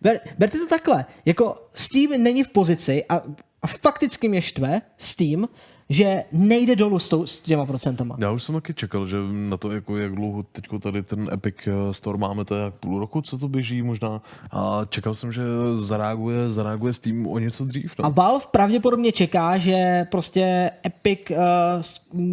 Ber, 0.00 0.20
berte 0.38 0.58
to 0.58 0.66
takhle, 0.66 1.04
jako 1.24 1.68
Steam 1.74 2.22
není 2.22 2.42
v 2.44 2.48
pozici 2.48 3.04
a, 3.08 3.22
a 3.62 3.66
fakticky 3.66 4.28
mě 4.28 4.42
štve 4.42 4.82
Steam, 4.98 5.48
že 5.88 6.24
nejde 6.32 6.76
dolů 6.76 6.98
s, 6.98 7.08
tou, 7.08 7.26
s 7.26 7.36
těma 7.36 7.66
procentama. 7.66 8.16
Já 8.18 8.30
už 8.30 8.42
jsem 8.42 8.54
taky 8.54 8.74
čekal, 8.74 9.06
že 9.06 9.16
na 9.32 9.56
to, 9.56 9.70
jako 9.70 9.96
jak 9.96 10.14
dlouho 10.14 10.42
teď 10.42 10.64
tady 10.80 11.02
ten 11.02 11.30
Epic 11.32 11.54
eh, 11.66 11.94
Store 11.94 12.18
máme, 12.18 12.44
to 12.44 12.54
je 12.54 12.62
jak 12.62 12.74
půl 12.74 12.98
roku, 12.98 13.22
co 13.22 13.38
to 13.38 13.48
běží 13.48 13.82
možná. 13.82 14.22
A 14.50 14.80
čekal 14.88 15.14
jsem, 15.14 15.32
že 15.32 15.42
zareaguje, 15.74 16.50
zareaguje 16.50 16.92
s 16.92 16.98
tím 16.98 17.26
o 17.26 17.38
něco 17.38 17.64
dřív. 17.64 17.94
No. 17.98 18.04
A 18.04 18.08
Valve 18.08 18.44
pravděpodobně 18.50 19.12
čeká, 19.12 19.58
že 19.58 20.06
prostě 20.10 20.70
Epic 20.86 21.20
uh, 21.30 21.36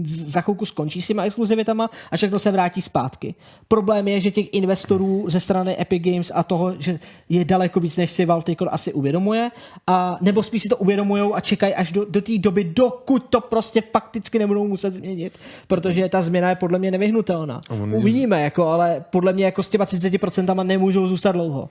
za 0.05 0.41
chvilku 0.41 0.65
skončí 0.65 1.01
s 1.01 1.07
těma 1.07 1.23
exkluzivitama 1.23 1.89
a 2.11 2.17
všechno 2.17 2.39
se 2.39 2.51
vrátí 2.51 2.81
zpátky. 2.81 3.35
Problém 3.67 4.07
je, 4.07 4.21
že 4.21 4.31
těch 4.31 4.53
investorů 4.53 5.26
ze 5.27 5.39
strany 5.39 5.81
Epic 5.81 6.03
Games 6.03 6.31
a 6.35 6.43
toho, 6.43 6.73
že 6.80 6.99
je 7.30 7.45
daleko 7.45 7.80
víc, 7.80 7.97
než 7.97 8.11
si 8.11 8.26
Valve 8.26 8.55
asi 8.69 8.93
uvědomuje, 8.93 9.51
a 9.88 10.17
nebo 10.21 10.43
spíš 10.43 10.63
si 10.63 10.69
to 10.69 10.77
uvědomují 10.77 11.31
a 11.34 11.39
čekají 11.39 11.76
až 11.76 11.91
do, 11.91 12.05
do 12.05 12.21
té 12.21 12.38
doby, 12.38 12.63
dokud 12.63 13.26
to 13.30 13.39
prostě 13.41 13.84
fakticky 13.91 14.40
nebudou 14.40 14.68
muset 14.68 14.94
změnit, 14.94 15.40
protože 15.68 16.10
ta 16.10 16.22
změna 16.22 16.49
je 16.49 16.56
podle 16.56 16.80
mě 16.80 16.91
nevyhnutelná. 16.91 17.61
Uvidíme, 17.98 18.41
jako, 18.41 18.68
ale 18.68 19.03
podle 19.10 19.34
mě 19.34 19.45
jako 19.45 19.64
s 19.64 19.70
těma 19.70 19.86
30% 19.86 20.64
nemůžou 20.64 21.07
zůstat 21.07 21.32
dlouho. 21.32 21.70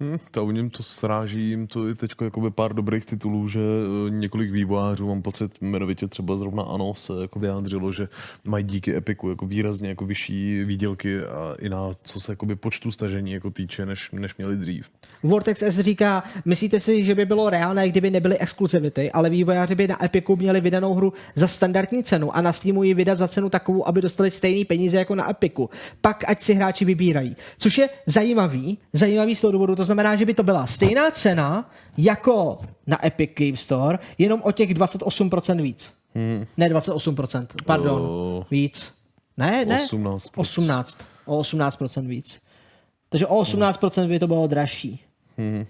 Hmm, 0.00 0.18
to 0.30 0.44
u 0.44 0.50
něm 0.50 0.70
to 0.70 0.82
sráží 0.82 1.48
jim 1.48 1.66
to 1.66 1.88
i 1.88 1.94
teď 1.94 2.10
jakoby 2.20 2.50
pár 2.50 2.74
dobrých 2.74 3.06
titulů, 3.06 3.48
že 3.48 3.60
eh, 3.60 4.10
několik 4.10 4.50
vývojářů, 4.50 5.08
mám 5.08 5.22
pocit, 5.22 5.52
jmenovitě 5.60 6.08
třeba 6.08 6.36
zrovna 6.36 6.62
ANO 6.62 6.94
se 6.94 7.12
jako 7.20 7.38
vyjádřilo, 7.38 7.92
že 7.92 8.08
mají 8.44 8.64
díky 8.64 8.96
Epiku 8.96 9.28
jako 9.28 9.46
výrazně 9.46 9.88
jako 9.88 10.06
vyšší 10.06 10.64
výdělky 10.64 11.20
a 11.20 11.54
i 11.58 11.68
na 11.68 11.90
co 12.02 12.20
se 12.20 12.32
jakoby 12.32 12.56
počtu 12.56 12.90
stažení 12.90 13.32
jako 13.32 13.50
týče, 13.50 13.86
než, 13.86 14.10
než 14.10 14.36
měli 14.36 14.56
dřív. 14.56 14.86
Vortex 15.22 15.62
S 15.62 15.80
říká, 15.80 16.24
myslíte 16.44 16.80
si, 16.80 17.02
že 17.02 17.14
by 17.14 17.24
bylo 17.24 17.50
reálné, 17.50 17.88
kdyby 17.88 18.10
nebyly 18.10 18.38
exkluzivity, 18.38 19.12
ale 19.12 19.30
vývojáři 19.30 19.74
by 19.74 19.88
na 19.88 20.04
Epiku 20.04 20.36
měli 20.36 20.60
vydanou 20.60 20.94
hru 20.94 21.12
za 21.34 21.48
standardní 21.48 22.04
cenu 22.04 22.36
a 22.36 22.40
na 22.40 22.52
Steamu 22.52 22.82
ji 22.82 22.94
vydat 22.94 23.18
za 23.18 23.28
cenu 23.28 23.50
takovou, 23.50 23.88
aby 23.88 24.00
dostali 24.00 24.30
stejné 24.30 24.64
peníze 24.64 24.98
jako 24.98 25.14
na 25.14 25.30
Epiku. 25.30 25.70
Pak 26.00 26.24
ať 26.28 26.42
si 26.42 26.54
hráči 26.54 26.84
vybírají. 26.84 27.36
Což 27.58 27.78
je 27.78 27.88
zajímavý, 28.06 28.78
zajímavý 28.92 29.34
z 29.34 29.40
toho 29.40 29.52
důvodu, 29.52 29.74
to 29.76 29.85
znamená, 29.86 30.16
že 30.16 30.24
by 30.26 30.34
to 30.34 30.42
byla 30.42 30.66
stejná 30.66 31.10
cena 31.10 31.70
jako 31.98 32.58
na 32.86 33.06
Epic 33.06 33.30
Game 33.38 33.56
Store, 33.56 33.98
jenom 34.18 34.42
o 34.44 34.52
těch 34.52 34.74
28% 34.74 35.62
víc. 35.62 35.94
Hmm. 36.14 36.46
Ne 36.56 36.68
28%, 36.68 37.46
pardon, 37.64 38.00
O- 38.02 38.46
víc. 38.50 38.94
Ne, 39.36 39.64
ne. 39.64 39.78
18%. 39.78 40.18
18. 40.36 40.98
O 41.26 41.40
18% 41.40 42.06
víc. 42.06 42.40
Takže 43.08 43.26
o 43.26 43.42
18% 43.42 44.08
by 44.08 44.18
to 44.18 44.26
bylo 44.26 44.46
dražší. 44.46 45.00
Hmm. 45.38 45.66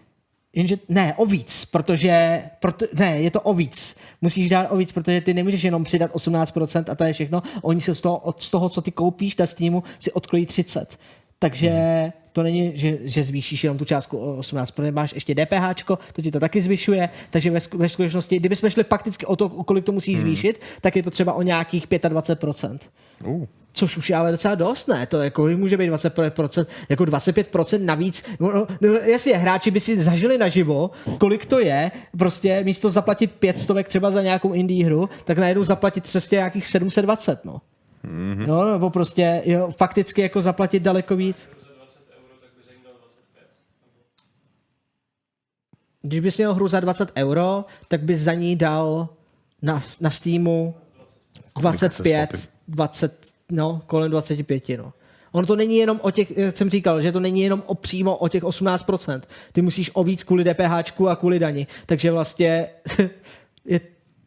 Jenže 0.52 0.78
ne, 0.88 1.14
o 1.16 1.26
víc, 1.26 1.64
protože, 1.64 2.42
proto, 2.60 2.86
ne, 2.94 3.20
je 3.20 3.30
to 3.30 3.40
o 3.40 3.54
víc. 3.54 3.96
Musíš 4.22 4.48
dát 4.48 4.66
o 4.70 4.76
víc, 4.76 4.92
protože 4.92 5.20
ty 5.20 5.34
nemůžeš 5.34 5.62
jenom 5.62 5.84
přidat 5.84 6.10
18% 6.12 6.84
a 6.92 6.94
to 6.94 7.04
je 7.04 7.12
všechno. 7.12 7.42
Oni 7.62 7.80
se 7.80 7.94
z 7.94 8.00
toho, 8.00 8.16
od, 8.18 8.42
z 8.42 8.50
toho 8.50 8.68
co 8.68 8.82
ty 8.82 8.90
koupíš 8.90 9.36
na 9.36 9.46
Steamu, 9.46 9.82
si 9.98 10.12
odkrojí 10.12 10.46
30. 10.46 10.98
Takže 11.38 11.70
Hmm. 11.70 12.12
To 12.36 12.42
není, 12.42 12.72
že, 12.74 12.98
že 13.04 13.24
zvýšíš 13.24 13.64
jenom 13.64 13.78
tu 13.78 13.84
částku 13.84 14.18
o 14.18 14.36
18, 14.36 14.70
protože 14.70 14.92
máš 14.92 15.12
ještě 15.12 15.34
DPH, 15.34 15.84
to 16.12 16.22
ti 16.22 16.30
to 16.30 16.40
taky 16.40 16.60
zvyšuje, 16.60 17.08
takže 17.30 17.50
ve, 17.50 17.58
sk- 17.58 17.78
ve 17.78 17.88
skutečnosti, 17.88 18.38
kdybychom 18.38 18.70
šli 18.70 18.84
fakticky 18.84 19.26
o 19.26 19.36
to, 19.36 19.46
o 19.46 19.64
kolik 19.64 19.84
to 19.84 19.92
musí 19.92 20.12
Hmm. 20.12 20.20
zvýšit, 20.20 20.60
tak 20.80 20.96
je 20.96 21.02
to 21.02 21.10
třeba 21.10 21.32
o 21.32 21.42
nějakých 21.42 21.88
25%. 21.88 22.78
Uh. 23.24 23.44
Což 23.72 23.96
už 23.96 24.10
je 24.10 24.16
ale 24.16 24.32
docela 24.32 24.54
dost, 24.54 24.88
ne? 24.88 25.06
To 25.06 25.16
jako 25.18 25.48
může 25.56 25.76
být 25.76 25.90
25%, 25.90 26.66
jako 26.88 27.04
25% 27.04 27.84
navíc. 27.84 28.24
No, 28.40 28.52
no, 28.52 28.66
no 28.80 28.88
jasně, 28.92 29.36
hráči 29.36 29.70
by 29.70 29.80
si 29.80 30.02
zažili 30.02 30.38
naživo, 30.38 30.90
kolik 31.18 31.46
to 31.46 31.60
je, 31.60 31.90
prostě 32.18 32.64
místo 32.64 32.90
zaplatit 32.90 33.32
500 33.32 33.88
třeba 33.88 34.10
za 34.10 34.22
nějakou 34.22 34.52
indie 34.52 34.86
hru, 34.86 35.08
tak 35.24 35.38
najednou 35.38 35.64
zaplatit 35.64 36.04
přesně 36.04 36.36
nějakých 36.36 36.66
720, 36.66 37.44
no. 37.44 37.60
Mm-hmm. 38.04 38.46
No, 38.46 38.72
nebo 38.72 38.90
prostě 38.90 39.42
jo, 39.44 39.68
fakticky 39.76 40.20
jako 40.22 40.42
zaplatit 40.42 40.82
daleko 40.82 41.16
víc. 41.16 41.48
Když 46.06 46.20
bys 46.20 46.36
měl 46.36 46.54
hru 46.54 46.68
za 46.68 46.80
20 46.80 47.12
euro, 47.16 47.64
tak 47.88 48.02
bys 48.02 48.20
za 48.20 48.34
ní 48.34 48.56
dal 48.56 49.08
na, 49.62 49.80
na 50.00 50.10
Steamu 50.10 50.74
25, 51.58 52.50
20, 52.68 53.26
no, 53.50 53.82
kolem 53.86 54.10
25, 54.10 54.68
no. 54.78 54.92
Ono 55.32 55.46
to 55.46 55.56
není 55.56 55.76
jenom 55.76 56.00
o 56.02 56.10
těch, 56.10 56.38
jak 56.38 56.56
jsem 56.56 56.70
říkal, 56.70 57.02
že 57.02 57.12
to 57.12 57.20
není 57.20 57.42
jenom 57.42 57.62
o 57.66 57.74
přímo 57.74 58.16
o 58.16 58.28
těch 58.28 58.42
18%. 58.42 59.20
Ty 59.52 59.62
musíš 59.62 59.90
o 59.94 60.04
víc 60.04 60.24
kvůli 60.24 60.44
DPH 60.44 61.00
a 61.08 61.16
kvůli 61.16 61.38
dani. 61.38 61.66
Takže 61.86 62.12
vlastně 62.12 62.68
je, 63.64 63.80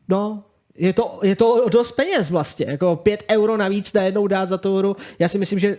no, 0.07 0.43
je 0.76 0.94
to, 0.94 1.20
je 1.24 1.36
to 1.36 1.70
dost 1.70 1.91
peněz 1.91 2.30
vlastně. 2.30 2.66
Jako 2.70 2.96
5 2.96 3.24
euro 3.32 3.58
navíc 3.58 3.94
najednou 3.94 4.28
dát 4.28 4.50
za 4.50 4.58
tu 4.58 4.78
hru. 4.78 4.96
Já 5.20 5.28
si 5.28 5.38
myslím, 5.38 5.60
že 5.60 5.78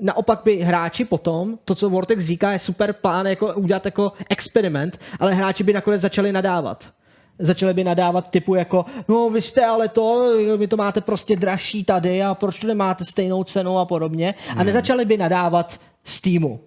naopak 0.00 0.40
by 0.44 0.56
hráči 0.56 1.04
potom, 1.04 1.58
to, 1.64 1.74
co 1.74 1.90
Vortex 1.90 2.24
říká, 2.24 2.52
je 2.52 2.58
super 2.58 2.92
plán 2.92 3.26
jako 3.26 3.54
udělat 3.54 3.84
jako 3.84 4.12
experiment, 4.30 5.00
ale 5.20 5.34
hráči 5.34 5.64
by 5.64 5.72
nakonec 5.72 6.00
začali 6.00 6.32
nadávat 6.32 6.92
začali 7.38 7.74
by 7.74 7.84
nadávat 7.84 8.30
typu 8.30 8.54
jako, 8.54 8.84
no 9.08 9.30
vy 9.30 9.42
jste 9.42 9.66
ale 9.66 9.88
to, 9.88 10.34
vy 10.56 10.66
to 10.66 10.76
máte 10.76 11.00
prostě 11.00 11.36
dražší 11.36 11.84
tady 11.84 12.22
a 12.22 12.34
proč 12.34 12.58
to 12.58 12.66
nemáte 12.66 13.04
stejnou 13.04 13.44
cenu 13.44 13.78
a 13.78 13.84
podobně. 13.84 14.34
A 14.56 14.64
nezačali 14.64 15.04
by 15.04 15.16
nadávat 15.16 15.80
Steamu. 16.04 16.60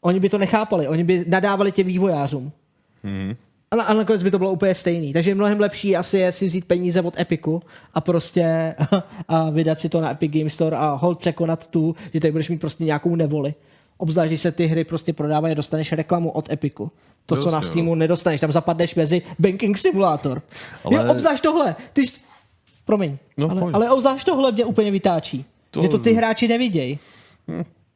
Oni 0.00 0.20
by 0.20 0.28
to 0.28 0.38
nechápali, 0.38 0.88
oni 0.88 1.04
by 1.04 1.24
nadávali 1.28 1.72
těm 1.72 1.86
vývojářům. 1.86 2.52
Hmm. 3.04 3.36
A, 3.70 3.76
na- 3.76 3.84
a 3.84 3.94
nakonec 3.94 4.22
by 4.22 4.30
to 4.30 4.38
bylo 4.38 4.52
úplně 4.52 4.74
stejný. 4.74 5.12
Takže 5.12 5.34
mnohem 5.34 5.60
lepší 5.60 5.96
asi 5.96 6.18
je 6.18 6.32
si 6.32 6.46
vzít 6.46 6.64
peníze 6.64 7.02
od 7.02 7.18
Epiku 7.20 7.62
a 7.94 8.00
prostě 8.00 8.74
a 9.28 9.50
vydat 9.50 9.78
si 9.78 9.88
to 9.88 10.00
na 10.00 10.10
Epic 10.10 10.32
Game 10.32 10.50
Store 10.50 10.76
a 10.76 10.90
hold 10.94 11.18
překonat 11.18 11.66
tu, 11.66 11.94
že 12.14 12.20
tady 12.20 12.32
budeš 12.32 12.48
mít 12.48 12.60
prostě 12.60 12.84
nějakou 12.84 13.16
nevoli. 13.16 13.54
Obzvlášť, 13.98 14.28
když 14.28 14.40
se 14.40 14.52
ty 14.52 14.66
hry 14.66 14.84
prostě 14.84 15.12
prodávají 15.12 15.52
a 15.52 15.54
dostaneš 15.54 15.92
reklamu 15.92 16.30
od 16.30 16.52
Epiku. 16.52 16.90
To, 17.26 17.36
co 17.36 17.40
Jasně, 17.42 17.52
na. 17.52 17.62
Steamu 17.62 17.94
nedostaneš, 17.94 18.40
tam 18.40 18.52
zapadneš 18.52 18.94
mezi 18.94 19.22
Banking 19.38 19.78
Simulator. 19.78 20.42
Ale... 20.84 20.96
Ale- 20.98 21.06
Jo, 21.06 21.12
obzvlášť 21.12 21.42
tohle. 21.42 21.76
Ty... 21.92 22.02
Promiň. 22.84 23.18
No, 23.36 23.50
ale, 23.50 23.60
pojď. 23.60 23.74
ale 23.74 23.90
obzvlášť 23.90 24.26
tohle 24.26 24.52
mě 24.52 24.64
úplně 24.64 24.90
vytáčí. 24.90 25.44
To-. 25.70 25.82
Že 25.82 25.88
to 25.88 25.98
ty 25.98 26.12
hráči 26.12 26.48
nevidějí. 26.48 26.98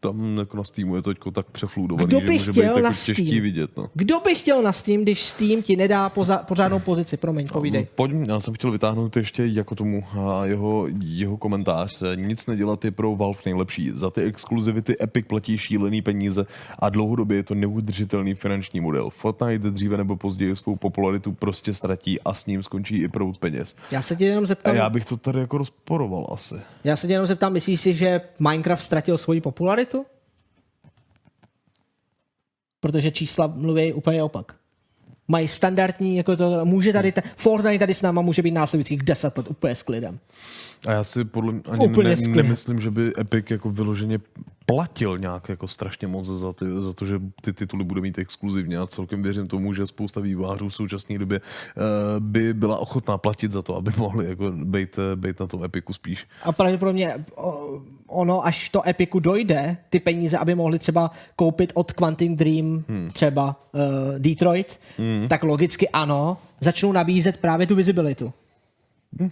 Tam 0.04 0.38
jako 0.38 0.56
na 0.56 0.64
Steamu 0.64 0.96
je 0.96 1.02
to 1.02 1.30
tak 1.32 1.46
přefludovaný, 1.46 2.06
Kdo 2.06 2.20
že 2.20 2.26
by 2.26 2.32
může 2.32 2.52
chtěl 2.52 2.74
být 2.74 2.82
na 2.82 2.90
těžký 2.90 3.40
vidět. 3.40 3.70
No. 3.76 3.88
Kdo 3.94 4.20
by 4.20 4.34
chtěl 4.34 4.62
na 4.62 4.72
Steam, 4.72 5.02
když 5.02 5.24
Steam 5.24 5.62
ti 5.62 5.76
nedá 5.76 6.08
poza, 6.08 6.36
pořádnou 6.38 6.78
pozici? 6.80 7.16
Promiň, 7.16 7.48
povídej. 7.48 7.86
Pojď, 7.94 8.12
já 8.28 8.40
jsem 8.40 8.54
chtěl 8.54 8.70
vytáhnout 8.70 9.16
ještě 9.16 9.46
jako 9.46 9.74
tomu 9.74 10.04
a 10.18 10.46
jeho, 10.46 10.86
jeho 11.04 11.36
komentář. 11.36 12.02
Nic 12.14 12.46
nedělat 12.46 12.84
je 12.84 12.90
pro 12.90 13.16
Valve 13.16 13.38
nejlepší. 13.44 13.90
Za 13.94 14.10
ty 14.10 14.22
exkluzivity 14.22 15.02
Epic 15.02 15.26
platí 15.28 15.58
šílený 15.58 16.02
peníze 16.02 16.46
a 16.78 16.88
dlouhodobě 16.88 17.36
je 17.36 17.42
to 17.42 17.54
neudržitelný 17.54 18.34
finanční 18.34 18.80
model. 18.80 19.10
Fortnite 19.10 19.70
dříve 19.70 19.96
nebo 19.96 20.16
později 20.16 20.56
svou 20.56 20.76
popularitu 20.76 21.32
prostě 21.32 21.74
ztratí 21.74 22.20
a 22.20 22.34
s 22.34 22.46
ním 22.46 22.62
skončí 22.62 22.96
i 23.02 23.08
proud 23.08 23.38
peněz. 23.38 23.76
Já 23.90 24.02
se 24.02 24.16
tě 24.16 24.24
jenom 24.24 24.44
A 24.44 24.46
zeptám, 24.46 24.76
já 24.76 24.90
bych 24.90 25.04
to 25.04 25.16
tady 25.16 25.40
jako 25.40 25.58
rozporoval 25.58 26.26
asi. 26.32 26.54
já 26.84 26.96
se 26.96 27.06
tě 27.06 27.12
jenom 27.12 27.26
zeptám, 27.26 27.52
myslíš 27.52 27.80
si, 27.80 27.94
že 27.94 28.20
Minecraft 28.38 28.82
ztratil 28.82 29.18
svoji 29.18 29.40
popularitu? 29.40 29.93
Protože 32.84 33.10
čísla 33.10 33.46
mluví 33.46 33.92
úplně 33.92 34.22
opak. 34.22 34.54
Mají 35.28 35.48
standardní, 35.48 36.16
jako 36.16 36.36
to, 36.36 36.64
může 36.64 36.92
tady, 36.92 37.12
ta, 37.12 37.22
Fortnite 37.36 37.78
tady 37.78 37.94
s 37.94 38.02
náma 38.02 38.22
může 38.22 38.42
být 38.42 38.50
následujících 38.50 39.02
10 39.02 39.38
let 39.38 39.46
úplně 39.50 39.74
s 39.74 39.82
klidem. 39.82 40.18
A 40.86 40.92
já 40.92 41.04
si 41.04 41.24
podle 41.24 41.52
mě 41.52 41.62
ani 41.70 41.86
Úplně 41.86 42.16
ne, 42.16 42.28
nemyslím, 42.28 42.80
že 42.80 42.90
by 42.90 43.12
Epic 43.18 43.50
jako 43.50 43.70
vyloženě 43.70 44.18
platil 44.66 45.18
nějak 45.18 45.48
jako 45.48 45.68
strašně 45.68 46.08
moc 46.08 46.26
za, 46.26 46.52
ty, 46.52 46.64
za 46.78 46.92
to, 46.92 47.06
že 47.06 47.20
ty 47.40 47.52
tituly 47.52 47.84
bude 47.84 48.00
mít 48.00 48.18
exkluzivně 48.18 48.78
a 48.78 48.86
celkem 48.86 49.22
věřím 49.22 49.46
tomu, 49.46 49.72
že 49.72 49.86
spousta 49.86 50.20
vývojářů 50.20 50.68
v 50.68 50.74
současné 50.74 51.18
době 51.18 51.40
uh, 51.40 51.84
by 52.20 52.54
byla 52.54 52.78
ochotná 52.78 53.18
platit 53.18 53.52
za 53.52 53.62
to, 53.62 53.76
aby 53.76 53.90
mohli 53.96 54.26
jako 54.26 54.50
být, 54.50 54.98
eh, 54.98 55.16
být 55.16 55.40
na 55.40 55.46
tom 55.46 55.64
Epiku 55.64 55.92
spíš. 55.92 56.26
A 56.42 56.52
pravděpodobně 56.52 57.24
o, 57.36 57.80
ono, 58.08 58.46
až 58.46 58.68
to 58.68 58.88
Epiku 58.88 59.20
dojde, 59.20 59.76
ty 59.90 60.00
peníze, 60.00 60.38
aby 60.38 60.54
mohli 60.54 60.78
třeba 60.78 61.10
koupit 61.36 61.72
od 61.74 61.92
Quantum 61.92 62.36
Dream 62.36 62.84
Hmm. 62.88 63.10
třeba 63.12 63.56
uh, 63.72 63.80
Detroit, 64.18 64.80
Hmm. 64.98 65.28
tak 65.28 65.42
logicky 65.42 65.88
ano, 65.88 66.36
začnou 66.60 66.92
nabízet 66.92 67.36
právě 67.36 67.66
tu 67.66 67.74
visibilitu. 67.74 68.32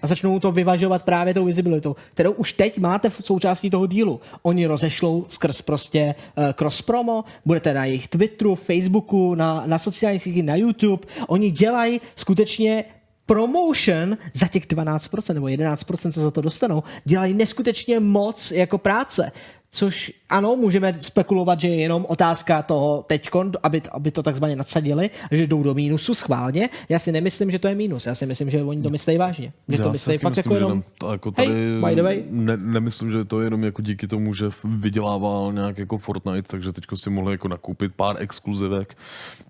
A 0.03 0.07
začnou 0.07 0.39
to 0.39 0.53
vyvažovat 0.53 1.03
právě 1.03 1.35
tou 1.35 1.45
visibilitou, 1.45 1.97
kterou 2.15 2.33
už 2.33 2.53
teď 2.53 2.79
máte 2.79 3.11
v 3.11 3.21
součástí 3.25 3.71
toho 3.71 3.87
dílu. 3.87 4.21
Oni 4.43 4.67
rozešlou 4.67 5.27
skrz 5.29 5.63
prostě 5.63 6.15
uh, 6.37 6.53
cross 6.53 6.83
promo, 6.83 7.25
budete 7.45 7.75
na 7.75 7.85
jejich 7.85 8.09
Twitteru, 8.09 8.55
Facebooku, 8.55 9.35
na, 9.35 9.63
na 9.67 9.79
sociálních 9.79 10.23
sítích, 10.23 10.43
na 10.43 10.57
YouTube. 10.57 11.03
Oni 11.29 11.51
dělají 11.51 12.01
skutečně 12.17 12.85
promotion 13.33 14.19
za 14.35 14.49
těch 14.49 14.67
12% 14.67 15.35
nebo 15.35 15.47
11%, 15.47 16.13
co 16.13 16.21
za 16.21 16.31
to 16.31 16.41
dostanou, 16.41 16.83
dělají 17.05 17.35
neskutečně 17.35 18.01
moc 18.01 18.51
jako 18.51 18.79
práce. 18.79 19.33
Což 19.75 20.13
ano, 20.29 20.57
můžeme 20.57 20.95
spekulovat, 21.01 21.61
že 21.61 21.69
je 21.69 21.77
jenom 21.77 22.07
otázka 22.09 22.63
toho 22.63 23.05
teďkon, 23.09 23.53
aby, 23.63 23.83
aby 23.93 24.11
to 24.11 24.23
takzvaně 24.23 24.57
nadsadili, 24.57 25.11
že 25.31 25.47
jdou 25.47 25.63
do 25.63 25.75
mínusu 25.75 26.15
schválně. 26.15 26.69
Já 26.89 26.99
si 26.99 27.13
nemyslím, 27.13 27.51
že 27.51 27.59
to 27.59 27.69
je 27.69 27.75
mínus. 27.75 28.07
Já 28.07 28.15
si 28.15 28.27
myslím, 28.27 28.51
že 28.51 28.63
oni 28.63 28.83
to 28.83 28.89
myslí 28.89 29.19
vážně. 29.19 29.53
Že 29.69 29.77
to 29.77 29.83
Já 29.83 29.89
si 29.89 29.93
myslí 29.93 30.19
fakt 30.19 30.37
myslím, 30.37 30.53
jako 30.53 30.65
jenom... 30.65 30.83
tam 30.83 30.91
to 30.99 31.13
jako 31.13 31.31
tady 31.31 31.49
Hey, 31.49 31.81
by 31.85 31.97
the 31.97 32.03
way. 32.03 32.25
ne, 32.31 32.57
nemyslím, 32.57 33.13
že 33.13 33.25
to 33.25 33.41
je 33.41 33.47
jenom 33.47 33.65
jako 33.65 33.83
díky 33.83 34.07
tomu, 34.07 34.35
že 34.35 34.51
vydělával 34.65 35.53
nějak 35.53 35.79
jako 35.79 35.99
Fortnite, 35.99 36.49
takže 36.49 36.73
teď 36.73 36.85
si 36.95 37.11
mohli 37.11 37.33
jako 37.33 37.49
nakoupit 37.49 37.95
pár 37.95 38.17
exkluzivek. 38.19 38.97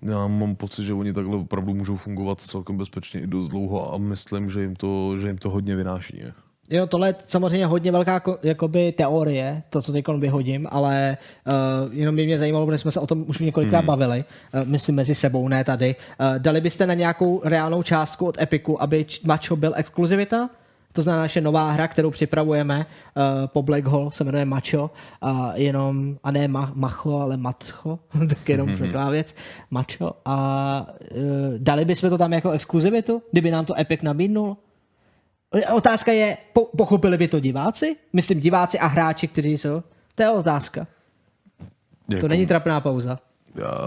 Já 0.03 0.27
mám 0.27 0.57
pocit, 0.57 0.85
že 0.85 0.95
oni 0.95 1.13
takhle 1.13 1.37
opravdu 1.37 1.75
můžou 1.75 1.97
fungovat 1.97 2.41
celkem 2.41 2.77
bezpečně 2.77 3.21
i 3.21 3.27
dost 3.27 3.49
dlouho 3.49 3.95
a 3.95 3.99
myslím, 3.99 4.51
že 4.51 4.61
jim 4.61 4.77
to, 4.77 5.19
že 5.21 5.27
jim 5.27 5.39
to 5.39 5.51
hodně 5.51 5.77
vynáší. 5.77 6.17
Je. 6.17 6.33
Jo, 6.73 6.87
tohle 6.87 7.09
je 7.09 7.15
samozřejmě 7.27 7.67
hodně 7.67 7.93
velká 7.93 8.19
ko- 8.21 8.39
jakoby 8.43 8.93
teorie, 8.93 9.63
to, 9.71 9.83
co 9.83 9.93
teď 9.93 10.05
vyhodím, 10.19 10.69
ale 10.71 11.17
uh, 11.87 11.95
jenom 11.95 12.17
by 12.17 12.27
mě 12.27 12.39
zajímalo, 12.39 12.67
protože 12.67 12.79
jsme 12.79 12.91
se 12.91 13.01
o 13.01 13.07
tom 13.07 13.25
už 13.29 13.39
několikrát 13.39 13.79
Hmm. 13.79 13.89
hmm. 13.89 13.99
bavili, 13.99 14.25
uh, 14.55 14.69
myslím 14.69 14.97
mezi 14.97 15.15
sebou, 15.15 15.49
ne 15.49 15.65
tady. 15.65 15.97
Uh, 16.21 16.27
dali 16.39 16.61
byste 16.61 16.87
na 16.87 16.95
nějakou 16.95 17.41
reálnou 17.45 17.83
částku 17.83 18.27
od 18.27 18.41
Epiku, 18.43 18.83
aby 18.83 19.07
mačo 19.25 19.57
byl 19.57 19.73
exkluzivita? 19.77 20.51
To 20.93 21.03
znamená 21.03 21.23
naše 21.23 21.41
nová 21.41 21.71
hra, 21.71 21.89
kterou 21.89 22.11
připravujeme 22.11 22.79
uh, 22.79 23.23
po 23.47 23.63
Black 23.63 23.85
Hole, 23.85 24.11
se 24.13 24.25
jmenuje 24.25 24.45
Macho. 24.45 24.91
A 25.23 25.53
jenom, 25.55 26.17
a 26.25 26.31
ne 26.31 26.49
ma, 26.49 26.73
Macho, 26.75 27.21
ale 27.21 27.37
Matcho, 27.37 27.99
tak 28.29 28.49
jenom 28.49 28.69
Mhm. 28.69 28.77
překládá 28.77 29.11
věc. 29.11 29.35
Macho. 29.71 30.13
A 30.25 30.87
uh, 31.11 31.19
dali 31.59 31.85
bychom 31.85 32.11
to 32.11 32.19
tam 32.19 32.33
jako 32.33 32.51
exkluzivitu, 32.51 33.23
kdyby 33.33 33.51
nám 33.51 33.65
to 33.65 33.79
Epic 33.81 34.03
nabídnul? 34.03 34.57
Otázka 35.75 36.13
je, 36.13 36.37
po, 36.53 36.65
pochopili 36.77 37.19
by 37.19 37.29
to 37.29 37.41
diváci? 37.41 37.97
Myslím 38.13 38.41
diváci 38.41 38.79
a 38.79 38.87
hráči, 38.87 39.29
kteří 39.29 39.59
jsou? 39.59 39.83
To 40.15 40.23
je 40.23 40.31
otázka. 40.31 40.87
To 42.09 42.15
Jako- 42.15 42.29
není 42.29 42.47
trapná 42.47 42.81
pauza. 42.81 43.19
Já, 43.55 43.87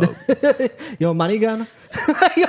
jo, 1.00 1.14
Manigan. 1.14 1.60
jo, 2.38 2.48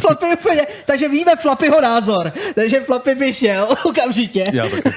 Flapy 0.00 0.26
úplně. 0.40 0.62
Takže 0.86 1.08
víme 1.08 1.36
Flapyho 1.36 1.80
názor. 1.80 2.32
Takže 2.54 2.80
Flapy 2.80 3.14
by 3.14 3.34
šel 3.34 3.68
okamžitě. 3.84 4.44
já 4.52 4.68
taky. 4.68 4.90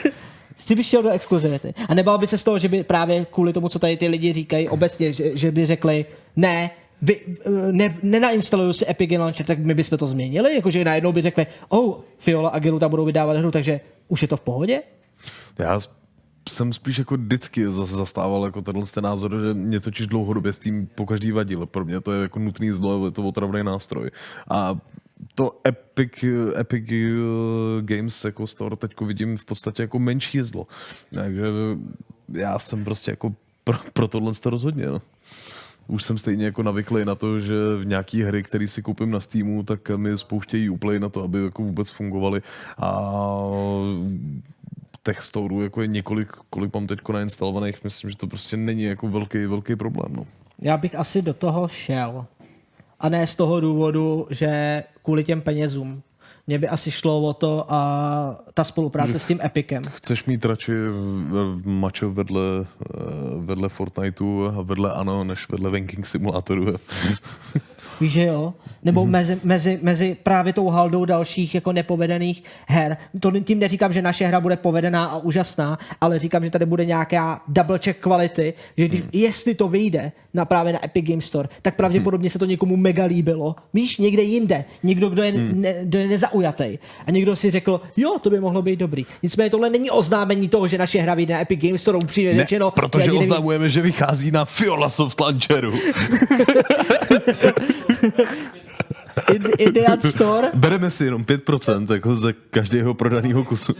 Ty 0.68 0.76
bys 0.76 0.88
šel 0.88 1.04
do 1.04 1.10
exkluzivity. 1.10 1.74
A 1.90 1.94
nebál 1.94 2.18
by 2.18 2.28
se 2.28 2.38
z 2.38 2.44
toho, 2.44 2.60
že 2.60 2.68
by 2.70 2.84
právě 2.84 3.26
kvůli 3.26 3.54
tomu, 3.54 3.70
co 3.70 3.80
tady 3.80 3.98
ty 3.98 4.08
lidi 4.08 4.34
říkají 4.34 4.70
obecně, 4.70 5.14
že, 5.14 5.38
že 5.38 5.52
by 5.52 5.66
řekli, 5.66 6.06
ne, 6.36 6.70
vy, 7.02 7.22
ne, 7.72 7.98
nenainstaluju 8.04 8.74
si 8.74 8.90
Epic 8.90 9.10
Game 9.10 9.24
Launcher, 9.24 9.46
tak 9.46 9.60
my 9.60 9.74
bychom 9.74 9.98
to 9.98 10.08
změnili? 10.08 10.56
Jakože 10.56 10.86
najednou 10.86 11.12
by 11.12 11.22
řekli, 11.22 11.48
oh, 11.70 11.96
Fiola 12.18 12.50
a 12.50 12.60
Giluta 12.60 12.90
budou 12.90 13.06
vydávat 13.06 13.38
hru, 13.38 13.52
takže 13.52 13.80
už 14.08 14.22
je 14.22 14.28
to 14.28 14.38
v 14.38 14.42
pohodě? 14.42 14.82
Já 15.60 15.80
jsem 16.50 16.74
spíš 16.74 16.98
jako 16.98 17.18
vždycky 17.18 17.68
zas- 17.68 17.86
zastával 17.86 18.46
jako 18.46 18.62
tenhle 18.62 18.86
ten 18.86 19.04
názor, 19.04 19.40
že 19.40 19.54
mě 19.54 19.80
totiž 19.80 20.08
dlouhodobě 20.08 20.54
s 20.54 20.60
tím 20.60 20.88
po 20.96 21.06
každý 21.06 21.32
vadil. 21.32 21.66
Pro 21.66 21.86
mě 21.86 22.02
to 22.02 22.12
je 22.12 22.22
jako 22.22 22.40
nutný 22.40 22.72
zlo, 22.72 23.06
je 23.06 23.12
to 23.12 23.24
otravný 23.24 23.64
nástroj. 23.64 24.12
A 24.50 24.78
to 25.36 25.60
Epic, 25.68 26.26
Epic 26.60 26.92
eh, 26.92 27.06
Games 27.82 28.26
jako 28.26 28.48
store 28.48 28.76
teďko 28.76 29.06
vidím 29.06 29.38
v 29.38 29.46
podstatě 29.46 29.84
jako 29.84 30.00
menší 30.00 30.42
zlo. 30.42 30.68
Takže 31.14 31.46
já 32.34 32.60
jsem 32.60 32.84
prostě 32.84 33.12
jako 33.12 33.36
pro, 33.64 33.78
pro 33.94 34.08
tohle 34.08 34.34
to 34.34 34.50
rozhodně. 34.50 34.86
No. 34.86 35.02
Už 35.88 36.04
jsem 36.04 36.18
stejně 36.18 36.46
jako 36.46 36.64
navyklý 36.64 37.06
na 37.06 37.16
to, 37.16 37.40
že 37.40 37.54
v 37.80 37.86
nějaký 37.86 38.24
hry, 38.24 38.44
které 38.44 38.68
si 38.68 38.82
koupím 38.82 39.12
na 39.12 39.20
Steamu, 39.20 39.64
tak 39.64 39.90
mi 39.90 40.18
spouštějí 40.18 40.70
Uplay 40.70 41.00
na 41.00 41.10
to, 41.10 41.24
aby 41.24 41.44
jako 41.44 41.64
vůbec 41.64 41.92
fungovaly. 41.92 42.42
A 42.78 43.12
těch 45.04 45.22
storů 45.22 45.62
jako 45.62 45.82
je 45.82 45.88
několik, 45.88 46.32
kolik 46.50 46.74
mám 46.74 46.88
teď 46.88 47.00
nainstalovaných, 47.14 47.84
myslím, 47.84 48.10
že 48.10 48.18
to 48.18 48.28
prostě 48.28 48.58
není 48.58 48.84
jako 48.84 49.08
velký, 49.08 49.46
velký 49.46 49.76
problém. 49.76 50.16
No. 50.16 50.26
Já 50.62 50.78
bych 50.78 50.96
asi 50.96 51.22
do 51.22 51.34
toho 51.34 51.68
šel. 51.68 52.26
A 53.00 53.10
ne 53.10 53.28
z 53.28 53.36
toho 53.36 53.60
důvodu, 53.60 54.28
že 54.30 54.84
kvůli 55.04 55.24
těm 55.24 55.42
penězům. 55.42 56.02
Mně 56.48 56.60
by 56.60 56.68
asi 56.68 56.92
šlo 56.92 57.22
o 57.22 57.34
to 57.34 57.66
a 57.70 58.44
ta 58.54 58.64
spolupráce 58.64 59.20
s 59.20 59.26
tím 59.26 59.40
Epicem. 59.44 59.84
Chceš 59.84 60.26
mít 60.26 60.46
radši 60.46 60.72
mačo 61.66 62.12
vedle, 62.12 62.42
eh, 62.66 63.00
vedle 63.40 63.70
Fortniteu 63.70 64.46
a 64.46 64.62
vedle 64.62 64.94
ANO, 64.94 65.24
než 65.24 65.50
vedle 65.50 65.72
Banking 65.72 66.08
Simulátoru. 66.08 66.66
Víš, 68.02 68.12
že 68.12 68.24
jo? 68.24 68.54
Nebo 68.84 69.06
mezi, 69.06 69.38
mezi, 69.44 69.80
mezi 69.82 70.18
právě 70.24 70.54
tou 70.54 70.68
haldou 70.70 71.06
dalších 71.06 71.56
jako 71.56 71.72
nepovedených 71.72 72.44
her. 72.68 72.98
To 73.20 73.32
tím 73.40 73.60
neříkám, 73.60 73.94
že 73.94 74.02
naše 74.02 74.26
hra 74.26 74.40
bude 74.40 74.56
povedená 74.56 75.06
a 75.06 75.18
úžasná, 75.18 75.80
ale 76.02 76.20
říkám, 76.20 76.44
že 76.46 76.50
tady 76.52 76.66
bude 76.66 76.86
nějaká 76.86 77.42
double 77.48 77.80
check 77.84 78.00
kvality, 78.00 78.54
že 78.78 78.88
když, 78.88 79.02
jestli 79.14 79.56
to 79.56 79.68
vyjde 79.68 80.12
na 80.34 80.46
právě 80.46 80.74
na 80.74 80.86
Epic 80.86 81.06
Game 81.06 81.22
Store, 81.22 81.50
tak 81.62 81.76
pravděpodobně 81.76 82.30
se 82.30 82.40
to 82.40 82.46
někomu 82.46 82.78
mega 82.78 83.06
líbilo. 83.06 83.56
Víš, 83.74 83.98
někde 83.98 84.22
jinde. 84.24 84.66
Někdo, 84.84 85.10
kdo 85.10 85.24
je, 85.24 85.32
ne, 85.32 85.74
kdo 85.84 86.00
je 86.00 86.08
nezaujatý. 86.08 86.78
A 87.08 87.12
někdo 87.12 87.36
si 87.36 87.52
řekl, 87.52 87.82
jo, 87.98 88.18
to 88.22 88.30
by 88.30 88.40
mohlo 88.40 88.62
být 88.62 88.80
dobrý. 88.80 89.06
Nicméně 89.24 89.50
tohle 89.50 89.70
není 89.70 89.92
oznámení 89.92 90.50
toho, 90.50 90.68
že 90.68 90.78
naše 90.78 91.02
hra 91.02 91.14
vyjde 91.14 91.34
na 91.34 91.42
Epic 91.42 91.60
Game 91.62 91.78
Store, 91.78 91.98
upřímně 91.98 92.34
Ne, 92.34 92.40
řečeno. 92.44 92.72
protože 92.72 93.12
oznamujeme, 93.12 93.70
že 93.70 93.82
vychází 93.82 94.32
na 94.32 94.46
Fiola 94.46 94.90
Soft 94.90 95.20
Launcheru. 95.20 95.74
Id- 99.34 99.56
Ideat 99.58 100.04
Store. 100.06 100.52
Bereme 100.54 100.92
si 100.92 101.06
jenom 101.06 101.24
5% 101.24 101.94
jako 101.94 102.16
ze 102.16 102.34
každého 102.34 102.94
prodaného 102.94 103.44
kusu. 103.44 103.74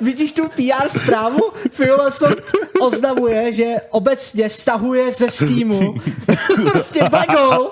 Vidíš 0.00 0.32
tu 0.32 0.48
PR 0.48 0.88
zprávu? 0.88 1.40
Filosof 1.70 2.34
oznamuje, 2.80 3.52
že 3.52 3.74
obecně 3.90 4.50
stahuje 4.50 5.12
ze 5.12 5.30
Steamu 5.30 5.94
prostě 6.72 7.04
Hole 7.28 7.70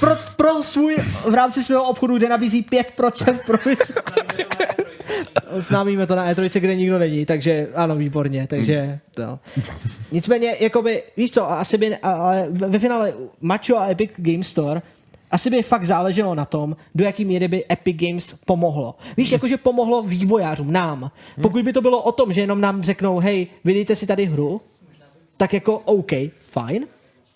pro, 0.00 0.10
pro 0.36 0.62
svůj, 0.62 0.96
v 1.30 1.34
rámci 1.34 1.62
svého 1.62 1.84
obchodu, 1.84 2.16
kde 2.16 2.28
nabízí 2.28 2.62
5% 2.62 3.38
provize. 3.46 3.94
Oznámíme 5.56 6.06
to 6.06 6.14
na 6.14 6.32
E3, 6.32 6.60
kde 6.60 6.76
nikdo 6.76 6.98
není, 6.98 7.26
takže 7.26 7.68
ano, 7.74 7.96
výborně, 7.96 8.46
takže 8.46 8.98
to. 9.14 9.38
Nicméně, 10.12 10.56
jakoby, 10.60 11.02
víš 11.16 11.30
co, 11.30 11.50
asi 11.50 11.78
by, 11.78 11.96
ale 11.96 12.46
ve 12.50 12.78
finále 12.78 13.12
Macho 13.40 13.76
a 13.76 13.90
Epic 13.90 14.10
Game 14.16 14.44
Store 14.44 14.82
asi 15.30 15.50
by 15.50 15.62
fakt 15.62 15.84
záleželo 15.84 16.34
na 16.34 16.44
tom, 16.44 16.76
do 16.94 17.04
jaký 17.04 17.24
míry 17.24 17.48
by 17.48 17.64
Epic 17.70 17.96
Games 17.96 18.34
pomohlo. 18.46 18.94
Víš, 19.16 19.30
jakože 19.32 19.56
pomohlo 19.56 20.02
vývojářům, 20.02 20.72
nám. 20.72 21.10
Pokud 21.42 21.62
by 21.62 21.72
to 21.72 21.80
bylo 21.80 22.02
o 22.02 22.12
tom, 22.12 22.32
že 22.32 22.40
jenom 22.40 22.60
nám 22.60 22.82
řeknou, 22.82 23.18
hej, 23.18 23.46
vydejte 23.64 23.96
si 23.96 24.06
tady 24.06 24.26
hru, 24.26 24.60
tak 25.36 25.52
jako 25.52 25.78
OK, 25.78 26.10
fajn, 26.40 26.86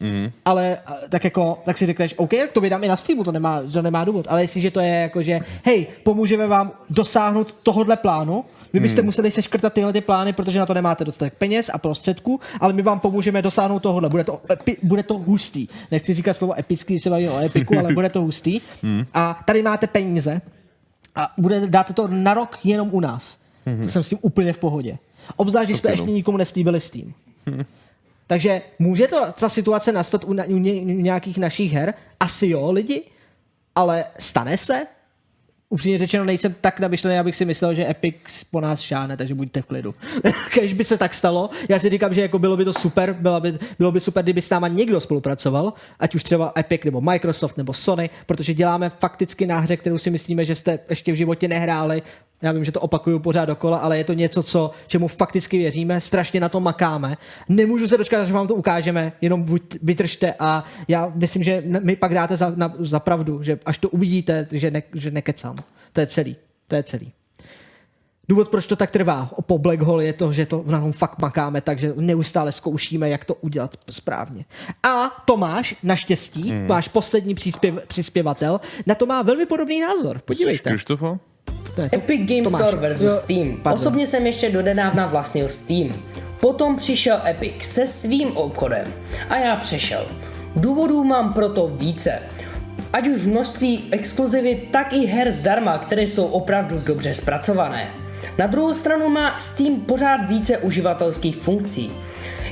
Mm. 0.00 0.30
ale 0.44 0.78
tak 1.08 1.24
jako, 1.24 1.58
tak 1.64 1.78
si 1.78 1.86
řekneš, 1.86 2.14
OK, 2.16 2.30
tak 2.30 2.52
to 2.52 2.60
vydám 2.60 2.84
i 2.84 2.88
na 2.88 2.96
Steamu, 2.96 3.24
to 3.24 3.32
nemá, 3.32 3.62
to 3.72 3.82
nemá 3.82 4.04
důvod. 4.04 4.26
Ale 4.28 4.42
jestliže 4.42 4.70
to 4.70 4.80
je 4.80 4.88
jako, 4.94 5.22
že 5.22 5.40
hej, 5.64 5.86
pomůžeme 6.02 6.46
vám 6.46 6.70
dosáhnout 6.90 7.52
tohohle 7.62 7.96
plánu, 7.96 8.44
vy 8.72 8.80
byste 8.80 9.00
Hmm. 9.00 9.06
museli 9.06 9.30
seškrtat 9.30 9.72
tyhle 9.72 9.92
ty 9.92 10.00
plány, 10.00 10.32
protože 10.32 10.58
na 10.58 10.66
to 10.66 10.74
nemáte 10.74 11.04
dostatek 11.04 11.34
peněz 11.34 11.70
a 11.74 11.78
prostředků, 11.78 12.40
ale 12.60 12.72
my 12.72 12.82
vám 12.82 13.00
pomůžeme 13.00 13.42
dosáhnout 13.42 13.82
tohohle. 13.82 14.08
Bude 14.08 14.24
to, 14.24 14.40
epi, 14.50 14.76
bude 14.82 15.02
to 15.02 15.18
hustý. 15.18 15.68
Nechci 15.90 16.14
říkat 16.14 16.34
slovo 16.34 16.58
epický, 16.58 16.94
když 16.94 17.02
se 17.02 17.10
o 17.10 17.38
epiku, 17.38 17.78
ale 17.78 17.94
bude 17.94 18.08
to 18.08 18.20
hustý. 18.20 18.60
Hmm. 18.82 19.04
A 19.14 19.40
tady 19.46 19.62
máte 19.62 19.86
peníze 19.86 20.40
a 21.14 21.32
bude, 21.38 21.66
dáte 21.66 21.92
to 21.92 22.08
na 22.08 22.34
rok 22.34 22.58
jenom 22.64 22.88
u 22.92 23.00
nás. 23.00 23.38
Mhm. 23.66 23.82
To 23.82 23.88
jsem 23.88 24.02
s 24.02 24.08
tím 24.08 24.18
úplně 24.22 24.52
v 24.52 24.58
pohodě. 24.58 24.98
Obzvlášť, 25.36 25.68
když 25.68 25.78
jsme 25.78 25.90
Ok, 25.90 25.96
no. 25.98 26.02
ještě 26.02 26.12
nikomu 26.12 26.38
neslíbili 26.38 26.80
Steam. 26.80 27.14
Takže 28.28 28.62
může 28.78 29.06
to, 29.06 29.26
ta 29.40 29.48
situace 29.48 29.92
nastat 29.92 30.24
u, 30.24 30.26
u, 30.26 30.54
u 30.54 30.58
nějakých 31.00 31.38
našich 31.38 31.72
her? 31.72 31.94
Asi 32.20 32.48
jo, 32.48 32.72
lidi, 32.72 33.02
ale 33.74 34.04
stane 34.18 34.56
se? 34.56 34.86
Upřímně 35.70 35.98
řečeno, 35.98 36.24
nejsem 36.24 36.54
tak 36.60 36.80
namyšlený, 36.80 37.18
abych 37.18 37.36
si 37.36 37.44
myslel, 37.44 37.74
že 37.74 37.90
Epic 37.90 38.44
po 38.50 38.60
nás 38.60 38.80
šáne, 38.80 39.16
takže 39.16 39.34
buďte 39.34 39.62
v 39.62 39.66
klidu. 39.66 39.94
Když 40.54 40.72
by 40.72 40.84
se 40.84 40.98
tak 40.98 41.14
stalo, 41.14 41.50
já 41.68 41.78
si 41.78 41.90
říkám, 41.90 42.14
že 42.14 42.20
jako 42.20 42.38
bylo 42.38 42.56
by 42.56 42.64
to 42.64 42.72
super, 42.72 43.12
bylo 43.12 43.40
by, 43.40 43.58
bylo 43.78 43.92
by 43.92 44.00
super, 44.00 44.22
kdyby 44.22 44.42
s 44.42 44.50
náma 44.50 44.68
někdo 44.68 45.00
spolupracoval, 45.00 45.72
ať 45.98 46.14
už 46.14 46.24
třeba 46.24 46.52
Epic, 46.58 46.80
nebo 46.84 47.00
Microsoft, 47.00 47.56
nebo 47.56 47.72
Sony, 47.72 48.10
protože 48.26 48.54
děláme 48.54 48.90
fakticky 48.90 49.46
na 49.46 49.58
hře, 49.58 49.76
kterou 49.76 49.98
si 49.98 50.10
myslíme, 50.10 50.44
že 50.44 50.54
jste 50.54 50.78
ještě 50.88 51.12
v 51.12 51.16
životě 51.16 51.48
nehráli. 51.48 52.02
Já 52.42 52.52
vím, 52.52 52.64
že 52.64 52.72
to 52.72 52.80
opakuju 52.80 53.18
pořád 53.18 53.44
dokola, 53.44 53.78
ale 53.78 53.98
je 53.98 54.04
to 54.04 54.12
něco, 54.12 54.42
co, 54.42 54.70
čemu 54.86 55.08
fakticky 55.08 55.58
věříme, 55.58 56.00
strašně 56.00 56.40
na 56.40 56.48
to 56.48 56.60
makáme. 56.60 57.16
Nemůžu 57.48 57.86
se 57.86 57.98
dočkat, 57.98 58.24
že 58.24 58.32
vám 58.32 58.46
to 58.46 58.54
ukážeme, 58.54 59.12
jenom 59.20 59.42
buď 59.42 59.62
vytržte 59.82 60.34
a 60.38 60.64
já 60.88 61.12
myslím, 61.14 61.42
že 61.42 61.62
mi 61.66 61.96
pak 61.96 62.14
dáte 62.14 62.36
za, 62.36 62.52
na, 62.56 62.74
za 62.78 63.00
pravdu, 63.00 63.42
že 63.42 63.58
až 63.66 63.78
to 63.78 63.88
uvidíte, 63.88 64.46
že, 64.52 64.70
ne, 64.70 64.82
že 64.94 65.10
nekecám. 65.10 65.56
To 65.92 66.00
je 66.00 66.06
celý. 66.06 66.36
To 66.68 66.74
je 66.74 66.82
celý. 66.82 67.12
Důvod, 68.28 68.48
proč 68.48 68.66
to 68.66 68.76
tak 68.76 68.90
trvá 68.90 69.30
po 69.46 69.58
Black 69.58 69.80
Hole 69.80 70.04
je 70.04 70.12
to, 70.12 70.32
že 70.32 70.46
to 70.46 70.64
na 70.66 70.80
tom 70.80 70.92
fakt 70.92 71.18
makáme, 71.18 71.60
takže 71.60 71.92
neustále 71.96 72.52
zkoušíme, 72.52 73.08
jak 73.08 73.24
to 73.24 73.34
udělat 73.34 73.76
správně. 73.90 74.44
A 74.82 75.22
Tomáš, 75.24 75.74
naštěstí, 75.82 76.50
Hmm. 76.50 76.66
váš 76.66 76.88
poslední 76.88 77.34
příspěv, 77.34 77.74
přispěvatel, 77.86 78.60
na 78.86 78.94
to 78.94 79.06
má 79.06 79.22
velmi 79.22 79.46
podobný 79.46 79.80
názor. 79.80 80.20
Podívejte. 80.24 80.70
Krištofa? 80.70 81.18
Je 81.82 81.90
to- 81.90 81.96
Epic 81.96 82.20
Game 82.28 82.42
Tomáš. 82.42 82.62
Store 82.62 82.76
versus 82.76 83.04
Jo, 83.04 83.10
Steam. 83.10 83.56
pardon. 83.62 83.80
Osobně 83.80 84.06
jsem 84.06 84.26
ještě 84.26 84.50
donedávna 84.50 85.06
vlastnil 85.06 85.48
Steam. 85.48 85.94
Potom 86.40 86.76
přišel 86.76 87.20
Epic 87.26 87.52
se 87.60 87.86
svým 87.86 88.36
obchodem 88.36 88.84
a 89.28 89.36
já 89.36 89.56
přešel. 89.56 90.06
Důvodů 90.56 91.04
mám 91.04 91.32
proto 91.32 91.66
více. 91.66 92.18
Ať 92.92 93.08
už 93.08 93.26
množství 93.26 93.84
exkluzivit, 93.90 94.68
tak 94.70 94.92
i 94.92 95.06
her 95.06 95.30
zdarma, 95.30 95.78
které 95.78 96.02
jsou 96.02 96.24
opravdu 96.26 96.78
dobře 96.86 97.14
zpracované. 97.14 97.88
Na 98.38 98.46
druhou 98.46 98.74
stranu 98.74 99.08
má 99.08 99.38
Steam 99.38 99.80
pořád 99.80 100.16
více 100.28 100.58
uživatelských 100.58 101.36
funkcí. 101.36 101.92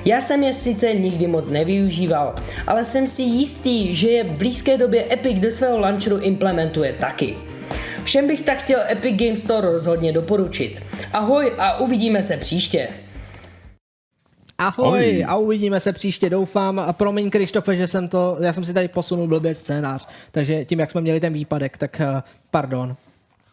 Já 0.05 0.20
jsem 0.20 0.42
je 0.42 0.55
sice 0.55 0.94
nikdy 0.94 1.26
moc 1.26 1.48
nevyužíval, 1.50 2.34
ale 2.66 2.84
jsem 2.84 3.06
si 3.06 3.22
jistý, 3.22 3.94
že 3.94 4.08
je 4.10 4.24
v 4.24 4.30
blízké 4.38 4.78
době 4.78 5.12
Epic 5.12 5.38
do 5.38 5.50
svého 5.50 5.78
launcheru 5.78 6.18
implementuje 6.18 6.92
taky. 6.92 7.36
Všem 8.06 8.26
bych 8.26 8.42
tak 8.42 8.58
chtěl 8.58 8.80
Epic 8.90 9.16
Game 9.16 9.36
Store 9.36 9.72
rozhodně 9.72 10.12
doporučit. 10.12 10.82
Ahoj 11.12 11.52
a 11.58 11.78
uvidíme 11.78 12.22
se 12.22 12.36
příště. 12.36 12.88
Ahoj, 14.58 14.86
Ahoj. 14.88 15.24
a 15.28 15.36
uvidíme 15.36 15.80
se 15.80 15.92
příště, 15.92 16.30
doufám. 16.30 16.78
A 16.78 16.92
promiň, 16.92 17.30
Krištofe, 17.30 17.76
že 17.76 17.86
jsem 17.86 18.08
to, 18.08 18.36
já 18.40 18.52
jsem 18.52 18.64
si 18.64 18.74
tady 18.74 18.88
posunul 18.88 19.26
blbě 19.28 19.54
scénář, 19.54 20.08
takže 20.30 20.64
tím, 20.64 20.80
jak 20.80 20.90
jsme 20.90 21.00
měli 21.00 21.20
ten 21.20 21.32
výpadek, 21.32 21.78
tak 21.78 22.00
uh, 22.00 22.20
pardon. 22.50 22.96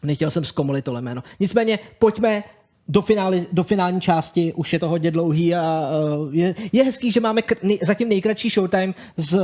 Nechtěl 0.04 0.32
jsem 0.32 0.46
zkomolit 0.46 0.86
tohle 0.86 1.02
jméno. 1.02 1.24
Nicméně, 1.40 1.80
pojďme 2.00 2.44
do, 2.88 3.02
finály, 3.02 3.46
do 3.52 3.64
finální 3.64 4.02
části, 4.02 4.54
už 4.54 4.74
je 4.74 4.80
to 4.80 4.90
hodně 4.90 5.12
dlouhý 5.12 5.56
a 5.56 5.90
uh, 6.20 6.36
je, 6.36 6.56
je 6.72 6.84
hezký, 6.84 7.12
že 7.12 7.20
máme 7.20 7.42
kr- 7.42 7.58
nej, 7.64 7.80
zatím 7.82 8.10
nejkratší 8.10 8.50
showtime 8.50 8.94
z, 9.18 9.40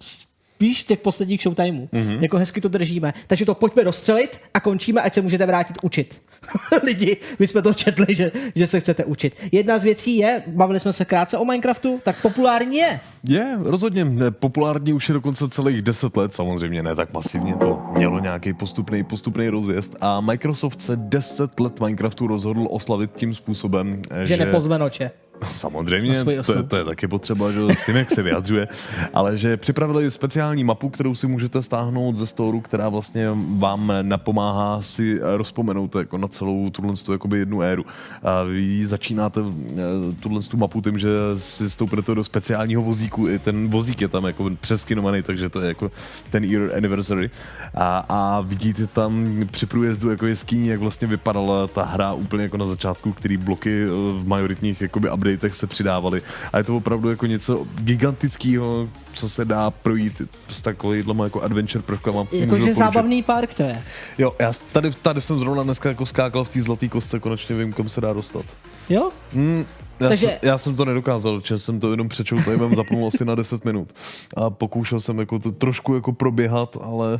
z 0.00 0.31
spíš 0.62 0.80
z 0.80 0.84
těch 0.84 1.00
posledních 1.00 1.40
showtimeů. 1.40 1.88
Mm-hmm. 1.92 2.22
Jako 2.22 2.36
hezky 2.36 2.60
to 2.60 2.68
držíme. 2.68 3.14
Takže 3.26 3.46
to 3.46 3.54
pojďme 3.54 3.84
dostřelit 3.84 4.40
a 4.54 4.60
končíme, 4.60 5.00
ať 5.00 5.14
se 5.14 5.20
můžete 5.20 5.46
vrátit 5.46 5.76
učit. 5.82 6.22
Lidi, 6.84 7.16
my 7.38 7.46
jsme 7.46 7.62
to 7.62 7.74
četli, 7.74 8.14
že, 8.14 8.32
že 8.54 8.66
se 8.66 8.80
chcete 8.80 9.04
učit. 9.04 9.34
Jedna 9.52 9.78
z 9.78 9.84
věcí 9.84 10.16
je, 10.16 10.42
bavili 10.46 10.80
jsme 10.80 10.92
se 10.92 11.04
krátce 11.04 11.38
o 11.38 11.44
Minecraftu, 11.44 12.00
tak 12.04 12.22
populární 12.22 12.76
je. 12.76 13.00
Je, 13.24 13.58
rozhodně. 13.58 14.06
Populární 14.30 14.92
už 14.92 15.08
je 15.08 15.12
dokonce 15.12 15.48
celých 15.48 15.82
10 15.82 16.16
let, 16.16 16.34
samozřejmě 16.34 16.82
ne 16.82 16.94
tak 16.94 17.12
masivně, 17.12 17.54
to 17.54 17.82
mělo 17.96 18.18
nějaký 18.18 18.52
postupný, 18.52 19.04
postupný 19.04 19.48
rozjezd 19.48 19.96
a 20.00 20.20
Microsoft 20.20 20.82
se 20.82 20.96
10 20.96 21.60
let 21.60 21.80
Minecraftu 21.80 22.26
rozhodl 22.26 22.66
oslavit 22.70 23.10
tím 23.14 23.34
způsobem, 23.34 24.02
Že, 24.10 24.26
že, 24.26 24.36
že 24.36 24.44
nepozve 24.44 24.78
noče. 24.78 25.10
Samozřejmě, 25.54 26.14
to, 26.46 26.52
je- 26.52 26.62
to 26.62 26.76
je 26.76 26.84
taky 26.84 27.08
potřeba, 27.08 27.52
že 27.52 27.60
s 27.74 27.86
tím, 27.86 27.96
jak 27.96 28.10
se 28.10 28.22
vyjadřuje, 28.22 28.68
ale 29.14 29.38
že 29.38 29.56
připravili 29.56 30.10
speciální 30.10 30.64
mapu, 30.64 30.88
kterou 30.90 31.14
si 31.14 31.26
můžete 31.26 31.62
stáhnout 31.62 32.16
ze 32.16 32.26
storu, 32.26 32.60
která 32.60 32.88
vlastně 32.88 33.28
vám 33.58 33.92
napomáhá 34.02 34.82
si 34.82 35.18
rozpomenout 35.36 35.94
jako 35.96 36.18
na 36.18 36.28
celou 36.28 36.70
tuhle 36.70 36.94
jakoby 37.12 37.38
jednu 37.38 37.60
éru. 37.62 37.84
A 38.22 38.42
vy 38.42 38.86
začínáte 38.86 39.40
eh, 39.40 39.74
tuhle 40.20 40.40
tu 40.42 40.56
mapu 40.56 40.80
tím, 40.80 40.98
že 40.98 41.08
si 41.34 41.70
stoupnete 41.70 42.14
do 42.14 42.24
speciálního 42.24 42.82
vozíku, 42.82 43.28
i 43.28 43.38
ten 43.38 43.68
vozík 43.68 44.00
je 44.02 44.08
tam 44.08 44.24
jako 44.24 44.50
přeskinovaný, 44.60 45.22
takže 45.22 45.48
to 45.48 45.60
je 45.60 45.68
jako 45.68 45.90
ten 46.30 46.44
year 46.44 46.70
anniversary. 46.76 47.30
A, 47.74 48.04
a 48.08 48.40
vidíte 48.40 48.86
tam 48.86 49.26
při 49.50 49.66
průjezdu 49.66 50.10
jako 50.10 50.26
jeskyní, 50.26 50.68
jak 50.68 50.80
vlastně 50.80 51.08
vypadala 51.08 51.66
ta 51.66 51.82
hra 51.84 52.12
úplně 52.12 52.42
jako 52.42 52.56
na 52.56 52.66
začátku, 52.66 53.12
který 53.12 53.36
bloky 53.36 53.84
eh, 53.84 53.88
v 53.90 54.22
majoritních 54.26 54.80
jakoby 54.80 55.08
updatech 55.34 55.54
se 55.54 55.66
přidávaly. 55.66 56.22
A 56.52 56.58
je 56.58 56.64
to 56.64 56.76
opravdu 56.76 57.10
jako 57.10 57.26
něco 57.26 57.66
gigantického, 57.74 58.88
co 59.12 59.28
se 59.28 59.44
dá 59.44 59.70
projít 59.70 60.22
s 60.48 60.62
takovýhlema 60.62 61.24
jako 61.24 61.42
adventure 61.42 61.82
prvkama. 61.82 62.26
Jakože 62.32 62.74
zábavný 62.74 63.22
park 63.22 63.54
to 63.54 63.62
je. 63.62 63.72
Jo, 64.18 64.32
já 64.38 64.52
tady, 64.72 64.90
tady 64.90 65.20
jsem 65.20 65.38
zrovna 65.38 65.62
dneska 65.62 65.88
jako 65.88 66.06
skákal 66.06 66.44
v 66.44 66.48
té 66.48 66.62
zlaté 66.62 66.88
kostce, 66.88 67.20
konečně 67.20 67.56
vím, 67.56 67.72
kam 67.72 67.88
se 67.88 68.00
dá 68.00 68.12
dostat. 68.12 68.44
Jo? 68.88 69.10
Hmm, 69.32 69.64
já, 70.00 70.08
Takže- 70.08 70.26
jsem, 70.26 70.36
já 70.42 70.58
jsem 70.58 70.76
to 70.76 70.84
nedokázal, 70.84 71.40
že 71.44 71.58
jsem 71.58 71.80
to 71.80 71.90
jenom 71.90 72.08
přečul, 72.08 72.42
to 72.42 72.56
mám 72.58 72.74
zapnul 72.74 73.06
asi 73.08 73.24
na 73.24 73.34
10 73.34 73.64
minut. 73.64 73.88
A 74.36 74.50
pokoušel 74.50 75.00
jsem 75.00 75.18
jako 75.18 75.38
to 75.38 75.52
trošku 75.52 75.94
jako 75.94 76.12
proběhat, 76.12 76.76
ale... 76.82 77.18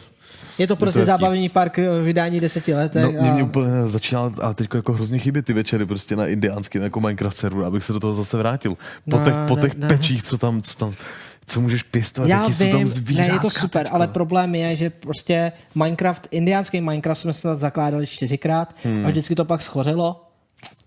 Je 0.58 0.66
to 0.66 0.76
prostě 0.76 1.00
hezký. 1.00 1.10
zábavný 1.10 1.48
park 1.48 1.76
v 1.78 2.02
vydání 2.04 2.40
deseti 2.40 2.74
letech. 2.74 3.02
No, 3.04 3.12
mě, 3.12 3.30
a- 3.30 3.34
mě 3.34 3.42
úplně 3.42 3.66
začíná, 3.84 4.32
ale 4.42 4.54
teď 4.54 4.68
jako 4.74 4.92
hrozně 4.92 5.18
chybět 5.18 5.44
ty 5.44 5.52
večery 5.52 5.86
prostě 5.86 6.16
na 6.16 6.26
indiánském 6.26 6.82
jako 6.82 7.00
Minecraft 7.00 7.36
serveru, 7.36 7.64
abych 7.64 7.84
se 7.84 7.92
do 7.92 8.00
toho 8.00 8.14
zase 8.14 8.36
vrátil. 8.36 8.74
Po 9.10 9.16
No, 9.18 9.24
těch, 9.24 9.34
po 9.48 9.56
těch 9.56 9.76
ne. 9.76 9.88
pečích, 9.88 10.22
co 10.22 10.38
tam, 10.38 10.62
co 10.62 10.76
tam, 10.78 10.92
co 11.46 11.60
můžeš 11.60 11.82
pěstovat, 11.82 12.28
Já 12.28 12.40
jaký 12.42 12.54
jsou 12.54 12.64
tam 12.64 12.70
vím, 12.78 12.80
ne, 12.80 12.86
zvířátka. 12.86 13.34
je 13.34 13.40
to 13.40 13.50
super, 13.50 13.88
ale 13.90 14.08
problém 14.08 14.54
je, 14.54 14.76
že 14.76 14.90
prostě 14.90 15.52
Minecraft, 15.74 16.28
indiánský 16.30 16.80
Minecraft 16.80 17.20
jsme 17.20 17.32
se 17.32 17.54
zakládali 17.54 18.06
čtyřikrát 18.06 18.74
Hmm. 18.84 19.06
a 19.06 19.08
vždycky 19.08 19.34
to 19.34 19.44
pak 19.44 19.62
schořelo. 19.62 20.28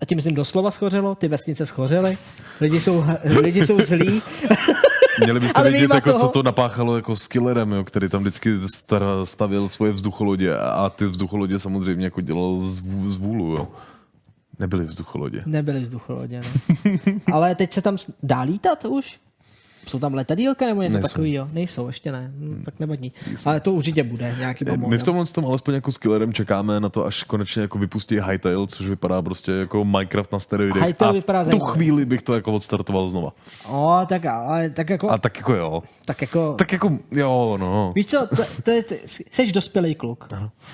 A 0.01 0.05
tím 0.05 0.15
myslím 0.15 0.35
doslova 0.35 0.71
schořelo, 0.71 1.15
ty 1.15 1.27
vesnice 1.27 1.65
schořely, 1.65 2.17
lidi 2.61 2.79
jsou, 2.79 3.03
lidi 3.23 3.65
jsou 3.65 3.81
zlí. 3.81 4.21
Měli 5.23 5.39
byste 5.39 5.61
Ale 5.61 5.71
vyjma 5.71 5.95
jako, 5.95 6.11
toho- 6.13 6.27
co 6.27 6.27
to 6.27 6.43
napáchalo 6.43 6.95
jako 6.95 7.15
s 7.15 7.27
Killerem, 7.27 7.71
jo, 7.71 7.83
který 7.83 8.09
tam 8.09 8.21
vždycky 8.21 8.51
stavil 9.23 9.67
svoje 9.67 9.91
vzducholodě 9.91 10.57
a 10.57 10.89
ty 10.89 11.05
vzducholodě 11.05 11.59
samozřejmě 11.59 12.05
jako 12.05 12.21
dělal 12.21 12.55
z, 12.55 12.81
z 13.05 13.15
vůlu. 13.17 13.55
Jo. 13.55 13.67
Nebyly 14.59 14.85
vzducholodě. 14.85 15.43
Nebyly 15.45 15.79
vzducholodě, 15.81 16.39
no. 16.39 17.11
Ale 17.33 17.55
teď 17.55 17.73
se 17.73 17.81
tam 17.81 17.97
dá 18.23 18.41
lítat 18.41 18.85
už? 18.85 19.19
Jsou 19.87 19.99
tam 19.99 20.13
letadílka 20.13 20.65
nebo 20.65 20.81
něco 20.81 20.99
takového? 20.99 21.49
Nejsou, 21.53 21.87
ještě 21.87 22.11
ne. 22.11 22.31
Hm, 22.37 22.61
tak 22.65 22.79
nevadí. 22.79 23.11
Ale 23.45 23.59
to 23.59 23.73
určitě 23.73 24.03
bude 24.03 24.35
nějaký 24.39 24.65
domov. 24.65 24.89
My 24.89 24.97
v 24.97 25.03
tomhle 25.03 25.25
tom 25.25 25.45
alespoň 25.45 25.73
jako 25.73 25.91
s 25.91 25.97
Killerem 25.97 26.33
čekáme 26.33 26.79
na 26.79 26.89
to, 26.89 27.05
až 27.05 27.23
konečně 27.23 27.61
jako 27.61 27.77
vypustí 27.77 28.19
Hytale, 28.19 28.67
což 28.67 28.87
vypadá 28.87 29.21
prostě 29.21 29.51
jako 29.51 29.85
Minecraft 29.85 30.31
na 30.31 30.39
steroidech. 30.39 30.95
A 31.01 31.11
vypadá 31.11 31.43
v 31.43 31.49
tu 31.49 31.59
chvíli 31.59 32.05
bych 32.05 32.21
to 32.21 32.33
jako 32.35 32.53
odstartoval 32.53 33.09
znova. 33.09 33.31
O, 33.69 33.99
tak, 34.09 34.25
ale, 34.25 34.69
tak 34.69 34.89
jako... 34.89 35.09
A 35.09 35.17
tak 35.17 35.37
jako 35.37 35.53
jo. 35.53 35.83
tak 36.05 36.21
jako... 36.21 36.53
Tak 36.57 36.71
jako 36.71 36.97
jo, 37.11 37.57
no. 37.59 37.91
Víš 37.95 38.05
co, 38.05 38.27
to, 38.35 38.43
to 38.63 38.71
je, 38.71 38.83
ty, 38.83 38.99
jsi 39.05 39.51
dospělý 39.51 39.95
kluk 39.95 40.27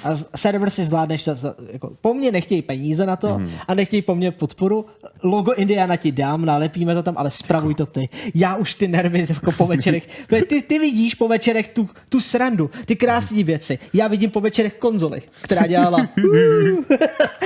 a 0.04 0.16
z- 0.16 0.26
server 0.36 0.70
si 0.70 0.86
zvládneš, 0.86 1.24
za, 1.24 1.36
za, 1.36 1.56
jako, 1.72 1.92
po 2.02 2.14
mně 2.14 2.32
nechtějí 2.32 2.62
peníze 2.62 3.06
na 3.06 3.16
to 3.16 3.40
Mhm. 3.40 3.52
a 3.68 3.74
nechtějí 3.74 4.02
po 4.02 4.16
mně 4.16 4.32
podporu. 4.32 4.86
Logo 5.24 5.54
Indiana 5.54 5.96
ti 5.96 6.12
dám, 6.12 6.46
nalepíme 6.46 6.94
to 6.96 7.04
tam, 7.04 7.14
ale 7.18 7.32
spravuj 7.32 7.76
to 7.76 7.86
ty. 7.86 8.10
Já 8.36 8.56
už 8.56 8.74
ty 8.74 8.88
nervy 9.04 9.26
jako 9.30 9.52
po 9.52 9.66
večerech, 9.68 10.08
ty, 10.48 10.62
ty 10.62 10.80
vidíš 10.80 11.16
po 11.16 11.28
večerech 11.28 11.68
tu, 11.68 11.90
tu 12.10 12.20
srandu, 12.20 12.70
ty 12.86 12.96
krásné 12.96 13.44
věci. 13.44 13.80
Já 13.94 14.08
vidím 14.08 14.30
po 14.30 14.42
večerech 14.42 14.74
konzoli, 14.74 15.22
která 15.42 15.68
dělala 15.68 15.98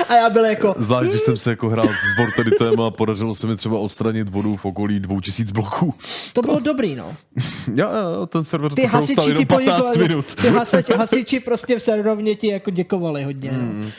a 0.09 0.15
já 0.15 0.29
byl 0.29 0.45
jako 0.45 0.75
Zvlášť, 0.77 1.09
když 1.09 1.21
jsem 1.21 1.37
se 1.37 1.49
jako 1.49 1.69
hrál 1.69 1.87
s 1.87 2.17
Vorteditem 2.17 2.81
a 2.81 2.91
podařilo 2.91 3.35
se 3.35 3.47
mi 3.47 3.55
třeba 3.55 3.79
odstranit 3.79 4.29
vodu 4.29 4.55
v 4.55 4.65
okolí 4.65 4.99
2000 4.99 5.53
bloků. 5.53 5.93
to 6.33 6.41
bylo 6.41 6.59
dobrý, 6.59 6.95
no. 6.95 7.15
Jo, 7.75 7.87
jo, 8.15 8.25
ten 8.25 8.43
server 8.43 8.73
Ty 8.73 8.81
to 8.81 8.87
hasiči 8.87 9.29
jenom 9.29 9.43
ti 9.43 9.45
15 9.45 9.67
poděkovali, 9.75 10.07
minut. 10.07 10.35
ty 10.35 10.47
hasiči, 10.49 10.93
hasiči 10.93 11.39
prostě 11.39 11.79
v 11.79 11.81
serverovně 11.81 12.35
ti 12.35 12.47
jako 12.47 12.69
děkovali 12.71 13.23
hodně. 13.23 13.51
Mm. 13.51 13.91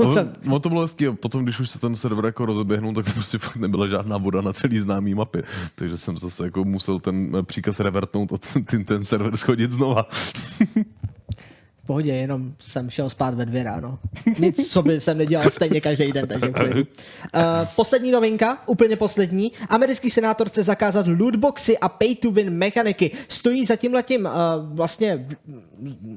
No. 0.00 0.14
No, 0.16 0.26
no, 0.44 0.60
to 0.60 0.68
bylo 0.68 0.80
hezký 0.82 1.06
a 1.06 1.12
potom, 1.12 1.44
když 1.44 1.60
už 1.60 1.70
se 1.70 1.78
ten 1.78 1.96
server 1.96 2.24
jako 2.24 2.46
rozeběhnul, 2.46 2.94
tak 2.94 3.04
to 3.04 3.12
prostě 3.12 3.38
fakt 3.38 3.56
nebyla 3.56 3.86
žádná 3.86 4.16
voda 4.16 4.40
na 4.40 4.52
celý 4.52 4.78
známý 4.78 5.14
mapě. 5.14 5.42
Takže 5.74 5.96
jsem 5.96 6.18
zase 6.18 6.44
jako 6.44 6.64
musel 6.64 6.95
ten 6.98 7.36
eh, 7.38 7.42
příkaz 7.42 7.80
revertnout 7.80 8.32
a 8.32 8.36
ten, 8.70 8.84
ten, 8.84 9.04
server 9.04 9.36
schodit 9.36 9.72
znova. 9.72 10.06
V 11.82 11.86
pohodě, 11.86 12.12
jenom 12.12 12.52
jsem 12.58 12.90
šel 12.90 13.10
spát 13.10 13.34
ve 13.34 13.46
dvě 13.46 13.64
ráno. 13.64 13.98
Nic, 14.40 14.72
co 14.72 14.82
by 14.82 15.00
jsem 15.00 15.18
nedělal 15.18 15.50
stejně 15.50 15.80
každý 15.80 16.12
den, 16.12 16.28
takže. 16.28 16.50
Uh, 16.50 16.82
poslední 17.76 18.10
novinka, 18.10 18.62
úplně 18.66 18.96
poslední. 18.96 19.52
Americký 19.68 20.10
senátor 20.10 20.48
chce 20.48 20.62
zakázat 20.62 21.06
lootboxy 21.06 21.78
a 21.78 21.88
pay-to-win 21.88 22.50
mechaniky. 22.50 23.10
Stojí 23.28 23.66
za 23.66 23.76
tímhletím 23.76 24.24
uh, 24.26 24.32
vlastně 24.76 25.26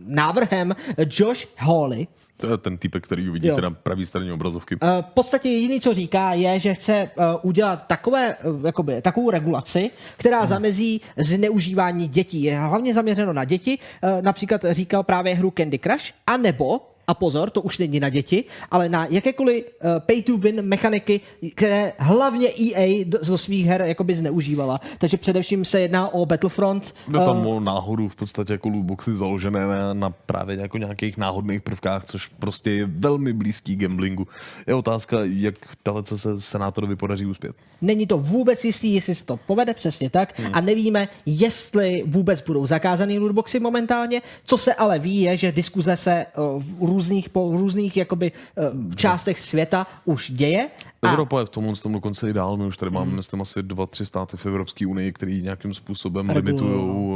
návrhem 0.06 0.76
Josh 1.10 1.48
Hawley, 1.58 2.08
To 2.42 2.52
je 2.52 2.58
ten 2.58 2.78
typek, 2.78 3.04
který 3.04 3.30
uvidíte 3.30 3.54
Jo. 3.54 3.62
na 3.62 3.72
pravý 3.72 4.06
straně 4.06 4.34
obrazovky. 4.34 4.76
Uh, 4.76 4.90
v 5.02 5.14
podstatě 5.14 5.50
jediný, 5.50 5.82
co 5.82 5.94
říká, 5.94 6.34
je, 6.34 6.60
že 6.60 6.74
chce 6.74 7.10
uh, 7.18 7.24
udělat 7.42 7.88
takové, 7.88 8.36
jakoby, 8.66 9.02
takovou 9.02 9.30
regulaci, 9.30 9.92
která 10.18 10.38
Hmm. 10.38 10.48
zamezí 10.48 11.02
zneužívání 11.18 12.08
dětí. 12.08 12.44
Je 12.44 12.60
hlavně 12.60 12.94
zaměřeno 12.94 13.34
na 13.34 13.44
děti. 13.46 13.80
Například 14.22 14.62
říkal 14.70 15.04
právě 15.04 15.36
hru 15.36 15.54
Candy 15.58 15.80
Crush, 15.80 16.04
anebo 16.28 16.82
a 17.10 17.14
pozor, 17.14 17.50
to 17.50 17.62
už 17.62 17.78
není 17.78 18.00
na 18.00 18.10
děti, 18.10 18.44
ale 18.72 18.90
na 18.90 19.08
jakékoliv 19.10 19.66
uh, 19.66 19.90
pay-to-win 20.00 20.62
mechaniky, 20.62 21.22
které 21.56 21.94
hlavně 21.98 22.48
EA 22.50 23.04
do, 23.06 23.38
svých 23.38 23.66
her 23.66 23.82
jakoby 23.82 24.16
zneužívala. 24.16 24.80
Takže 24.98 25.18
především 25.18 25.66
se 25.66 25.80
jedná 25.80 26.14
o 26.14 26.26
Battlefront. 26.26 26.94
Jde 27.08 27.20
tam 27.20 27.46
uh, 27.46 27.56
o 27.56 27.60
náhodu 27.60 28.08
v 28.08 28.16
podstatě 28.16 28.54
jako 28.54 28.70
lootboxy 28.70 29.16
založené 29.16 29.68
na, 29.68 29.94
na 29.94 30.10
právě 30.10 30.58
jako 30.58 30.78
nějakých 30.78 31.18
náhodných 31.18 31.62
prvkách, 31.62 32.06
což 32.06 32.28
prostě 32.28 32.72
je 32.72 32.86
velmi 32.86 33.34
blízký 33.34 33.76
gamblingu. 33.76 34.28
Je 34.68 34.76
otázka, 34.76 35.18
jak 35.24 35.56
dalece 35.86 36.18
se 36.18 36.42
senátorovi 36.42 36.96
podaří 36.96 37.26
uspět. 37.26 37.56
Není 37.82 38.08
to 38.08 38.18
vůbec 38.18 38.66
jistý, 38.66 38.94
jestli 38.94 39.16
se 39.16 39.26
to 39.26 39.38
povede 39.48 39.74
přesně 39.74 40.10
tak 40.10 40.40
Hmm. 40.40 40.52
a 40.54 40.62
nevíme, 40.62 41.08
jestli 41.26 42.04
vůbec 42.06 42.42
budou 42.42 42.66
zakázaný 42.66 43.20
lootboxy 43.20 43.60
momentálně. 43.60 44.22
Co 44.46 44.58
se 44.58 44.74
ale 44.74 45.00
ví, 45.00 45.22
je, 45.22 45.38
že 45.38 45.52
diskuze 45.52 45.98
se 45.98 46.26
uh, 46.38 46.64
různých, 47.00 47.30
po 47.30 47.52
různých 47.56 47.98
jakoby, 47.98 48.32
uh, 48.32 48.96
částech 48.96 49.40
světa 49.40 49.88
už 50.06 50.32
děje. 50.32 50.70
A 51.02 51.10
Evropa 51.10 51.40
je 51.40 51.46
v 51.46 51.50
tomhle 51.50 51.74
tom 51.76 51.94
dokonce 51.94 52.30
i 52.30 52.34
dál. 52.34 52.58
My 52.58 52.66
už 52.66 52.78
tady 52.78 52.92
máme, 52.92 53.12
myslím, 53.12 53.42
asi 53.42 53.64
dva, 53.64 53.86
tři 53.86 54.06
státy 54.06 54.38
v 54.38 54.46
Evropské 54.46 54.88
unii, 54.88 55.12
který 55.14 55.42
nějakým 55.42 55.74
způsobem 55.74 56.30
limitují 56.30 56.74
uh, 56.74 57.16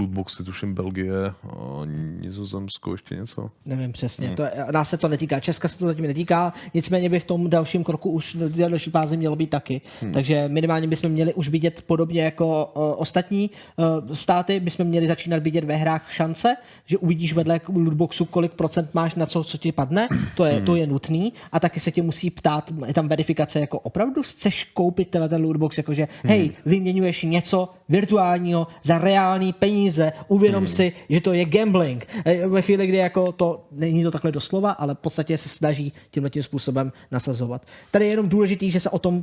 lootboxy, 0.00 0.44
tuším 0.44 0.74
Belgie, 0.74 1.12
uh, 1.44 1.86
Nizozemsko, 2.20 2.92
ještě 2.92 3.14
něco. 3.14 3.50
Nevím 3.66 3.92
přesně, 3.92 4.26
Hmm. 4.26 4.36
to 4.36 4.42
je, 4.42 4.50
nás 4.72 4.88
se 4.88 4.96
to 4.98 5.08
netýká, 5.08 5.40
Česka 5.40 5.68
se 5.68 5.78
to 5.78 5.86
zatím 5.86 6.06
netýká, 6.06 6.52
nicméně 6.74 7.08
by 7.08 7.20
v 7.20 7.24
tom 7.24 7.50
dalším 7.50 7.84
kroku 7.84 8.10
už 8.10 8.34
v 8.34 8.56
té 8.56 8.68
další 8.68 8.90
fázi 8.90 9.16
mělo 9.16 9.36
být 9.36 9.50
taky. 9.50 9.80
Hmm. 10.00 10.12
Takže 10.12 10.48
minimálně 10.48 10.88
bychom 10.88 11.10
měli 11.10 11.34
už 11.34 11.48
vidět 11.48 11.84
podobně 11.86 12.22
jako 12.22 12.72
uh, 12.74 12.82
ostatní 12.96 13.50
uh, 13.76 14.12
státy, 14.12 14.60
bychom 14.60 14.86
měli 14.86 15.06
začínat 15.06 15.42
vidět 15.42 15.64
ve 15.64 15.76
hrách 15.76 16.12
šance, 16.12 16.56
že 16.86 16.98
uvidíš 16.98 17.32
vedle 17.32 17.60
lootboxu, 17.74 18.24
kolik 18.24 18.52
procent 18.52 18.90
máš 18.94 19.14
na 19.14 19.26
co, 19.26 19.44
co 19.44 19.58
ti 19.58 19.72
padne, 19.72 20.08
to 20.36 20.44
je, 20.44 20.54
Hmm. 20.54 20.66
to 20.66 20.76
je 20.76 20.86
nutný 20.86 21.32
a 21.52 21.60
taky 21.60 21.80
se 21.80 21.90
tě 21.90 22.02
musí 22.02 22.30
ptát, 22.30 22.72
je 22.86 22.94
tam 22.94 23.08
verifikace, 23.14 23.60
jako 23.60 23.78
opravdu 23.78 24.22
chceš 24.22 24.64
koupit 24.74 25.08
tenhle 25.10 25.28
ten 25.28 25.42
lootbox, 25.42 25.78
jakože 25.78 26.08
hej, 26.24 26.50
vyměňuješ 26.66 27.22
něco 27.22 27.68
virtuálního 27.88 28.66
za 28.82 28.98
reální 28.98 29.52
peníze, 29.52 30.12
uvědom 30.28 30.66
si, 30.68 30.92
že 31.08 31.20
to 31.20 31.32
je 31.32 31.44
gambling. 31.44 32.06
E, 32.24 32.46
Ve 32.46 32.62
chvíli, 32.62 32.86
kdy 32.86 32.96
jako 32.96 33.32
to, 33.32 33.66
není 33.72 34.02
to 34.02 34.10
takhle 34.10 34.32
doslova, 34.32 34.70
ale 34.70 34.94
v 34.94 34.98
podstatě 34.98 35.38
se 35.38 35.48
snaží 35.48 35.92
tímhle 36.10 36.30
tím 36.30 36.42
způsobem 36.42 36.92
nasazovat. 37.10 37.62
Tady 37.90 38.04
je 38.04 38.10
jenom 38.10 38.28
důležitý, 38.28 38.70
že 38.70 38.80
se 38.80 38.90
o 38.90 38.98
tom 38.98 39.16
uh, 39.16 39.22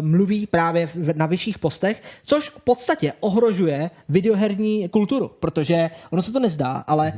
mluví 0.00 0.46
právě 0.46 0.86
v, 0.86 1.16
na 1.16 1.26
vyšších 1.26 1.58
postech, 1.58 2.02
což 2.24 2.48
v 2.50 2.60
podstatě 2.60 3.12
ohrožuje 3.20 3.90
videoherní 4.08 4.88
kulturu, 4.88 5.30
protože 5.40 5.90
ono 6.10 6.22
se 6.22 6.32
to 6.32 6.40
nezdá, 6.40 6.84
ale 6.86 7.12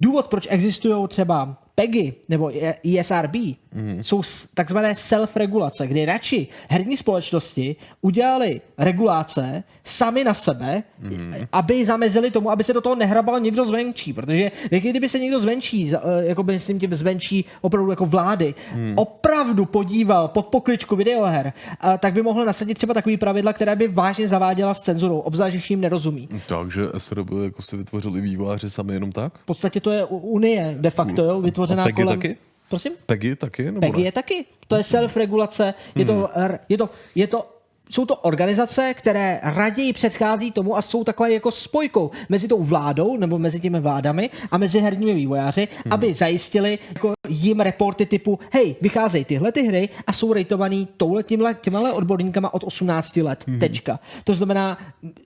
důvod, 0.00 0.28
proč 0.28 0.46
existují 0.50 1.08
třeba 1.08 1.63
PEGI 1.74 2.14
nebo 2.28 2.50
ESRB, 2.98 3.34
mm. 3.34 3.98
jsou 4.02 4.22
takzvané 4.54 4.94
self-regulace, 4.94 5.86
kdy 5.86 6.04
radši 6.04 6.48
herní 6.68 6.96
společnosti 6.96 7.76
udělali 8.00 8.60
regulace 8.78 9.64
sami 9.84 10.24
na 10.24 10.34
sebe, 10.34 10.82
mm. 10.98 11.34
aby 11.52 11.84
zamezili 11.84 12.30
tomu, 12.30 12.50
aby 12.50 12.64
se 12.64 12.72
do 12.72 12.80
toho 12.80 12.94
nehrabal 12.94 13.40
někdo 13.40 13.64
zvenčí, 13.64 14.12
protože 14.12 14.50
kdyby 14.70 15.08
se 15.08 15.18
někdo 15.18 15.38
zvenčí, 15.40 15.92
eh, 15.94 15.98
jako 16.24 16.42
by 16.42 16.52
myslím 16.52 16.80
tím 16.80 16.94
zvenčí 16.94 17.44
opravdu 17.60 17.90
jako 17.90 18.06
vlády, 18.06 18.54
Hmm. 18.72 18.92
opravdu 18.96 19.64
podíval 19.64 20.28
pod 20.28 20.46
pokličku 20.46 20.96
videoher, 20.96 21.52
a 21.80 21.98
tak 21.98 22.12
by 22.12 22.22
mohl 22.22 22.44
nasadit 22.44 22.74
třeba 22.74 22.94
takový 22.94 23.16
pravidla, 23.16 23.52
které 23.52 23.76
by 23.76 23.88
vážně 23.88 24.28
zaváděla 24.28 24.74
s 24.74 24.80
cenzurou, 24.80 25.18
obzvlášť, 25.18 25.54
když 25.54 25.70
jim 25.70 25.80
nerozumí. 25.80 26.28
Takže 26.48 26.82
SRB 26.98 27.30
jako 27.44 27.62
si 27.62 27.76
vytvořili 27.76 28.20
vývojáři 28.20 28.70
sami 28.70 28.94
jenom 28.94 29.12
tak? 29.12 29.32
V 29.38 29.44
podstatě 29.46 29.80
to 29.80 29.90
je 29.90 30.04
Unie 30.04 30.76
de 30.80 30.90
facto, 30.90 31.24
jo, 31.24 31.38
vytvořená 31.40 31.86
kolem... 31.92 32.08
taky? 32.20 32.36
Prosím? 32.68 32.92
PEGI 33.06 33.36
taky? 33.36 33.64
Nebo 33.72 33.98
ne? 33.98 34.04
je 34.04 34.12
taky. 34.12 34.44
To 34.68 34.76
je 34.76 34.82
self-regulace, 34.82 35.74
je 35.96 36.04
to, 36.04 36.28
r- 36.34 36.58
je 36.68 36.78
to, 36.78 36.90
je 37.14 37.26
to 37.26 37.50
jsou 37.90 38.06
to 38.06 38.16
organizace, 38.16 38.94
které 38.94 39.40
raději 39.42 39.92
předchází 39.92 40.52
tomu 40.52 40.76
a 40.76 40.82
jsou 40.82 41.04
takové 41.04 41.32
jako 41.32 41.50
spojkou 41.50 42.10
mezi 42.28 42.48
tou 42.48 42.62
vládou 42.62 43.16
nebo 43.16 43.38
mezi 43.38 43.60
těmi 43.60 43.80
vládami 43.80 44.30
a 44.50 44.58
mezi 44.58 44.80
herními 44.80 45.14
vývojáři, 45.14 45.68
aby 45.90 46.14
zajistili 46.14 46.78
jako 46.88 47.12
jim 47.28 47.60
reporty 47.60 48.06
typu 48.06 48.38
hej, 48.52 48.76
vycházejí 48.80 49.24
tyhle 49.24 49.52
ty 49.52 49.62
hry 49.62 49.88
a 50.06 50.12
jsou 50.12 50.32
rejtovaný 50.32 50.88
touhle, 50.96 51.22
tímhle, 51.22 51.54
těmhle 51.54 51.92
odborníkama 51.92 52.54
od 52.54 52.64
18 52.64 53.16
let. 53.16 53.44
Tečka. 53.60 54.00
To 54.24 54.34
znamená, 54.34 54.78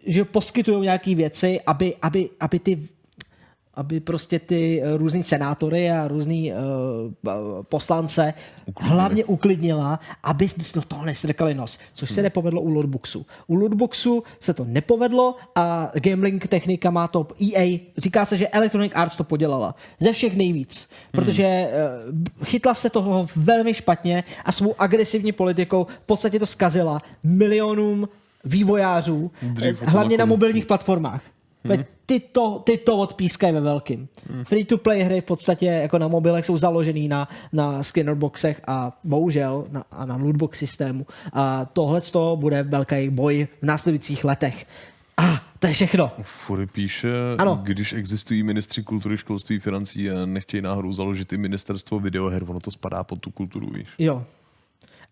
že 0.07 0.25
poskytují 0.25 0.81
nějaké 0.83 1.15
věci, 1.15 1.61
aby, 1.67 1.95
aby, 2.03 2.31
aby 2.41 2.59
ty 2.59 2.89
aby 3.79 4.01
prostě 4.01 4.39
ty 4.39 4.83
eh, 4.83 4.97
různý 4.97 5.23
senátory 5.23 5.91
a 5.91 6.09
různý 6.09 6.53
uh, 6.53 6.59
poslance 7.63 8.35
uklidnili. 8.67 8.95
hlavně 8.95 9.25
uklidnila, 9.25 10.01
aby 10.23 10.49
do 10.75 10.83
toho 10.83 11.05
nestrkali 11.05 11.55
nos, 11.55 11.79
což 11.95 12.11
se 12.11 12.23
nepovedlo 12.23 12.61
u 12.61 12.71
lootboxu. 12.71 13.27
U 13.47 13.55
lootboxu 13.55 14.23
se 14.41 14.55
to 14.55 14.65
nepovedlo 14.65 15.37
a 15.55 15.91
gambling 15.95 16.47
technika 16.49 16.91
má 16.91 17.09
to 17.09 17.27
EA, 17.43 17.79
říká 17.97 18.25
se, 18.25 18.37
že 18.37 18.49
Electronic 18.49 18.93
Arts 18.95 19.17
to 19.17 19.25
podělala 19.25 19.75
ze 20.01 20.13
všech 20.13 20.37
nejvíc, 20.37 20.91
protože 21.13 21.69
uh, 22.09 22.45
chytla 22.45 22.75
se 22.75 22.91
toho 22.91 23.27
velmi 23.37 23.75
špatně 23.75 24.25
a 24.45 24.53
svou 24.53 24.75
agresivní 24.79 25.33
politikou 25.33 25.87
v 26.03 26.07
podstatě 26.07 26.39
to 26.39 26.47
zkazila 26.47 27.03
milionům 27.23 28.09
vývojářů, 28.45 29.31
Dřív 29.43 29.83
hlavně 29.83 30.19
na 30.19 30.25
mobilních 30.25 30.67
platformách. 30.67 31.23
Hmm. 31.65 31.85
Ty, 32.07 32.21
to, 32.21 32.63
ty 32.65 32.79
to 32.79 32.99
odpískají 32.99 33.53
ve 33.55 33.61
velkým. 33.61 34.09
Hmm. 34.31 34.45
Free-to-play 34.45 35.03
hry 35.03 35.21
v 35.21 35.25
podstatě 35.25 35.67
jako 35.67 35.99
na 35.99 36.09
mobilech 36.09 36.47
jsou 36.47 36.59
založený 36.59 37.09
na, 37.09 37.29
na 37.53 37.83
skinnerboxech 37.83 38.61
a 38.67 38.99
bohužel 39.05 39.67
na, 39.71 39.85
a 39.91 40.07
na 40.07 40.17
lootbox 40.17 40.59
systému. 40.59 41.07
A 41.33 41.65
tohle 41.65 42.01
bude 42.35 42.63
velký 42.63 43.11
boj 43.11 43.49
v 43.63 43.67
následujících 43.67 44.25
letech. 44.25 44.67
A 45.17 45.43
to 45.59 45.67
je 45.67 45.73
všechno. 45.73 46.11
Fury 46.23 46.67
píše, 46.67 47.11
Ano. 47.39 47.61
když 47.63 47.93
existují 47.93 48.43
ministři 48.43 48.83
kultury, 48.83 49.17
školství, 49.17 49.59
financí 49.59 50.11
a 50.11 50.27
nechtějí 50.27 50.63
náhodou 50.63 50.93
založit 50.93 51.33
i 51.33 51.37
ministerstvo 51.37 52.01
videoher, 52.01 52.43
ono 52.51 52.61
to 52.61 52.71
spadá 52.71 53.05
pod 53.05 53.21
tu 53.21 53.31
kulturu, 53.31 53.71
víš. 53.71 53.89
Jo. 53.99 54.25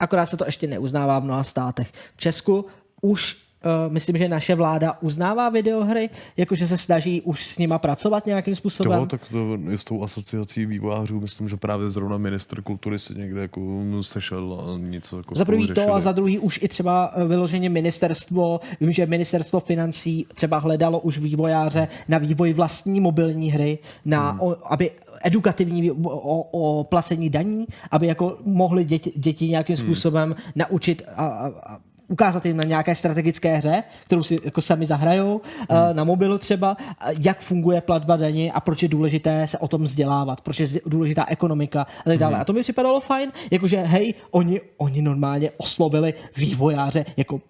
Akorát 0.00 0.26
se 0.26 0.36
to 0.36 0.44
ještě 0.44 0.66
neuznává 0.66 1.18
v 1.18 1.25
mnoha 1.25 1.44
státech. 1.44 1.92
V 2.16 2.20
Česku 2.20 2.66
už 3.02 3.45
Uh, 3.67 3.93
myslím, 3.93 4.17
že 4.17 4.28
naše 4.28 4.55
vláda 4.55 4.99
uznává 5.01 5.49
videohry, 5.49 6.11
jakože 6.36 6.69
se 6.69 6.77
snaží 6.77 7.23
už 7.23 7.47
s 7.47 7.59
nima 7.59 7.78
pracovat 7.78 8.27
nějakým 8.27 8.57
způsobem. 8.57 9.01
Jo, 9.01 9.07
tak 9.07 9.20
to 9.31 9.59
je 9.70 9.78
s 9.78 9.85
tou 9.85 10.03
asociací 10.03 10.67
vývojářů, 10.67 11.20
myslím, 11.20 11.49
že 11.49 11.57
právě 11.57 11.91
zrovna 11.91 12.19
minister 12.19 12.62
kultury 12.62 12.99
se 12.99 13.15
někde 13.15 13.41
jako 13.41 13.61
sešel 14.01 14.61
a 14.61 14.78
něco 14.78 15.17
jako 15.17 15.35
Za 15.35 15.45
prvý 15.45 15.69
to 15.69 15.95
a 15.95 16.01
za 16.01 16.12
druhý 16.12 16.39
už 16.39 16.59
i 16.62 16.69
třeba 16.69 17.12
eh, 17.15 17.25
vyloženě 17.25 17.69
ministerstvo, 17.69 18.61
vím, 18.81 18.93
že 18.93 19.07
ministerstvo 19.07 19.61
financí 19.61 20.27
třeba 20.35 20.59
hledalo 20.59 21.01
už 21.01 21.19
vývojáře 21.19 21.89
na 22.09 22.19
vývoj 22.19 22.53
vlastní 22.53 23.01
mobilní 23.01 23.51
hry, 23.51 23.78
na, 24.05 24.31
Hmm. 24.31 24.41
o, 24.41 24.57
aby 24.73 24.91
edukativní 25.23 25.91
o, 25.91 26.49
o 26.51 26.85
placení 26.85 27.31
daní, 27.31 27.67
aby 27.91 28.07
jako 28.07 28.39
mohli 28.45 28.85
děti, 28.85 29.12
děti 29.17 29.49
nějakým 29.49 29.77
Hmm. 29.77 29.86
způsobem 29.86 30.36
naučit 30.55 31.03
a, 31.17 31.27
a, 31.27 31.47
a 31.49 31.78
ukázat 32.09 32.47
jim 32.47 32.57
na 32.57 32.65
nějaké 32.65 32.94
strategické 32.94 33.57
hře, 33.57 33.83
kterou 34.05 34.23
si 34.23 34.39
jako 34.44 34.60
sami 34.60 34.86
zahrajou 34.86 35.41
hmm. 35.59 35.97
na 35.97 36.05
mobilu 36.05 36.39
třeba, 36.39 36.76
a 36.99 37.10
jak 37.20 37.41
funguje 37.41 37.81
platba 37.81 38.17
daní 38.17 38.52
a 38.52 38.60
proč 38.60 38.83
je 38.83 38.89
důležité 38.89 39.47
se 39.47 39.59
o 39.59 39.68
tom 39.68 39.83
vzdělávat, 39.83 40.41
proč 40.41 40.60
je 40.60 40.68
důležitá 40.86 41.26
ekonomika 41.28 41.83
a 41.83 42.05
tak 42.05 42.18
dále. 42.18 42.33
Hmm. 42.33 42.43
A 42.43 42.44
to 42.44 42.52
mi 42.52 42.62
připadalo 42.62 43.01
fajn, 43.01 43.33
jakože 43.51 43.76
hej, 43.76 44.15
oni, 44.31 44.60
oni 44.76 45.02
normálně 45.02 45.51
oslovili 45.57 46.15
vývojáře 46.36 47.05
jako 47.17 47.41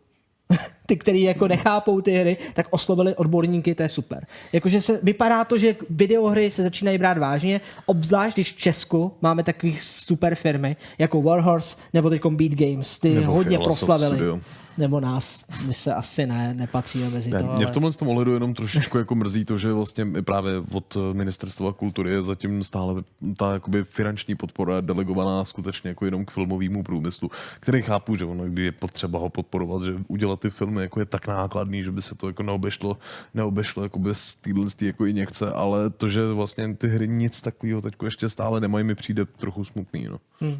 ty, 0.86 0.96
kteří 0.96 1.22
jako 1.22 1.48
nechápou 1.48 2.00
ty 2.00 2.10
hry, 2.10 2.36
tak 2.54 2.66
oslovili 2.70 3.14
odborníky, 3.14 3.74
to 3.74 3.82
je 3.82 3.88
super. 3.88 4.26
Jakože 4.52 4.80
se, 4.80 5.00
vypadá 5.02 5.44
to, 5.44 5.58
že 5.58 5.76
videohry 5.90 6.50
se 6.50 6.62
začínají 6.62 6.98
brát 6.98 7.18
vážně, 7.18 7.60
obzvlášť 7.86 8.36
když 8.36 8.52
v 8.52 8.56
Česku 8.56 9.12
máme 9.20 9.42
takových 9.42 9.82
super 9.82 10.34
firmy, 10.34 10.76
jako 10.98 11.22
Warhorse 11.22 11.76
nebo 11.94 12.10
teď 12.10 12.26
Beat 12.26 12.52
Games, 12.52 12.98
ty 12.98 13.14
Nebo 13.14 13.32
hodně 13.32 13.58
proslavili. 13.58 14.16
Studio. 14.16 14.40
Nebo 14.78 15.00
nás, 15.00 15.44
my 15.66 15.74
se 15.74 15.94
asi 15.94 16.26
ne, 16.26 16.54
nepatříme 16.54 17.10
mezi 17.10 17.30
Ne, 17.30 17.38
to. 17.38 17.44
mě 17.44 17.54
ale... 17.54 17.66
v 17.66 17.70
tomhle 17.70 17.92
tom 17.92 18.08
ohledu 18.08 18.34
jenom 18.34 18.54
trošičku 18.54 18.98
jako 18.98 19.14
mrzí 19.14 19.44
to, 19.44 19.58
že 19.58 19.72
vlastně 19.72 20.06
i 20.18 20.22
právě 20.22 20.52
od 20.72 20.96
ministerstva 21.12 21.72
kultury 21.72 22.10
je 22.10 22.22
zatím 22.22 22.64
stále 22.64 23.02
ta 23.36 23.52
jakoby 23.52 23.84
finanční 23.84 24.34
podpora 24.34 24.80
delegovaná 24.80 25.44
skutečně 25.44 25.88
jako 25.88 26.04
jenom 26.04 26.24
k 26.24 26.30
filmovému 26.30 26.82
průmyslu, 26.82 27.30
který 27.60 27.82
chápu, 27.82 28.16
že 28.16 28.24
ono, 28.24 28.44
kdy 28.44 28.64
je 28.64 28.72
potřeba 28.72 29.18
ho 29.18 29.28
podporovat, 29.28 29.82
že 29.82 29.94
udělat 30.08 30.40
ty 30.40 30.50
filmy 30.50 30.82
jako 30.82 31.00
je 31.00 31.06
tak 31.06 31.26
nákladný, 31.26 31.82
že 31.82 31.92
by 31.92 32.02
se 32.02 32.14
to 32.14 32.26
jako 32.26 32.42
neobešlo, 32.42 32.98
neobešlo 33.34 33.82
jako 33.82 33.98
bez 33.98 34.34
téhle 34.34 34.66
jako 34.80 35.06
injekce, 35.06 35.52
ale 35.52 35.90
to, 35.90 36.08
že 36.08 36.32
vlastně 36.32 36.74
ty 36.74 36.88
hry 36.88 37.08
nic 37.08 37.40
takového 37.40 37.80
teď 37.80 37.94
ještě 38.04 38.28
stále 38.28 38.60
nemají, 38.60 38.84
mi 38.84 38.94
přijde 38.94 39.24
trochu 39.24 39.64
smutný. 39.64 40.04
No. 40.04 40.18
Hmm. 40.40 40.58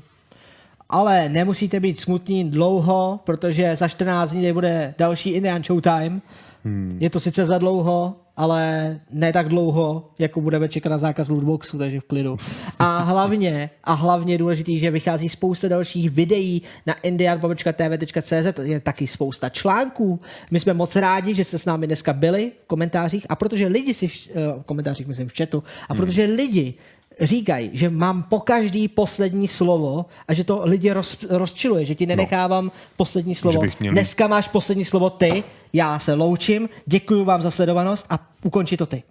Ale 0.89 1.29
nemusíte 1.29 1.81
být 1.81 2.01
smutní 2.01 2.51
dlouho, 2.51 3.21
protože 3.25 3.77
za 3.77 3.89
14 3.89 4.31
dní 4.31 4.53
bude 4.53 4.95
další 4.99 5.31
Indian 5.31 5.65
Showtime. 5.65 6.21
Hmm. 6.65 6.99
Je 7.01 7.11
to 7.11 7.21
sice 7.21 7.47
za 7.47 7.59
dlouho, 7.59 8.17
ale 8.37 9.01
ne 9.11 9.33
tak 9.33 9.49
dlouho, 9.49 10.11
jako 10.19 10.41
budeme 10.41 10.69
čekat 10.69 10.89
na 10.89 10.99
zákaz 10.99 11.29
lootboxu, 11.29 11.79
takže 11.79 12.01
v 12.01 12.05
klidu. 12.05 12.37
A 12.79 12.99
hlavně, 12.99 13.71
a 13.85 13.93
hlavně 13.93 14.35
je 14.35 14.39
důležitý, 14.39 14.79
že 14.79 14.91
vychází 14.91 15.29
spousta 15.29 15.69
dalších 15.69 16.11
videí 16.11 16.63
na 16.87 16.95
indian.tv.cz, 16.95 18.59
je 18.63 18.81
taky 18.81 19.07
spousta 19.07 19.49
článků. 19.49 20.21
My 20.51 20.61
jsme 20.61 20.75
moc 20.75 20.97
rádi, 20.97 21.35
že 21.35 21.45
jste 21.45 21.59
s 21.59 21.65
námi 21.65 21.87
dneska 21.87 22.13
byli 22.13 22.53
v 22.65 22.67
komentářích 22.67 23.27
a 23.29 23.37
protože 23.37 23.67
lidi 23.67 23.95
si 23.95 24.09
v, 24.09 24.29
eh, 24.31 24.33
v 24.61 24.63
komentářích, 24.63 25.07
myslím 25.07 25.29
v 25.29 25.37
chatu, 25.37 25.63
a 25.89 25.95
protože 25.95 26.25
lidi 26.25 26.75
říkají, 27.21 27.71
že 27.73 27.91
mám 27.91 28.23
po 28.23 28.41
každý 28.41 28.89
poslední 28.89 29.49
slovo 29.49 30.07
a 30.29 30.35
že 30.35 30.45
to 30.45 30.61
lidi 30.65 30.93
roz, 30.93 31.23
rozčiluje, 31.29 31.85
že 31.85 31.95
ti 31.95 32.07
nenechávám 32.07 32.71
poslední 32.97 33.35
slovo. 33.35 33.63
měl- 33.81 33.93
Dneska 33.93 34.27
máš 34.27 34.49
poslední 34.49 34.85
slovo 34.85 35.11
ty, 35.11 35.45
já 35.73 35.99
se 35.99 36.15
loučím, 36.15 36.69
děkuji 36.87 37.25
vám 37.25 37.43
za 37.43 37.51
sledovanost 37.51 38.07
a 38.11 38.29
ukonči 38.43 38.77
to 38.77 38.87
ty. 38.87 39.03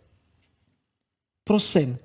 Prosím. 1.44 1.98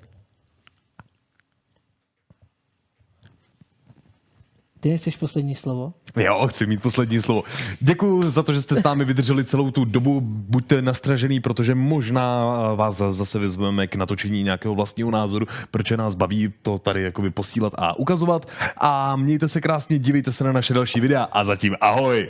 Ty 4.79 4.89
nechceš 4.89 5.15
poslední 5.15 5.55
slovo? 5.55 5.93
Jo, 6.17 6.47
chci 6.47 6.65
mít 6.65 6.81
poslední 6.81 7.21
slovo. 7.21 7.43
Děkuji 7.79 8.21
za 8.29 8.43
to, 8.43 8.53
že 8.53 8.61
jste 8.61 8.75
s 8.75 8.83
námi 8.83 9.05
vydrželi 9.05 9.43
celou 9.43 9.71
tu 9.71 9.85
dobu. 9.85 10.21
Buďte 10.23 10.81
nastražený, 10.81 11.39
protože 11.39 11.75
možná 11.75 12.45
vás 12.75 12.97
zase 12.97 13.39
vyzveme 13.39 13.87
k 13.87 13.95
natočení 13.95 14.43
nějakého 14.43 14.75
vlastního 14.75 15.11
názoru, 15.11 15.45
proč 15.71 15.91
nás 15.91 16.15
baví 16.15 16.53
to 16.61 16.79
tady 16.79 17.03
jakoby 17.03 17.29
posílat 17.31 17.73
a 17.75 17.99
ukazovat. 17.99 18.47
A 18.77 19.15
mějte 19.15 19.47
se 19.47 19.61
krásně, 19.61 19.99
dívejte 19.99 20.31
se 20.31 20.43
na 20.43 20.51
naše 20.51 20.73
další 20.73 20.99
videa 20.99 21.23
a 21.23 21.43
zatím 21.43 21.75
ahoj! 21.81 22.29